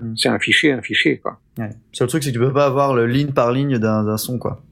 Mhm. 0.00 0.16
C'est 0.16 0.28
un 0.28 0.38
fichier, 0.38 0.72
un 0.72 0.82
fichier, 0.82 1.18
quoi. 1.18 1.40
Ouais. 1.58 1.70
C'est 1.92 2.04
le 2.04 2.08
truc, 2.08 2.22
c'est 2.22 2.30
que 2.30 2.34
tu 2.34 2.40
peux 2.40 2.52
pas 2.52 2.66
avoir 2.66 2.94
le 2.94 3.06
ligne 3.06 3.32
par 3.32 3.50
ligne 3.50 3.78
d'un 3.78 4.16
son, 4.16 4.38
quoi. 4.38 4.62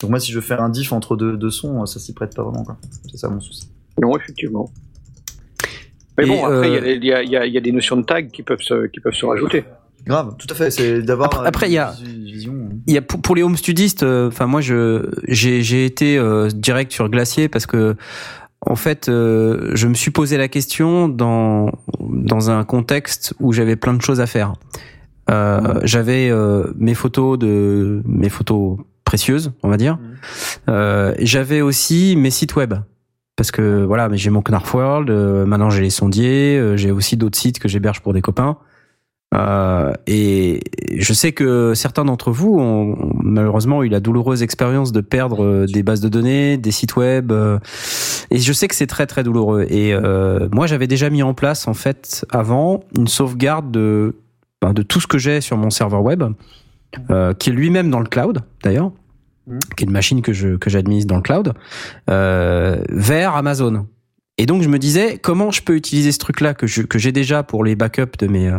Donc 0.00 0.10
moi, 0.10 0.20
si 0.20 0.30
je 0.32 0.36
veux 0.36 0.42
faire 0.42 0.60
un 0.62 0.68
diff 0.70 0.92
entre 0.92 1.16
deux, 1.16 1.36
deux 1.36 1.50
sons, 1.50 1.84
ça 1.86 1.98
s'y 1.98 2.14
prête 2.14 2.34
pas 2.34 2.42
vraiment, 2.44 2.62
quoi. 2.64 2.76
C'est 3.10 3.16
ça 3.16 3.28
mon 3.28 3.40
souci. 3.40 3.68
Non, 4.00 4.16
effectivement. 4.16 4.70
Mais 6.18 6.24
Et, 6.24 6.28
bon, 6.28 6.44
après, 6.44 6.68
il 6.68 6.74
y 6.74 6.76
a 6.76 6.80
euh, 6.80 6.84
des- 6.84 6.94
il 6.96 7.04
y, 7.04 7.12
a, 7.12 7.22
il 7.22 7.30
y, 7.30 7.36
a, 7.36 7.46
il 7.46 7.52
y 7.52 7.58
a 7.58 7.60
des 7.60 7.72
notions 7.72 7.96
de 7.96 8.02
tag 8.04 8.30
qui 8.30 8.42
peuvent 8.42 8.60
se, 8.60 8.86
qui 8.86 9.00
peuvent 9.00 9.14
se 9.14 9.24
rajouter. 9.26 9.64
Grave, 10.06 10.36
tout 10.36 10.46
à 10.50 10.54
fait. 10.54 10.70
C'est 10.70 11.00
d'avoir 11.02 11.32
Après- 11.32 11.46
après, 11.48 11.68
il 11.70 11.74
y 11.74 11.78
a- 11.78 11.94
une 12.04 12.24
vision. 12.24 12.61
Il 12.86 12.94
y 12.94 12.98
a 12.98 13.02
pour, 13.02 13.20
pour 13.20 13.34
les 13.34 13.42
home 13.42 13.56
studistes, 13.56 14.02
euh, 14.02 14.28
enfin 14.28 14.46
moi 14.46 14.60
je 14.60 15.10
j'ai 15.28 15.62
j'ai 15.62 15.84
été 15.84 16.18
euh, 16.18 16.48
direct 16.48 16.92
sur 16.92 17.08
Glacier 17.08 17.48
parce 17.48 17.66
que 17.66 17.96
en 18.60 18.76
fait 18.76 19.08
euh, 19.08 19.70
je 19.74 19.86
me 19.88 19.94
suis 19.94 20.10
posé 20.10 20.36
la 20.36 20.48
question 20.48 21.08
dans 21.08 21.72
dans 22.00 22.50
un 22.50 22.64
contexte 22.64 23.34
où 23.40 23.52
j'avais 23.52 23.76
plein 23.76 23.94
de 23.94 24.02
choses 24.02 24.20
à 24.20 24.26
faire. 24.26 24.54
Euh, 25.30 25.80
j'avais 25.84 26.30
euh, 26.30 26.72
mes 26.76 26.94
photos 26.94 27.38
de 27.38 28.02
mes 28.04 28.28
photos 28.28 28.78
précieuses, 29.04 29.52
on 29.62 29.68
va 29.68 29.76
dire. 29.76 29.98
Et 30.68 31.26
j'avais 31.26 31.60
aussi 31.60 32.16
mes 32.16 32.30
sites 32.30 32.56
web 32.56 32.74
parce 33.36 33.50
que 33.50 33.84
voilà, 33.84 34.08
mais 34.08 34.16
j'ai 34.16 34.30
mon 34.30 34.42
Knarf 34.42 34.72
World, 34.74 35.10
euh, 35.10 35.46
maintenant 35.46 35.70
j'ai 35.70 35.82
les 35.82 35.90
sondiers, 35.90 36.58
euh, 36.58 36.76
j'ai 36.76 36.90
aussi 36.90 37.16
d'autres 37.16 37.38
sites 37.38 37.58
que 37.58 37.68
j'héberge 37.68 38.00
pour 38.00 38.12
des 38.12 38.20
copains. 38.20 38.58
Euh, 39.32 39.92
et 40.06 40.60
je 40.96 41.12
sais 41.14 41.32
que 41.32 41.72
certains 41.74 42.04
d'entre 42.04 42.30
vous 42.30 42.58
ont 42.58 42.72
ont 42.72 43.12
malheureusement 43.22 43.82
eu 43.82 43.88
la 43.88 44.00
douloureuse 44.00 44.42
expérience 44.42 44.92
de 44.92 45.00
perdre 45.00 45.44
euh, 45.44 45.66
des 45.66 45.82
bases 45.82 46.00
de 46.00 46.08
données, 46.08 46.56
des 46.56 46.70
sites 46.70 46.96
web, 46.96 47.32
euh, 47.32 47.58
et 48.30 48.38
je 48.38 48.52
sais 48.52 48.68
que 48.68 48.74
c'est 48.74 48.86
très 48.86 49.06
très 49.06 49.22
douloureux. 49.22 49.66
Et 49.68 49.94
euh, 49.94 50.48
moi, 50.52 50.66
j'avais 50.66 50.86
déjà 50.86 51.10
mis 51.10 51.22
en 51.22 51.34
place 51.34 51.68
en 51.68 51.74
fait 51.74 52.26
avant 52.30 52.80
une 52.98 53.08
sauvegarde 53.08 53.70
de 53.70 54.16
ben, 54.60 54.72
de 54.72 54.82
tout 54.82 55.00
ce 55.00 55.06
que 55.06 55.18
j'ai 55.18 55.40
sur 55.40 55.56
mon 55.56 55.70
serveur 55.70 56.02
web, 56.02 56.22
qui 57.38 57.50
est 57.50 57.52
lui-même 57.52 57.90
dans 57.90 58.00
le 58.00 58.06
cloud 58.06 58.40
d'ailleurs, 58.62 58.92
Mhm. 59.46 59.58
qui 59.76 59.82
est 59.82 59.86
une 59.86 59.92
machine 59.92 60.22
que 60.22 60.32
je 60.32 60.56
que 60.56 60.70
j'administre 60.70 61.08
dans 61.08 61.16
le 61.16 61.22
cloud, 61.22 61.52
vers 62.06 63.34
Amazon. 63.34 63.86
Et 64.38 64.46
donc 64.46 64.62
je 64.62 64.68
me 64.68 64.78
disais 64.78 65.18
comment 65.18 65.50
je 65.50 65.62
peux 65.62 65.76
utiliser 65.76 66.10
ce 66.10 66.18
truc-là 66.18 66.54
que 66.54 66.66
je, 66.66 66.82
que 66.82 66.98
j'ai 66.98 67.12
déjà 67.12 67.42
pour 67.42 67.64
les 67.64 67.76
backups 67.76 68.16
de 68.18 68.26
mes 68.26 68.48
euh, 68.48 68.58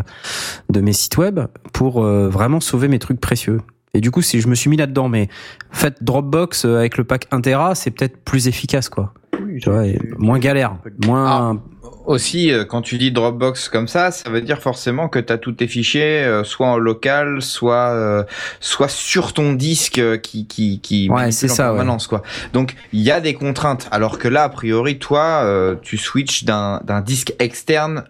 de 0.69 0.81
mes 0.81 0.93
sites 0.93 1.17
web 1.17 1.39
pour 1.73 2.03
euh, 2.03 2.29
vraiment 2.29 2.59
sauver 2.59 2.87
mes 2.87 2.99
trucs 2.99 3.19
précieux. 3.19 3.59
Et 3.95 4.01
du 4.01 4.09
coup, 4.09 4.21
si 4.21 4.41
je 4.41 4.47
me 4.47 4.55
suis 4.55 4.69
mis 4.69 4.77
là-dedans, 4.77 5.07
mais 5.07 5.29
en 5.71 5.75
fait, 5.75 6.03
Dropbox 6.03 6.65
euh, 6.65 6.77
avec 6.77 6.97
le 6.97 7.03
pack 7.03 7.27
1 7.31 7.41
Tera, 7.41 7.75
c'est 7.75 7.91
peut-être 7.91 8.17
plus 8.23 8.47
efficace, 8.47 8.89
quoi. 8.89 9.13
Tu 9.61 9.69
vois, 9.69 9.85
et 9.85 9.99
moins 10.17 10.39
galère, 10.39 10.77
moins. 11.05 11.61
Aussi, 12.05 12.51
euh, 12.51 12.65
quand 12.65 12.81
tu 12.81 12.97
dis 12.97 13.11
Dropbox 13.13 13.69
comme 13.69 13.87
ça, 13.87 14.11
ça 14.11 14.29
veut 14.29 14.41
dire 14.41 14.59
forcément 14.61 15.07
que 15.07 15.19
tu 15.19 15.31
as 15.31 15.37
tous 15.37 15.53
tes 15.53 15.67
fichiers 15.67 16.23
euh, 16.23 16.43
soit 16.43 16.67
en 16.67 16.77
local, 16.77 17.41
soit 17.41 17.91
euh, 17.91 18.23
soit 18.59 18.89
sur 18.89 19.31
ton 19.31 19.53
disque 19.53 19.99
euh, 19.99 20.17
qui 20.17 20.45
qui 20.45 20.81
qui 20.81 21.09
Ouais, 21.09 21.31
c'est 21.31 21.49
en 21.49 21.53
ça, 21.53 21.71
ouais. 21.71 21.77
permanence 21.77 22.07
quoi. 22.07 22.21
Donc 22.51 22.75
il 22.91 22.99
y 23.01 23.11
a 23.11 23.21
des 23.21 23.33
contraintes. 23.35 23.87
Alors 23.91 24.17
que 24.19 24.27
là, 24.27 24.43
a 24.43 24.49
priori, 24.49 24.99
toi, 24.99 25.43
euh, 25.43 25.75
tu 25.81 25.97
switches 25.97 26.43
d'un 26.43 26.81
d'un 26.83 26.99
disque 26.99 27.33
externe 27.39 28.03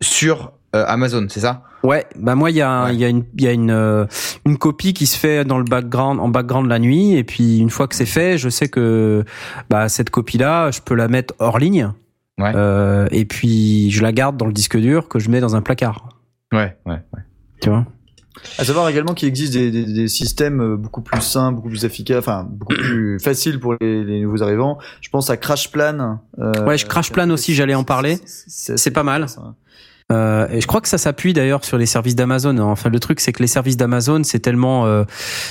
sur 0.00 0.52
euh, 0.74 0.84
Amazon, 0.88 1.26
c'est 1.28 1.40
ça? 1.40 1.62
Ouais, 1.84 2.06
bah 2.16 2.34
moi 2.34 2.50
il 2.50 2.56
y 2.56 2.60
a 2.60 2.70
un- 2.70 2.86
Ouais. 2.86 2.94
il 2.94 3.00
y 3.00 3.04
a 3.04 3.08
une 3.08 3.24
il 3.36 3.44
y 3.44 3.48
a 3.48 3.52
une 3.52 3.70
euh, 3.70 4.04
une 4.46 4.56
copie 4.58 4.94
qui 4.94 5.06
se 5.06 5.16
fait 5.18 5.44
dans 5.44 5.58
le 5.58 5.64
background 5.64 6.18
en 6.20 6.28
background 6.28 6.68
la 6.68 6.78
nuit 6.78 7.14
et 7.16 7.24
puis 7.24 7.58
une 7.58 7.70
fois 7.70 7.86
que 7.88 7.94
c'est 7.94 8.06
fait, 8.06 8.36
je 8.38 8.48
sais 8.48 8.68
que 8.68 9.24
bah 9.70 9.88
cette 9.88 10.10
copie 10.10 10.38
là, 10.38 10.70
je 10.72 10.80
peux 10.80 10.94
la 10.94 11.06
mettre 11.08 11.34
hors 11.38 11.58
ligne. 11.58 11.92
Ouais. 12.42 12.52
Euh, 12.54 13.06
et 13.12 13.24
puis 13.24 13.90
je 13.90 14.02
la 14.02 14.12
garde 14.12 14.36
dans 14.36 14.46
le 14.46 14.52
disque 14.52 14.76
dur 14.76 15.08
que 15.08 15.18
je 15.18 15.30
mets 15.30 15.40
dans 15.40 15.54
un 15.56 15.62
placard, 15.62 16.08
Ouais, 16.52 16.76
ouais, 16.86 16.94
ouais. 17.14 17.20
tu 17.60 17.68
vois? 17.70 17.86
À 18.58 18.64
savoir 18.64 18.88
également 18.88 19.14
qu'il 19.14 19.28
existe 19.28 19.52
des, 19.52 19.70
des, 19.70 19.84
des 19.84 20.08
systèmes 20.08 20.60
euh, 20.60 20.76
beaucoup 20.76 21.02
plus 21.02 21.20
simples, 21.20 21.56
beaucoup 21.56 21.68
plus 21.68 21.84
efficaces, 21.84 22.18
enfin 22.18 22.44
beaucoup 22.50 22.74
plus 22.74 23.18
faciles 23.22 23.60
pour 23.60 23.74
les, 23.80 24.02
les 24.04 24.20
nouveaux 24.22 24.42
arrivants. 24.42 24.78
Je 25.00 25.08
pense 25.10 25.30
à 25.30 25.36
CrashPlan. 25.36 26.18
Euh, 26.38 26.52
Ouais, 26.64 26.76
je 26.78 26.86
CrashPlan 26.86 27.30
aussi, 27.30 27.54
j'allais 27.54 27.74
en 27.74 27.84
parler. 27.84 28.18
C'est 28.26 28.90
pas 28.90 29.04
mal. 29.04 29.28
ça. 29.28 29.54
Euh, 30.10 30.48
et 30.50 30.60
je 30.60 30.66
crois 30.66 30.80
que 30.80 30.88
ça 30.88 30.98
s'appuie 30.98 31.32
d'ailleurs 31.32 31.64
sur 31.64 31.78
les 31.78 31.86
services 31.86 32.14
d'Amazon. 32.14 32.58
Enfin, 32.58 32.90
le 32.90 33.00
truc, 33.00 33.20
c'est 33.20 33.32
que 33.32 33.42
les 33.42 33.46
services 33.46 33.76
d'Amazon, 33.76 34.22
c'est 34.24 34.40
tellement, 34.40 34.86
euh, 34.86 35.04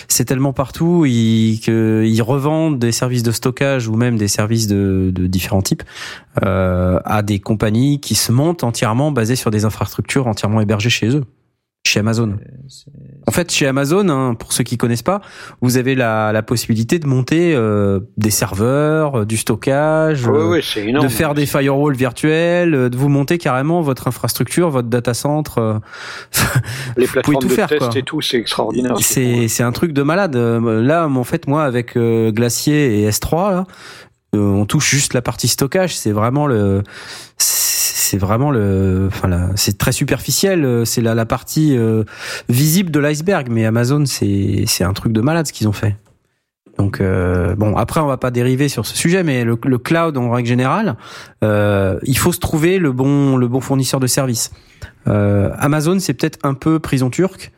c'est 0.08 0.26
tellement 0.26 0.54
partout, 0.54 1.06
ils, 1.06 1.60
que 1.60 2.04
ils 2.06 2.22
revendent 2.22 2.80
des 2.80 2.92
services 2.92 3.24
de 3.24 3.32
stockage 3.32 3.88
ou 3.88 3.96
même 3.96 4.18
des 4.18 4.28
services 4.28 4.68
de, 4.68 5.12
de 5.14 5.28
différents 5.28 5.62
types 5.62 5.84
euh, 6.44 7.00
à 7.06 7.24
des 7.24 7.40
compagnies 7.40 8.00
qui 8.00 8.16
se 8.16 8.32
montent 8.32 8.64
entièrement 8.64 9.12
basées 9.12 9.36
sur 9.36 9.52
des 9.52 9.66
infrastructures 9.66 10.28
entièrement 10.28 10.62
hébergées 10.62 10.90
chez 10.90 11.16
eux, 11.16 11.24
chez 11.85 12.00
Amazon. 12.00 12.38
En 13.27 13.32
fait, 13.32 13.51
chez 13.51 13.66
Amazon, 13.68 14.08
hein, 14.10 14.35
pour 14.35 14.53
ceux 14.53 14.64
qui 14.64 14.77
connaissent 14.77 15.01
pas, 15.01 15.22
vous 15.61 15.77
avez 15.77 15.95
la, 15.95 16.32
la 16.32 16.43
possibilité 16.43 17.00
de 17.00 17.08
monter 17.08 17.53
euh, 17.56 18.00
des 18.18 18.30
serveurs, 18.30 19.22
euh, 19.22 19.26
du 19.26 19.35
stockage. 19.38 20.26
Ouais, 20.27 20.38
euh, 20.40 20.50
ouais, 20.50 20.61
c'est 20.61 20.85
énorme. 20.85 21.06
de 21.08 21.11
faire 21.11 21.34
des 21.34 21.45
firewalls 21.45 21.95
virtuels, 21.95 22.76
euh, 22.76 22.90
de 22.90 22.98
vous 22.98 23.10
monter 23.10 23.38
carrément 23.40 23.82
votre 23.82 24.08
infrastructure, 24.08 24.69
votre 24.69 24.90
data 24.90 25.14
center. 25.14 25.51
euh, 25.58 25.80
les 26.98 27.06
vous 27.06 27.11
pouvez 27.14 27.22
plateformes 27.24 27.40
tout 27.42 27.48
de 27.48 27.53
faire, 27.53 27.68
test 27.68 27.80
quoi. 27.80 27.90
et 27.95 28.03
tout, 28.03 28.22
c'est 28.22 28.38
extraordinaire. 28.38 28.95
C'est 29.00 29.48
c'est 29.48 29.64
un 29.64 29.72
truc 29.72 29.92
de 29.92 30.03
malade. 30.03 30.35
Là, 30.35 31.08
en 31.08 31.24
fait, 31.24 31.48
moi, 31.48 31.64
avec 31.64 31.98
euh, 31.98 32.32
Glacier 32.32 33.01
et 33.01 33.10
S3, 33.10 33.51
là, 33.51 33.66
euh, 34.35 34.40
on 34.40 34.66
touche 34.66 34.90
juste 34.90 35.14
la 35.14 35.22
partie 35.22 35.48
stockage. 35.48 35.95
C'est 35.95 36.11
vraiment 36.11 36.48
le, 36.48 36.84
c'est 38.12 38.18
vraiment 38.18 38.52
le, 38.52 39.08
enfin, 39.08 39.52
c'est 39.56 39.78
très 39.78 39.94
superficiel. 39.94 40.66
euh, 40.66 40.84
C'est 40.84 41.00
la, 41.00 41.26
partie 41.26 41.78
euh, 41.78 42.04
visible 42.50 42.92
de 42.92 43.00
l'iceberg. 43.00 43.48
Mais 43.50 43.66
Amazon, 43.66 44.06
c'est 44.06 44.66
c'est 44.68 44.84
un 44.84 44.92
truc 44.92 45.14
de 45.14 45.22
malade 45.22 45.48
ce 45.48 45.54
qu'ils 45.54 45.70
ont 45.70 45.74
fait. 45.74 45.96
Donc 46.78 47.00
euh, 47.00 47.56
bon, 47.56 47.78
après 47.78 48.02
on 48.02 48.08
va 48.08 48.18
pas 48.18 48.30
dériver 48.30 48.68
sur 48.68 48.86
ce 48.86 48.98
sujet, 48.98 49.24
mais 49.24 49.46
le, 49.46 49.56
cloud 49.56 50.18
en 50.18 50.30
règle 50.30 50.50
générale, 50.50 50.98
il 51.42 52.18
faut 52.18 52.34
se 52.34 52.40
trouver 52.40 52.80
le 52.80 52.92
bon 52.92 53.38
le 53.38 53.48
bon 53.48 53.62
fournisseur 53.62 54.02
de 54.02 54.08
services. 54.08 54.52
Amazon, 55.06 55.98
c'est 56.00 56.14
peut-être 56.14 56.40
un 56.44 56.54
peu 56.54 56.80
prison 56.80 57.10
turque 57.10 57.54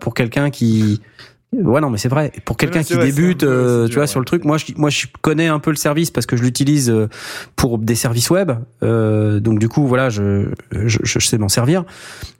pour 0.00 0.14
quelqu'un 0.14 0.48
qui 0.48 1.02
Ouais 1.52 1.80
non 1.82 1.90
mais 1.90 1.98
c'est 1.98 2.08
vrai. 2.08 2.32
Pour 2.46 2.56
quelqu'un 2.56 2.82
qui 2.82 2.94
vrai, 2.94 3.04
débute 3.04 3.42
euh, 3.42 3.84
tu 3.84 3.90
dur, 3.90 4.00
vois 4.00 4.06
sur 4.06 4.20
le 4.20 4.24
truc 4.24 4.44
moi 4.46 4.56
je 4.56 4.72
moi 4.76 4.88
je 4.88 5.06
connais 5.20 5.48
un 5.48 5.58
peu 5.58 5.70
le 5.70 5.76
service 5.76 6.10
parce 6.10 6.24
que 6.24 6.34
je 6.36 6.42
l'utilise 6.42 6.88
euh, 6.88 7.08
pour 7.56 7.78
des 7.78 7.94
services 7.94 8.30
web. 8.30 8.52
Euh, 8.82 9.38
donc 9.38 9.58
du 9.58 9.68
coup 9.68 9.86
voilà 9.86 10.08
je 10.08 10.48
je, 10.72 10.98
je 11.02 11.18
sais 11.18 11.36
m'en 11.36 11.50
servir. 11.50 11.84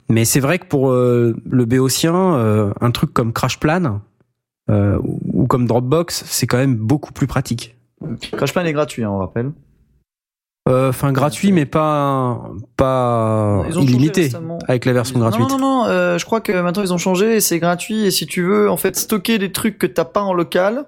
Mais 0.09 0.25
c'est 0.25 0.39
vrai 0.39 0.57
que 0.57 0.65
pour 0.65 0.89
euh, 0.89 1.35
le 1.47 1.65
béotien 1.65 2.15
euh, 2.35 2.73
un 2.81 2.89
truc 2.89 3.13
comme 3.13 3.33
CrashPlan 3.33 4.01
euh, 4.71 4.97
ou 5.03 5.19
ou 5.43 5.47
comme 5.47 5.67
Dropbox 5.67 6.23
c'est 6.25 6.47
quand 6.47 6.57
même 6.57 6.75
beaucoup 6.75 7.13
plus 7.13 7.27
pratique. 7.27 7.75
CrashPlan 8.31 8.65
est 8.65 8.73
gratuit, 8.73 9.03
hein, 9.03 9.11
on 9.11 9.19
rappelle. 9.19 9.51
Euh, 10.69 10.89
enfin 10.89 11.11
gratuit 11.11 11.51
mais 11.51 11.65
pas 11.65 12.41
pas 12.77 13.63
illimité 13.81 14.31
avec 14.69 14.85
la 14.85 14.93
version 14.93 15.19
gratuite 15.19 15.49
Non, 15.49 15.57
non, 15.57 15.81
non, 15.81 15.85
euh, 15.87 16.17
je 16.17 16.25
crois 16.25 16.39
que 16.39 16.53
maintenant 16.53 16.81
ils 16.81 16.93
ont 16.93 16.97
changé 16.97 17.35
et 17.35 17.39
c'est 17.41 17.59
gratuit. 17.59 18.05
Et 18.05 18.11
si 18.11 18.25
tu 18.27 18.43
veux, 18.43 18.69
en 18.69 18.77
fait, 18.77 18.95
stocker 18.95 19.39
des 19.39 19.51
trucs 19.51 19.77
que 19.77 19.87
t'as 19.87 20.05
pas 20.05 20.21
en 20.21 20.33
local, 20.33 20.85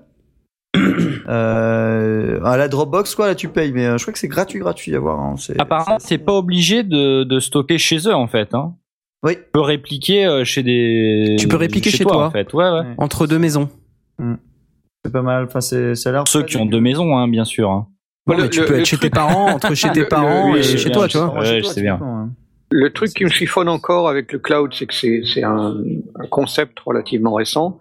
euh, 0.78 2.40
à 2.46 2.56
la 2.56 2.68
Dropbox, 2.70 3.16
quoi, 3.16 3.28
là 3.28 3.36
tu 3.36 3.50
payes. 3.50 3.74
Mais 3.74 3.86
euh, 3.86 3.98
je 3.98 4.04
crois 4.06 4.14
que 4.14 4.20
c'est 4.20 4.30
gratuit, 4.30 4.60
gratuit 4.60 4.96
à 4.96 5.00
voir. 5.00 5.20
Hein, 5.20 5.36
Apparemment, 5.60 5.98
c'est 6.00 6.20
pas 6.20 6.34
obligé 6.34 6.84
de, 6.84 7.26
de 7.26 7.40
stocker 7.42 7.78
chez 7.78 7.98
eux 8.08 8.16
en 8.16 8.28
fait. 8.28 8.54
Hein. 8.54 8.76
Oui. 9.24 9.36
Tu 9.36 9.44
peux 9.52 9.60
répliquer 9.60 10.42
chez 10.46 10.64
des. 10.64 11.36
Tu 11.38 11.50
peux 11.50 11.58
répliquer 11.58 11.90
chez 11.90 12.06
toi. 12.06 12.28
en 12.28 12.32
fait. 12.32 12.54
Ouais, 12.54 12.70
ouais. 12.70 12.86
Entre 12.98 13.28
deux 13.28 13.40
maisons 13.40 13.70
c'est 15.06 15.12
pas 15.12 15.22
mal. 15.22 15.44
Enfin, 15.46 15.62
c'est, 15.62 15.96
ça 15.96 16.10
a 16.10 16.12
l'air. 16.14 16.28
Ceux 16.28 16.44
qui 16.44 16.58
ont 16.58 16.66
deux 16.66 16.80
maisons, 16.80 17.18
hein, 17.18 17.28
bien 17.28 17.46
sûr. 17.46 17.86
Non, 18.28 18.36
Le- 18.38 18.44
mais 18.44 18.50
tu 18.50 18.60
le- 18.62 18.66
peux 18.66 18.74
le 18.74 18.80
être 18.80 18.86
chez 18.86 18.98
tes 18.98 19.10
parents 19.10 19.52
entre 19.52 19.74
chez 19.76 19.90
tes 19.94 20.06
parents 20.06 20.54
le- 20.54 20.60
et 20.60 20.62
oui, 20.62 20.78
chez 20.78 20.92
toi 20.92 21.08
tu 21.08 21.18
vois 21.18 21.34
Ouais, 21.40 21.60
je 21.62 21.64
sais 21.64 21.82
bien. 21.82 22.00
hein. 22.02 22.30
Le 22.72 22.90
truc 22.92 23.12
qui 23.12 23.24
me 23.24 23.30
chiffonne 23.30 23.70
encore 23.70 24.10
avec 24.10 24.34
le 24.34 24.40
cloud, 24.40 24.74
c'est 24.74 24.88
que 24.88 24.94
c'est 24.94 25.22
c'est 25.24 25.44
un, 25.44 25.76
un 26.16 26.28
concept 26.28 26.80
relativement 26.80 27.34
récent. 27.36 27.80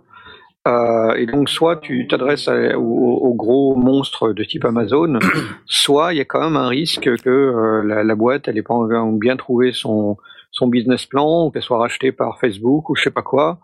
Euh, 0.66 1.12
et 1.16 1.26
donc, 1.26 1.48
soit 1.50 1.76
tu 1.76 2.06
t'adresses 2.06 2.48
à- 2.48 2.78
aux, 2.78 2.82
aux 3.18 3.34
gros 3.34 3.74
monstres 3.76 4.32
de 4.32 4.44
type 4.44 4.64
Amazon, 4.64 5.18
soit 5.66 6.12
il 6.14 6.18
y 6.18 6.20
a 6.20 6.24
quand 6.24 6.40
même 6.40 6.56
un 6.56 6.68
risque 6.68 7.02
que 7.23 7.28
euh, 7.31 7.82
la, 7.82 8.02
la 8.05 8.14
boîte, 8.14 8.48
elle 8.48 8.56
ait 8.58 8.62
pas 8.62 8.74
bien 9.12 9.36
trouvé 9.36 9.73
son, 9.73 10.16
son 10.50 10.68
business 10.68 11.05
plan, 11.06 11.47
ou 11.47 11.50
qu'elle 11.50 11.62
soit 11.62 11.78
rachetée 11.78 12.12
par 12.12 12.39
Facebook 12.39 12.89
ou 12.90 12.94
je 12.97 13.02
sais 13.02 13.10
pas 13.10 13.23
quoi. 13.23 13.58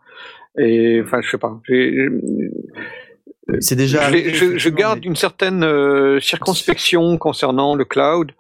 Et 0.59 1.01
enfin, 1.05 1.21
je 1.23 1.31
sais 1.31 1.39
pas. 1.39 1.59
C'est 3.61 3.77
déjà. 3.77 4.11
je, 4.13 4.69
garde 4.69 5.05
une 5.05 5.17
certaine 5.17 5.65
euh, 5.65 6.21
circonspection 6.21 7.19
concernant 7.19 7.75
le 7.75 7.85
cloud. 7.85 8.33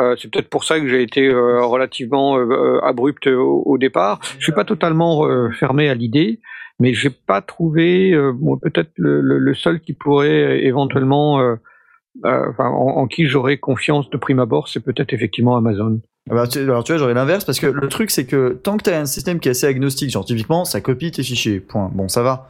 Euh, 0.00 0.16
c'est 0.18 0.28
peut-être 0.30 0.48
pour 0.48 0.64
ça 0.64 0.80
que 0.80 0.88
j'ai 0.88 1.02
été 1.02 1.28
euh, 1.28 1.64
relativement 1.64 2.36
euh, 2.36 2.46
euh, 2.50 2.80
abrupt 2.82 3.26
au, 3.28 3.62
au 3.64 3.78
départ. 3.78 4.18
Je 4.38 4.44
suis 4.44 4.52
pas 4.52 4.64
totalement 4.64 5.28
fermé 5.52 5.88
à 5.88 5.94
l'idée, 5.94 6.40
mais 6.80 6.94
j'ai 6.94 7.10
pas 7.10 7.40
trouvé 7.42 8.12
bon, 8.34 8.56
peut-être 8.58 8.90
le, 8.96 9.20
le- 9.20 9.38
le 9.38 9.54
seul 9.54 9.80
qui 9.80 9.92
pourrait 9.92 10.64
éventuellement, 10.64 11.38
enfin, 12.24 12.68
en, 12.68 12.96
en 12.96 13.06
qui 13.06 13.26
j'aurais 13.26 13.58
confiance 13.58 14.10
de 14.10 14.16
prime 14.16 14.40
abord, 14.40 14.66
c'est 14.68 14.80
peut-être 14.84 15.12
effectivement 15.12 15.56
Amazon. 15.56 16.00
Ah 16.30 16.34
bah, 16.34 16.46
tu, 16.46 16.58
alors 16.58 16.84
tu 16.84 16.92
vois, 16.92 16.98
j'aurais 16.98 17.12
l'inverse 17.12 17.44
parce 17.44 17.60
que 17.60 17.66
le 17.66 17.86
truc 17.88 18.10
c'est 18.10 18.24
que 18.24 18.58
tant 18.62 18.78
que 18.78 18.84
tu 18.84 18.90
as 18.90 18.98
un 18.98 19.04
système 19.04 19.40
qui 19.40 19.48
est 19.48 19.50
assez 19.50 19.66
agnostique, 19.66 20.10
genre 20.10 20.24
typiquement 20.24 20.64
ça 20.64 20.80
copie 20.80 21.10
tes 21.10 21.22
fichiers, 21.22 21.60
point. 21.60 21.90
Bon, 21.92 22.08
ça 22.08 22.22
va. 22.22 22.48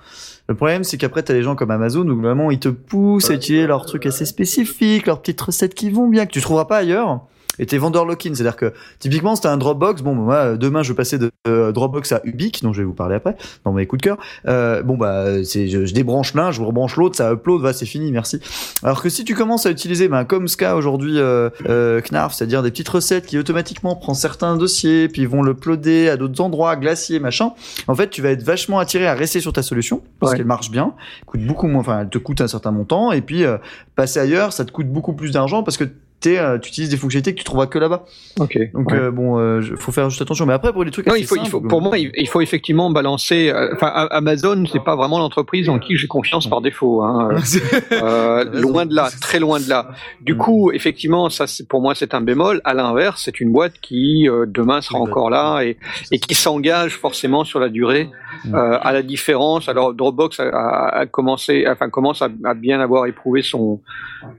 Le 0.49 0.55
problème 0.55 0.85
c'est 0.85 0.97
qu'après 0.97 1.25
t'as 1.25 1.35
des 1.35 1.43
gens 1.43 1.57
comme 1.57 1.73
Amazon 1.73 2.07
où 2.09 2.21
vraiment 2.21 2.53
ils 2.53 2.61
te 2.61 2.69
poussent 2.69 3.31
à 3.31 3.35
utiliser 3.35 3.67
leurs 3.67 3.85
trucs 3.85 4.07
assez 4.07 4.27
spécifiques, 4.27 5.07
leurs 5.07 5.21
petites 5.21 5.41
recettes 5.41 5.75
qui 5.75 5.91
vont 5.91 6.07
bien, 6.07 6.25
que 6.27 6.33
tu 6.33 6.41
trouveras 6.41 6.67
pas 6.67 6.79
ailleurs. 6.79 7.21
Et 7.59 7.67
t'es 7.67 7.79
vendeur 7.79 8.05
lock-in, 8.05 8.35
c'est-à-dire 8.35 8.57
que 8.57 8.73
typiquement 8.99 9.37
c'était 9.37 9.49
un 9.49 9.57
Dropbox. 9.57 10.03
Bon, 10.03 10.15
moi 10.15 10.35
euh, 10.35 10.57
demain 10.57 10.83
je 10.83 10.93
vais 10.93 10.97
passer 10.97 11.19
de 11.19 11.31
euh, 11.47 11.73
Dropbox 11.73 12.13
à 12.13 12.21
Ubique, 12.25 12.63
dont 12.63 12.73
je 12.73 12.81
vais 12.81 12.85
vous 12.87 12.95
parler 12.95 13.15
après 13.15 13.37
dans 13.65 13.73
mes 13.73 13.87
coups 13.87 14.01
de 14.03 14.07
cœur. 14.09 14.19
Euh, 14.47 14.83
bon 14.83 14.97
bah 14.97 15.45
c'est 15.45 15.69
je, 15.69 15.85
je 15.87 15.95
débranche 15.95 16.35
l'un, 16.35 16.51
je 16.51 16.61
rebranche 16.63 16.97
l'autre, 16.97 17.17
ça 17.17 17.33
upload, 17.33 17.63
va 17.63 17.73
c'est 17.73 17.87
fini, 17.87 18.11
merci. 18.13 18.41
Alors 18.83 19.03
que 19.03 19.09
si 19.09 19.25
tu 19.25 19.35
commences 19.35 19.67
à 19.67 19.71
utiliser 19.71 20.09
ben, 20.09 20.25
comme 20.25 20.49
ce 20.49 20.57
qu'a 20.57 20.77
aujourd'hui 20.77 21.19
euh, 21.19 21.51
euh, 21.69 22.01
Knarf, 22.01 22.35
c'est-à-dire 22.35 22.63
des 22.63 22.71
petites 22.71 22.89
recettes 22.89 23.27
qui 23.27 23.39
automatiquement 23.39 23.95
prend 23.97 24.15
certains 24.15 24.57
dossiers, 24.57 25.09
puis 25.09 25.27
vont 25.27 25.43
le 25.43 25.53
uploader 25.53 26.09
à 26.09 26.17
d'autres 26.17 26.41
endroits, 26.41 26.75
glacier, 26.77 27.21
machin, 27.21 27.53
en 27.89 27.95
fait 27.95 28.11
tu 28.11 28.23
vas 28.23 28.31
être 28.31 28.43
vachement 28.43 28.79
attiré 28.79 29.07
à 29.07 29.15
rester 29.15 29.41
sur 29.41 29.53
ta 29.53 29.63
solution 29.63 30.03
parce 30.21 30.33
Ouais. 30.33 30.39
qu'elle 30.39 30.47
marche 30.47 30.71
bien, 30.71 30.95
coûte 31.27 31.45
beaucoup 31.47 31.67
moins, 31.69 31.81
enfin 31.81 32.01
elle 32.01 32.09
te 32.09 32.19
coûte 32.19 32.41
un 32.41 32.49
certain 32.49 32.71
montant, 32.73 33.13
et 33.13 33.21
puis 33.21 33.45
euh, 33.45 33.59
passer 33.95 34.19
ailleurs, 34.19 34.53
ça 34.53 34.65
te 34.65 34.73
coûte 34.73 34.89
beaucoup 34.89 35.13
plus 35.13 35.31
d'argent 35.33 35.63
parce 35.63 35.77
que 35.77 35.85
euh, 36.27 36.59
tu 36.59 36.69
utilises 36.71 36.91
des 36.91 36.97
fonctionnalités 36.97 37.33
que 37.33 37.39
tu 37.39 37.45
trouveras 37.45 37.67
que 37.67 37.79
là-bas. 37.79 38.05
Ok. 38.41 38.59
Donc 38.73 38.91
Ouais. 38.91 38.99
euh, 38.99 39.11
bon, 39.11 39.39
euh, 39.39 39.61
je- 39.61 39.75
faut 39.77 39.93
faire 39.93 40.09
juste 40.11 40.23
attention. 40.23 40.47
Mais 40.47 40.53
après 40.55 40.73
pour 40.73 40.85
les 40.85 40.91
trucs 40.91 41.07
Non, 41.07 41.15
il 41.15 41.25
faut, 41.27 41.37
il 41.37 41.49
pour 41.51 41.81
moi, 41.81 41.99
il, 41.99 42.11
il 42.17 42.29
faut 42.29 42.41
effectivement 42.41 42.91
balancer. 42.91 43.51
euh, 43.51 43.71
Enfin, 43.75 43.89
Amazon, 44.11 44.65
c'est 44.73 44.83
pas 44.83 44.97
vraiment 44.97 45.19
l'entreprise 45.19 45.69
en 45.69 45.79
qui 45.79 45.97
j'ai 45.97 46.07
confiance 46.07 46.47
par 46.49 46.61
défaut. 46.61 47.03
Hein. 47.03 47.31
Euh, 47.93 48.45
loin 48.61 48.87
de 48.87 48.95
là, 48.95 49.09
très 49.21 49.39
loin 49.39 49.61
de 49.61 49.69
là. 49.69 49.89
Du 50.21 50.37
coup, 50.37 50.71
effectivement, 50.73 51.29
ça, 51.31 51.45
pour 51.69 51.81
moi, 51.81 51.95
c'est 51.95 52.15
un 52.15 52.21
bémol. 52.21 52.61
À 52.65 52.75
l'inverse, 52.75 53.23
c'est 53.25 53.41
une 53.41 53.53
boîte 53.53 53.75
qui 53.81 54.29
euh, 54.29 54.47
demain 54.49 54.81
sera 54.81 54.99
encore 54.99 55.31
là 55.31 55.63
et, 55.63 55.77
et 56.11 56.19
qui 56.19 56.35
s'engage 56.35 56.97
forcément 56.97 57.45
sur 57.45 57.61
la 57.61 57.69
durée. 57.69 58.09
Euh, 58.53 58.79
à 58.83 58.93
la 58.93 59.03
différence, 59.03 59.69
alors 59.69 59.95
Dropbox 59.95 60.41
a, 60.41 60.45
a- 60.49 60.99
a 61.01 61.07
commencé, 61.07 61.65
enfin 61.69 61.89
commence 61.89 62.21
à, 62.21 62.29
à 62.45 62.55
bien 62.55 62.81
avoir 62.81 63.07
éprouvé 63.07 63.43
son 63.43 63.81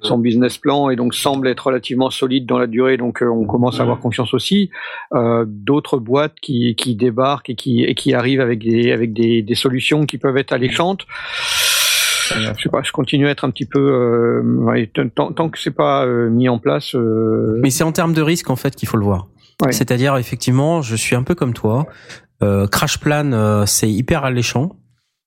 son 0.02 0.18
business 0.18 0.58
plan 0.58 0.90
et 0.90 0.96
donc 0.96 1.14
semble 1.16 1.48
être 1.48 1.72
relativement 1.76 2.10
solides 2.10 2.46
dans 2.46 2.58
la 2.58 2.68
durée, 2.68 2.98
donc 2.98 3.22
euh, 3.22 3.28
on 3.28 3.46
commence 3.46 3.80
à 3.80 3.84
avoir 3.84 4.00
confiance 4.00 4.34
aussi. 4.34 4.70
Euh, 5.14 5.46
D'autres 5.48 5.98
boîtes 6.00 6.36
qui, 6.42 6.76
qui 6.76 6.96
débarquent 6.96 7.50
et 7.52 7.56
qui, 7.56 7.84
et 7.84 7.94
qui 7.96 8.14
arrivent 8.14 8.42
avec 8.42 8.60
des, 8.60 8.92
avec 8.92 9.14
des, 9.14 9.42
des 9.42 9.56
solutions 9.56 10.06
qui 10.06 10.18
peuvent 10.18 10.38
être 10.38 10.54
alléchantes. 10.54 11.06
Euh, 12.36 12.54
Je 12.58 12.64
sais 12.64 12.70
pas, 12.70 12.82
je 12.84 12.92
continue 12.92 13.28
à 13.28 13.32
être 13.32 13.46
un 13.46 13.52
petit 13.52 13.68
peu, 13.68 13.80
euh, 13.80 14.42
ouais, 14.66 14.90
tant, 15.16 15.32
tant 15.32 15.50
que 15.50 15.60
c'est 15.60 15.76
pas 15.76 16.06
euh, 16.06 16.30
mis 16.30 16.50
en 16.50 16.58
place. 16.60 16.96
euh, 16.96 17.60
Mais 17.62 17.70
c'est 17.70 17.84
en 17.84 17.92
termes 17.92 18.14
de 18.14 18.22
risque 18.22 18.50
en 18.50 18.56
fait 18.56 18.76
qu'il 18.76 18.88
faut 18.90 18.98
le 18.98 19.06
voir. 19.06 19.28
Ouais. 19.64 19.72
C'est-à-dire 19.72 20.18
effectivement, 20.18 20.82
je 20.82 20.96
suis 20.96 21.16
un 21.16 21.24
peu 21.24 21.36
comme 21.36 21.54
toi. 21.54 21.86
Crash 22.72 23.00
Plan, 23.00 23.64
c'est 23.66 23.90
hyper 23.90 24.24
alléchant. 24.26 24.76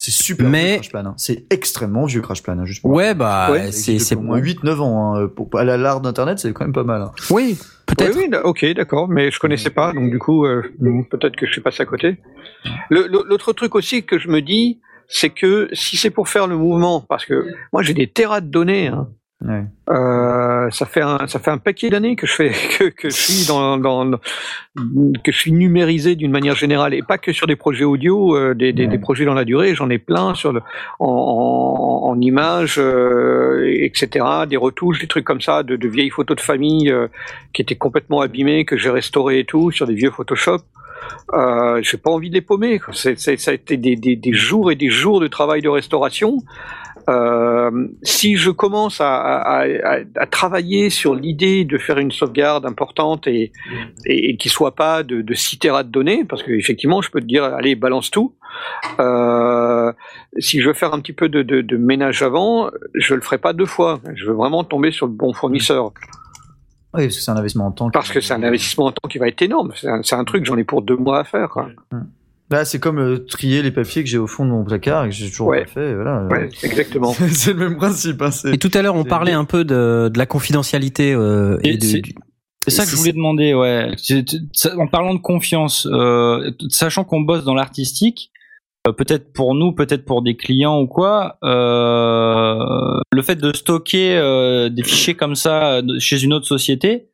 C'est 0.01 0.13
super 0.13 0.49
Mais- 0.49 0.65
vieux 0.65 0.75
Crash 0.77 0.91
Plan. 0.91 1.05
hein. 1.07 1.15
C'est 1.17 1.45
extrêmement 1.53 2.05
vieux 2.07 2.21
Crash 2.21 2.43
Plan, 2.43 2.57
hein, 2.59 2.65
juste 2.65 2.83
pour 2.83 2.93
Ouais, 2.93 3.15
bah 3.15 3.51
Ouais, 3.51 3.73
c'est 3.73 3.99
c'est 3.99 4.15
au 4.15 4.21
moins 4.21 4.39
8-9 4.39 4.81
ans. 4.81 5.17
Hein. 5.17 5.29
Pour, 5.29 5.49
à 5.59 5.65
la 5.65 5.77
l'art 5.77 6.01
d'internet, 6.01 6.39
c'est 6.39 6.53
quand 6.53 6.65
même 6.65 6.73
pas 6.73 6.85
mal. 6.85 7.03
hein. 7.03 7.11
Oui, 7.31 7.59
peut-être. 7.87 8.17
Oui, 8.17 8.29
oui, 8.31 8.39
ok, 8.45 8.65
d'accord, 8.77 9.09
mais 9.09 9.33
je 9.33 9.41
connaissais 9.41 9.71
pas, 9.71 9.93
donc 9.93 10.11
du 10.11 10.19
coup, 10.21 10.47
euh, 10.47 10.63
peut-être 11.11 11.35
que 11.35 11.47
je 11.47 11.51
suis 11.53 11.61
passé 11.61 11.83
à 11.83 11.87
côté. 11.87 12.17
Le- 12.91 13.09
le- 13.09 13.25
L'autre 13.29 13.53
truc 13.53 13.75
aussi 13.75 14.05
que 14.05 14.19
je 14.21 14.29
me 14.29 14.41
dis, 14.41 14.81
c'est 15.09 15.31
que 15.31 15.69
si 15.73 15.97
c'est 15.97 16.11
pour 16.11 16.29
faire 16.29 16.47
le 16.47 16.57
mouvement, 16.57 17.01
parce 17.01 17.25
que 17.27 17.47
moi 17.73 17.83
j'ai 17.83 17.95
des 17.95 18.07
terras 18.07 18.41
de 18.41 18.49
données, 18.51 18.87
hein, 18.89 19.09
Ouais. 19.45 19.63
euh, 19.89 20.69
ça 20.71 20.85
fait 20.85 21.01
un 21.01 21.29
ça 21.29 21.39
fait 21.39 21.53
un 21.53 21.59
paquet 21.59 21.91
d'années 21.91 22.17
que 22.17 22.27
je 22.27 22.33
fais 22.33 22.51
que, 22.79 22.85
que 22.89 23.09
je 23.09 23.15
suis 23.15 23.47
dans, 23.47 23.79
dans 23.79 24.19
que 25.23 25.31
je 25.31 25.39
suis 25.39 25.53
numérisé 25.53 26.17
d'une 26.17 26.33
manière 26.33 26.57
générale 26.57 26.93
et 26.93 27.03
pas 27.03 27.19
que 27.19 27.33
sur 27.33 27.47
des 27.47 27.55
projets 27.55 27.85
audio, 27.85 28.35
euh, 28.37 28.55
des, 28.55 28.73
des, 28.73 28.83
Ouais. 28.83 28.89
des 28.89 28.99
projets 28.99 29.25
dans 29.25 29.35
la 29.35 29.45
durée. 29.45 29.77
J'en 29.77 29.91
ai 29.91 29.99
plein 29.99 30.35
sur 30.35 30.53
le 30.53 30.61
en, 30.99 31.07
en, 31.07 32.11
en 32.11 32.21
images, 32.21 32.79
euh, 32.79 33.65
etc. 33.81 34.25
Des 34.49 34.57
retouches, 34.57 34.99
des 34.99 35.07
trucs 35.07 35.25
comme 35.25 35.41
ça, 35.41 35.63
de, 35.63 35.77
de 35.77 35.89
vieilles 35.89 36.11
photos 36.11 36.37
de 36.37 36.43
famille 36.43 36.93
qui 37.53 37.63
étaient 37.63 37.77
complètement 37.77 38.21
abîmées 38.21 38.65
que 38.65 38.77
j'ai 38.77 38.91
restaurées 38.91 39.39
et 39.41 39.45
tout 39.45 39.71
sur 39.71 39.87
des 39.87 39.95
vieux 39.95 40.11
Photoshop. 40.11 40.59
Euh, 41.33 41.81
j'ai 41.83 41.97
pas 41.97 42.11
envie 42.11 42.29
de 42.29 42.35
les 42.35 42.41
paumer. 42.41 42.81
C'est, 42.93 43.19
c'est- 43.19 43.37
ça 43.37 43.53
a 43.53 43.55
été 43.55 43.77
des, 43.77 43.95
des, 43.95 44.17
des 44.17 44.33
jours 44.33 44.73
et 44.73 44.75
des 44.75 44.89
jours 44.91 45.21
de 45.21 45.29
travail 45.29 45.63
de 45.63 45.69
restauration. 45.69 46.39
Euh, 47.09 47.89
si 48.03 48.37
je 48.37 48.51
commence 48.51 49.01
à, 49.01 49.17
à, 49.17 49.63
à, 49.65 49.99
à 50.17 50.27
travailler 50.27 50.91
sur 50.91 51.15
l'idée 51.15 51.65
de 51.65 51.79
faire 51.79 51.99
une 51.99 52.11
sauvegarde 52.13 52.67
importante 52.67 53.27
et, 53.27 53.53
et, 54.07 54.31
et 54.31 54.37
qui 54.37 54.49
soit 54.51 54.75
pas 54.75 55.03
de, 55.03 55.23
de 55.23 55.35
6 55.35 55.59
terras 55.59 55.83
de 55.85 55.89
données, 55.89 56.25
parce 56.25 56.43
que 56.43 56.53
effectivement, 56.53 57.01
je 57.01 57.11
peux 57.11 57.21
te 57.21 57.27
dire, 57.27 57.45
allez, 57.45 57.75
balance 57.77 58.11
tout. 58.11 58.35
Euh, 59.01 59.93
si 60.39 60.61
je 60.61 60.69
veux 60.69 60.75
faire 60.75 60.93
un 60.93 61.01
petit 61.01 61.13
peu 61.13 61.29
de, 61.29 61.43
de, 61.43 61.61
de 61.63 61.77
ménage 61.77 62.23
avant, 62.23 62.71
je 62.95 63.15
le 63.15 63.21
ferai 63.21 63.39
pas 63.39 63.53
deux 63.53 63.67
fois. 63.67 64.01
Je 64.15 64.27
veux 64.27 64.35
vraiment 64.35 64.65
tomber 64.65 64.91
sur 64.91 65.07
le 65.07 65.13
bon 65.13 65.33
fournisseur, 65.33 65.93
Oui, 66.95 67.05
parce 67.05 67.17
que 67.17 67.23
c'est 67.23 67.31
un 67.31 67.37
investissement 67.37 67.67
en 67.67 67.73
temps. 67.73 67.91
parce 67.91 68.11
que 68.11 68.21
c'est 68.21 68.35
un 68.35 68.43
investissement 68.43 68.87
en 68.87 68.93
temps 68.93 69.09
qui 69.09 69.19
va 69.19 69.29
être 69.29 69.41
énorme. 69.43 69.73
C'est 69.77 69.89
un, 69.89 70.01
un 70.21 70.25
truc, 70.25 70.45
j'en 70.45 70.57
ai 70.57 70.65
pour 70.65 70.83
deux 70.83 70.97
mois 70.97 71.21
à 71.21 71.25
faire. 71.25 71.49
Quoi. 71.51 71.69
Là, 72.51 72.65
c'est 72.65 72.79
comme 72.79 72.99
euh, 72.99 73.19
trier 73.19 73.61
les 73.63 73.71
papiers 73.71 74.03
que 74.03 74.09
j'ai 74.09 74.17
au 74.19 74.27
fond 74.27 74.45
de 74.47 74.51
mon 74.51 74.65
placard 74.65 75.05
et 75.05 75.09
que 75.11 75.15
j'ai 75.15 75.29
toujours 75.29 75.49
Ouais. 75.49 75.65
pas 75.65 75.71
fait. 75.71 75.95
Voilà. 75.95 76.25
Ouais, 76.31 76.49
exactement. 76.63 77.13
c'est 77.33 77.53
le 77.53 77.59
même 77.59 77.77
principe. 77.77 78.23
Hein, 78.23 78.31
Et 78.53 78.57
tout 78.59 78.71
à 78.73 78.81
l'heure, 78.83 78.95
on 78.97 79.05
parlait 79.05 79.33
un 79.33 79.45
peu 79.45 79.65
de, 79.65 80.09
de 80.13 80.19
la 80.19 80.25
confidentialité 80.27 81.13
euh, 81.13 81.59
et, 81.63 81.71
Et 81.75 81.77
de- 81.77 81.85
c'est- 81.85 82.01
du- 82.01 82.15
C'est 82.65 82.71
ça 82.71 82.85
que 82.85 82.91
je 82.91 82.97
voulais 82.97 83.13
demander, 83.13 83.53
ouais. 83.55 83.91
C'est- 83.99 84.25
c'est- 84.53 84.73
En 84.75 84.87
parlant 84.89 85.15
de 85.15 85.21
confiance, 85.21 85.87
euh, 85.91 86.51
sachant 86.71 87.05
qu'on 87.05 87.21
bosse 87.21 87.45
dans 87.45 87.55
l'artistique, 87.55 88.31
euh, 88.87 88.93
peut-être 88.93 89.33
pour 89.33 89.55
nous, 89.55 89.73
peut-être 89.73 90.05
pour 90.07 90.23
des 90.23 90.37
clients 90.37 90.81
ou 90.81 90.87
quoi, 90.87 91.37
euh, 91.45 92.99
le 93.13 93.23
fait 93.23 93.37
de 93.37 93.53
stocker 93.55 94.17
euh, 94.17 94.69
des 94.69 94.83
fichiers 94.83 95.15
comme 95.15 95.35
ça 95.35 95.81
chez 95.99 96.23
une 96.23 96.33
autre 96.33 96.47
société, 96.47 97.09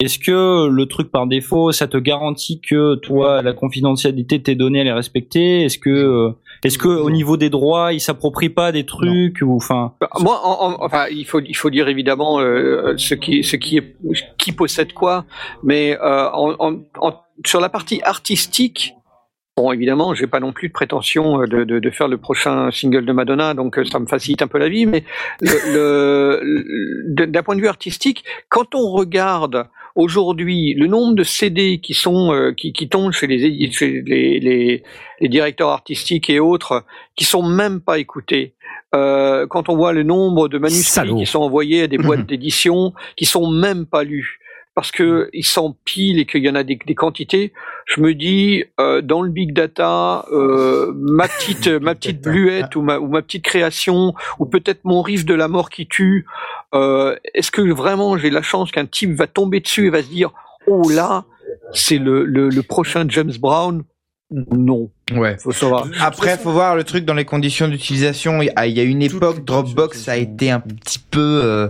est-ce 0.00 0.20
que 0.20 0.68
le 0.68 0.86
truc 0.86 1.10
par 1.10 1.26
défaut, 1.26 1.72
ça 1.72 1.88
te 1.88 1.96
garantit 1.96 2.60
que 2.60 2.94
toi, 2.94 3.42
la 3.42 3.52
confidentialité 3.52 4.38
de 4.38 4.44
tes 4.44 4.54
données, 4.54 4.78
elle 4.78 4.86
est 4.86 4.92
respectée? 4.92 5.64
Est-ce 5.64 5.78
que, 5.78 5.90
euh, 5.90 6.30
est-ce 6.62 6.78
que 6.78 6.86
au 6.86 7.10
niveau 7.10 7.36
des 7.36 7.50
droits, 7.50 7.92
ils 7.92 7.98
s'approprient 8.00 8.48
pas 8.48 8.70
des 8.70 8.86
trucs 8.86 9.42
enfin? 9.42 9.94
Bah, 10.00 10.08
Moi, 10.20 10.38
en- 10.44 10.76
il 11.10 11.24
faut, 11.24 11.40
il 11.40 11.56
faut 11.56 11.70
dire 11.70 11.88
évidemment 11.88 12.38
euh, 12.38 12.94
ce 12.96 13.14
qui, 13.14 13.42
ce 13.42 13.56
qui 13.56 13.78
est, 13.78 13.96
qui 14.38 14.52
possède 14.52 14.92
quoi, 14.92 15.24
mais 15.64 15.98
euh, 16.00 16.28
sur 17.44 17.60
la 17.60 17.68
partie 17.68 18.00
artistique, 18.04 18.94
bon, 19.56 19.72
évidemment, 19.72 20.14
j'ai 20.14 20.28
pas 20.28 20.38
non 20.38 20.52
plus 20.52 20.68
de 20.68 20.72
prétention 20.72 21.38
de, 21.40 21.64
de, 21.64 21.90
faire 21.90 22.06
le 22.06 22.18
prochain 22.18 22.70
single 22.70 23.04
de 23.04 23.12
Madonna, 23.12 23.52
donc 23.54 23.80
ça 23.90 23.98
me 23.98 24.06
facilite 24.06 24.42
un 24.42 24.46
peu 24.46 24.58
la 24.58 24.68
vie, 24.68 24.86
mais 24.86 25.02
d'un 25.42 27.42
point 27.42 27.56
de 27.56 27.60
vue 27.60 27.66
artistique, 27.66 28.22
quand 28.48 28.76
on 28.76 28.92
regarde 28.92 29.66
aujourd'hui 29.98 30.74
le 30.74 30.86
nombre 30.86 31.14
de 31.14 31.24
CD 31.24 31.80
qui 31.80 31.92
sont 31.92 32.32
euh, 32.32 32.52
qui, 32.52 32.72
qui 32.72 32.88
tombent 32.88 33.12
chez 33.12 33.26
les, 33.26 33.70
chez 33.72 34.00
les, 34.06 34.38
les, 34.38 34.82
les 35.20 35.28
directeurs 35.28 35.70
artistiques 35.70 36.30
et 36.30 36.38
autres, 36.38 36.84
qui 37.16 37.24
sont 37.24 37.42
même 37.42 37.80
pas 37.80 37.98
écoutés. 37.98 38.54
Euh, 38.94 39.46
quand 39.48 39.68
on 39.68 39.76
voit 39.76 39.92
le 39.92 40.04
nombre 40.04 40.48
de 40.48 40.56
manuscrits 40.56 40.84
Salaud. 40.84 41.16
qui 41.16 41.26
sont 41.26 41.40
envoyés 41.40 41.82
à 41.82 41.86
des 41.88 41.98
boîtes 41.98 42.26
d'édition 42.26 42.94
qui 43.16 43.26
sont 43.26 43.50
même 43.50 43.84
pas 43.84 44.04
lus 44.04 44.38
parce 44.78 44.92
que 44.92 45.28
ils 45.32 45.44
s'empilent 45.44 46.20
et 46.20 46.24
qu'il 46.24 46.44
y 46.44 46.48
en 46.48 46.54
a 46.54 46.62
des, 46.62 46.78
des 46.86 46.94
quantités, 46.94 47.52
je 47.84 48.00
me 48.00 48.14
dis 48.14 48.62
euh, 48.78 49.02
dans 49.02 49.22
le 49.22 49.28
big 49.28 49.52
data, 49.52 50.24
euh, 50.30 50.92
ma 50.94 51.26
petite 51.26 51.66
ma 51.82 51.96
petite 51.96 52.22
bluette 52.22 52.76
ou 52.76 52.82
ma 52.82 53.00
ou 53.00 53.08
ma 53.08 53.20
petite 53.22 53.42
création 53.42 54.14
ou 54.38 54.46
peut-être 54.46 54.84
mon 54.84 55.02
riff 55.02 55.26
de 55.26 55.34
la 55.34 55.48
mort 55.48 55.68
qui 55.70 55.88
tue. 55.88 56.26
euh, 56.74 57.16
Est-ce 57.34 57.50
que 57.50 57.60
vraiment 57.72 58.16
j'ai 58.16 58.30
la 58.30 58.42
chance 58.42 58.70
qu'un 58.70 58.86
type 58.86 59.14
va 59.14 59.26
tomber 59.26 59.58
dessus 59.58 59.86
et 59.88 59.90
va 59.90 60.00
se 60.00 60.08
dire 60.10 60.30
oh 60.68 60.88
là 60.90 61.24
c'est 61.72 61.98
le, 61.98 62.24
le 62.24 62.48
le 62.48 62.62
prochain 62.62 63.04
James 63.08 63.34
Brown 63.40 63.82
Non, 64.30 64.90
Ouais. 65.14 65.38
faut 65.38 65.52
savoir. 65.52 65.86
Après, 66.02 66.36
faut 66.36 66.52
voir 66.52 66.76
le 66.76 66.84
truc 66.84 67.06
dans 67.06 67.14
les 67.14 67.24
conditions 67.24 67.66
d'utilisation. 67.66 68.42
Il 68.42 68.46
y 68.46 68.50
a- 68.56 68.66
il 68.66 68.76
y 68.76 68.80
a 68.80 68.82
une 68.82 69.00
époque, 69.00 69.42
Dropbox 69.42 70.06
a 70.08 70.18
été 70.18 70.50
un 70.50 70.60
petit 70.60 70.98
peu, 70.98 71.40
euh, 71.42 71.68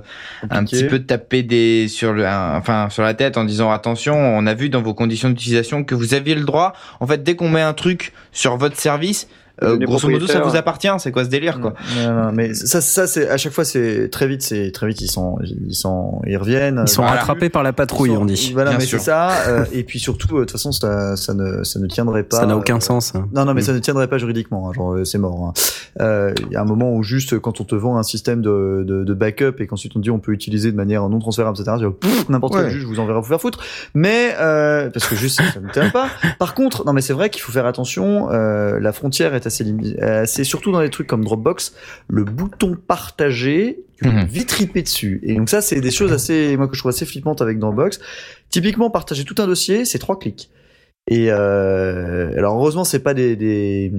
un 0.50 0.64
petit 0.64 0.84
peu 0.84 0.98
tapé 0.98 1.44
des 1.44 1.86
sur 1.86 2.12
le, 2.12 2.26
un- 2.26 2.56
enfin 2.56 2.88
sur 2.90 3.04
la 3.04 3.14
tête 3.14 3.36
en 3.36 3.44
disant 3.44 3.70
attention, 3.70 4.16
on 4.16 4.44
a 4.46 4.54
vu 4.54 4.70
dans 4.70 4.82
vos 4.82 4.92
conditions 4.92 5.28
d'utilisation 5.28 5.84
que 5.84 5.94
vous 5.94 6.14
aviez 6.14 6.34
le 6.34 6.44
droit. 6.44 6.72
En 6.98 7.06
fait, 7.06 7.22
dès 7.22 7.36
qu'on 7.36 7.48
met 7.48 7.60
un 7.62 7.74
truc 7.74 8.12
sur 8.32 8.56
votre 8.56 8.76
service, 8.76 9.28
euh, 9.62 9.76
grosso 9.76 10.08
modo, 10.08 10.26
ça 10.26 10.40
vous 10.40 10.56
appartient. 10.56 10.88
C'est 10.98 11.12
quoi 11.12 11.24
ce 11.24 11.28
délire, 11.30 11.60
quoi 11.60 11.74
Non, 11.96 12.12
non, 12.24 12.32
mais 12.32 12.54
ça, 12.54 12.80
ça 12.80 13.06
c'est 13.06 13.28
à 13.28 13.36
chaque 13.36 13.52
fois, 13.52 13.64
c'est 13.64 14.08
très 14.10 14.26
vite, 14.28 14.42
c'est 14.42 14.70
très 14.72 14.86
vite, 14.88 15.00
ils 15.00 15.10
sont, 15.10 15.38
ils 15.42 15.74
sont, 15.74 16.20
ils 16.26 16.36
reviennent. 16.36 16.82
ils 16.86 16.88
sont 16.88 17.02
Voilà. 17.02 17.18
rattrapés 17.18 17.48
par 17.48 17.62
la 17.62 17.72
patrouille, 17.72 18.10
sont- 18.10 18.22
on 18.22 18.24
dit. 18.24 18.50
Voilà, 18.54 18.70
Bien 18.70 18.78
mais 18.78 18.86
c'est 18.86 18.98
ça. 18.98 19.30
euh, 19.48 19.64
et 19.72 19.84
puis 19.84 19.98
surtout, 19.98 20.36
euh, 20.36 20.40
de 20.40 20.44
toute 20.44 20.52
façon, 20.52 20.72
ça, 20.72 21.16
ça 21.16 21.34
ne, 21.34 21.62
ça 21.64 21.78
ne 21.80 21.86
tiendrait 21.86 22.24
pas. 22.24 22.38
Ça 22.38 22.46
n'a 22.46 22.56
aucun 22.56 22.76
euh, 22.76 22.80
sens. 22.80 23.14
hein. 23.14 23.26
Non, 23.34 23.44
non, 23.44 23.54
mais 23.54 23.60
Mm. 23.60 23.64
ça 23.64 23.72
ne 23.72 23.78
tiendrait 23.78 24.08
pas 24.08 24.18
juridiquement. 24.18 24.68
hein, 24.68 24.72
genre, 24.74 24.94
euh, 24.94 25.04
c'est 25.04 25.18
mort. 25.18 25.46
hein. 25.48 25.52
Euh, 26.00 26.32
Il 26.46 26.52
y 26.52 26.56
a 26.56 26.60
un 26.60 26.64
moment 26.64 26.94
où 26.94 27.02
juste 27.02 27.38
quand 27.38 27.60
on 27.60 27.64
te 27.64 27.74
vend 27.74 27.96
un 27.98 28.02
système 28.02 28.40
de, 28.42 28.84
de, 28.86 29.04
de 29.04 29.14
backup 29.14 29.56
et 29.60 29.66
qu'ensuite 29.66 29.92
on 29.96 29.98
te 29.98 30.04
dit 30.04 30.10
on 30.10 30.18
peut 30.20 30.32
utiliser 30.32 30.70
de 30.70 30.76
manière 30.76 31.08
non 31.08 31.18
transférable, 31.18 31.56
etc. 31.60 31.76
N'importe 32.28 32.54
Ouais. 32.54 32.62
quel 32.62 32.70
juge 32.70 32.84
vous 32.84 33.00
enverra 33.00 33.20
vous 33.20 33.26
faire 33.26 33.40
foutre. 33.40 33.58
Mais 33.94 34.34
euh, 34.38 34.90
parce 34.90 35.06
que 35.06 35.16
juste 35.16 35.40
ça 35.42 35.60
ne 35.60 35.68
tient 35.70 35.90
pas. 35.90 36.08
Par 36.38 36.54
contre, 36.54 36.84
non, 36.86 36.92
mais 36.92 37.00
c'est 37.00 37.12
vrai 37.12 37.30
qu'il 37.30 37.42
faut 37.42 37.52
faire 37.52 37.66
attention. 37.66 38.28
Euh, 38.30 38.78
la 38.80 38.92
frontière 38.92 39.34
est 39.34 39.46
assez 39.48 39.64
limitée. 39.64 39.96
C'est 40.26 40.44
surtout 40.44 40.70
dans 40.72 40.80
les 40.80 40.90
trucs 40.90 41.06
comme 41.08 41.24
Dropbox, 41.24 41.74
le 42.08 42.24
bouton 42.24 42.76
partager. 42.76 43.80
Tu 43.98 44.04
peux 44.04 44.10
Mhm. 44.14 44.24
vite 44.26 44.82
dessus. 44.82 45.18
Et 45.24 45.34
donc 45.34 45.48
ça, 45.50 45.60
c'est 45.60 45.80
des 45.80 45.90
choses 45.90 46.12
assez, 46.12 46.56
moi 46.56 46.68
que 46.68 46.74
je 46.76 46.80
trouve 46.80 46.90
assez 46.90 47.04
flippantes 47.04 47.42
avec 47.42 47.58
Dropbox. 47.58 47.98
Typiquement, 48.48 48.90
partager 48.90 49.24
tout 49.24 49.34
un 49.38 49.46
dossier, 49.46 49.84
c'est 49.84 49.98
trois 49.98 50.18
clics. 50.18 50.50
Et 51.10 51.28
euh, 51.30 52.36
alors 52.36 52.56
heureusement 52.56 52.84
c'est 52.84 52.98
pas 52.98 53.14
des, 53.14 53.34
des 53.34 53.90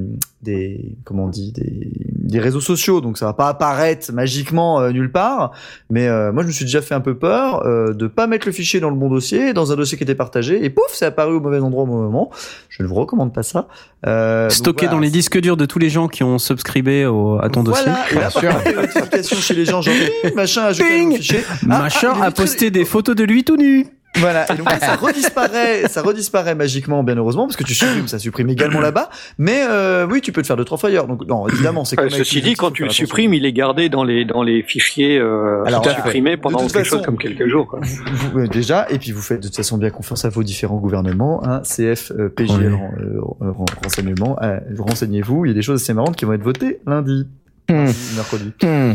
des 0.43 0.95
comment 1.05 1.25
on 1.25 1.27
dit 1.29 1.51
des, 1.51 1.89
des 2.05 2.39
réseaux 2.39 2.61
sociaux 2.61 3.01
donc 3.01 3.17
ça 3.17 3.25
va 3.25 3.33
pas 3.33 3.47
apparaître 3.49 4.13
magiquement 4.13 4.79
euh, 4.79 4.91
nulle 4.91 5.11
part 5.11 5.51
mais 5.89 6.07
euh, 6.07 6.31
moi 6.31 6.43
je 6.43 6.47
me 6.47 6.51
suis 6.53 6.65
déjà 6.65 6.81
fait 6.83 6.93
un 6.93 7.01
peu 7.01 7.17
peur 7.17 7.65
euh, 7.65 7.93
de 7.93 8.05
pas 8.07 8.27
mettre 8.27 8.45
le 8.47 8.53
fichier 8.53 8.79
dans 8.79 8.91
le 8.91 8.95
bon 8.95 9.09
dossier 9.09 9.53
dans 9.53 9.71
un 9.73 9.75
dossier 9.75 9.97
qui 9.97 10.03
était 10.03 10.13
partagé 10.15 10.63
et 10.63 10.69
pouf 10.69 10.85
c'est 10.93 11.05
apparu 11.07 11.33
au 11.33 11.39
mauvais 11.41 11.59
endroit 11.59 11.83
au 11.83 11.87
mauvais 11.87 12.05
moment 12.05 12.29
je 12.69 12.83
ne 12.83 12.87
vous 12.87 12.95
recommande 12.95 13.33
pas 13.33 13.43
ça 13.43 13.67
euh, 14.05 14.47
Stocké 14.49 14.85
voilà. 14.85 14.93
dans 14.97 15.01
les 15.01 15.09
disques 15.09 15.39
durs 15.41 15.57
de 15.57 15.65
tous 15.65 15.79
les 15.79 15.89
gens 15.89 16.07
qui 16.07 16.23
ont 16.23 16.37
subscribé 16.37 17.05
au, 17.07 17.39
à 17.41 17.49
ton 17.49 17.63
dossier. 17.63 17.91
voilà 18.13 18.29
et 18.65 18.73
là 18.73 18.81
notifications 18.81 19.37
chez 19.37 19.55
les 19.55 19.65
gens 19.65 19.81
genre 19.81 19.95
machin 20.35 20.65
a 20.65 20.73
jeté 20.73 20.87
Ping 20.87 21.13
un 21.13 21.17
fichier 21.17 21.39
Ah, 21.63 21.65
Machin 21.79 22.11
ah, 22.21 22.25
a 22.25 22.31
très- 22.31 22.43
posté 22.43 22.69
des 22.71 22.85
photos 22.85 23.15
de 23.15 23.23
lui 23.23 23.43
tout 23.43 23.57
nu. 23.57 23.87
Voilà, 24.17 24.51
et 24.51 24.55
donc 24.57 24.69
là, 24.69 24.79
ça 24.79 24.95
redisparaît, 24.95 25.87
ça 25.87 26.01
redisparaît 26.01 26.55
magiquement, 26.55 27.03
bien 27.03 27.15
heureusement, 27.15 27.45
parce 27.45 27.55
que 27.55 27.63
tu 27.63 27.73
supprimes, 27.75 28.07
ça 28.07 28.17
supprime 28.19 28.49
également 28.49 28.79
là-bas. 28.81 29.09
Mais 29.37 29.63
euh, 29.69 30.07
oui, 30.09 30.19
tu 30.21 30.31
peux 30.31 30.41
le 30.41 30.45
faire 30.45 30.57
deux 30.57 30.65
trois 30.65 30.77
fois 30.77 30.89
ailleurs. 30.89 31.07
Donc 31.07 31.25
non, 31.27 31.47
évidemment, 31.47 31.85
c'est. 31.85 31.95
Ceci 32.09 32.41
dit, 32.41 32.55
quand 32.55 32.71
tu 32.71 32.83
le 32.83 32.89
supprimes, 32.89 33.33
il 33.33 33.45
est 33.45 33.53
gardé 33.53 33.87
dans 33.87 34.03
les 34.03 34.25
dans 34.25 34.41
les 34.43 34.63
fichiers 34.63 35.17
euh, 35.19 35.63
Alors, 35.65 35.83
voilà. 35.83 35.95
supprimés 36.01 36.37
pendant 36.37 36.59
quelque 36.67 36.83
chose 36.83 37.01
comme 37.03 37.17
quelques 37.17 37.47
jours. 37.47 37.67
Quoi. 37.67 37.79
Vous- 37.83 38.31
vous- 38.41 38.47
déjà, 38.47 38.87
et 38.89 38.97
puis 38.97 39.11
vous 39.11 39.21
faites 39.21 39.41
de 39.41 39.47
toute 39.47 39.55
façon 39.55 39.77
bien 39.77 39.89
confiance 39.91 40.25
à 40.25 40.29
vos 40.29 40.43
différents 40.43 40.77
gouvernements, 40.77 41.41
hein, 41.45 41.61
CF, 41.63 42.11
euh, 42.17 42.29
PGL, 42.29 42.73
Oui. 42.73 42.79
euh, 43.03 43.51
ren- 43.51 43.65
renseignement. 43.83 44.37
euh, 44.41 44.59
Renseignez-vous, 44.77 45.45
il 45.45 45.49
y 45.49 45.51
a 45.51 45.55
des 45.55 45.61
choses 45.61 45.81
assez 45.81 45.93
marrantes 45.93 46.15
qui 46.15 46.25
vont 46.25 46.33
être 46.33 46.43
votées 46.43 46.79
lundi. 46.87 47.27
mercredi. 47.69 48.51
Hmm. 48.63 48.93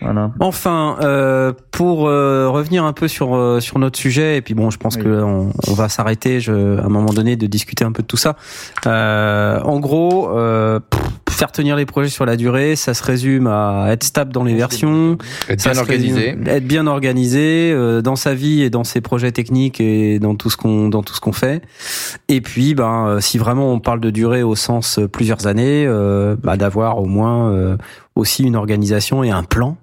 Voilà. 0.00 0.32
Enfin, 0.40 0.96
euh, 1.00 1.52
pour 1.70 2.06
euh, 2.08 2.48
revenir 2.48 2.84
un 2.84 2.92
peu 2.92 3.08
sur 3.08 3.34
euh, 3.34 3.60
sur 3.60 3.78
notre 3.78 3.98
sujet, 3.98 4.36
et 4.36 4.42
puis 4.42 4.54
bon, 4.54 4.70
je 4.70 4.76
pense 4.78 4.96
Oui. 4.96 5.02
que 5.02 5.22
on, 5.22 5.50
on 5.68 5.72
va 5.74 5.88
s'arrêter, 5.88 6.40
je, 6.40 6.78
à 6.78 6.84
un 6.84 6.88
moment 6.88 7.12
donné, 7.12 7.36
de 7.36 7.46
discuter 7.46 7.84
un 7.84 7.92
peu 7.92 8.02
de 8.02 8.06
tout 8.06 8.16
ça. 8.16 8.36
Euh, 8.86 9.60
en 9.62 9.80
gros, 9.80 10.28
euh, 10.36 10.78
pff, 10.80 11.00
faire 11.30 11.52
tenir 11.52 11.76
les 11.76 11.86
projets 11.86 12.10
sur 12.10 12.26
la 12.26 12.36
durée, 12.36 12.76
ça 12.76 12.92
se 12.94 13.02
résume 13.02 13.46
à 13.46 13.86
être 13.90 14.04
stable 14.04 14.32
dans 14.32 14.44
les 14.44 14.54
versions, 14.54 15.16
Être 15.48 15.62
bien 15.62 15.72
résume- 15.72 15.78
organisé. 15.80 16.36
être 16.46 16.66
bien 16.66 16.86
organisé 16.86 17.72
euh, 17.72 18.02
dans 18.02 18.16
sa 18.16 18.34
vie 18.34 18.62
et 18.62 18.70
dans 18.70 18.84
ses 18.84 19.00
projets 19.00 19.32
techniques 19.32 19.80
et 19.80 20.18
dans 20.18 20.34
tout 20.34 20.50
ce 20.50 20.56
qu'on 20.56 20.88
dans 20.88 21.02
tout 21.02 21.14
ce 21.14 21.20
qu'on 21.20 21.32
fait. 21.32 21.62
Et 22.28 22.40
puis, 22.40 22.74
ben, 22.74 23.18
si 23.20 23.38
vraiment 23.38 23.72
on 23.72 23.80
parle 23.80 24.00
de 24.00 24.10
durée 24.10 24.42
au 24.42 24.54
sens 24.54 25.00
plusieurs 25.12 25.46
années, 25.46 25.84
euh, 25.86 26.36
bah, 26.42 26.56
d'avoir 26.56 26.98
au 26.98 27.06
moins 27.06 27.50
euh, 27.50 27.76
aussi 28.16 28.42
une 28.44 28.56
organisation 28.56 29.24
et 29.24 29.30
un 29.30 29.42
plan 29.44 29.76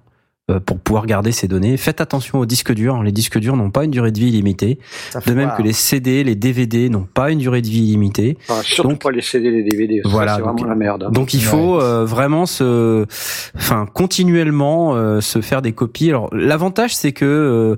pour 0.66 0.78
pouvoir 0.80 1.06
garder 1.06 1.30
ces 1.32 1.46
données. 1.46 1.76
Faites 1.76 2.00
attention 2.00 2.40
aux 2.40 2.46
disques 2.46 2.72
durs. 2.74 3.02
Les 3.02 3.12
disques 3.12 3.38
durs 3.38 3.56
n'ont 3.56 3.70
pas 3.70 3.84
une 3.84 3.90
durée 3.92 4.10
de 4.10 4.18
vie 4.18 4.28
illimitée. 4.28 4.78
De 5.26 5.34
même 5.34 5.52
que 5.56 5.62
les 5.62 5.72
CD, 5.72 6.24
les 6.24 6.34
DVD 6.34 6.88
n'ont 6.88 7.06
pas 7.12 7.30
une 7.30 7.38
durée 7.38 7.62
de 7.62 7.68
vie 7.68 7.82
illimitée. 7.84 8.36
Enfin, 8.48 8.60
surtout 8.62 8.90
Donc- 8.90 9.02
pas 9.02 9.10
les 9.12 9.22
CD, 9.22 9.50
les 9.50 9.62
DVD. 9.62 10.00
Voilà, 10.04 10.34
c'est 10.36 10.42
donc- 10.42 10.58
vraiment 10.58 10.68
la 10.68 10.74
merde. 10.74 11.04
hein. 11.04 11.10
Donc 11.12 11.32
il 11.32 11.42
faut 11.42 11.80
euh, 11.80 12.04
vraiment 12.04 12.44
se, 12.46 13.06
enfin 13.54 13.86
continuellement 13.92 14.94
euh, 14.96 15.20
se 15.20 15.40
faire 15.40 15.62
des 15.62 15.72
copies. 15.72 16.08
Alors 16.10 16.28
l'avantage 16.34 16.94
c'est 16.94 17.12
que 17.12 17.24
euh, 17.24 17.76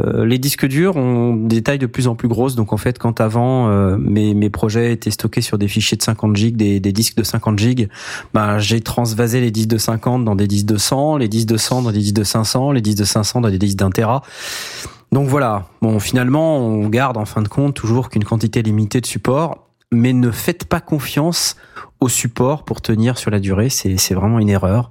euh, 0.00 0.24
les 0.24 0.38
disques 0.38 0.66
durs 0.66 0.96
ont 0.96 1.34
des 1.34 1.62
tailles 1.62 1.78
de 1.80 1.86
plus 1.86 2.06
en 2.06 2.14
plus 2.14 2.28
grosses. 2.28 2.54
Donc 2.54 2.72
en 2.72 2.76
fait 2.76 2.98
quand 2.98 3.20
avant 3.20 3.68
euh, 3.68 3.96
mes 3.98 4.34
mes 4.34 4.50
projets 4.50 4.92
étaient 4.92 5.10
stockés 5.10 5.40
sur 5.40 5.58
des 5.58 5.68
fichiers 5.68 5.96
de 5.96 6.02
50 6.02 6.36
gigs, 6.36 6.56
des, 6.56 6.78
des 6.80 6.92
disques 6.92 7.16
de 7.16 7.24
50 7.24 7.58
gigs, 7.58 7.88
ben 8.34 8.58
j'ai 8.58 8.80
transvasé 8.80 9.40
les 9.40 9.50
disques 9.50 9.68
de 9.70 9.78
50 9.78 10.24
dans 10.24 10.36
des 10.36 10.46
disques 10.46 10.66
de 10.66 10.76
100, 10.76 11.16
les 11.18 11.28
disques 11.28 11.48
de 11.48 11.56
100 11.56 11.82
dans 11.82 11.90
des 11.92 12.03
de 12.12 12.24
500, 12.24 12.72
les 12.72 12.82
disques 12.82 12.98
de 12.98 13.04
500 13.04 13.40
dans 13.40 13.50
des 13.50 13.58
disques 13.58 13.78
d'un 13.78 13.90
téra. 13.90 14.22
Donc 15.12 15.28
voilà. 15.28 15.66
Bon 15.80 15.98
finalement 15.98 16.58
on 16.58 16.88
garde 16.88 17.16
en 17.16 17.24
fin 17.24 17.40
de 17.40 17.48
compte 17.48 17.74
toujours 17.74 18.10
qu'une 18.10 18.24
quantité 18.24 18.62
limitée 18.62 19.00
de 19.00 19.06
support, 19.06 19.68
mais 19.92 20.12
ne 20.12 20.30
faites 20.30 20.64
pas 20.64 20.80
confiance 20.80 21.56
au 22.04 22.08
support 22.08 22.64
pour 22.64 22.80
tenir 22.80 23.18
sur 23.18 23.30
la 23.30 23.40
durée, 23.40 23.68
c'est 23.68 23.96
c'est 23.96 24.14
vraiment 24.14 24.38
une 24.38 24.48
erreur. 24.50 24.90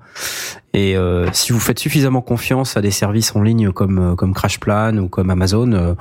Et 0.74 0.98
euh, 0.98 1.28
si 1.34 1.54
vous 1.54 1.60
faites 1.60 1.78
suffisamment 1.80 2.22
confiance 2.22 2.78
à 2.78 2.82
des 2.82 2.90
services 2.92 3.36
en 3.36 3.42
ligne 3.42 3.72
comme 3.72 4.00
euh, 4.00 4.16
comme 4.16 4.34
CrashPlan 4.34 4.98
ou 4.98 5.08
comme 5.08 5.30
Amazon, 5.30 5.72
euh, 5.74 5.94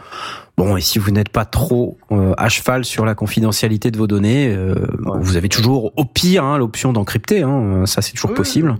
bon 0.57 0.77
et 0.77 0.81
si 0.81 0.99
vous 0.99 1.11
n'êtes 1.11 1.29
pas 1.29 1.45
trop 1.45 1.99
euh, 2.11 2.33
à 2.39 2.49
cheval 2.49 2.85
sur 2.85 3.05
la 3.05 3.15
confidentialité 3.15 3.91
de 3.91 3.99
vos 3.99 4.07
données, 4.07 4.49
euh, 4.49 4.75
vous 5.21 5.37
avez 5.37 5.49
toujours 5.51 5.93
au 5.97 6.05
pire 6.07 6.45
hein, 6.45 6.57
l'option 6.59 6.93
d'encrypter, 6.95 7.43
hein, 7.43 7.85
ça 7.87 8.01
c'est 8.01 8.13
toujours 8.15 8.31
Oui, 8.31 8.37
possible. 8.37 8.77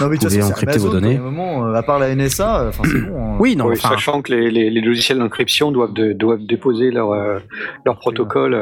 Non, 0.00 0.08
mais 0.08 0.16
de 0.18 0.22
Vous 0.22 0.28
façon, 0.28 0.28
pouvez 0.40 0.42
encrypter 0.42 0.78
vos 0.78 0.88
données. 0.90 1.18
moment, 1.18 1.64
à 1.72 1.82
part 1.82 1.98
la 1.98 2.14
NSA, 2.14 2.70
c'est 2.84 3.00
bon. 3.08 3.34
hein. 3.34 3.36
Oui, 3.40 3.56
non, 3.56 3.66
Oui, 3.66 3.76
enfin, 3.78 3.94
sachant 3.94 4.20
que 4.22 4.32
les, 4.34 4.50
les, 4.50 4.68
les 4.68 4.80
logiciels 4.82 5.18
d'encryption 5.18 5.72
doivent, 5.72 5.94
de- 5.94 6.12
doivent 6.12 6.44
déposer 6.46 6.90
leur, 6.90 7.12
euh, 7.12 7.38
leur 7.86 7.98
protocole. 7.98 8.54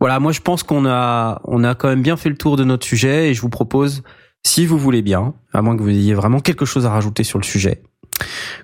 Voilà, 0.00 0.20
moi 0.20 0.32
je 0.32 0.40
pense 0.40 0.62
qu'on 0.62 0.86
a 0.86 1.40
on 1.44 1.64
a 1.64 1.74
quand 1.74 1.88
même 1.88 2.02
bien 2.02 2.16
fait 2.16 2.28
le 2.28 2.36
tour 2.36 2.56
de 2.56 2.64
notre 2.64 2.86
sujet 2.86 3.30
et 3.30 3.34
je 3.34 3.40
vous 3.40 3.48
propose, 3.50 4.02
si 4.44 4.66
vous 4.66 4.78
voulez 4.78 5.02
bien, 5.02 5.34
à 5.52 5.62
moins 5.62 5.76
que 5.76 5.82
vous 5.82 5.88
ayez 5.88 6.14
vraiment 6.14 6.40
quelque 6.40 6.64
chose 6.64 6.86
à 6.86 6.90
rajouter 6.90 7.24
sur 7.24 7.38
le 7.38 7.44
sujet, 7.44 7.82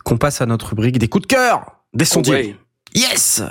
qu'on 0.04 0.16
passe 0.18 0.40
à 0.40 0.46
notre 0.46 0.68
rubrique 0.70 0.98
des 0.98 1.08
coups 1.08 1.22
de 1.22 1.34
cœur 1.34 1.76
des 1.94 2.04
sondiers. 2.04 2.32
ouais. 2.34 2.56
Yes 2.94 3.42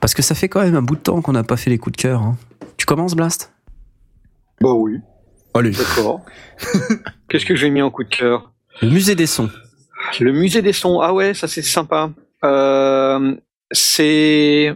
Parce 0.00 0.14
que 0.14 0.22
ça 0.22 0.34
fait 0.34 0.48
quand 0.48 0.60
même 0.62 0.74
un 0.74 0.82
bout 0.82 0.96
de 0.96 1.00
temps 1.00 1.20
qu'on 1.22 1.32
n'a 1.32 1.44
pas 1.44 1.56
fait 1.56 1.70
les 1.70 1.78
coups 1.78 1.96
de 1.96 2.02
cœur. 2.02 2.22
hein. 2.22 2.36
Tu 2.76 2.86
commences, 2.86 3.14
Blast? 3.14 3.52
Bah 4.60 4.72
oui, 4.72 4.98
Allez. 5.54 5.70
d'accord. 5.70 6.24
Qu'est-ce 7.28 7.44
que 7.44 7.54
j'ai 7.56 7.70
mis 7.70 7.82
en 7.82 7.90
coup 7.90 8.04
de 8.04 8.08
cœur? 8.08 8.52
Le 8.80 8.90
musée 8.90 9.14
des 9.14 9.26
sons. 9.26 9.50
Le 10.20 10.32
musée 10.32 10.62
des 10.62 10.72
sons. 10.72 11.00
Ah 11.00 11.12
ouais, 11.12 11.34
ça 11.34 11.48
c'est 11.48 11.62
sympa. 11.62 12.10
Euh, 12.44 13.34
c'est 13.70 14.74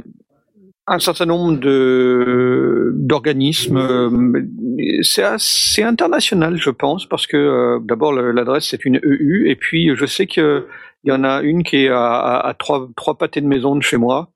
un 0.87 0.99
certain 0.99 1.27
nombre 1.27 1.59
de 1.59 2.93
d'organismes. 2.95 3.77
euh, 3.77 4.97
C'est 4.99 5.83
international, 5.83 6.57
je 6.59 6.71
pense, 6.71 7.07
parce 7.07 7.27
que 7.27 7.37
euh, 7.37 7.79
d'abord 7.83 8.13
l'adresse 8.13 8.69
c'est 8.71 8.85
une 8.85 9.01
EU, 9.03 9.49
et 9.49 9.57
puis 9.57 9.95
je 9.97 10.07
sais 10.07 10.27
que 10.27 10.67
il 11.05 11.11
y 11.11 11.13
en 11.13 11.25
a 11.25 11.43
une 11.43 11.63
qui 11.63 11.85
est 11.85 11.89
à, 11.89 12.55
trois 12.59 12.89
trois 12.97 13.17
pâtés 13.17 13.41
de 13.41 13.47
maison 13.47 13.77
de 13.77 13.83
chez 13.83 13.97
moi. 13.97 14.31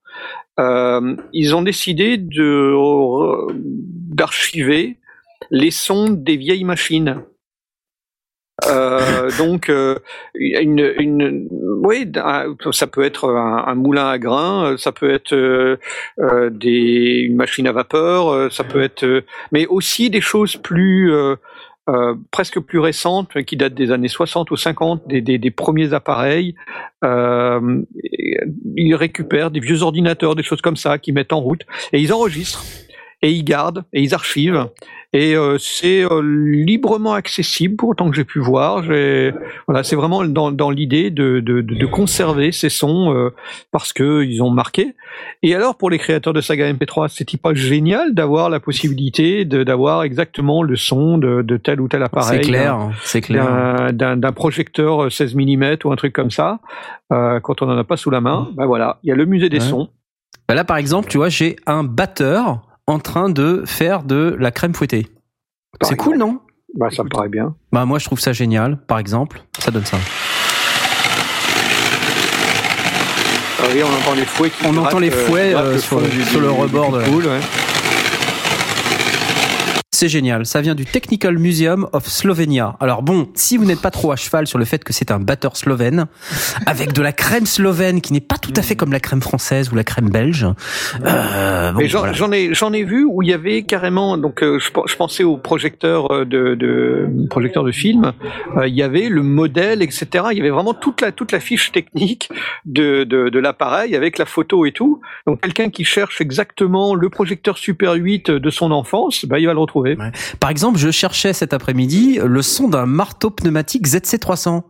Ils 0.58 1.54
ont 1.54 1.62
décidé 1.62 2.16
de 2.18 2.74
d'archiver 4.14 4.98
les 5.50 5.70
sons 5.70 6.10
des 6.10 6.36
vieilles 6.36 6.64
machines. 6.64 7.22
Euh, 8.68 9.30
donc, 9.38 9.68
euh, 9.68 9.96
oui, 10.34 12.10
ça 12.72 12.86
peut 12.86 13.02
être 13.02 13.28
un, 13.30 13.74
moulin 13.74 14.08
à 14.08 14.18
grains, 14.18 14.76
ça 14.78 14.92
peut 14.92 15.10
être 15.10 15.34
euh, 15.34 15.76
une 16.62 17.36
machine 17.36 17.66
à 17.66 17.72
vapeur, 17.72 18.52
ça 18.52 18.64
peut 18.64 18.82
être, 18.82 19.24
mais 19.52 19.66
aussi 19.66 20.10
des 20.10 20.20
choses 20.20 20.56
plus 20.56 21.12
presque 22.30 22.60
plus 22.60 22.78
récentes, 22.78 23.42
qui 23.42 23.56
datent 23.56 23.74
des 23.74 23.90
années 23.90 24.08
60 24.08 24.50
ou 24.52 24.56
50, 24.56 25.08
des, 25.08 25.50
premiers 25.50 25.92
appareils. 25.92 26.54
Ils 27.02 28.94
récupèrent 28.94 29.50
des 29.50 29.60
vieux 29.60 29.82
ordinateurs, 29.82 30.36
des 30.36 30.42
choses 30.42 30.60
comme 30.60 30.76
ça, 30.76 30.98
qu'ils 30.98 31.14
mettent 31.14 31.32
en 31.32 31.40
route, 31.40 31.62
et 31.92 32.00
ils 32.00 32.12
enregistrent, 32.12 32.64
et 33.22 33.30
ils 33.30 33.44
gardent, 33.44 33.84
et 33.92 34.02
ils 34.02 34.14
archivent. 34.14 34.68
Et 35.12 35.34
euh, 35.34 35.58
c'est 35.58 36.04
euh, 36.04 36.22
librement 36.22 37.14
accessible 37.14 37.74
pour 37.74 37.88
autant 37.88 38.08
que 38.10 38.14
j'ai 38.14 38.24
pu 38.24 38.38
voir. 38.38 38.82
Voilà, 39.66 39.82
c'est 39.82 39.96
vraiment 39.96 40.24
dans, 40.24 40.52
dans 40.52 40.70
l'idée 40.70 41.10
de, 41.10 41.40
de, 41.40 41.62
de, 41.62 41.74
de 41.74 41.86
conserver 41.86 42.52
ces 42.52 42.68
sons 42.68 43.12
euh, 43.12 43.30
parce 43.72 43.92
que 43.92 44.22
ils 44.22 44.40
ont 44.40 44.50
marqué. 44.50 44.94
Et 45.42 45.52
alors 45.56 45.76
pour 45.76 45.90
les 45.90 45.98
créateurs 45.98 46.32
de 46.32 46.40
saga 46.40 46.72
MP3, 46.72 47.08
c'est 47.08 47.40
pas 47.40 47.54
génial 47.54 48.14
d'avoir 48.14 48.50
la 48.50 48.60
possibilité 48.60 49.44
d'avoir 49.44 50.04
exactement 50.04 50.62
le 50.62 50.76
son 50.76 51.18
de, 51.18 51.42
de 51.42 51.56
tel 51.56 51.80
ou 51.80 51.88
tel 51.88 52.04
appareil. 52.04 52.38
C'est 52.44 52.48
clair, 52.48 52.78
c'est 53.02 53.20
clair. 53.20 53.92
d'un- 53.92 54.32
projecteur 54.32 55.10
16 55.10 55.34
mm 55.34 55.76
ou 55.84 55.90
un 55.92 55.96
truc 55.96 56.12
comme 56.12 56.30
ça, 56.30 56.60
quand 57.10 57.62
on 57.62 57.66
n'en 57.66 57.76
a 57.78 57.84
pas 57.84 57.96
sous 57.96 58.10
la 58.10 58.20
main, 58.20 58.48
ben 58.54 58.64
voilà, 58.66 58.98
il 59.02 59.08
y 59.08 59.12
a 59.12 59.16
le 59.16 59.24
musée 59.26 59.48
des 59.48 59.58
Ouais. 59.58 59.64
sons. 59.68 59.88
Bah 60.48 60.54
là, 60.54 60.64
par 60.64 60.76
exemple, 60.76 61.08
tu 61.08 61.16
vois, 61.18 61.28
j'ai 61.28 61.56
un 61.66 61.82
batteur 61.84 62.60
en 62.90 62.98
train 62.98 63.28
de 63.30 63.62
faire 63.66 64.02
de 64.02 64.36
la 64.38 64.50
crème 64.50 64.74
fouettée. 64.74 65.06
C'est 65.82 65.96
cool, 65.96 66.18
non? 66.18 66.40
Bah, 66.76 66.88
ça 66.90 67.02
me 67.02 67.08
paraît 67.08 67.28
bien. 67.28 67.54
Bah 67.72 67.84
moi, 67.84 67.98
je 67.98 68.04
trouve 68.04 68.20
ça 68.20 68.32
génial. 68.32 68.76
Par 68.86 68.98
exemple, 68.98 69.42
ça 69.58 69.70
donne 69.70 69.84
ça. 69.84 69.96
Ah 73.62 73.66
oui, 73.74 73.82
on 73.82 73.88
entend 74.02 74.14
les 74.14 74.24
fouets 74.24 74.50
qui 74.50 74.56
On 74.66 74.76
entend 74.76 74.98
les 74.98 75.10
euh, 75.10 75.26
fouets, 75.26 75.54
euh, 75.54 75.72
le 75.74 75.78
sur 75.78 76.00
le- 76.00 76.08
sur 76.24 76.56
rebord 76.56 76.92
de- 76.92 77.02
pool, 77.04 77.26
ouais. 77.26 77.40
C'est 80.00 80.08
génial. 80.08 80.46
Ça 80.46 80.62
vient 80.62 80.74
du 80.74 80.86
Technical 80.86 81.36
Museum 81.36 81.86
of 81.92 82.06
Slovenia. 82.06 82.74
Alors 82.80 83.02
bon, 83.02 83.28
si 83.34 83.58
vous 83.58 83.66
n'êtes 83.66 83.82
pas 83.82 83.90
trop 83.90 84.12
à 84.12 84.16
cheval 84.16 84.46
sur 84.46 84.58
le 84.58 84.64
fait 84.64 84.82
que 84.82 84.94
c'est 84.94 85.10
un 85.10 85.18
batteur 85.20 85.58
slovène, 85.58 86.06
avec 86.64 86.94
de 86.94 87.02
la 87.02 87.12
crème 87.12 87.44
slovène 87.44 88.00
qui 88.00 88.14
n'est 88.14 88.22
pas 88.22 88.38
tout 88.38 88.54
à 88.56 88.62
fait 88.62 88.76
comme 88.76 88.92
la 88.92 89.00
crème 89.00 89.20
française 89.20 89.70
ou 89.70 89.74
la 89.74 89.84
crème 89.84 90.08
belge. 90.08 90.46
Euh, 91.04 91.72
bon, 91.72 91.86
j'en 91.86 91.98
voilà. 91.98 92.14
ai 92.38 92.54
j'en 92.54 92.72
ai 92.72 92.82
vu 92.82 93.04
où 93.04 93.20
il 93.20 93.28
y 93.28 93.34
avait 93.34 93.62
carrément 93.64 94.16
donc 94.16 94.42
euh, 94.42 94.58
je, 94.58 94.70
pen- 94.72 94.84
je 94.86 94.96
pensais 94.96 95.22
au 95.22 95.36
projecteur 95.36 96.10
euh, 96.10 96.24
de, 96.24 96.54
de 96.54 97.06
projecteur 97.28 97.62
de 97.62 97.70
film 97.70 98.14
euh, 98.56 98.66
il 98.66 98.74
y 98.74 98.82
avait 98.82 99.10
le 99.10 99.22
modèle 99.22 99.82
etc 99.82 100.24
il 100.32 100.38
y 100.38 100.40
avait 100.40 100.48
vraiment 100.48 100.72
toute 100.72 101.02
la 101.02 101.12
toute 101.12 101.30
la 101.30 101.40
fiche 101.40 101.72
technique 101.72 102.30
de 102.64 103.04
de, 103.04 103.28
de 103.28 103.38
l'appareil 103.38 103.94
avec 103.94 104.16
la 104.16 104.24
photo 104.24 104.64
et 104.64 104.72
tout 104.72 105.02
donc 105.26 105.42
quelqu'un 105.42 105.68
qui 105.68 105.84
cherche 105.84 106.22
exactement 106.22 106.94
le 106.94 107.10
projecteur 107.10 107.58
Super 107.58 107.92
8 107.92 108.30
de 108.30 108.50
son 108.50 108.70
enfance 108.70 109.26
bah 109.26 109.38
il 109.38 109.44
va 109.46 109.52
le 109.52 109.58
retrouver 109.60 109.89
Par 110.38 110.50
exemple, 110.50 110.78
je 110.78 110.90
cherchais 110.90 111.32
cet 111.32 111.52
après-midi 111.52 112.18
le 112.24 112.42
son 112.42 112.68
d'un 112.68 112.86
marteau 112.86 113.30
pneumatique 113.30 113.86
ZC300. 113.86 114.62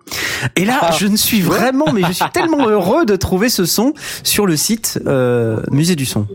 Et 0.57 0.65
là, 0.65 0.79
Ah, 0.83 0.91
je 0.99 1.07
ne 1.07 1.17
suis 1.17 1.41
vraiment, 1.41 1.93
mais 1.93 2.03
je 2.07 2.13
suis 2.13 2.31
tellement 2.33 2.69
heureux 2.69 3.05
de 3.05 3.17
trouver 3.17 3.49
ce 3.49 3.65
son 3.65 3.95
sur 4.23 4.47
le 4.47 4.57
site 4.57 5.01
euh, 5.07 5.61
Musée 5.71 5.97
du 5.97 6.07
Son. 6.07 6.27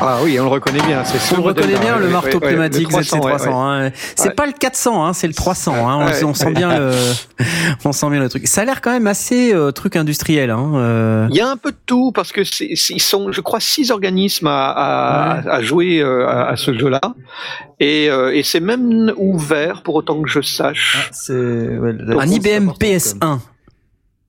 Ah 0.00 0.18
oui 0.22 0.38
on 0.38 0.44
le 0.44 0.48
reconnaît 0.50 0.82
bien 0.86 1.04
c'est 1.04 1.18
son 1.18 1.36
On 1.36 1.38
le 1.38 1.44
reconnaît 1.44 1.78
bien, 1.78 1.98
le 1.98 2.08
marteau 2.08 2.38
ouais, 2.38 2.48
pneumatique 2.48 2.84
le 2.88 3.04
300, 3.04 3.20
ouais, 3.20 3.32
ZC300. 3.32 3.46
ouais. 3.46 3.86
hein. 3.86 3.90
C'est 4.14 4.34
pas 4.34 4.46
le 4.46 4.52
400, 4.52 5.04
hein, 5.06 5.12
c'est 5.12 5.26
le 5.26 5.34
300. 5.34 5.74
Hein. 5.88 6.06
On, 6.24 6.34
sent 6.34 6.50
bien 6.52 6.78
le, 6.78 6.92
on 7.84 7.92
sent 7.92 8.10
bien 8.10 8.20
le 8.20 8.28
truc. 8.28 8.46
Ça 8.46 8.62
a 8.62 8.64
l'air 8.64 8.80
quand 8.82 8.90
même 8.92 9.06
assez 9.06 9.54
euh, 9.54 9.70
truc 9.72 9.96
industriel. 9.96 10.52
Euh. 10.54 11.26
Il 11.30 11.36
y 11.36 11.40
a 11.40 11.48
un 11.48 11.56
peu 11.56 11.70
de 11.72 11.76
tout 11.86 12.12
parce 12.12 12.32
que 12.32 12.44
c'est, 12.44 12.70
c'est- 12.76 12.94
ils 12.94 13.00
sont, 13.00 13.32
je 13.32 13.40
crois, 13.40 13.60
six 13.60 13.90
organismes 13.90 14.46
à, 14.48 14.70
à, 14.70 15.50
à 15.50 15.62
jouer 15.62 16.00
euh, 16.00 16.26
à, 16.28 16.48
à 16.50 16.56
ce 16.56 16.76
jeu-là, 16.76 17.00
et, 17.80 18.06
et 18.06 18.42
c'est 18.42 18.60
même 18.60 19.12
ouvert 19.16 19.82
pour 19.82 19.94
autant 19.94 20.20
que 20.22 20.28
je 20.28 20.40
sache, 20.40 21.08
C'est 21.12 21.32
la- 21.32 22.20
Un 22.22 22.26
c'est 22.26 22.34
IBM 22.34 22.68
important, 22.68 22.78
quand 22.80 22.86
même. 22.86 22.98
PS1. 22.98 23.38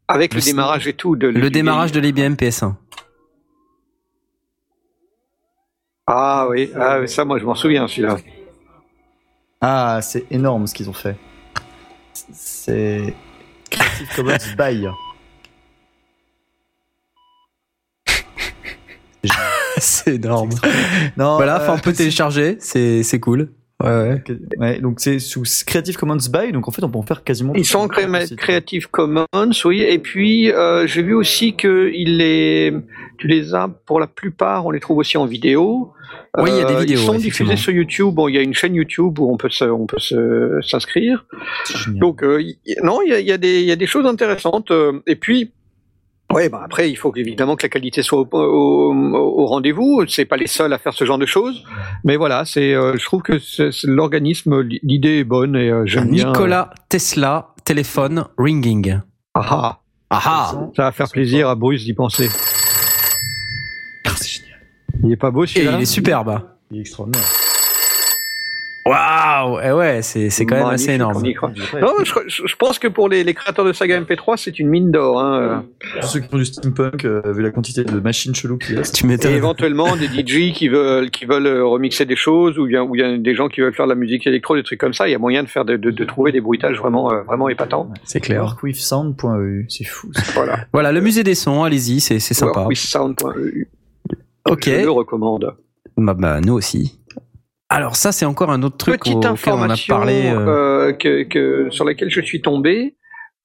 avec 0.08 0.34
le 0.34 0.40
le- 0.40 0.46
démarrage 0.46 0.88
et 0.88 0.94
tout. 0.94 1.16
De, 1.16 1.28
Le 1.28 1.50
démarrage 1.50 1.92
de 1.92 2.00
l'IBM 2.00 2.34
PS1. 2.36 2.74
Ah 6.08 6.48
oui, 6.50 6.72
ah, 6.74 7.00
oui, 7.02 7.10
ça 7.10 7.26
moi 7.26 7.38
je 7.38 7.44
m'en 7.44 7.54
souviens 7.56 7.86
celui-là. 7.88 8.18
Ah, 9.60 10.00
c'est 10.02 10.26
énorme 10.32 10.66
ce 10.66 10.74
qu'ils 10.74 10.90
ont 10.90 10.94
fait. 10.94 11.18
C'est 12.32 13.14
Creative 13.70 14.08
Commons 14.16 14.38
by. 14.58 14.88
c'est 19.78 20.16
énorme. 20.16 20.52
Non, 21.18 21.36
Voilà, 21.36 21.60
euh, 21.60 21.64
enfin, 21.64 21.74
on 21.74 21.80
peut 21.80 21.92
télécharger, 21.92 22.58
c'est 22.62 23.04
c'est 23.04 23.20
cool. 23.20 23.50
Ouais, 23.84 23.90
ouais. 23.90 24.24
ouais, 24.58 24.80
donc 24.80 25.00
c'est 25.00 25.20
sous 25.20 25.44
Creative 25.68 25.96
Commons 25.98 26.18
by, 26.34 26.52
donc 26.52 26.68
en 26.68 26.72
fait 26.72 26.84
on 26.84 26.90
peut 26.90 26.98
en 26.98 27.04
faire 27.04 27.24
quasiment. 27.24 27.54
Ils 27.56 27.64
sont 27.66 27.78
en 27.80 27.88
Creative 28.36 28.90
Commons, 28.90 29.26
oui. 29.66 29.82
Et 29.84 30.00
puis 30.00 30.52
euh, 30.52 30.88
j'ai 30.88 31.04
vu 31.04 31.14
aussi 31.14 31.56
que 31.56 31.92
il 31.94 32.18
les, 32.18 32.74
tu 33.20 33.28
les 33.28 33.54
as 33.54 33.68
pour 33.86 34.00
la 34.00 34.08
plupart, 34.08 34.66
on 34.66 34.72
les 34.72 34.80
trouve 34.80 34.98
aussi 34.98 35.18
en 35.18 35.26
vidéo. 35.28 35.94
Oui, 36.40 36.50
il 36.52 36.58
y 36.58 36.62
a 36.62 36.66
des 36.66 36.74
Euh, 36.74 36.80
vidéos, 36.80 37.00
Ils 37.00 37.06
sont 37.06 37.14
diffusés 37.16 37.56
sur 37.58 37.72
YouTube. 37.72 38.14
Bon, 38.16 38.28
il 38.28 38.36
y 38.36 38.38
a 38.38 38.42
une 38.42 38.54
chaîne 38.54 38.74
YouTube 38.74 39.20
où 39.20 39.32
on 39.32 39.38
peut 39.38 39.50
se, 39.50 39.66
on 39.66 39.86
peut 39.86 40.00
se- 40.00 40.60
s'inscrire. 40.62 41.26
Donc 41.88 42.24
euh, 42.24 42.42
y- 42.42 42.58
non, 42.84 43.02
il 43.04 43.10
y 43.10 43.14
a, 43.14 43.20
y 43.20 43.32
a 43.32 43.38
des, 43.38 43.60
il 43.62 43.66
y 43.66 43.72
a 43.72 43.76
des 43.76 43.88
choses 43.88 44.06
intéressantes. 44.08 44.72
euh, 44.72 45.02
et 45.06 45.16
puis. 45.16 45.52
Ouais, 46.34 46.50
bah 46.50 46.62
après, 46.66 46.92
il 46.92 46.96
faut 46.98 47.14
évidemment 47.16 47.56
que 47.56 47.64
la 47.64 47.70
qualité 47.70 48.04
soit 48.04 48.20
au, 48.20 48.28
au- 48.34 48.94
au 49.42 49.46
rendez-vous. 49.46 50.04
C'est 50.10 50.26
pas 50.26 50.36
les 50.36 50.48
seuls 50.48 50.74
à 50.74 50.78
faire 50.78 50.94
ce 50.94 51.06
genre 51.06 51.18
de 51.18 51.26
choses, 51.26 51.64
mais 52.04 52.18
voilà, 52.18 52.44
c'est, 52.44 52.74
euh, 52.74 52.98
je 52.98 53.04
trouve 53.06 53.22
que 53.22 53.40
c'est- 53.40 53.72
c'est 53.72 53.88
l'organisme, 53.88 54.62
l'idée 54.84 55.20
est 55.20 55.24
bonne 55.24 55.56
et 55.56 55.70
euh, 55.70 55.86
j'aime 55.86 56.10
bien. 56.12 56.28
Nicolas 56.28 56.72
Tesla, 56.90 57.54
téléphone 57.64 58.26
ringing. 58.38 59.00
Ah, 59.36 59.46
ah. 59.50 59.80
Ah 60.10 60.22
ah 60.26 60.52
Ça 60.76 60.84
va 60.84 60.92
faire 60.92 61.10
plaisir 61.10 61.50
à 61.50 61.56
Bruce 61.56 61.84
d'y 61.86 61.94
penser. 61.94 62.30
Il 65.04 65.12
est 65.12 65.16
pas 65.18 65.32
beau 65.32 65.44
Et 65.44 65.48
celui-là? 65.48 65.74
il 65.78 65.82
est 65.82 65.86
superbe. 65.86 66.42
Il 66.72 66.78
est 66.78 66.82
extraordinaire. 66.82 67.24
Waouh 69.48 69.60
Et 69.62 69.72
ouais, 69.72 70.02
c'est 70.02 70.30
c'est 70.30 70.46
quand 70.46 70.56
même 70.56 70.66
assez 70.68 70.94
énorme. 70.94 71.26
y. 71.26 71.36
Non, 71.82 71.94
je, 72.04 72.56
pense 72.56 72.80
que 72.80 72.88
pour 72.88 73.10
les, 73.10 73.24
les 73.24 73.34
créateurs 73.34 73.66
de 73.66 73.74
saga 73.74 74.00
MP3, 74.00 74.38
c'est 74.38 74.60
une 74.60 74.70
mine 74.70 74.92
d'or. 74.92 75.22
Hein. 75.22 75.66
Pour 76.00 76.10
ceux 76.10 76.20
qui 76.20 76.30
font 76.30 76.38
du 76.38 76.46
steampunk, 76.46 77.06
euh, 77.06 77.22
vu 77.34 77.42
la 77.42 77.52
quantité 77.52 77.84
de 77.84 78.00
machines 78.00 78.36
cheloues 78.36 78.58
qu'il 78.58 78.76
y 78.76 78.80
a. 78.80 78.82
Tu 78.82 79.08
Et 79.12 79.28
éventuellement 79.28 79.96
des 79.96 80.08
DJ 80.08 80.54
qui 80.54 80.68
veulent 80.68 81.10
qui 81.10 81.26
veulent 81.26 81.48
euh, 81.48 81.66
remixer 81.66 82.06
des 82.06 82.16
choses 82.16 82.58
ou 82.58 82.66
bien 82.66 82.84
ou 82.84 82.96
il 82.96 83.02
y 83.02 83.04
a 83.04 83.18
des 83.18 83.36
gens 83.36 83.48
qui 83.48 83.62
veulent 83.62 83.74
faire 83.74 83.86
de 83.86 83.92
la 83.92 83.96
musique 83.96 84.26
électro, 84.28 84.56
des 84.56 84.64
trucs 84.64 84.80
comme 84.80 84.94
ça. 84.94 85.08
Il 85.08 85.12
y 85.12 85.16
a 85.16 85.20
moyen 85.20 85.44
de 85.44 85.48
faire 85.48 85.66
de, 85.66 85.78
de, 85.78 85.92
de 85.92 86.06
trouver 86.06 86.32
des 86.32 86.42
bruitages 86.42 86.78
vraiment 86.78 87.12
euh, 87.12 87.22
vraiment 87.24 87.50
épatants. 87.50 87.90
C'est 88.04 88.20
clair. 88.20 88.42
Workwithsound.eu, 88.44 89.66
c'est 89.70 89.86
fou. 89.86 90.12
ça. 90.14 90.24
Voilà. 90.34 90.66
Voilà, 90.74 90.92
le 90.92 91.02
musée 91.02 91.24
des 91.24 91.36
sons, 91.36 91.64
allez-y, 91.64 92.00
c'est 92.00 92.20
c'est 92.20 92.34
sympa. 92.34 92.60
Workwithsound.eu. 92.62 93.68
Ok. 94.50 94.66
Je 94.66 94.84
le 94.84 94.92
recommande. 94.92 95.56
Bah, 95.98 96.14
bah, 96.14 96.40
nous 96.42 96.54
aussi. 96.54 97.00
Alors 97.70 97.96
ça, 97.96 98.12
c'est 98.12 98.26
encore 98.26 98.52
un 98.52 98.64
autre 98.64 98.78
truc 98.78 99.00
Petite 99.02 99.16
auquel 99.16 99.28
on 99.28 99.30
a 99.30 99.34
information 99.34 99.96
parlé. 99.98 100.28
euh, 100.28 100.48
euh, 100.48 100.94
que, 100.94 101.24
que 101.24 101.70
sur 101.70 101.84
laquelle 101.84 102.10
je 102.10 102.22
suis 102.22 102.42
tombé. 102.42 102.96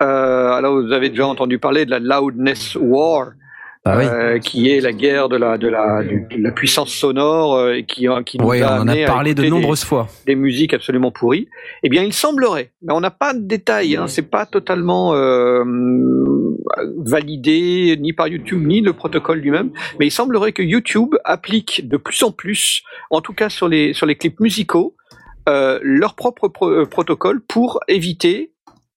Euh, 0.02 0.52
alors 0.52 0.81
vous 0.81 0.92
avez 0.92 1.10
déjà 1.10 1.26
entendu 1.26 1.59
parler 1.59 1.86
de 1.86 1.91
la 1.91 1.99
loudness 1.99 2.76
war. 2.81 3.33
Bah 3.84 3.96
oui. 3.98 4.04
euh, 4.06 4.38
qui 4.38 4.70
est 4.70 4.80
la 4.80 4.92
guerre 4.92 5.28
de 5.28 5.36
la 5.36 5.58
de 5.58 5.66
la 5.68 6.02
de 6.04 6.36
la 6.40 6.52
puissance 6.52 6.90
sonore 6.92 7.56
euh, 7.56 7.74
et 7.74 7.84
qui 7.84 8.06
qui 8.26 8.38
nous 8.38 8.46
Oui, 8.46 8.62
a 8.62 8.78
on 8.78 8.82
en 8.82 8.88
a 8.88 9.02
à 9.02 9.06
parlé 9.06 9.34
de 9.34 9.42
des- 9.42 9.50
nombreuses 9.50 9.84
fois. 9.84 10.06
des 10.26 10.36
musiques 10.36 10.72
absolument 10.72 11.10
pourries. 11.10 11.48
Eh 11.82 11.88
bien, 11.88 12.02
il 12.04 12.12
semblerait, 12.12 12.70
mais 12.82 12.92
on 12.92 13.00
n'a 13.00 13.10
pas 13.10 13.34
de 13.34 13.40
détails, 13.40 13.96
hein, 13.96 14.06
c'est 14.06 14.30
pas 14.30 14.46
totalement 14.46 15.14
euh, 15.14 15.64
validé 16.98 17.96
ni 18.00 18.12
par 18.12 18.28
YouTube 18.28 18.64
ni 18.64 18.80
le 18.80 18.92
protocole 18.92 19.38
lui-même, 19.38 19.70
mais 19.98 20.06
il 20.06 20.10
semblerait 20.10 20.52
que 20.52 20.62
YouTube 20.62 21.14
applique 21.24 21.88
de 21.88 21.96
plus 21.96 22.22
en 22.22 22.30
plus, 22.30 22.82
en 23.10 23.20
tout 23.20 23.32
cas 23.32 23.48
sur 23.48 23.68
les 23.68 23.92
sur 23.94 24.06
les 24.06 24.14
clips 24.14 24.38
musicaux, 24.40 24.94
euh, 25.48 25.80
leur 25.82 26.14
propre 26.14 26.46
pro- 26.48 26.70
euh, 26.70 26.86
protocole 26.86 27.40
pour 27.40 27.80
éviter 27.88 28.51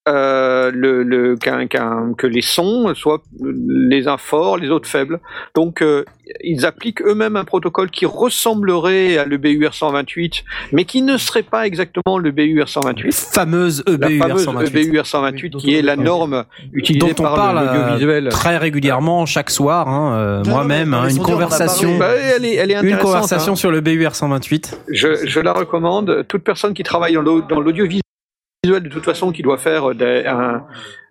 euh, 0.08 0.72
le, 0.74 1.04
le, 1.04 1.36
qu'un- 1.36 1.68
qu'un- 1.68 2.14
que 2.18 2.28
les 2.28 2.42
sons 2.42 2.94
soient 2.96 3.22
les 3.42 4.08
uns 4.08 4.18
forts, 4.18 4.58
les 4.58 4.70
autres 4.70 4.88
faibles. 4.88 5.20
Donc, 5.56 5.82
euh, 5.82 6.04
ils 6.44 6.66
appliquent 6.66 7.02
eux-mêmes 7.02 7.36
un 7.36 7.44
protocole 7.46 7.90
qui 7.90 8.06
ressemblerait 8.06 9.18
à 9.18 9.26
l'EBUR 9.26 9.74
128, 9.74 10.44
mais 10.72 10.86
qui 10.86 11.02
ne 11.02 11.18
serait 11.18 11.44
pas 11.44 11.66
exactement 11.68 12.18
le 12.18 12.32
BUR 12.32 12.68
128. 12.70 13.14
Fameuse 13.14 13.84
La 13.88 14.08
EBUR 14.10 14.28
fameuse 14.28 14.44
128. 14.46 14.88
EBUR 14.88 15.06
128, 15.06 15.56
Oui, 15.56 15.62
qui 15.62 15.76
est 15.76 15.82
la 15.82 15.96
norme 15.96 16.46
utilisée 16.74 17.00
Dont 17.14 17.14
on 17.20 17.24
par 17.24 17.36
parle, 17.36 17.60
le- 17.60 17.66
l'audiovisuel. 17.80 18.30
Très 18.30 18.58
régulièrement, 18.58 19.26
chaque 19.26 19.50
soir, 19.50 19.88
hein, 19.88 20.16
euh, 20.18 20.44
moi-même, 20.46 20.94
hein, 20.94 21.08
une 21.10 21.20
conversation. 21.20 21.98
Bah, 21.98 22.10
elle 22.16 22.46
est, 22.46 22.56
elle 22.56 22.72
est 22.72 22.74
une 22.74 22.80
intéressante. 22.80 23.02
conversation 23.12 23.54
hein. 23.54 23.56
sur 23.58 23.72
le 23.72 23.82
BUR 23.82 24.16
128. 24.16 24.80
Je, 24.92 25.26
je 25.26 25.40
la 25.40 25.54
recommande. 25.54 26.26
Toute 26.28 26.44
personne 26.44 26.74
qui 26.74 26.84
travaille 26.84 27.14
dans 27.14 27.22
l'au- 27.22 27.42
l'audiovisuel, 28.68 28.84
de 28.84 28.90
toute 28.90 29.06
façon, 29.06 29.32
qui 29.32 29.42
doit 29.42 29.58
faire 29.58 29.94
des- 29.96 30.26
un, 30.26 30.66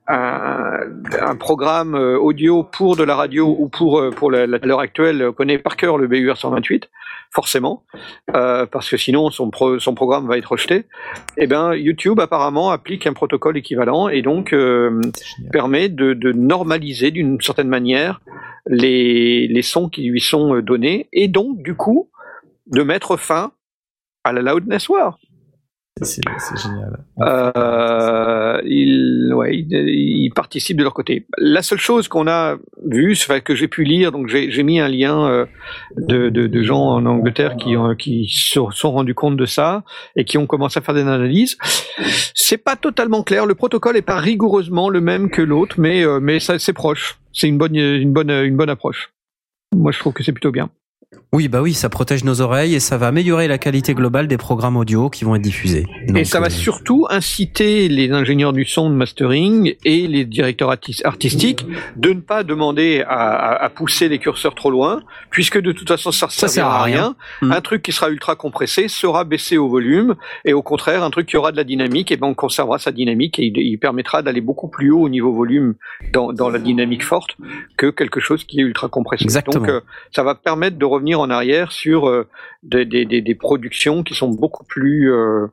un, 0.07 0.81
un 1.21 1.37
programme 1.37 1.95
euh, 1.95 2.19
audio 2.19 2.63
pour 2.63 2.97
de 2.97 3.05
la 3.05 3.15
radio 3.17 3.57
ou 3.59 3.69
pour 3.69 3.99
euh, 3.99 4.11
pour 4.11 4.31
l'heure 4.31 4.81
actuelle 4.81 5.23
euh, 5.23 5.33
connaît 5.33 5.57
par 5.59 5.77
cœur 5.77 5.97
le 5.97 6.07
BUR 6.09 6.37
128, 6.37 6.91
forcément, 7.35 7.85
euh, 8.37 8.67
parce 8.67 8.91
que 8.91 8.99
sinon 8.99 9.31
son 9.31 9.49
pro- 9.51 9.79
son 9.79 9.95
programme 9.95 10.27
va 10.29 10.37
être 10.37 10.53
rejeté. 10.53 10.85
Eh 11.39 11.47
ben 11.47 11.73
YouTube 11.75 12.21
apparemment 12.21 12.71
applique 12.71 13.07
un 13.07 13.15
protocole 13.15 13.57
équivalent 13.57 14.09
et 14.11 14.21
donc 14.21 14.53
euh, 14.53 15.01
permet 15.53 15.89
de, 15.89 16.13
de 16.13 16.33
normaliser 16.33 17.11
d'une 17.11 17.41
certaine 17.41 17.69
manière 17.69 18.21
les 18.67 19.47
les 19.49 19.63
sons 19.63 19.89
qui 19.89 20.03
lui 20.11 20.21
sont 20.21 20.55
euh, 20.57 20.61
donnés 20.63 21.09
et 21.15 21.29
donc 21.29 21.63
du 21.63 21.75
coup 21.75 22.11
de 22.67 22.83
mettre 22.83 23.17
fin 23.17 23.53
à 24.23 24.33
la 24.35 24.43
loudness 24.43 24.89
war. 24.91 25.19
C'est 26.03 26.23
génial. 26.61 27.05
Euh, 27.21 28.61
ils, 28.65 29.33
ouais, 29.33 29.57
ils, 29.57 30.33
participent 30.35 30.77
de 30.77 30.83
leur 30.83 30.93
côté. 30.93 31.29
La 31.39 31.63
seule 31.63 31.79
chose 31.79 32.09
qu'on 32.09 32.27
a 32.27 32.57
vue, 32.85 33.17
que 33.45 33.55
j'ai 33.55 33.69
pu 33.69 33.85
lire, 33.85 34.11
donc 34.11 34.27
j'ai 34.27 34.63
mis 34.65 34.81
un 34.81 34.89
lien 34.89 35.29
euh, 35.29 35.47
de, 35.97 36.63
gens 36.63 36.83
en 36.83 37.07
Angleterre 37.07 37.57
qui, 37.57 38.27
se 38.27 38.61
sont 38.73 38.91
rendus 38.91 39.15
compte 39.15 39.37
de 39.37 39.47
ça 39.47 39.85
et 40.17 40.25
qui 40.25 40.37
ont 40.37 40.47
commencé 40.47 40.79
à 40.79 40.83
faire 40.83 40.97
des 40.97 41.03
analyses. 41.03 41.57
C'est 42.35 42.59
pas 42.59 42.75
totalement 42.75 43.23
clair. 43.23 43.47
Le 43.47 43.55
protocole 43.55 43.97
est 43.97 44.03
pas 44.03 44.19
rigoureusement 44.19 44.89
le 44.89 45.01
même 45.01 45.31
que 45.31 45.43
l'autre, 45.43 45.77
mais 45.79 46.05
euh, 46.05 46.39
c'est 46.41 46.73
proche. 46.73 47.21
C'est 47.33 47.47
une 47.47 47.57
bonne 47.57 48.69
approche. 48.69 49.13
Moi, 49.73 49.93
je 49.93 50.01
trouve 50.01 50.13
que 50.13 50.25
c'est 50.25 50.33
plutôt 50.33 50.51
bien. 50.51 50.71
Oui, 51.33 51.49
bah 51.49 51.61
oui, 51.63 51.75
ça 51.75 51.89
protège 51.89 52.23
nos 52.23 52.41
oreilles 52.41 52.75
et 52.75 52.81
ça 52.81 52.97
va 52.97 53.09
améliorer 53.09 53.49
la 53.49 53.59
qualité 53.59 53.93
globale 53.95 54.29
des 54.29 54.37
programmes 54.37 54.77
audio 54.77 55.11
qui 55.11 55.25
vont 55.25 55.35
être 55.35 55.43
diffusés. 55.43 55.85
Et 56.15 56.25
ça 56.25 56.39
va 56.39 56.47
euh, 56.47 56.51
surtout 56.51 57.07
inciter 57.11 57.89
les 57.89 58.13
ingénieurs 58.13 58.53
du 58.53 58.65
son 58.65 58.89
de 58.89 58.95
mastering 58.95 59.75
et 59.85 60.07
les 60.07 60.25
directeurs 60.25 60.71
artis- 60.71 61.03
artistiques 61.05 61.67
de 61.97 62.11
ne 62.13 62.21
pas 62.21 62.45
demander 62.45 63.05
à, 63.09 63.69
pousser 63.75 64.09
les 64.09 64.19
curseurs 64.21 64.55
trop 64.55 64.71
loin, 64.71 65.03
puisque 65.31 65.61
de 65.61 65.73
toute 65.73 65.89
façon 65.89 66.13
ça, 66.13 66.29
Ça 66.31 66.47
servira 66.47 66.49
sert 66.49 66.67
à 66.81 66.83
rien. 66.85 67.17
rien. 67.41 67.49
Mm. 67.49 67.53
Un 67.53 67.61
truc 67.61 67.83
qui 67.83 67.91
sera 67.93 68.11
ultra 68.11 68.37
compressé 68.37 68.87
sera 68.89 69.25
baissé 69.25 69.59
au 69.59 69.69
volume, 69.69 70.15
et 70.45 70.53
au 70.53 70.63
contraire, 70.63 71.03
un 71.03 71.11
truc 71.11 71.27
qui 71.27 71.37
aura 71.37 71.51
de 71.51 71.57
la 71.57 71.65
dynamique, 71.65 72.13
et 72.13 72.17
ben 72.17 72.29
on 72.29 72.35
conservera 72.35 72.79
sa 72.79 72.93
dynamique 72.93 73.39
et 73.41 73.47
il, 73.47 73.59
il 73.59 73.79
permettra 73.79 74.23
d'aller 74.23 74.41
beaucoup 74.41 74.69
plus 74.69 74.91
haut 74.93 75.03
au 75.03 75.09
niveau 75.09 75.33
volume 75.33 75.75
dans, 76.13 76.33
dans 76.33 76.49
la 76.49 76.59
dynamique 76.61 77.05
forte 77.05 77.37
que 77.77 77.91
quelque 77.91 78.21
chose 78.21 78.45
qui 78.45 78.61
est 78.61 78.63
ultra 78.63 78.89
compressé. 78.89 79.25
Exactement. 79.25 79.65
Donc 79.65 79.69
euh, 79.69 79.81
ça 80.15 80.23
va 80.23 80.35
permettre 80.35 80.79
de 80.79 80.85
revenir 80.85 81.04
en 81.13 81.29
arrière 81.29 81.73
sur 81.73 82.09
euh, 82.09 82.29
des, 82.63 82.85
des- 82.85 83.05
des- 83.05 83.21
des 83.21 83.35
productions 83.35 84.03
qui 84.05 84.15
sont 84.15 84.29
beaucoup 84.29 84.65
plus 84.65 85.13
euh, 85.13 85.49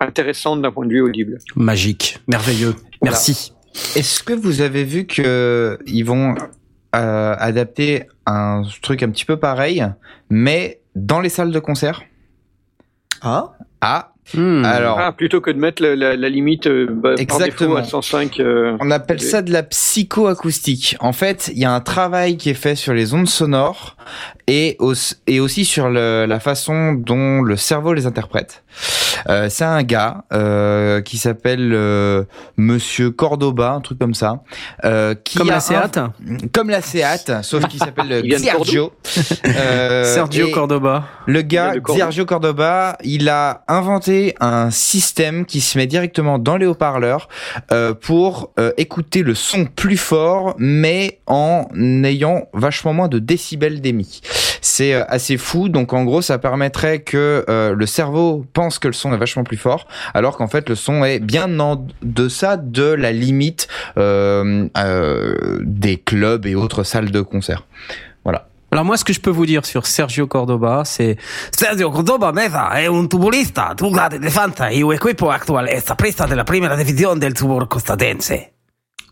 intéressantes 0.00 0.62
d'un 0.62 0.70
point 0.70 0.86
de 0.86 0.92
vue 0.92 1.00
audible. 1.02 1.38
magique, 1.56 2.18
merveilleux. 2.28 2.74
Merci. 3.02 3.52
Est-ce 3.96 4.22
que 4.22 4.32
vous 4.32 4.60
avez 4.62 4.84
vu 4.84 5.06
que 5.06 5.76
ils 5.86 6.04
vont 6.04 6.34
euh, 6.94 7.34
adapter 7.38 8.04
un 8.24 8.62
truc 8.80 9.02
un 9.02 9.10
petit 9.10 9.24
peu 9.26 9.36
pareil, 9.36 9.84
mais 10.30 10.80
dans 10.94 11.20
les 11.20 11.28
salles 11.28 11.50
de 11.50 11.58
concert? 11.58 12.02
Ah 13.20 13.52
Ah, 13.80 14.12
Hmm. 14.34 14.64
alors 14.64 14.98
Ah, 14.98 15.12
plutôt 15.12 15.40
que 15.40 15.52
de 15.52 15.58
mettre 15.58 15.80
la, 15.80 15.94
la- 15.94 16.16
la 16.16 16.28
limite 16.28 16.66
euh, 16.66 16.88
bah, 16.90 17.10
par 17.10 17.20
Exactement. 17.20 17.76
défaut 17.76 17.98
à 17.98 18.02
105. 18.02 18.40
euh, 18.40 18.76
On 18.80 18.90
appelle 18.90 19.20
ça 19.20 19.40
de 19.40 19.52
la 19.52 19.62
psychoacoustique. 19.62 20.96
En 20.98 21.12
fait, 21.12 21.48
il 21.54 21.58
y 21.60 21.64
a 21.64 21.70
un 21.72 21.80
travail 21.80 22.36
qui 22.36 22.50
est 22.50 22.54
fait 22.54 22.74
sur 22.74 22.92
les 22.92 23.14
ondes 23.14 23.28
sonores 23.28 23.96
et, 24.48 24.76
au- 24.78 24.94
et 25.26 25.40
aussi 25.40 25.64
sur 25.64 25.88
le- 25.88 26.26
la 26.26 26.40
façon 26.40 26.92
dont 26.92 27.42
le 27.42 27.56
cerveau 27.56 27.92
les 27.94 28.06
interprète. 28.06 28.62
Euh, 29.28 29.48
c'est 29.48 29.64
un 29.64 29.82
gars 29.82 30.24
euh, 30.32 31.00
qui 31.00 31.16
s'appelle 31.18 31.72
euh, 31.72 32.24
Monsieur 32.56 33.10
Cordoba, 33.10 33.72
un 33.72 33.80
truc 33.80 33.98
comme 33.98 34.14
ça, 34.14 34.42
euh, 34.84 35.14
qui 35.14 35.38
Comme 35.38 35.48
a 35.48 35.52
la 35.52 35.56
un- 35.56 35.60
Seat, 35.60 36.00
comme 36.52 36.68
la 36.70 36.82
Seat, 36.82 37.32
sauf 37.42 37.66
qu'il 37.66 37.80
s'appelle 37.80 38.22
Sergio. 38.38 38.92
Euh, 39.46 40.04
Sergio 40.14 40.48
et- 40.48 40.50
Cordoba. 40.52 41.04
le 41.26 41.42
gars, 41.42 41.72
Cordoba. 41.80 41.98
Sergio 41.98 42.26
Cordoba, 42.26 42.98
il 43.02 43.28
a 43.28 43.64
inventé 43.68 44.34
un 44.40 44.70
système 44.70 45.46
qui 45.46 45.60
se 45.60 45.78
met 45.78 45.86
directement 45.86 46.38
dans 46.38 46.56
les 46.58 46.66
haut-parleurs 46.66 47.28
euh, 47.72 47.94
pour 47.94 48.52
euh, 48.58 48.72
écouter 48.76 49.22
le 49.22 49.34
son 49.34 49.64
plus 49.64 49.96
fort, 49.96 50.54
mais 50.58 51.20
en 51.26 51.66
ayant 52.04 52.48
vachement 52.52 52.92
moins 52.92 53.08
de 53.08 53.18
décibels 53.18 53.80
d'émis. 53.80 54.20
C'est 54.60 54.94
euh, 54.94 55.04
assez 55.08 55.36
fou. 55.36 55.68
Donc 55.68 55.92
en 55.92 56.04
gros, 56.04 56.22
ça 56.22 56.38
permettrait 56.38 57.00
que 57.00 57.44
euh, 57.48 57.74
le 57.74 57.86
cerveau 57.86 58.44
pense 58.52 58.78
que 58.78 58.88
le 58.88 58.94
son 58.94 59.12
est 59.12 59.18
vachement 59.18 59.44
plus 59.44 59.56
fort, 59.56 59.86
alors 60.14 60.36
qu'en 60.36 60.48
fait 60.48 60.68
le 60.68 60.74
son 60.74 61.04
est 61.04 61.20
bien 61.20 61.58
en 61.60 61.86
deçà 62.02 62.56
de 62.56 62.84
la 62.84 63.12
limite 63.12 63.68
euh, 63.96 64.68
des 65.62 65.96
clubs 65.98 66.46
et 66.46 66.54
autres 66.54 66.82
salles 66.82 67.10
de 67.10 67.20
concert. 67.20 67.64
Alors 68.72 68.84
moi, 68.84 68.96
ce 68.96 69.04
que 69.04 69.12
je 69.12 69.20
peux 69.20 69.30
vous 69.30 69.46
dire 69.46 69.64
sur 69.64 69.86
Sergio 69.86 70.26
Cordoba, 70.26 70.82
c'est 70.84 71.16
Sergio 71.50 71.90
Cordoba 71.90 72.32
Mesa 72.32 72.70
è 72.72 72.86
un 72.86 73.06
tubolista, 73.06 73.74
tu 73.74 73.90
grande 73.90 74.18
defensa 74.18 74.68
e 74.68 74.82
o 74.82 74.92
equipo 74.92 75.30
actual 75.30 75.66
è 75.66 75.82
presta 75.96 76.26
della 76.26 76.44
prima 76.44 76.74
divisione 76.74 77.18
del 77.18 77.32
tubo 77.32 77.64
costadense. 77.66 78.55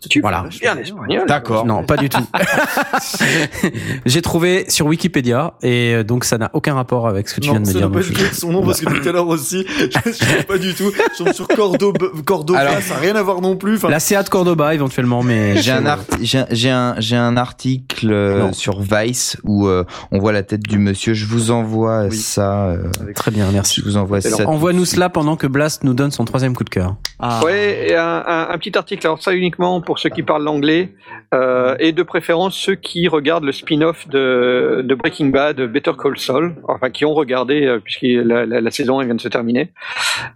Tu 0.09 0.21
Voilà. 0.21 0.37
parles 0.37 0.49
bien 0.49 0.77
espagnol. 0.77 1.23
D'accord. 1.27 1.65
Non, 1.65 1.83
pas 1.83 1.97
du 1.97 2.09
tout. 2.09 2.25
J'ai 4.05 4.21
trouvé 4.21 4.65
sur 4.69 4.85
Wikipédia 4.87 5.53
et 5.61 5.93
euh, 5.95 6.03
donc 6.03 6.25
ça 6.25 6.37
n'a 6.37 6.49
aucun 6.53 6.73
rapport 6.75 7.07
avec 7.07 7.27
ce 7.27 7.35
que 7.35 7.41
tu 7.41 7.49
viens 7.49 7.59
de 7.59 7.65
me 7.67 7.71
ça 7.71 7.79
dire. 7.79 7.91
pas 7.91 7.99
non 7.99 8.05
du 8.05 8.13
tout 8.13 8.33
son 8.33 8.51
nom 8.51 8.65
parce 8.65 8.81
que 8.81 8.85
tout 9.01 9.09
à 9.09 9.11
l'heure 9.11 9.27
aussi, 9.27 9.65
je 10.05 10.11
sais 10.11 10.43
pas 10.43 10.57
du 10.57 10.73
tout. 10.73 10.91
Je 11.17 11.23
tombe 11.23 11.33
sur 11.33 11.47
Cordoba, 11.47 12.05
Cordoba 12.25 12.59
Alors- 12.59 12.81
ça 12.81 12.95
n'a 12.95 12.99
rien 12.99 13.15
à 13.15 13.23
voir 13.23 13.41
non 13.41 13.55
plus. 13.55 13.75
Enfin, 13.77 13.89
La 13.89 13.99
Seat 13.99 14.29
Cordoba 14.29 14.73
éventuellement, 14.73 15.23
mais 15.23 15.57
J'ai 15.61 15.71
un, 15.71 15.85
art- 15.85 15.99
j'ai 16.21 16.39
un- 16.39 16.47
j'ai 16.51 16.69
un, 16.69 16.95
j'ai 16.99 17.15
un 17.15 17.37
article 17.37 18.11
euh, 18.11 18.39
Non. 18.39 18.53
sur 18.53 18.79
Vice 18.81 19.37
où 19.43 19.67
euh, 19.67 19.83
on 20.11 20.19
voit 20.19 20.31
la 20.31 20.43
tête 20.43 20.63
du 20.63 20.77
monsieur. 20.77 21.13
Je 21.13 21.25
vous 21.25 21.51
envoie 21.51 22.05
Oui. 22.09 22.17
ça. 22.17 22.65
euh, 22.67 22.83
très 23.15 23.31
bien, 23.31 23.47
merci. 23.51 23.81
je 23.81 23.85
vous 23.85 23.97
envoie 23.97 24.21
ça. 24.21 24.29
tout 24.31 24.37
de 24.37 24.43
Envoie-nous 24.45 24.85
cela 24.85 25.09
pendant 25.09 25.35
que 25.35 25.47
Blast 25.47 25.83
nous 25.83 25.93
donne 25.93 26.11
son 26.11 26.25
troisième 26.25 26.55
coup 26.55 26.63
de 26.63 26.69
cœur. 26.69 26.95
ah, 27.19 27.41
Ouais, 27.43 27.89
et 27.89 27.95
un, 27.95 28.23
un- 28.25 28.47
un 28.51 28.57
petit 28.57 28.77
article, 28.77 29.05
alors 29.07 29.21
ça 29.21 29.33
uniquement 29.33 29.81
pour 29.81 29.94
ceux 29.97 30.09
qui 30.09 30.23
parlent 30.23 30.43
l'anglais, 30.43 30.93
euh, 31.33 31.75
et 31.79 31.91
de 31.91 32.03
préférence 32.03 32.55
ceux 32.55 32.75
qui 32.75 33.07
regardent 33.07 33.43
le 33.45 33.51
spin-off 33.51 34.07
de, 34.07 34.81
de 34.83 34.95
Breaking 34.95 35.27
Bad, 35.27 35.59
Better 35.61 35.91
Call 36.01 36.17
Saul, 36.17 36.55
enfin 36.67 36.89
qui 36.89 37.05
ont 37.05 37.13
regardé, 37.13 37.65
euh, 37.65 37.79
puisque 37.79 38.03
la, 38.03 38.45
la, 38.45 38.61
la 38.61 38.71
saison 38.71 38.99
elle 39.01 39.07
vient 39.07 39.15
de 39.15 39.21
se 39.21 39.27
terminer. 39.29 39.71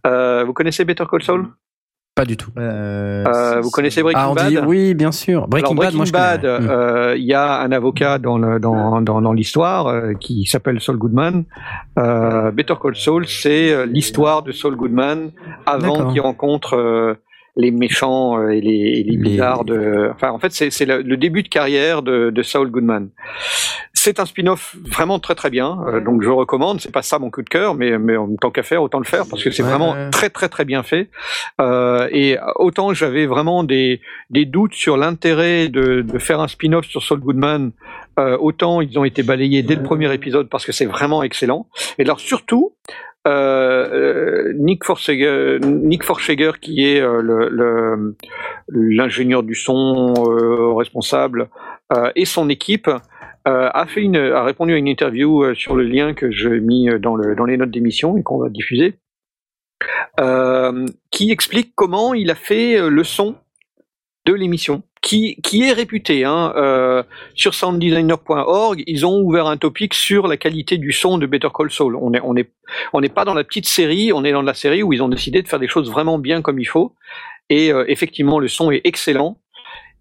Euh, 0.07 0.43
vous 0.45 0.53
connaissez 0.53 0.85
Better 0.85 1.05
Call 1.09 1.23
Saul? 1.23 1.47
Pas 2.15 2.25
du 2.25 2.35
tout. 2.35 2.49
euh, 2.57 3.23
Euh, 3.25 3.61
Vous 3.61 3.69
connaissez 3.69 4.03
Breaking 4.03 4.19
Ah, 4.21 4.29
on 4.29 4.33
Bad? 4.33 4.49
dit 4.49 4.57
oui, 4.65 4.93
bien 4.93 5.11
sûr. 5.13 5.47
Breaking, 5.47 5.71
Alors, 5.77 5.83
Bad, 5.85 5.93
moi 5.93 6.05
je 6.05 6.11
connais. 6.11 6.23
Bad, 6.23 6.45
euh, 6.45 7.15
il 7.17 7.23
y 7.23 7.33
a 7.33 7.59
un 7.61 7.71
avocat 7.71 8.17
dans 8.17 8.37
le- 8.37 8.59
dans 8.59 8.99
dans, 9.01 9.21
dans 9.21 9.31
l'histoire 9.31 9.87
euh, 9.87 10.13
qui 10.19 10.43
s'appelle 10.45 10.81
Saul 10.81 10.97
Goodman. 10.97 11.45
Euh, 11.97 12.51
Better 12.51 12.73
Call 12.81 12.95
Saul, 12.95 13.25
c'est 13.27 13.85
l'histoire 13.85 14.43
de 14.43 14.51
Saul 14.51 14.75
Goodman 14.75 15.31
avant 15.65 16.11
qu'il 16.11 16.19
rencontre 16.19 16.75
euh, 16.75 17.13
les 17.55 17.71
méchants 17.71 18.39
euh, 18.39 18.49
et 18.49 18.61
les, 18.61 18.71
et 18.71 19.03
les 19.03 19.11
Les- 19.11 19.17
bizarres 19.17 19.65
de. 19.65 20.09
Enfin, 20.13 20.31
en 20.31 20.39
fait, 20.39 20.51
c'est 20.51 20.69
c'est 20.69 20.85
le, 20.85 21.01
le 21.01 21.17
début 21.17 21.43
de 21.43 21.49
carrière 21.49 22.01
de, 22.01 22.29
de 22.29 22.43
Saul 22.43 22.69
Goodman. 22.71 23.09
C'est 23.93 24.19
un 24.19 24.25
spin-off 24.25 24.75
vraiment 24.89 25.19
très 25.19 25.35
très 25.35 25.49
bien, 25.49 25.77
euh, 25.87 25.99
donc 25.99 26.21
je 26.21 26.29
recommande. 26.29 26.79
C'est 26.79 26.91
pas 26.91 27.01
ça 27.01 27.19
mon 27.19 27.29
coup 27.29 27.41
de 27.41 27.49
cœur, 27.49 27.75
mais 27.75 27.97
mais 27.97 28.15
en 28.15 28.33
tant 28.39 28.49
qu'à 28.51 28.63
faire, 28.63 28.81
autant 28.81 28.99
le 28.99 29.05
faire 29.05 29.25
parce 29.29 29.43
que 29.43 29.51
c'est 29.51 29.63
Ouais, 29.63 29.69
vraiment 29.69 29.91
ouais. 29.93 30.09
très 30.11 30.29
très 30.29 30.47
très 30.47 30.63
bien 30.63 30.83
fait. 30.83 31.09
Euh, 31.59 32.07
et 32.11 32.37
autant 32.55 32.93
j'avais 32.93 33.25
vraiment 33.25 33.63
des 33.63 33.99
des 34.29 34.45
doutes 34.45 34.73
sur 34.73 34.95
l'intérêt 34.95 35.67
de, 35.67 36.01
de 36.01 36.17
faire 36.19 36.39
un 36.39 36.47
spin-off 36.47 36.85
sur 36.85 37.03
Saul 37.03 37.19
Goodman, 37.19 37.71
euh, 38.19 38.37
autant 38.39 38.79
ils 38.79 38.97
ont 38.97 39.03
été 39.03 39.21
balayés 39.23 39.63
dès 39.63 39.75
le 39.75 39.83
premier 39.83 40.13
épisode 40.13 40.47
parce 40.49 40.65
que 40.65 40.71
c'est 40.71 40.85
vraiment 40.85 41.21
excellent. 41.23 41.67
Et 41.97 42.03
alors 42.03 42.19
surtout, 42.21 42.73
euh, 43.27 44.49
euh, 44.49 44.53
Nick 44.55 44.85
Forsager, 44.85 45.59
Nick 45.61 46.03
Forsager 46.03 46.51
qui 46.61 46.85
est 46.85 47.01
euh, 47.01 48.13
l'ingénieur 48.69 49.43
du 49.43 49.55
son 49.55 50.13
euh, 50.17 50.73
responsable 50.73 51.49
et 52.15 52.25
son 52.25 52.49
équipe 52.49 52.89
a 53.45 53.85
fait 53.87 54.01
une, 54.01 54.15
a 54.15 54.43
répondu 54.43 54.73
à 54.73 54.77
une 54.77 54.87
interview 54.87 55.55
sur 55.55 55.75
le 55.75 55.83
lien 55.83 56.13
que 56.13 56.29
j'ai 56.29 56.59
mis 56.59 56.87
dans, 56.99 57.15
le, 57.15 57.33
dans 57.35 57.45
les 57.45 57.57
notes 57.57 57.71
d'émission 57.71 58.15
et 58.15 58.21
qu'on 58.21 58.37
va 58.37 58.47
diffuser, 58.49 58.99
qui 61.09 61.31
explique 61.31 61.73
comment 61.73 62.13
il 62.13 62.29
a 62.29 62.35
fait 62.35 62.87
le 62.87 63.03
son 63.03 63.37
de 64.25 64.33
l'émission, 64.35 64.83
qui, 65.41 65.63
est 65.63 65.73
réputé. 65.73 66.23
Hein, 66.23 66.53
euh, 66.55 67.03
sur 67.33 67.53
sounddesigner.org, 67.53 68.83
ils 68.85 69.05
ont 69.05 69.19
ouvert 69.21 69.47
un 69.47 69.57
topic 69.57 69.93
sur 69.93 70.27
la 70.27 70.37
qualité 70.37 70.77
du 70.77 70.91
son 70.91 71.17
de 71.17 71.25
Better 71.25 71.49
Call 71.53 71.71
Saul. 71.71 71.95
On 71.95 72.13
est, 72.13 72.21
on 72.23 72.35
est, 72.35 72.49
on 72.93 73.01
n'est 73.01 73.09
pas 73.09 73.25
dans 73.25 73.33
la 73.33 73.43
petite 73.43 73.65
série, 73.65 74.13
on 74.13 74.23
est 74.23 74.31
dans 74.31 74.41
la 74.41 74.53
série 74.53 74.83
où 74.83 74.93
ils 74.93 75.01
ont 75.01 75.09
décidé 75.09 75.41
de 75.41 75.47
faire 75.47 75.59
des 75.59 75.67
choses 75.67 75.89
vraiment 75.89 76.19
bien 76.19 76.41
comme 76.41 76.59
il 76.59 76.65
faut. 76.65 76.93
Et 77.49 77.71
euh, 77.71 77.85
effectivement, 77.87 78.39
le 78.39 78.47
son 78.47 78.71
est 78.71 78.81
excellent. 78.83 79.37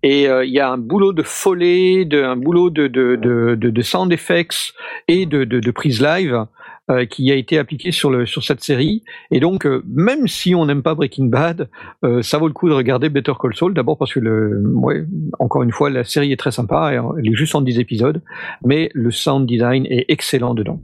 Et 0.03 0.29
euh, 0.29 0.45
il 0.45 0.53
y 0.53 0.61
a 0.61 0.71
un 0.71 0.79
boulot 0.79 1.13
de 1.13 1.23
follet, 1.23 2.07
un 2.13 2.37
boulot 2.37 2.71
de, 2.71 2.87
de, 2.87 3.57
de 3.57 3.83
sound 3.83 4.13
effects 4.13 4.75
et 5.09 5.27
de, 5.27 5.45
de, 5.45 5.59
de 5.59 5.71
prise 5.71 6.01
live 6.03 6.47
euh, 6.91 7.05
qui 7.07 7.31
a 7.31 7.35
été 7.35 7.59
appliqué 7.59 7.93
sur, 7.93 8.11
le, 8.11 8.27
sur 8.27 8.43
cette 8.45 8.63
série. 8.63 9.03
Et 9.31 9.41
donc, 9.41 9.67
euh, 9.67 9.83
même 9.87 10.27
si 10.29 10.55
on 10.55 10.67
n'aime 10.67 10.83
pas 10.83 10.95
Breaking 10.95 11.27
Bad, 11.27 11.69
euh, 12.05 12.23
ça 12.23 12.39
vaut 12.39 12.49
le 12.49 12.55
coup 12.55 12.69
de 12.69 12.75
regarder 12.75 13.09
Better 13.09 13.33
Call 13.41 13.55
Saul. 13.55 13.75
D'abord 13.75 13.99
parce 13.99 14.13
que, 14.15 14.21
le, 14.21 14.63
ouais, 14.75 15.05
encore 15.39 15.63
une 15.63 15.73
fois, 15.73 15.91
la 15.91 16.05
série 16.05 16.33
est 16.33 16.37
très 16.37 16.53
sympa. 16.53 16.93
Elle 16.93 17.29
est 17.29 17.35
juste 17.35 17.55
en 17.55 17.61
10 17.61 17.79
épisodes. 17.79 18.23
Mais 18.65 18.91
le 18.95 19.11
sound 19.11 19.47
design 19.47 19.87
est 19.87 20.07
excellent 20.09 20.55
dedans. 20.55 20.81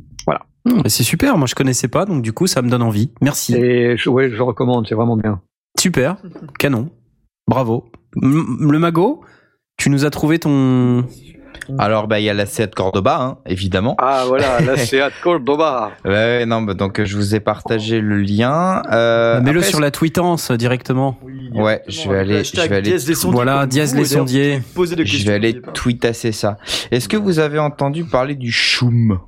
Mm, 0.66 0.80
mais 0.82 0.88
C'est 0.88 1.02
super, 1.02 1.36
moi 1.36 1.46
je 1.46 1.54
connaissais 1.54 1.88
pas, 1.88 2.06
donc 2.06 2.22
du 2.22 2.32
coup 2.32 2.46
ça 2.46 2.62
me 2.62 2.70
donne 2.70 2.80
envie. 2.80 3.10
Merci. 3.20 3.54
Et 3.54 3.98
je, 3.98 4.08
ouais, 4.08 4.30
je 4.30 4.40
recommande, 4.40 4.86
c'est 4.88 4.94
vraiment 4.94 5.18
bien. 5.18 5.42
Super, 5.78 6.16
canon, 6.58 6.88
bravo. 7.46 7.84
M- 8.22 8.46
le 8.70 8.78
mago, 8.78 9.20
tu 9.76 9.90
nous 9.90 10.06
as 10.06 10.10
trouvé 10.10 10.38
ton... 10.38 11.04
Alors, 11.78 12.08
bah, 12.08 12.20
il 12.20 12.24
y 12.24 12.30
a 12.30 12.34
la 12.34 12.46
Seat 12.46 12.74
Cordoba, 12.74 13.18
hein, 13.20 13.38
évidemment. 13.46 13.94
Ah 13.98 14.24
voilà, 14.26 14.60
là 14.60 14.76
c'est 14.76 15.00
à 15.00 15.10
Cordoba. 15.22 15.92
Ouais, 16.04 16.10
Ouais, 16.10 16.46
non, 16.46 16.62
bah, 16.62 16.74
donc 16.74 17.02
je 17.02 17.16
vous 17.16 17.34
ai 17.34 17.40
partagé 17.40 18.00
le 18.00 18.16
lien. 18.18 18.82
Euh, 18.92 19.40
Mets-le 19.40 19.62
sur 19.62 19.80
la 19.80 19.90
tweetance 19.90 20.50
euh, 20.50 20.56
directement. 20.56 21.18
Oui, 21.22 21.50
Ouais, 21.54 21.82
je 21.88 22.08
vais 22.08 22.18
aller- 22.18 22.44
je 22.44 22.68
vais 22.68 22.76
aller- 22.76 22.90
Voilà, 23.36 23.66
Diaz 23.66 23.94
les 23.94 24.04
sondiers. 24.04 24.62
Je 25.06 25.26
vais 25.26 25.34
aller 25.34 25.60
tweetasser 25.74 26.32
ça. 26.32 26.58
Est-ce 26.90 27.08
que 27.08 27.16
vous 27.16 27.38
avez 27.38 27.58
entendu 27.58 28.04
parler 28.04 28.34
du 28.34 28.50
choum? 28.50 29.18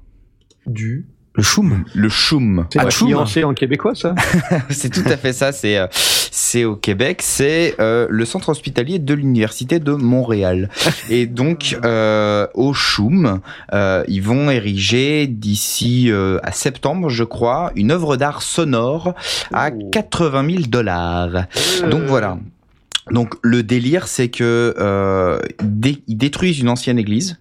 Du. 0.67 1.07
Le 1.37 1.43
choum. 1.43 1.85
Le 1.95 2.09
choum. 2.09 2.67
C'est 2.73 2.79
Ah, 3.45 3.47
en 3.47 3.55
québécois 3.55 3.95
ça? 3.95 4.15
C'est 4.71 4.91
tout 4.91 5.03
à 5.07 5.17
fait 5.17 5.33
ça. 5.33 5.53
C'est 5.53 5.77
euh, 5.77 5.87
c'est 5.93 6.65
au 6.65 6.77
Québec. 6.77 7.21
C'est 7.23 7.75
euh, 7.81 8.07
le 8.11 8.25
centre 8.25 8.49
hospitalier 8.49 8.99
de 8.99 9.15
l'université 9.15 9.79
de 9.79 9.93
Montréal. 9.93 10.71
Et 11.11 11.27
donc 11.27 11.77
euh, 11.85 12.47
au 12.55 12.73
Choum, 12.73 13.41
euh, 13.73 14.03
ils 14.09 14.23
vont 14.23 14.51
ériger 14.51 15.27
d'ici 15.27 16.11
euh, 16.11 16.39
à 16.43 16.53
septembre, 16.53 17.09
je 17.11 17.25
crois, 17.25 17.71
une 17.77 17.91
œuvre 17.91 18.17
d'art 18.17 18.43
sonore 18.43 19.15
à 19.53 19.71
80 19.71 20.47
000 20.51 20.63
dollars. 20.69 21.45
Donc 21.91 22.03
voilà. 22.07 22.39
Donc 23.11 23.35
le 23.43 23.63
délire, 23.63 24.09
c'est 24.09 24.29
que 24.29 24.75
euh, 24.79 25.39
dé- 25.63 26.03
ils 26.09 26.17
détruisent 26.17 26.59
une 26.61 26.69
ancienne 26.69 26.99
église. 26.99 27.39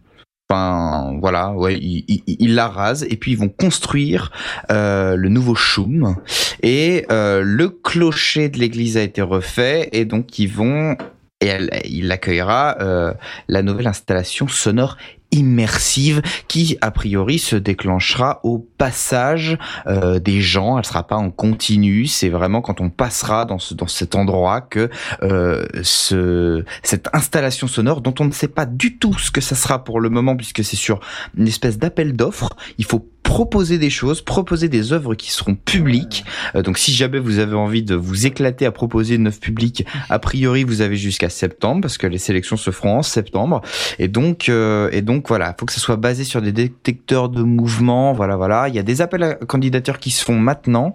Enfin 0.49 1.17
voilà, 1.21 1.53
ouais, 1.53 1.79
ils, 1.79 2.53
la 2.53 2.67
rasent 2.67 3.05
et 3.09 3.15
puis 3.15 3.31
ils 3.31 3.37
vont 3.37 3.49
construire 3.49 4.31
euh, 4.71 5.15
le 5.15 5.29
nouveau 5.29 5.55
choum. 5.55 6.17
Et 6.61 7.05
euh, 7.11 7.41
le 7.43 7.69
clocher 7.69 8.49
de 8.49 8.59
l'église 8.59 8.95
a 8.95 9.01
été 9.01 9.23
refait 9.23 9.89
et 9.91 10.05
donc 10.05 10.37
ils 10.37 10.47
vont 10.47 10.97
et 11.41 11.51
il 11.85 12.11
accueillera 12.11 12.77
euh, 12.79 13.13
la 13.47 13.61
nouvelle 13.61 13.87
installation 13.87 14.47
sonore 14.47 14.97
immersive 15.31 16.21
qui 16.47 16.77
a 16.81 16.91
priori 16.91 17.39
se 17.39 17.55
déclenchera 17.55 18.39
au 18.43 18.59
passage 18.59 19.57
euh, 19.87 20.19
des 20.19 20.41
gens. 20.41 20.77
Elle 20.77 20.85
sera 20.85 21.05
pas 21.05 21.15
en 21.15 21.31
continu. 21.31 22.07
C'est 22.07 22.29
vraiment 22.29 22.61
quand 22.61 22.81
on 22.81 22.89
passera 22.89 23.45
dans, 23.45 23.59
ce, 23.59 23.73
dans 23.73 23.87
cet 23.87 24.15
endroit 24.15 24.61
que 24.61 24.89
euh, 25.23 25.65
ce, 25.83 26.63
cette 26.83 27.09
installation 27.13 27.67
sonore 27.67 28.01
dont 28.01 28.15
on 28.19 28.25
ne 28.25 28.31
sait 28.31 28.47
pas 28.47 28.65
du 28.65 28.97
tout 28.97 29.17
ce 29.17 29.31
que 29.31 29.41
ça 29.41 29.55
sera 29.55 29.83
pour 29.83 29.99
le 29.99 30.09
moment 30.09 30.35
puisque 30.35 30.63
c'est 30.63 30.75
sur 30.75 30.99
une 31.37 31.47
espèce 31.47 31.77
d'appel 31.77 32.15
d'offres. 32.15 32.55
Il 32.77 32.85
faut 32.85 33.09
proposer 33.25 33.79
des 33.79 33.89
choses, 33.89 34.21
proposer 34.21 34.69
des 34.69 34.93
œuvres 34.93 35.15
qui 35.15 35.31
seront 35.31 35.55
publiques. 35.55 36.23
Euh, 36.55 36.61
donc 36.61 36.77
si 36.77 36.93
jamais 36.93 37.19
vous 37.19 37.39
avez 37.39 37.55
envie 37.55 37.81
de 37.81 37.95
vous 37.95 38.27
éclater 38.27 38.67
à 38.67 38.71
proposer 38.71 39.15
une 39.15 39.27
œuvre 39.27 39.39
publique, 39.39 39.85
a 40.09 40.19
priori 40.19 40.63
vous 40.63 40.81
avez 40.81 40.95
jusqu'à 40.95 41.29
septembre 41.29 41.81
parce 41.81 41.97
que 41.97 42.05
les 42.05 42.19
sélections 42.19 42.55
se 42.55 42.69
feront 42.69 42.99
en 42.99 43.03
septembre. 43.03 43.61
Et 43.97 44.07
donc 44.07 44.47
euh, 44.47 44.89
et 44.91 45.01
donc 45.01 45.14
voilà, 45.27 45.55
faut 45.59 45.65
que 45.65 45.73
ça 45.73 45.79
soit 45.79 45.95
basé 45.95 46.23
sur 46.23 46.41
des 46.41 46.51
détecteurs 46.51 47.29
de 47.29 47.43
mouvement. 47.43 48.13
Voilà 48.13 48.35
voilà, 48.35 48.67
il 48.69 48.75
y 48.75 48.79
a 48.79 48.83
des 48.83 49.01
appels 49.01 49.23
à 49.23 49.33
candidature 49.35 49.99
qui 49.99 50.11
se 50.11 50.23
font 50.23 50.37
maintenant. 50.37 50.93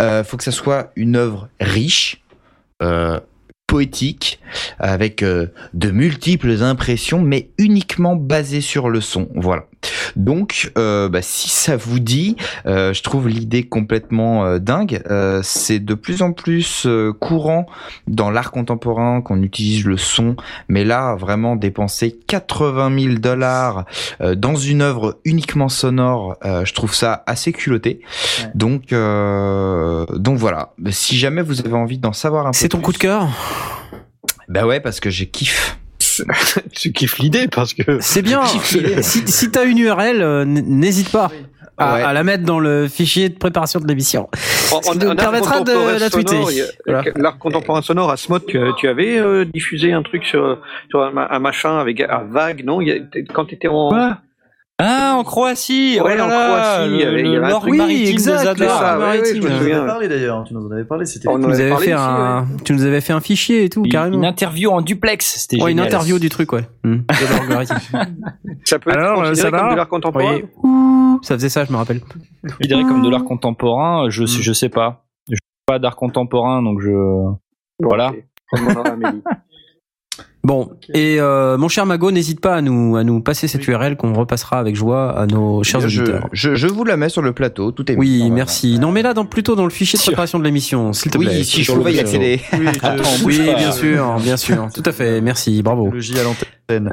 Euh, 0.00 0.24
faut 0.24 0.36
que 0.36 0.44
ça 0.44 0.52
soit 0.52 0.90
une 0.96 1.16
œuvre 1.16 1.48
riche. 1.60 2.20
Euh, 2.82 3.20
poétique 3.66 4.40
avec 4.78 5.22
euh, 5.22 5.46
de 5.72 5.90
multiples 5.90 6.62
impressions 6.62 7.22
mais 7.22 7.48
uniquement 7.56 8.14
basées 8.14 8.60
sur 8.60 8.90
le 8.90 9.00
son 9.00 9.28
voilà 9.34 9.64
Donc, 10.16 10.72
euh, 10.78 11.08
bah, 11.08 11.22
si 11.22 11.48
ça 11.48 11.76
vous 11.76 11.98
dit, 11.98 12.36
euh, 12.66 12.92
je 12.92 13.02
trouve 13.02 13.28
l'idée 13.28 13.64
complètement 13.66 14.44
euh, 14.44 14.58
dingue. 14.58 15.02
Euh, 15.10 15.40
c'est 15.42 15.78
de 15.78 15.94
plus 15.94 16.22
en 16.22 16.32
plus 16.32 16.86
euh, 16.86 17.12
courant 17.12 17.66
dans 18.06 18.30
l'art 18.30 18.50
contemporain 18.50 19.20
qu'on 19.22 19.42
utilise 19.42 19.84
le 19.84 19.96
son, 19.96 20.36
mais 20.68 20.84
là, 20.84 21.14
vraiment 21.16 21.56
dépenser 21.56 22.18
80 22.26 22.98
000 22.98 23.14
dollars 23.18 23.84
euh, 24.20 24.34
dans 24.34 24.54
une 24.56 24.82
œuvre 24.82 25.18
uniquement 25.24 25.68
sonore, 25.68 26.36
euh, 26.44 26.64
je 26.64 26.74
trouve 26.74 26.94
ça 26.94 27.22
assez 27.26 27.52
culotté. 27.52 28.00
Ouais. 28.40 28.50
Donc, 28.54 28.92
euh, 28.92 30.06
donc 30.14 30.38
voilà. 30.38 30.72
Si 30.90 31.16
jamais 31.18 31.42
vous 31.42 31.60
avez 31.60 31.74
envie 31.74 31.98
d'en 31.98 32.12
savoir 32.12 32.46
un 32.46 32.50
peu 32.50 32.56
C'est 32.58 32.68
ton 32.68 32.78
plus- 32.78 32.84
coup 32.86 32.92
de 32.92 32.98
cœur? 32.98 33.28
Bah 34.48 34.66
ouais, 34.66 34.80
parce 34.80 35.00
que 35.00 35.10
j'ai 35.10 35.26
kiffe. 35.26 35.78
tu 36.72 36.92
kiffes 36.92 37.18
l'idée 37.18 37.48
parce 37.48 37.74
que 37.74 37.98
C'est 38.00 38.22
bien. 38.22 38.44
si 38.44 39.22
si 39.26 39.50
t'as 39.50 39.64
une 39.64 39.78
URL, 39.78 40.22
euh, 40.22 40.44
n'hésite 40.44 41.10
pas 41.10 41.30
à, 41.76 41.94
Ouais. 41.94 42.02
à 42.02 42.12
la 42.12 42.22
mettre 42.22 42.44
dans 42.44 42.60
le 42.60 42.86
fichier 42.86 43.28
de 43.28 43.34
préparation 43.36 43.80
de 43.80 43.86
l'émission. 43.88 44.28
Ça 44.32 44.78
nous 44.94 45.14
permettra 45.16 45.60
de 45.62 45.98
la 45.98 46.08
tweeter. 46.08 46.38
Voilà. 46.86 47.02
L'art 47.16 47.36
contemporain 47.38 47.82
sonore 47.82 48.10
à 48.12 48.16
Smot, 48.16 48.38
tu, 48.40 48.58
tu 48.78 48.86
avais 48.88 49.18
euh, 49.18 49.44
diffusé 49.44 49.92
un 49.92 50.02
truc 50.02 50.24
sur, 50.24 50.58
sur 50.90 51.02
un, 51.02 51.10
ma- 51.10 51.26
un 51.30 51.38
machin 51.40 51.78
avec 51.78 52.00
un 52.00 52.22
vague, 52.30 52.64
non? 52.64 52.78
Quand 53.32 53.46
tu 53.46 53.54
étais 53.56 53.66
en. 53.68 53.90
Ah, 54.80 55.14
en 55.16 55.22
Croatie 55.22 56.00
Ouais, 56.00 56.14
oh 56.14 56.16
là 56.16 56.24
en 56.24 56.28
Croatie, 56.28 56.90
il 56.94 57.00
y 57.00 57.02
le- 57.04 57.06
avait- 57.08 57.20
il 57.20 57.26
y 57.26 57.30
le 57.30 57.36
avait 57.44 57.46
un 57.46 57.50
maritime 57.58 57.70
Oui, 57.86 58.06
exact, 58.08 58.32
de 58.32 58.38
c'est 58.38 58.44
Zadar. 58.66 58.78
ça, 58.80 58.98
ouais, 58.98 59.04
ouais, 59.04 59.16
je 59.18 59.20
me 59.20 59.24
Tu 59.34 59.40
nous 59.40 59.46
en 59.54 59.58
souviens. 59.58 59.76
avais 59.78 59.86
parlé 59.86 60.08
d'ailleurs, 60.08 60.44
tu 60.44 60.54
nous 60.54 60.66
en 60.66 60.70
avais 60.72 60.84
parlé, 60.84 61.06
c'était 61.06 61.28
On 61.28 61.32
Tu 61.32 61.36
en 61.36 61.38
nous 61.38 61.54
avait 61.54 61.62
avais 61.62 61.70
parlé 61.70 61.86
fait 61.86 61.92
un, 61.92 62.46
tu 62.64 62.72
nous 62.72 62.84
avais 62.84 63.00
fait 63.00 63.12
un 63.12 63.20
fichier 63.20 63.64
et 63.64 63.68
tout, 63.68 63.84
Une- 63.84 63.90
carrément. 63.92 64.16
Une 64.16 64.24
interview 64.24 64.70
en 64.70 64.80
duplex, 64.82 65.36
c'était 65.38 65.62
Ouais, 65.62 65.70
une 65.70 65.78
interview 65.78 66.18
du 66.18 66.28
truc, 66.28 66.52
ouais. 66.52 66.66
Hmm. 66.82 66.96
De 67.08 67.38
l'algorithme. 67.38 67.76
Ça 68.64 68.78
peut 68.80 68.90
Alors, 68.90 69.22
être 69.22 69.28
considéré 69.28 69.36
ça 69.36 69.50
va 69.50 69.58
comme 69.60 69.70
de 69.70 69.76
l'art 69.76 69.88
contemporain 69.88 70.40
Oui. 70.64 71.18
Ça 71.22 71.34
faisait 71.36 71.48
ça, 71.48 71.64
je 71.64 71.70
me 71.72 71.76
rappelle. 71.76 72.00
Considéré 72.58 72.82
comme 72.82 73.02
de 73.02 73.10
l'art 73.10 73.24
contemporain, 73.24 74.10
je 74.10 74.26
sais, 74.26 74.42
je 74.42 74.52
sais 74.52 74.68
pas. 74.68 75.04
Je 75.30 75.34
suis 75.36 75.40
pas 75.66 75.78
d'art 75.78 75.94
contemporain, 75.94 76.62
donc 76.62 76.80
je. 76.80 76.90
Voilà. 77.80 78.12
Bon, 80.44 80.68
et 80.92 81.16
euh, 81.20 81.56
mon 81.56 81.68
cher 81.68 81.86
Mago, 81.86 82.10
n'hésite 82.10 82.40
pas 82.40 82.54
à 82.56 82.60
nous 82.60 82.96
à 82.96 83.02
nous 83.02 83.20
passer 83.22 83.48
cette 83.48 83.66
URL 83.66 83.96
qu'on 83.96 84.12
repassera 84.12 84.58
avec 84.58 84.76
joie 84.76 85.18
à 85.18 85.26
nos 85.26 85.62
chers 85.62 85.80
je, 85.88 86.02
auditeurs. 86.02 86.28
je, 86.32 86.54
je 86.54 86.66
vous 86.66 86.84
la 86.84 86.98
mets 86.98 87.08
sur 87.08 87.22
le 87.22 87.32
plateau, 87.32 87.72
tout 87.72 87.90
est. 87.90 87.96
Oui, 87.96 88.30
merci. 88.30 88.78
Non, 88.78 88.92
mais 88.92 89.00
là, 89.02 89.14
dans, 89.14 89.24
plutôt 89.24 89.56
dans 89.56 89.64
le 89.64 89.70
fichier 89.70 89.98
de 89.98 90.02
préparation 90.02 90.38
de 90.38 90.44
l'émission, 90.44 90.92
s'il 90.92 91.10
te 91.10 91.16
plaît. 91.16 91.36
Oui, 91.38 91.44
si 91.44 91.62
je 91.64 91.72
pouvais 91.72 91.94
y 91.94 91.98
accéder. 91.98 92.40
Oui, 92.52 92.66
je- 92.74 92.78
Attends, 92.86 93.02
Oui, 93.24 93.38
bouge 93.38 93.46
pas. 93.46 93.54
bien 93.58 93.72
sûr, 93.72 94.16
bien 94.22 94.36
sûr. 94.36 94.68
Tout 94.74 94.82
à 94.84 94.92
fait. 94.92 95.20
Merci, 95.22 95.62
bravo. 95.62 95.90
le 95.90 96.00
J 96.00 96.14
à 96.18 96.22
l'antenne. 96.24 96.90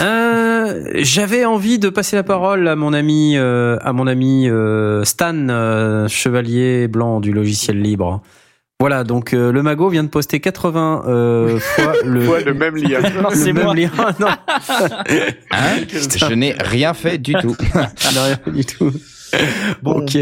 Euh, 0.00 0.90
J'avais 0.94 1.44
envie 1.44 1.78
de 1.78 1.88
passer 1.88 2.16
la 2.16 2.22
parole 2.22 2.68
à 2.68 2.76
mon 2.76 2.92
ami, 2.92 3.36
euh, 3.36 3.76
à 3.82 3.92
mon 3.92 4.06
ami 4.06 4.48
euh, 4.48 5.04
Stan, 5.04 5.34
euh, 5.50 6.08
chevalier 6.08 6.88
blanc 6.88 7.20
du 7.20 7.32
logiciel 7.32 7.80
libre. 7.82 8.22
Voilà, 8.82 9.04
donc 9.04 9.32
euh, 9.32 9.52
le 9.52 9.62
mago 9.62 9.88
vient 9.90 10.02
de 10.02 10.08
poster 10.08 10.40
80 10.40 11.04
euh, 11.06 11.56
fois 11.60 11.92
le, 12.04 12.26
Ouais, 12.28 12.42
le 12.42 12.52
même 12.52 12.74
lien. 12.74 12.98
le 13.30 13.36
c'est 13.36 13.52
même 13.52 13.62
moi. 13.62 13.76
lien. 13.76 13.90
non, 14.18 14.26
Hein 15.52 15.76
je 15.88 16.34
n'ai 16.34 16.56
rien 16.58 16.92
fait 16.92 17.16
du 17.16 17.32
tout. 17.34 17.56
non, 17.76 18.22
rien 18.24 18.52
du 18.52 18.64
tout. 18.64 18.90
Bon. 19.84 20.00
Ok. 20.00 20.18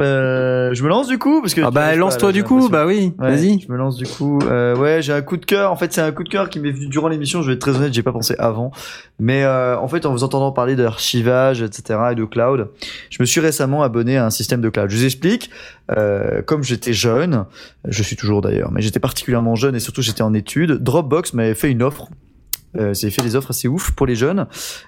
Euh, 0.00 0.72
je 0.72 0.82
me 0.82 0.88
lance 0.88 1.08
du 1.08 1.18
coup 1.18 1.40
parce 1.40 1.54
que 1.54 1.60
Ah 1.62 1.70
bah 1.70 1.94
lance-toi 1.94 2.32
du 2.32 2.42
coup, 2.42 2.68
bah 2.68 2.86
oui, 2.86 3.12
Ouais, 3.18 3.30
vas-y. 3.30 3.60
Je 3.60 3.70
me 3.70 3.76
lance 3.76 3.96
du 3.96 4.06
coup. 4.06 4.38
Euh, 4.42 4.74
ouais, 4.76 5.02
j'ai 5.02 5.12
un 5.12 5.22
coup 5.22 5.36
de 5.36 5.44
cœur. 5.44 5.70
En 5.70 5.76
fait, 5.76 5.92
c'est 5.92 6.00
un 6.00 6.12
coup 6.12 6.24
de 6.24 6.28
cœur 6.28 6.48
qui 6.48 6.58
m'est 6.60 6.70
venu 6.70 6.86
durant 6.86 7.08
l'émission. 7.08 7.42
Je 7.42 7.48
vais 7.48 7.54
être 7.54 7.60
très 7.60 7.76
honnête, 7.76 7.92
j'ai 7.92 8.02
pas 8.02 8.12
pensé 8.12 8.34
avant. 8.38 8.70
Mais 9.18 9.44
euh, 9.44 9.78
en 9.78 9.88
fait, 9.88 10.06
en 10.06 10.12
vous 10.12 10.24
entendant 10.24 10.52
parler 10.52 10.76
d'archivage, 10.76 11.62
etc. 11.62 11.98
et 12.12 12.14
de 12.14 12.24
cloud, 12.24 12.68
je 13.10 13.18
me 13.20 13.26
suis 13.26 13.40
récemment 13.40 13.82
abonné 13.82 14.16
à 14.16 14.24
un 14.24 14.30
système 14.30 14.60
de 14.60 14.68
cloud. 14.68 14.88
Je 14.90 14.96
vous 14.96 15.04
explique. 15.04 15.50
Comme 16.46 16.62
j'étais 16.62 16.92
jeune, 16.92 17.46
je 17.84 18.02
suis 18.04 18.14
toujours 18.14 18.42
d'ailleurs, 18.42 18.70
mais 18.70 18.80
j'étais 18.80 19.00
particulièrement 19.00 19.56
jeune 19.56 19.74
et 19.74 19.80
surtout 19.80 20.02
j'étais 20.02 20.22
en 20.22 20.34
études. 20.34 20.72
Dropbox 20.74 21.34
m'avait 21.34 21.54
fait 21.54 21.68
une 21.68 21.82
offre. 21.82 22.08
Euh, 22.78 22.94
c'est 22.94 23.10
fait 23.10 23.22
des 23.22 23.34
offres 23.34 23.50
assez 23.50 23.66
ouf 23.66 23.90
pour 23.90 24.06
les 24.06 24.14
jeunes 24.14 24.46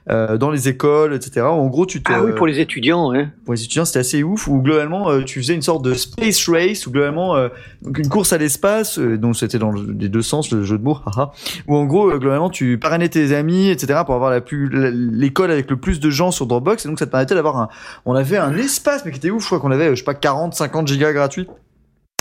euh, 0.09 0.39
dans 0.39 0.51
les 0.53 0.69
écoles, 0.69 1.15
etc. 1.15 1.41
En 1.47 1.67
gros, 1.67 1.85
tu 1.85 2.01
te 2.01 2.13
Ah 2.13 2.23
oui, 2.23 2.31
pour 2.37 2.47
les 2.47 2.61
étudiants, 2.61 3.13
hein. 3.13 3.31
pour 3.45 3.55
les 3.55 3.65
étudiants, 3.65 3.85
c'était 3.85 3.99
assez 3.99 4.23
ouf, 4.23 4.47
où 4.47 4.63
globalement, 4.63 5.11
euh, 5.11 5.23
tu 5.25 5.41
faisais 5.41 5.55
une 5.55 5.63
sorte 5.63 5.85
de 5.85 5.95
space 5.95 6.49
race, 6.49 6.87
où 6.87 6.93
globalement, 6.93 7.35
euh, 7.35 7.49
donc 7.83 7.99
une 7.99 8.09
course 8.09 8.33
à 8.33 8.39
l'espace, 8.39 9.01
euh, 9.01 9.19
donc 9.19 9.35
c'était 9.37 9.59
dans 9.59 9.73
le- 9.73 9.97
les 9.99 10.09
deux 10.09 10.23
sens, 10.23 10.53
le 10.53 10.63
jeu 10.63 10.79
de 10.79 10.85
mots, 10.85 10.99
haha, 11.07 11.33
où 11.67 11.75
en 11.77 11.85
gros, 11.85 12.09
euh, 12.11 12.19
globalement, 12.19 12.51
tu 12.51 12.79
parrainais 12.79 13.09
tes 13.09 13.35
amis, 13.35 13.69
etc., 13.69 14.01
pour 14.07 14.15
avoir 14.15 14.31
la 14.31 14.41
plus, 14.41 14.69
l'école 14.71 15.51
avec 15.51 15.69
le 15.69 15.77
plus 15.77 15.99
de 15.99 16.09
gens 16.09 16.31
sur 16.31 16.47
Dropbox, 16.47 16.87
et 16.87 16.89
donc 16.89 17.01
ça 17.01 17.07
te 17.07 17.11
permettait 17.11 17.35
d'avoir 17.35 17.57
un, 17.57 17.69
on 18.07 18.15
avait 18.15 18.37
un 18.39 18.57
espace, 18.57 19.05
mais 19.05 19.11
qui 19.11 19.19
était 19.19 19.31
ouf, 19.31 19.43
je 19.43 19.47
crois 19.49 19.59
qu'on 19.59 19.73
avait, 19.73 19.91
je 19.91 19.97
sais 19.97 20.05
pas, 20.05 20.15
40, 20.15 20.55
50 20.55 20.87
gigas 20.87 21.13
gratuits. 21.13 21.49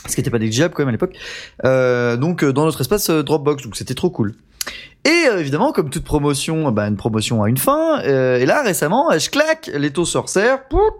Ce 0.07 0.15
qui 0.15 0.21
était 0.21 0.31
pas 0.31 0.39
négligeable 0.39 0.73
quand 0.73 0.81
même 0.81 0.89
à 0.89 0.93
l'époque. 0.93 1.15
Euh, 1.63 2.17
donc 2.17 2.43
euh, 2.43 2.51
dans 2.51 2.65
notre 2.65 2.81
espace 2.81 3.11
euh, 3.11 3.21
Dropbox, 3.21 3.61
donc 3.63 3.75
c'était 3.75 3.93
trop 3.93 4.09
cool. 4.09 4.33
Et 5.03 5.27
euh, 5.27 5.39
évidemment, 5.39 5.71
comme 5.71 5.89
toute 5.89 6.03
promotion, 6.03 6.71
bah, 6.71 6.87
une 6.87 6.95
promotion 6.95 7.41
a 7.41 7.49
une 7.49 7.57
fin. 7.57 8.01
euh, 8.03 8.37
et 8.37 8.45
là, 8.45 8.61
récemment, 8.61 9.11
euh, 9.11 9.17
je 9.17 9.31
claque, 9.31 9.71
les 9.73 9.89
taux 9.89 10.05
se 10.05 10.17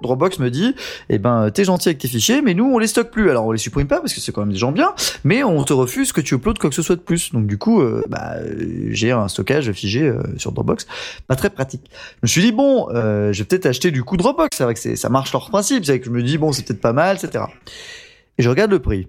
Dropbox 0.01 0.40
me 0.40 0.49
dit, 0.49 0.75
eh 1.09 1.19
ben, 1.19 1.51
t'es 1.51 1.64
gentil 1.65 1.90
avec 1.90 1.99
tes 1.99 2.07
fichiers, 2.07 2.41
mais 2.41 2.56
nous, 2.56 2.65
on 2.65 2.80
les 2.80 2.88
stocke 2.88 3.11
plus. 3.11 3.30
Alors, 3.30 3.45
on 3.45 3.51
les 3.51 3.59
supprime 3.59 3.85
pas 3.88 3.99
parce 3.99 4.15
que 4.15 4.19
c'est 4.19 4.31
quand 4.31 4.41
même 4.41 4.53
des 4.53 4.57
gens 4.57 4.72
bien, 4.72 4.93
mais 5.23 5.43
on 5.43 5.64
te 5.64 5.73
refuse 5.73 6.14
que 6.14 6.22
tu 6.22 6.33
uploades 6.33 6.57
quoi 6.57 6.72
que 6.72 6.75
ce 6.75 6.81
soit 6.81 6.95
de 6.95 7.01
plus. 7.01 7.31
Donc, 7.31 7.45
du 7.45 7.59
coup, 7.59 7.81
euh, 7.81 8.03
bah, 8.09 8.38
euh, 8.38 8.88
j'ai 8.90 9.11
un 9.11 9.27
stockage 9.27 9.72
figé 9.72 10.07
euh, 10.07 10.23
sur 10.38 10.51
Dropbox, 10.51 10.88
pas 11.27 11.35
très 11.35 11.51
pratique. 11.51 11.91
Je 11.93 12.19
me 12.23 12.27
suis 12.27 12.41
dit 12.41 12.51
bon, 12.51 12.88
euh, 12.90 13.31
je 13.33 13.40
vais 13.40 13.45
peut-être 13.45 13.67
acheter 13.67 13.91
du 13.91 14.03
coup 14.03 14.17
Dropbox. 14.17 14.57
C'est 14.57 14.64
vrai 14.64 14.73
que 14.73 14.95
ça 14.95 15.09
marche 15.09 15.31
leur 15.31 15.48
principe. 15.49 15.85
C'est 15.85 15.91
vrai 15.91 15.99
que 15.99 16.07
je 16.07 16.11
me 16.11 16.23
dis 16.23 16.40
bon, 16.40 16.51
c'est 16.51 16.65
peut-être 16.65 16.81
pas 16.81 16.93
mal, 16.93 17.17
etc. 17.17 17.45
Et 18.40 18.43
je 18.43 18.49
regarde 18.49 18.72
le 18.72 18.80
prix. 18.80 19.07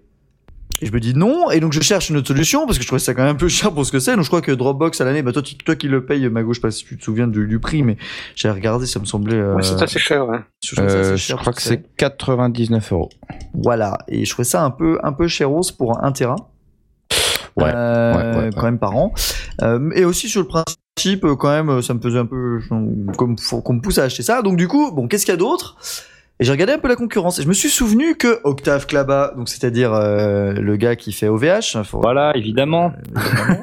Et 0.82 0.86
je 0.86 0.92
me 0.92 0.98
dis 1.00 1.14
non, 1.14 1.50
et 1.50 1.60
donc 1.60 1.72
je 1.72 1.80
cherche 1.80 2.10
une 2.10 2.16
autre 2.16 2.26
solution 2.26 2.66
parce 2.66 2.76
que 2.76 2.82
je 2.82 2.88
trouvais 2.88 2.98
ça 3.00 3.14
quand 3.14 3.22
même 3.22 3.36
un 3.36 3.38
peu 3.38 3.48
cher 3.48 3.72
pour 3.72 3.86
ce 3.86 3.92
que 3.92 4.00
c'est. 4.00 4.14
Donc 4.16 4.24
je 4.24 4.28
crois 4.28 4.40
que 4.42 4.50
Dropbox 4.52 5.00
à 5.00 5.04
l'année, 5.04 5.22
bah 5.22 5.32
toi, 5.32 5.40
tu- 5.40 5.56
toi 5.56 5.76
qui 5.76 5.86
le 5.88 6.04
payes, 6.04 6.28
Mago, 6.28 6.52
je 6.52 6.58
sais 6.58 6.60
pas 6.60 6.70
si 6.72 6.84
tu 6.84 6.98
te 6.98 7.04
souviens 7.04 7.28
du, 7.28 7.46
du 7.46 7.58
prix, 7.60 7.82
mais 7.84 7.96
j'ai 8.34 8.50
regardé, 8.50 8.84
ça 8.86 8.98
me 8.98 9.04
semblait. 9.04 9.36
Euh, 9.36 9.54
Ouais, 9.54 9.62
c'est 9.62 9.80
assez 9.80 9.98
cher, 10.00 10.22
hein. 10.22 10.44
je 10.64 10.80
Euh, 10.80 11.16
cher 11.16 11.36
je 11.36 11.40
crois 11.40 11.52
que 11.52 11.62
ce 11.62 11.68
c'est 11.68 11.82
99 11.96 12.92
euros. 12.92 13.10
Voilà, 13.54 13.96
et 14.08 14.24
je 14.24 14.30
trouvais 14.30 14.44
ça 14.44 14.64
un 14.64 14.70
peu 14.70 14.98
un 15.04 15.12
peu 15.12 15.28
chéros 15.28 15.62
pour 15.78 16.02
un 16.04 16.10
Tera. 16.12 16.34
Ouais, 17.56 17.70
Euh, 17.74 18.14
ouais, 18.38 18.44
ouais, 18.46 18.50
quand 18.56 18.64
même 18.64 18.78
par 18.78 18.96
an. 18.96 19.12
Euh, 19.62 19.90
et 19.94 20.04
aussi 20.04 20.28
sur 20.28 20.40
le 20.40 20.48
principe, 20.48 21.24
euh, 21.24 21.36
quand 21.36 21.50
même, 21.50 21.82
ça 21.82 21.92
me 21.94 22.00
faisait 22.00 22.18
un 22.18 22.26
peu 22.26 22.58
comme 23.16 23.38
faut 23.38 23.60
qu'on 23.60 23.74
me 23.74 23.80
pousse 23.80 23.98
à 23.98 24.04
acheter 24.04 24.22
ça. 24.22 24.42
Donc 24.42 24.56
du 24.56 24.68
coup, 24.68 24.90
bon, 24.90 25.06
qu'est-ce 25.06 25.26
qu'il 25.26 25.32
y 25.32 25.36
a 25.36 25.38
d'autre? 25.38 25.76
Et 26.42 26.44
j'ai 26.44 26.50
regardé 26.50 26.72
un 26.72 26.78
peu 26.78 26.88
la 26.88 26.96
concurrence 26.96 27.38
et 27.38 27.44
je 27.44 27.46
me 27.48 27.52
suis 27.52 27.68
souvenu 27.70 28.16
que 28.16 28.40
Octave 28.42 28.86
Klaba, 28.88 29.32
donc 29.36 29.48
c'est-à-dire 29.48 29.94
euh, 29.94 30.54
le 30.54 30.74
gars 30.74 30.96
qui 30.96 31.12
fait 31.12 31.28
OVH, 31.28 31.76
hein, 31.76 31.84
faut- 31.84 32.00
Voilà, 32.00 32.36
évidemment. 32.36 32.92
évidemment. 33.14 33.62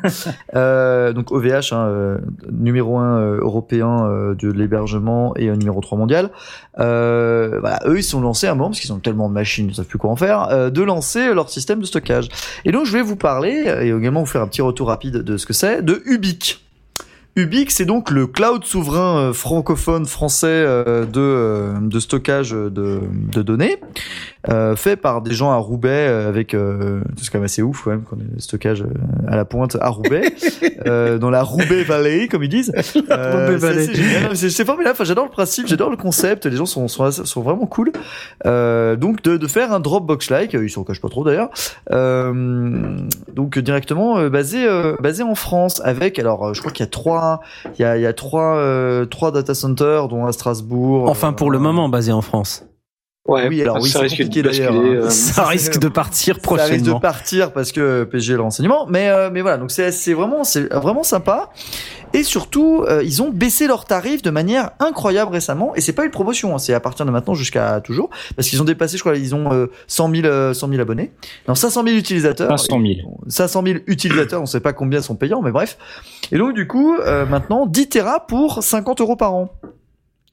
Euh, 0.56 1.12
donc 1.12 1.34
OVH, 1.34 1.74
hein, 1.74 1.88
euh, 1.90 2.18
numéro 2.50 2.98
1 2.98 3.36
européen 3.40 4.06
euh, 4.08 4.34
de 4.34 4.50
l'hébergement 4.50 5.34
et 5.36 5.50
euh, 5.50 5.58
numéro 5.58 5.82
3 5.82 5.98
mondial. 5.98 6.30
Euh, 6.80 7.58
voilà, 7.60 7.80
eux 7.86 7.98
ils 7.98 8.04
sont 8.04 8.22
lancés 8.22 8.48
à 8.48 8.52
un 8.52 8.56
moment 8.56 8.70
parce 8.70 8.80
qu'ils 8.80 8.94
ont 8.94 9.00
tellement 9.00 9.28
de 9.28 9.34
machines, 9.34 9.68
ils 9.68 9.76
savent 9.76 9.86
plus 9.86 9.98
quoi 10.00 10.10
en 10.12 10.16
faire, 10.16 10.48
euh, 10.50 10.70
de 10.70 10.82
lancer 10.82 11.34
leur 11.34 11.50
système 11.50 11.82
de 11.82 11.86
stockage. 11.86 12.30
Et 12.64 12.72
donc 12.72 12.86
je 12.86 12.94
vais 12.94 13.02
vous 13.02 13.18
parler 13.18 13.66
euh, 13.68 13.82
et 13.84 13.90
également 13.90 14.22
vous 14.22 14.26
faire 14.26 14.42
un 14.42 14.48
petit 14.48 14.62
retour 14.62 14.88
rapide 14.88 15.18
de 15.18 15.36
ce 15.36 15.46
que 15.46 15.52
c'est 15.54 15.82
de 15.84 16.02
Ubique. 16.06 16.66
Ubique, 17.36 17.72
c'est 17.72 17.86
donc 17.86 18.10
le 18.10 18.28
cloud 18.28 18.66
souverain 18.66 19.30
euh, 19.30 19.34
francophone 19.34 20.06
français 20.06 20.48
euh, 20.48 21.06
de, 21.06 21.20
euh, 21.20 21.74
de 21.80 22.00
stockage 22.00 22.52
de, 22.52 22.70
de 23.32 23.42
données, 23.42 23.78
euh, 24.50 24.76
fait 24.76 24.96
par 24.96 25.22
des 25.22 25.34
gens 25.34 25.52
à 25.52 25.58
Roubaix 25.58 26.08
avec, 26.08 26.54
euh, 26.54 27.02
c'est 27.18 27.30
quand 27.32 27.38
même 27.38 27.46
assez 27.46 27.62
ouf 27.62 27.84
quand 27.84 27.92
même 27.92 28.02
qu'on 28.02 28.18
ait 28.18 28.28
le 28.34 28.40
stockage 28.40 28.84
à 29.28 29.36
la 29.36 29.46
pointe 29.46 29.78
à 29.80 29.90
Roubaix, 29.90 30.34
euh, 30.88 31.18
dans 31.18 31.30
la 31.30 31.44
Roubaix 31.44 31.84
Valley 31.84 32.28
comme 32.28 32.44
ils 32.44 32.50
disent. 32.50 32.74
C'est 34.34 34.66
formidable. 34.66 34.94
Enfin, 34.94 35.04
j'adore 35.04 35.26
le 35.26 35.32
principe, 35.32 35.68
j'adore 35.68 35.90
le 35.90 35.98
concept. 35.98 36.46
Les 36.46 36.58
gens 36.58 36.66
sont 36.66 36.88
sont, 36.88 37.12
sont 37.12 37.42
vraiment 37.42 37.68
cool. 37.68 37.92
Euh, 38.46 38.96
donc 38.96 39.22
de, 39.24 39.38
de 39.38 39.48
faire 39.48 39.72
un 39.72 39.80
Dropbox 39.80 40.30
like, 40.30 40.54
ils 40.54 40.70
s'en 40.70 40.84
cachent 40.84 41.02
pas 41.02 41.10
trop 41.10 41.24
d'ailleurs. 41.24 41.50
Euh, 41.92 42.98
donc 43.34 43.60
directement 43.60 44.30
basé 44.30 44.68
basé 45.00 45.24
en 45.24 45.36
France 45.36 45.82
avec 45.84 46.18
alors 46.18 46.54
je 46.54 46.60
crois 46.60 46.72
qu'il 46.72 46.84
y 46.86 46.88
a 46.88 46.92
trois 46.92 47.19
il 47.78 47.82
y 47.82 47.86
a 47.86 47.98
il 47.98 48.02
y 48.02 48.06
a 48.06 48.14
trois 48.14 48.56
euh, 48.58 49.06
trois 49.06 49.32
data 49.32 49.54
centers 49.54 50.08
dont 50.08 50.26
à 50.26 50.32
Strasbourg. 50.32 51.10
Enfin, 51.10 51.34
pour 51.34 51.52
le 51.52 51.58
euh, 51.58 51.62
moment, 51.62 51.90
basé 51.90 52.12
en 52.12 52.22
France. 52.22 52.66
Ouais, 53.30 53.48
Oui, 53.48 53.62
alors 53.62 53.78
oui, 53.82 53.90
ça 53.90 54.00
c'est 54.00 54.04
risque 54.06 54.18
de 54.20 54.24
compliqué 54.26 54.42
d'ailleurs. 54.44 54.74
basculer, 54.74 54.98
hein. 54.98 55.02
euh, 55.06 55.10
Ça 55.10 55.44
risque 55.46 55.80
de 55.80 55.88
partir 55.88 56.36
Ça 56.44 56.52
risque 56.52 56.58
de 56.62 56.66
prochainement. 56.66 57.00
partir 57.00 57.52
parce 57.54 57.72
que 57.72 58.04
PSG 58.06 58.34
le 58.36 58.42
renseignement, 58.42 58.86
mais 58.88 59.10
euh, 59.10 59.30
mais 59.32 59.42
voilà, 59.42 59.58
donc 59.58 59.72
c'est 59.72 59.92
c'est 59.92 60.14
vraiment 60.14 60.44
c'est 60.44 60.72
vraiment 60.74 61.04
sympa. 61.04 61.50
Et 62.14 62.24
surtout, 62.24 62.84
euh, 62.90 63.04
ils 63.04 63.22
ont 63.22 63.30
baissé 63.30 63.68
leurs 63.68 63.86
tarifs 63.86 64.24
de 64.24 64.32
manière 64.32 64.72
incroyable 64.80 65.32
récemment. 65.32 65.76
Et 65.76 65.82
c'est 65.82 65.94
pas 65.94 66.06
une 66.06 66.10
promotion, 66.12 66.56
hein, 66.56 66.58
c'est 66.58 66.74
à 66.74 66.80
partir 66.80 67.06
de 67.06 67.12
maintenant 67.12 67.36
jusqu'à 67.36 67.82
toujours, 67.82 68.10
parce 68.36 68.48
qu'ils 68.50 68.60
ont 68.64 68.66
dépassé, 68.66 68.98
je 68.98 69.04
crois, 69.04 69.16
ils 69.16 69.36
ont 69.36 69.54
euh, 69.54 69.68
100 69.86 70.16
000 70.16 70.26
euh, 70.26 70.54
100 70.56 70.70
000 70.70 70.82
abonnés, 70.82 71.12
non 71.48 71.54
500 71.54 71.84
000 71.84 71.96
utilisateurs. 71.96 72.50
500 72.60 72.82
000. 72.82 73.20
500 73.28 73.62
000 73.64 73.80
utilisateurs, 73.86 74.42
on 74.42 74.48
sait 74.48 74.60
pas 74.60 74.74
combien 74.74 75.04
sont 75.04 75.16
payants, 75.16 75.44
mais 75.44 75.52
bref. 75.52 75.78
Et 76.32 76.40
donc 76.40 76.56
du 76.56 76.66
coup, 76.66 76.96
euh, 76.96 77.28
maintenant 77.28 77.68
10 77.68 77.90
Tera 77.90 78.26
pour 78.26 78.64
50 78.64 79.02
euros 79.02 79.16
par 79.16 79.36
an. 79.36 79.50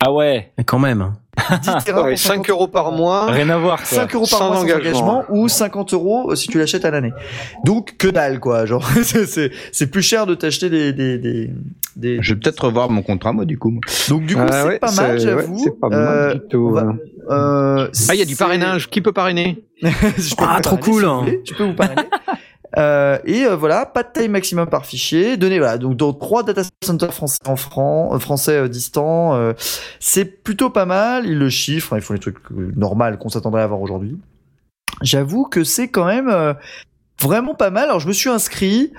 Ah 0.00 0.12
ouais, 0.12 0.52
Quand 0.65 0.78
même. 0.78 1.12
10 1.36 1.84
Tera 1.84 2.02
Ouais, 2.02 2.10
pour 2.10 2.18
5 2.18 2.34
50 2.34 2.50
euros 2.50 2.66
par 2.68 2.92
mois. 2.92 3.26
rien 3.26 3.48
à 3.50 3.58
voir. 3.58 3.78
Quoi. 3.78 3.86
5 3.86 4.15
euros 4.15 4.26
par 4.28 4.39
Sans 4.39 4.47
mois 4.48 4.56
sans 4.56 4.62
engagement. 4.62 4.89
engagement 5.18 5.24
ou 5.31 5.48
50 5.48 5.92
euros 5.94 6.34
si 6.34 6.48
tu 6.48 6.58
l'achètes 6.58 6.84
à 6.84 6.90
l'année. 6.90 7.12
Donc 7.65 7.97
que 7.98 8.08
dalle 8.08 8.40
quoi, 8.40 8.66
genre 8.66 8.86
c'est- 9.02 9.26
c'est 9.26 9.50
c'est 9.73 9.86
plus 9.89 10.02
cher 10.02 10.26
de 10.26 10.34
t'acheter 10.34 10.70
des 10.70 10.92
des 10.92 11.18
des, 11.18 11.50
des- 11.97 12.18
Je 12.23 12.34
vais 12.34 12.40
peut-être 12.40 12.65
revoir 12.66 12.90
mon 12.90 13.02
contrat, 13.02 13.32
moi, 13.32 13.44
du 13.44 13.58
coup. 13.58 13.70
moi. 13.70 13.81
Donc 14.08 14.24
du 14.24 14.34
coup 14.34 14.42
Ah 14.44 14.52
c'est 14.62 14.68
ouais, 14.68 14.78
pas 14.78 14.92
mal 14.92 15.20
j'avoue. 15.20 15.55
ouais, 15.56 15.60
c'est 15.65 15.78
pas 15.81 15.89
mal 15.89 15.98
Euh, 16.00 16.34
du 16.34 16.40
tout. 16.48 16.68
on 16.68 16.73
va- 16.73 16.81
hein. 16.82 16.98
euh, 17.31 17.89
Ah, 18.08 18.15
il 18.15 18.18
y 18.18 18.23
a 18.23 18.26
du 18.26 18.36
parrainage. 18.36 18.89
Qui 18.90 19.00
peut 19.00 19.12
parrainer? 19.12 19.62
Je 19.82 20.34
peux 20.34 20.44
Ah, 20.48 20.60
trop 20.62 20.76
parrainer, 20.76 20.82
cool, 20.82 21.02
si 21.02 21.06
hein. 21.08 21.24
Je 21.44 21.55
peux 21.55 21.65
vous 21.65 21.74
parrainer. 21.74 22.02
Euh, 22.77 23.19
et 23.25 23.45
euh, 23.45 23.57
voilà, 23.57 23.86
pas 23.86 24.03
de 24.03 24.09
taille 24.12 24.28
maximum 24.28 24.69
par 24.69 24.86
fichier. 24.86 25.36
Donné 25.36 25.59
voilà, 25.59 25.78
donc 25.78 25.97
dans 25.97 26.12
trois 26.12 26.43
data 26.43 26.62
centers 26.85 27.15
français 27.15 27.39
en 27.47 27.57
franc, 27.57 28.15
euh, 28.15 28.19
français 28.19 28.57
euh, 28.57 28.69
distants, 28.69 29.35
euh, 29.35 29.53
c'est 30.01 30.25
plutôt 30.25 30.70
pas 30.70 30.86
mal. 30.86 31.27
Ils 31.27 31.39
le 31.39 31.49
chiffrent, 31.49 31.97
ils 31.97 32.03
font 32.03 32.15
les 32.15 32.20
trucs 32.20 32.39
euh, 32.53 32.73
normaux 32.77 33.17
qu'on 33.19 33.28
s'attendrait 33.28 33.62
à 33.62 33.67
voir 33.67 33.81
aujourd'hui. 33.81 34.19
J'avoue 35.03 35.45
que 35.45 35.65
c'est 35.65 35.89
quand 35.89 36.07
même 36.07 36.57
vraiment 37.20 37.55
pas 37.55 37.70
mal. 37.70 37.85
Alors 37.85 38.01
je 38.01 38.09
me 38.09 38.12
suis 38.12 38.31
inscrit. 38.31 38.93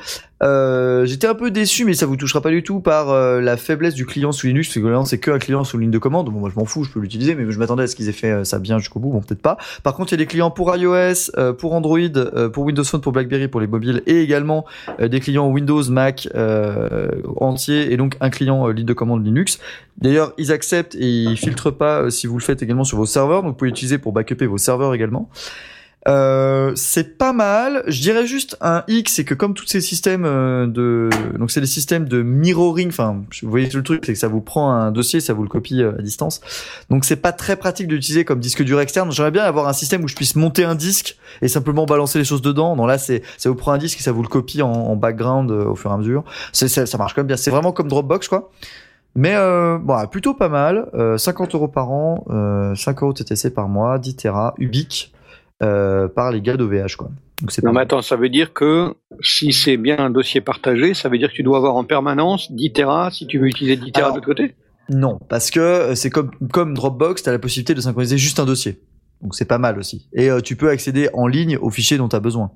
Euh, 0.44 1.06
J'étais 1.06 1.26
un 1.26 1.34
peu 1.34 1.50
déçu, 1.50 1.84
mais 1.84 1.94
ça 1.96 2.06
vous 2.06 2.16
touchera 2.16 2.42
pas 2.42 2.52
du 2.52 2.62
tout 2.62 2.80
par 2.80 3.10
euh, 3.10 3.42
la 3.42 3.58
faiblesse 3.58 3.96
du 3.96 4.06
client 4.06 4.32
sous 4.32 4.48
Linux. 4.48 4.68
Parce 4.68 4.86
que 4.86 5.10
c'est 5.10 5.18
que 5.18 5.32
un 5.32 5.40
client 5.40 5.64
sous 5.64 5.78
ligne 5.78 5.90
de 5.90 5.98
commande. 5.98 6.30
Bon, 6.30 6.40
moi, 6.40 6.52
je 6.54 6.60
m'en 6.60 6.66
fous, 6.66 6.84
je 6.84 6.92
peux 6.92 7.00
l'utiliser, 7.00 7.34
mais 7.34 7.50
je 7.52 7.58
m'attendais 7.58 7.84
à 7.84 7.88
ce 7.88 7.96
qu'ils 7.96 8.08
aient 8.10 8.14
fait 8.14 8.32
euh, 8.32 8.44
ça 8.44 8.60
bien 8.60 8.78
jusqu'au 8.78 9.00
bout. 9.00 9.12
Bon, 9.12 9.22
peut-être 9.22 9.42
pas. 9.42 9.58
Par 9.84 9.96
contre, 9.96 10.14
il 10.14 10.16
y 10.16 10.22
a 10.22 10.24
des 10.24 10.28
clients 10.28 10.52
pour 10.52 10.76
iOS, 10.76 11.32
pour 11.58 11.74
Android, 11.74 11.98
pour 12.54 12.66
Windows 12.66 12.84
Phone, 12.84 13.02
pour 13.02 13.12
BlackBerry, 13.12 13.48
pour 13.48 13.62
les 13.62 13.68
mobiles, 13.68 14.04
et 14.06 14.22
également 14.22 14.66
des 15.00 15.20
clients 15.20 15.48
Windows, 15.48 15.84
Mac 15.90 16.28
entiers, 17.38 17.92
et 17.92 17.98
donc 17.98 18.16
un 18.20 18.30
client 18.30 18.68
ligne 18.68 18.86
de 18.86 18.94
commande 18.94 19.26
Linux. 19.26 19.60
D'ailleurs, 19.98 20.34
ils 20.38 20.52
acceptent 20.52 20.96
et 20.96 21.08
ils 21.08 21.38
filtrent 21.38 21.76
pas 21.76 22.12
si 22.12 22.28
vous 22.28 22.38
le 22.38 22.44
faites 22.44 22.62
également 22.62 22.84
sur 22.84 22.98
vos 22.98 23.06
serveurs. 23.06 23.42
Donc, 23.42 23.52
vous 23.52 23.58
pouvez 23.58 23.70
l'utiliser 23.72 23.98
pour 23.98 24.12
backuper 24.12 24.46
vos 24.46 24.58
serveurs 24.58 24.94
également. 24.94 25.30
Euh, 26.08 26.72
c'est 26.76 27.17
pas 27.17 27.34
mal. 27.34 27.84
Je 27.88 28.00
dirais 28.01 28.26
juste 28.26 28.58
un 28.61 28.84
X, 28.88 29.14
c'est 29.14 29.26
que 29.26 29.34
comme 29.34 29.53
tous 29.53 29.66
ces 29.66 29.82
systèmes 29.82 30.24
euh, 30.26 30.66
de, 30.66 31.09
donc 31.38 31.51
c'est 31.51 31.59
des 31.59 31.67
systèmes 31.67 32.08
de 32.08 32.22
mirroring. 32.22 32.90
Enfin, 32.90 33.24
vous 33.42 33.50
voyez 33.50 33.67
tout 33.67 33.77
le 33.77 33.84
truc, 33.84 34.06
c'est 34.06 34.14
que 34.14 34.19
ça 34.19 34.30
vous 34.30 34.40
prend 34.40 34.72
un 34.72 34.92
dossier, 34.92 35.19
ça 35.19 35.34
vous 35.34 35.43
le 35.43 35.50
copie 35.50 35.82
euh, 35.82 35.98
à 35.98 36.01
distance. 36.01 36.40
Donc 36.90 37.03
c'est 37.03 37.17
pas 37.17 37.34
très 37.34 37.58
pratique 37.58 37.88
d'utiliser 37.88 38.24
comme 38.24 38.40
disque 38.40 38.64
dur 38.64 38.80
externe. 38.80 39.11
J'aimerais 39.11 39.32
bien 39.32 39.43
avoir 39.43 39.67
un 39.67 39.74
système 39.74 40.03
où 40.03 40.08
je 40.08 40.16
puisse 40.16 40.35
monter 40.35 40.64
un 40.64 40.76
disque 40.76 41.17
et 41.42 41.50
simplement 41.50 41.85
balancer 41.85 42.19
les 42.19 42.26
choses 42.26 42.42
dedans. 42.42 42.76
Non 42.77 42.85
là, 42.85 42.98
c'est 42.98 43.22
ça 43.38 43.50
vous 43.50 43.56
prend 43.56 43.74
un 43.74 43.77
disque 43.77 44.00
et 44.00 44.03
ça 44.03 44.14
vous 44.14 44.22
le 44.22 44.30
copie 44.30 44.61
en, 44.61 44.72
en 44.72 44.95
background 44.95 45.51
au 45.51 45.76
fur 45.76 45.92
et 45.92 45.93
à 45.93 45.98
mesure. 45.98 46.24
C'est 46.53 46.69
ça, 46.69 46.85
ça 46.85 46.98
marche 46.98 47.16
quand 47.16 47.22
même 47.22 47.27
bien. 47.27 47.38
C'est 47.38 47.51
vraiment 47.51 47.74
comme 47.74 47.90
Dropbox 47.90 48.30
quoi. 48.30 48.51
Mais 49.17 49.34
euh, 49.35 49.80
bon, 49.80 50.06
plutôt 50.08 50.35
pas 50.35 50.48
mal. 50.48 50.90
Euh, 50.93 51.17
50 51.17 51.56
euros 51.56 51.67
par 51.67 51.92
an, 51.92 52.24
euh, 52.30 52.76
5 52.76 53.01
euros 53.01 53.14
TTC 53.14 53.50
par 53.50 53.67
mois, 53.67 53.98
10 53.98 54.16
Tera, 54.16 54.53
Ubique 54.59 55.11
euh, 55.64 56.08
par 56.08 56.32
les 56.32 56.42
gars 56.42 56.58
d'OVH 56.58 56.95
quoi. 56.98 57.10
Donc 57.42 57.52
c'est 57.52 57.61
pas 57.61 57.68
Non, 57.68 57.74
mais 57.74 57.82
attends, 57.82 58.02
ça 58.02 58.16
veut 58.16 58.30
dire 58.30 58.53
que 58.53 58.95
si 59.22 59.53
c'est 59.53 59.77
bien 59.77 59.98
un 60.00 60.10
dossier 60.10 60.42
partagé, 60.42 60.94
ça 60.94 61.10
veut 61.10 61.18
dire 61.18 61.30
que 61.30 61.36
tu 61.36 61.44
dois 61.44 61.58
avoir 61.58 61.76
en 61.76 61.84
permanence 61.84 62.52
10 62.52 62.74
Tera 62.74 63.11
si 63.11 63.27
tu 63.27 63.40
veux 63.40 63.48
utiliser 63.48 63.76
10 63.77 63.92
Tera 63.92 64.10
de 64.10 64.16
l'autre 64.16 64.26
côté? 64.26 64.56
Non, 64.90 65.19
parce 65.30 65.52
que 65.52 65.60
euh, 65.60 65.95
c'est 65.95 66.10
comme 66.10 66.32
comme 66.52 66.74
Dropbox, 66.74 67.24
t'as 67.24 67.32
la 67.32 67.40
possibilité 67.40 67.74
de 67.74 67.82
synchroniser 67.82 68.18
juste 68.18 68.40
un 68.40 68.45
dossier. 68.45 68.82
Donc 69.22 69.36
c'est 69.36 69.45
pas 69.45 69.58
mal 69.58 69.80
aussi. 69.80 70.08
Et 70.14 70.30
euh, 70.30 70.42
tu 70.42 70.56
peux 70.56 70.69
accéder 70.69 71.10
en 71.14 71.27
ligne 71.27 71.58
aux 71.58 71.69
fichiers 71.69 71.98
dont 71.98 72.08
tu 72.08 72.16
as 72.16 72.19
besoin. 72.19 72.52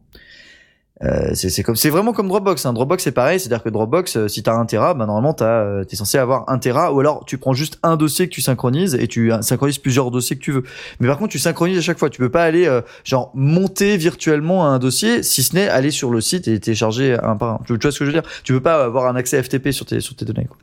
Euh, 1.04 1.32
c'est 1.34 1.50
c'est 1.50 1.64
comme 1.64 1.76
c'est 1.76 1.90
vraiment 1.90 2.14
comme 2.14 2.28
Dropbox. 2.28 2.66
Hein. 2.66 2.74
Dropbox 2.74 3.04
c'est 3.04 3.12
pareil, 3.12 3.40
c'est-à-dire 3.40 3.64
que 3.64 3.70
Dropbox, 3.70 4.18
euh, 4.18 4.28
si 4.28 4.44
t'as 4.44 4.54
un 4.54 4.66
Tera, 4.66 4.94
bah 4.94 5.06
normalement 5.06 5.34
t'as 5.34 5.64
euh, 5.64 5.84
t'es 5.84 5.96
censé 5.96 6.18
avoir 6.20 6.48
un 6.48 6.60
Tera, 6.60 6.94
ou 6.94 7.00
alors 7.00 7.26
tu 7.26 7.38
prends 7.40 7.54
juste 7.54 7.80
un 7.82 7.98
dossier 7.98 8.28
que 8.30 8.34
tu 8.34 8.42
synchronises 8.42 8.94
et 8.96 9.08
tu 9.08 9.34
euh, 9.34 9.42
synchronises 9.42 9.80
plusieurs 9.80 10.12
dossiers 10.12 10.36
que 10.36 10.42
tu 10.42 10.52
veux. 10.52 10.64
Mais 11.00 11.08
par 11.08 11.18
contre 11.18 11.32
tu 11.32 11.40
synchronises 11.40 11.80
à 11.80 11.82
chaque 11.82 11.98
fois. 11.98 12.10
Tu 12.10 12.20
peux 12.20 12.30
pas 12.30 12.44
aller 12.44 12.68
euh, 12.68 12.82
genre 13.04 13.32
monter 13.34 13.98
virtuellement 13.98 14.68
un 14.68 14.78
dossier, 14.78 15.24
si 15.24 15.42
ce 15.42 15.56
n'est 15.56 15.68
aller 15.68 15.92
sur 15.92 16.12
le 16.12 16.22
site 16.22 16.48
et 16.48 16.60
télécharger 16.60 17.18
un 17.24 17.36
par 17.36 17.50
un. 17.50 17.60
Tu 17.66 17.74
vois 17.76 17.92
ce 17.92 17.98
que 18.00 18.06
je 18.06 18.12
veux 18.12 18.22
dire? 18.22 18.30
Tu 18.44 18.54
peux 18.54 18.62
pas 18.62 18.84
avoir 18.84 19.08
un 19.08 19.16
accès 19.16 19.42
FTP 19.42 19.72
sur 19.72 19.86
tes 19.88 20.02
sur 20.02 20.16
tes 20.16 20.26
données. 20.26 20.46
quoi. 20.46 20.58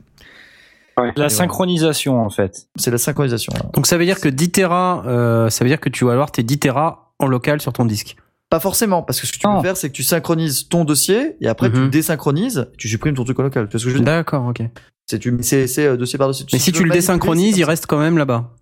La 1.15 1.29
synchronisation 1.29 2.19
en 2.21 2.29
fait. 2.29 2.67
C'est 2.75 2.91
la 2.91 2.97
synchronisation. 2.97 3.53
là. 3.55 3.69
Donc 3.73 3.87
ça 3.87 3.97
veut 3.97 4.05
dire 4.05 4.19
que 4.19 4.29
10 4.29 4.51
Tera, 4.51 5.03
euh, 5.07 5.49
ça 5.49 5.63
veut 5.63 5.69
dire 5.69 5.79
que 5.79 5.89
tu 5.89 6.05
vas 6.05 6.13
avoir 6.13 6.31
tes 6.31 6.43
10 6.43 6.59
Tera 6.59 7.13
en 7.19 7.27
local 7.27 7.61
sur 7.61 7.73
ton 7.73 7.85
disque. 7.85 8.15
Pas 8.49 8.59
forcément, 8.59 9.03
parce 9.03 9.21
que 9.21 9.27
ce 9.27 9.33
que 9.33 9.37
tu 9.37 9.45
Non. 9.47 9.57
peux 9.57 9.63
faire, 9.67 9.77
c'est 9.77 9.89
que 9.89 9.93
tu 9.93 10.03
synchronises 10.03 10.67
ton 10.69 10.83
dossier 10.83 11.35
et 11.39 11.47
après 11.47 11.69
tu 11.69 11.77
Mhm. 11.77 11.83
le 11.83 11.89
désynchronises, 11.89 12.67
tu 12.77 12.87
supprimes 12.87 13.13
ton 13.15 13.23
truc 13.23 13.37
au 13.37 13.43
local. 13.43 13.67
Tu 13.67 13.73
vois 13.73 13.79
ce 13.79 13.85
que 13.85 13.89
je 13.91 13.95
veux 13.97 13.99
dire? 14.03 14.05
D'accord, 14.13 14.45
ok. 14.47 14.63
C'est 15.05 15.19
tu- 15.19 15.37
c'est 15.41 15.67
c'est, 15.67 15.85
euh, 15.85 15.97
dossier 15.97 16.17
par 16.17 16.27
dossier. 16.27 16.45
Mais 16.51 16.59
si 16.59 16.71
tu 16.71 16.83
le 16.83 16.89
désynchronises, 16.89 17.57
il 17.57 17.63
reste 17.63 17.85
quand 17.85 17.99
même 17.99 18.17
là-bas. 18.17 18.55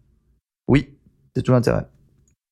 Oui, 0.68 0.90
c'est 1.36 1.42
tout 1.42 1.52
l'intérêt. 1.54 1.86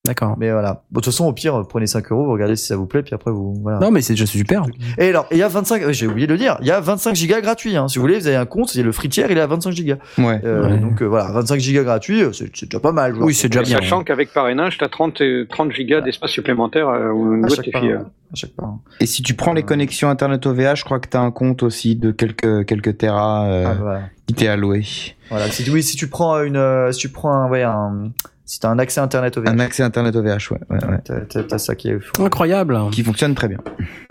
D'accord. 0.06 0.36
Mais 0.38 0.50
voilà. 0.50 0.82
Bon, 0.90 1.00
de 1.00 1.04
toute 1.04 1.12
façon, 1.12 1.26
au 1.26 1.32
pire, 1.32 1.62
prenez 1.68 1.86
5 1.86 2.10
euros, 2.12 2.24
vous 2.24 2.32
regardez 2.32 2.56
si 2.56 2.66
ça 2.66 2.76
vous 2.76 2.86
plaît, 2.86 3.02
puis 3.02 3.14
après 3.14 3.30
vous 3.30 3.54
voilà. 3.62 3.78
Non, 3.78 3.90
mais 3.90 4.00
c'est 4.02 4.12
déjà 4.14 4.26
super. 4.26 4.62
Et 4.98 5.08
alors, 5.08 5.26
il 5.30 5.38
y 5.38 5.42
a 5.42 5.48
25, 5.48 5.84
ouais, 5.86 5.92
j'ai 5.94 6.06
oublié 6.06 6.26
de 6.26 6.32
le 6.32 6.38
dire, 6.38 6.56
il 6.60 6.66
y 6.66 6.70
a 6.70 6.80
25 6.80 7.14
gigas 7.14 7.40
gratuits. 7.40 7.76
Hein. 7.76 7.88
Si 7.88 7.98
vous 7.98 8.02
voulez, 8.02 8.18
vous 8.18 8.26
avez 8.26 8.36
un 8.36 8.46
compte, 8.46 8.68
c'est 8.70 8.82
le 8.82 8.92
free 8.92 9.08
tier, 9.08 9.26
il 9.30 9.36
est 9.36 9.40
à 9.40 9.46
25 9.46 9.70
gigas. 9.72 9.96
Ouais. 10.18 10.40
Euh, 10.44 10.66
Ouais. 10.68 10.78
Donc 10.78 11.02
euh, 11.02 11.06
voilà, 11.06 11.30
25 11.32 11.60
gigas 11.60 11.82
gratuits, 11.84 12.22
euh, 12.22 12.32
c'est 12.32 12.50
c'est 12.54 12.66
déjà 12.66 12.80
pas 12.80 12.92
mal. 12.92 13.14
genre. 13.14 13.24
Oui, 13.24 13.34
c'est 13.34 13.48
déjà 13.48 13.62
bien. 13.62 13.76
Sachant 13.78 14.02
qu'avec 14.04 14.32
parrainage, 14.32 14.78
tu 14.78 14.84
as 14.84 14.88
30, 14.88 15.20
euh, 15.20 15.46
30 15.48 15.72
gigas 15.72 16.00
d'espace 16.00 16.30
supplémentaire 16.30 16.88
euh, 16.88 17.10
au 17.10 17.32
à 17.32 17.36
niveau 17.36 17.48
de 17.48 17.54
chaque 17.54 17.64
filles. 17.76 17.92
À 18.32 18.34
chaque 18.34 18.54
fois. 18.58 18.68
hein. 18.68 18.78
Et 19.00 19.06
si 19.06 19.22
tu 19.22 19.34
prends 19.34 19.52
les 19.52 19.62
connexions 19.62 20.08
Internet 20.08 20.44
OVH, 20.46 20.76
je 20.76 20.84
crois 20.84 20.98
que 20.98 21.08
tu 21.08 21.16
as 21.16 21.20
un 21.20 21.30
compte 21.30 21.62
aussi 21.62 21.94
de 21.94 22.10
quelques, 22.10 22.64
quelques 22.66 22.98
terras 22.98 23.46
euh, 23.46 23.64
Ah, 23.68 23.74
voilà. 23.80 24.00
qui 24.26 24.34
t'est 24.34 24.48
alloué. 24.48 24.84
Voilà. 25.30 25.46
Si, 25.50 25.62
tu- 25.62 25.70
oui, 25.70 25.82
si 25.82 25.96
tu 25.96 26.08
prends 26.08 26.42
une, 26.42 26.56
euh, 26.56 26.90
si 26.90 26.98
tu 26.98 27.08
prends 27.10 27.32
un, 27.32 27.48
ouais, 27.48 27.62
un, 27.62 28.10
si 28.46 28.58
t'as 28.60 28.70
un 28.70 28.78
accès 28.78 29.00
internet 29.00 29.36
au 29.36 29.40
Un 29.46 29.58
accès 29.58 29.82
Internet 29.82 30.16
OVH, 30.16 30.26
ouais. 30.52 30.58
ouais, 30.70 30.78
ouais. 30.88 31.22
T'as- 31.48 31.58
ça 31.58 31.74
qui 31.74 31.88
est 31.90 31.98
fou. 32.00 32.24
Incroyable. 32.24 32.78
Qui 32.92 33.02
fonctionne 33.02 33.34
très 33.34 33.48
bien. 33.48 33.58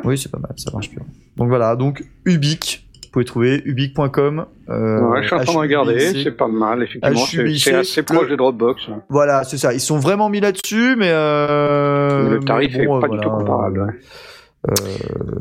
Oui, 0.03 0.17
c'est 0.17 0.29
pas 0.31 0.37
mal, 0.39 0.51
ça 0.57 0.69
marche 0.71 0.89
bien. 0.91 0.99
Donc 1.37 1.47
voilà, 1.47 1.75
donc 1.75 2.03
Ubique, 2.25 2.85
vous 3.03 3.09
pouvez 3.11 3.25
trouver 3.25 3.61
ubique.com. 3.65 4.45
Euh, 4.69 4.99
Ouais, 5.09 5.21
je 5.21 5.27
suis 5.27 5.35
en 5.35 5.39
train 5.43 5.53
de 5.53 5.57
regarder, 5.59 5.99
c'est 6.23 6.31
pas 6.31 6.47
mal, 6.49 6.83
effectivement. 6.83 7.25
C'est 7.57 7.73
assez 7.75 8.03
proche 8.03 8.29
de 8.29 8.35
Dropbox. 8.35 8.83
Voilà, 9.09 9.43
c'est 9.45 9.57
ça. 9.57 9.73
Ils 9.73 9.79
sont 9.79 9.97
vraiment 9.99 10.27
mis 10.29 10.41
là-dessus, 10.41 10.95
mais 10.97 11.09
euh, 11.11 12.29
le 12.35 12.39
tarif 12.41 12.75
mais 12.77 12.85
bon, 12.85 12.97
est 12.99 13.01
pas 13.01 13.07
euh, 13.07 13.17
du 13.17 13.23
tout 13.23 13.29
comparable. 13.29 13.81
ouais. 13.81 13.93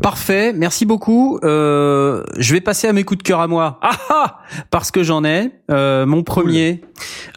Parfait, 0.02 0.52
merci 0.52 0.84
beaucoup. 0.84 1.38
Euh, 1.44 2.24
je 2.36 2.52
vais 2.52 2.60
passer 2.60 2.88
à 2.88 2.92
mes 2.92 3.04
coups 3.04 3.18
de 3.18 3.22
cœur 3.22 3.40
à 3.40 3.46
moi. 3.46 3.78
Ah 3.80 3.90
ah 4.10 4.38
Parce 4.70 4.90
que 4.90 5.02
j'en 5.02 5.24
ai. 5.24 5.50
Euh, 5.70 6.04
mon 6.04 6.22
premier, 6.22 6.82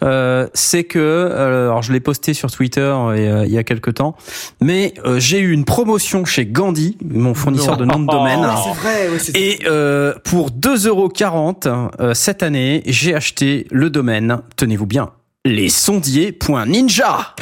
euh, 0.03 0.47
c'est 0.53 0.83
que, 0.83 0.99
euh, 0.99 1.69
alors 1.69 1.81
je 1.81 1.93
l'ai 1.93 1.99
posté 1.99 2.33
sur 2.33 2.51
Twitter 2.51 2.81
euh, 2.81 3.45
il 3.45 3.51
y 3.51 3.57
a 3.57 3.63
quelques 3.63 3.95
temps, 3.95 4.15
mais 4.61 4.93
euh, 5.05 5.19
j'ai 5.19 5.39
eu 5.39 5.51
une 5.51 5.65
promotion 5.65 6.25
chez 6.25 6.45
Gandhi, 6.45 6.97
mon 7.03 7.33
fournisseur 7.33 7.77
de 7.77 7.85
nom 7.85 7.99
de 7.99 8.07
domaine. 8.07 8.41
Ah, 8.43 8.61
c'est 8.63 8.81
vrai, 8.81 9.09
ouais, 9.09 9.19
c'est 9.19 9.37
Et 9.37 9.59
euh, 9.65 10.13
pour 10.23 10.51
2,40€ 10.51 11.89
euh, 11.99 12.13
cette 12.13 12.43
année, 12.43 12.83
j'ai 12.85 13.15
acheté 13.15 13.67
le 13.71 13.89
domaine, 13.89 14.41
tenez-vous 14.57 14.87
bien, 14.87 15.11
lessondiers.ninja. 15.47 17.35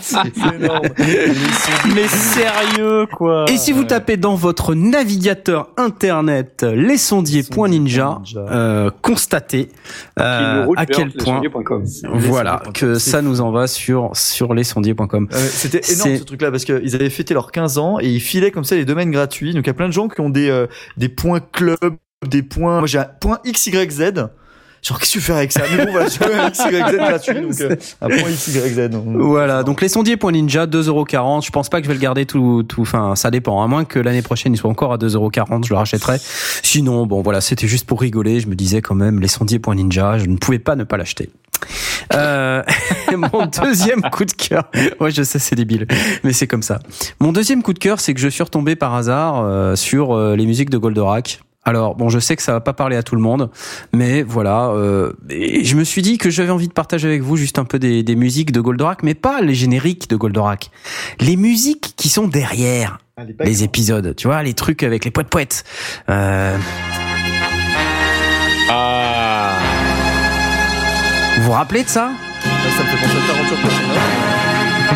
c'est 0.00 0.18
énorme. 0.54 0.82
Mais 1.94 2.08
sérieux 2.08 3.06
quoi. 3.16 3.44
Et 3.48 3.56
si 3.56 3.72
vous 3.72 3.84
tapez 3.84 4.16
dans 4.16 4.34
votre 4.34 4.74
navigateur 4.74 5.68
internet 5.76 6.62
lesondiers.ninja, 6.64 8.18
euh, 8.36 8.90
constatez 9.02 9.68
euh, 10.20 10.66
à 10.76 10.86
quel 10.86 11.12
point 11.12 11.40
voilà 12.14 12.62
que 12.74 12.94
ça 12.94 13.22
nous 13.22 13.40
envoie 13.40 13.66
sur 13.66 14.10
sur 14.14 14.54
lesondiers.com. 14.54 15.28
Euh, 15.32 15.36
C'était 15.50 15.80
énorme 15.92 16.10
C'est- 16.10 16.18
ce 16.18 16.24
truc-là 16.24 16.50
parce 16.50 16.64
qu'ils 16.64 16.94
avaient 16.94 17.10
fêté 17.10 17.34
leurs 17.34 17.52
15 17.52 17.78
ans 17.78 17.98
et 18.00 18.08
ils 18.08 18.20
filaient 18.20 18.50
comme 18.50 18.64
ça 18.64 18.76
les 18.76 18.84
domaines 18.84 19.10
gratuits. 19.10 19.54
Donc 19.54 19.64
il 19.64 19.68
y 19.68 19.70
a 19.70 19.74
plein 19.74 19.88
de 19.88 19.92
gens 19.92 20.08
qui 20.08 20.20
ont 20.20 20.30
des 20.30 20.48
euh, 20.50 20.66
des 20.96 21.08
points 21.08 21.40
club, 21.40 21.96
des 22.26 22.42
points. 22.42 22.78
Moi 22.78 22.86
j'ai 22.86 22.98
un 22.98 23.08
point 23.20 23.38
XYZ. 23.46 24.12
Genre 24.82 24.98
qu'est-ce 24.98 25.12
que 25.14 25.18
tu 25.18 25.20
fais 25.24 25.32
avec 25.32 25.52
ça? 25.52 25.62
Mais 25.76 25.84
bon 25.86 25.92
voilà, 25.92 26.06
XYZ 26.06 26.70
donc 27.42 27.60
euh, 27.60 27.76
un 28.00 28.08
point 28.08 28.30
XYZ. 28.30 28.88
donc- 28.90 29.04
Voilà, 29.16 29.62
donc 29.64 29.80
lesondiers.ninja 29.80 30.66
2,40€. 30.66 31.44
Je 31.44 31.50
pense 31.50 31.68
pas 31.68 31.78
que 31.80 31.84
je 31.84 31.88
vais 31.88 31.94
le 31.94 32.00
garder 32.00 32.26
tout, 32.26 32.62
tout, 32.62 32.82
enfin, 32.82 33.14
ça 33.16 33.30
dépend. 33.30 33.62
À 33.62 33.66
moins 33.66 33.84
que 33.84 33.98
l'année 33.98 34.22
prochaine 34.22 34.54
il 34.54 34.56
soit 34.56 34.70
encore 34.70 34.92
à 34.92 34.96
2,40€, 34.98 35.64
je 35.66 35.70
le 35.74 35.78
rachèterai. 35.78 36.18
Sinon, 36.62 37.06
bon, 37.06 37.22
voilà, 37.22 37.40
c'était 37.40 37.66
juste 37.66 37.86
pour 37.86 38.00
rigoler. 38.00 38.40
Je 38.40 38.46
me 38.48 38.54
disais 38.54 38.80
quand 38.80 38.94
même 38.94 39.20
lesondiers.ninja, 39.20 40.18
je 40.18 40.26
ne 40.26 40.36
pouvais 40.36 40.58
pas 40.60 40.76
ne 40.76 40.84
pas 40.84 40.96
l'acheter. 40.96 41.30
Euh, 42.14 42.62
mon 43.16 43.46
deuxième 43.46 44.00
coup 44.02 44.24
de 44.24 44.32
cœur. 44.32 44.70
Ouais, 45.00 45.10
je 45.10 45.22
sais, 45.24 45.38
c'est 45.40 45.56
débile, 45.56 45.86
mais 46.22 46.32
c'est 46.32 46.46
comme 46.46 46.62
ça. 46.62 46.78
Mon 47.20 47.32
deuxième 47.32 47.62
coup 47.62 47.72
de 47.72 47.78
cœur, 47.80 47.98
c'est 48.00 48.14
que 48.14 48.20
je 48.20 48.28
suis 48.28 48.42
retombé 48.44 48.76
par 48.76 48.94
hasard 48.94 49.42
euh, 49.44 49.74
sur 49.74 50.12
euh, 50.16 50.36
les 50.36 50.46
musiques 50.46 50.70
de 50.70 50.78
Goldorak. 50.78 51.40
Alors 51.68 51.94
bon, 51.96 52.08
je 52.08 52.18
sais 52.18 52.34
que 52.34 52.42
ça 52.42 52.52
va 52.52 52.60
pas 52.60 52.72
parler 52.72 52.96
à 52.96 53.02
tout 53.02 53.14
le 53.14 53.20
monde, 53.20 53.50
mais 53.92 54.22
voilà. 54.22 54.68
Euh, 54.70 55.12
et 55.28 55.64
je 55.64 55.76
me 55.76 55.84
suis 55.84 56.00
dit 56.00 56.16
que 56.16 56.30
j'avais 56.30 56.50
envie 56.50 56.68
de 56.68 56.72
partager 56.72 57.06
avec 57.06 57.20
vous 57.20 57.36
juste 57.36 57.58
un 57.58 57.64
peu 57.66 57.78
des, 57.78 58.02
des 58.02 58.16
musiques 58.16 58.52
de 58.52 58.60
Goldorak, 58.62 59.02
mais 59.02 59.12
pas 59.14 59.42
les 59.42 59.54
génériques 59.54 60.08
de 60.08 60.16
Goldorak, 60.16 60.70
les 61.20 61.36
musiques 61.36 61.92
qui 61.96 62.08
sont 62.08 62.26
derrière 62.26 62.98
pas- 63.16 63.24
les 63.44 63.64
épisodes. 63.64 64.14
Tu 64.16 64.28
vois, 64.28 64.42
les 64.42 64.54
trucs 64.54 64.82
avec 64.82 65.04
les 65.04 65.10
poètes 65.10 65.28
poètes. 65.28 65.64
Euh, 66.08 66.56
Ah 68.70 69.52
rappelez 71.50 71.82
de 71.84 71.88
ça 71.88 72.10
Ça 72.76 72.82
me 72.82 72.88
fait 72.88 72.96
penser 72.96 73.16
à 73.16 73.26
Taranture 73.32 73.56
Personnage. 73.62 73.98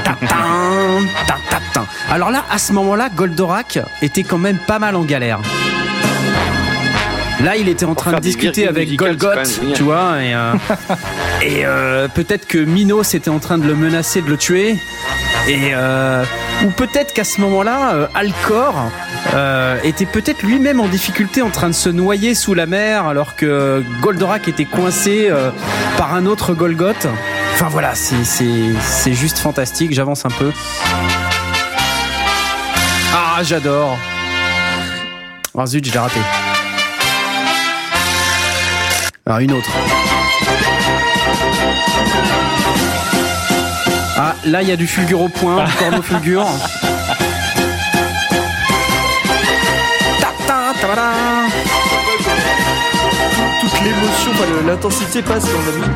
Tatin, 0.05 1.07
tatatin. 1.26 1.86
Alors 2.10 2.31
là, 2.31 2.44
à 2.51 2.59
ce 2.59 2.73
moment-là, 2.73 3.09
Goldorak 3.15 3.78
était 4.01 4.23
quand 4.23 4.39
même 4.39 4.59
pas 4.67 4.78
mal 4.78 4.97
en 4.97 5.02
galère. 5.05 5.41
Là, 7.41 7.57
il 7.57 7.69
était 7.69 7.85
en 7.85 7.94
train 7.94 8.12
de 8.12 8.20
discuter 8.20 8.69
avec 8.69 8.94
Golgoth, 8.94 9.61
tu 9.75 9.83
vois, 9.83 10.23
et, 10.23 10.35
euh, 10.35 10.52
et 11.43 11.65
euh, 11.65 12.07
peut-être 12.09 12.47
que 12.47 12.59
Minos 12.59 13.15
était 13.15 13.31
en 13.31 13.39
train 13.39 13.59
de 13.59 13.67
le 13.67 13.75
menacer 13.75 14.23
de 14.23 14.28
le 14.28 14.36
tuer, 14.36 14.77
et 15.49 15.70
euh, 15.73 16.25
ou 16.65 16.70
peut-être 16.70 17.12
qu'à 17.12 17.25
ce 17.25 17.41
moment-là, 17.41 18.09
Alcor 18.15 18.91
était 19.83 20.07
peut-être 20.07 20.43
lui-même 20.43 20.78
en 20.78 20.86
difficulté, 20.86 21.43
en 21.43 21.51
train 21.51 21.69
de 21.69 21.75
se 21.75 21.89
noyer 21.89 22.35
sous 22.35 22.55
la 22.55 22.67
mer, 22.67 23.07
alors 23.07 23.35
que 23.35 23.83
Goldorak 24.01 24.47
était 24.47 24.67
coincé 24.67 25.28
par 25.97 26.15
un 26.15 26.27
autre 26.27 26.55
Golgoth. 26.55 27.09
Enfin 27.55 27.69
voilà, 27.69 27.94
c'est 27.94 29.15
juste 29.15 29.39
fantastique. 29.39 29.93
J'avance 29.93 30.25
un 30.25 30.31
peu. 30.31 30.52
Ah, 33.15 33.43
j'adore. 33.43 33.99
Ah 35.57 35.67
zut, 35.67 35.85
je 35.85 35.93
l'ai 35.93 35.99
raté. 35.99 36.20
Alors 39.26 39.39
une 39.39 39.52
autre. 39.52 39.70
Ah, 44.17 44.34
là 44.47 44.62
il 44.62 44.68
y 44.68 44.73
a 44.73 44.76
du 44.76 44.86
fulgure 44.86 45.23
au 45.23 45.28
point, 45.28 45.65
du 45.65 45.73
corno 45.75 46.02
fulgure. 46.02 46.47
Toute 53.60 53.81
l'émotion, 53.84 54.31
enfin, 54.33 54.44
l'intensité 54.67 55.23
passe 55.23 55.44
dans 55.44 55.51
la. 55.51 55.86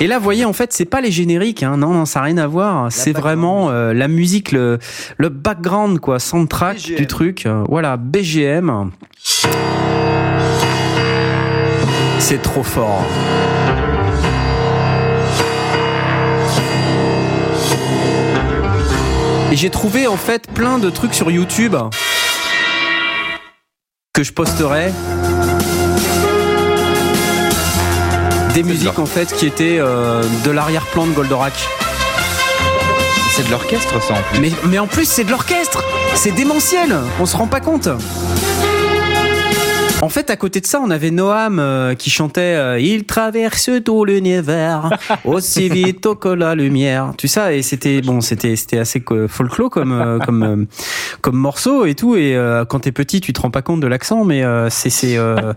Et 0.00 0.06
là, 0.06 0.18
vous 0.18 0.24
voyez, 0.24 0.44
en 0.44 0.52
fait, 0.52 0.72
c'est 0.72 0.84
pas 0.84 1.00
les 1.00 1.12
génériques, 1.12 1.62
hein. 1.62 1.76
non, 1.76 1.92
non, 1.92 2.04
ça 2.06 2.18
n'a 2.20 2.24
rien 2.26 2.38
à 2.38 2.46
voir. 2.46 2.90
C'est 2.90 3.12
vraiment 3.12 3.70
euh, 3.70 3.94
la 3.94 4.08
musique, 4.08 4.50
le, 4.52 4.78
le 5.16 5.28
background, 5.28 6.00
quoi, 6.00 6.18
soundtrack 6.18 6.76
BGM. 6.76 6.96
du 6.96 7.06
truc. 7.06 7.46
Euh, 7.46 7.62
voilà, 7.68 7.96
BGM. 7.96 8.90
C'est 12.22 12.40
trop 12.40 12.62
fort. 12.62 13.04
Et 19.50 19.56
j'ai 19.56 19.68
trouvé 19.68 20.06
en 20.06 20.16
fait 20.16 20.46
plein 20.50 20.78
de 20.78 20.88
trucs 20.88 21.14
sur 21.14 21.30
YouTube 21.30 21.76
que 24.14 24.22
je 24.22 24.32
posterai. 24.32 24.92
Des 28.54 28.62
musiques 28.62 28.98
en 28.98 29.06
fait 29.06 29.34
qui 29.34 29.46
étaient 29.46 29.78
euh, 29.80 30.22
de 30.44 30.50
l'arrière-plan 30.52 31.06
de 31.06 31.12
Goldorak. 31.12 31.52
C'est 33.30 33.44
de 33.46 33.50
l'orchestre, 33.50 34.00
ça, 34.00 34.14
en 34.14 34.22
plus. 34.30 34.38
Mais, 34.38 34.52
mais 34.68 34.78
en 34.78 34.86
plus, 34.86 35.06
c'est 35.06 35.24
de 35.24 35.30
l'orchestre. 35.30 35.82
C'est 36.14 36.32
démentiel. 36.32 36.96
On 37.20 37.26
se 37.26 37.36
rend 37.36 37.48
pas 37.48 37.60
compte. 37.60 37.88
En 40.02 40.08
fait, 40.08 40.30
à 40.30 40.36
côté 40.36 40.60
de 40.60 40.66
ça, 40.66 40.80
on 40.80 40.90
avait 40.90 41.12
Noam 41.12 41.60
euh, 41.60 41.94
qui 41.94 42.10
chantait 42.10 42.40
euh, 42.40 42.80
Il 42.80 43.04
traverse 43.04 43.70
tout 43.84 44.04
l'univers 44.04 44.90
aussi 45.24 45.68
vite 45.68 46.08
que 46.16 46.28
la 46.28 46.56
lumière. 46.56 47.12
Tu 47.16 47.28
sais, 47.28 47.60
et 47.60 47.62
c'était 47.62 48.00
bon, 48.00 48.20
c'était 48.20 48.56
c'était 48.56 48.78
assez 48.78 49.00
folklore 49.28 49.70
comme 49.70 49.92
euh, 49.92 50.18
comme 50.18 50.42
euh, 50.42 50.64
comme 51.20 51.36
morceau 51.36 51.84
et 51.86 51.94
tout. 51.94 52.16
Et 52.16 52.34
euh, 52.34 52.64
quand 52.64 52.80
t'es 52.80 52.90
petit, 52.90 53.20
tu 53.20 53.32
te 53.32 53.40
rends 53.40 53.52
pas 53.52 53.62
compte 53.62 53.78
de 53.78 53.86
l'accent, 53.86 54.24
mais 54.24 54.42
euh, 54.42 54.68
c'est 54.70 54.90
c'est. 54.90 55.16
euh, 55.16 55.52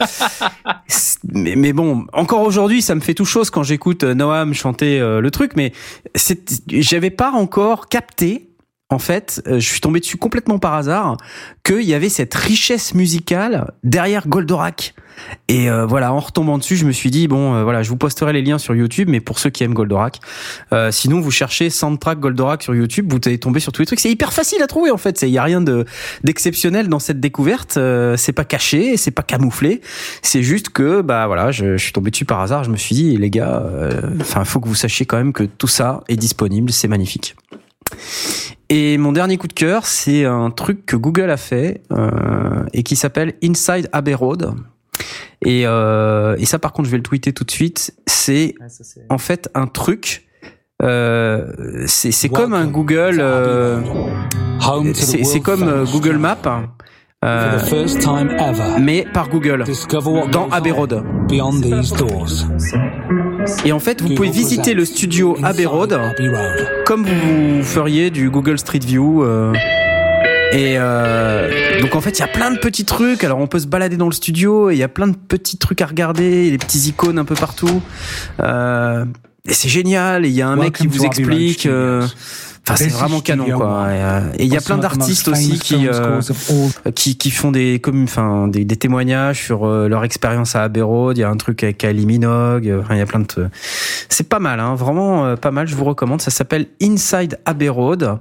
mais, 1.34 1.56
mais 1.56 1.74
bon, 1.74 2.06
encore 2.14 2.44
aujourd'hui, 2.44 2.84
ça 2.84 2.94
me 2.94 3.02
fait 3.02 3.16
tout 3.16 3.26
chose 3.26 3.50
quand 3.50 3.64
j'écoute 3.64 4.04
Noam 4.04 4.54
chanter 4.54 5.00
le 5.00 5.32
truc. 5.32 5.54
Mais 5.56 5.74
j'avais 6.70 7.10
pas 7.10 7.32
encore 7.32 7.90
capté. 7.90 8.48
En 8.90 9.00
fait, 9.00 9.42
euh, 9.48 9.60
je 9.60 9.68
suis 9.68 9.82
tombé 9.82 10.00
dessus 10.00 10.18
complètement 10.18 10.60
par 10.60 10.76
hasard 10.76 11.18
qu'il 11.64 11.82
y 11.82 11.94
avait 11.96 12.10
cette 12.10 12.36
richesse 12.36 12.94
musicale 12.94 13.72
derrière 13.84 14.28
Goldorak. 14.28 14.94
Et 15.48 15.70
euh, 15.70 15.86
voilà, 15.86 16.14
en 16.14 16.20
retombant 16.20 16.58
dessus, 16.58 16.76
je 16.76 16.86
me 16.86 16.92
suis 16.92 17.10
dit 17.10 17.28
bon, 17.28 17.56
euh, 17.56 17.64
voilà, 17.64 17.84
je 17.84 17.90
vous 17.90 17.98
posterai 17.98 18.34
les 18.34 18.42
liens 18.42 18.58
sur 18.58 18.76
YouTube, 18.76 19.10
mais 19.10 19.20
pour 19.22 19.40
ceux 19.40 19.50
qui 19.50 19.64
aiment 19.64 19.74
Goldorak, 19.74 20.20
euh, 20.74 20.92
sinon 20.92 21.20
vous 21.20 21.32
cherchez 21.32 21.70
soundtrack 21.70 22.20
Goldorak 22.20 22.64
sur 22.64 22.76
YouTube, 22.76 23.12
vous 23.12 23.20
allez 23.26 23.38
tomber 23.38 23.60
sur 23.60 23.72
tous 23.72 23.82
les 23.82 23.86
trucs. 23.86 24.00
C'est 24.00 24.12
hyper 24.12 24.34
facile 24.34 24.62
à 24.62 24.68
trouver 24.68 24.92
en 24.92 24.98
fait. 24.98 25.22
Il 25.22 25.30
y 25.30 25.38
a 25.38 25.44
rien 25.44 25.62
de 25.62 25.86
d'exceptionnel 26.24 26.88
dans 26.88 27.00
cette 27.00 27.20
découverte. 27.20 27.78
Euh, 27.78 28.18
c'est 28.18 28.34
pas 28.34 28.46
caché, 28.46 28.98
c'est 28.98 29.12
pas 29.12 29.24
camouflé. 29.24 29.82
C'est 30.22 30.44
juste 30.44 30.70
que 30.70 31.02
bah 31.02 31.28
voilà, 31.28 31.52
je, 31.52 31.78
je 31.78 31.84
suis 31.84 31.94
tombé 31.94 32.12
dessus 32.12 32.26
par 32.26 32.42
hasard. 32.42 32.64
Je 32.64 32.70
me 32.70 32.78
suis 32.78 32.96
dit 32.96 33.18
les 33.18 33.30
gars, 33.30 33.64
euh, 33.66 34.02
enfin, 34.22 34.44
faut 34.44 34.60
que 34.60 34.68
vous 34.68 34.76
sachiez 34.76 35.06
quand 35.06 35.18
même 35.18 35.34
que 35.34 35.44
tout 35.44 35.68
ça 35.68 36.04
est 36.08 36.18
disponible. 36.18 36.72
C'est 36.72 36.88
magnifique. 36.88 37.36
Et 38.70 38.98
mon 38.98 39.12
dernier 39.12 39.38
coup 39.38 39.48
de 39.48 39.54
cœur, 39.54 39.86
c'est 39.86 40.26
un 40.26 40.50
truc 40.50 40.86
que 40.86 40.96
Google 40.96 41.30
a 41.30 41.38
fait 41.38 41.82
euh, 41.92 42.10
et 42.74 42.84
qui 42.84 42.96
s'appelle 42.96 43.34
Inside 43.44 43.90
Abbey 43.92 44.14
Road. 44.16 44.54
Et, 45.46 45.64
euh, 45.66 46.36
et 46.40 46.46
ça, 46.46 46.58
par 46.60 46.74
contre, 46.74 46.88
je 46.88 46.92
vais 46.92 46.98
le 46.98 47.04
tweeter 47.04 47.32
tout 47.34 47.44
de 47.44 47.52
suite. 47.52 47.94
C'est 48.08 48.56
en 49.10 49.18
fait 49.20 49.50
un 49.54 49.68
truc. 49.68 50.28
Euh, 50.82 51.84
c'est 51.86 52.12
c'est 52.12 52.28
comme 52.30 52.54
un 52.54 52.66
Google. 52.66 53.18
euh, 53.20 53.80
Home 54.68 54.94
to 54.94 55.00
the 55.00 55.24
c'est 55.24 55.40
comme 55.42 55.64
euh, 55.64 55.86
Google 55.86 56.18
Maps, 56.18 56.38
euh, 57.24 57.60
For 57.60 57.62
the 57.62 57.70
first 57.70 58.00
time 58.02 58.30
ever, 58.38 58.80
mais 58.82 59.06
par 59.14 59.30
Google 59.30 59.64
discover 59.64 60.10
what 60.12 60.28
dans 60.28 60.50
Abbey 60.50 60.72
Road. 60.72 61.02
beyond 61.30 61.62
these 61.62 61.94
doors. 61.94 62.46
Et 63.66 63.72
en 63.72 63.80
fait, 63.80 64.02
vous 64.02 64.16
pouvez 64.16 64.30
visiter 64.30 64.74
le 64.74 64.86
studio 64.86 65.38
Abbey 65.44 65.66
Road. 65.66 65.98
comme 66.86 67.06
vous 67.06 67.64
feriez 67.64 68.10
du 68.10 68.30
Google 68.30 68.58
Street 68.58 68.80
View. 68.80 69.24
euh, 69.24 69.54
et 70.52 70.76
euh, 70.78 71.82
donc 71.82 71.96
en 71.96 72.02
fait, 72.02 72.18
il 72.18 72.22
y 72.22 72.24
a 72.24 72.28
plein 72.28 72.52
de 72.52 72.58
petits 72.58 72.86
trucs. 72.86 73.24
Alors 73.24 73.40
on 73.40 73.48
peut 73.48 73.60
se 73.60 73.68
balader 73.68 73.98
dans 73.98 74.06
le 74.06 74.14
studio 74.14 74.70
et 74.70 74.74
il 74.74 74.80
y 74.80 74.84
a 74.84 74.88
plein 74.88 75.08
de 75.08 75.16
petits 75.16 75.58
trucs 75.58 75.82
à 75.82 75.86
regarder, 75.86 76.52
des 76.52 76.58
petits 76.58 76.90
icônes 76.90 77.20
un 77.20 77.26
peu 77.26 77.36
partout. 77.36 77.82
Euh, 78.40 79.06
et 79.48 79.54
c'est 79.54 79.70
génial. 79.70 80.26
Et 80.26 80.30
il 80.30 80.36
y 80.36 80.42
a 80.42 80.48
un 80.48 80.56
mec 80.56 80.78
qui 80.78 80.88
vous 80.88 81.04
explique. 81.06 81.66
euh. 81.66 82.06
Enfin, 82.68 82.78
c'est 82.78 82.88
vraiment 82.88 83.22
canon, 83.22 83.46
quoi. 83.52 83.90
Et 83.92 84.02
euh, 84.02 84.20
et 84.40 84.46
il 84.46 84.52
y 84.52 84.58
a 84.58 84.62
plein 84.62 84.80
d'artistes 84.80 85.28
aussi 85.28 85.60
qui 85.60 85.88
euh, 85.88 86.20
qui, 86.96 87.16
qui 87.16 87.30
font 87.30 87.52
des 87.52 87.78
comme 87.80 88.06
enfin 88.06 88.48
des, 88.48 88.66
des 88.66 88.76
témoignages 88.76 89.44
sur 89.44 89.68
euh, 89.68 89.88
leur 89.88 90.04
expérience 90.04 90.56
à 90.56 90.64
Abbey 90.64 90.82
Road. 90.82 91.16
Il 91.16 91.22
y 91.22 91.24
a 91.24 91.30
un 91.30 91.38
truc 91.38 91.64
avec 91.64 91.78
Kylie 91.78 92.08
Minogue. 92.08 92.74
Enfin, 92.82 92.96
il 92.96 92.98
y 92.98 93.02
a 93.02 93.06
plein 93.06 93.20
de. 93.20 93.50
C'est 94.10 94.28
pas 94.28 94.40
mal, 94.40 94.60
hein, 94.60 94.74
vraiment 94.74 95.36
pas 95.38 95.52
mal. 95.52 95.68
Je 95.68 95.76
vous 95.76 95.86
recommande. 95.86 96.24
Ça 96.24 96.32
s'appelle 96.32 96.66
Inside 96.82 97.38
Abbey 97.46 97.70
Road. 97.70 98.18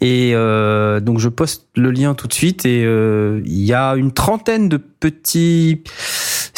Et 0.00 0.32
euh, 0.34 0.98
donc 0.98 1.20
je 1.20 1.28
poste 1.28 1.68
le 1.76 1.92
lien 1.92 2.14
tout 2.14 2.26
de 2.26 2.34
suite. 2.34 2.66
Et 2.66 2.82
euh, 2.84 3.42
il 3.44 3.62
y 3.62 3.74
a 3.74 3.94
une 3.94 4.10
trentaine 4.10 4.68
de 4.68 4.76
petits 4.76 5.82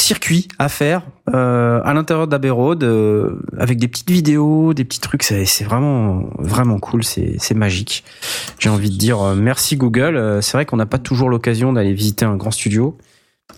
circuits 0.06 0.46
à 0.58 0.68
faire 0.68 1.02
euh, 1.34 1.80
à 1.84 1.92
l'intérieur 1.94 2.28
d'Abbey 2.28 2.50
Road 2.50 2.84
euh, 2.84 3.42
avec 3.58 3.78
des 3.78 3.88
petites 3.88 4.10
vidéos, 4.10 4.72
des 4.74 4.84
petits 4.84 5.00
trucs. 5.00 5.22
C'est 5.24 5.64
vraiment 5.64 6.30
vraiment 6.38 6.78
cool. 6.78 7.02
C'est 7.02 7.36
c'est 7.38 7.54
magique. 7.54 8.04
J'ai 8.58 8.68
envie 8.70 8.90
de 8.90 8.96
dire 8.96 9.20
euh, 9.20 9.34
merci 9.34 9.76
Google. 9.76 10.16
Euh, 10.16 10.40
C'est 10.40 10.56
vrai 10.56 10.64
qu'on 10.66 10.76
n'a 10.76 10.86
pas 10.86 10.98
toujours 10.98 11.28
l'occasion 11.28 11.72
d'aller 11.72 11.92
visiter 11.94 12.24
un 12.24 12.36
grand 12.36 12.52
studio. 12.52 12.96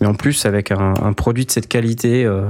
Mais 0.01 0.07
en 0.07 0.13
plus, 0.13 0.45
avec 0.45 0.71
un, 0.71 0.93
un 1.01 1.13
produit 1.13 1.45
de 1.45 1.51
cette 1.51 1.67
qualité 1.67 2.23
euh, 2.25 2.49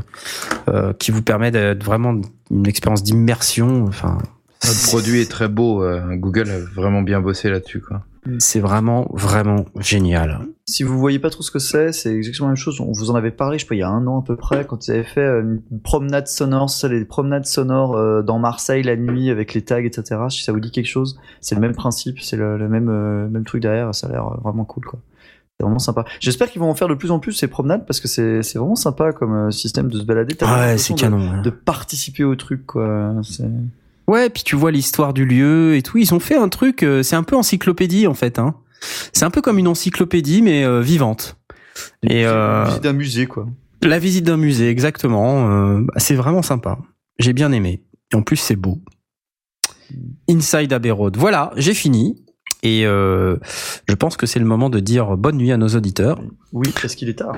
euh, 0.69 0.94
qui 1.00 1.11
vous 1.11 1.22
permet 1.24 1.52
d'être 1.52 1.84
vraiment 1.84 2.14
une 2.52 2.68
expérience 2.68 3.02
d'immersion, 3.02 3.86
enfin, 3.88 4.18
Notre 4.66 4.84
produit 4.88 5.22
est 5.22 5.32
très 5.32 5.48
beau. 5.48 5.82
euh, 5.84 6.16
Google 6.16 6.50
a 6.50 6.60
vraiment 6.76 7.02
bien 7.02 7.22
bossé 7.22 7.50
là-dessus, 7.50 7.82
quoi. 7.82 8.03
C'est 8.38 8.59
vraiment, 8.59 9.07
vraiment 9.14 9.65
génial. 9.80 10.39
Si 10.67 10.83
vous 10.83 10.99
voyez 10.99 11.19
pas 11.19 11.30
trop 11.30 11.41
ce 11.41 11.51
que 11.51 11.59
c'est, 11.59 11.91
c'est 11.91 12.14
exactement 12.14 12.48
la 12.48 12.51
même 12.53 12.57
chose. 12.57 12.80
On 12.81 12.91
vous 12.91 13.09
en 13.11 13.15
avait 13.15 13.31
parlé, 13.31 13.57
je 13.57 13.64
sais 13.64 13.67
pas, 13.67 13.75
il 13.75 13.80
y 13.80 13.83
a 13.83 13.89
un 13.89 14.06
an 14.07 14.19
à 14.19 14.23
peu 14.23 14.35
près, 14.35 14.65
quand 14.65 14.88
ils 14.88 14.91
avaient 14.91 15.03
fait 15.03 15.22
euh, 15.22 15.41
une 15.72 15.80
promenade 15.81 16.27
sonore, 16.27 16.69
les 16.89 17.06
promenades 17.06 17.45
sonores 17.45 17.95
euh, 17.95 18.22
dans 18.22 18.38
Marseille 18.39 18.83
la 18.83 18.95
nuit 18.95 19.30
avec 19.30 19.53
les 19.53 19.64
tags, 19.64 19.80
etc. 19.83 20.22
Si 20.30 20.43
ça 20.43 20.51
vous 20.51 20.59
dit 20.59 20.72
quelque 20.72 20.85
chose, 20.88 21.19
c'est 21.41 21.56
le 21.56 21.61
même 21.61 21.73
principe, 21.75 22.19
c'est 22.22 22.38
le, 22.38 22.57
le 22.57 22.69
même, 22.69 22.89
euh, 22.89 23.27
même 23.30 23.45
truc 23.45 23.61
derrière, 23.61 23.93
ça 23.95 24.07
a 24.07 24.11
l'air 24.11 24.25
vraiment 24.43 24.65
cool, 24.65 24.85
quoi. 24.85 24.99
C'est 25.59 25.64
vraiment 25.65 25.80
sympa. 25.80 26.06
J'espère 26.22 26.49
qu'ils 26.49 26.61
vont 26.61 26.69
en 26.69 26.75
faire 26.75 26.88
de 26.88 26.93
plus 26.93 27.11
en 27.11 27.19
plus 27.19 27.33
ces 27.33 27.48
promenades 27.48 27.85
parce 27.85 27.99
que 27.99 28.07
c'est 28.07 28.43
c'est 28.43 28.57
vraiment 28.57 28.75
sympa 28.77 29.11
comme 29.11 29.51
système 29.51 29.89
de 29.89 29.99
se 29.99 30.06
balader. 30.06 30.35
T'as 30.35 30.72
Ouais, 30.72 30.77
c'est 30.77 30.93
de- 30.93 30.99
canon. 30.99 31.41
De, 31.41 31.49
participer 31.49 32.23
au 32.23 32.35
truc, 32.38 32.65
quoi. 32.65 33.15
C'est- 33.23 33.43
Ouais, 34.09 34.31
puis 34.31 34.41
tu 34.43 34.55
vois 34.55 34.71
l'histoire 34.71 35.13
du 35.13 35.23
lieu 35.23 35.75
et 35.75 35.83
tout. 35.83 35.99
Ils 35.99 36.15
ont 36.15 36.19
fait 36.19 36.35
un 36.35 36.49
truc, 36.49 36.81
euh, 36.81 37.03
c'est 37.03 37.15
un 37.15 37.21
peu 37.21 37.35
encyclopédie 37.35 38.07
en 38.07 38.15
fait. 38.15 38.39
Hein. 38.39 38.55
C'est 39.13 39.23
un 39.23 39.29
peu 39.29 39.39
comme 39.41 39.59
une 39.59 39.67
encyclopédie 39.67 40.41
mais 40.41 40.63
euh, 40.63 40.81
vivante. 40.81 41.38
Et 42.01 42.25
euh, 42.25 42.63
Visite 42.65 42.81
d'un 42.83 42.93
musée, 42.93 43.27
quoi. 43.27 43.47
la 43.83 43.99
visite 43.99 44.25
d'un 44.25 44.38
musée, 44.38 44.67
exactement. 44.69 45.51
euh, 45.51 45.81
bah, 45.81 45.93
c'est 45.97 46.15
vraiment 46.15 46.41
sympa. 46.41 46.79
J'ai 47.19 47.33
bien 47.33 47.51
aimé. 47.51 47.83
Et 48.11 48.15
en 48.15 48.23
plus, 48.23 48.38
c'est 48.38 48.55
beau. 48.55 48.79
Inside 50.27 50.73
Abbey 50.73 50.89
Road. 50.89 51.15
Voilà, 51.15 51.51
j'ai 51.55 51.75
fini. 51.75 52.25
Et 52.63 52.81
je 52.83 53.93
pense 53.93 54.17
que 54.17 54.25
c'est 54.25 54.39
le 54.39 54.45
moment 54.45 54.69
de 54.71 54.79
dire 54.79 55.17
bonne 55.17 55.38
nuit 55.38 55.51
à 55.51 55.57
nos 55.57 55.67
auditeurs. 55.69 56.19
Oui, 56.51 56.67
parce 56.81 56.95
qu'il 56.95 57.09
est 57.09 57.19
tard. 57.19 57.38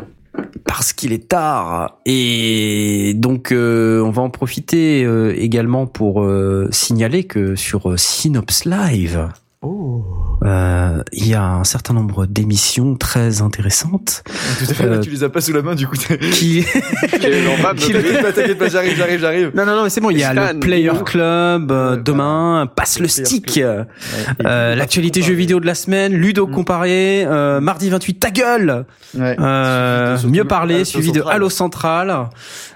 Parce 0.66 0.94
qu'il 0.94 1.14
est 1.14 1.28
tard. 1.30 2.00
Et 2.06 3.14
donc 3.16 3.52
euh, 3.52 4.02
on 4.02 4.12
va 4.12 4.22
en 4.22 4.30
profiter 4.30 5.04
euh, 5.04 5.34
également 5.38 5.88
pour 5.88 6.24
euh, 6.24 6.68
signaler 6.72 7.24
que 7.24 7.56
sur 7.56 7.98
Synops 8.00 8.66
Live, 8.66 9.30
Oh. 9.64 10.04
euh, 10.44 11.04
il 11.14 11.28
y 11.28 11.36
a 11.36 11.44
un 11.44 11.64
certain 11.64 11.94
nombre 11.94 12.26
d'émissions 12.26 12.96
très 12.96 13.44
intéressantes 13.44 14.24
Tout 14.58 14.72
à 14.72 14.74
fait, 14.74 14.84
Euh, 14.86 15.00
tu 15.00 15.12
les 15.12 15.24
as 15.24 15.30
pas 15.30 15.40
sous 15.40 15.54
la 15.54 15.62
main, 15.62 15.76
du 15.76 15.86
coup. 15.86 15.96
qui 16.34 16.66
T'inquiète 17.12 18.22
pas, 18.24 18.32
t'inquiète 18.34 18.58
pas, 18.58 18.68
j'arrive, 18.70 18.98
j'arrive, 18.98 19.20
j'arrive. 19.20 19.52
Non 19.54 19.68
non 19.68 19.76
non, 19.76 19.84
mais 19.84 19.92
c'est 19.92 20.02
bon, 20.02 20.10
il 20.10 20.18
y 20.18 20.24
a 20.24 20.32
Stan, 20.32 20.54
le 20.54 20.60
Player 20.60 20.92
Club 21.06 21.72
euh, 21.72 21.96
Ouais, 21.96 22.02
demain, 22.04 22.68
passe 22.76 23.00
le 23.00 23.08
stick. 23.08 23.60
Euh, 23.60 23.86
l'actualité 24.76 25.22
jeux 25.22 25.36
vidéo 25.36 25.60
de 25.60 25.68
la 25.68 25.76
semaine, 25.76 26.14
Ludo 26.14 26.48
Mm. 26.48 26.52
comparé, 26.52 27.24
euh, 27.28 27.62
mardi 27.62 27.92
28 27.92 28.16
ta 28.16 28.32
gueule, 28.32 28.86
Ouais. 29.16 29.36
euh, 29.40 30.18
mieux 30.28 30.46
parler, 30.46 30.86
suivi 30.86 31.12
de 31.12 31.18
Central. 31.20 31.36
Halo 31.36 31.50
Central, 31.52 32.30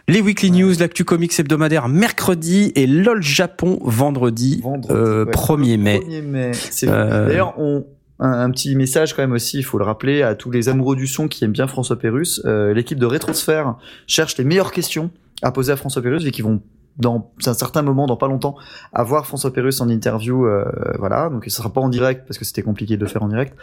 les 0.07 0.21
weekly 0.21 0.51
news, 0.51 0.73
l'actu 0.79 1.03
comics 1.03 1.39
hebdomadaire 1.39 1.89
mercredi 1.89 2.71
et 2.75 2.85
LOL 2.87 3.21
Japon 3.23 3.79
vendredi, 3.81 4.61
Vendredi, 4.61 4.93
euh, 4.93 5.25
ouais. 5.25 5.31
1er 5.31 5.77
mai. 5.77 5.99
1er 5.99 6.21
mai. 6.21 6.51
Euh, 6.83 7.27
D'ailleurs, 7.27 7.55
on 7.57 7.85
un, 8.19 8.31
un 8.31 8.49
petit 8.51 8.75
message 8.75 9.13
quand 9.13 9.23
même 9.23 9.33
aussi, 9.33 9.57
il 9.57 9.63
faut 9.63 9.77
le 9.77 9.83
rappeler 9.83 10.21
à 10.21 10.35
tous 10.35 10.51
les 10.51 10.69
amoureux 10.69 10.95
du 10.95 11.07
son 11.07 11.27
qui 11.27 11.43
aiment 11.43 11.51
bien 11.51 11.67
François 11.67 11.99
Pérus. 11.99 12.41
Euh, 12.45 12.73
L'équipe 12.73 12.97
de 12.99 13.05
Rétrosphère 13.05 13.75
cherche 14.07 14.37
les 14.37 14.45
meilleures 14.45 14.71
questions 14.71 15.09
à 15.41 15.51
poser 15.51 15.73
à 15.73 15.75
François 15.75 16.01
Pérus 16.01 16.25
et 16.25 16.31
qui 16.31 16.41
vont 16.41 16.61
dans 16.97 17.31
un 17.45 17.53
certain 17.53 17.81
moment, 17.81 18.05
dans 18.07 18.15
pas 18.15 18.27
longtemps, 18.27 18.55
avoir 18.93 19.25
François 19.27 19.51
Pérus 19.51 19.81
en 19.81 19.89
interview. 19.89 20.45
euh, 20.45 20.65
voilà, 20.97 21.29
donc 21.29 21.43
ce 21.45 21.49
sera 21.51 21.69
pas 21.69 21.81
en 21.81 21.89
direct 21.89 22.25
parce 22.27 22.37
que 22.37 22.45
c'était 22.45 22.61
compliqué 22.61 22.95
de 22.97 23.01
le 23.01 23.07
faire 23.07 23.23
en 23.23 23.27
direct. 23.27 23.53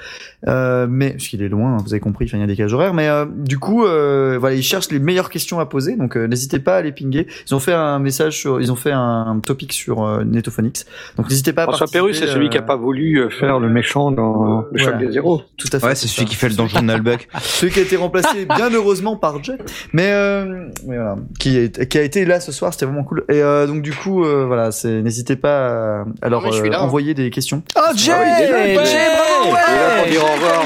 Euh, 0.49 0.87
mais 0.89 1.13
parce 1.13 1.29
qu'il 1.29 1.43
est 1.43 1.49
loin, 1.49 1.75
hein, 1.75 1.77
vous 1.85 1.93
avez 1.95 2.01
compris, 2.01 2.27
il 2.33 2.39
y 2.39 2.43
a 2.43 2.47
des 2.47 2.57
cages 2.57 2.73
horaires. 2.75 2.95
Mais 2.95 3.09
euh, 3.09 3.25
du 3.29 3.59
coup, 3.59 3.85
euh, 3.85 4.37
voilà, 4.39 4.55
ils 4.57 4.63
cherchent 4.63 4.91
les 4.91 4.99
meilleures 4.99 5.31
questions 5.31 5.61
à 5.61 5.67
poser, 5.67 5.97
donc 5.97 6.17
euh, 6.17 6.27
n'hésitez 6.27 6.59
pas 6.59 6.77
à 6.77 6.83
les 6.83 6.93
pinguer. 6.93 7.27
Ils 7.49 7.55
ont 7.55 7.61
fait 7.61 7.73
un 7.73 7.99
message 7.99 8.39
sur, 8.39 8.61
ils 8.61 8.71
ont 8.73 8.77
fait 8.77 8.93
un 8.93 9.41
topic 9.45 9.73
sur 9.73 10.05
euh, 10.05 10.25
Netophonix, 10.25 10.85
donc 11.17 11.29
n'hésitez 11.29 11.53
pas. 11.53 11.63
à 11.63 11.67
François 11.67 11.87
Pérus, 11.91 12.19
c'est 12.19 12.27
celui 12.27 12.51
qui 12.51 12.59
a 12.59 12.63
pas 12.63 12.77
voulu 12.77 13.19
euh, 13.19 13.31
faire 13.31 13.59
le 13.59 13.69
méchant 13.69 14.11
dans 14.13 14.61
le 14.73 14.81
Voilà. 14.83 14.99
choc 14.99 15.07
des 15.07 15.13
zéros. 15.13 15.43
Tout 15.57 15.69
à 15.73 15.79
fait. 15.81 15.87
Ouais, 15.87 15.95
c'est 15.95 16.09
celui 16.09 16.27
ça. 16.27 16.31
qui 16.31 16.37
fait 16.37 16.49
le 16.49 16.55
donjon 16.57 16.81
de. 16.83 16.93
Celui 17.43 17.73
qui 17.73 17.81
a 17.81 17.83
été 17.83 17.97
remplacé 17.97 18.45
bien 18.47 18.71
heureusement 18.71 19.17
par 19.17 19.43
Jet, 19.43 19.59
mais, 19.93 20.11
euh, 20.13 20.67
mais 20.87 20.97
voilà, 20.97 21.17
qui, 21.39 21.57
est, 21.57 21.89
qui 21.89 21.99
a 21.99 22.03
été 22.03 22.25
là 22.25 22.39
ce 22.41 22.53
soir, 22.53 22.73
c'était 22.73 22.87
vraiment 22.87 23.03
cool. 23.05 23.22
Et 23.29 23.43
euh, 23.43 23.67
donc 23.67 23.83
du 23.83 23.93
coup, 23.93 24.25
euh, 24.25 24.45
voilà, 24.47 24.73
c'est 24.73 25.03
n'hésitez 25.03 25.37
pas 25.37 26.01
à, 26.01 26.05
à 26.23 26.29
leur 26.29 26.43
suis 26.53 26.69
euh, 26.69 26.73
là. 26.73 26.83
envoyer 26.83 27.15
des 27.15 27.31
questions. 27.31 27.63
Oh 27.77 27.81
Jay, 27.95 28.13
Ah 28.15 28.25
oui, 28.41 28.47
Jay, 28.47 28.75
bravo, 28.75 29.55
ouais. 29.55 30.11
dire 30.11 30.25
au 30.25 30.33
revoir. 30.35 30.63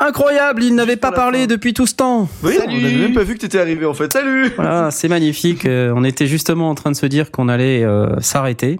Incroyable, 0.00 0.62
il 0.62 0.74
n'avait 0.74 0.96
pas 0.96 1.10
parlé 1.10 1.40
fin. 1.40 1.46
depuis 1.46 1.74
tout 1.74 1.86
ce 1.86 1.94
temps. 1.94 2.28
Oui, 2.44 2.56
on 2.66 2.70
n'avait 2.80 2.94
même 2.96 3.14
pas 3.14 3.24
vu 3.24 3.34
que 3.34 3.40
t'étais 3.40 3.58
arrivé 3.58 3.84
en 3.84 3.94
fait. 3.94 4.12
Salut. 4.12 4.52
Voilà, 4.56 4.90
c'est 4.92 5.08
magnifique. 5.08 5.66
On 5.66 6.04
était 6.04 6.26
justement 6.26 6.70
en 6.70 6.74
train 6.74 6.90
de 6.92 6.96
se 6.96 7.06
dire 7.06 7.30
qu'on 7.32 7.48
allait 7.48 7.82
euh, 7.84 8.06
s'arrêter. 8.20 8.78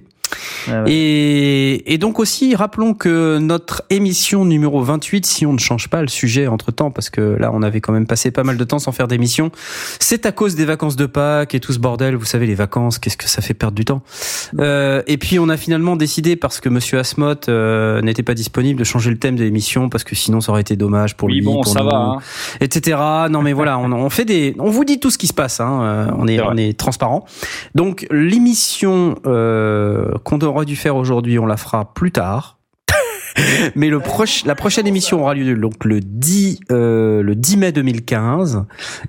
Ah 0.69 0.83
ouais. 0.83 0.93
Et, 0.93 1.95
et 1.95 1.99
donc 1.99 2.19
aussi, 2.19 2.55
rappelons 2.55 2.95
que 2.95 3.39
notre 3.39 3.83
émission 3.91 4.45
numéro 4.45 4.83
28, 4.83 5.27
si 5.27 5.47
on 5.47 5.53
ne 5.53 5.59
change 5.59 5.89
pas 5.89 6.03
le 6.03 6.09
sujet 6.09 6.47
entre-temps, 6.47 6.91
parce 6.91 7.11
que 7.11 7.21
là, 7.39 7.51
on 7.53 7.63
avait 7.63 7.81
quand 7.81 7.93
même 7.93 8.07
passé 8.07 8.31
pas 8.31 8.45
mal 8.45 8.57
de 8.57 8.65
temps 8.65 8.79
sans 8.79 8.93
faire 8.93 9.09
d'émission, 9.09 9.51
c'est 10.01 10.27
à 10.27 10.33
cause 10.33 10.55
des 10.55 10.65
vacances 10.65 10.97
de 10.97 11.07
Pâques 11.07 11.55
et 11.55 11.61
tout 11.61 11.73
ce 11.73 11.79
bordel. 11.79 12.17
Vous 12.17 12.25
savez, 12.25 12.47
les 12.47 12.55
vacances, 12.55 12.99
qu'est-ce 12.99 13.17
que 13.17 13.29
ça 13.29 13.43
fait 13.43 13.55
perdre 13.55 13.75
du 13.77 13.85
temps? 13.85 14.03
Euh, 14.59 15.03
Et 15.07 15.17
puis, 15.19 15.39
on 15.39 15.49
a 15.49 15.57
finalement 15.57 15.97
décidé, 15.97 16.37
parce 16.37 16.61
que 16.61 16.69
Monsieur 16.69 16.99
Asmoth 16.99 17.49
euh, 17.49 18.01
n'était 18.03 18.23
pas 18.23 18.35
disponible, 18.35 18.79
de 18.79 18.85
changer 18.85 19.11
le 19.11 19.19
thème 19.19 19.37
de 19.37 19.45
l'émission, 19.45 19.89
parce 19.89 20.05
que 20.05 20.15
sinon, 20.15 20.41
ça 20.41 20.53
aurait 20.53 20.61
été 20.61 20.77
dommage 20.77 21.17
pour 21.17 21.29
Oui, 21.29 21.37
lui, 21.37 21.43
bon, 21.43 21.55
pour 21.63 21.69
ça 21.69 21.81
nous, 21.81 21.91
va. 21.91 21.97
Hein. 21.97 22.19
etc. 22.61 22.99
Non, 23.31 23.43
mais 23.43 23.53
voilà, 23.53 23.79
on, 23.79 23.91
on 23.93 24.11
fait 24.11 24.25
des, 24.25 24.55
on 24.59 24.71
vous 24.71 24.85
dit 24.85 25.01
tout 25.01 25.11
ce 25.11 25.19
qui 25.19 25.27
se 25.27 25.35
passe. 25.35 25.61
Hein, 25.61 25.81
euh, 25.83 26.07
on 26.17 26.27
est, 26.27 26.37
vrai. 26.39 26.49
on 26.51 26.57
est 26.57 26.77
transparent. 26.79 27.25
Donc, 27.75 28.07
l'émission 28.11 29.17
euh, 29.27 30.13
qu'on 30.23 30.39
aurait 30.41 30.65
dû 30.65 30.77
faire 30.77 30.97
aujourd'hui, 30.97 31.39
on 31.39 31.47
la 31.47 31.57
fera 31.57 31.93
plus 31.95 32.13
tard. 32.13 32.59
Mais 33.77 33.89
le 33.89 34.01
proche, 34.01 34.45
la 34.45 34.55
prochaine 34.55 34.87
émission 34.87 35.21
aura 35.21 35.35
lieu 35.35 35.55
donc 35.55 35.85
le 35.85 36.01
10, 36.01 36.61
euh, 36.71 37.23
le 37.23 37.35
10 37.35 37.57
mai 37.57 37.73
2015 37.73 38.65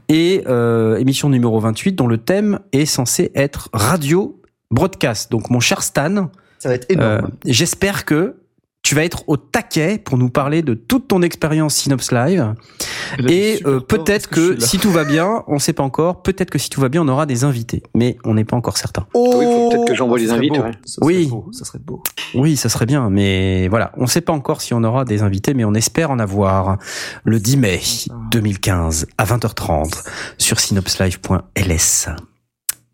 et 0.07 0.43
euh, 0.47 0.97
émission 0.97 1.29
numéro 1.29 1.59
28 1.59 1.93
dont 1.93 2.07
le 2.07 2.17
thème 2.17 2.59
est 2.71 2.85
censé 2.85 3.31
être 3.35 3.69
radio 3.73 4.41
broadcast. 4.71 5.31
Donc 5.31 5.49
mon 5.49 5.59
cher 5.59 5.81
Stan, 5.81 6.29
Ça 6.59 6.69
va 6.69 6.75
être 6.75 6.91
euh, 6.91 7.17
énorme. 7.17 7.31
j'espère 7.45 8.05
que 8.05 8.35
tu 8.81 8.95
vas 8.95 9.03
être 9.03 9.23
au 9.27 9.37
taquet 9.37 9.97
pour 9.97 10.17
nous 10.17 10.29
parler 10.29 10.61
de 10.61 10.73
toute 10.73 11.07
ton 11.07 11.21
expérience 11.21 11.75
Synops 11.75 12.11
Live. 12.11 12.55
Et 13.27 13.59
euh, 13.65 13.79
peut-être 13.79 14.29
que, 14.29 14.59
si 14.59 14.79
tout 14.79 14.89
va 14.91 15.03
bien, 15.03 15.43
on 15.47 15.59
sait 15.59 15.73
pas 15.73 15.83
encore, 15.83 16.21
peut-être 16.23 16.49
que 16.49 16.57
si 16.57 16.69
tout 16.69 16.81
va 16.81 16.89
bien, 16.89 17.01
on 17.03 17.07
aura 17.07 17.25
des 17.25 17.43
invités. 17.43 17.83
Mais 17.95 18.17
on 18.23 18.33
n'est 18.33 18.45
pas 18.45 18.55
encore 18.55 18.77
certain. 18.77 19.05
Oh, 19.13 19.35
Oui, 19.35 19.45
peut-être 19.45 19.85
que 19.85 19.93
j'envoie 19.95 20.17
ça 20.19 20.37
les 20.37 20.49
ouais. 20.49 20.71
Ça 20.85 20.95
serait 20.95 21.05
Oui. 21.05 21.27
beau, 21.27 21.49
ça 21.51 21.65
serait 21.65 21.79
beau. 21.79 22.01
Oui, 22.33 22.55
ça 22.57 22.69
serait 22.69 22.85
bien, 22.85 23.09
mais 23.09 23.67
voilà, 23.67 23.91
on 23.97 24.07
sait 24.07 24.21
pas 24.21 24.33
encore 24.33 24.61
si 24.61 24.73
on 24.73 24.83
aura 24.83 25.05
des 25.05 25.21
invités, 25.21 25.53
mais 25.53 25.65
on 25.65 25.73
espère 25.73 26.09
en 26.09 26.19
avoir 26.19 26.77
le 27.25 27.39
10 27.39 27.57
mai 27.57 27.81
2015 28.31 29.07
à 29.17 29.25
20h30 29.25 30.03
sur 30.37 30.59
synopslive.ls. 30.59 32.15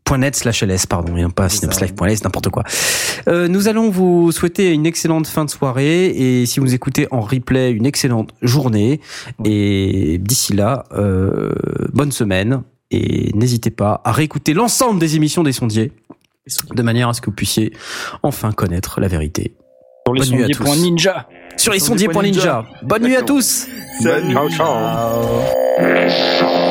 .net 0.07 0.35
slash 0.35 0.61
ls 0.63 0.85
pardon 0.87 1.17
et 1.17 1.25
pas 1.33 1.49
synopslive.ls 1.49 2.19
n'importe 2.23 2.49
quoi. 2.49 2.63
Euh, 3.27 3.47
nous 3.47 3.67
allons 3.67 3.89
vous 3.89 4.31
souhaiter 4.31 4.71
une 4.71 4.85
excellente 4.85 5.25
fin 5.27 5.45
de 5.45 5.49
soirée 5.49 6.05
et 6.07 6.45
si 6.45 6.59
vous 6.59 6.73
écoutez 6.75 7.07
en 7.11 7.21
replay 7.21 7.71
une 7.71 7.85
excellente 7.87 8.31
journée 8.41 9.01
et 9.43 10.17
d'ici 10.19 10.53
là 10.53 10.83
euh, 10.93 11.53
bonne 11.91 12.11
semaine 12.11 12.61
et 12.91 13.31
n'hésitez 13.33 13.71
pas 13.71 14.01
à 14.05 14.11
réécouter 14.11 14.53
l'ensemble 14.53 14.99
des 14.99 15.15
émissions 15.15 15.41
des 15.41 15.53
sondiers 15.53 15.91
de 16.75 16.81
manière 16.83 17.09
à 17.09 17.13
ce 17.13 17.21
que 17.21 17.25
vous 17.27 17.35
puissiez 17.35 17.73
enfin 18.21 18.51
connaître 18.51 19.01
la 19.01 19.07
vérité 19.07 19.55
Sur 20.05 20.13
les 20.13 20.19
Bonne 20.21 20.29
nuit 20.37 20.43
à 20.43 20.47
tous. 20.49 20.65
sondiers.ninja. 20.67 21.27
sur 21.57 21.73
les 21.73 21.79
Sondier 21.79 22.05
sondiers.ninja. 22.13 22.63
Ninja. 22.63 22.65
Bonne 22.83 23.03
nuit 23.03 23.15
à 23.15 23.23
tous 23.23 23.65
ciao. 24.03 24.49
Ciao. 24.51 26.64